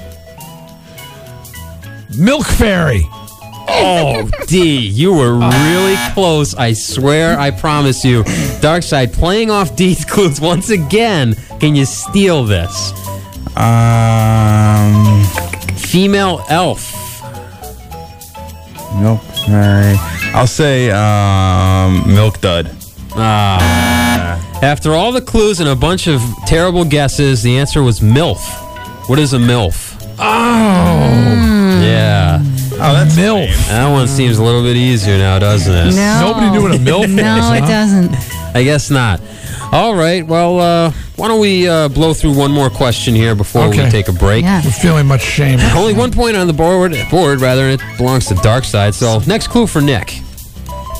milk 2.18 2.46
fairy. 2.46 3.08
Oh, 3.66 4.28
D, 4.46 4.78
you 4.78 5.12
were 5.14 5.34
really 5.38 5.96
close. 6.12 6.54
I 6.54 6.72
swear, 6.74 7.38
I 7.38 7.50
promise 7.50 8.04
you. 8.04 8.22
Darkside 8.60 9.12
playing 9.12 9.50
off 9.50 9.74
D's 9.76 10.04
clues 10.04 10.40
once 10.40 10.70
again. 10.70 11.34
Can 11.60 11.74
you 11.74 11.84
steal 11.86 12.44
this? 12.44 12.92
Um, 13.56 15.22
Female 15.76 16.44
elf. 16.48 16.92
milk. 19.00 19.20
Fairy. 19.46 19.96
I'll 20.34 20.46
say 20.46 20.90
um, 20.90 22.02
milk 22.12 22.40
dud. 22.40 22.70
Ah. 23.16 24.40
After 24.62 24.92
all 24.92 25.12
the 25.12 25.20
clues 25.20 25.60
and 25.60 25.68
a 25.68 25.76
bunch 25.76 26.06
of 26.08 26.20
terrible 26.46 26.84
guesses, 26.84 27.42
the 27.42 27.56
answer 27.58 27.82
was 27.82 28.00
MILF. 28.00 28.40
What 29.08 29.18
is 29.18 29.34
a 29.34 29.38
MILF? 29.38 29.92
Oh, 30.18 31.80
Yeah. 31.82 32.42
Oh, 32.86 32.92
that's 32.92 33.16
milk. 33.16 33.48
That 33.68 33.90
one 33.90 34.06
seems 34.08 34.38
a 34.38 34.42
little 34.44 34.62
bit 34.62 34.76
easier 34.76 35.16
now, 35.18 35.38
doesn't 35.38 35.72
it? 35.72 35.94
No. 35.96 36.28
Nobody 36.32 36.50
knew 36.50 36.62
what 36.62 36.74
a 36.74 36.78
milk 36.78 37.08
No, 37.08 37.22
was. 37.22 37.56
it 37.56 37.60
huh? 37.62 37.68
doesn't. 37.68 38.14
I 38.56 38.62
guess 38.62 38.90
not. 38.90 39.20
All 39.72 39.94
right. 39.94 40.24
Well, 40.26 40.60
uh, 40.60 40.92
why 41.16 41.28
don't 41.28 41.40
we 41.40 41.68
uh, 41.68 41.88
blow 41.88 42.14
through 42.14 42.36
one 42.36 42.50
more 42.52 42.70
question 42.70 43.14
here 43.14 43.34
before 43.34 43.68
we 43.68 43.80
Okay. 43.80 43.90
take 43.90 44.08
a 44.08 44.12
break? 44.12 44.44
Yeah. 44.44 44.62
We're 44.64 44.70
feeling 44.70 45.06
much 45.06 45.22
shame. 45.22 45.58
Only 45.76 45.94
one 45.94 46.12
point 46.12 46.36
on 46.36 46.46
the 46.46 46.52
board, 46.52 46.94
board 47.10 47.40
rather, 47.40 47.62
and 47.68 47.80
it 47.80 47.96
belongs 47.96 48.26
to 48.26 48.34
Dark 48.36 48.64
Side. 48.64 48.94
So, 48.94 49.20
next 49.26 49.48
clue 49.48 49.66
for 49.66 49.80
Nick. 49.80 50.20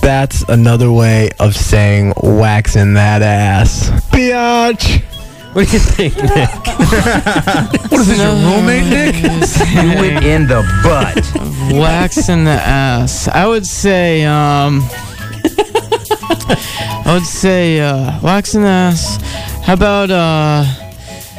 That's 0.02 0.42
another 0.48 0.90
way 0.92 1.30
of 1.38 1.54
saying 1.56 2.12
waxing 2.22 2.94
that 2.94 3.22
ass. 3.22 3.90
Biatch. 4.10 5.02
What 5.55 5.68
do 5.68 5.73
you 5.73 5.78
think, 5.78 6.16
Nick? 6.16 6.50
What 7.91 8.00
is 8.00 8.08
this, 8.08 8.18
your 8.18 8.33
roommate, 8.33 8.86
Nick? 8.86 9.15
It 9.23 10.24
in 10.24 10.49
the 10.49 10.62
butt. 10.83 11.23
Wax 11.73 12.28
in 12.28 12.42
the 12.42 12.50
ass. 12.50 13.28
I 13.28 13.47
would 13.47 13.65
say, 13.65 14.24
um, 14.24 14.83
I 17.07 17.12
would 17.15 17.24
say, 17.24 17.78
uh, 17.78 18.20
wax 18.20 18.57
in 18.57 18.62
the 18.62 18.68
ass. 18.68 19.23
How 19.62 19.74
about, 19.74 20.10
uh, 20.10 20.65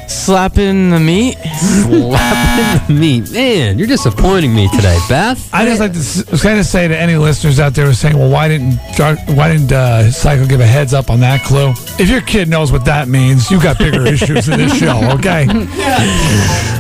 slapping 0.07 0.89
the 0.91 0.99
meat? 0.99 1.37
Slapping 1.59 2.87
the 2.95 2.99
meat. 2.99 3.31
Man, 3.31 3.77
you're 3.77 3.87
disappointing 3.87 4.53
me 4.55 4.67
today, 4.75 4.97
Beth. 5.09 5.49
I 5.53 5.65
just 5.65 5.79
like 5.79 5.93
to 5.93 5.99
s- 5.99 6.41
kind 6.41 6.59
of 6.59 6.65
say 6.65 6.87
to 6.87 6.97
any 6.97 7.15
listeners 7.15 7.59
out 7.59 7.73
there 7.73 7.85
who 7.85 7.91
are 7.91 7.95
saying, 7.95 8.17
"Well, 8.17 8.29
why 8.29 8.47
didn't 8.47 8.77
Dark- 8.97 9.19
why 9.27 9.51
didn't 9.51 9.71
uh, 9.71 10.11
Psycho 10.11 10.45
give 10.45 10.59
a 10.59 10.65
heads 10.67 10.93
up 10.93 11.09
on 11.09 11.19
that 11.21 11.43
clue?" 11.43 11.71
If 11.99 12.09
your 12.09 12.21
kid 12.21 12.47
knows 12.49 12.71
what 12.71 12.85
that 12.85 13.07
means, 13.07 13.49
you've 13.51 13.63
got 13.63 13.77
bigger 13.77 14.05
issues 14.05 14.47
in 14.49 14.57
this 14.59 14.77
show. 14.79 14.97
Okay. 15.15 15.47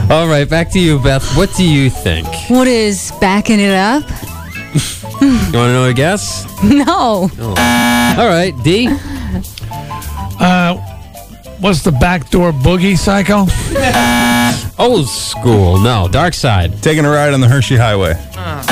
All 0.09 0.27
right, 0.27 0.47
back 0.49 0.69
to 0.71 0.79
you, 0.79 0.99
Beth. 0.99 1.23
What 1.35 1.53
do 1.55 1.63
you 1.67 1.89
think? 1.89 2.27
What 2.49 2.67
is 2.67 3.11
backing 3.19 3.59
it 3.59 3.73
up? 3.73 4.03
You 5.21 5.29
want 5.31 5.51
to 5.53 5.73
know 5.73 5.85
a 5.85 5.93
guess? 5.93 6.43
No. 6.63 7.29
All 7.37 8.27
right, 8.27 8.53
D. 8.63 8.87
Uh, 10.39 10.94
what's 11.65 11.81
the 11.81 11.91
backdoor 11.91 12.51
boogie, 12.51 12.95
Psycho? 12.95 13.47
Old 14.77 15.07
school. 15.09 15.79
No, 15.79 16.07
Dark 16.07 16.35
Side. 16.35 16.83
Taking 16.83 17.05
a 17.05 17.09
ride 17.09 17.33
on 17.33 17.41
the 17.41 17.47
Hershey 17.47 17.75
Highway. 17.75 18.13
That's 18.35 18.69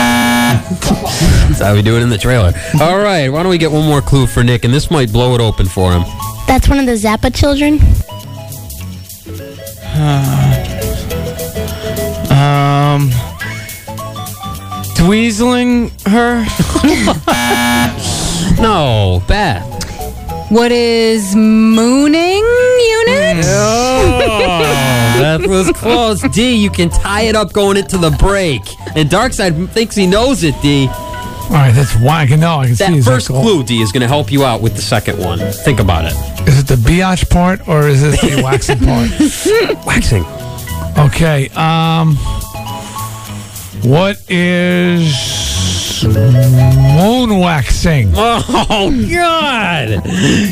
how 1.60 1.74
we 1.74 1.82
do 1.82 1.98
it 1.98 2.04
in 2.04 2.10
the 2.10 2.20
trailer. 2.20 2.54
All 2.80 3.00
right, 3.00 3.30
why 3.30 3.42
don't 3.42 3.50
we 3.50 3.58
get 3.58 3.72
one 3.72 3.88
more 3.88 4.02
clue 4.02 4.28
for 4.28 4.44
Nick, 4.44 4.64
and 4.64 4.72
this 4.72 4.92
might 4.92 5.12
blow 5.12 5.34
it 5.34 5.42
open 5.42 5.66
for 5.66 5.92
him. 5.92 6.04
That's 6.46 6.70
one 6.70 6.78
of 6.78 6.86
the 6.86 6.92
Zappa 6.92 7.34
children. 7.34 7.80
Um, 12.30 13.10
tweezling 14.96 15.90
her? 16.06 16.46
No, 18.62 19.22
Beth. 19.28 19.66
What 20.50 20.72
is 20.72 21.36
mooning 21.36 22.46
unit? 23.36 23.46
Oh, 23.50 24.20
that 25.20 25.48
was 25.48 25.72
close. 25.72 26.22
D, 26.34 26.56
you 26.56 26.70
can 26.70 26.90
tie 26.90 27.22
it 27.24 27.36
up 27.36 27.54
going 27.54 27.78
into 27.78 27.98
the 27.98 28.12
break. 28.12 28.62
And 28.96 29.10
Darkside 29.10 29.70
thinks 29.70 29.96
he 29.96 30.06
knows 30.08 30.44
it, 30.44 30.56
D. 30.62 30.88
All 30.88 31.50
right, 31.60 31.72
that's 31.72 31.94
why 31.98 32.22
I 32.22 32.26
can 32.28 32.40
know. 32.40 32.60
I 32.60 32.68
can 32.68 32.76
see. 32.76 32.84
That 32.86 32.94
his 32.94 33.06
first 33.06 33.28
clue, 33.28 33.64
D, 33.64 33.82
is 33.82 33.92
going 33.92 34.02
to 34.02 34.08
help 34.08 34.32
you 34.32 34.44
out 34.46 34.62
with 34.62 34.76
the 34.76 34.82
second 34.82 35.20
one. 35.20 35.40
Think 35.40 35.80
about 35.80 36.06
it. 36.06 36.14
Is 36.48 36.60
it 36.60 36.68
the 36.68 36.76
biatch 36.76 37.30
part 37.30 37.68
or 37.68 37.88
is 37.88 38.02
it 38.02 38.20
the 38.22 38.42
waxing 38.44 38.80
part? 38.80 39.10
Waxing. 39.86 40.24
Okay. 40.98 41.50
Um, 41.56 42.16
what 43.84 44.18
is 44.30 45.12
moon 46.08 47.40
waxing? 47.40 48.12
Oh, 48.76 48.90
God. 49.12 49.90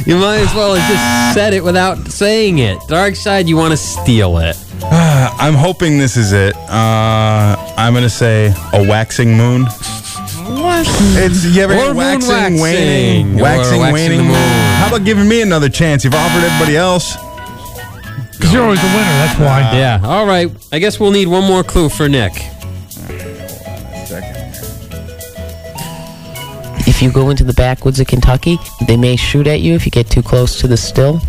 You 0.07 0.17
might 0.17 0.39
as 0.39 0.53
well 0.53 0.75
have 0.75 0.89
just 0.89 1.33
said 1.33 1.53
it 1.53 1.63
without 1.63 2.07
saying 2.07 2.59
it. 2.59 2.77
Dark 2.87 3.15
side, 3.15 3.47
you 3.49 3.55
want 3.57 3.71
to 3.71 3.77
steal 3.77 4.37
it. 4.37 4.57
Uh, 4.83 5.29
I'm 5.39 5.53
hoping 5.53 5.97
this 5.97 6.17
is 6.17 6.31
it. 6.33 6.55
Uh, 6.69 7.55
I'm 7.77 7.93
gonna 7.93 8.09
say 8.09 8.53
a 8.73 8.87
waxing 8.87 9.35
moon. 9.35 9.63
What? 9.65 10.85
It's 11.17 11.45
you 11.45 11.61
ever 11.63 11.73
Or 11.73 11.77
hear 11.77 11.93
waxing, 11.93 12.29
waxing. 12.29 12.61
waning, 12.61 13.39
Or 13.39 13.43
waxing, 13.43 13.79
waxing 13.79 13.93
waning. 13.93 14.17
the 14.19 14.23
moon. 14.23 14.33
How 14.79 14.87
about 14.89 15.05
giving 15.05 15.27
me 15.27 15.41
another 15.41 15.69
chance? 15.69 16.03
You've 16.03 16.13
offered 16.15 16.43
everybody 16.43 16.77
else. 16.77 17.15
Because 18.33 18.53
you're 18.53 18.63
always 18.63 18.81
the 18.81 18.87
winner. 18.87 19.03
That's 19.03 19.39
why. 19.39 19.71
Yeah, 19.77 19.99
all 20.03 20.25
right. 20.25 20.51
I 20.71 20.79
guess 20.79 20.99
we'll 20.99 21.11
need 21.11 21.27
one 21.27 21.43
more 21.45 21.63
clue 21.63 21.89
for 21.89 22.07
Nick. 22.09 22.33
If 26.91 26.97
if 26.97 27.01
you 27.01 27.11
go 27.11 27.29
into 27.29 27.43
the 27.45 27.53
backwoods 27.53 27.99
of 28.01 28.07
Kentucky, 28.07 28.59
they 28.85 28.97
may 28.97 29.15
shoot 29.15 29.47
at 29.47 29.61
you 29.61 29.73
if 29.75 29.85
you 29.85 29.91
get 29.91 30.07
too 30.09 30.21
close 30.21 30.59
to 30.59 30.67
the 30.67 30.75
still. 30.75 31.21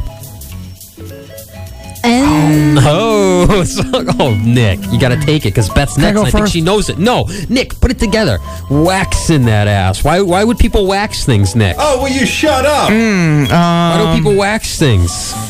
And 2.04 2.78
Oh, 2.82 3.62
so- 3.64 3.82
oh, 4.18 4.34
Nick, 4.44 4.80
you 4.90 4.98
got 4.98 5.10
to 5.10 5.20
take 5.20 5.42
it 5.46 5.50
because 5.54 5.70
Beth's 5.70 5.94
Can 5.94 6.02
I 6.04 6.06
next. 6.10 6.18
and 6.18 6.26
I 6.26 6.30
think 6.32 6.48
she 6.48 6.60
knows 6.60 6.88
it. 6.90 6.98
No, 6.98 7.28
Nick, 7.48 7.80
put 7.80 7.92
it 7.92 7.98
together. 8.00 8.38
Wax 8.70 9.30
in 9.30 9.44
that 9.44 9.68
ass. 9.68 10.02
Why? 10.02 10.20
Why 10.20 10.42
would 10.42 10.58
people 10.58 10.86
wax 10.88 11.24
things, 11.24 11.54
Nick? 11.54 11.76
Oh, 11.78 12.02
will 12.02 12.08
you 12.10 12.26
shut 12.26 12.66
up? 12.66 12.90
why 12.90 13.98
do 14.14 14.18
people 14.18 14.34
wax 14.36 14.78
things? 14.78 15.32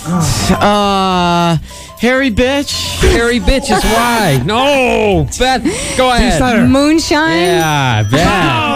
Uh, 0.53 1.57
hairy 2.03 2.31
bitch. 2.33 3.01
Hairy 3.13 3.39
bitch 3.39 3.71
is 3.71 3.83
why. 3.85 4.43
No, 4.45 5.27
Beth, 5.39 5.63
go 5.97 6.11
ahead. 6.11 6.39
Snyder. 6.39 6.67
moonshine. 6.67 7.39
Yeah, 7.39 8.03
Beth. 8.03 8.27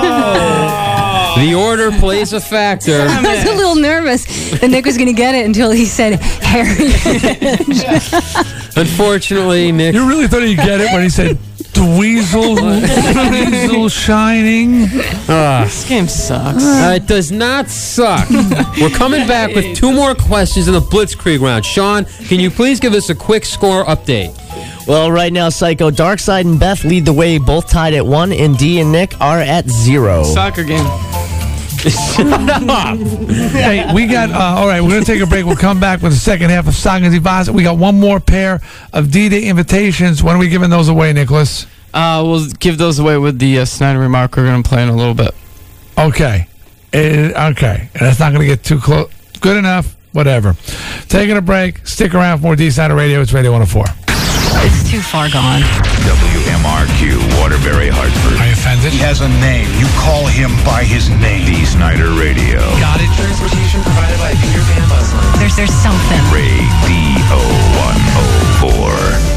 Oh. 0.05 1.35
The 1.39 1.55
order 1.55 1.91
plays 1.99 2.33
a 2.33 2.41
factor. 2.41 2.93
I 3.09 3.21
was 3.21 3.45
a 3.45 3.55
little 3.55 3.75
nervous 3.75 4.25
that 4.61 4.71
Nick 4.71 4.85
was 4.87 4.97
going 4.97 5.09
to 5.09 5.13
get 5.13 5.35
it 5.35 5.45
until 5.45 5.71
he 5.71 5.85
said 5.85 6.21
Harry. 6.41 6.93
Unfortunately, 8.77 9.73
Nick. 9.73 9.95
You 9.95 10.09
really 10.09 10.29
thought 10.29 10.43
he'd 10.43 10.57
get 10.57 10.81
it 10.81 10.93
when 10.93 11.03
he 11.03 11.09
said 11.11 11.37
Dweezil, 11.77 12.57
Dweezil 12.57 13.91
shining? 14.05 14.87
Ah. 15.29 15.63
This 15.65 15.87
game 15.87 16.09
sucks. 16.09 16.65
Uh, 16.65 16.95
it 16.97 17.07
does 17.07 17.31
not 17.31 17.69
suck. 17.69 18.29
We're 18.81 18.89
coming 18.91 19.29
back 19.29 19.55
with 19.55 19.77
two 19.77 19.93
more 19.93 20.15
questions 20.15 20.69
in 20.69 20.75
the 20.75 20.81
Blitzkrieg 20.81 21.41
round. 21.41 21.67
Sean, 21.67 22.07
can 22.29 22.41
you 22.41 22.51
please 22.51 22.81
give 22.81 22.95
us 22.95 23.11
a 23.11 23.15
quick 23.15 23.45
score 23.45 23.85
update? 23.85 24.35
Well, 24.87 25.11
right 25.13 25.33
now, 25.33 25.51
Psycho, 25.51 25.91
Darkside, 25.91 26.43
and 26.47 26.59
Beth 26.59 26.83
lead 26.85 27.05
the 27.05 27.13
way, 27.13 27.37
both 27.39 27.69
tied 27.69 27.93
at 27.93 28.07
one, 28.07 28.33
and 28.33 28.57
D 28.57 28.81
and 28.81 28.91
Nick 28.91 29.21
are 29.21 29.41
at 29.41 29.69
zero. 29.69 30.23
Soccer 30.23 30.65
game. 30.65 30.87
hey, 33.53 33.93
we 33.95 34.09
got, 34.09 34.31
uh, 34.31 34.59
all 34.59 34.67
right, 34.67 34.81
we're 34.81 34.91
going 34.91 35.05
to 35.05 35.07
take 35.07 35.23
a 35.23 35.27
break. 35.27 35.47
We'll 35.47 35.55
come 35.55 35.79
back 35.79 36.03
with 36.03 36.13
the 36.13 36.19
second 36.19 36.51
half 36.51 36.67
of 36.67 36.75
Sagen 36.75 37.09
Zie 37.13 37.19
Vas. 37.19 37.49
We 37.49 37.63
got 37.63 37.79
one 37.79 38.01
more 38.01 38.19
pair 38.19 38.61
of 38.93 39.13
D 39.13 39.29
Day 39.29 39.45
invitations. 39.45 40.21
When 40.21 40.35
are 40.35 40.39
we 40.39 40.49
giving 40.49 40.71
those 40.71 40.89
away, 40.89 41.13
Nicholas? 41.13 41.67
Uh, 41.95 42.25
we'll 42.27 42.47
give 42.59 42.77
those 42.77 42.99
away 42.99 43.19
with 43.19 43.39
the 43.39 43.61
uh, 43.61 43.65
Snide 43.65 43.97
remark 43.97 44.37
we're 44.37 44.47
going 44.47 44.65
to 44.65 44.69
play 44.69 44.83
in 44.83 44.89
a 44.89 44.97
little 44.97 45.15
bit. 45.15 45.33
Okay. 45.97 46.49
Eh, 46.93 47.51
okay. 47.51 47.89
And 47.95 48.01
that's 48.01 48.19
not 48.19 48.33
going 48.33 48.41
to 48.41 48.47
get 48.47 48.65
too 48.65 48.81
close. 48.81 49.11
Good 49.41 49.57
enough. 49.57 49.97
Whatever. 50.13 50.57
Taking 51.09 51.37
a 51.37 51.43
break. 51.43 51.87
Stick 51.87 52.15
around 52.15 52.39
for 52.39 52.45
more 52.45 52.57
D 52.57 52.71
Side 52.71 52.91
Radio. 52.91 53.21
It's 53.21 53.33
Radio 53.33 53.53
104. 53.53 54.06
It's 54.65 54.83
too 54.89 55.01
far 55.03 55.29
gone. 55.29 55.61
WMRQ, 56.07 57.19
Waterbury, 57.41 57.91
Hartford. 57.93 58.39
Are 58.41 58.47
you 58.47 58.57
offended? 58.57 58.93
He 58.93 59.03
has 59.05 59.21
a 59.21 59.29
name. 59.43 59.69
You 59.77 59.87
call 60.01 60.25
him 60.27 60.55
by 60.65 60.85
his 60.85 61.11
name. 61.21 61.45
Dee 61.45 61.67
Snider 61.67 62.15
Radio. 62.17 62.63
Got 62.81 63.03
it. 63.03 63.11
Transportation 63.19 63.83
provided 63.83 64.17
by 64.23 64.33
Peter 64.39 64.63
Pan 64.73 64.87
Bus 64.89 65.13
Line. 65.13 65.39
There's 65.43 65.57
there's 65.59 65.75
something. 65.85 66.23
Radio 66.33 67.41
104. 68.65 69.37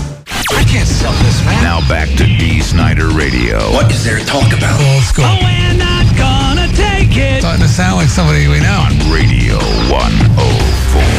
I 0.56 0.64
can't 0.66 0.88
sell 0.88 1.14
this, 1.26 1.44
man. 1.44 1.62
Now 1.64 1.82
back 1.90 2.08
to 2.18 2.26
Dee 2.26 2.62
Snider 2.62 3.10
Radio. 3.10 3.60
What 3.76 3.92
is 3.92 4.04
there 4.06 4.18
to 4.20 4.26
talk 4.26 4.54
about? 4.56 4.80
Old 4.80 5.04
school. 5.04 5.26
Oh, 5.28 5.38
we're 5.42 5.76
not 5.76 6.08
gonna 6.16 6.68
take 6.74 7.18
it. 7.18 7.42
Starting 7.42 7.62
to 7.66 7.72
sound 7.72 7.98
like 7.98 8.10
somebody 8.10 8.48
we 8.48 8.60
know. 8.60 8.88
On 8.88 8.96
Radio 9.12 9.58
104. 9.92 11.19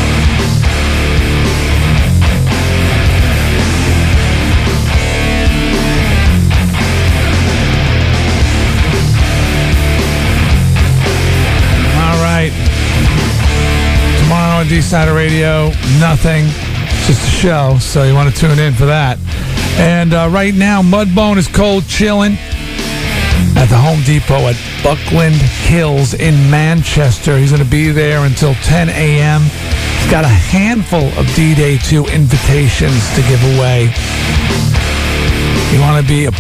On 14.61 14.69
D 14.69 14.83
Side 14.83 15.09
Radio, 15.09 15.69
nothing. 15.99 16.45
Just 17.07 17.27
a 17.27 17.31
show. 17.31 17.79
So 17.81 18.03
you 18.03 18.13
want 18.13 18.35
to 18.35 18.39
tune 18.39 18.59
in 18.59 18.75
for 18.75 18.85
that. 18.85 19.17
And 19.79 20.13
uh, 20.13 20.29
right 20.31 20.55
now, 20.55 20.83
Mudbone 20.83 21.39
is 21.39 21.49
cold 21.49 21.87
chilling 21.89 22.33
at 23.57 23.67
the 23.73 23.79
Home 23.79 24.03
Depot 24.03 24.53
at 24.53 24.61
Buckland 24.85 25.37
Hills 25.37 26.13
in 26.13 26.35
Manchester. 26.51 27.39
He's 27.39 27.53
going 27.53 27.65
to 27.65 27.71
be 27.71 27.91
there 27.91 28.27
until 28.27 28.53
10 28.55 28.91
a.m. 28.91 29.41
He's 29.41 30.11
got 30.11 30.25
a 30.25 30.29
handful 30.29 31.09
of 31.17 31.25
D 31.35 31.55
Day 31.55 31.79
2 31.79 32.07
invitations 32.13 33.01
to 33.17 33.23
give 33.23 33.41
away. 33.57 33.89
You 35.73 35.81
want 35.81 36.05
to 36.05 36.07
be 36.07 36.27
a 36.27 36.33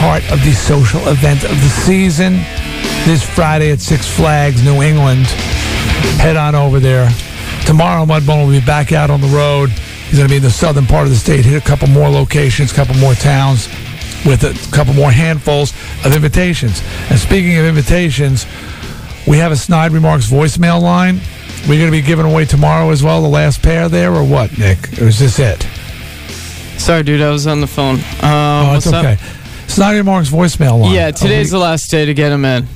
part 0.00 0.24
of 0.32 0.40
the 0.44 0.52
social 0.56 1.06
event 1.08 1.44
of 1.44 1.60
the 1.60 1.72
season 1.84 2.40
this 3.04 3.22
Friday 3.22 3.70
at 3.70 3.80
Six 3.80 4.08
Flags, 4.08 4.64
New 4.64 4.80
England. 4.80 5.26
Head 6.24 6.36
on 6.36 6.54
over 6.54 6.80
there. 6.80 7.10
Tomorrow, 7.66 8.04
Mudbone 8.04 8.46
will 8.46 8.52
be 8.60 8.64
back 8.64 8.92
out 8.92 9.10
on 9.10 9.20
the 9.20 9.28
road. 9.28 9.70
He's 9.70 10.18
going 10.18 10.28
to 10.28 10.32
be 10.32 10.36
in 10.38 10.42
the 10.42 10.50
southern 10.50 10.86
part 10.86 11.04
of 11.04 11.10
the 11.10 11.16
state, 11.16 11.44
hit 11.44 11.62
a 11.62 11.64
couple 11.64 11.88
more 11.88 12.08
locations, 12.08 12.72
a 12.72 12.74
couple 12.74 12.94
more 12.96 13.14
towns 13.14 13.68
with 14.26 14.42
a 14.44 14.74
couple 14.74 14.92
more 14.92 15.10
handfuls 15.10 15.72
of 16.04 16.14
invitations. 16.14 16.82
And 17.10 17.18
speaking 17.18 17.56
of 17.58 17.64
invitations, 17.64 18.44
we 19.26 19.38
have 19.38 19.52
a 19.52 19.56
Snide 19.56 19.92
Remarks 19.92 20.28
voicemail 20.28 20.80
line. 20.82 21.20
We're 21.68 21.78
going 21.78 21.86
to 21.86 21.92
be 21.92 22.02
giving 22.02 22.26
away 22.26 22.44
tomorrow 22.44 22.90
as 22.90 23.02
well, 23.02 23.22
the 23.22 23.28
last 23.28 23.62
pair 23.62 23.88
there, 23.88 24.12
or 24.12 24.24
what, 24.24 24.58
Nick? 24.58 24.98
Or 25.00 25.04
is 25.04 25.18
this 25.18 25.38
it? 25.38 25.62
Sorry, 26.80 27.02
dude, 27.02 27.20
I 27.20 27.30
was 27.30 27.46
on 27.46 27.60
the 27.60 27.66
phone. 27.66 27.96
Um, 27.96 28.00
oh, 28.22 28.74
it's 28.76 28.86
what's 28.86 28.96
up? 28.96 29.04
okay. 29.04 29.18
Snide 29.68 29.96
Remarks 29.96 30.30
voicemail 30.30 30.80
line. 30.80 30.94
Yeah, 30.94 31.10
today's 31.12 31.50
the 31.50 31.58
last 31.58 31.90
day 31.90 32.04
to 32.06 32.14
get 32.14 32.30
them 32.30 32.44
in. 32.44 32.66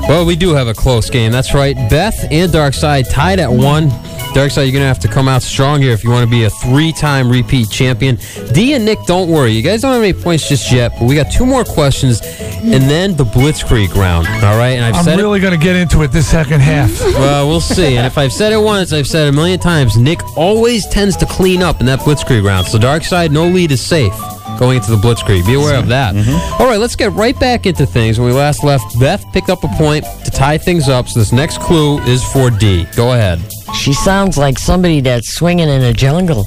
Well, 0.10 0.26
we 0.26 0.36
do 0.36 0.54
have 0.54 0.68
a 0.68 0.74
close 0.74 1.10
game. 1.10 1.32
That's 1.32 1.54
right. 1.54 1.76
Beth 1.90 2.28
and 2.30 2.52
Darkside 2.52 3.10
tied 3.10 3.40
at 3.40 3.50
one. 3.50 3.90
Darkside, 4.34 4.64
you're 4.66 4.72
going 4.72 4.82
to 4.82 4.88
have 4.88 5.00
to 5.00 5.08
come 5.08 5.28
out 5.28 5.44
strong 5.44 5.82
here 5.82 5.92
if 5.92 6.04
you 6.04 6.10
want 6.10 6.24
to 6.24 6.30
be 6.30 6.46
a 6.46 6.50
three 6.50 6.92
time 6.92 7.30
repeat 7.30 7.70
champion. 7.70 8.18
D 8.52 8.74
and 8.74 8.84
Nick, 8.84 8.98
don't 9.06 9.30
worry. 9.30 9.52
You 9.52 9.62
guys 9.62 9.82
don't 9.82 9.94
have 9.94 10.02
any 10.02 10.14
points 10.14 10.50
just 10.50 10.72
yet, 10.72 10.92
but 11.00 11.06
we 11.06 11.14
got 11.16 11.32
two 11.32 11.46
more 11.46 11.64
questions 11.64 12.22
and 12.64 12.84
then 12.90 13.16
the 13.16 13.26
Blitzkrieg 13.26 13.94
round. 13.94 14.28
All 14.28 14.58
right, 14.58 14.70
and 14.72 14.84
I've 14.84 14.96
I'm 14.96 15.04
said 15.04 15.20
really 15.20 15.40
going 15.40 15.58
to 15.58 15.64
get 15.64 15.76
into 15.76 16.02
it 16.02 16.08
this 16.12 16.28
second 16.28 16.62
half. 16.62 16.92
Well, 17.24 17.48
we'll 17.48 17.62
see. 17.62 17.96
And 17.96 18.06
if 18.08 18.18
I've 18.18 18.34
said 18.34 18.52
it 18.52 18.58
once, 18.58 18.92
I've 18.92 19.08
said 19.08 19.28
it 19.28 19.30
a 19.30 19.32
million 19.32 19.60
times. 19.60 19.98
Nick 19.98 20.20
always 20.36 20.88
tends 20.88 21.16
to 21.18 21.26
clean 21.26 21.62
up 21.62 21.80
in 21.80 21.86
that 21.86 22.00
Blitzkrieg 22.00 22.44
round. 22.44 22.68
So 22.68 22.78
Darkside, 22.80 23.32
no 23.32 23.48
lead 23.48 23.72
is 23.72 23.82
safe 23.82 24.14
going 24.60 24.78
into 24.78 24.92
the 24.92 24.98
Blitzkrieg. 24.98 25.46
Be 25.46 25.54
aware 25.54 25.78
of 25.78 25.88
that. 25.88 26.16
Mm-hmm. 26.16 26.30
Mm-hmm. 26.32 26.62
All 26.62 26.68
right, 26.68 26.80
let's 26.80 26.96
get 26.96 27.12
right 27.14 27.40
back 27.40 27.66
into 27.66 27.86
things. 27.86 28.20
When 28.20 28.28
we 28.28 28.34
last 28.34 28.64
left, 28.64 29.00
Beth 29.00 29.24
picked 29.32 29.50
up 29.50 29.64
a 29.64 29.68
point 29.70 30.06
to 30.26 30.32
tie 30.32 30.58
things 30.58 30.90
up. 30.90 31.08
So 31.08 31.20
this 31.20 31.32
next 31.32 31.60
clue 31.62 32.00
is 32.02 32.24
for 32.24 32.50
D. 32.50 32.86
Go 32.96 33.14
ahead. 33.14 33.40
She 33.74 33.94
sounds 33.94 34.38
like 34.38 34.58
somebody 34.60 35.02
that's 35.02 35.34
swinging 35.34 35.68
in 35.70 35.82
a 35.82 35.94
jungle. 35.94 36.46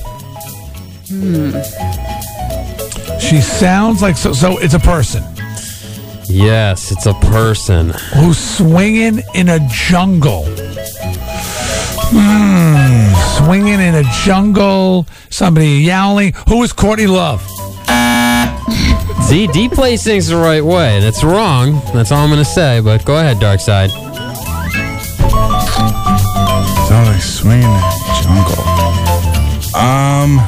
Hmm. 1.09 1.51
She 3.21 3.41
sounds 3.41 4.03
like 4.03 4.17
so. 4.17 4.33
So 4.33 4.59
it's 4.59 4.75
a 4.75 4.79
person 4.79 5.23
Yes, 6.29 6.91
it's 6.93 7.07
a 7.07 7.15
person. 7.15 7.91
who's 8.15 8.39
swinging 8.39 9.23
in 9.35 9.49
a 9.49 9.59
jungle. 9.71 10.45
Hmm, 12.09 13.45
swinging 13.45 13.81
in 13.81 13.95
a 13.95 14.03
jungle. 14.25 15.07
Somebody 15.31 15.79
yowling. 15.79 16.33
Who 16.49 16.63
is 16.63 16.73
Courtney 16.73 17.07
Love? 17.07 17.43
See, 19.29 19.47
D 19.49 19.69
plays 19.69 20.05
things 20.05 20.29
the 20.29 20.37
right 20.37 20.65
way. 20.65 21.01
That's 21.01 21.25
wrong. 21.25 21.81
That's 21.95 22.13
all 22.13 22.19
I'm 22.19 22.29
going 22.31 22.39
to 22.39 22.45
say. 22.45 22.81
But 22.81 23.05
go 23.05 23.17
ahead, 23.19 23.41
Dark 23.41 23.61
Side. 23.61 23.91
Sound 27.21 27.23
like 27.23 27.23
swinging 27.23 27.65
in 27.65 27.71
a 27.71 27.91
jungle. 28.23 28.63
Um, 29.75 30.39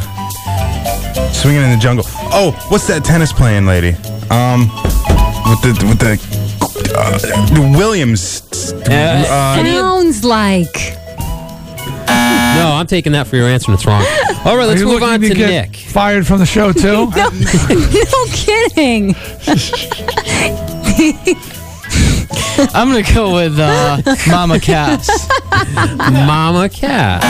swinging 1.33 1.63
in 1.63 1.71
the 1.71 1.79
jungle. 1.81 2.05
Oh, 2.33 2.53
what's 2.69 2.87
that 2.89 3.05
tennis 3.05 3.33
playing 3.33 3.65
lady? 3.67 3.97
Um, 4.31 4.69
with 5.49 5.63
the 5.63 5.73
with 5.89 5.99
the 5.99 6.19
uh, 6.97 7.19
the 7.19 7.75
Williams. 7.77 8.43
Uh, 8.87 9.25
Sounds 9.25 10.25
like. 10.25 10.97
No, 12.09 12.73
I'm 12.75 12.87
taking 12.87 13.13
that 13.13 13.27
for 13.29 13.37
your 13.37 13.47
answer, 13.47 13.71
and 13.71 13.79
it's 13.79 13.87
wrong. 13.87 14.03
All 14.45 14.57
right, 14.57 14.67
let's 14.67 14.81
you 14.81 14.87
move 14.87 14.95
looking 15.01 15.09
on 15.09 15.21
to 15.21 15.35
get 15.35 15.71
Nick. 15.71 15.77
Fired 15.77 16.27
from 16.27 16.39
the 16.39 16.47
show 16.47 16.73
too? 16.85 17.09
No, 17.11 17.31
no 17.31 18.27
kidding. 18.33 19.15
I'm 22.75 22.91
gonna 22.91 23.15
go 23.15 23.35
with 23.35 23.57
uh, 23.59 24.03
Mama 24.29 24.59
Cass. 24.59 25.29
Mama 26.27 26.69
Cat. 26.69 27.23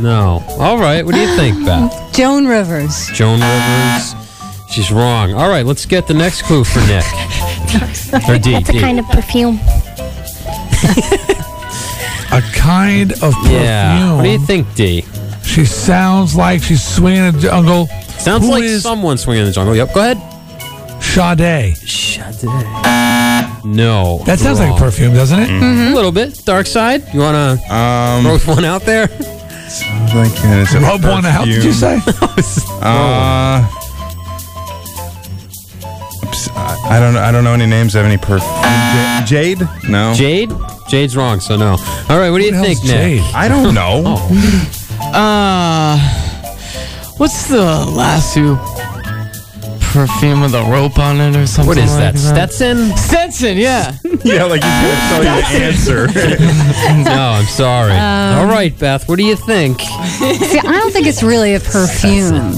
No. 0.00 0.44
All 0.58 0.78
right, 0.78 1.04
what 1.04 1.14
do 1.14 1.20
you 1.20 1.34
think, 1.36 1.64
Beth? 1.64 2.12
Joan 2.12 2.46
Rivers. 2.46 3.08
Joan 3.12 3.40
Rivers. 3.40 4.14
She's 4.70 4.90
wrong. 4.90 5.34
All 5.34 5.48
right, 5.48 5.64
let's 5.64 5.86
get 5.86 6.06
the 6.06 6.14
next 6.14 6.42
clue 6.42 6.64
for 6.64 6.80
Nick. 6.80 7.04
or 8.28 8.38
D. 8.38 8.52
That's 8.52 8.68
a 8.68 8.72
D. 8.72 8.80
kind 8.80 8.98
of 8.98 9.06
perfume. 9.06 9.58
A 12.32 12.42
kind 12.54 13.12
of 13.12 13.20
perfume. 13.34 13.52
Yeah. 13.52 14.16
What 14.16 14.24
do 14.24 14.30
you 14.30 14.38
think, 14.44 14.74
D? 14.74 15.04
She 15.44 15.64
sounds 15.64 16.34
like 16.34 16.62
she's 16.62 16.82
swinging 16.82 17.24
in 17.24 17.34
a 17.36 17.38
jungle. 17.38 17.86
Sounds 18.18 18.44
Who 18.44 18.50
like 18.50 18.64
is 18.64 18.82
someone 18.82 19.18
swinging 19.18 19.42
in 19.42 19.46
the 19.46 19.52
jungle. 19.52 19.76
Yep, 19.76 19.94
go 19.94 20.00
ahead. 20.00 20.33
Sade. 21.04 21.76
Sade. 21.76 22.44
No. 23.64 24.22
That 24.26 24.38
sounds 24.38 24.58
like 24.60 24.74
a 24.74 24.78
perfume, 24.78 25.14
doesn't 25.14 25.38
it? 25.38 25.50
A 25.50 25.94
little 25.94 26.12
bit. 26.12 26.44
Dark 26.44 26.66
side. 26.66 27.02
You 27.14 27.20
want 27.20 27.60
to 27.60 27.74
um, 27.74 28.38
throw 28.38 28.54
one 28.54 28.64
out 28.64 28.82
there? 28.82 29.08
like 30.14 30.30
it's 30.34 30.74
a 30.74 30.80
Rub 30.80 31.02
one 31.02 31.24
out, 31.26 31.46
did 31.46 31.64
you 31.64 31.72
say? 31.72 32.00
Uh, 32.84 33.66
I 36.56 36.88
I 36.90 37.00
don't 37.00 37.14
know. 37.14 37.20
I 37.20 37.32
don't 37.32 37.44
know 37.44 37.54
any 37.54 37.64
names 37.66 37.94
of 37.94 38.04
any 38.04 38.18
perfume. 38.18 38.50
Ja- 38.50 39.24
Jade? 39.24 39.60
No. 39.88 40.12
Jade? 40.14 40.52
Jade's 40.88 41.16
wrong, 41.16 41.40
so 41.40 41.56
no. 41.56 41.76
All 42.10 42.18
right, 42.18 42.30
what 42.30 42.38
do 42.38 42.44
you 42.44 42.52
think, 42.52 42.80
hell's 42.80 42.90
Nick? 42.90 43.22
Jade? 43.22 43.34
I 43.34 43.48
don't 43.48 43.74
know. 43.74 44.18
Uh, 45.14 45.96
what's 47.18 47.46
the 47.46 47.60
lasso 47.62 48.56
perfume 49.94 50.40
with 50.40 50.54
a 50.54 50.62
rope 50.64 50.98
on 50.98 51.20
it 51.20 51.36
or 51.36 51.46
something? 51.46 51.68
What 51.68 51.78
is 51.78 51.92
like 51.92 52.14
that? 52.14 52.18
Stetson? 52.18 52.96
Stetson, 52.96 53.56
yeah. 53.56 53.96
yeah, 54.24 54.42
like 54.44 54.60
you 54.60 54.68
gonna 54.82 55.08
tell 55.08 55.22
you 55.22 55.40
the 55.40 55.64
answer. 55.64 56.06
no, 57.04 57.30
I'm 57.38 57.46
sorry. 57.46 57.92
Um, 57.92 58.38
All 58.40 58.46
right, 58.46 58.76
Beth, 58.76 59.08
what 59.08 59.16
do 59.16 59.24
you 59.24 59.36
think? 59.36 59.80
See, 59.80 60.58
I 60.58 60.80
don't 60.80 60.92
think 60.92 61.06
it's 61.06 61.22
really 61.22 61.54
a 61.54 61.60
perfume. 61.60 62.54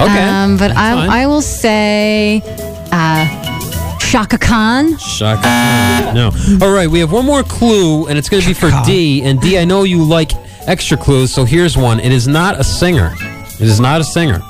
Okay. 0.00 0.22
Um, 0.22 0.56
but 0.56 0.72
fine. 0.72 1.10
I, 1.10 1.22
I 1.22 1.26
will 1.26 1.42
say 1.42 2.40
uh, 2.92 3.98
Chaka 3.98 4.38
Khan. 4.38 4.96
Chaka 4.98 5.42
Khan. 5.42 6.14
No. 6.14 6.30
All 6.64 6.72
right, 6.72 6.88
we 6.88 7.00
have 7.00 7.10
one 7.10 7.26
more 7.26 7.42
clue, 7.42 8.06
and 8.06 8.16
it's 8.16 8.28
going 8.28 8.42
to 8.42 8.48
be 8.48 8.54
for 8.54 8.70
D. 8.86 9.22
And 9.24 9.40
D, 9.40 9.58
I 9.58 9.64
know 9.64 9.82
you 9.82 10.04
like 10.04 10.30
extra 10.68 10.96
clues, 10.96 11.34
so 11.34 11.44
here's 11.44 11.76
one. 11.76 11.98
It 11.98 12.12
is 12.12 12.28
not 12.28 12.60
a 12.60 12.64
singer. 12.64 13.12
It 13.20 13.68
is 13.68 13.80
not 13.80 14.00
a 14.00 14.04
singer. 14.04 14.40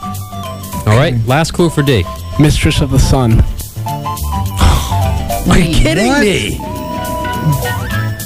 All 0.86 0.96
right, 0.96 1.14
last 1.26 1.52
clue 1.52 1.70
for 1.70 1.82
D. 1.82 2.04
Mistress 2.38 2.80
of 2.80 2.90
the 2.90 2.98
Sun. 2.98 3.40
Are 5.50 5.58
you 5.58 5.74
kidding 5.74 6.12
me? 6.20 6.58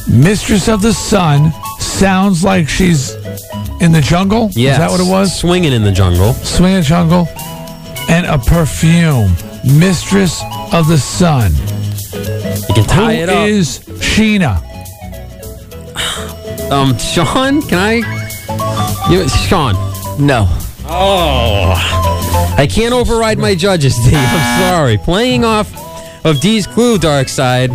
Mistress 0.08 0.68
of 0.68 0.82
the 0.82 0.92
Sun 0.92 1.52
sounds 1.78 2.42
like 2.42 2.68
she's 2.68 3.14
in 3.80 3.92
the 3.92 4.00
jungle. 4.02 4.50
Yes. 4.52 4.74
Is 4.74 4.78
that 4.78 4.90
what 4.90 5.00
it 5.00 5.08
was? 5.10 5.38
Swinging 5.38 5.72
in 5.72 5.82
the 5.84 5.92
jungle. 5.92 6.32
Swinging 6.32 6.82
jungle. 6.82 7.28
And 8.08 8.26
a 8.26 8.38
perfume. 8.38 9.30
Mistress 9.78 10.42
of 10.72 10.88
the 10.88 10.98
Sun. 10.98 11.52
You 12.68 12.74
can 12.74 12.84
tie 12.84 13.16
Who 13.16 13.22
it 13.22 13.28
up. 13.28 13.46
is 13.48 13.80
Sheena? 14.00 14.62
Um, 16.72 16.96
Sean, 16.98 17.62
can 17.62 17.78
I? 17.78 19.10
You, 19.10 19.28
Sean. 19.28 19.74
No. 20.18 20.48
Oh, 20.91 21.75
I 22.57 22.67
can't 22.67 22.94
override 22.94 23.39
my 23.39 23.55
judges, 23.55 23.94
D. 23.97 24.10
I'm 24.15 24.60
sorry. 24.70 24.97
Playing 24.99 25.44
off 25.44 25.70
of 26.25 26.41
D's 26.41 26.67
clue, 26.67 26.99
Dark 26.99 27.28
Side, 27.28 27.70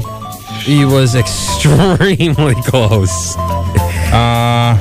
he 0.64 0.84
was 0.86 1.14
extremely 1.16 2.56
close. 2.66 3.36
Uh, 3.38 4.78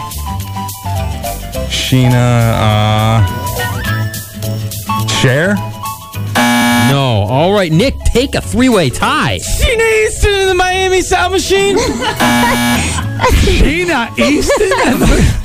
Sheena. 1.68 2.54
Uh, 2.58 3.26
Cher. 5.08 5.54
No. 6.90 7.24
All 7.28 7.52
right, 7.54 7.70
Nick, 7.72 7.96
take 8.00 8.34
a 8.34 8.40
three-way 8.40 8.90
tie. 8.90 9.38
Sheena 9.38 10.04
Easton 10.06 10.34
in 10.34 10.48
the 10.48 10.54
Miami 10.54 11.00
Sound 11.00 11.32
Machine. 11.32 11.76
Sheena 13.46 14.10
Easton? 14.18 15.41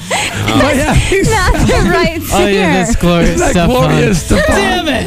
And 0.48 0.60
the- 0.60 0.64
Miami 0.64 1.22
Not 1.24 1.54
the 1.68 1.90
right 1.98 2.22
Oh 2.32 2.48
yeah, 2.48 2.74
that's 2.84 2.96
Gloria 2.96 3.32
Isn't 3.34 3.54
that 3.54 3.68
Gloria 3.70 4.10
Estefan. 4.10 4.46
Damn 4.48 4.88
it! 4.88 5.06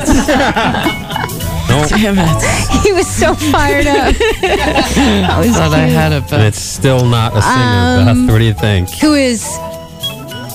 No. 1.69 1.87
Damn 1.89 2.19
it! 2.19 2.83
He 2.85 2.93
was 2.93 3.07
so 3.07 3.35
fired 3.35 3.87
up. 3.87 4.15
That 4.17 5.35
was 5.39 5.55
Thought 5.57 5.73
I 5.75 5.81
had 5.81 6.13
it 6.13 6.23
And 6.23 6.31
back. 6.31 6.41
it's 6.49 6.59
still 6.59 7.05
not 7.07 7.37
a 7.37 7.43
singer, 7.43 8.11
Um, 8.11 8.27
Beth. 8.27 8.33
What 8.33 8.39
do 8.39 8.45
you 8.45 8.55
think? 8.55 8.91
Who 9.01 9.15
is 9.15 9.43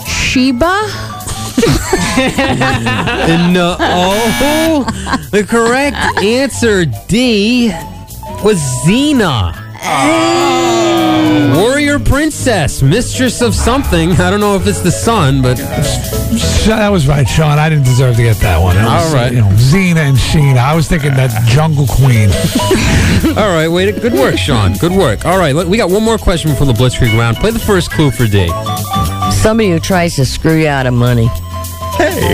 Sheba? 0.08 0.82
no. 3.52 3.76
Oh, 3.80 4.86
the 5.32 5.44
correct 5.48 5.96
answer, 6.24 6.86
D, 7.08 7.70
was 8.44 8.58
Xena. 8.86 9.54
Ah. 9.88 11.54
Warrior 11.56 12.00
princess, 12.00 12.82
mistress 12.82 13.42
of 13.42 13.54
something. 13.54 14.12
I 14.14 14.30
don't 14.32 14.40
know 14.40 14.56
if 14.56 14.66
it's 14.68 14.82
the 14.82 14.92
sun, 14.92 15.42
but 15.42 15.58
that 15.58 16.90
was 16.92 17.08
right, 17.08 17.28
Sean. 17.28 17.60
I 17.60 17.70
didn't 17.70 17.86
deserve 17.86 18.16
to 18.18 18.24
get 18.24 18.38
that 18.38 18.58
one. 18.62 18.76
That 18.76 18.86
was, 18.86 19.14
All 19.14 19.14
right. 19.20 19.32
You 19.34 19.42
know, 19.42 19.50
Xena 19.50 19.98
and 19.98 20.18
Sheena. 20.18 20.58
I 20.58 20.76
was 20.76 20.88
thinking 20.88 21.14
that 21.14 21.32
Jungle 21.48 21.88
Queen. 21.88 22.30
all 23.38 23.54
right. 23.54 23.68
Wait, 23.68 24.02
good 24.02 24.14
work, 24.14 24.38
Sean. 24.38 24.74
Good 24.74 24.92
work. 24.92 25.26
All 25.26 25.38
right, 25.38 25.54
let- 25.56 25.68
we 25.68 25.78
got 25.78 25.90
one 25.90 26.04
more 26.04 26.18
question 26.18 26.56
from 26.56 26.68
the 26.68 26.74
Blitzkrieg 26.74 27.18
round. 27.18 27.38
Play 27.38 27.52
the 27.52 27.60
first 27.60 27.92
clue 27.92 28.12
for 28.12 28.26
D. 28.28 28.48
Somebody 29.32 29.70
who 29.72 29.80
tries 29.80 30.16
to 30.16 30.26
screw 30.26 30.56
you 30.58 30.68
out 30.68 30.88
of 30.88 30.94
money. 30.94 31.28
Hey, 31.98 32.34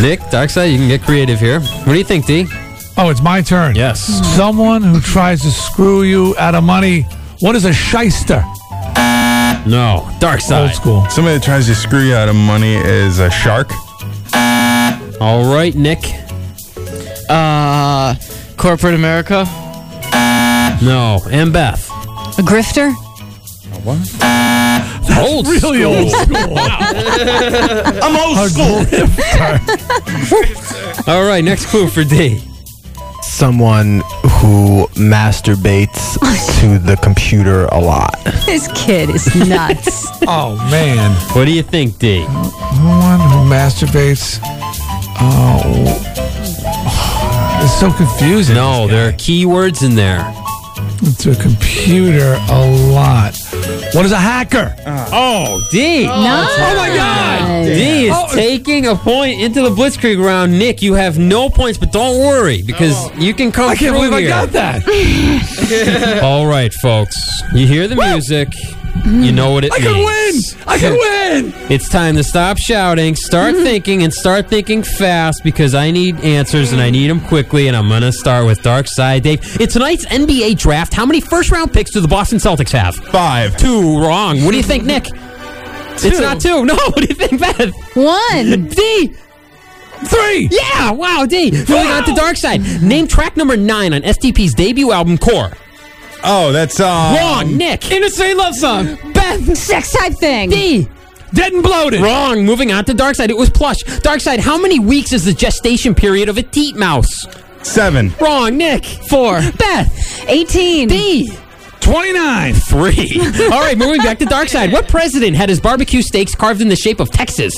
Nick, 0.00 0.20
Darkside, 0.30 0.72
you 0.72 0.78
can 0.78 0.88
get 0.88 1.02
creative 1.02 1.38
here. 1.38 1.60
What 1.60 1.92
do 1.92 1.98
you 1.98 2.04
think, 2.04 2.24
D? 2.26 2.46
Oh, 2.98 3.10
it's 3.10 3.20
my 3.20 3.42
turn. 3.42 3.76
Yes. 3.76 4.00
Someone 4.34 4.82
who 4.82 5.00
tries 5.00 5.42
to 5.42 5.50
screw 5.50 6.02
you 6.02 6.34
out 6.38 6.54
of 6.54 6.64
money. 6.64 7.02
What 7.40 7.54
is 7.54 7.66
a 7.66 7.72
shyster? 7.72 8.42
No, 9.66 10.08
Darkside. 10.18 10.62
Old 10.62 10.70
school. 10.70 11.06
Somebody 11.10 11.36
that 11.36 11.42
tries 11.44 11.66
to 11.66 11.74
screw 11.74 12.00
you 12.00 12.14
out 12.14 12.30
of 12.30 12.36
money 12.36 12.74
is 12.76 13.18
a 13.18 13.30
shark. 13.30 13.70
All 15.20 15.52
right, 15.52 15.74
Nick. 15.74 15.98
Uh, 17.28 18.14
corporate 18.56 18.94
America. 18.94 19.44
No, 20.82 21.20
and 21.30 21.52
Beth. 21.52 21.90
A 22.38 22.42
grifter? 22.42 22.94
What? 23.84 23.98
old 25.18 25.46
really 25.48 25.80
school. 25.80 25.94
old 25.94 26.10
school. 26.10 26.58
I'm 28.02 28.16
old 28.16 28.38
school. 28.50 28.84
All 31.12 31.24
right, 31.26 31.44
next 31.44 31.66
clue 31.66 31.88
for 31.88 32.04
D. 32.04 32.40
Someone 33.36 34.00
who 34.40 34.86
masturbates 34.94 36.14
to 36.60 36.78
the 36.78 36.96
computer 37.02 37.66
a 37.66 37.78
lot. 37.78 38.14
This 38.46 38.66
kid 38.74 39.10
is 39.10 39.26
nuts. 39.46 40.06
Oh 40.28 40.56
man. 40.70 41.12
What 41.36 41.44
do 41.44 41.52
you 41.52 41.62
think, 41.62 41.98
D? 41.98 42.24
Someone 42.24 43.20
who 43.20 43.44
masturbates. 43.48 44.40
Oh. 45.20 46.02
It's 47.62 47.78
so 47.78 47.92
confusing. 47.92 48.54
No, 48.54 48.86
there 48.88 49.08
are 49.08 49.12
keywords 49.12 49.84
in 49.84 49.94
there. 49.96 50.20
To 50.96 51.32
a 51.32 51.36
computer 51.36 52.38
a 52.48 52.90
lot. 52.90 53.36
What 53.92 54.06
is 54.06 54.12
a 54.12 54.16
hacker? 54.16 54.74
Uh. 54.86 55.08
Oh, 55.12 55.68
D. 55.70 56.04
No. 56.06 56.12
Oh, 56.12 56.56
oh 56.58 56.76
my 56.76 56.88
God. 56.88 57.64
D 57.66 58.06
is 58.06 58.14
Oh. 58.14 58.28
taking 58.34 58.86
a 58.86 58.96
point 58.96 59.40
into 59.40 59.60
the 59.60 59.70
Blitzkrieg 59.70 60.22
round. 60.24 60.58
Nick, 60.58 60.80
you 60.80 60.94
have 60.94 61.18
no 61.18 61.50
points, 61.50 61.78
but 61.78 61.92
don't 61.92 62.18
worry 62.18 62.62
because 62.62 62.94
oh. 62.94 63.12
you 63.18 63.34
can 63.34 63.52
come 63.52 63.68
I 63.68 63.74
can't 63.76 63.94
through 63.96 64.08
believe 64.10 64.24
I 64.24 64.26
got 64.26 64.52
that. 64.52 66.22
All 66.24 66.46
right, 66.46 66.72
folks. 66.72 67.42
You 67.52 67.66
hear 67.66 67.88
the 67.88 67.96
music. 67.96 68.48
You 69.06 69.30
know 69.30 69.52
what 69.52 69.64
it 69.64 69.72
I 69.72 69.78
means. 69.78 70.52
can 70.54 70.58
win. 70.58 70.68
I 70.68 70.78
can 70.78 71.52
win. 71.54 71.70
It's 71.70 71.88
time 71.88 72.16
to 72.16 72.24
stop 72.24 72.58
shouting, 72.58 73.14
start 73.14 73.54
mm-hmm. 73.54 73.62
thinking, 73.64 74.02
and 74.02 74.12
start 74.12 74.48
thinking 74.50 74.82
fast 74.82 75.44
because 75.44 75.76
I 75.76 75.92
need 75.92 76.16
answers 76.20 76.72
and 76.72 76.80
I 76.80 76.90
need 76.90 77.08
them 77.08 77.20
quickly. 77.20 77.68
And 77.68 77.76
I'm 77.76 77.88
going 77.88 78.02
to 78.02 78.10
start 78.10 78.46
with 78.46 78.62
Dark 78.62 78.88
Side 78.88 79.22
Dave. 79.22 79.60
In 79.60 79.68
tonight's 79.68 80.04
NBA 80.06 80.58
draft, 80.58 80.92
how 80.92 81.06
many 81.06 81.20
first 81.20 81.52
round 81.52 81.72
picks 81.72 81.92
do 81.92 82.00
the 82.00 82.08
Boston 82.08 82.38
Celtics 82.38 82.72
have? 82.72 82.96
Five. 82.96 83.56
Two 83.56 84.00
wrong. 84.00 84.42
What 84.44 84.50
do 84.50 84.56
you 84.56 84.64
think, 84.64 84.84
Nick? 84.84 85.04
Two. 85.04 86.08
It's 86.08 86.20
not 86.20 86.40
two. 86.40 86.56
No, 86.66 86.74
what 86.74 86.96
do 86.96 87.06
you 87.06 87.14
think, 87.14 87.40
Beth? 87.40 87.72
One. 87.94 88.66
D. 88.68 89.14
Three. 90.04 90.48
Yeah, 90.50 90.90
wow, 90.90 91.26
D. 91.26 91.52
Moving 91.52 91.76
on 91.76 92.04
to 92.04 92.12
Dark 92.14 92.36
Side. 92.36 92.60
Name 92.82 93.06
track 93.06 93.36
number 93.36 93.56
nine 93.56 93.94
on 93.94 94.02
STP's 94.02 94.52
debut 94.52 94.90
album, 94.90 95.16
Core. 95.16 95.52
Oh, 96.24 96.52
that's 96.52 96.80
uh. 96.80 97.16
Wrong, 97.18 97.56
Nick. 97.56 97.90
Innocent 97.90 98.36
love 98.36 98.54
song. 98.54 98.96
Beth. 99.12 99.56
Sex 99.56 99.92
type 99.92 100.14
thing. 100.14 100.50
D. 100.50 100.88
Dead 101.34 101.52
and 101.52 101.62
bloated. 101.62 102.00
Wrong. 102.00 102.44
Moving 102.44 102.72
on 102.72 102.84
to 102.86 102.94
Dark 102.94 103.16
Side. 103.16 103.30
It 103.30 103.36
was 103.36 103.50
plush. 103.50 103.82
Dark 104.00 104.20
Side. 104.20 104.40
How 104.40 104.58
many 104.58 104.78
weeks 104.78 105.12
is 105.12 105.24
the 105.24 105.32
gestation 105.32 105.94
period 105.94 106.28
of 106.28 106.38
a 106.38 106.42
teat 106.42 106.76
mouse? 106.76 107.26
Seven. 107.62 108.12
Wrong, 108.20 108.56
Nick. 108.56 108.84
Four. 108.84 109.40
Beth. 109.58 110.24
18. 110.28 110.88
D. 110.88 111.30
29. 111.80 112.54
Three. 112.54 113.20
All 113.52 113.60
right, 113.60 113.76
moving 113.76 113.98
back 113.98 114.18
to 114.20 114.24
Dark 114.24 114.48
Side. 114.48 114.72
What 114.72 114.88
president 114.88 115.36
had 115.36 115.48
his 115.48 115.60
barbecue 115.60 116.02
steaks 116.02 116.34
carved 116.34 116.60
in 116.60 116.68
the 116.68 116.76
shape 116.76 117.00
of 117.00 117.10
Texas? 117.10 117.54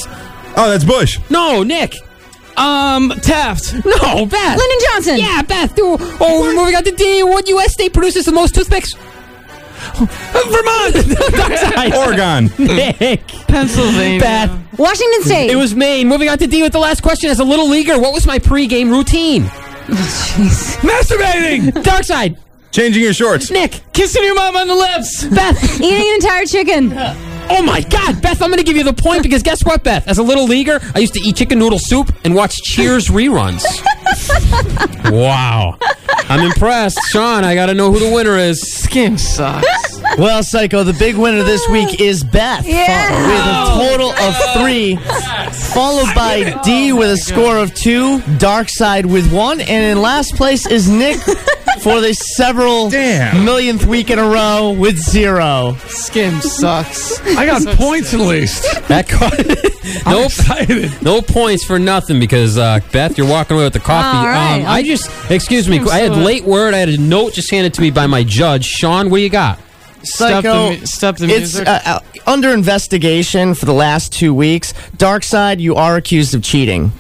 Oh, 0.57 0.69
that's 0.69 0.85
Bush. 0.85 1.19
No, 1.31 1.62
Nick. 1.62 1.95
Um, 2.59 3.11
Taft. 3.23 3.75
No, 3.85 4.27
Beth. 4.27 4.59
Lyndon 4.59 4.78
Johnson. 4.91 5.19
Yeah, 5.19 5.43
Beth. 5.43 5.75
Do, 5.77 5.97
oh, 6.01 6.41
we're 6.43 6.55
moving 6.55 6.75
on 6.75 6.85
to 6.85 6.91
D. 6.91 7.23
What 7.23 7.49
U.S. 7.49 7.73
state 7.73 7.93
produces 7.93 8.25
the 8.25 8.33
most 8.33 8.55
toothpicks? 8.55 8.95
Vermont. 9.95 10.95
Dark 11.75 11.95
Oregon. 11.95 12.51
Nick. 12.59 13.27
Pennsylvania. 13.47 14.20
Beth. 14.20 14.78
Washington 14.78 15.23
State. 15.23 15.51
It 15.51 15.57
was 15.57 15.75
Maine. 15.75 16.09
Moving 16.09 16.28
on 16.28 16.39
to 16.39 16.47
D 16.47 16.62
with 16.62 16.73
the 16.73 16.78
last 16.78 17.03
question. 17.03 17.31
As 17.31 17.41
a 17.41 17.45
little 17.45 17.69
leaguer, 17.69 17.99
what 17.99 18.12
was 18.12 18.27
my 18.27 18.39
pregame 18.39 18.91
routine? 18.91 19.45
Jeez. 19.45 20.77
Masturbating. 20.81 21.83
Dark 21.83 22.05
Side. 22.05 22.37
Changing 22.70 23.03
your 23.03 23.15
shorts. 23.15 23.51
Nick. 23.51 23.81
Kissing 23.93 24.23
your 24.25 24.35
mom 24.35 24.57
on 24.57 24.69
the 24.69 24.75
lips. 24.75 25.25
Beth. 25.25 25.81
Eating 25.81 26.09
an 26.09 26.15
entire 26.15 26.45
chicken. 26.45 26.89
Oh 27.51 27.62
my 27.62 27.81
God, 27.81 28.20
Beth! 28.23 28.43
I'm 28.43 28.49
going 28.51 28.59
to 28.59 28.65
give 28.65 28.77
you 28.77 28.85
the 28.85 28.93
point 28.93 29.23
because 29.23 29.43
guess 29.43 29.65
what, 29.65 29.83
Beth? 29.83 30.07
As 30.07 30.18
a 30.18 30.23
little 30.23 30.44
leaguer, 30.47 30.81
I 30.94 30.99
used 30.99 31.15
to 31.15 31.20
eat 31.20 31.36
chicken 31.36 31.59
noodle 31.59 31.78
soup 31.81 32.15
and 32.25 32.35
watch 32.35 32.57
Cheers 32.62 33.09
reruns. 33.09 33.62
wow, 35.10 35.78
I'm 36.28 36.44
impressed, 36.44 36.99
Sean. 37.09 37.44
I 37.44 37.55
got 37.55 37.67
to 37.67 37.75
know 37.75 37.91
who 37.93 37.99
the 37.99 38.15
winner 38.15 38.36
is. 38.36 38.60
Skin 38.60 39.17
sucks. 39.18 39.67
Well, 40.18 40.43
Psycho, 40.43 40.85
the 40.85 40.93
big 40.94 41.17
winner 41.17 41.43
this 41.43 41.67
week 41.68 42.01
is 42.01 42.25
Beth 42.25 42.67
Yeah. 42.67 43.27
with 43.27 43.41
a 43.41 43.89
total 43.89 44.10
of 44.12 44.35
three, 44.55 44.97
followed 45.75 46.15
by 46.15 46.60
D 46.65 46.93
with 46.93 47.10
a 47.10 47.17
score 47.17 47.57
of 47.59 47.75
two, 47.75 48.20
Dark 48.39 48.68
Side 48.68 49.07
with 49.07 49.33
one, 49.33 49.60
and 49.60 49.85
in 49.85 50.01
last 50.02 50.35
place 50.35 50.67
is 50.67 50.89
Nick 50.89 51.18
for 51.78 52.00
the 52.00 52.12
several 52.12 52.90
Damn. 52.90 53.44
millionth 53.44 53.84
week 53.86 54.10
in 54.10 54.18
a 54.18 54.28
row 54.28 54.73
with 54.78 54.98
zero. 54.98 55.76
Skim 55.86 56.40
sucks. 56.40 57.20
I 57.36 57.47
got 57.47 57.65
points 57.76 58.12
at 58.15 58.20
least. 58.20 58.62
That 58.89 59.08
co- 59.08 59.26
I'm 60.07 60.12
nope. 60.16 60.26
excited. 60.26 61.02
No 61.02 61.23
points 61.23 61.65
for 61.65 61.78
nothing 61.78 62.20
because 62.20 62.58
uh, 62.58 62.81
Beth, 62.92 63.16
you're 63.16 63.28
walking 63.28 63.57
away 63.57 63.65
with 63.66 63.73
the 63.73 63.81
coffee. 63.81 64.18
All 64.18 64.26
right. 64.26 64.60
um, 64.60 64.66
I 64.66 64.82
just, 64.82 65.08
excuse 65.31 65.68
me, 65.68 65.78
I 65.81 65.98
had 65.98 66.12
late 66.16 66.44
word. 66.44 66.74
I 66.74 66.78
had 66.78 66.89
a 66.89 66.98
note 66.98 67.32
just 67.34 67.50
handed 67.50 67.74
to 67.74 67.81
me 67.81 67.90
by 67.90 68.07
my 68.07 68.23
judge, 68.24 68.65
Sean. 68.65 69.10
What 69.10 69.18
do 69.18 69.23
you 69.23 69.31
got? 69.31 69.58
Stop 70.02 70.42
the 70.44 70.50
Psycho, 70.52 70.70
mu- 70.81 70.86
stop 70.86 71.16
the 71.16 71.24
it's 71.26 71.39
music. 71.55 71.66
uh, 71.68 71.81
uh, 71.84 72.00
under 72.26 72.50
investigation 72.50 73.55
for 73.55 73.66
the 73.66 73.73
last 73.73 74.12
two 74.12 74.32
weeks. 74.32 74.73
Dark 74.97 75.24
Side, 75.24 75.60
you 75.60 75.74
are 75.74 75.97
accused 75.97 76.34
of 76.34 76.42
cheating. 76.42 76.92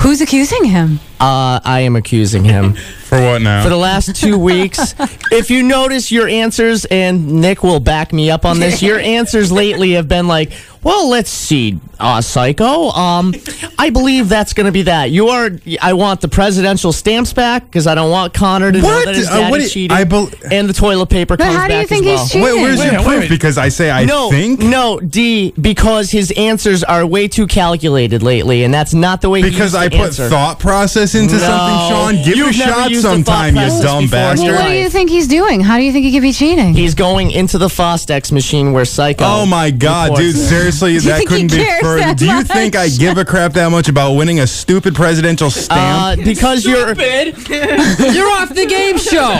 Who's 0.00 0.20
accusing 0.20 0.64
him? 0.64 0.98
Uh, 1.20 1.60
I 1.64 1.80
am 1.80 1.96
accusing 1.96 2.44
him. 2.44 2.74
For 3.04 3.20
what 3.20 3.42
now? 3.42 3.62
for 3.62 3.68
the 3.68 3.76
last 3.76 4.16
two 4.16 4.36
weeks. 4.38 4.94
if 5.30 5.48
you 5.50 5.62
notice 5.62 6.10
your 6.10 6.26
answers, 6.26 6.84
and 6.86 7.40
Nick 7.40 7.62
will 7.62 7.78
back 7.78 8.12
me 8.12 8.30
up 8.30 8.44
on 8.44 8.58
this, 8.58 8.82
your 8.82 8.98
answers 8.98 9.52
lately 9.52 9.92
have 9.92 10.08
been 10.08 10.26
like, 10.26 10.50
well, 10.82 11.08
let's 11.10 11.30
see, 11.30 11.78
uh, 12.00 12.20
Psycho. 12.22 12.88
Um, 12.90 13.32
I 13.78 13.90
believe 13.90 14.28
that's 14.28 14.52
going 14.54 14.66
to 14.66 14.72
be 14.72 14.82
that. 14.82 15.10
You 15.10 15.28
are. 15.28 15.50
I 15.80 15.92
want 15.92 16.22
the 16.22 16.28
presidential 16.28 16.92
stamps 16.92 17.32
back 17.32 17.66
because 17.66 17.86
I 17.86 17.94
don't 17.94 18.10
want 18.10 18.34
Connor 18.34 18.72
to 18.72 18.80
know 18.80 19.04
that 19.04 19.14
his 19.14 19.28
Uh, 19.30 19.48
what 19.48 19.68
cheated. 19.68 19.92
I 19.96 20.04
bel- 20.04 20.30
and 20.50 20.68
the 20.68 20.72
toilet 20.74 21.06
paper 21.06 21.36
But 21.36 21.44
comes 21.44 21.56
how 21.56 21.68
do 21.68 21.74
you 21.76 21.86
think 21.86 22.06
as 22.06 22.32
he's 22.32 22.40
well. 22.42 22.52
cheating? 22.52 22.62
Wait, 22.62 22.62
where's 22.62 22.78
Wait, 22.80 22.92
your 22.92 23.00
wait, 23.00 23.06
proof? 23.06 23.20
wait. 23.20 23.28
Because 23.30 23.58
I 23.58 23.68
say 23.68 23.90
I 23.90 24.06
no, 24.06 24.30
think. 24.30 24.60
no, 24.60 24.98
D, 24.98 25.52
because 25.60 26.10
his 26.10 26.32
answers 26.32 26.82
are 26.82 27.06
way 27.06 27.28
too 27.28 27.46
calculated 27.46 28.22
lately, 28.22 28.64
and 28.64 28.72
that's 28.74 28.92
not 28.94 29.20
the 29.20 29.28
way. 29.30 29.42
he 29.42 29.50
Because 29.50 29.74
I 29.74 29.88
put 29.88 30.00
answer. 30.00 30.28
thought 30.28 30.58
process 30.58 31.03
into 31.12 31.34
No. 31.34 31.40
something, 31.40 31.78
Sean. 31.88 32.14
Give 32.24 32.36
You've 32.38 32.48
it 32.48 32.50
a 32.50 32.58
shot 32.58 32.90
used 32.90 33.04
a 33.04 33.08
thought 33.08 33.14
sometime, 33.26 33.56
you 33.56 33.82
dumb 33.82 34.06
bastard. 34.08 34.46
your 34.46 34.56
What 34.56 34.68
do 34.68 34.74
you 34.74 34.88
think 34.88 35.10
he's 35.10 35.26
doing? 35.28 35.60
How 35.60 35.76
do 35.76 35.82
you 35.82 35.92
think 35.92 36.04
he 36.06 36.12
could 36.12 36.22
be 36.22 36.32
cheating? 36.32 36.72
He's 36.74 36.94
going 36.94 37.30
into 37.30 37.58
the 37.58 37.68
Fostex 37.68 38.32
machine 38.32 38.72
where 38.72 38.84
Psycho. 38.84 39.24
Oh 39.26 39.44
my 39.46 39.70
god, 39.70 40.10
reports. 40.10 40.20
dude! 40.34 40.36
Seriously, 40.36 40.92
you 40.94 41.00
that 41.02 41.26
couldn't 41.26 41.50
be 41.50 41.64
further. 41.82 42.14
Do 42.14 42.24
you 42.26 42.32
much? 42.32 42.46
think 42.46 42.76
I 42.76 42.88
give 42.88 43.18
a 43.18 43.24
crap 43.24 43.52
that 43.54 43.70
much 43.70 43.88
about 43.88 44.12
winning 44.12 44.40
a 44.40 44.46
stupid 44.46 44.94
presidential 44.94 45.50
stamp? 45.50 46.20
Uh, 46.20 46.24
because 46.24 46.64
you're 46.64 46.94
Stupid. 46.94 47.34
You're 48.14 48.30
off 48.30 48.54
the 48.54 48.66
game 48.66 48.96
show. 48.98 49.32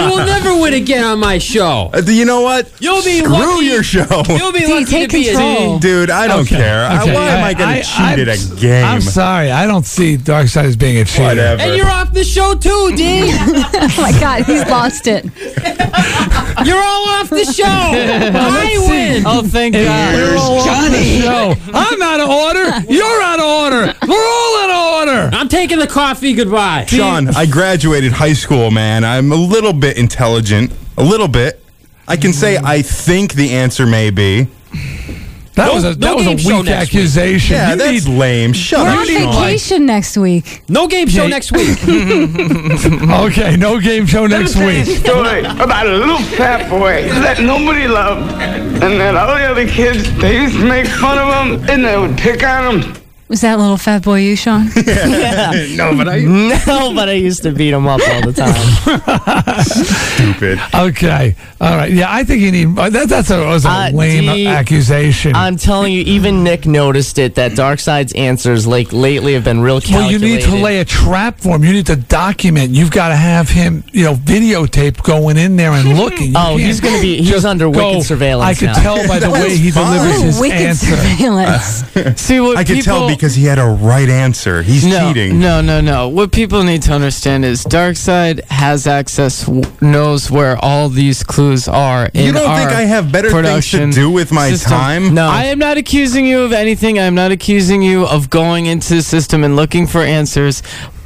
You 0.00 0.10
will 0.10 0.24
never 0.26 0.54
win 0.60 0.74
again 0.74 1.02
on 1.04 1.18
my 1.18 1.38
show. 1.38 1.90
Uh, 1.92 2.02
you 2.06 2.24
know 2.24 2.42
what? 2.42 2.70
You'll 2.80 3.02
be 3.02 3.18
Screw 3.18 3.32
lucky- 3.32 3.64
your 3.66 3.82
show, 3.82 4.06
You'll 4.28 4.52
be 4.52 4.60
Dude, 4.60 4.70
lucky 4.70 4.84
take 4.84 5.10
to 5.10 5.16
be 5.16 5.24
control. 5.24 5.76
a 5.76 5.80
dude. 5.80 6.10
I 6.10 6.28
don't 6.28 6.40
Okay, 6.40 6.56
care. 6.56 6.84
Okay. 7.00 7.14
why 7.14 7.28
am 7.30 7.44
I 7.44 7.48
I- 7.48 7.54
going 7.54 7.68
I- 7.70 7.80
to 7.80 7.84
cheat 7.84 8.18
at 8.20 8.28
a 8.28 8.32
I'm- 8.32 8.56
game? 8.56 8.84
I'm 8.84 9.00
sorry. 9.00 9.50
I 9.50 9.66
don't 9.66 9.86
see 9.86 10.16
Darkside 10.16 10.64
as 10.64 10.76
being 10.76 10.85
a 10.94 11.04
cheater. 11.04 11.24
Whatever. 11.24 11.62
And 11.62 11.76
you're 11.76 11.90
off 11.90 12.12
the 12.12 12.22
show 12.22 12.54
too, 12.54 12.94
D. 12.96 13.22
oh 13.32 13.94
my 13.98 14.12
God, 14.20 14.44
he's 14.44 14.64
lost 14.68 15.06
it. 15.08 15.24
You're 16.64 16.82
all 16.82 17.08
off 17.08 17.28
the 17.28 17.44
show. 17.44 17.64
I 17.66 18.86
win. 18.88 19.24
oh, 19.26 19.42
thank 19.42 19.74
We're 19.74 19.84
God. 19.84 20.36
all 20.38 20.68
on 20.68 20.90
the 20.90 21.20
show. 21.20 21.54
I'm 21.74 22.00
out 22.00 22.20
of 22.20 22.30
order. 22.30 22.92
You're 22.92 23.22
out 23.22 23.38
of 23.38 23.44
order. 23.44 23.94
We're 24.08 24.26
all 24.26 24.58
out 24.62 24.70
of 24.70 25.08
order. 25.08 25.36
I'm 25.36 25.48
taking 25.48 25.78
the 25.78 25.86
coffee. 25.86 26.32
Goodbye. 26.32 26.86
Sean, 26.86 27.28
I 27.28 27.44
graduated 27.46 28.12
high 28.12 28.32
school, 28.32 28.70
man. 28.70 29.04
I'm 29.04 29.32
a 29.32 29.36
little 29.36 29.74
bit 29.74 29.98
intelligent. 29.98 30.72
A 30.96 31.04
little 31.04 31.28
bit. 31.28 31.62
I 32.08 32.16
can 32.16 32.32
say 32.32 32.56
I 32.56 32.82
think 32.82 33.34
the 33.34 33.50
answer 33.50 33.86
may 33.86 34.10
be. 34.10 34.48
That 35.56 35.66
No- 35.68 35.74
was 35.74 35.84
a 35.84 35.88
no 35.88 35.94
that 35.94 36.16
was 36.16 36.26
a 36.26 36.30
weak 36.30 36.46
next 36.46 36.66
week. 36.66 36.68
accusation. 37.02 37.56
Yeah, 37.56 37.70
You 37.70 37.76
that's 37.76 38.06
need- 38.06 38.18
lame. 38.18 38.52
Shut 38.52 38.80
We're 38.80 38.90
up, 38.90 38.98
on 38.98 39.06
Sean. 39.06 39.32
vacation 39.44 39.86
next 39.86 40.16
week. 40.18 40.62
No 40.68 40.86
game 40.86 41.08
show 41.08 41.26
next 41.26 41.50
week. 41.50 41.78
okay. 43.26 43.56
No 43.56 43.80
game 43.80 44.06
show 44.06 44.26
next 44.26 44.54
week. 44.56 44.84
story 44.84 45.40
about 45.40 45.86
a 45.86 45.92
little 45.96 46.18
fat 46.18 46.68
boy 46.68 47.08
that 47.24 47.40
nobody 47.40 47.88
loved, 47.88 48.30
and 48.82 49.00
that 49.00 49.14
all 49.16 49.34
the 49.34 49.44
other 49.44 49.66
kids 49.66 50.12
they 50.18 50.42
used 50.42 50.56
to 50.56 50.64
make 50.64 50.86
fun 50.86 51.18
of 51.18 51.28
him 51.34 51.70
and 51.70 51.84
they 51.84 51.96
would 51.98 52.16
pick 52.18 52.42
on 52.44 52.80
him. 52.80 52.94
Was 53.28 53.40
that 53.40 53.58
little 53.58 53.76
fat 53.76 54.02
boy 54.04 54.20
you, 54.20 54.36
Sean? 54.36 54.66
no, 54.76 55.94
but 55.96 56.08
I 56.08 56.20
no, 56.66 56.94
but 56.94 57.08
I 57.08 57.14
used 57.14 57.42
to 57.42 57.50
beat 57.50 57.72
him 57.72 57.88
up 57.88 58.00
all 58.08 58.20
the 58.22 58.32
time. 58.32 58.54
stupid. 59.64 60.60
Okay. 60.72 61.34
All 61.60 61.76
right. 61.76 61.90
Yeah, 61.90 62.06
I 62.12 62.22
think 62.22 62.42
you 62.42 62.52
need. 62.52 62.78
uh, 62.78 62.88
That, 62.90 63.08
that's 63.08 63.30
a, 63.30 63.44
was 63.44 63.64
a 63.64 63.68
Uh, 63.68 63.90
lame 63.92 64.22
D- 64.32 64.46
accusation. 64.46 65.34
I'm 65.34 65.56
telling 65.56 65.92
you, 65.92 66.02
even 66.02 66.44
Nick 66.44 66.66
noticed 66.66 67.18
it 67.18 67.34
that 67.34 67.52
Darkside's 67.52 68.12
answers 68.12 68.66
like 68.66 68.92
lately 68.92 69.34
have 69.34 69.42
been 69.44 69.60
real 69.60 69.80
well, 69.90 70.10
you 70.10 70.18
need 70.18 70.42
to 70.42 70.54
lay 70.56 70.78
a 70.78 70.84
trap 70.84 71.40
for 71.40 71.56
him. 71.56 71.64
You 71.64 71.72
need 71.72 71.86
to 71.86 71.96
document. 71.96 72.70
You've 72.70 72.90
got 72.92 73.08
to 73.08 73.16
have 73.16 73.48
him, 73.48 73.82
you 73.92 74.04
know, 74.04 74.14
videotape 74.14 75.02
going 75.02 75.36
in 75.36 75.56
there 75.56 75.72
and 75.72 75.98
looking. 75.98 76.28
You 76.28 76.34
Oh, 76.36 76.56
he's 76.56 76.80
gonna 76.80 77.00
be- 77.00 77.18
he's 77.18 77.30
just 77.30 77.44
under 77.44 77.70
go, 77.70 77.88
wicked 77.90 78.04
surveillance 78.06 78.56
I 78.56 78.58
could 78.58 78.66
now." 78.76 78.82
tell 78.82 79.08
by 79.08 79.18
the 79.18 79.30
way 79.30 79.56
he 79.56 79.70
delivers 79.72 80.22
his 80.22 80.40
Wicked 80.40 80.56
answer. 80.60 80.96
surveillance. 80.96 82.20
See 82.20 82.38
what 82.40 82.56
I 82.56 82.64
could 82.64 82.76
people, 82.76 82.84
tell 83.08 83.15
because 83.16 83.34
he 83.34 83.44
had 83.44 83.58
a 83.58 83.66
right 83.66 84.08
answer. 84.08 84.62
He's 84.62 84.84
no, 84.84 85.12
cheating. 85.12 85.40
No, 85.40 85.60
no, 85.60 85.80
no. 85.80 86.08
What 86.08 86.32
people 86.32 86.62
need 86.62 86.82
to 86.82 86.92
understand 86.92 87.44
is 87.44 87.64
Darkside 87.64 88.44
has 88.44 88.86
access, 88.86 89.46
w- 89.46 89.64
knows 89.80 90.30
where 90.30 90.56
all 90.64 90.88
these 90.88 91.22
clues 91.24 91.68
are. 91.68 92.08
You 92.14 92.32
don't 92.32 92.48
our 92.48 92.58
think 92.58 92.70
I 92.70 92.82
have 92.82 93.10
better 93.10 93.30
things 93.30 93.70
to 93.70 93.90
do 93.90 94.10
with 94.10 94.32
my 94.32 94.50
system. 94.50 94.72
time? 94.72 95.14
No. 95.14 95.28
I 95.28 95.44
am 95.44 95.58
not 95.58 95.76
accusing 95.76 96.26
you 96.26 96.40
of 96.42 96.52
anything. 96.52 96.98
I 96.98 97.02
am 97.04 97.14
not 97.14 97.32
accusing 97.32 97.82
you 97.82 98.06
of 98.06 98.30
going 98.30 98.66
into 98.66 98.94
the 98.94 99.02
system 99.02 99.44
and 99.44 99.56
looking 99.56 99.86
for 99.86 100.00
answers. 100.00 100.62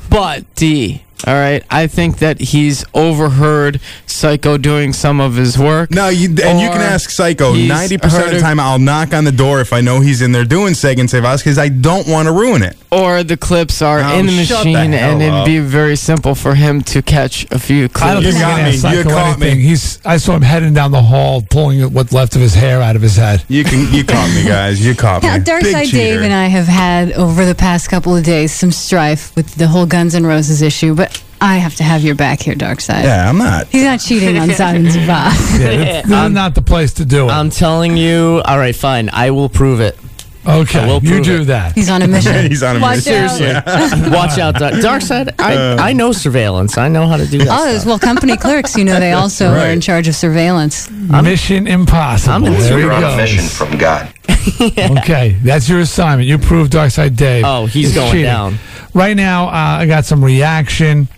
But 0.08 0.52
D, 0.56 1.04
all 1.26 1.34
right, 1.34 1.62
I 1.70 1.86
think 1.86 2.18
that 2.18 2.40
he's 2.40 2.84
overheard 2.94 3.80
Psycho 4.06 4.56
doing 4.58 4.92
some 4.92 5.20
of 5.20 5.34
his 5.36 5.58
work. 5.58 5.90
No, 5.90 6.08
you, 6.08 6.28
and 6.28 6.60
you 6.60 6.68
can 6.68 6.80
ask 6.80 7.10
Psycho. 7.10 7.54
Ninety 7.54 7.98
percent 7.98 8.26
of 8.28 8.32
the 8.34 8.40
time, 8.40 8.58
I'll 8.60 8.78
knock 8.78 9.12
on 9.14 9.24
the 9.24 9.32
door 9.32 9.60
if 9.60 9.72
I 9.72 9.80
know 9.80 10.00
he's 10.00 10.22
in 10.22 10.32
there 10.32 10.44
doing 10.44 10.74
Sagen 10.74 11.08
Zie 11.08 11.20
Vas 11.20 11.40
because 11.42 11.58
I 11.58 11.68
don't 11.68 12.06
want 12.08 12.26
to 12.28 12.32
ruin 12.32 12.62
it. 12.62 12.76
Or 12.90 13.22
the 13.22 13.36
clips 13.36 13.82
are 13.82 14.00
Oh, 14.00 14.18
in 14.18 14.26
the 14.26 14.44
shut 14.44 14.64
the 14.64 14.72
machine, 14.72 14.92
hell 14.92 15.12
and 15.12 15.22
it'd 15.22 15.44
be 15.46 15.58
very 15.60 15.94
simple 15.96 16.34
for 16.34 16.54
him 16.54 16.82
to 16.84 17.02
catch 17.02 17.46
a 17.52 17.58
few 17.58 17.88
clips. 17.88 18.02
I 18.02 18.14
don't 18.14 18.22
think 18.22 18.34
You 18.34 18.40
you 18.40 18.46
got 18.46 18.56
can 18.56 18.64
me. 18.64 18.70
ask 18.72 18.80
Psycho 18.80 18.96
You 18.98 19.04
caught 19.04 19.38
me. 19.38 19.46
anything. 19.46 19.64
He's. 19.68 20.00
I 20.04 20.16
saw 20.16 20.34
him 20.34 20.42
heading 20.42 20.74
down 20.74 20.90
the 20.90 21.02
hall, 21.02 21.42
pulling 21.50 21.92
what's 21.92 22.12
left 22.12 22.34
of 22.34 22.40
his 22.42 22.54
hair 22.54 22.80
out 22.82 22.96
of 22.96 23.02
his 23.02 23.16
head. 23.16 23.44
You 23.48 23.62
can. 23.64 23.92
You 23.92 24.04
caught 24.04 24.28
me, 24.34 24.44
guys. 24.44 24.84
You 24.84 24.94
caught 24.94 25.22
me. 25.22 25.28
Now, 25.28 25.36
Big 25.38 25.44
Darkside 25.46 25.84
cheater. 25.84 25.96
Dave 25.98 26.22
and 26.22 26.32
I 26.32 26.46
have 26.46 26.66
had 26.66 27.12
over 27.12 27.44
the 27.44 27.54
past 27.54 27.88
couple 27.88 28.16
of 28.16 28.24
days 28.24 28.52
some 28.52 28.72
strife 28.72 29.34
with 29.36 29.54
the 29.54 29.68
whole 29.68 29.86
Guns 29.86 30.14
N' 30.14 30.26
Roses 30.26 30.62
issue, 30.62 30.94
but 30.94 31.09
I 31.40 31.56
have 31.56 31.74
to 31.76 31.82
have 31.82 32.02
your 32.02 32.14
back 32.14 32.40
here, 32.40 32.54
Dark 32.54 32.80
Side. 32.80 33.04
Yeah, 33.04 33.28
I'm 33.28 33.38
not. 33.38 33.66
He's 33.68 33.84
not 33.84 34.00
cheating 34.00 34.36
on 34.38 34.48
Sagen 34.52 34.90
Zie 34.90 35.04
Vas. 35.06 35.58
Yeah, 35.60 35.66
this, 36.02 36.06
this 36.06 36.24
is 36.26 36.30
not 36.32 36.54
the 36.54 36.62
place 36.62 36.92
to 36.94 37.04
do 37.04 37.28
it. 37.28 37.32
I'm 37.32 37.50
telling 37.50 37.96
you. 37.96 38.42
All 38.44 38.58
right, 38.58 38.74
fine. 38.76 39.08
I 39.12 39.30
will 39.30 39.48
prove 39.48 39.80
it. 39.80 39.98
okay, 40.46 40.80
I 40.80 40.86
will 40.86 41.02
you 41.02 41.10
prove 41.10 41.24
do 41.24 41.40
it. 41.42 41.44
that. 41.46 41.74
He's 41.74 41.90
on 41.90 42.02
a 42.02 42.08
mission. 42.08 42.46
He's 42.50 42.62
on 42.62 42.76
a 42.76 42.80
Watch 42.80 42.96
mission. 43.06 43.14
out. 43.24 43.30
Seriously. 43.30 44.10
Watch 44.10 44.38
out, 44.38 44.54
Dark, 44.56 44.80
Dark 44.80 45.02
Side. 45.02 45.34
I, 45.38 45.54
Uh. 45.56 45.76
I 45.80 45.92
know 45.92 46.12
surveillance. 46.12 46.76
I 46.78 46.88
know 46.88 47.06
how 47.06 47.16
to 47.18 47.26
do 47.26 47.38
that. 47.38 47.48
Oh, 47.50 47.72
stuff. 47.74 47.86
well, 47.86 47.98
company 47.98 48.36
clerks, 48.36 48.76
you 48.76 48.84
know, 48.84 48.98
they 49.00 49.12
also 49.12 49.48
are 49.50 49.66
in 49.68 49.80
charge 49.80 50.08
of 50.08 50.14
surveillance. 50.14 50.90
Mission 50.90 51.66
impossible. 51.66 52.34
I'm 52.34 52.44
in- 52.44 52.52
there 52.54 52.76
he 52.78 52.84
You're 52.84 52.92
on 52.92 53.02
a 53.02 53.06
goes. 53.08 53.16
mission 53.16 53.44
from 53.44 53.78
God. 53.78 54.12
Okay, 54.60 55.36
that's 55.42 55.68
your 55.68 55.80
assignment. 55.80 56.26
You 56.28 56.38
proved 56.38 56.72
Darkside 56.72 57.16
Dave. 57.16 57.44
Oh, 57.46 57.66
he's 57.66 57.88
is 57.90 57.94
going 57.94 58.10
cheating. 58.10 58.24
down. 58.26 58.58
Right 58.94 59.14
now, 59.16 59.48
uh, 59.48 59.52
I 59.80 59.86
got 59.86 60.04
some 60.06 60.24
reaction 60.24 61.08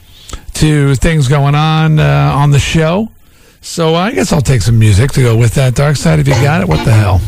to 0.54 0.94
things 0.96 1.28
going 1.28 1.54
on 1.54 1.98
uh, 1.98 2.32
on 2.34 2.50
the 2.50 2.58
show. 2.58 3.10
So 3.60 3.94
I 3.94 4.12
guess 4.12 4.32
I'll 4.32 4.40
take 4.40 4.62
some 4.62 4.78
music 4.78 5.12
to 5.12 5.22
go 5.22 5.36
with 5.36 5.54
that. 5.54 5.74
Dark 5.74 5.96
Side, 5.96 6.18
if 6.18 6.26
you 6.26 6.34
got 6.34 6.60
it, 6.62 6.68
what 6.68 6.84
the 6.84 6.92
hell? 6.92 7.20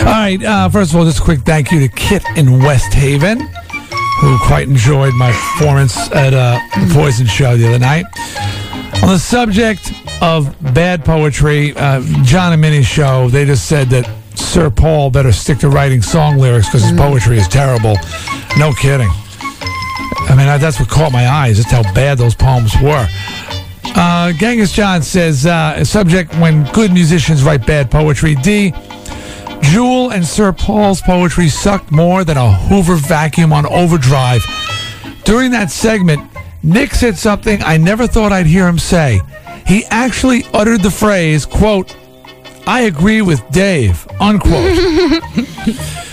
All 0.00 0.06
right, 0.06 0.42
uh, 0.42 0.68
first 0.70 0.92
of 0.92 0.96
all, 0.96 1.04
just 1.04 1.20
a 1.20 1.22
quick 1.22 1.40
thank 1.40 1.70
you 1.70 1.80
to 1.80 1.88
Kit 1.88 2.24
in 2.36 2.62
West 2.62 2.94
Haven, 2.94 3.38
who 3.38 4.38
quite 4.46 4.66
enjoyed 4.66 5.12
my 5.14 5.30
performance 5.30 5.96
at 6.12 6.32
uh, 6.32 6.58
the 6.74 6.94
Poison 6.94 7.26
Show 7.26 7.56
the 7.56 7.68
other 7.68 7.78
night. 7.78 8.06
On 9.02 9.08
the 9.08 9.18
subject 9.18 9.92
of 10.22 10.56
bad 10.74 11.04
poetry, 11.04 11.74
uh, 11.76 12.02
John 12.22 12.52
and 12.52 12.62
Minnie's 12.62 12.86
show, 12.86 13.28
they 13.28 13.44
just 13.44 13.66
said 13.66 13.88
that 13.90 14.10
Sir 14.36 14.70
Paul 14.70 15.10
better 15.10 15.32
stick 15.32 15.58
to 15.58 15.68
writing 15.68 16.02
song 16.02 16.38
lyrics 16.38 16.66
because 16.66 16.82
his 16.82 16.98
poetry 16.98 17.38
is 17.38 17.46
terrible. 17.46 17.94
No 18.58 18.72
kidding. 18.72 19.10
I 20.30 20.36
mean, 20.36 20.46
that's 20.60 20.78
what 20.78 20.88
caught 20.88 21.10
my 21.10 21.28
eyes, 21.28 21.56
just 21.56 21.70
how 21.70 21.82
bad 21.92 22.16
those 22.16 22.36
poems 22.36 22.72
were. 22.80 23.08
Uh, 23.96 24.32
Genghis 24.32 24.70
John 24.70 25.02
says, 25.02 25.44
uh, 25.44 25.84
subject 25.84 26.32
when 26.36 26.64
good 26.72 26.92
musicians 26.92 27.42
write 27.42 27.66
bad 27.66 27.90
poetry. 27.90 28.36
D. 28.36 28.72
Jewel 29.60 30.12
and 30.12 30.24
Sir 30.24 30.52
Paul's 30.52 31.00
poetry 31.00 31.48
sucked 31.48 31.90
more 31.90 32.22
than 32.22 32.36
a 32.36 32.52
Hoover 32.52 32.94
vacuum 32.94 33.52
on 33.52 33.66
overdrive. 33.66 34.44
During 35.24 35.50
that 35.50 35.72
segment, 35.72 36.22
Nick 36.62 36.94
said 36.94 37.18
something 37.18 37.60
I 37.64 37.76
never 37.76 38.06
thought 38.06 38.32
I'd 38.32 38.46
hear 38.46 38.68
him 38.68 38.78
say. 38.78 39.20
He 39.66 39.84
actually 39.86 40.44
uttered 40.54 40.82
the 40.82 40.92
phrase, 40.92 41.44
quote, 41.44 41.96
I 42.68 42.82
agree 42.82 43.20
with 43.20 43.42
Dave, 43.50 44.06
unquote. 44.20 44.52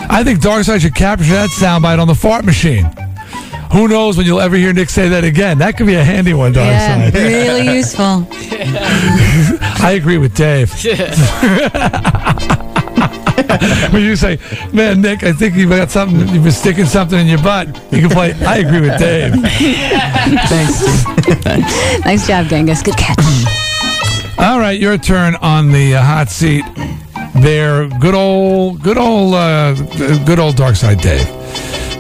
I 0.10 0.24
think 0.24 0.40
Darkside 0.40 0.82
should 0.82 0.96
capture 0.96 1.34
that 1.34 1.50
soundbite 1.52 2.00
on 2.00 2.08
the 2.08 2.16
fart 2.16 2.46
machine. 2.46 2.90
Who 3.72 3.88
knows 3.88 4.18
when 4.18 4.26
you'll 4.26 4.40
ever 4.42 4.56
hear 4.56 4.74
Nick 4.74 4.90
say 4.90 5.10
that 5.10 5.24
again? 5.24 5.58
That 5.60 5.78
could 5.78 5.88
be 5.88 5.96
a 5.96 6.04
handy 6.04 6.34
one, 6.34 6.54
Yeah, 6.54 7.12
Darkside. 7.12 7.14
really 7.14 7.76
useful. 7.78 8.28
I 9.84 9.92
agree 10.00 10.18
with 10.18 10.36
Dave. 10.36 10.72
when 13.92 14.02
you 14.04 14.16
say, 14.16 14.40
"Man, 14.74 15.02
Nick, 15.02 15.24
I 15.24 15.32
think 15.34 15.56
you've 15.56 15.70
got 15.70 15.92
something. 15.92 16.20
You've 16.34 16.44
been 16.44 16.52
sticking 16.52 16.86
something 16.86 17.20
in 17.20 17.28
your 17.28 17.42
butt," 17.42 17.68
you 17.92 18.02
can 18.02 18.10
play. 18.10 18.34
I 18.46 18.58
agree 18.58 18.82
with 18.82 18.98
Dave. 19.00 19.34
Thanks. 20.48 21.06
nice 22.06 22.28
job, 22.28 22.48
Genghis. 22.48 22.82
Good 22.82 22.98
catch. 22.98 23.18
All 24.40 24.60
right, 24.60 24.80
your 24.80 24.98
turn 24.98 25.36
on 25.42 25.72
the 25.72 25.96
uh, 25.96 26.02
hot 26.04 26.30
seat. 26.30 26.64
There, 27.42 27.88
good 28.00 28.16
old, 28.16 28.82
good 28.82 28.98
old, 28.98 29.34
uh, 29.36 29.74
good 30.26 30.40
old 30.40 30.56
Dark 30.56 30.76
Side 30.76 31.00
Dave. 31.02 31.28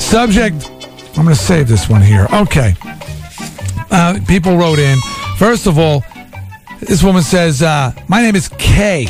Subject. 0.01 0.69
I'm 1.17 1.23
going 1.23 1.35
to 1.35 1.41
save 1.41 1.67
this 1.67 1.89
one 1.89 2.01
here. 2.01 2.27
Okay. 2.31 2.75
Uh, 3.89 4.19
people 4.27 4.55
wrote 4.55 4.77
in. 4.77 4.99
First 5.37 5.65
of 5.65 5.79
all, 5.79 6.03
this 6.79 7.01
woman 7.03 7.23
says, 7.23 7.63
uh, 7.63 7.91
"My 8.07 8.21
name 8.21 8.35
is 8.35 8.49
Kay 8.49 9.07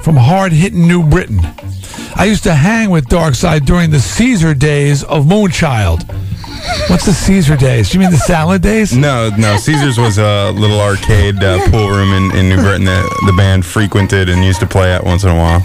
from 0.00 0.16
hard-hitting 0.16 0.86
New 0.86 1.02
Britain. 1.02 1.40
I 2.14 2.26
used 2.26 2.44
to 2.44 2.54
hang 2.54 2.90
with 2.90 3.06
Darkside 3.06 3.64
during 3.64 3.90
the 3.90 3.98
Caesar 3.98 4.54
days 4.54 5.02
of 5.02 5.24
Moonchild. 5.24 6.08
What's 6.88 7.06
the 7.06 7.12
Caesar 7.12 7.56
days? 7.56 7.90
Do 7.90 7.98
You 7.98 8.00
mean 8.00 8.10
the 8.10 8.18
salad 8.18 8.62
days? 8.62 8.96
No, 8.96 9.30
no. 9.38 9.56
Caesars 9.56 9.98
was 9.98 10.18
a 10.18 10.50
little 10.52 10.80
arcade 10.80 11.42
uh, 11.42 11.58
pool 11.70 11.88
room 11.88 12.12
in, 12.12 12.36
in 12.36 12.48
New 12.48 12.56
Britain 12.56 12.84
that 12.84 13.04
the 13.26 13.32
band 13.36 13.64
frequented 13.64 14.28
and 14.28 14.44
used 14.44 14.60
to 14.60 14.66
play 14.66 14.92
at 14.92 15.04
once 15.04 15.24
in 15.24 15.30
a 15.30 15.36
while. 15.36 15.62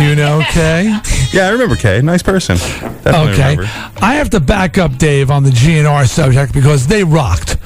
You 0.00 0.14
know 0.14 0.42
Kay? 0.50 0.96
Yeah, 1.32 1.46
I 1.46 1.50
remember 1.50 1.76
Kay. 1.76 2.00
Nice 2.02 2.22
person. 2.22 2.56
Definitely 2.56 3.32
okay. 3.32 3.56
remember. 3.56 3.70
I 4.00 4.14
have 4.14 4.30
to 4.30 4.40
back 4.40 4.78
up 4.78 4.96
Dave 4.96 5.30
on 5.30 5.42
the 5.42 5.50
GNR 5.50 6.08
subject 6.08 6.52
because 6.54 6.86
they 6.86 7.04
rocked. 7.04 7.56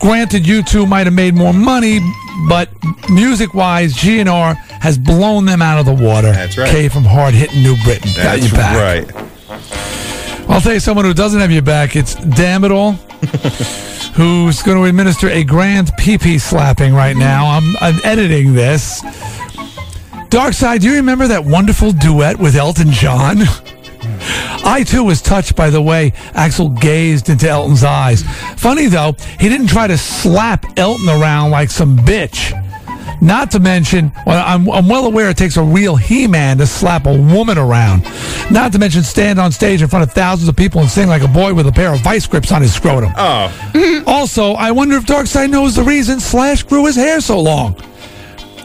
Granted, 0.00 0.46
you 0.46 0.62
two 0.62 0.86
might 0.86 1.06
have 1.06 1.14
made 1.14 1.34
more 1.34 1.52
money, 1.52 2.00
but 2.48 2.70
music 3.10 3.54
wise, 3.54 3.94
GNR 3.94 4.56
has 4.56 4.98
blown 4.98 5.44
them 5.44 5.60
out 5.60 5.78
of 5.78 5.86
the 5.86 5.92
water. 5.92 6.32
That's 6.32 6.56
right. 6.56 6.70
Kay 6.70 6.88
from 6.88 7.04
hard 7.04 7.34
hitting 7.34 7.62
New 7.62 7.76
Britain. 7.84 8.10
Got 8.16 8.40
That's 8.40 8.52
back. 8.52 9.06
right. 9.14 9.29
I'll 10.50 10.60
tell 10.60 10.74
you 10.74 10.80
someone 10.80 11.04
who 11.04 11.14
doesn't 11.14 11.40
have 11.40 11.52
your 11.52 11.62
back. 11.62 11.94
It's 11.94 12.16
Damn 12.16 12.64
It 12.64 12.72
All, 12.72 12.92
who's 14.14 14.62
going 14.62 14.76
to 14.76 14.84
administer 14.84 15.28
a 15.28 15.44
grand 15.44 15.92
PP 15.92 16.40
slapping 16.40 16.92
right 16.92 17.16
now. 17.16 17.46
I'm, 17.46 17.76
I'm 17.80 18.00
editing 18.02 18.52
this. 18.52 19.00
Dark 20.28 20.54
Side, 20.54 20.80
do 20.80 20.88
you 20.88 20.96
remember 20.96 21.28
that 21.28 21.44
wonderful 21.44 21.92
duet 21.92 22.36
with 22.36 22.56
Elton 22.56 22.90
John? 22.90 23.38
I 24.64 24.84
too 24.84 25.04
was 25.04 25.22
touched 25.22 25.54
by 25.54 25.70
the 25.70 25.80
way 25.80 26.14
Axel 26.34 26.68
gazed 26.68 27.28
into 27.30 27.48
Elton's 27.48 27.84
eyes. 27.84 28.24
Funny 28.56 28.86
though, 28.86 29.12
he 29.38 29.48
didn't 29.48 29.68
try 29.68 29.86
to 29.86 29.96
slap 29.96 30.66
Elton 30.76 31.08
around 31.08 31.52
like 31.52 31.70
some 31.70 31.96
bitch. 31.96 32.50
Not 33.20 33.50
to 33.52 33.60
mention, 33.60 34.12
well, 34.26 34.42
I'm, 34.46 34.68
I'm 34.70 34.88
well 34.88 35.04
aware 35.06 35.28
it 35.28 35.36
takes 35.36 35.56
a 35.56 35.62
real 35.62 35.96
He-Man 35.96 36.58
to 36.58 36.66
slap 36.66 37.06
a 37.06 37.12
woman 37.16 37.58
around. 37.58 38.04
Not 38.50 38.72
to 38.72 38.78
mention 38.78 39.02
stand 39.02 39.38
on 39.38 39.52
stage 39.52 39.82
in 39.82 39.88
front 39.88 40.02
of 40.04 40.12
thousands 40.12 40.48
of 40.48 40.56
people 40.56 40.80
and 40.80 40.90
sing 40.90 41.08
like 41.08 41.22
a 41.22 41.28
boy 41.28 41.52
with 41.52 41.66
a 41.66 41.72
pair 41.72 41.92
of 41.92 42.00
vice 42.00 42.26
grips 42.26 42.50
on 42.50 42.62
his 42.62 42.74
scrotum. 42.74 43.12
Oh, 43.16 44.02
Also, 44.06 44.52
I 44.54 44.70
wonder 44.70 44.96
if 44.96 45.04
Darkside 45.04 45.50
knows 45.50 45.76
the 45.76 45.82
reason 45.82 46.18
Slash 46.20 46.62
grew 46.62 46.86
his 46.86 46.96
hair 46.96 47.20
so 47.20 47.38
long. 47.40 47.76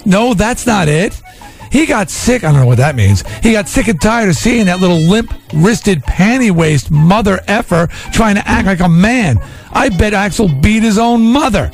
No, 0.06 0.34
that's 0.34 0.66
not 0.66 0.88
it. 0.88 1.20
He 1.72 1.86
got 1.86 2.10
sick. 2.10 2.44
I 2.46 2.52
don't 2.52 2.62
know 2.62 2.68
what 2.68 2.78
that 2.78 2.96
means. 2.96 3.28
He 3.44 3.52
got 3.52 3.68
sick 3.68 3.90
and 3.90 4.00
tired 4.00 4.30
of 4.30 4.36
seeing 4.36 4.68
that 4.68 4.80
little 4.80 5.00
limp-wristed 5.00 6.04
panty 6.04 6.50
waist 6.50 6.90
mother 6.90 7.42
effer 7.50 7.88
trying 8.14 8.36
to 8.36 8.48
act 8.48 8.66
like 8.68 8.80
a 8.80 8.88
man. 8.88 9.40
I 9.74 9.90
bet 9.90 10.14
Axel 10.14 10.48
beat 10.48 10.84
his 10.84 10.98
own 10.98 11.22
mother. 11.22 11.70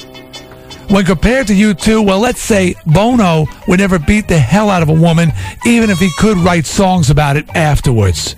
When 0.92 1.06
compared 1.06 1.48
to 1.48 1.56
you 1.56 1.74
two, 1.74 2.02
well, 2.02 2.20
let's 2.20 2.42
say 2.42 2.76
Bono 2.86 3.46
would 3.66 3.80
never 3.80 3.98
beat 3.98 4.28
the 4.28 4.38
hell 4.38 4.70
out 4.70 4.84
of 4.84 4.90
a 4.90 4.94
woman, 4.94 5.32
even 5.66 5.90
if 5.90 6.00
he 6.00 6.10
could 6.18 6.38
write 6.40 6.66
songs 6.66 7.10
about 7.10 7.38
it 7.38 7.48
afterwards. 7.56 8.36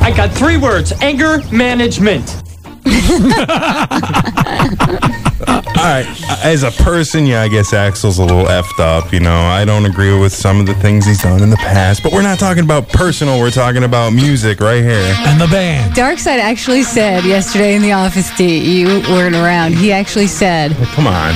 I 0.00 0.10
got 0.16 0.32
three 0.32 0.56
words 0.56 0.92
anger 1.02 1.42
management. 1.52 2.42
all 5.48 5.62
right. 5.76 6.06
As 6.44 6.62
a 6.62 6.70
person, 6.70 7.26
yeah, 7.26 7.42
I 7.42 7.48
guess 7.48 7.72
Axel's 7.72 8.18
a 8.18 8.24
little 8.24 8.44
effed 8.46 8.78
up. 8.80 9.12
You 9.12 9.20
know, 9.20 9.34
I 9.34 9.64
don't 9.64 9.86
agree 9.86 10.16
with 10.18 10.32
some 10.32 10.60
of 10.60 10.66
the 10.66 10.74
things 10.74 11.04
he's 11.06 11.22
done 11.22 11.42
in 11.42 11.50
the 11.50 11.56
past, 11.56 12.02
but 12.02 12.12
we're 12.12 12.22
not 12.22 12.38
talking 12.38 12.64
about 12.64 12.88
personal. 12.88 13.38
We're 13.38 13.50
talking 13.50 13.84
about 13.84 14.12
music 14.12 14.60
right 14.60 14.82
here. 14.82 15.14
And 15.26 15.40
the 15.40 15.46
band. 15.48 15.94
Darkside 15.94 16.38
actually 16.38 16.82
said 16.82 17.24
yesterday 17.24 17.74
in 17.74 17.82
the 17.82 17.92
office, 17.92 18.34
D, 18.36 18.58
you 18.58 19.00
weren't 19.10 19.34
around. 19.34 19.74
He 19.74 19.92
actually 19.92 20.26
said 20.28 20.72
Come 20.94 21.06
on. 21.06 21.34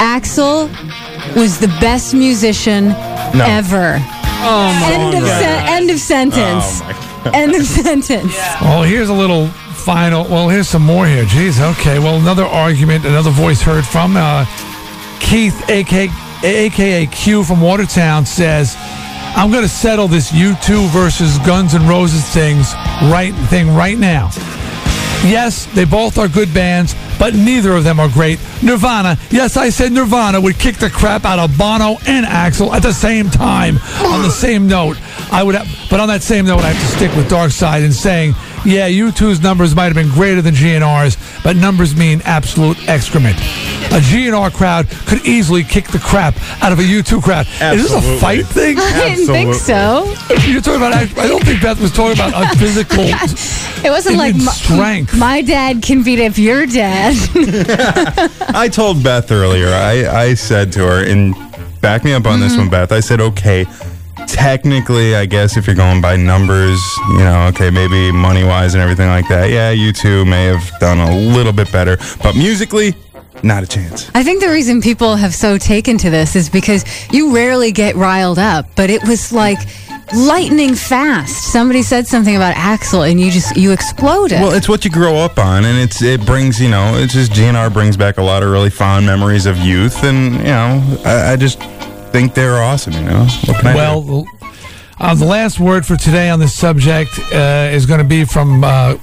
Axel 0.00 0.68
was 1.36 1.58
the 1.58 1.68
best 1.80 2.14
musician 2.14 2.88
No. 2.88 3.44
ever. 3.46 3.98
Oh, 4.46 4.78
my 4.80 4.92
End 4.92 5.14
of, 5.14 5.20
God. 5.22 5.40
sen- 5.40 5.66
end 5.68 5.90
of 5.90 5.98
sentence. 5.98 6.80
Oh, 6.82 7.30
end 7.32 7.54
of 7.54 7.64
sentence. 7.66 8.36
Well, 8.60 8.82
here's 8.82 9.08
a 9.08 9.14
little 9.14 9.48
final. 9.84 10.24
Well, 10.24 10.48
here's 10.48 10.68
some 10.68 10.82
more 10.82 11.06
here. 11.06 11.24
Jeez, 11.24 11.60
okay. 11.72 11.98
Well, 11.98 12.16
another 12.16 12.44
argument, 12.44 13.04
another 13.04 13.30
voice 13.30 13.60
heard 13.60 13.84
from 13.84 14.16
uh, 14.16 14.46
Keith, 15.20 15.68
aka, 15.68 16.08
AKA 16.42 17.06
Q 17.08 17.44
from 17.44 17.60
Watertown, 17.60 18.24
says, 18.24 18.76
I'm 19.36 19.50
going 19.50 19.62
to 19.62 19.68
settle 19.68 20.08
this 20.08 20.32
U2 20.32 20.88
versus 20.88 21.36
Guns 21.40 21.74
N' 21.74 21.86
Roses 21.86 22.24
things 22.30 22.72
right 23.12 23.34
thing 23.50 23.74
right 23.74 23.98
now. 23.98 24.30
Yes, 25.22 25.66
they 25.74 25.84
both 25.84 26.16
are 26.18 26.28
good 26.28 26.52
bands, 26.54 26.94
but 27.18 27.34
neither 27.34 27.72
of 27.72 27.84
them 27.84 28.00
are 28.00 28.08
great. 28.08 28.38
Nirvana, 28.62 29.18
yes, 29.30 29.56
I 29.56 29.68
said 29.68 29.92
Nirvana 29.92 30.40
would 30.40 30.58
kick 30.58 30.76
the 30.76 30.88
crap 30.88 31.24
out 31.24 31.38
of 31.38 31.58
Bono 31.58 31.96
and 32.06 32.24
Axel 32.24 32.72
at 32.74 32.82
the 32.82 32.92
same 32.92 33.28
time. 33.28 33.76
On 34.00 34.22
the 34.22 34.30
same 34.30 34.66
note, 34.66 34.98
I 35.32 35.42
would, 35.42 35.54
have, 35.54 35.68
but 35.90 36.00
on 36.00 36.08
that 36.08 36.22
same 36.22 36.46
note, 36.46 36.60
I 36.60 36.72
have 36.72 36.90
to 36.90 36.96
stick 36.96 37.14
with 37.16 37.28
Dark 37.28 37.52
Side 37.52 37.82
in 37.82 37.92
saying, 37.92 38.34
yeah, 38.64 38.88
U2's 38.88 39.42
numbers 39.42 39.74
might 39.74 39.84
have 39.86 39.94
been 39.94 40.08
greater 40.10 40.40
than 40.42 40.54
GNR's, 40.54 41.16
but 41.42 41.56
numbers 41.56 41.94
mean 41.96 42.20
absolute 42.24 42.88
excrement. 42.88 43.36
A 43.92 44.00
GNR 44.00 44.52
crowd 44.52 44.88
could 45.06 45.24
easily 45.26 45.62
kick 45.62 45.88
the 45.88 45.98
crap 45.98 46.34
out 46.62 46.72
of 46.72 46.78
a 46.78 46.82
U2 46.82 47.22
crowd. 47.22 47.46
Is 47.74 47.82
this 47.90 47.92
a 47.92 48.18
fight 48.18 48.46
thing? 48.46 48.76
I 48.78 49.14
didn't 49.14 49.26
think 49.26 49.54
so. 49.54 50.04
You're 50.48 50.60
talking 50.60 50.76
about. 50.76 50.94
I 50.94 51.06
don't 51.28 51.44
think 51.44 51.62
Beth 51.62 51.80
was 51.80 51.92
talking 51.92 52.14
about 52.18 52.32
a 52.54 52.56
physical 52.58 53.04
It 53.84 53.90
wasn't 53.90 54.16
like 54.16 54.32
needs 54.34 54.46
my, 54.46 54.52
strength. 54.52 55.16
my 55.18 55.42
dad 55.42 55.82
can 55.82 56.02
beat 56.02 56.18
up 56.24 56.38
your 56.38 56.64
dad. 56.66 57.14
I 58.54 58.68
told 58.68 59.02
Beth 59.04 59.30
earlier. 59.30 59.68
I, 59.68 60.08
I 60.28 60.34
said 60.34 60.72
to 60.72 60.80
her, 60.80 61.04
and 61.04 61.34
back 61.82 62.02
me 62.02 62.14
up 62.14 62.24
on 62.26 62.34
Mm-hmm. 62.34 62.40
this 62.48 62.56
one, 62.56 62.70
Beth. 62.70 62.90
I 62.92 63.00
said, 63.00 63.20
okay, 63.20 63.66
technically, 64.26 65.14
I 65.14 65.26
guess 65.26 65.56
if 65.56 65.66
you're 65.66 65.76
going 65.76 66.00
by 66.00 66.16
numbers, 66.16 66.80
you 67.10 67.18
know, 67.18 67.46
okay, 67.48 67.70
maybe 67.70 68.12
money 68.12 68.44
wise 68.44 68.74
and 68.74 68.82
everything 68.82 69.08
like 69.08 69.28
that, 69.28 69.50
yeah, 69.50 69.70
you 69.70 69.92
two 69.92 70.24
may 70.24 70.46
have 70.46 70.70
done 70.80 70.98
a 70.98 71.16
little 71.16 71.52
bit 71.52 71.70
better, 71.72 71.96
but 72.22 72.34
musically, 72.34 72.94
not 73.42 73.62
a 73.62 73.66
chance. 73.66 74.10
I 74.14 74.22
think 74.22 74.40
the 74.40 74.48
reason 74.48 74.80
people 74.80 75.16
have 75.16 75.34
so 75.34 75.58
taken 75.58 75.98
to 75.98 76.10
this 76.10 76.36
is 76.36 76.48
because 76.48 76.84
you 77.12 77.34
rarely 77.34 77.72
get 77.72 77.96
riled 77.96 78.38
up, 78.38 78.66
but 78.76 78.90
it 78.90 79.06
was 79.06 79.32
like 79.32 79.58
lightning 80.14 80.74
fast. 80.74 81.52
Somebody 81.52 81.82
said 81.82 82.06
something 82.06 82.36
about 82.36 82.54
Axel 82.56 83.02
and 83.02 83.20
you 83.20 83.30
just 83.30 83.56
you 83.56 83.72
exploded. 83.72 84.40
Well, 84.40 84.52
it's 84.52 84.68
what 84.68 84.84
you 84.84 84.90
grow 84.90 85.16
up 85.16 85.38
on, 85.38 85.64
and 85.64 85.78
it's 85.78 86.02
it 86.02 86.24
brings 86.24 86.60
you 86.60 86.70
know 86.70 86.94
it's 86.96 87.12
just 87.12 87.32
GNR 87.32 87.72
brings 87.72 87.96
back 87.96 88.18
a 88.18 88.22
lot 88.22 88.42
of 88.42 88.50
really 88.50 88.70
fond 88.70 89.06
memories 89.06 89.46
of 89.46 89.56
youth, 89.58 90.02
and 90.04 90.34
you 90.38 90.44
know 90.44 91.00
I, 91.04 91.32
I 91.32 91.36
just 91.36 91.60
think 92.14 92.32
they're 92.32 92.62
awesome. 92.62 92.92
You 92.92 93.02
know, 93.02 93.26
what 93.46 93.56
can 93.58 93.66
I 93.66 93.72
do? 93.72 93.76
Well, 93.76 94.26
uh, 95.00 95.16
the 95.16 95.24
last 95.24 95.58
word 95.58 95.84
for 95.84 95.96
today 95.96 96.30
on 96.30 96.38
this 96.38 96.54
subject 96.54 97.10
uh, 97.32 97.70
is 97.72 97.86
going 97.86 97.98
to 97.98 98.06
be 98.06 98.24
from 98.24 98.62
uh, 98.62 98.96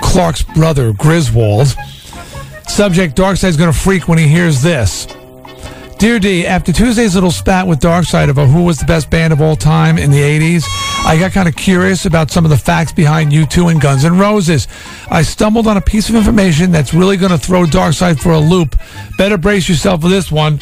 Clark's 0.00 0.40
brother, 0.40 0.94
Griswold. 0.94 1.66
Subject 2.66 3.14
Darkside's 3.14 3.58
going 3.58 3.70
to 3.70 3.78
freak 3.78 4.08
when 4.08 4.16
he 4.16 4.26
hears 4.26 4.62
this. 4.62 5.06
Dear 5.98 6.18
D, 6.18 6.46
after 6.46 6.72
Tuesday's 6.72 7.14
little 7.14 7.30
spat 7.30 7.66
with 7.66 7.80
Darkside 7.80 8.30
about 8.30 8.48
who 8.48 8.64
was 8.64 8.78
the 8.78 8.86
best 8.86 9.10
band 9.10 9.34
of 9.34 9.42
all 9.42 9.56
time 9.56 9.98
in 9.98 10.10
the 10.10 10.20
80s, 10.20 10.64
I 11.04 11.18
got 11.20 11.32
kind 11.32 11.46
of 11.46 11.54
curious 11.56 12.06
about 12.06 12.30
some 12.30 12.46
of 12.46 12.50
the 12.50 12.56
facts 12.56 12.92
behind 12.92 13.30
U2 13.30 13.72
and 13.72 13.80
Guns 13.80 14.06
N' 14.06 14.18
Roses. 14.18 14.68
I 15.10 15.20
stumbled 15.20 15.66
on 15.66 15.76
a 15.76 15.82
piece 15.82 16.08
of 16.08 16.14
information 16.14 16.72
that's 16.72 16.94
really 16.94 17.18
going 17.18 17.32
to 17.32 17.38
throw 17.38 17.64
Darkside 17.64 18.18
for 18.18 18.32
a 18.32 18.40
loop. 18.40 18.74
Better 19.18 19.36
brace 19.36 19.68
yourself 19.68 20.00
for 20.00 20.08
this 20.08 20.32
one 20.32 20.60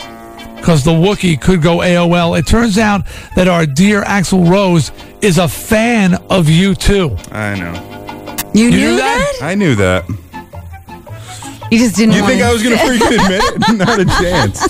because 0.62 0.84
the 0.84 0.92
Wookiee 0.92 1.40
could 1.40 1.60
go 1.60 1.78
AOL. 1.78 2.38
It 2.38 2.46
turns 2.46 2.78
out 2.78 3.04
that 3.34 3.48
our 3.48 3.66
dear 3.66 4.04
Axel 4.04 4.44
Rose 4.44 4.92
is 5.20 5.38
a 5.38 5.48
fan 5.48 6.14
of 6.30 6.48
you 6.48 6.76
too. 6.76 7.16
I 7.32 7.56
know. 7.56 8.44
you, 8.54 8.66
You 8.66 8.70
knew, 8.70 8.76
knew 8.90 8.96
that? 8.96 9.32
I 9.42 9.54
knew 9.56 9.74
that. 9.74 10.08
You 11.68 11.78
just 11.78 11.96
didn't 11.96 12.14
You 12.14 12.20
want 12.22 12.32
think 12.34 12.42
I 12.44 12.52
was 12.52 12.62
going 12.62 12.78
to 12.78 12.84
freaking 12.84 13.24
admit 13.24 13.42
it? 13.44 13.76
Not 13.76 13.98
a 13.98 14.04
chance. 14.22 14.62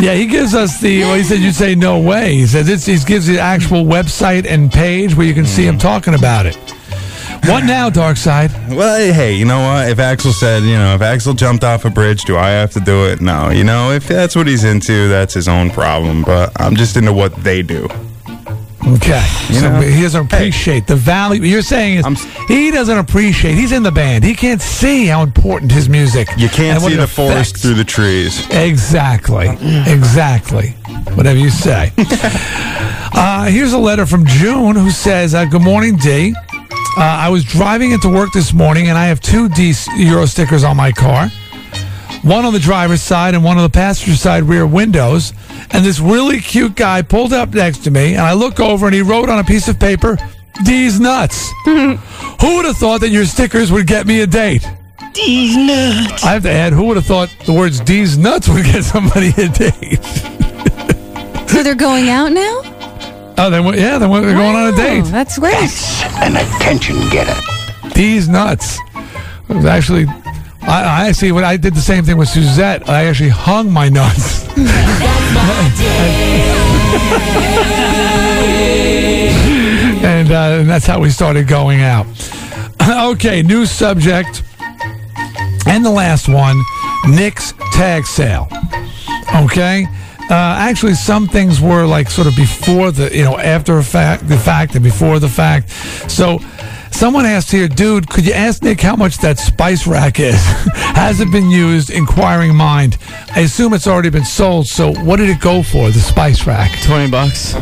Yeah, 0.00 0.14
he 0.14 0.26
gives 0.26 0.54
us 0.54 0.80
the. 0.80 1.00
Well, 1.02 1.16
he 1.16 1.22
said 1.24 1.40
you'd 1.40 1.54
say 1.54 1.74
no 1.74 2.00
way. 2.00 2.34
He 2.36 2.46
says 2.46 2.68
it's, 2.68 2.86
he 2.86 2.96
gives 3.06 3.26
the 3.26 3.38
actual 3.38 3.84
website 3.84 4.46
and 4.46 4.72
page 4.72 5.14
where 5.14 5.26
you 5.26 5.34
can 5.34 5.46
see 5.46 5.66
him 5.66 5.76
talking 5.78 6.14
about 6.14 6.46
it. 6.46 6.56
What 7.46 7.64
now, 7.64 7.90
Darkside? 7.90 8.50
Well, 8.74 9.12
hey, 9.12 9.34
you 9.34 9.44
know 9.44 9.60
what? 9.60 9.88
If 9.90 9.98
Axel 9.98 10.32
said, 10.32 10.62
you 10.62 10.76
know, 10.76 10.94
if 10.94 11.02
Axel 11.02 11.34
jumped 11.34 11.62
off 11.62 11.84
a 11.84 11.90
bridge, 11.90 12.24
do 12.24 12.38
I 12.38 12.48
have 12.48 12.70
to 12.72 12.80
do 12.80 13.06
it? 13.06 13.20
No. 13.20 13.50
You 13.50 13.64
know, 13.64 13.90
if 13.92 14.08
that's 14.08 14.34
what 14.34 14.46
he's 14.46 14.64
into, 14.64 15.08
that's 15.08 15.34
his 15.34 15.46
own 15.46 15.70
problem. 15.70 16.22
But 16.22 16.58
I'm 16.58 16.74
just 16.74 16.96
into 16.96 17.12
what 17.12 17.34
they 17.36 17.60
do. 17.60 17.86
Okay, 18.86 19.24
You 19.48 19.60
so 19.60 19.70
know? 19.70 19.80
he 19.80 20.02
doesn't 20.02 20.26
appreciate 20.26 20.86
the 20.86 20.96
value. 20.96 21.42
You're 21.42 21.62
saying 21.62 21.98
is 22.06 22.24
he 22.48 22.70
doesn't 22.70 22.98
appreciate. 22.98 23.54
He's 23.54 23.72
in 23.72 23.82
the 23.82 23.92
band. 23.92 24.24
He 24.24 24.34
can't 24.34 24.60
see 24.60 25.06
how 25.06 25.22
important 25.22 25.72
his 25.72 25.88
music. 25.88 26.28
You 26.36 26.48
can't 26.50 26.82
see 26.82 26.94
the 26.94 27.06
forest 27.06 27.56
through 27.58 27.74
the 27.74 27.84
trees. 27.84 28.46
Exactly. 28.50 29.48
Exactly. 29.86 30.70
Whatever 31.14 31.38
you 31.38 31.48
say. 31.50 31.92
uh, 31.98 33.46
here's 33.46 33.72
a 33.72 33.78
letter 33.78 34.04
from 34.04 34.26
June 34.26 34.76
who 34.76 34.90
says, 34.90 35.34
uh, 35.34 35.46
Good 35.46 35.62
morning, 35.62 35.96
D. 35.96 36.34
Uh, 36.96 37.00
I 37.02 37.28
was 37.28 37.44
driving 37.44 37.90
into 37.90 38.08
work 38.08 38.30
this 38.32 38.52
morning 38.52 38.88
and 38.88 38.96
I 38.96 39.06
have 39.06 39.20
two 39.20 39.48
D 39.48 39.72
Euro 39.96 40.26
stickers 40.26 40.62
on 40.62 40.76
my 40.76 40.92
car. 40.92 41.28
One 42.22 42.44
on 42.44 42.52
the 42.52 42.60
driver's 42.60 43.02
side 43.02 43.34
and 43.34 43.42
one 43.42 43.56
on 43.56 43.64
the 43.64 43.68
passenger 43.68 44.16
side 44.16 44.44
rear 44.44 44.64
windows. 44.64 45.32
And 45.72 45.84
this 45.84 45.98
really 45.98 46.40
cute 46.40 46.76
guy 46.76 47.02
pulled 47.02 47.32
up 47.32 47.52
next 47.52 47.78
to 47.84 47.90
me 47.90 48.12
and 48.12 48.20
I 48.22 48.34
look 48.34 48.60
over 48.60 48.86
and 48.86 48.94
he 48.94 49.02
wrote 49.02 49.28
on 49.28 49.40
a 49.40 49.44
piece 49.44 49.66
of 49.66 49.80
paper, 49.80 50.16
D's 50.64 51.00
nuts. 51.00 51.50
who 51.64 51.98
would 52.56 52.64
have 52.64 52.76
thought 52.76 53.00
that 53.00 53.10
your 53.10 53.24
stickers 53.24 53.72
would 53.72 53.88
get 53.88 54.06
me 54.06 54.20
a 54.20 54.26
date? 54.26 54.64
These 55.14 55.56
nuts. 55.56 56.24
I 56.24 56.32
have 56.32 56.44
to 56.44 56.50
add, 56.50 56.72
who 56.72 56.84
would 56.86 56.96
have 56.96 57.06
thought 57.06 57.28
the 57.44 57.52
words 57.52 57.80
D's 57.80 58.16
nuts 58.16 58.48
would 58.48 58.64
get 58.64 58.84
somebody 58.84 59.30
a 59.30 59.48
date? 59.48 60.04
So 61.48 61.62
they're 61.62 61.74
going 61.74 62.08
out 62.08 62.32
now? 62.32 62.73
Oh, 63.36 63.50
then 63.50 63.64
yeah, 63.74 63.98
then 63.98 64.10
they're 64.10 64.34
going 64.34 64.56
on 64.56 64.72
a 64.72 64.76
date. 64.76 65.04
that's 65.06 65.38
great. 65.38 65.70
An 66.22 66.36
attention 66.36 66.96
getter. 67.10 67.34
These 67.94 68.28
nuts. 68.28 68.78
It 69.48 69.56
was 69.56 69.64
actually, 69.64 70.06
I, 70.62 71.02
I 71.02 71.08
actually, 71.08 71.32
when 71.32 71.44
I 71.44 71.56
did 71.56 71.74
the 71.74 71.80
same 71.80 72.04
thing 72.04 72.16
with 72.16 72.28
Suzette, 72.28 72.88
I 72.88 73.04
actually 73.04 73.30
hung 73.30 73.70
my 73.70 73.88
nuts. 73.88 74.46
and, 80.04 80.30
uh, 80.30 80.60
and 80.60 80.68
that's 80.68 80.86
how 80.86 81.00
we 81.00 81.10
started 81.10 81.48
going 81.48 81.82
out. 81.82 82.06
okay, 83.14 83.42
new 83.42 83.66
subject. 83.66 84.42
And 85.66 85.84
the 85.84 85.90
last 85.90 86.28
one 86.28 86.60
Nick's 87.08 87.52
tag 87.72 88.06
sale. 88.06 88.48
Okay? 89.34 89.86
Uh, 90.30 90.56
actually, 90.58 90.94
some 90.94 91.28
things 91.28 91.60
were 91.60 91.84
like 91.86 92.10
sort 92.10 92.26
of 92.26 92.34
before 92.34 92.90
the, 92.90 93.14
you 93.14 93.24
know, 93.24 93.38
after 93.38 93.78
a 93.78 93.84
fact, 93.84 94.26
the 94.26 94.38
fact, 94.38 94.74
and 94.74 94.82
before 94.82 95.18
the 95.18 95.28
fact. 95.28 95.70
So, 96.10 96.38
someone 96.90 97.26
asked 97.26 97.50
here, 97.50 97.68
dude, 97.68 98.08
could 98.08 98.26
you 98.26 98.32
ask 98.32 98.62
Nick 98.62 98.80
how 98.80 98.96
much 98.96 99.18
that 99.18 99.38
spice 99.38 99.86
rack 99.86 100.18
is? 100.18 100.34
Has 100.74 101.20
it 101.20 101.30
been 101.30 101.50
used? 101.50 101.90
Inquiring 101.90 102.54
mind. 102.54 102.96
I 103.36 103.40
assume 103.40 103.74
it's 103.74 103.86
already 103.86 104.10
been 104.10 104.24
sold. 104.24 104.66
So, 104.66 104.94
what 105.02 105.16
did 105.16 105.28
it 105.28 105.40
go 105.40 105.62
for? 105.62 105.90
The 105.90 106.00
spice 106.00 106.46
rack? 106.46 106.80
Twenty 106.82 107.10
bucks. 107.10 107.54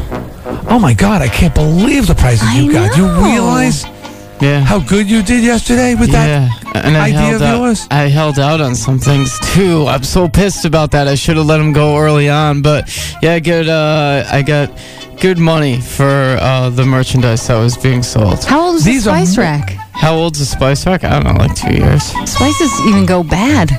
Oh 0.68 0.78
my 0.80 0.94
God! 0.94 1.20
I 1.20 1.28
can't 1.28 1.54
believe 1.54 2.06
the 2.06 2.14
prices 2.14 2.48
you 2.54 2.72
got. 2.72 2.94
Do 2.94 3.02
you 3.02 3.24
realize 3.24 3.84
Yeah. 4.42 4.60
how 4.60 4.80
good 4.80 5.08
you 5.08 5.22
did 5.22 5.44
yesterday 5.44 5.94
with 5.94 6.10
yeah, 6.10 6.48
that 6.72 6.84
and 6.84 6.96
I 6.96 7.06
idea 7.06 7.18
held 7.18 7.34
of 7.36 7.42
out, 7.42 7.58
yours? 7.58 7.86
I 7.90 8.02
held 8.08 8.38
out 8.38 8.60
on 8.60 8.74
some 8.74 8.98
things 8.98 9.38
too. 9.54 9.86
I'm 9.86 10.02
so 10.02 10.28
pissed 10.28 10.64
about 10.64 10.90
that. 10.90 11.06
I 11.06 11.14
should 11.14 11.36
have 11.36 11.46
let 11.46 11.60
him 11.60 11.72
go 11.72 11.96
early 11.96 12.28
on, 12.28 12.60
but 12.60 12.90
yeah, 13.22 13.38
good. 13.38 13.68
Uh, 13.68 14.24
I 14.30 14.42
got 14.42 14.76
good 15.20 15.38
money 15.38 15.80
for 15.80 16.36
uh, 16.40 16.70
the 16.70 16.84
merchandise 16.84 17.46
that 17.46 17.56
was 17.58 17.76
being 17.76 18.02
sold. 18.02 18.42
How 18.44 18.66
old 18.66 18.76
is 18.76 18.84
These 18.84 19.04
the 19.04 19.10
spice 19.12 19.36
mo- 19.36 19.42
rack? 19.44 19.70
How 19.92 20.14
old's 20.14 20.40
the 20.40 20.44
spice 20.46 20.84
rack? 20.86 21.04
I 21.04 21.10
don't 21.20 21.24
know, 21.24 21.38
like 21.38 21.54
two 21.54 21.74
years. 21.74 22.02
Spices 22.28 22.72
even 22.88 23.06
go 23.06 23.22
bad. 23.22 23.70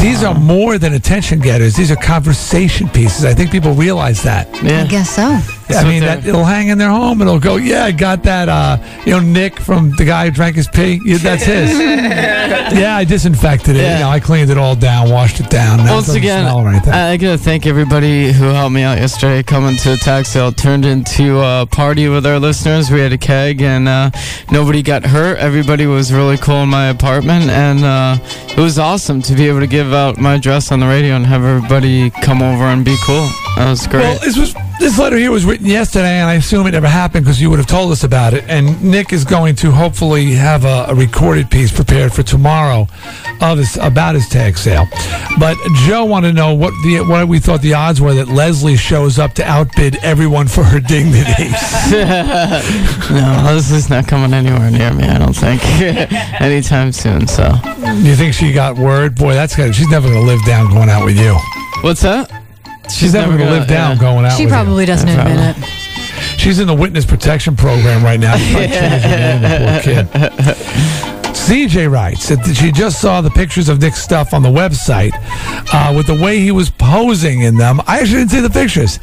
These 0.00 0.22
are 0.22 0.34
more 0.34 0.78
than 0.78 0.92
attention 0.94 1.40
getters. 1.40 1.74
These 1.74 1.90
are 1.90 1.96
conversation 1.96 2.88
pieces. 2.88 3.24
I 3.24 3.34
think 3.34 3.50
people 3.50 3.72
realize 3.72 4.22
that. 4.22 4.46
Yeah. 4.62 4.84
I 4.84 4.86
guess 4.86 5.10
so. 5.10 5.57
I 5.70 5.84
mean, 5.84 6.02
that 6.02 6.26
it'll 6.26 6.44
hang 6.44 6.68
in 6.68 6.78
their 6.78 6.90
home. 6.90 7.20
It'll 7.20 7.38
go, 7.38 7.56
yeah, 7.56 7.84
I 7.84 7.92
got 7.92 8.22
that. 8.24 8.48
Uh, 8.48 8.78
you 9.04 9.12
know, 9.12 9.20
Nick 9.20 9.58
from 9.58 9.92
the 9.96 10.04
guy 10.04 10.26
who 10.26 10.30
drank 10.30 10.56
his 10.56 10.68
pee. 10.68 11.00
Yeah, 11.04 11.18
that's 11.18 11.44
his. 11.44 11.78
yeah, 11.78 12.96
I 12.96 13.04
disinfected 13.04 13.76
it. 13.76 13.82
Yeah. 13.82 13.98
You 13.98 14.04
know, 14.04 14.10
I 14.10 14.20
cleaned 14.20 14.50
it 14.50 14.58
all 14.58 14.74
down, 14.74 15.10
washed 15.10 15.40
it 15.40 15.50
down. 15.50 15.78
Now 15.78 15.94
Once 15.94 16.06
doesn't 16.06 16.20
again, 16.22 16.44
smell. 16.44 16.94
I 16.94 17.16
gotta 17.16 17.38
thank 17.38 17.66
everybody 17.66 18.32
who 18.32 18.44
helped 18.44 18.72
me 18.74 18.82
out 18.82 18.98
yesterday. 18.98 19.42
Coming 19.42 19.76
to 19.76 19.90
the 19.90 19.96
tax 19.96 20.30
sale 20.30 20.52
turned 20.52 20.84
into 20.84 21.40
a 21.40 21.66
party 21.70 22.08
with 22.08 22.26
our 22.26 22.38
listeners. 22.38 22.90
We 22.90 23.00
had 23.00 23.12
a 23.12 23.18
keg 23.18 23.60
and 23.62 23.88
uh, 23.88 24.10
nobody 24.50 24.82
got 24.82 25.04
hurt. 25.04 25.38
Everybody 25.38 25.86
was 25.86 26.12
really 26.12 26.36
cool 26.38 26.62
in 26.62 26.68
my 26.68 26.86
apartment, 26.88 27.50
and 27.50 27.84
uh, 27.84 28.18
it 28.56 28.60
was 28.60 28.78
awesome 28.78 29.22
to 29.22 29.34
be 29.34 29.48
able 29.48 29.60
to 29.60 29.66
give 29.66 29.92
out 29.92 30.18
my 30.18 30.34
address 30.34 30.72
on 30.72 30.80
the 30.80 30.86
radio 30.86 31.14
and 31.14 31.26
have 31.26 31.44
everybody 31.44 32.10
come 32.10 32.42
over 32.42 32.64
and 32.64 32.84
be 32.84 32.96
cool. 33.04 33.28
That 33.56 33.70
was 33.70 33.86
great. 33.86 34.02
Well, 34.02 34.18
this 34.20 34.36
was 34.38 34.54
this 34.78 34.96
letter 34.98 35.16
here 35.16 35.32
was 35.32 35.44
written 35.44 35.66
yesterday, 35.66 36.20
and 36.20 36.30
I 36.30 36.34
assume 36.34 36.66
it 36.68 36.70
never 36.70 36.86
happened 36.86 37.24
because 37.24 37.40
you 37.40 37.50
would 37.50 37.58
have 37.58 37.66
told 37.66 37.90
us 37.90 38.04
about 38.04 38.32
it. 38.32 38.44
And 38.46 38.80
Nick 38.82 39.12
is 39.12 39.24
going 39.24 39.56
to 39.56 39.72
hopefully 39.72 40.32
have 40.32 40.64
a, 40.64 40.86
a 40.88 40.94
recorded 40.94 41.50
piece 41.50 41.72
prepared 41.72 42.12
for 42.12 42.22
tomorrow 42.22 42.86
of 43.40 43.58
his 43.58 43.76
about 43.78 44.14
his 44.14 44.28
tag 44.28 44.56
sale. 44.56 44.86
But 45.38 45.56
Joe 45.86 46.04
wanted 46.04 46.28
to 46.28 46.34
know 46.34 46.54
what 46.54 46.70
the 46.84 47.00
what 47.00 47.26
we 47.26 47.40
thought 47.40 47.60
the 47.60 47.74
odds 47.74 48.00
were 48.00 48.14
that 48.14 48.28
Leslie 48.28 48.76
shows 48.76 49.18
up 49.18 49.32
to 49.34 49.44
outbid 49.44 49.96
everyone 50.04 50.46
for 50.46 50.62
her 50.62 50.78
dignity. 50.78 51.50
no, 53.10 53.56
is 53.56 53.90
not 53.90 54.06
coming 54.06 54.32
anywhere 54.32 54.70
near 54.70 54.92
me. 54.94 55.04
I 55.04 55.18
don't 55.18 55.34
think 55.34 55.60
anytime 56.40 56.92
soon. 56.92 57.26
So, 57.26 57.52
you 57.96 58.14
think 58.14 58.34
she 58.34 58.52
got 58.52 58.76
word? 58.76 59.16
Boy, 59.16 59.34
that's 59.34 59.56
gonna, 59.56 59.72
she's 59.72 59.90
never 59.90 60.08
going 60.08 60.20
to 60.20 60.26
live 60.26 60.44
down 60.44 60.70
going 60.70 60.88
out 60.88 61.04
with 61.04 61.18
you. 61.18 61.36
what's 61.82 62.02
that? 62.02 62.37
She's, 62.90 63.12
never, 63.14 63.36
going 63.36 63.48
to 63.48 63.50
live 63.58 63.68
down 63.68 63.96
yeah. 63.96 64.00
going 64.00 64.24
out. 64.24 64.32
She 64.36 64.44
with 64.44 64.52
you. 64.52 64.56
probably 64.56 64.86
doesn't 64.86 65.06
No 65.08 65.20
admit 65.20 65.36
problem. 65.36 65.62
it. 65.62 65.68
She's 66.40 66.58
in 66.58 66.66
the 66.66 66.74
witness 66.74 67.04
protection 67.04 67.56
program 67.56 68.02
right 68.04 68.18
now. 68.20 68.36
She's 68.36 68.50
probably 68.52 68.68
changing 68.68 69.10
her 69.10 69.18
name, 69.18 69.42
the 69.42 70.04
poor 70.14 70.54
kid. 70.54 71.14
CJ 71.48 71.90
writes 71.90 72.28
that 72.28 72.44
she 72.54 72.70
just 72.72 73.00
saw 73.00 73.20
the 73.22 73.30
pictures 73.30 73.68
of 73.70 73.80
Nick's 73.80 74.02
stuff 74.02 74.34
on 74.34 74.42
the 74.42 74.50
website 74.50 75.12
uh, 75.72 75.94
with 75.96 76.06
the 76.06 76.14
way 76.14 76.40
he 76.40 76.50
was 76.50 76.68
posing 76.68 77.40
in 77.42 77.56
them. 77.56 77.80
I 77.86 78.00
actually 78.00 78.18
didn't 78.18 78.30
see 78.32 78.40
the 78.40 78.50
pictures. 78.50 78.98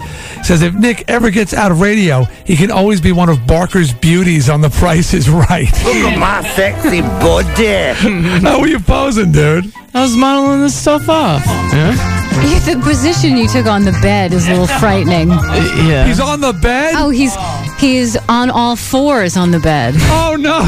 Says 0.45 0.61
if 0.61 0.73
Nick 0.75 1.05
ever 1.07 1.31
gets 1.31 1.53
out 1.53 1.71
of 1.71 1.81
radio, 1.81 2.23
he 2.45 2.55
can 2.55 2.69
always 2.69 3.01
be 3.01 3.11
one 3.11 3.29
of 3.29 3.47
Barker's 3.47 3.93
beauties 3.93 4.47
on 4.49 4.61
The 4.61 4.69
Price 4.69 5.13
is 5.13 5.27
Right. 5.29 5.71
Look 5.83 5.95
at 5.95 6.19
my 6.19 6.47
sexy 6.55 7.01
body. 7.01 7.93
How 8.45 8.59
were 8.59 8.67
you 8.67 8.79
posing, 8.79 9.31
dude? 9.31 9.71
I 9.93 10.01
was 10.03 10.15
modeling 10.15 10.61
this 10.61 10.75
stuff 10.75 11.09
off. 11.09 11.43
Yeah. 11.47 12.24
Yeah, 12.43 12.59
the 12.75 12.81
position 12.83 13.37
you 13.37 13.47
took 13.47 13.65
on 13.65 13.85
the 13.85 13.93
bed 14.01 14.33
is 14.33 14.47
a 14.47 14.51
little 14.51 14.67
frightening. 14.67 15.29
Yeah. 15.29 16.05
He's 16.05 16.19
on 16.19 16.41
the 16.41 16.53
bed? 16.53 16.95
Oh, 16.97 17.09
he's 17.09 17.35
he's 17.79 18.17
on 18.29 18.49
all 18.49 18.75
fours 18.75 19.37
on 19.37 19.51
the 19.51 19.59
bed. 19.59 19.95
Oh, 19.97 20.35
no. 20.39 20.59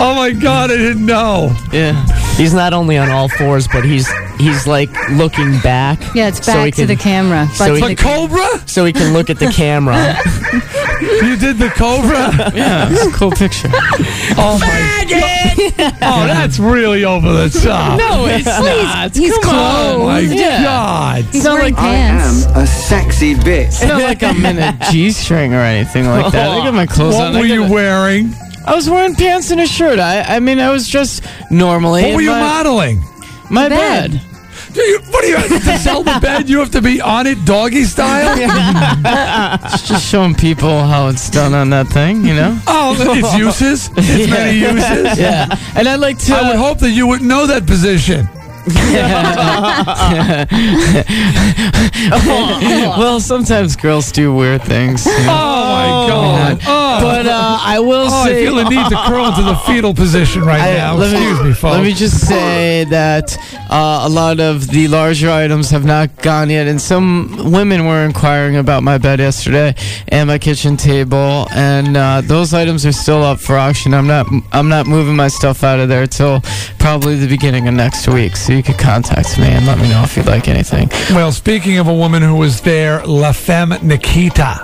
oh, 0.00 0.14
my 0.14 0.32
God. 0.32 0.70
I 0.70 0.76
didn't 0.76 1.06
know. 1.06 1.54
Yeah. 1.72 2.04
He's 2.36 2.54
not 2.54 2.72
only 2.72 2.96
on 2.98 3.10
all 3.10 3.28
fours, 3.28 3.68
but 3.68 3.84
he's 3.84 4.08
he's 4.38 4.66
like 4.66 4.90
looking 5.10 5.60
back. 5.60 5.98
Yeah, 6.14 6.28
it's 6.28 6.44
back 6.44 6.64
he 6.64 6.70
to 6.72 6.76
can- 6.78 6.86
the 6.88 6.96
camera. 6.96 7.48
so 7.52 7.66
Butt 7.78 7.90
he 7.90 7.94
The 7.94 8.02
the- 8.02 8.02
Cobra? 8.02 8.68
So 8.68 8.84
he 8.86 8.92
can 8.92 9.12
look 9.12 9.28
at 9.30 9.38
the 9.38 9.48
camera. 9.50 10.16
You 11.02 11.36
did 11.36 11.58
the 11.58 11.68
Cobra? 11.70 12.52
Yeah. 12.54 12.88
It's 12.90 13.06
a 13.06 13.10
cool 13.10 13.32
picture. 13.32 13.68
Oh, 14.38 14.56
my 14.60 15.04
God. 15.08 15.92
Oh, 16.00 16.26
that's 16.26 16.58
really 16.60 17.04
over 17.04 17.32
the 17.32 17.48
top. 17.60 17.98
No, 17.98 18.26
it's 18.26 18.44
not. 18.46 19.14
he's 19.16 19.36
Come 19.38 19.54
on. 19.56 19.94
Oh, 20.00 20.04
my 20.04 20.20
Yeah. 20.20 20.62
God. 20.62 21.24
He's 21.24 21.42
not 21.44 21.54
wearing 21.54 21.74
like 21.74 21.82
pants. 21.82 22.46
am 22.46 22.56
a 22.62 22.66
sexy 22.66 23.34
bitch. 23.34 23.66
It's 23.66 23.82
not 23.84 24.00
like 24.00 24.22
I'm 24.22 24.44
in 24.46 24.58
a 24.60 24.78
G-string 25.52 25.54
or 25.54 25.64
anything 25.64 26.06
like 26.06 26.32
that. 26.32 26.50
I 26.50 26.64
got 26.64 26.74
my 26.74 26.86
clothes 26.86 27.14
What 27.14 27.28
on. 27.28 27.36
I 27.36 27.40
were 27.40 27.46
you 27.46 27.62
got 27.62 27.70
wearing? 27.70 28.34
I 28.64 28.74
was 28.74 28.88
wearing 28.88 29.14
pants 29.14 29.50
and 29.50 29.60
a 29.60 29.66
shirt. 29.66 29.98
I, 29.98 30.22
I 30.22 30.40
mean, 30.40 30.60
I 30.60 30.70
was 30.70 30.88
just 30.88 31.24
normally. 31.50 32.02
What 32.02 32.14
were 32.14 32.20
you 32.20 32.30
my, 32.30 32.40
modeling? 32.40 33.02
My 33.50 33.68
bed. 33.68 34.12
bed. 34.12 34.20
Do 34.72 34.80
you, 34.80 35.00
what 35.10 35.20
do 35.20 35.28
you 35.28 35.36
have 35.36 35.48
to 35.48 35.78
sell 35.78 36.02
the 36.02 36.18
bed? 36.22 36.48
You 36.48 36.60
have 36.60 36.70
to 36.70 36.80
be 36.80 37.00
on 37.00 37.26
it 37.26 37.44
doggy 37.44 37.84
style? 37.84 38.38
It's 39.74 39.86
just 39.88 40.08
showing 40.08 40.34
people 40.34 40.80
how 40.84 41.08
it's 41.08 41.28
done 41.28 41.52
on 41.54 41.70
that 41.70 41.88
thing, 41.88 42.24
you 42.24 42.34
know? 42.34 42.58
Oh, 42.66 42.94
its 42.98 43.36
uses? 43.36 43.90
Its 43.96 44.30
many 44.30 44.58
uses? 44.58 45.18
Yeah. 45.18 45.46
And 45.76 45.88
I'd 45.88 45.96
like 46.00 46.18
to. 46.26 46.34
I 46.34 46.48
would 46.48 46.58
hope 46.58 46.78
that 46.78 46.90
you 46.90 47.06
would 47.08 47.20
know 47.22 47.46
that 47.46 47.66
position. 47.66 48.28
well, 52.96 53.20
sometimes 53.20 53.76
girls 53.76 54.10
do 54.12 54.32
weird 54.34 54.62
things. 54.62 55.04
you 55.06 55.12
know? 55.12 55.18
Oh, 55.28 55.68
my 55.68 56.06
God. 56.08 56.58
Oh. 56.66 56.98
But 57.00 57.26
uh, 57.26 57.58
I 57.60 57.78
will 57.80 58.06
Oh, 58.08 58.22
I 58.24 58.32
feel 58.32 58.56
the 58.56 58.64
need 58.68 58.88
to 58.88 58.96
curl 59.06 59.26
into 59.28 59.42
the 59.42 59.54
fetal 59.66 59.94
position 59.94 60.42
right 60.42 60.60
I- 60.60 60.74
now. 60.74 60.94
let 60.94 61.12
Excuse 61.12 61.40
me, 61.42 61.52
folks. 61.52 61.74
Let 61.76 61.84
me 61.84 61.92
just 61.92 62.26
say 62.26 62.84
that 62.84 63.36
uh, 63.70 64.02
a 64.04 64.08
lot 64.08 64.40
of 64.40 64.68
the 64.68 64.88
larger 64.88 65.30
items 65.30 65.70
have 65.70 65.84
not 65.84 66.22
gone 66.22 66.50
yet, 66.50 66.66
and 66.66 66.80
some 66.80 67.52
women 67.52 67.86
were 67.86 68.04
inquiring 68.04 68.56
about 68.56 68.82
my 68.82 68.98
bed 68.98 69.18
yesterday 69.20 69.74
and 70.08 70.28
my 70.28 70.38
kitchen 70.38 70.76
table, 70.76 71.46
and 71.54 71.96
uh, 71.96 72.20
those 72.24 72.54
items 72.54 72.84
are 72.86 72.92
still 72.92 73.22
up 73.22 73.38
for 73.40 73.56
auction. 73.56 73.94
I'm 73.94 74.06
not 74.06 74.26
I'm 74.52 74.68
not 74.68 74.86
moving 74.86 75.16
my 75.16 75.28
stuff 75.28 75.64
out 75.64 75.80
of 75.80 75.88
there 75.88 76.06
till 76.06 76.40
probably 76.78 77.16
the 77.16 77.28
beginning 77.28 77.68
of 77.68 77.74
next 77.74 78.08
week, 78.08 78.36
so 78.36 78.51
you 78.52 78.62
could 78.62 78.78
contact 78.78 79.38
me 79.38 79.46
and 79.46 79.66
let 79.66 79.78
me 79.78 79.88
know 79.88 80.02
if 80.02 80.16
you'd 80.16 80.26
like 80.26 80.48
anything. 80.48 80.88
Well, 81.10 81.32
speaking 81.32 81.78
of 81.78 81.88
a 81.88 81.94
woman 81.94 82.22
who 82.22 82.36
was 82.36 82.60
there, 82.60 83.04
La 83.04 83.32
Femme 83.32 83.74
Nikita 83.82 84.62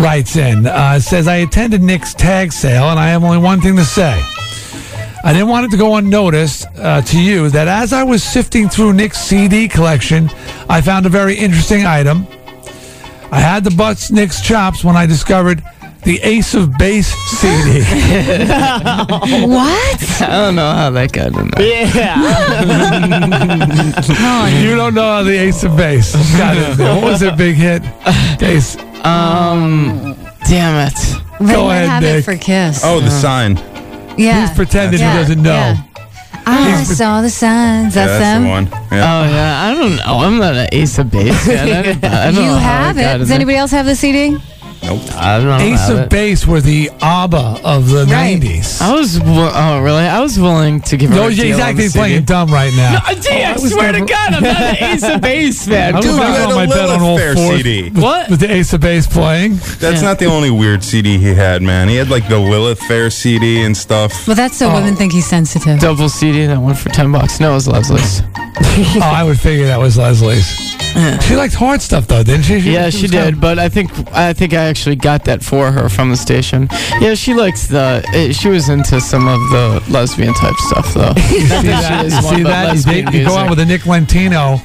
writes 0.00 0.36
in, 0.36 0.66
uh, 0.66 0.98
says, 1.00 1.26
I 1.26 1.36
attended 1.36 1.82
Nick's 1.82 2.14
tag 2.14 2.52
sale 2.52 2.90
and 2.90 2.98
I 2.98 3.08
have 3.08 3.24
only 3.24 3.38
one 3.38 3.60
thing 3.60 3.76
to 3.76 3.84
say. 3.84 4.20
I 5.24 5.32
didn't 5.32 5.48
want 5.48 5.66
it 5.66 5.70
to 5.70 5.76
go 5.76 5.96
unnoticed 5.96 6.66
uh, 6.76 7.02
to 7.02 7.20
you 7.20 7.48
that 7.50 7.68
as 7.68 7.92
I 7.92 8.02
was 8.02 8.22
sifting 8.24 8.68
through 8.68 8.92
Nick's 8.94 9.18
CD 9.18 9.68
collection, 9.68 10.28
I 10.68 10.80
found 10.80 11.06
a 11.06 11.08
very 11.08 11.36
interesting 11.36 11.86
item. 11.86 12.26
I 13.30 13.40
had 13.40 13.64
to 13.64 13.70
bust 13.70 14.12
Nick's 14.12 14.40
chops 14.40 14.84
when 14.84 14.96
I 14.96 15.06
discovered 15.06 15.62
the 16.04 16.18
Ace 16.22 16.54
of 16.54 16.76
Base 16.78 17.08
CD. 17.40 17.80
What? 19.46 20.20
I 20.22 20.26
don't 20.44 20.54
know 20.56 20.70
how 20.72 20.90
that 20.90 21.12
got 21.12 21.28
in 21.28 21.48
there. 21.50 21.86
Yeah. 21.94 22.18
you 24.62 24.76
don't 24.76 24.94
know 24.94 25.02
how 25.02 25.22
the 25.22 25.36
Ace 25.36 25.62
of 25.64 25.76
Base 25.76 26.12
got 26.36 26.56
in 26.56 26.76
there. 26.76 26.94
What 27.00 27.04
was 27.04 27.20
their 27.20 27.36
big 27.36 27.54
hit? 27.56 27.82
Ace. 28.42 28.76
Um, 29.04 30.16
damn 30.48 30.88
it. 30.88 30.94
They 31.40 31.54
Go 31.54 31.64
might 31.66 31.76
ahead, 31.82 31.88
have 31.88 32.02
Nick. 32.02 32.16
it 32.18 32.22
for 32.22 32.36
Kiss. 32.36 32.82
Oh, 32.84 33.00
the 33.00 33.10
sign. 33.10 33.56
yeah. 34.16 34.46
He's 34.46 34.56
pretending 34.56 35.00
Yeah, 35.00 35.12
he 35.12 35.18
doesn't 35.18 35.42
know. 35.42 35.52
yeah. 35.52 35.76
I 36.44 36.82
saw 36.84 37.20
the 37.22 37.30
signs. 37.30 37.94
Yeah, 37.94 38.06
That's 38.06 38.18
that's 38.18 38.18
them. 38.20 38.42
the 38.42 38.48
one. 38.48 38.66
Yeah. 38.66 39.20
Oh 39.20 39.24
yeah, 39.30 39.62
I 39.62 39.74
don't 39.74 39.96
know. 39.96 40.02
I'm 40.26 40.38
not 40.38 40.54
an 40.56 40.68
Ace 40.72 40.98
of 40.98 41.10
Base 41.10 41.46
fan. 41.46 41.68
I 41.68 41.82
don't, 41.82 42.04
I 42.04 42.24
don't 42.32 42.34
You 42.34 42.40
know 42.50 42.56
have 42.56 42.98
it. 42.98 43.18
Does 43.18 43.30
anybody 43.30 43.56
else 43.56 43.70
have 43.70 43.86
the 43.86 43.94
CD? 43.94 44.36
I 44.84 45.38
don't 45.38 45.46
know. 45.46 45.58
Ace 45.58 45.88
of 45.90 45.98
it. 46.00 46.10
Base 46.10 46.44
were 46.46 46.60
the 46.60 46.90
ABBA 47.00 47.60
of 47.64 47.88
the 47.88 48.04
Right. 48.06 48.40
90s. 48.40 48.80
I 48.82 48.92
was. 48.92 49.18
wi- 49.18 49.52
Oh 49.54 49.80
really? 49.80 50.02
I 50.02 50.18
was 50.20 50.38
willing 50.38 50.80
to 50.82 50.96
give. 50.96 51.10
her 51.10 51.16
No, 51.16 51.26
a 51.26 51.30
he's 51.30 51.38
deal 51.38 51.54
on 51.56 51.60
acting 51.62 51.76
the 51.76 51.82
CD. 51.90 51.98
playing 52.00 52.24
dumb 52.24 52.50
right 52.50 52.72
now. 52.74 53.00
No, 53.06 53.14
gee, 53.14 53.28
oh, 53.30 53.36
I, 53.36 53.50
I 53.50 53.58
was 53.58 53.72
swear 53.72 53.92
never- 53.92 54.04
to 54.06 54.12
God, 54.12 54.34
I'm 54.34 54.42
not 54.42 54.56
an 54.60 54.76
Ace 54.80 55.02
of 55.04 55.20
Base 55.20 55.68
fan. 55.68 55.94
I 55.94 55.96
was 55.98 56.06
Dude, 56.06 56.16
not 56.16 56.28
you 56.28 56.34
had 56.34 56.44
on 56.46 56.52
a 56.52 56.54
my 56.54 56.66
bed 56.66 56.88
on 56.90 57.00
all 57.00 57.14
Lilith 57.14 57.20
Fair 57.20 57.34
fours 57.36 57.56
CD. 57.62 57.82
With, 57.90 58.02
What? 58.02 58.30
With 58.30 58.40
the 58.40 58.52
Ace 58.52 58.72
of 58.72 58.80
Base 58.80 59.06
playing. 59.06 59.56
That's 59.78 60.02
not 60.02 60.18
the 60.18 60.26
only 60.26 60.50
weird 60.50 60.82
CD 60.82 61.16
he 61.18 61.32
had, 61.32 61.62
man. 61.62 61.88
He 61.88 61.94
had 61.96 62.08
like 62.10 62.28
the 62.28 62.38
Lilith 62.38 62.80
Fair 62.80 63.08
CD 63.10 63.62
and 63.62 63.76
stuff. 63.76 64.26
Well, 64.26 64.34
that's 64.36 64.56
so 64.56 64.68
oh. 64.68 64.74
women 64.74 64.96
think 64.96 65.12
he's 65.12 65.26
sensitive. 65.26 65.78
Double 65.78 66.08
CD 66.08 66.46
that 66.46 66.58
went 66.60 66.76
for 66.78 66.88
ten 66.88 67.12
bucks. 67.12 67.38
No, 67.38 67.52
it 67.52 67.54
was 67.54 67.68
Leslie's. 67.68 68.22
oh, 68.36 69.00
I 69.02 69.22
would 69.22 69.38
figure 69.38 69.66
that 69.66 69.78
was 69.78 69.96
Leslie's. 69.96 70.71
She 71.22 71.36
liked 71.36 71.54
hard 71.54 71.80
stuff 71.82 72.06
though, 72.06 72.22
didn't 72.22 72.44
she? 72.44 72.58
Yeah, 72.58 72.90
she 72.90 73.06
did, 73.06 73.12
kind 73.34 73.40
but 73.40 73.58
I 73.58 73.68
think 73.68 73.90
I 74.12 74.32
think 74.32 74.52
I 74.52 74.64
actually 74.64 74.96
got 74.96 75.24
that 75.24 75.42
for 75.42 75.70
her 75.72 75.88
from 75.88 76.10
the 76.10 76.16
station. 76.16 76.68
Yeah, 77.00 77.14
she 77.14 77.34
likes 77.34 77.66
the. 77.66 78.02
eh, 78.14 78.32
She 78.32 78.48
was 78.48 78.68
into 78.68 79.00
some 79.00 79.26
of 79.28 79.40
the 79.50 79.82
lesbian 79.88 80.34
type 80.34 80.54
stuff, 80.68 80.92
though. 80.94 81.12
You 81.32 81.40
see 81.46 81.66
that? 81.68 82.04
You 82.04 82.10
see 82.36 82.42
that? 82.42 82.76
You, 82.76 82.82
date- 82.82 83.14
you 83.14 83.24
go 83.26 83.36
out 83.36 83.50
with 83.50 83.58
a 83.60 83.64
Nick 83.64 83.86
Lentino, 83.86 84.60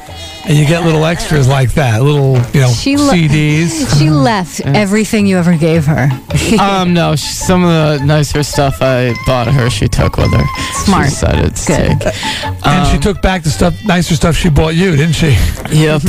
and 0.47 0.57
you 0.57 0.65
get 0.65 0.83
little 0.85 1.03
extras 1.05 1.47
like 1.47 1.73
that, 1.73 2.01
little 2.01 2.37
you 2.53 2.61
know 2.61 2.71
She 2.71 2.95
le- 2.97 3.11
CDs. 3.13 3.99
She 3.99 4.09
left 4.09 4.59
everything 4.65 5.27
you 5.27 5.37
ever 5.37 5.57
gave 5.57 5.85
her. 5.85 6.09
um, 6.59 6.93
no, 6.93 7.15
she, 7.15 7.27
some 7.27 7.63
of 7.63 7.69
the 7.99 8.05
nicer 8.05 8.43
stuff 8.43 8.77
I 8.81 9.13
bought 9.25 9.47
her, 9.47 9.69
she 9.69 9.87
took 9.87 10.17
with 10.17 10.31
her. 10.31 10.45
Smart. 10.85 11.05
She 11.05 11.09
decided 11.11 11.55
to 11.55 11.67
Good. 11.67 12.01
take. 12.01 12.65
and 12.65 12.87
she 12.87 12.97
took 12.97 13.21
back 13.21 13.43
the 13.43 13.49
stuff, 13.49 13.75
nicer 13.85 14.15
stuff 14.15 14.35
she 14.35 14.49
bought 14.49 14.75
you, 14.75 14.95
didn't 14.95 15.13
she? 15.15 15.37
Yep. 15.69 16.01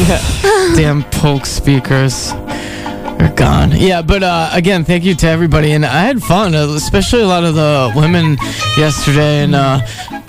Damn 0.76 1.02
Polk 1.04 1.44
speakers 1.44 2.30
are 2.32 3.32
gone. 3.34 3.72
Yeah, 3.74 4.02
but 4.02 4.22
uh, 4.22 4.50
again, 4.52 4.84
thank 4.84 5.04
you 5.04 5.14
to 5.16 5.26
everybody, 5.26 5.72
and 5.72 5.84
I 5.84 6.04
had 6.04 6.22
fun, 6.22 6.54
uh, 6.54 6.68
especially 6.68 7.22
a 7.22 7.26
lot 7.26 7.42
of 7.44 7.54
the 7.56 7.92
women 7.96 8.36
yesterday, 8.76 9.42
and 9.42 9.54
uh, 9.56 9.80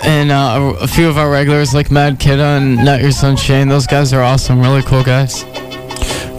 and 0.04 0.32
uh, 0.32 0.76
a 0.80 0.88
few 0.88 1.08
of 1.08 1.18
our 1.18 1.30
regulars 1.30 1.74
like 1.74 1.92
Mad 1.92 2.20
Kidda 2.20 2.58
and 2.58 2.76
Not 2.84 3.02
Your 3.02 3.12
Son 3.12 3.36
Shane. 3.36 3.68
Those 3.68 3.88
guys 3.88 4.14
are 4.14 4.22
awesome, 4.22 4.62
really 4.62 4.82
cool 4.84 5.04
guys. 5.04 5.44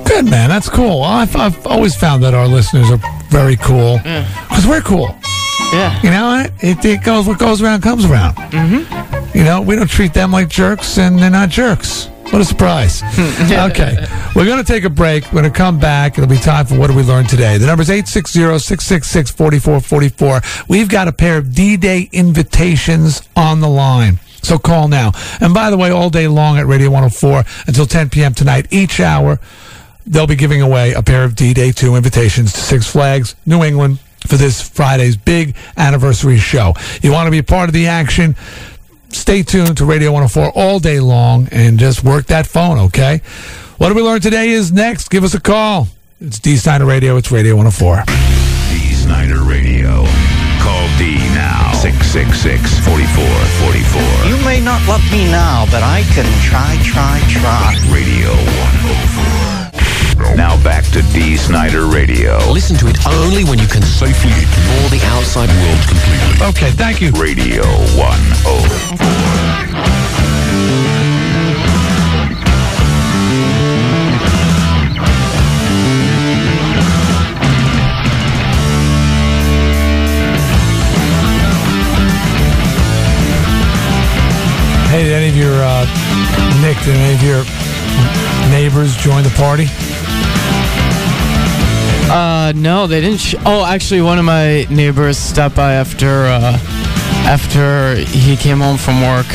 Good 0.04 0.28
man, 0.28 0.48
that's 0.48 0.68
cool. 0.68 1.02
I've, 1.02 1.34
I've 1.36 1.66
always 1.66 1.94
found 1.94 2.22
that 2.24 2.34
our 2.34 2.46
listeners 2.48 2.90
are 2.90 3.00
very 3.28 3.56
cool 3.56 3.98
because 3.98 4.66
we're 4.66 4.80
cool. 4.80 5.14
Yeah. 5.72 6.00
You 6.02 6.10
know, 6.10 6.46
it, 6.60 6.84
it 6.84 7.04
goes 7.04 7.26
what 7.26 7.38
goes 7.38 7.62
around 7.62 7.82
comes 7.82 8.04
around. 8.04 8.34
Mm-hmm. 8.34 9.38
You 9.38 9.44
know, 9.44 9.62
we 9.62 9.76
don't 9.76 9.88
treat 9.88 10.12
them 10.12 10.32
like 10.32 10.48
jerks, 10.48 10.98
and 10.98 11.18
they're 11.18 11.30
not 11.30 11.48
jerks. 11.48 12.10
What 12.30 12.42
a 12.42 12.44
surprise. 12.44 13.02
okay. 13.50 14.06
We're 14.36 14.44
going 14.44 14.58
to 14.58 14.64
take 14.64 14.84
a 14.84 14.90
break. 14.90 15.24
We're 15.26 15.40
going 15.40 15.52
to 15.52 15.58
come 15.58 15.80
back. 15.80 16.16
It'll 16.16 16.30
be 16.30 16.38
time 16.38 16.64
for 16.64 16.78
What 16.78 16.86
Did 16.86 16.94
We 16.96 17.02
Learn 17.02 17.26
Today? 17.26 17.58
The 17.58 17.66
number 17.66 17.82
is 17.82 17.88
860-666-4444. 17.88 20.68
We've 20.68 20.88
got 20.88 21.08
a 21.08 21.12
pair 21.12 21.38
of 21.38 21.52
D-Day 21.52 22.08
invitations 22.12 23.28
on 23.34 23.58
the 23.60 23.68
line. 23.68 24.20
So 24.42 24.58
call 24.58 24.86
now. 24.86 25.10
And 25.40 25.52
by 25.52 25.70
the 25.70 25.76
way, 25.76 25.90
all 25.90 26.08
day 26.08 26.28
long 26.28 26.56
at 26.56 26.66
Radio 26.66 26.88
104 26.90 27.42
until 27.66 27.86
10 27.86 28.10
p.m. 28.10 28.32
tonight, 28.32 28.68
each 28.70 29.00
hour, 29.00 29.40
they'll 30.06 30.28
be 30.28 30.36
giving 30.36 30.62
away 30.62 30.92
a 30.92 31.02
pair 31.02 31.24
of 31.24 31.34
D-Day 31.34 31.72
2 31.72 31.96
invitations 31.96 32.52
to 32.52 32.60
Six 32.60 32.86
Flags, 32.86 33.34
New 33.44 33.64
England, 33.64 33.98
for 34.26 34.36
this 34.36 34.60
Friday's 34.66 35.16
big 35.16 35.56
anniversary 35.76 36.38
show. 36.38 36.74
You 37.02 37.10
want 37.10 37.26
to 37.26 37.32
be 37.32 37.38
a 37.38 37.42
part 37.42 37.68
of 37.68 37.72
the 37.72 37.88
action? 37.88 38.36
Stay 39.12 39.42
tuned 39.42 39.76
to 39.78 39.84
Radio 39.84 40.12
104 40.12 40.52
all 40.54 40.78
day 40.78 41.00
long 41.00 41.48
and 41.50 41.78
just 41.78 42.04
work 42.04 42.26
that 42.26 42.46
phone, 42.46 42.78
okay? 42.78 43.20
What 43.78 43.88
do 43.88 43.94
we 43.94 44.02
learn 44.02 44.20
today 44.20 44.50
is 44.50 44.72
next. 44.72 45.08
Give 45.10 45.24
us 45.24 45.34
a 45.34 45.40
call. 45.40 45.88
It's 46.20 46.38
Dee 46.38 46.56
Snider 46.56 46.84
Radio. 46.84 47.16
It's 47.16 47.32
Radio 47.32 47.56
104. 47.56 48.04
Dee 48.70 48.92
Snider 48.94 49.42
Radio. 49.42 50.04
Call 50.60 50.86
D 50.98 51.16
now. 51.34 51.72
666 51.80 52.78
4444. 52.84 54.28
You 54.28 54.44
may 54.44 54.60
not 54.60 54.86
love 54.86 55.02
me 55.10 55.24
now, 55.30 55.64
but 55.70 55.82
I 55.82 56.02
can 56.12 56.28
try, 56.44 56.76
try, 56.84 57.20
try. 57.32 57.74
Radio 57.90 58.28
104. 58.28 59.39
Now 60.36 60.62
back 60.62 60.84
to 60.92 61.02
Dee 61.12 61.36
Snider 61.36 61.86
Radio. 61.86 62.38
Listen 62.50 62.76
to 62.78 62.86
it 62.88 62.98
only 63.06 63.44
when 63.44 63.58
you 63.58 63.66
can 63.66 63.82
safely 63.82 64.32
ignore 64.32 64.88
the 64.90 65.00
outside 65.06 65.48
world 65.48 65.80
completely. 65.88 66.46
Okay, 66.48 66.70
thank 66.72 67.00
you. 67.00 67.10
Radio 67.12 67.62
10. 67.62 68.30
Hey, 84.90 85.04
did 85.04 85.12
any 85.12 85.28
of 85.28 85.36
your 85.36 85.54
uh, 85.62 85.86
Nick? 86.60 86.76
Did 86.84 86.96
any 86.96 87.14
of 87.14 87.22
your 87.22 87.44
neighbors 88.50 88.96
join 88.96 89.22
the 89.22 89.30
party? 89.30 89.66
Uh, 92.10 92.52
no, 92.56 92.88
they 92.88 93.00
didn't. 93.00 93.20
Sh- 93.20 93.36
oh, 93.46 93.64
actually, 93.64 94.00
one 94.00 94.18
of 94.18 94.24
my 94.24 94.66
neighbors 94.68 95.16
stopped 95.16 95.54
by 95.54 95.74
after 95.74 96.24
uh, 96.26 96.58
after 97.24 97.94
he 97.94 98.36
came 98.36 98.58
home 98.58 98.76
from 98.76 99.00
work 99.00 99.30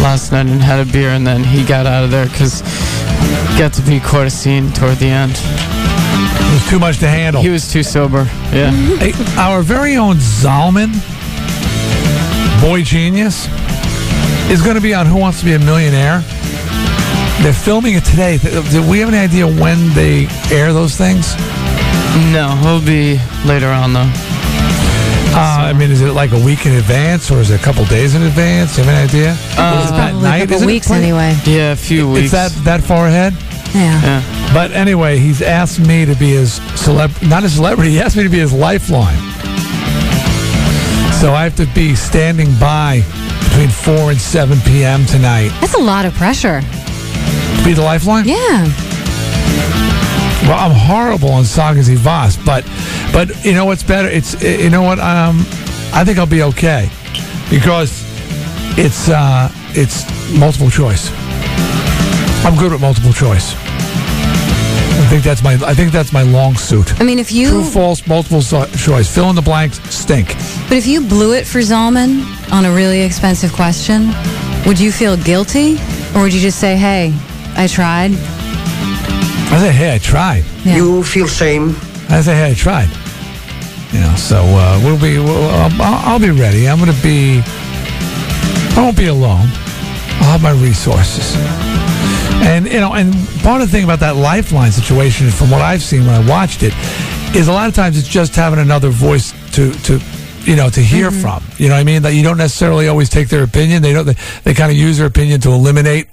last 0.00 0.30
night 0.30 0.46
and 0.46 0.62
had 0.62 0.86
a 0.86 0.90
beer, 0.92 1.10
and 1.10 1.26
then 1.26 1.42
he 1.42 1.64
got 1.64 1.86
out 1.86 2.04
of 2.04 2.12
there 2.12 2.26
because 2.26 2.62
got 3.58 3.72
to 3.72 3.82
be 3.82 3.98
quite 3.98 4.28
a 4.28 4.30
scene 4.30 4.70
toward 4.70 4.98
the 4.98 5.06
end. 5.06 5.32
It 5.32 6.54
was 6.54 6.70
too 6.70 6.78
much 6.78 6.98
to 6.98 7.08
handle. 7.08 7.42
He 7.42 7.48
was 7.48 7.70
too 7.70 7.82
sober. 7.82 8.22
Yeah. 8.52 8.70
Hey, 8.70 9.12
our 9.36 9.62
very 9.62 9.96
own 9.96 10.16
Zalman, 10.16 10.92
boy 12.62 12.82
genius, 12.82 13.48
is 14.48 14.62
going 14.62 14.76
to 14.76 14.80
be 14.80 14.94
on 14.94 15.06
Who 15.06 15.16
Wants 15.16 15.40
to 15.40 15.46
Be 15.46 15.54
a 15.54 15.58
Millionaire. 15.58 16.20
They're 17.42 17.52
filming 17.52 17.94
it 17.94 18.04
today. 18.04 18.38
Do 18.38 18.88
we 18.88 19.00
have 19.00 19.08
any 19.08 19.18
idea 19.18 19.46
when 19.46 19.92
they 19.94 20.28
air 20.52 20.72
those 20.72 20.96
things? 20.96 21.34
No, 22.32 22.48
he'll 22.62 22.84
be 22.84 23.18
later 23.46 23.68
on 23.68 23.92
though. 23.92 24.10
Uh, 25.32 25.68
I 25.70 25.72
mean, 25.72 25.90
is 25.92 26.00
it 26.00 26.12
like 26.12 26.32
a 26.32 26.38
week 26.44 26.66
in 26.66 26.72
advance 26.72 27.30
or 27.30 27.38
is 27.38 27.50
it 27.50 27.60
a 27.60 27.62
couple 27.64 27.84
days 27.84 28.14
in 28.16 28.22
advance? 28.22 28.76
You 28.76 28.82
have 28.84 28.92
any 28.94 29.08
idea? 29.08 29.30
Uh, 29.56 29.82
Is 29.84 29.90
it 29.90 29.94
that 29.94 30.10
Probably 30.10 30.40
a 30.42 30.46
couple 30.46 30.66
weeks 30.66 30.90
anyway. 30.90 31.36
Yeah, 31.46 31.72
a 31.72 31.76
few 31.76 32.10
weeks. 32.10 32.32
It's 32.32 32.32
that 32.32 32.64
that 32.64 32.82
far 32.82 33.06
ahead. 33.06 33.32
Yeah. 33.72 34.02
Yeah. 34.02 34.52
But 34.52 34.72
anyway, 34.72 35.18
he's 35.18 35.40
asked 35.40 35.78
me 35.78 36.04
to 36.04 36.16
be 36.16 36.30
his 36.30 36.58
celeb, 36.74 37.10
not 37.28 37.44
a 37.44 37.48
celebrity. 37.48 37.90
He 37.94 38.00
asked 38.00 38.16
me 38.16 38.24
to 38.24 38.28
be 38.28 38.40
his 38.40 38.52
lifeline. 38.52 39.18
So 41.20 41.32
I 41.34 41.44
have 41.44 41.54
to 41.56 41.66
be 41.74 41.94
standing 41.94 42.48
by 42.58 43.02
between 43.44 43.68
four 43.68 44.10
and 44.10 44.20
seven 44.20 44.58
p.m. 44.62 45.06
tonight. 45.06 45.50
That's 45.60 45.74
a 45.74 45.78
lot 45.82 46.06
of 46.06 46.14
pressure. 46.14 46.60
To 46.60 47.62
be 47.64 47.72
the 47.72 47.82
lifeline. 47.82 48.26
Yeah. 48.26 48.66
Well, 50.42 50.58
I'm 50.58 50.72
horrible 50.74 51.30
on 51.30 51.44
Sagen 51.44 51.82
Zie 51.82 51.96
Vas, 51.96 52.36
but 52.36 52.64
but 53.12 53.44
you 53.44 53.52
know 53.52 53.64
what's 53.66 53.82
better? 53.82 54.08
It's 54.08 54.42
you 54.42 54.70
know 54.70 54.82
what? 54.82 54.98
Um, 54.98 55.40
I 55.92 56.02
think 56.04 56.18
I'll 56.18 56.26
be 56.26 56.42
okay 56.42 56.88
because 57.50 58.02
it's 58.78 59.08
uh, 59.08 59.48
it's 59.76 60.04
multiple 60.38 60.70
choice. 60.70 61.10
I'm 62.44 62.56
good 62.56 62.72
with 62.72 62.80
multiple 62.80 63.12
choice. 63.12 63.54
I 65.02 65.06
think 65.10 65.22
that's 65.24 65.42
my 65.42 65.54
I 65.66 65.74
think 65.74 65.92
that's 65.92 66.12
my 66.12 66.22
long 66.22 66.56
suit. 66.56 66.98
I 67.00 67.04
mean, 67.04 67.18
if 67.18 67.30
you 67.32 67.50
True, 67.50 67.64
false, 67.64 68.06
multiple 68.06 68.40
so- 68.42 68.66
choice. 68.76 69.12
Fill 69.14 69.28
in 69.30 69.36
the 69.36 69.42
blanks. 69.42 69.78
Stink. 69.94 70.28
But 70.68 70.78
if 70.78 70.86
you 70.86 71.00
blew 71.02 71.34
it 71.34 71.46
for 71.46 71.58
Zalman 71.60 72.24
on 72.50 72.64
a 72.64 72.70
really 72.72 73.02
expensive 73.02 73.52
question, 73.52 74.10
would 74.66 74.80
you 74.80 74.90
feel 74.90 75.16
guilty? 75.16 75.76
Or 76.14 76.22
would 76.22 76.32
you 76.34 76.40
just 76.40 76.58
say, 76.58 76.76
hey, 76.76 77.12
I 77.56 77.66
tried? 77.66 78.12
I 79.52 79.58
said, 79.58 79.72
hey, 79.72 79.94
I 79.94 79.98
tried. 79.98 80.44
You 80.64 81.02
feel 81.02 81.26
shame? 81.26 81.70
I 82.08 82.20
said, 82.22 82.36
hey, 82.36 82.52
I 82.52 82.54
tried. 82.54 82.88
You 83.92 84.00
know, 84.00 84.14
so 84.14 84.36
uh, 84.38 84.80
we'll 84.84 85.00
be. 85.00 85.18
We'll, 85.18 85.50
I'll, 85.50 85.72
I'll 86.12 86.20
be 86.20 86.30
ready. 86.30 86.68
I'm 86.68 86.78
going 86.78 86.92
to 86.94 87.02
be. 87.02 87.42
I 87.44 88.74
won't 88.76 88.96
be 88.96 89.06
alone. 89.06 89.48
I'll 90.22 90.38
have 90.38 90.42
my 90.42 90.52
resources. 90.52 91.34
And 92.46 92.66
you 92.66 92.78
know, 92.78 92.94
and 92.94 93.12
part 93.42 93.60
of 93.60 93.68
the 93.68 93.72
thing 93.72 93.82
about 93.82 93.98
that 94.00 94.14
lifeline 94.14 94.70
situation, 94.70 95.30
from 95.30 95.50
what 95.50 95.60
I've 95.60 95.82
seen 95.82 96.06
when 96.06 96.14
I 96.14 96.24
watched 96.28 96.62
it, 96.62 96.72
is 97.34 97.48
a 97.48 97.52
lot 97.52 97.68
of 97.68 97.74
times 97.74 97.98
it's 97.98 98.08
just 98.08 98.36
having 98.36 98.60
another 98.60 98.90
voice 98.90 99.32
to 99.54 99.72
to 99.72 100.00
you 100.42 100.54
know 100.54 100.70
to 100.70 100.80
hear 100.80 101.10
from. 101.10 101.42
You 101.58 101.68
know 101.68 101.74
what 101.74 101.80
I 101.80 101.84
mean? 101.84 102.02
That 102.02 102.14
you 102.14 102.22
don't 102.22 102.38
necessarily 102.38 102.86
always 102.86 103.08
take 103.10 103.28
their 103.28 103.42
opinion. 103.42 103.82
They 103.82 103.92
don't. 103.92 104.06
They, 104.06 104.16
they 104.44 104.54
kind 104.54 104.70
of 104.70 104.78
use 104.78 104.98
their 104.98 105.08
opinion 105.08 105.40
to 105.40 105.50
eliminate 105.50 106.08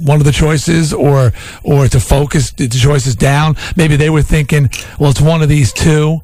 one 0.00 0.18
of 0.20 0.24
the 0.24 0.32
choices 0.32 0.92
or 0.92 1.32
or 1.62 1.88
to 1.88 2.00
focus 2.00 2.50
the 2.52 2.68
choices 2.68 3.14
down. 3.16 3.56
Maybe 3.76 3.96
they 3.96 4.10
were 4.10 4.22
thinking, 4.22 4.70
well, 4.98 5.10
it's 5.10 5.20
one 5.20 5.42
of 5.42 5.48
these 5.48 5.72
two, 5.72 6.20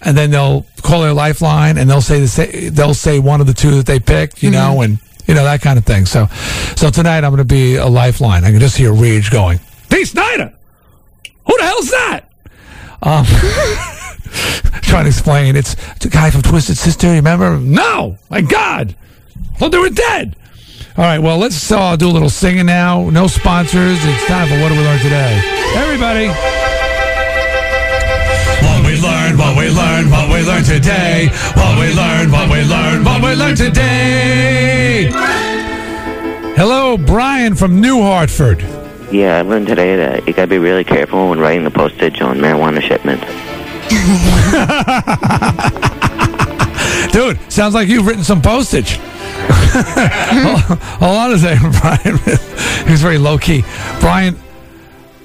and 0.00 0.16
then 0.16 0.30
they'll 0.30 0.66
call 0.82 1.02
their 1.02 1.12
lifeline 1.12 1.78
and 1.78 1.88
they'll 1.88 2.00
say 2.00 2.20
the 2.20 2.28
sa- 2.28 2.70
they'll 2.72 2.94
say 2.94 3.18
one 3.18 3.40
of 3.40 3.46
the 3.46 3.54
two 3.54 3.72
that 3.72 3.86
they 3.86 4.00
picked, 4.00 4.42
you 4.42 4.50
know, 4.50 4.82
and 4.82 4.98
you 5.26 5.34
know 5.34 5.44
that 5.44 5.60
kind 5.60 5.78
of 5.78 5.84
thing. 5.84 6.06
So, 6.06 6.26
so 6.76 6.90
tonight 6.90 7.24
I'm 7.24 7.30
going 7.30 7.38
to 7.38 7.44
be 7.44 7.76
a 7.76 7.86
lifeline. 7.86 8.44
I 8.44 8.50
can 8.50 8.60
just 8.60 8.76
hear 8.76 8.92
Rage 8.92 9.30
going, 9.30 9.60
"Dee 9.88 10.04
Snider, 10.04 10.52
who 11.46 11.56
the 11.58 11.64
hell's 11.64 11.90
that?" 11.90 12.20
Um, 13.02 13.26
trying 14.82 15.04
to 15.04 15.08
explain. 15.08 15.56
It's, 15.56 15.74
it's 15.96 16.06
a 16.06 16.08
guy 16.08 16.30
from 16.30 16.42
Twisted 16.42 16.76
Sister. 16.76 17.08
You 17.08 17.14
remember? 17.14 17.58
No, 17.58 18.18
my 18.30 18.40
God, 18.40 18.94
well 19.60 19.70
they 19.70 19.78
were 19.78 19.90
dead. 19.90 20.36
All 20.98 21.04
right, 21.04 21.18
well 21.18 21.36
let's 21.36 21.70
uh, 21.70 21.94
do 21.96 22.08
a 22.08 22.10
little 22.10 22.30
singing 22.30 22.64
now. 22.64 23.10
No 23.10 23.26
sponsors. 23.26 23.98
It's 24.00 24.24
time 24.24 24.48
for 24.48 24.58
what 24.62 24.70
do 24.70 24.76
we 24.78 24.82
learn 24.82 24.98
today? 25.00 25.42
Everybody. 25.76 26.28
What 28.64 28.82
we 28.82 28.98
learned, 29.02 29.38
what 29.38 29.58
we 29.58 29.68
learned, 29.68 30.10
what 30.10 30.30
we 30.30 30.42
learned 30.42 30.64
today. 30.64 31.28
What 31.52 31.78
we 31.78 31.92
learned, 31.92 32.32
what 32.32 32.50
we 32.50 32.64
learned, 32.64 33.04
what 33.04 33.22
we 33.22 33.34
learned 33.34 33.58
today. 33.58 35.10
Hello, 36.56 36.96
Brian 36.96 37.54
from 37.54 37.78
New 37.78 38.00
Hartford. 38.00 38.62
Yeah, 39.12 39.36
I 39.36 39.42
learned 39.42 39.66
today 39.66 39.96
that 39.96 40.26
you 40.26 40.32
gotta 40.32 40.48
be 40.48 40.56
really 40.56 40.84
careful 40.84 41.28
when 41.28 41.38
writing 41.38 41.64
the 41.64 41.70
postage 41.70 42.22
on 42.22 42.38
marijuana 42.38 42.80
shipments. 42.80 43.26
Dude, 47.12 47.52
sounds 47.52 47.74
like 47.74 47.86
you've 47.86 48.06
written 48.06 48.24
some 48.24 48.40
postage. 48.40 48.98
Hold 50.98 51.16
on 51.16 51.32
a 51.32 51.38
second, 51.38 51.72
Brian. 51.80 52.18
he 52.86 52.90
was 52.92 53.02
very 53.02 53.18
low 53.18 53.38
key. 53.38 53.62
Brian, 54.00 54.36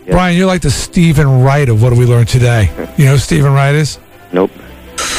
Brian, 0.07 0.37
you're 0.37 0.47
like 0.47 0.61
the 0.61 0.71
Steven 0.71 1.41
Wright 1.43 1.69
of 1.69 1.81
what 1.81 1.91
do 1.91 1.99
we 1.99 2.05
learn 2.05 2.25
today? 2.25 2.69
You 2.97 3.05
know 3.05 3.11
who 3.13 3.17
Steven 3.17 3.53
Wright 3.53 3.75
is? 3.75 3.99
Nope. 4.33 4.51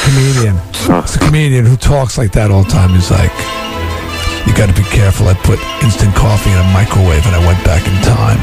Comedian. 0.03 0.57
It's 1.03 1.15
a 1.15 1.19
comedian 1.19 1.65
who 1.65 1.77
talks 1.77 2.17
like 2.17 2.31
that 2.33 2.51
all 2.51 2.63
the 2.63 2.69
time. 2.69 2.89
He's 2.91 3.09
like, 3.09 3.31
you 4.45 4.53
got 4.55 4.67
to 4.67 4.75
be 4.75 4.87
careful. 4.89 5.27
I 5.27 5.33
put 5.33 5.59
instant 5.83 6.13
coffee 6.15 6.51
in 6.51 6.57
a 6.59 6.69
microwave 6.73 7.25
and 7.25 7.35
I 7.35 7.39
went 7.45 7.63
back 7.63 7.81
in 7.87 7.95
time. 8.03 8.39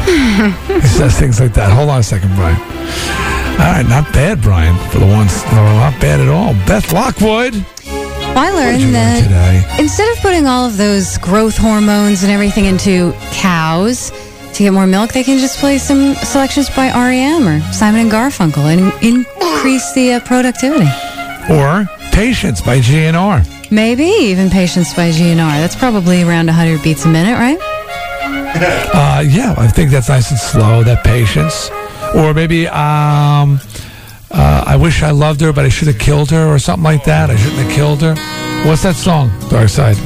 he 0.80 0.86
says 0.88 1.18
things 1.18 1.38
like 1.40 1.52
that. 1.54 1.70
Hold 1.72 1.90
on 1.90 2.00
a 2.00 2.02
second, 2.02 2.34
Brian. 2.34 2.56
All 3.60 3.66
right, 3.76 3.86
not 3.86 4.10
bad, 4.12 4.40
Brian. 4.40 4.74
For 4.90 4.98
the 4.98 5.06
ones, 5.06 5.44
no, 5.52 5.62
not 5.76 6.00
bad 6.00 6.20
at 6.20 6.28
all. 6.28 6.54
Beth 6.66 6.92
Lockwood. 6.92 7.54
I 8.36 8.50
learned 8.50 8.94
that 8.94 9.22
today? 9.22 9.82
instead 9.82 10.10
of 10.16 10.22
putting 10.22 10.46
all 10.46 10.66
of 10.66 10.76
those 10.76 11.18
growth 11.18 11.56
hormones 11.56 12.22
and 12.22 12.32
everything 12.32 12.64
into 12.64 13.12
cows 13.32 14.10
to 14.54 14.58
get 14.62 14.72
more 14.72 14.86
milk, 14.86 15.12
they 15.12 15.24
can 15.24 15.38
just 15.38 15.58
play 15.58 15.78
some 15.78 16.14
selections 16.16 16.68
by 16.70 16.88
REM 16.88 17.46
or 17.46 17.60
Simon 17.72 18.00
and 18.02 18.10
Garfunkel 18.10 18.64
and 18.66 18.92
increase 19.04 19.92
the 19.94 20.14
uh, 20.14 20.20
productivity. 20.20 20.88
Or 21.50 21.86
Patience 22.12 22.60
by 22.60 22.80
GNR. 22.80 23.70
Maybe 23.70 24.04
even 24.04 24.50
Patience 24.50 24.92
by 24.94 25.10
GNR. 25.10 25.36
That's 25.36 25.76
probably 25.76 26.22
around 26.22 26.46
100 26.46 26.82
beats 26.82 27.04
a 27.04 27.08
minute, 27.08 27.34
right? 27.34 27.58
Uh, 28.92 29.22
yeah, 29.26 29.54
I 29.56 29.68
think 29.68 29.90
that's 29.92 30.08
nice 30.08 30.30
and 30.30 30.38
slow. 30.38 30.82
That 30.82 31.04
patience, 31.04 31.70
or 32.16 32.34
maybe 32.34 32.66
um, 32.66 33.60
uh, 34.30 34.64
I 34.66 34.76
wish 34.76 35.02
I 35.02 35.10
loved 35.10 35.40
her, 35.40 35.52
but 35.52 35.64
I 35.64 35.68
should 35.68 35.88
have 35.88 35.98
killed 35.98 36.30
her, 36.30 36.46
or 36.46 36.58
something 36.58 36.84
like 36.84 37.04
that. 37.04 37.30
I 37.30 37.36
shouldn't 37.36 37.62
have 37.62 37.72
killed 37.72 38.00
her. 38.02 38.14
What's 38.68 38.82
that 38.82 38.94
song? 38.94 39.30
Dark 39.48 39.68
Side. 39.68 39.96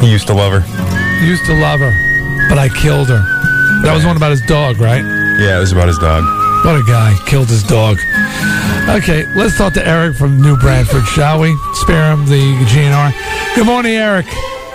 He 0.00 0.10
used 0.10 0.26
to 0.28 0.34
love 0.34 0.52
her. 0.52 0.60
He 1.20 1.28
Used 1.28 1.44
to 1.46 1.54
love 1.60 1.80
her, 1.80 1.92
but 2.48 2.58
I 2.58 2.68
killed 2.68 3.08
her. 3.08 3.22
That 3.82 3.94
was 3.94 4.04
one 4.04 4.16
about 4.16 4.30
his 4.30 4.42
dog, 4.42 4.78
right? 4.78 5.02
Yeah, 5.38 5.56
it 5.56 5.60
was 5.60 5.72
about 5.72 5.88
his 5.88 5.98
dog. 5.98 6.24
What 6.64 6.76
a 6.76 6.82
guy. 6.86 7.16
Killed 7.26 7.48
his 7.48 7.62
dog. 7.64 7.98
Okay, 8.88 9.24
let's 9.34 9.56
talk 9.56 9.72
to 9.74 9.86
Eric 9.86 10.16
from 10.16 10.40
New 10.40 10.56
Bradford, 10.58 11.04
shall 11.06 11.40
we? 11.40 11.56
Spare 11.74 12.12
him 12.12 12.26
the 12.26 12.42
GNR. 12.66 13.12
Good 13.56 13.66
morning, 13.66 13.92
Eric. 13.94 14.26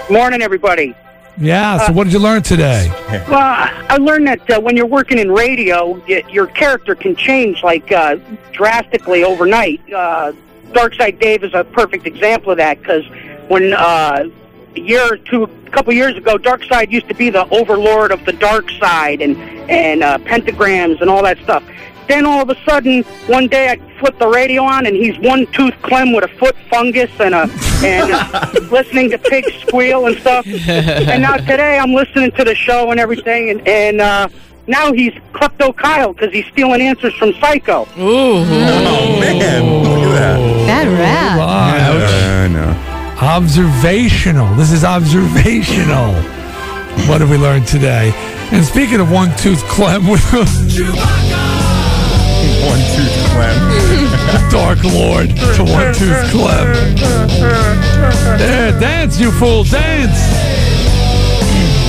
Morning, 0.10 0.42
everybody. 0.42 0.96
Yeah, 1.40 1.78
so 1.86 1.94
what 1.94 2.06
did 2.06 2.14
you 2.14 2.20
learn 2.20 2.42
today? 2.42 2.92
Well, 3.30 3.40
I 3.90 3.98
learned 3.98 4.28
that 4.28 4.50
uh, 4.50 4.60
when 4.60 4.76
you're 4.78 4.86
working 4.88 5.18
in 5.20 5.32
radio, 5.32 5.92
y- 6.08 6.24
your 6.30 6.48
character 6.48 6.96
can 6.96 7.16
change 7.16 7.64
like 7.64 7.92
uh, 7.92 8.18
drastically 8.52 9.24
overnight. 9.24 9.82
Uh, 9.94 10.34
Darkside 10.70 11.20
Dave 11.20 11.44
is 11.44 11.54
a 11.54 11.64
perfect 11.64 12.06
example 12.06 12.52
of 12.52 12.58
that 12.58 12.80
because 12.80 13.06
when 13.48 13.74
uh, 13.74 14.26
a 14.76 14.80
year 14.80 15.14
or 15.14 15.18
two, 15.18 15.44
a 15.44 15.70
couple 15.70 15.94
years 15.94 16.16
ago, 16.18 16.38
Darkside 16.38 16.92
used 16.92 17.08
to 17.08 17.16
be 17.16 17.30
the 17.30 17.48
overlord 17.50 18.12
of 18.12 18.24
the 18.26 18.34
dark 18.34 18.70
side 18.72 19.22
and 19.22 19.38
and 19.70 20.04
uh, 20.04 20.18
pentagrams 20.20 21.02
and 21.02 21.10
all 21.10 21.24
that 21.24 21.38
stuff. 21.40 21.64
Then 22.08 22.26
all 22.26 22.42
of 22.42 22.50
a 22.50 22.56
sudden, 22.64 23.04
one 23.28 23.48
day 23.48 23.70
I 23.70 24.00
flip 24.00 24.18
the 24.20 24.28
radio 24.28 24.64
on 24.64 24.86
and 24.86 24.96
he's 24.96 25.18
one 25.20 25.46
tooth 25.48 25.74
Clem 25.82 26.14
with 26.14 26.24
a 26.24 26.28
foot 26.28 26.56
fungus 26.70 27.12
and 27.20 27.36
a 27.36 27.50
and 27.84 28.12
uh, 28.12 28.52
listening 28.72 29.10
to 29.12 29.18
pigs 29.18 29.54
squeal 29.56 30.08
and 30.08 30.18
stuff. 30.18 30.46
And 30.68 31.22
now 31.22 31.38
today 31.38 31.78
I'm 31.78 31.94
listening 31.94 32.32
to 32.32 32.44
the 32.44 32.56
show 32.56 32.92
and 32.92 33.00
everything, 33.00 33.50
and 33.50 33.68
and 33.68 34.02
uh, 34.02 34.28
now 34.68 34.92
he's 34.92 35.14
klepto 35.34 35.76
Kyle 35.76 36.14
because 36.14 36.34
he's 36.34 36.46
stealing 36.48 36.82
answers 36.82 37.14
from 37.16 37.34
Psycho. 37.34 37.88
Oh 37.98 38.44
man, 39.20 39.84
look 39.84 40.00
at 40.00 40.12
that. 40.14 40.68
Bad 40.68 40.88
rap. 41.00 41.40
I 41.40 42.48
know. 42.48 42.88
Observational. 43.22 44.54
This 44.56 44.72
is 44.72 44.84
observational. 44.84 46.14
What 47.08 47.22
have 47.22 47.30
we 47.30 47.38
learned 47.38 47.68
today? 47.68 48.12
And 48.52 48.64
speaking 48.66 49.00
of 49.00 49.12
one 49.12 49.36
tooth 49.38 49.64
Clem 49.66 50.08
with 50.08 50.22
One 52.66 52.80
tooth 52.96 53.18
Clem. 53.32 53.58
Dark 54.50 54.84
Lord 54.84 55.30
to 55.56 55.64
one 55.64 55.94
tooth 55.94 56.32
Clem. 56.32 56.96
There, 58.38 58.80
dance, 58.80 59.20
you 59.20 59.32
fool, 59.32 59.64
dance. 59.64 60.67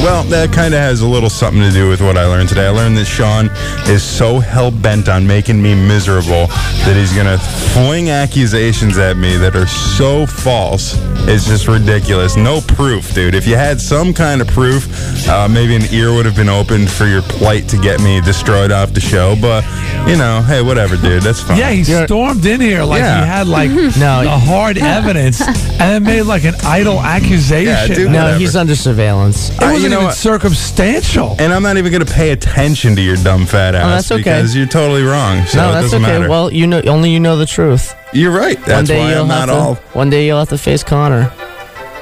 Well, 0.01 0.23
that 0.25 0.53
kind 0.53 0.75
of 0.75 0.81
has 0.81 1.01
a 1.01 1.07
little 1.09 1.29
something 1.29 1.61
to 1.61 1.71
do 1.73 1.89
with 1.89 2.01
what 2.01 2.17
I 2.17 2.25
learned 2.27 2.49
today. 2.49 2.67
I 2.67 2.71
learned 2.71 2.97
that 2.99 3.05
Sean 3.05 3.51
is 3.91 4.03
so 4.03 4.39
hell 4.39 4.71
bent 4.71 5.09
on 5.09 5.27
making 5.27 5.61
me 5.61 5.75
miserable 5.75 6.47
that 6.87 6.95
he's 6.97 7.13
going 7.13 7.27
to 7.27 7.37
fling 7.75 8.09
accusations 8.09 8.97
at 8.97 9.17
me 9.17 9.37
that 9.37 9.57
are 9.57 9.67
so 9.67 10.25
false. 10.25 10.95
It's 11.29 11.47
just 11.47 11.67
ridiculous. 11.67 12.37
No 12.37 12.61
proof, 12.61 13.13
dude. 13.13 13.35
If 13.35 13.47
you 13.47 13.57
had 13.57 13.81
some 13.81 14.15
kind 14.15 14.41
of 14.41 14.47
proof, 14.49 14.87
uh, 15.29 15.49
maybe 15.49 15.75
an 15.75 15.83
ear 15.93 16.15
would 16.15 16.25
have 16.27 16.37
been 16.37 16.49
opened 16.49 16.89
for 16.91 17.07
your 17.07 17.23
plight 17.23 17.69
to 17.71 17.77
get 17.77 18.01
me 18.01 18.21
destroyed 18.21 18.71
off 18.71 18.95
the 18.95 19.01
show. 19.01 19.35
But, 19.41 19.65
you 20.09 20.17
know, 20.17 20.43
hey, 20.47 20.63
whatever, 20.63 20.97
dude. 20.97 21.23
That's 21.23 21.43
fine. 21.43 21.59
Yeah, 21.59 21.71
he 21.73 21.83
stormed 21.85 22.47
in 22.47 22.61
here 22.61 22.85
like 22.85 23.01
Yeah. 23.01 23.21
he 23.21 23.27
had 23.27 23.49
like 23.49 23.71
No. 23.99 24.23
the 24.23 24.39
hard 24.39 24.79
evidence 24.99 25.41
and 25.43 25.81
then 25.81 26.03
made 26.05 26.23
like 26.23 26.45
an 26.45 26.55
idle 26.65 27.01
accusation. 27.01 27.67
Yeah, 27.67 27.87
dude, 27.89 28.11
No, 28.13 28.19
whatever. 28.23 28.39
he's 28.39 28.57
under 28.57 28.77
surveillance. 28.77 29.51
It 29.51 29.63
Uh, 29.63 29.73
wasn't 29.73 29.88
you 29.89 29.95
know 29.95 30.01
even 30.01 30.07
what? 30.07 30.17
circumstantial. 30.17 31.37
And 31.39 31.53
I'm 31.53 31.63
not 31.63 31.77
even 31.77 31.93
going 31.93 32.05
to 32.05 32.13
pay 32.13 32.31
attention 32.31 32.97
to 32.97 33.03
your 33.03 33.17
dumb 33.17 33.47
fat 33.47 33.75
oh, 33.75 33.79
ass 33.79 33.85
Oh, 33.85 33.91
that's 33.91 34.11
okay. 34.13 34.19
because 34.23 34.57
you're 34.57 34.67
totally 34.67 35.03
wrong. 35.03 35.45
So 35.47 35.59
no, 35.59 35.69
it 35.71 35.73
that's 35.73 35.85
doesn't 35.87 36.03
okay. 36.05 36.19
matter. 36.19 36.29
Well, 36.29 36.53
you 36.53 36.67
know, 36.67 36.81
only 36.83 37.11
you 37.11 37.21
know 37.21 37.37
the 37.37 37.47
truth. 37.47 37.95
you're 38.13 38.33
right. 38.33 38.59
one 38.69 38.85
day 38.85 38.99
why 38.99 39.11
you'll 39.13 39.23
I'm 39.25 39.29
have 39.29 39.49
not 39.49 39.55
to. 39.55 39.61
all. 39.61 39.75
One 39.95 40.11
day 40.11 40.27
you'll 40.27 40.39
have 40.39 40.49
to 40.51 40.59
face 40.59 40.83
Connor. 40.83 41.33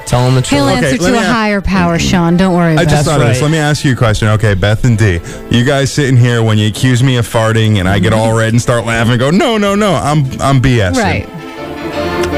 Tell 0.06 0.24
him 0.28 0.36
the 0.36 0.40
truth. 0.42 0.60
He'll 0.60 0.68
answer 0.68 1.02
let 1.02 1.10
to 1.10 1.16
a 1.16 1.20
a- 1.20 1.24
higher 1.24 1.60
power, 1.60 1.98
Sean. 1.98 2.36
Don't 2.36 2.54
worry 2.54 2.70
I 2.70 2.82
about 2.82 2.88
just 2.88 3.02
it. 3.02 3.10
thought 3.10 3.20
of 3.20 3.26
this. 3.26 3.42
Let 3.42 3.50
me 3.50 3.58
ask 3.58 3.84
you 3.84 3.92
a 3.92 3.96
question. 3.96 4.28
Okay, 4.28 4.54
Beth 4.54 4.84
and 4.84 4.96
D, 4.96 5.18
you 5.50 5.64
guys 5.64 5.92
sitting 5.92 6.16
here 6.16 6.44
when 6.44 6.58
you 6.58 6.68
accuse 6.68 7.02
me 7.02 7.16
of 7.16 7.26
farting 7.26 7.78
and 7.78 7.88
I 7.88 7.98
get 7.98 8.12
all 8.12 8.32
red 8.36 8.52
and 8.52 8.62
start 8.62 8.84
laughing 8.86 9.12
and 9.14 9.20
go, 9.20 9.30
no, 9.32 9.58
no, 9.58 9.74
no, 9.74 9.94
I'm 9.94 10.18
I'm 10.40 10.60
BS. 10.62 10.92
Right. 10.94 11.28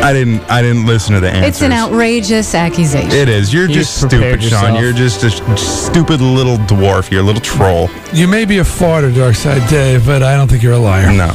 I 0.03 0.13
didn't 0.13 0.41
I 0.51 0.63
didn't 0.63 0.87
listen 0.87 1.15
to 1.15 1.21
the 1.21 1.29
answers. 1.29 1.49
It's 1.49 1.63
an 1.63 1.73
outrageous 1.73 2.55
accusation. 2.55 3.11
It 3.11 3.29
is. 3.29 3.53
You're 3.53 3.67
You 3.69 3.75
just 3.75 4.01
prepared 4.01 4.41
stupid, 4.43 4.59
Sean. 4.59 4.81
You're 4.81 4.93
just 4.93 5.25
a 5.25 5.57
stupid 5.57 6.21
little 6.21 6.57
dwarf. 6.57 7.11
You're 7.11 7.21
a 7.21 7.25
little 7.25 7.43
troll. 7.43 7.89
You 8.13 8.29
may 8.29 8.45
be 8.45 8.59
a 8.59 8.65
farter, 8.65 9.13
Darkside 9.13 9.69
Dave, 9.69 10.07
but 10.07 10.23
I 10.23 10.37
don't 10.37 10.49
think 10.49 10.63
you're 10.63 10.73
a 10.73 10.79
liar. 10.79 11.13
No. 11.13 11.33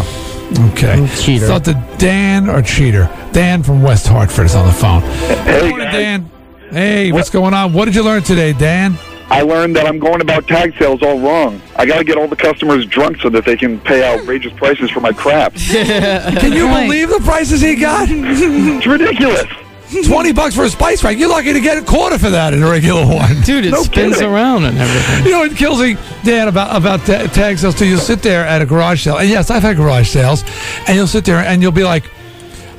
Okay. 0.71 1.07
Cheater. 1.17 1.47
Thought 1.47 1.65
that 1.65 1.99
Dan 1.99 2.49
or 2.49 2.61
cheater. 2.61 3.09
Dan 3.31 3.63
from 3.63 3.81
West 3.81 4.07
Hartford 4.07 4.45
is 4.45 4.55
on 4.55 4.67
the 4.67 4.73
phone. 4.73 5.01
Hey, 5.01 5.69
Morning. 5.69 5.87
Dan. 5.91 6.31
Hey, 6.69 7.11
what's 7.11 7.29
going 7.29 7.53
on? 7.53 7.73
What 7.73 7.85
did 7.85 7.95
you 7.95 8.03
learn 8.03 8.23
today, 8.23 8.53
Dan? 8.53 8.97
I 9.29 9.41
learned 9.41 9.75
that 9.75 9.85
I'm 9.87 9.99
going 9.99 10.21
about 10.21 10.47
tag 10.47 10.73
sales 10.77 11.01
all 11.01 11.19
wrong. 11.19 11.61
I 11.75 11.85
got 11.85 11.97
to 11.97 12.03
get 12.03 12.17
all 12.17 12.27
the 12.27 12.35
customers 12.35 12.85
drunk 12.85 13.17
so 13.21 13.29
that 13.29 13.45
they 13.45 13.55
can 13.57 13.79
pay 13.79 14.03
outrageous 14.07 14.53
prices 14.53 14.91
for 14.91 14.99
my 15.01 15.11
crap. 15.11 15.53
Can 15.55 16.53
you 16.53 16.65
Right. 16.67 16.83
believe 16.85 17.09
the 17.09 17.19
prices 17.23 17.59
he 17.61 17.75
got? 17.75 18.07
it's 18.11 18.85
ridiculous. 18.85 19.45
20 20.07 20.33
bucks 20.33 20.55
for 20.55 20.63
a 20.63 20.69
spice 20.69 21.03
rack. 21.03 21.17
You're 21.17 21.29
lucky 21.29 21.53
to 21.53 21.59
get 21.59 21.77
a 21.77 21.81
quarter 21.83 22.17
for 22.17 22.29
that 22.31 22.53
in 22.53 22.63
a 22.63 22.69
regular 22.69 23.05
one. 23.05 23.41
Dude, 23.41 23.65
it 23.65 23.71
No 23.71 23.83
spins 23.83 24.15
kidding. 24.15 24.29
around 24.31 24.65
and 24.65 24.77
everything. 24.77 25.25
You 25.25 25.31
know 25.31 25.39
what 25.39 25.55
kills 25.55 25.79
me, 25.81 25.97
Dan, 26.23 26.47
about 26.47 26.75
about 26.75 26.99
ta- 27.05 27.27
tag 27.27 27.59
sales 27.59 27.75
too? 27.75 27.85
You'll 27.85 27.99
sit 27.99 28.23
there 28.23 28.43
at 28.45 28.61
a 28.61 28.65
garage 28.65 29.03
sale, 29.03 29.17
and 29.17 29.29
yes, 29.29 29.51
I've 29.51 29.61
had 29.61 29.77
garage 29.77 30.09
sales, 30.09 30.43
and 30.87 30.95
you'll 30.97 31.05
sit 31.07 31.25
there 31.25 31.37
and 31.37 31.61
you'll 31.61 31.71
be 31.71 31.83
like, 31.83 32.05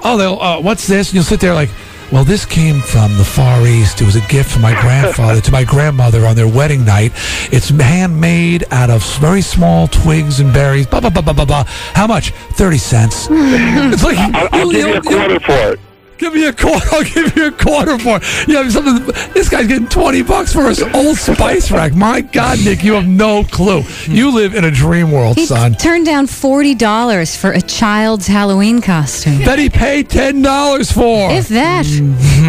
"Oh, 0.03 0.17
they'll 0.17 0.41
uh, 0.41 0.61
what's 0.61 0.89
this?" 0.89 1.09
And 1.11 1.15
you'll 1.15 1.25
sit 1.25 1.39
there 1.39 1.55
like, 1.55 1.71
"Well, 2.13 2.25
this 2.25 2.45
came 2.45 2.81
from 2.81 3.17
the 3.19 3.25
Far 3.25 3.67
East. 3.67 4.01
It 4.01 4.05
was 4.05 4.17
a 4.17 4.27
gift 4.29 4.51
from 4.51 4.63
my 4.63 4.79
grandfather 4.81 5.41
to 5.41 5.53
my 5.53 5.65
grandmother 5.65 6.27
on 6.27 6.37
their 6.37 6.49
wedding 6.49 6.85
night. 6.85 7.13
It's 7.51 7.69
handmade 7.69 8.65
out 8.71 8.91
of 8.91 9.03
very 9.19 9.43
small 9.43 9.89
twigs 9.89 10.41
and 10.41 10.53
berries. 10.53 10.87
Blah 10.87 11.01
blah 11.01 11.11
blah 11.11 11.23
blah 11.23 11.33
blah 11.33 11.45
blah. 11.45 11.65
How 11.95 12.07
much? 12.07 12.31
Thirty 12.53 12.79
cents. 12.79 13.29
it's 13.31 14.05
like 14.05 14.19
I'll, 14.19 14.49
I'll 14.53 14.71
give 14.71 14.89
you 14.89 14.95
a 14.95 15.03
quarter 15.03 15.41
for 15.41 15.73
it. 15.73 15.81
Give 16.19 16.33
me 16.33 16.47
a 16.47 16.53
quarter. 16.53 16.87
I'll 16.93 17.03
give 17.05 17.37
you 17.37 17.47
a 17.49 17.53
quarter 17.53 17.99
for 17.99 18.19
it. 18.23 18.49
You 18.49 18.57
have 18.57 18.73
something. 18.73 19.05
This 19.35 19.49
guy's 19.49 19.67
getting 19.67 19.89
twenty 19.89 20.23
bucks 20.23 20.53
for 20.53 20.69
his 20.69 20.83
old 20.83 21.17
spice 21.17 21.71
rack. 21.71 21.95
My 21.95 22.21
God, 22.21 22.59
Nick, 22.65 22.83
you 22.85 22.93
have 22.95 23.07
no 23.07 23.45
clue. 23.45 23.83
You 24.07 24.31
live 24.33 24.55
in 24.55 24.65
a 24.65 24.71
dream 24.71 25.11
world, 25.11 25.37
He 25.37 25.47
son. 25.47 25.75
turned 25.75 26.07
down 26.07 26.27
forty 26.27 26.75
dollars 26.75 27.37
for 27.37 27.51
a 27.51 27.61
child's 27.61 28.27
Halloween 28.27 28.81
costume. 28.81 29.39
That 29.45 29.59
he 29.59 29.69
paid 29.69 30.09
ten 30.09 30.41
dollars 30.43 30.91
for. 30.93 31.31
If 31.33 31.49
that. 31.49 31.85
Mm-hmm. 31.87 32.47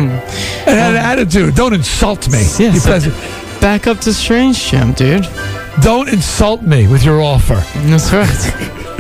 and 0.70 0.80
had 0.80 0.92
an 0.92 0.98
attitude. 0.98 1.56
Don't 1.56 1.74
insult 1.74 2.30
me. 2.32 2.40
Yeah, 2.60 2.74
You 2.74 2.80
so- 2.80 3.60
Back 3.62 3.88
up 3.88 4.00
to 4.02 4.14
Strange 4.14 4.64
Jam, 4.70 4.94
dude. 4.94 5.26
Don't 5.82 6.08
insult 6.10 6.62
me 6.62 6.88
with 6.88 7.04
your 7.04 7.22
offer. 7.22 7.56
That's 7.88 8.14
right. 8.14 8.72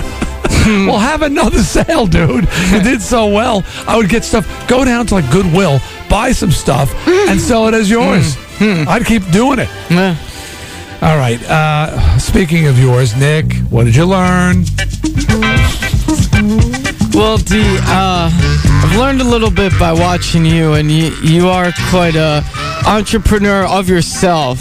well, 0.87 0.99
have 0.99 1.21
another 1.21 1.59
sale, 1.63 2.05
dude. 2.07 2.47
You 2.71 2.81
did 2.81 3.01
so 3.01 3.27
well. 3.27 3.63
I 3.87 3.97
would 3.97 4.09
get 4.09 4.23
stuff. 4.23 4.45
Go 4.67 4.83
down 4.85 5.05
to 5.07 5.15
like 5.15 5.29
Goodwill, 5.31 5.79
buy 6.09 6.31
some 6.31 6.51
stuff, 6.51 6.93
and 7.07 7.39
sell 7.39 7.67
it 7.67 7.73
as 7.73 7.89
yours. 7.89 8.37
I'd 8.61 9.05
keep 9.05 9.29
doing 9.31 9.59
it. 9.59 9.69
Yeah. 9.89 10.15
All 11.01 11.17
right. 11.17 11.41
Uh, 11.43 12.17
speaking 12.19 12.67
of 12.67 12.79
yours, 12.79 13.15
Nick, 13.15 13.53
what 13.69 13.83
did 13.83 13.95
you 13.95 14.05
learn? 14.05 14.63
Well, 17.13 17.37
Dee, 17.37 17.77
uh, 17.81 18.29
I've 18.31 18.97
learned 18.97 19.21
a 19.21 19.25
little 19.25 19.49
bit 19.51 19.71
by 19.79 19.93
watching 19.93 20.45
you, 20.45 20.73
and 20.73 20.91
you 20.91 21.11
you 21.23 21.47
are 21.47 21.71
quite 21.89 22.15
a 22.15 22.43
entrepreneur 22.85 23.65
of 23.65 23.87
yourself. 23.89 24.59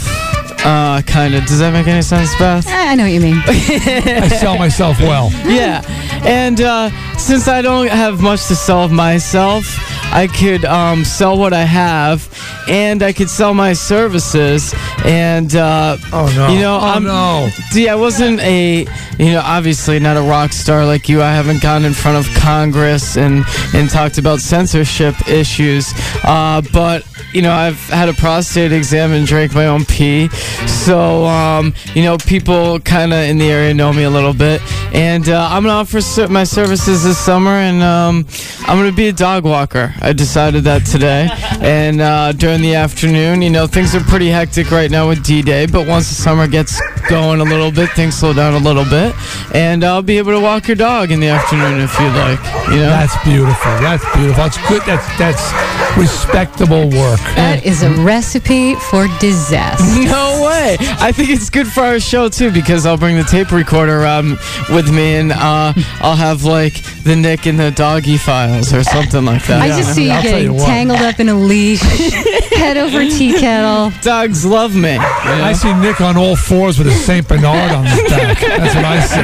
Uh, 0.65 1.01
kind 1.03 1.35
of. 1.35 1.45
Does 1.45 1.59
that 1.59 1.71
make 1.73 1.85
any 1.87 2.01
sense, 2.01 2.35
Beth? 2.39 2.65
I 2.67 2.91
I 2.91 2.95
know 2.95 3.03
what 3.03 3.11
you 3.11 3.19
mean. 3.21 3.37
I 3.45 4.27
sell 4.29 4.57
myself 4.57 4.99
well. 4.99 5.29
yeah. 5.45 5.83
And 6.25 6.59
uh, 6.59 6.89
since 7.17 7.47
I 7.47 7.61
don't 7.61 7.87
have 7.89 8.19
much 8.21 8.47
to 8.47 8.55
sell 8.55 8.83
of 8.83 8.91
myself, 8.91 9.63
I 10.11 10.25
could 10.27 10.65
um, 10.65 11.05
sell 11.05 11.37
what 11.37 11.53
I 11.53 11.63
have, 11.65 12.27
and 12.67 13.03
I 13.03 13.13
could 13.13 13.29
sell 13.29 13.53
my 13.53 13.73
services. 13.73 14.73
And 15.03 15.55
uh, 15.55 15.97
Oh 16.11 16.31
no! 16.35 16.47
you 16.47 16.59
know, 16.61 16.77
oh 16.81 16.93
I'm, 16.95 17.03
no! 17.03 17.49
See, 17.69 17.87
I 17.87 17.95
wasn't 17.95 18.39
a, 18.39 18.87
you 19.19 19.31
know, 19.33 19.41
obviously 19.45 19.99
not 19.99 20.17
a 20.17 20.21
rock 20.21 20.51
star 20.51 20.83
like 20.85 21.07
you. 21.09 21.21
I 21.21 21.31
haven't 21.31 21.61
gone 21.61 21.85
in 21.85 21.93
front 21.93 22.17
of 22.17 22.33
Congress 22.35 23.17
and 23.17 23.43
and 23.75 23.87
talked 23.89 24.17
about 24.17 24.39
censorship 24.39 25.15
issues. 25.27 25.93
Uh, 26.23 26.63
but 26.73 27.05
you 27.35 27.41
know, 27.41 27.51
I've 27.51 27.79
had 27.89 28.07
a 28.07 28.13
prostate 28.13 28.71
exam 28.71 29.11
and 29.11 29.27
drank 29.27 29.53
my 29.53 29.67
own 29.67 29.83
pee. 29.83 30.29
So, 30.67 31.25
um, 31.25 31.73
you 31.93 32.03
know, 32.03 32.17
people 32.17 32.79
kind 32.79 33.11
of 33.11 33.19
in 33.19 33.37
the 33.37 33.51
area 33.51 33.73
know 33.73 33.91
me 33.91 34.03
a 34.03 34.09
little 34.09 34.33
bit. 34.33 34.61
And 34.93 35.27
uh, 35.27 35.49
I'm 35.51 35.63
gonna 35.63 35.73
offer 35.73 35.99
ser- 35.99 36.29
my 36.29 36.45
services 36.45 37.03
this 37.03 37.17
summer, 37.17 37.51
and 37.51 37.83
um, 37.83 38.25
I'm 38.61 38.77
gonna 38.77 38.93
be 38.93 39.09
a 39.09 39.11
dog 39.11 39.43
walker. 39.43 39.93
I 39.99 40.13
decided 40.13 40.63
that 40.63 40.85
today. 40.85 41.27
and 41.59 41.99
uh, 41.99 42.31
during 42.31 42.61
the 42.61 42.75
afternoon, 42.75 43.41
you 43.41 43.49
know, 43.49 43.67
things 43.67 43.93
are 43.93 43.99
pretty 43.99 44.29
hectic 44.29 44.71
right 44.71 44.89
now 44.89 45.09
with 45.09 45.21
D-Day. 45.25 45.65
But 45.65 45.85
once 45.87 46.07
the 46.07 46.15
summer 46.15 46.47
gets 46.47 46.79
going 47.09 47.41
a 47.41 47.43
little 47.43 47.71
bit, 47.71 47.89
things 47.91 48.15
slow 48.15 48.31
down 48.31 48.53
a 48.53 48.63
little 48.63 48.85
bit, 48.85 49.13
and 49.53 49.83
I'll 49.83 50.01
be 50.01 50.17
able 50.17 50.31
to 50.31 50.39
walk 50.39 50.69
your 50.69 50.77
dog 50.77 51.11
in 51.11 51.19
the 51.19 51.27
afternoon 51.27 51.81
if 51.81 51.99
you'd 51.99 52.15
like. 52.15 52.39
You 52.69 52.77
know, 52.77 52.89
That's 52.89 53.21
beautiful. 53.25 53.71
That's 53.81 54.05
beautiful. 54.15 54.43
That's 54.43 54.69
good. 54.69 54.81
That's 54.83 55.17
that's 55.19 55.97
respectable 55.97 56.89
work. 56.89 57.24
That 57.35 57.65
is 57.65 57.81
a 57.83 57.89
recipe 58.03 58.75
for 58.75 59.07
disaster. 59.19 59.83
No 60.15 60.43
way! 60.45 60.77
I 60.99 61.11
think 61.11 61.29
it's 61.29 61.49
good 61.49 61.67
for 61.67 61.81
our 61.81 61.99
show 61.99 62.29
too 62.29 62.51
because 62.51 62.85
I'll 62.85 62.97
bring 62.97 63.15
the 63.17 63.23
tape 63.23 63.51
recorder 63.51 64.01
around 64.01 64.37
with 64.69 64.91
me 64.93 65.15
and 65.15 65.31
uh, 65.31 65.73
I'll 65.99 66.15
have 66.15 66.43
like 66.43 66.81
the 67.03 67.15
Nick 67.15 67.45
and 67.47 67.59
the 67.59 67.71
doggy 67.71 68.17
files 68.17 68.71
or 68.73 68.83
something 68.83 69.25
like 69.25 69.43
that. 69.47 69.61
I 69.61 69.67
just 69.69 69.95
see 69.95 70.05
you 70.05 70.11
I'll 70.11 70.21
tell 70.21 70.31
getting 70.31 70.47
you 70.47 70.53
what. 70.53 70.65
tangled 70.65 70.99
up 70.99 71.19
in 71.19 71.29
a 71.29 71.33
leash, 71.35 71.81
head 72.51 72.77
over 72.77 72.99
tea 73.03 73.33
kettle. 73.39 73.91
Dogs 74.01 74.45
love 74.45 74.75
me. 74.75 74.93
you? 74.93 74.99
I 74.99 75.53
see 75.53 75.73
Nick 75.73 76.01
on 76.01 76.17
all 76.17 76.35
fours 76.35 76.77
with 76.77 76.87
a 76.87 76.91
Saint 76.91 77.27
Bernard 77.27 77.71
on 77.71 77.85
his 77.85 78.01
back. 78.11 78.39
That's 78.39 78.75
what 78.75 78.85
I 78.85 78.99
see. 79.01 79.21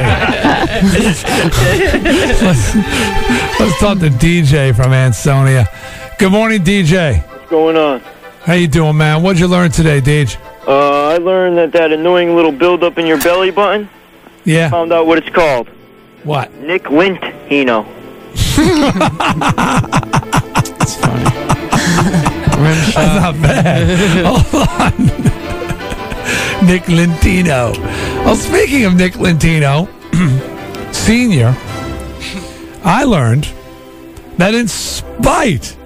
let's, 2.44 2.74
let's 3.60 3.78
talk 3.80 3.98
to 3.98 4.08
DJ 4.10 4.74
from 4.74 4.92
Ansonia. 4.92 5.68
Good 6.18 6.32
morning, 6.32 6.62
DJ. 6.62 7.31
What's 7.52 7.60
going 7.60 7.76
on? 7.76 8.00
How 8.44 8.54
you 8.54 8.66
doing, 8.66 8.96
man? 8.96 9.22
What'd 9.22 9.38
you 9.38 9.46
learn 9.46 9.70
today, 9.70 10.00
DJ? 10.00 10.38
Uh, 10.66 11.08
I 11.08 11.18
learned 11.18 11.58
that 11.58 11.70
that 11.72 11.92
annoying 11.92 12.34
little 12.34 12.50
buildup 12.50 12.96
in 12.96 13.06
your 13.06 13.20
belly 13.20 13.50
button. 13.50 13.90
Yeah. 14.46 14.70
Found 14.70 14.90
out 14.90 15.06
what 15.06 15.18
it's 15.18 15.28
called. 15.28 15.68
What? 16.24 16.50
Nick 16.54 16.84
Lintino. 16.84 17.84
That's 20.72 20.96
funny. 20.96 21.24
That's 22.56 22.96
not 22.96 23.34
bad. 23.42 24.24
Hold 24.24 24.68
on. 24.80 26.66
Nick 26.66 26.88
Lentino. 26.88 27.72
Well, 28.24 28.36
speaking 28.36 28.86
of 28.86 28.94
Nick 28.94 29.16
Lentino, 29.16 29.90
senior, 30.92 31.54
I 32.82 33.04
learned 33.04 33.46
that 34.38 34.54
in 34.54 34.68
spite 34.68 35.76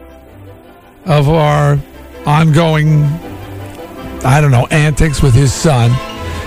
of 1.06 1.28
our 1.28 1.78
ongoing, 2.26 3.04
I 4.24 4.40
don't 4.40 4.50
know, 4.50 4.66
antics 4.70 5.22
with 5.22 5.34
his 5.34 5.52
son, 5.52 5.90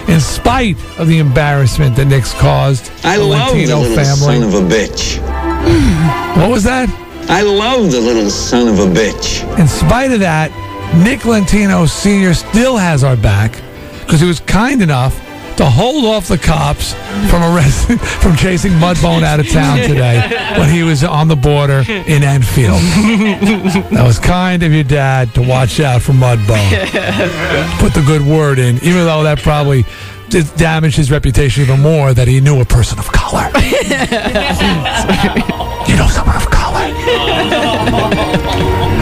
in 0.09 0.19
spite 0.19 0.77
of 0.99 1.07
the 1.07 1.19
embarrassment 1.19 1.95
that 1.95 2.05
Nick's 2.05 2.33
caused 2.33 2.91
I 3.05 3.17
the 3.17 3.23
love 3.23 3.53
the 3.55 3.65
little 3.67 3.83
family. 3.95 4.39
son 4.39 4.43
of 4.43 4.53
a 4.53 4.61
bitch. 4.61 5.19
What 6.39 6.49
was 6.51 6.63
that? 6.63 6.87
I 7.29 7.41
love 7.41 7.91
the 7.91 7.99
little 7.99 8.29
son 8.29 8.67
of 8.67 8.79
a 8.79 8.85
bitch. 8.85 9.43
In 9.59 9.67
spite 9.67 10.11
of 10.11 10.19
that, 10.21 10.51
Nick 11.03 11.25
Lentino 11.25 11.85
Sr. 11.85 12.33
still 12.33 12.77
has 12.77 13.03
our 13.03 13.15
back 13.17 13.51
because 14.01 14.21
he 14.21 14.27
was 14.27 14.39
kind 14.39 14.81
enough 14.81 15.13
to 15.59 15.65
hold 15.65 16.05
off 16.05 16.29
the 16.29 16.37
cops 16.37 16.93
from 17.29 17.43
arresting, 17.43 17.97
from 18.21 18.33
chasing 18.37 18.71
Mudbone 18.71 19.23
out 19.23 19.41
of 19.41 19.49
town 19.49 19.77
today 19.79 20.21
when 20.57 20.69
he 20.69 20.83
was 20.83 21.03
on 21.03 21.27
the 21.27 21.35
border 21.35 21.83
in 21.85 22.23
Enfield. 22.23 22.79
That 23.91 24.05
was 24.07 24.19
kind 24.19 24.63
of 24.63 24.71
your 24.71 24.85
dad 24.85 25.33
to 25.33 25.41
watch 25.41 25.81
out 25.81 26.01
for 26.01 26.13
Mudbone. 26.13 26.69
Put 27.79 27.93
the 27.93 28.01
good 28.07 28.21
word 28.21 28.57
in, 28.57 28.77
even 28.77 29.03
though 29.03 29.23
that 29.23 29.39
probably 29.39 29.83
just 30.29 30.55
damaged 30.55 30.95
his 30.95 31.11
reputation 31.11 31.63
even 31.63 31.81
more 31.81 32.13
that 32.13 32.29
he 32.29 32.39
knew 32.39 32.61
a 32.61 32.65
person 32.65 32.97
of 32.97 33.11
color. 33.11 33.49
you 35.89 35.97
know 35.97 36.07
someone 36.07 36.37
of 36.37 36.49
color. 36.49 36.87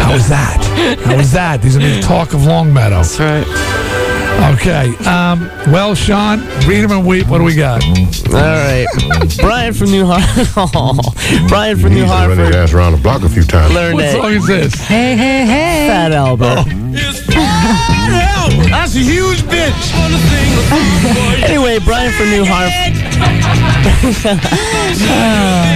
How 0.01 0.11
was 0.11 0.27
that? 0.29 0.97
How 1.05 1.17
was 1.17 1.31
that? 1.33 1.61
These 1.61 1.75
are 1.75 1.81
the 1.81 2.01
talk 2.01 2.33
of 2.33 2.45
Longmeadow. 2.45 3.03
That's 3.03 3.19
right. 3.19 4.06
Okay. 4.37 4.95
Um, 5.05 5.49
well, 5.71 5.95
Sean, 5.95 6.39
read 6.67 6.81
them 6.81 6.91
and 6.91 7.05
weep. 7.05 7.27
What 7.27 7.39
do 7.39 7.43
we 7.43 7.55
got? 7.55 7.83
All 7.85 8.33
right. 8.33 8.85
Brian 9.39 9.73
from 9.73 9.91
New 9.91 10.05
Hartford. 10.05 11.47
Brian 11.47 11.77
from 11.77 11.93
New 11.93 12.01
He's 12.03 12.09
run 12.11 12.29
his 12.29 12.37
Hartford. 12.39 12.55
ass 12.55 12.73
around 12.73 12.91
the 12.93 12.99
block 12.99 13.23
a 13.23 13.29
few 13.29 13.43
times. 13.43 13.73
Learned 13.73 13.95
What 13.95 14.05
it. 14.05 14.11
song 14.13 14.31
is 14.33 14.45
this? 14.47 14.73
Hey, 14.75 15.15
hey, 15.15 15.45
hey. 15.45 15.87
Fat 15.89 16.11
Albert. 16.11 16.65
That's 18.69 18.95
a 18.95 18.99
huge 18.99 19.41
bitch. 19.43 19.93
Anyway, 21.47 21.79
Brian 21.85 22.11
from 22.13 22.29
New 22.29 22.43
Hartford. 22.45 22.93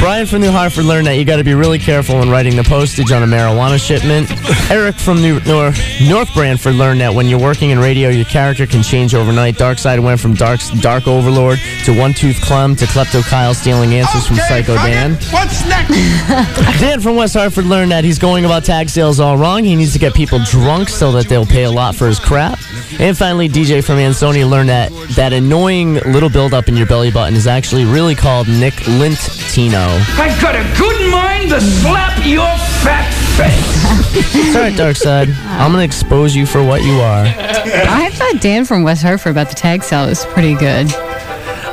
Brian 0.02 0.26
from 0.26 0.42
New 0.42 0.52
Hartford 0.52 0.84
learned 0.86 1.08
that 1.08 1.16
you 1.16 1.24
got 1.24 1.38
to 1.38 1.44
be 1.44 1.54
really 1.54 1.80
careful 1.80 2.20
when 2.20 2.30
writing 2.30 2.56
the 2.58 2.64
postage 2.64 3.12
on 3.12 3.24
a 3.24 3.26
marijuana 3.26 3.80
shipment. 3.80 4.30
Eric 4.70 4.96
from 4.96 5.22
New 5.22 5.40
North, 5.42 5.80
North 6.10 6.34
Branford 6.34 6.76
learned 6.76 7.00
that 7.02 7.14
when 7.14 7.28
you're 7.28 7.40
working 7.40 7.70
in 7.70 7.80
radio, 7.80 8.10
your 8.10 8.26
character 8.52 8.68
can 8.68 8.84
change 8.84 9.16
overnight. 9.16 9.56
Darkside 9.56 10.04
went 10.04 10.20
from 10.20 10.34
dark, 10.34 10.60
dark 10.82 11.08
overlord 11.08 11.58
to 11.86 11.98
one 11.98 12.14
tooth 12.14 12.42
Clem 12.42 12.76
to 12.76 12.86
klepto 12.86 13.24
Kyle 13.24 13.54
stealing 13.54 13.94
answers 13.94 14.28
from 14.28 14.36
Psycho 14.36 14.76
Dan. 14.76 15.14
What's 15.32 15.66
next? 15.70 15.96
Dan 16.82 17.00
from 17.00 17.16
West 17.16 17.34
Hartford 17.34 17.64
learned 17.64 17.92
that 17.92 18.04
he's 18.04 18.20
going 18.20 18.44
about 18.44 18.66
tag 18.66 18.90
sales 18.90 19.22
all 19.22 19.38
wrong. 19.38 19.64
He 19.64 19.74
needs 19.74 19.94
to 19.94 20.00
get 20.00 20.14
people 20.14 20.40
drunk 20.40 20.90
so 20.90 21.14
that 21.14 21.30
they'll 21.30 21.46
pay 21.46 21.64
a 21.64 21.72
lot 21.72 21.96
for 21.96 22.08
his 22.08 22.20
crap. 22.20 22.60
And 23.00 23.18
finally, 23.18 23.48
DJ 23.48 23.82
from 23.82 24.00
Ansonia 24.00 24.46
learned 24.46 24.68
that 24.68 24.92
that 25.16 25.32
annoying 25.32 25.94
little 26.12 26.30
buildup 26.30 26.68
in 26.68 26.76
your 26.76 26.88
belly 26.88 27.10
button 27.10 27.36
is 27.38 27.48
actually 27.48 27.86
really 27.86 28.16
called 28.16 28.50
Nick 28.50 28.74
Lintino. 29.00 29.88
I 30.20 30.28
got 30.42 30.56
a 30.56 30.78
good 30.78 31.10
mind 31.10 31.52
to 31.52 31.62
slap 31.62 32.18
your 32.26 32.52
fat 32.84 33.21
face. 33.38 33.82
It's 34.14 34.56
all 34.56 34.62
right, 34.62 34.74
Darkside. 34.74 35.34
I'm 35.46 35.72
gonna 35.72 35.84
expose 35.84 36.36
you 36.36 36.46
for 36.46 36.64
what 36.64 36.84
you 36.84 36.94
are. 36.94 37.26
I 37.26 38.10
thought 38.14 38.42
Dan 38.42 38.66
from 38.66 38.84
West 38.84 39.04
Hartford 39.04 39.32
about 39.32 39.50
the 39.50 39.56
tag 39.56 39.84
sale 39.84 40.08
was 40.08 40.26
pretty 40.26 40.56
good. 40.56 40.88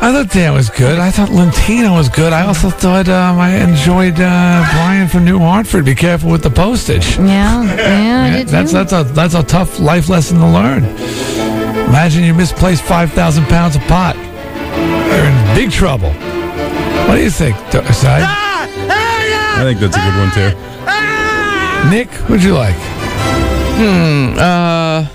I 0.01 0.12
thought 0.12 0.31
Dan 0.31 0.55
was 0.55 0.70
good. 0.70 1.01
I 1.01 1.11
thought 1.11 1.31
Lentino 1.31 1.93
was 1.95 2.09
good. 2.09 2.33
I 2.33 2.47
also 2.47 2.70
thought 2.70 3.09
um, 3.09 3.39
I 3.41 3.57
enjoyed 3.57 4.15
uh, 4.15 4.65
Brian 4.73 5.09
from 5.09 5.25
New 5.25 5.41
Hartford. 5.41 5.85
Be 5.85 5.95
careful 5.97 6.31
with 6.31 6.43
the 6.45 6.51
postage. 6.51 7.17
Yeah, 7.19 7.65
yeah, 7.65 8.23
I 8.23 8.37
did 8.39 8.49
that's 8.49 8.70
too. 8.70 8.77
that's 8.77 8.93
a 8.93 9.03
that's 9.12 9.35
a 9.35 9.43
tough 9.43 9.81
life 9.81 10.09
lesson 10.09 10.39
to 10.39 10.47
learn. 10.47 10.85
Imagine 11.89 12.23
you 12.23 12.35
misplaced 12.35 12.83
five 12.85 13.12
thousand 13.12 13.47
pounds 13.47 13.75
of 13.75 13.83
pot. 13.83 14.15
You're 14.17 15.25
in 15.25 15.55
big 15.57 15.73
trouble. 15.73 16.12
What 17.09 17.17
do 17.17 17.23
you 17.23 17.31
think, 17.31 17.57
Side? 17.93 18.23
I 18.23 19.62
think 19.65 19.81
that's 19.81 19.97
a 19.97 20.01
good 20.01 20.17
one 20.17 20.31
too. 20.31 20.77
Nick, 21.90 22.08
what'd 22.28 22.44
you 22.44 22.55
like? 22.55 22.74
Hmm. 23.78 24.39
Uh, 24.39 25.07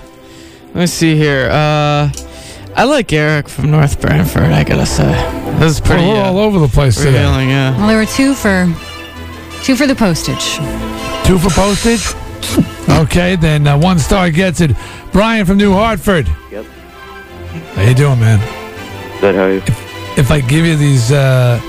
let 0.68 0.74
me 0.74 0.86
see 0.86 1.16
here. 1.16 1.48
Uh, 1.50 2.10
I 2.76 2.84
like 2.84 3.12
Eric 3.12 3.48
from 3.48 3.70
North 3.70 4.00
Branford. 4.00 4.50
I 4.52 4.64
gotta 4.64 4.86
say, 4.86 5.06
this 5.60 5.74
is 5.74 5.80
pretty. 5.80 6.02
We're 6.02 6.16
uh, 6.20 6.24
all 6.24 6.38
over 6.38 6.58
the 6.58 6.66
place 6.68 6.96
today. 6.96 7.12
revealing. 7.12 7.50
Yeah. 7.50 7.76
Well, 7.76 7.86
there 7.86 7.98
were 7.98 8.06
two 8.06 8.34
for 8.34 8.66
two 9.62 9.76
for 9.76 9.86
the 9.86 9.94
postage. 9.94 10.56
Two 11.26 11.38
for 11.38 11.50
postage. 11.50 12.02
Okay, 12.88 13.36
then 13.36 13.66
uh, 13.66 13.78
one 13.78 13.98
star 13.98 14.30
gets 14.30 14.60
it. 14.60 14.72
Brian 15.12 15.46
from 15.46 15.58
New 15.58 15.72
Hartford. 15.72 16.26
Yep. 16.50 16.64
How 17.74 17.82
you 17.82 17.94
doing, 17.94 18.18
man? 18.20 18.40
Good, 19.20 19.34
how 19.36 19.42
are 19.44 19.52
you? 19.52 19.62
If 20.16 20.30
I 20.30 20.40
give 20.40 20.66
you 20.66 20.76
these, 20.76 21.10
uh, 21.12 21.60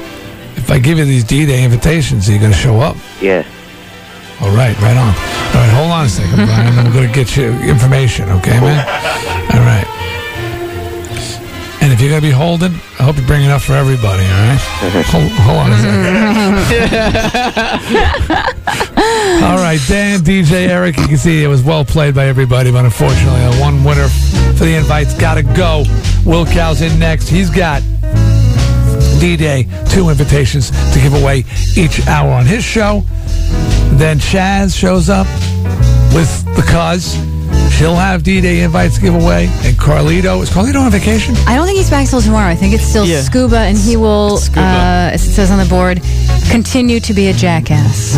if 0.56 0.70
I 0.70 0.80
give 0.80 0.98
you 0.98 1.06
these 1.06 1.24
D-Day 1.24 1.64
invitations, 1.64 2.28
are 2.28 2.34
you 2.34 2.40
going 2.40 2.52
to 2.52 2.58
show 2.58 2.80
up? 2.80 2.98
Yeah. 3.22 3.46
All 4.42 4.52
right, 4.56 4.76
right 4.82 4.98
on. 4.98 5.08
All 5.08 5.62
right, 5.62 5.72
hold 5.72 5.92
on 5.92 6.06
a 6.06 6.10
second, 6.10 6.46
Brian. 6.46 6.78
I'm 6.78 6.92
going 6.92 7.08
to 7.08 7.14
get 7.14 7.38
you 7.38 7.52
information, 7.62 8.30
okay, 8.30 8.60
man? 8.60 8.86
All 9.54 9.62
right. 9.62 9.88
And 11.82 11.94
if 11.94 12.02
you're 12.02 12.10
going 12.10 12.22
to 12.22 12.28
be 12.28 12.34
holding, 12.34 12.74
I 13.00 13.04
hope 13.04 13.18
you 13.18 13.26
bring 13.26 13.44
enough 13.44 13.64
for 13.64 13.74
everybody, 13.74 14.24
all 14.24 14.48
right? 14.48 14.60
Hold, 15.12 15.32
hold 15.32 15.58
on 15.58 15.72
a 15.72 15.78
second. 16.66 18.52
All 19.44 19.58
right, 19.58 19.80
Dan, 19.88 20.20
DJ, 20.22 20.68
Eric, 20.68 20.98
you 20.98 21.08
can 21.08 21.18
see 21.18 21.44
it 21.44 21.48
was 21.48 21.62
well 21.62 21.86
played 21.86 22.16
by 22.16 22.26
everybody, 22.26 22.72
but 22.72 22.86
unfortunately, 22.86 23.40
one 23.60 23.84
winner 23.84 24.08
for 24.08 24.66
the 24.66 24.76
invites 24.76 25.14
got 25.14 25.36
to 25.36 25.44
go. 25.44 25.84
Will 26.26 26.46
Cow's 26.46 26.82
in 26.82 26.98
next. 26.98 27.28
He's 27.28 27.50
got 27.52 27.84
D-Day, 29.20 29.68
two 29.90 30.10
invitations 30.10 30.72
to 30.94 31.00
give 31.00 31.14
away 31.14 31.44
each 31.76 32.06
hour 32.08 32.32
on 32.32 32.46
his 32.46 32.64
show. 32.64 33.04
Then 33.98 34.20
Chaz 34.20 34.78
shows 34.78 35.10
up 35.10 35.28
with 36.14 36.30
the 36.56 36.62
cuz. 36.64 37.18
She'll 37.78 37.96
have 37.96 38.24
D-Day 38.24 38.62
invites 38.62 38.96
to 38.96 39.02
give 39.02 39.16
away. 39.16 39.48
And 39.64 39.76
Carlito, 39.78 40.42
is 40.42 40.50
Carlito 40.50 40.80
on 40.80 40.92
vacation? 40.92 41.36
I 41.46 41.56
don't 41.56 41.66
think 41.66 41.78
he's 41.78 41.90
back 41.90 42.08
till 42.08 42.22
tomorrow. 42.22 42.48
I 42.50 42.56
think 42.56 42.74
it's 42.74 42.86
still 42.86 43.06
Yeah. 43.06 43.22
scuba, 43.22 43.60
and 43.60 43.78
he 43.78 43.98
will, 43.98 44.40
uh, 44.56 45.12
as 45.14 45.28
it 45.28 45.34
says 45.34 45.52
on 45.52 45.58
the 45.60 45.66
board, 45.66 46.02
continue 46.50 47.02
to 47.02 47.14
be 47.14 47.28
a 47.28 47.34
jackass. 47.34 48.16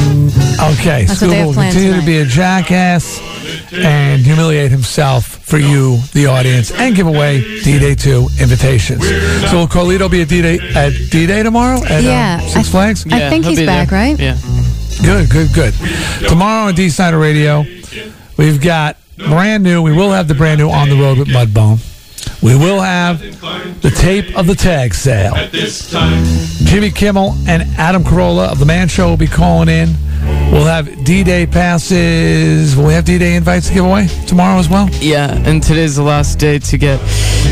Okay, 0.59 1.05
That's 1.05 1.19
Scuba 1.19 1.45
will 1.45 1.53
planned 1.53 1.73
continue 1.73 1.99
to 1.99 2.05
be 2.05 2.17
a 2.19 2.25
jackass 2.25 3.19
and 3.73 4.21
humiliate 4.21 4.71
himself 4.71 5.25
for 5.45 5.57
you, 5.57 5.97
the 6.13 6.25
audience, 6.27 6.71
and 6.71 6.95
give 6.95 7.07
away 7.07 7.41
D-Day 7.63 7.95
2 7.95 8.27
invitations. 8.39 9.01
So 9.49 9.57
will 9.59 9.67
Carlito 9.67 10.09
be 10.09 10.21
at 10.21 10.29
D-Day 10.29 10.59
at 10.75 10.93
D-Day 11.11 11.43
tomorrow 11.43 11.83
at 11.83 11.91
uh, 11.91 12.07
Yeah, 12.07 12.39
Six 12.39 12.67
I- 12.67 12.71
Flags? 12.71 13.05
I 13.11 13.29
think 13.29 13.45
he's 13.45 13.65
back, 13.65 13.91
right? 13.91 14.17
Yeah. 14.19 14.37
Good, 15.03 15.29
good, 15.29 15.53
good. 15.53 15.73
Tomorrow 16.27 16.67
on 16.69 16.75
Dee 16.75 16.89
Snider 16.89 17.19
Radio, 17.19 17.63
we've 18.37 18.59
got 18.61 18.97
brand 19.17 19.63
new. 19.63 19.81
We 19.81 19.91
will 19.93 20.11
have 20.11 20.27
the 20.27 20.33
brand 20.35 20.59
new 20.59 20.69
On 20.69 20.89
the 20.89 20.95
Road 20.95 21.19
with 21.19 21.27
Mudbone. 21.27 21.79
We 22.41 22.55
will 22.55 22.81
have 22.81 23.19
the 23.81 23.89
tape 23.89 24.35
of 24.37 24.47
the 24.47 24.55
tag 24.55 24.93
sale. 24.93 25.33
Jimmy 26.65 26.91
Kimmel 26.91 27.35
and 27.47 27.63
Adam 27.77 28.03
Carolla 28.03 28.51
of 28.51 28.59
the 28.59 28.65
Man 28.65 28.87
Show 28.87 29.09
will 29.09 29.17
be 29.17 29.27
calling 29.27 29.69
in. 29.69 29.89
We'll 30.51 30.65
have 30.65 31.03
D-Day 31.03 31.45
passes. 31.45 32.75
Will 32.75 32.87
we 32.87 32.93
have 32.93 33.05
D-Day 33.05 33.35
invites 33.35 33.67
to 33.67 33.73
give 33.73 33.85
away 33.85 34.07
tomorrow 34.27 34.57
as 34.57 34.69
well? 34.69 34.89
Yeah, 34.93 35.35
and 35.45 35.61
today's 35.61 35.95
the 35.95 36.03
last 36.03 36.39
day 36.39 36.59
to 36.59 36.77
get 36.77 36.99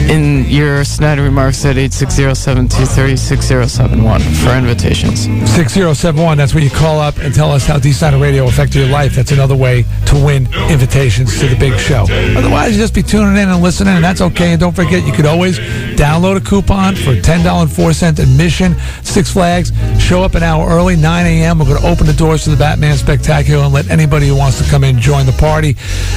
in 0.09 0.45
your 0.45 0.83
Snider 0.83 1.23
remarks 1.23 1.63
at 1.65 1.75
860-723-6071 1.75 4.21
for 4.43 4.57
invitations. 4.57 5.25
6071. 5.25 6.37
That's 6.37 6.53
where 6.53 6.63
you 6.63 6.69
call 6.69 6.99
up 6.99 7.17
and 7.19 7.33
tell 7.33 7.51
us 7.51 7.65
how 7.65 7.79
Dee 7.79 7.91
Snider 7.91 8.17
Radio 8.17 8.47
affected 8.47 8.79
your 8.79 8.89
life. 8.89 9.15
That's 9.15 9.31
another 9.31 9.55
way 9.55 9.83
to 10.07 10.15
win 10.15 10.47
invitations 10.69 11.39
to 11.39 11.47
the 11.47 11.55
big 11.55 11.79
show. 11.79 12.05
Otherwise, 12.37 12.73
you 12.73 12.81
just 12.81 12.93
be 12.93 13.03
tuning 13.03 13.37
in 13.37 13.49
and 13.49 13.61
listening, 13.61 13.95
and 13.95 14.03
that's 14.03 14.21
okay. 14.21 14.51
And 14.51 14.59
don't 14.59 14.75
forget, 14.75 15.05
you 15.05 15.13
could 15.13 15.25
always 15.25 15.59
download 15.95 16.37
a 16.37 16.41
coupon 16.41 16.95
for 16.95 17.13
$10.04 17.13 18.19
admission, 18.19 18.75
Six 19.03 19.31
Flags. 19.31 19.71
Show 20.01 20.23
up 20.23 20.35
an 20.35 20.43
hour 20.43 20.69
early, 20.69 20.95
9 20.95 21.25
a.m. 21.25 21.59
We're 21.59 21.65
going 21.65 21.81
to 21.81 21.87
open 21.87 22.05
the 22.05 22.13
doors 22.13 22.43
to 22.43 22.51
the 22.51 22.57
Batman 22.65 22.97
Spectacular 22.97 23.63
and 23.65 23.71
let 23.71 23.91
anybody 23.91 24.27
who 24.27 24.35
wants 24.35 24.57
to 24.57 24.67
come 24.71 24.83
in 24.83 24.99
join 24.99 25.27
the 25.27 25.33
party. 25.33 25.75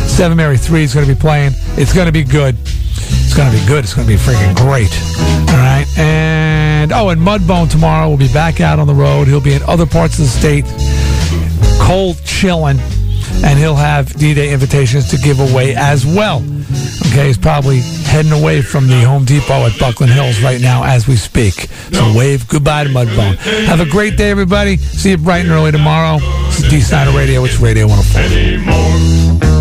Seven 0.09 0.39
Mary 0.39 0.57
3 0.57 0.83
is 0.83 0.94
going 0.94 1.07
to 1.07 1.15
be 1.15 1.20
playing. 1.20 1.52
It's 1.77 1.93
going 1.93 2.07
to 2.07 2.12
be 2.12 2.25
good. 2.25 2.57
It's 2.65 3.36
going 3.36 3.52
to 3.52 3.60
be 3.60 3.67
good. 3.67 3.85
It's 3.85 3.93
going 3.93 4.09
to 4.09 4.15
be 4.15 4.18
freaking 4.18 4.57
great. 4.57 4.91
All 5.52 5.59
right. 5.59 5.85
And, 5.99 6.91
oh, 6.91 7.10
and 7.10 7.20
Mudbone 7.20 7.70
tomorrow 7.70 8.09
will 8.09 8.17
be 8.17 8.33
back 8.33 8.62
out 8.62 8.78
on 8.78 8.86
the 8.86 8.94
road. 8.94 9.28
He'll 9.28 9.43
be 9.43 9.52
in 9.52 9.62
other 9.65 9.85
parts 9.85 10.18
of 10.18 10.25
the 10.25 10.31
state, 10.31 10.65
cold 11.83 12.17
chilling, 12.25 12.78
and 13.44 13.58
he'll 13.58 13.76
have 13.76 14.12
D 14.15 14.34
Day 14.34 14.52
invitations 14.52 15.08
to 15.10 15.16
give 15.18 15.40
away 15.40 15.74
as 15.76 16.05
well. 16.07 16.42
Okay, 17.08 17.28
he's 17.28 17.39
probably 17.39 17.81
heading 17.81 18.32
away 18.32 18.62
from 18.62 18.86
the 18.86 19.02
Home 19.02 19.24
Depot 19.24 19.66
at 19.66 19.78
Buckland 19.78 20.12
Hills 20.12 20.42
right 20.42 20.60
now 20.60 20.84
as 20.84 21.08
we 21.08 21.16
speak. 21.16 21.55
So 21.92 22.12
wave 22.16 22.47
goodbye 22.48 22.84
to 22.84 22.90
Mudbone. 22.90 23.36
Have 23.66 23.81
a 23.81 23.86
great 23.86 24.16
day, 24.16 24.31
everybody. 24.31 24.76
See 24.76 25.10
you 25.10 25.18
bright 25.18 25.44
and 25.44 25.50
early 25.50 25.73
tomorrow. 25.73 26.18
This 26.47 26.65
is 26.65 26.70
Dee 26.70 26.81
Snider 26.81 27.16
Radio. 27.16 27.44
It's 27.44 27.60
Radio 27.60 27.86
104. 27.86 29.57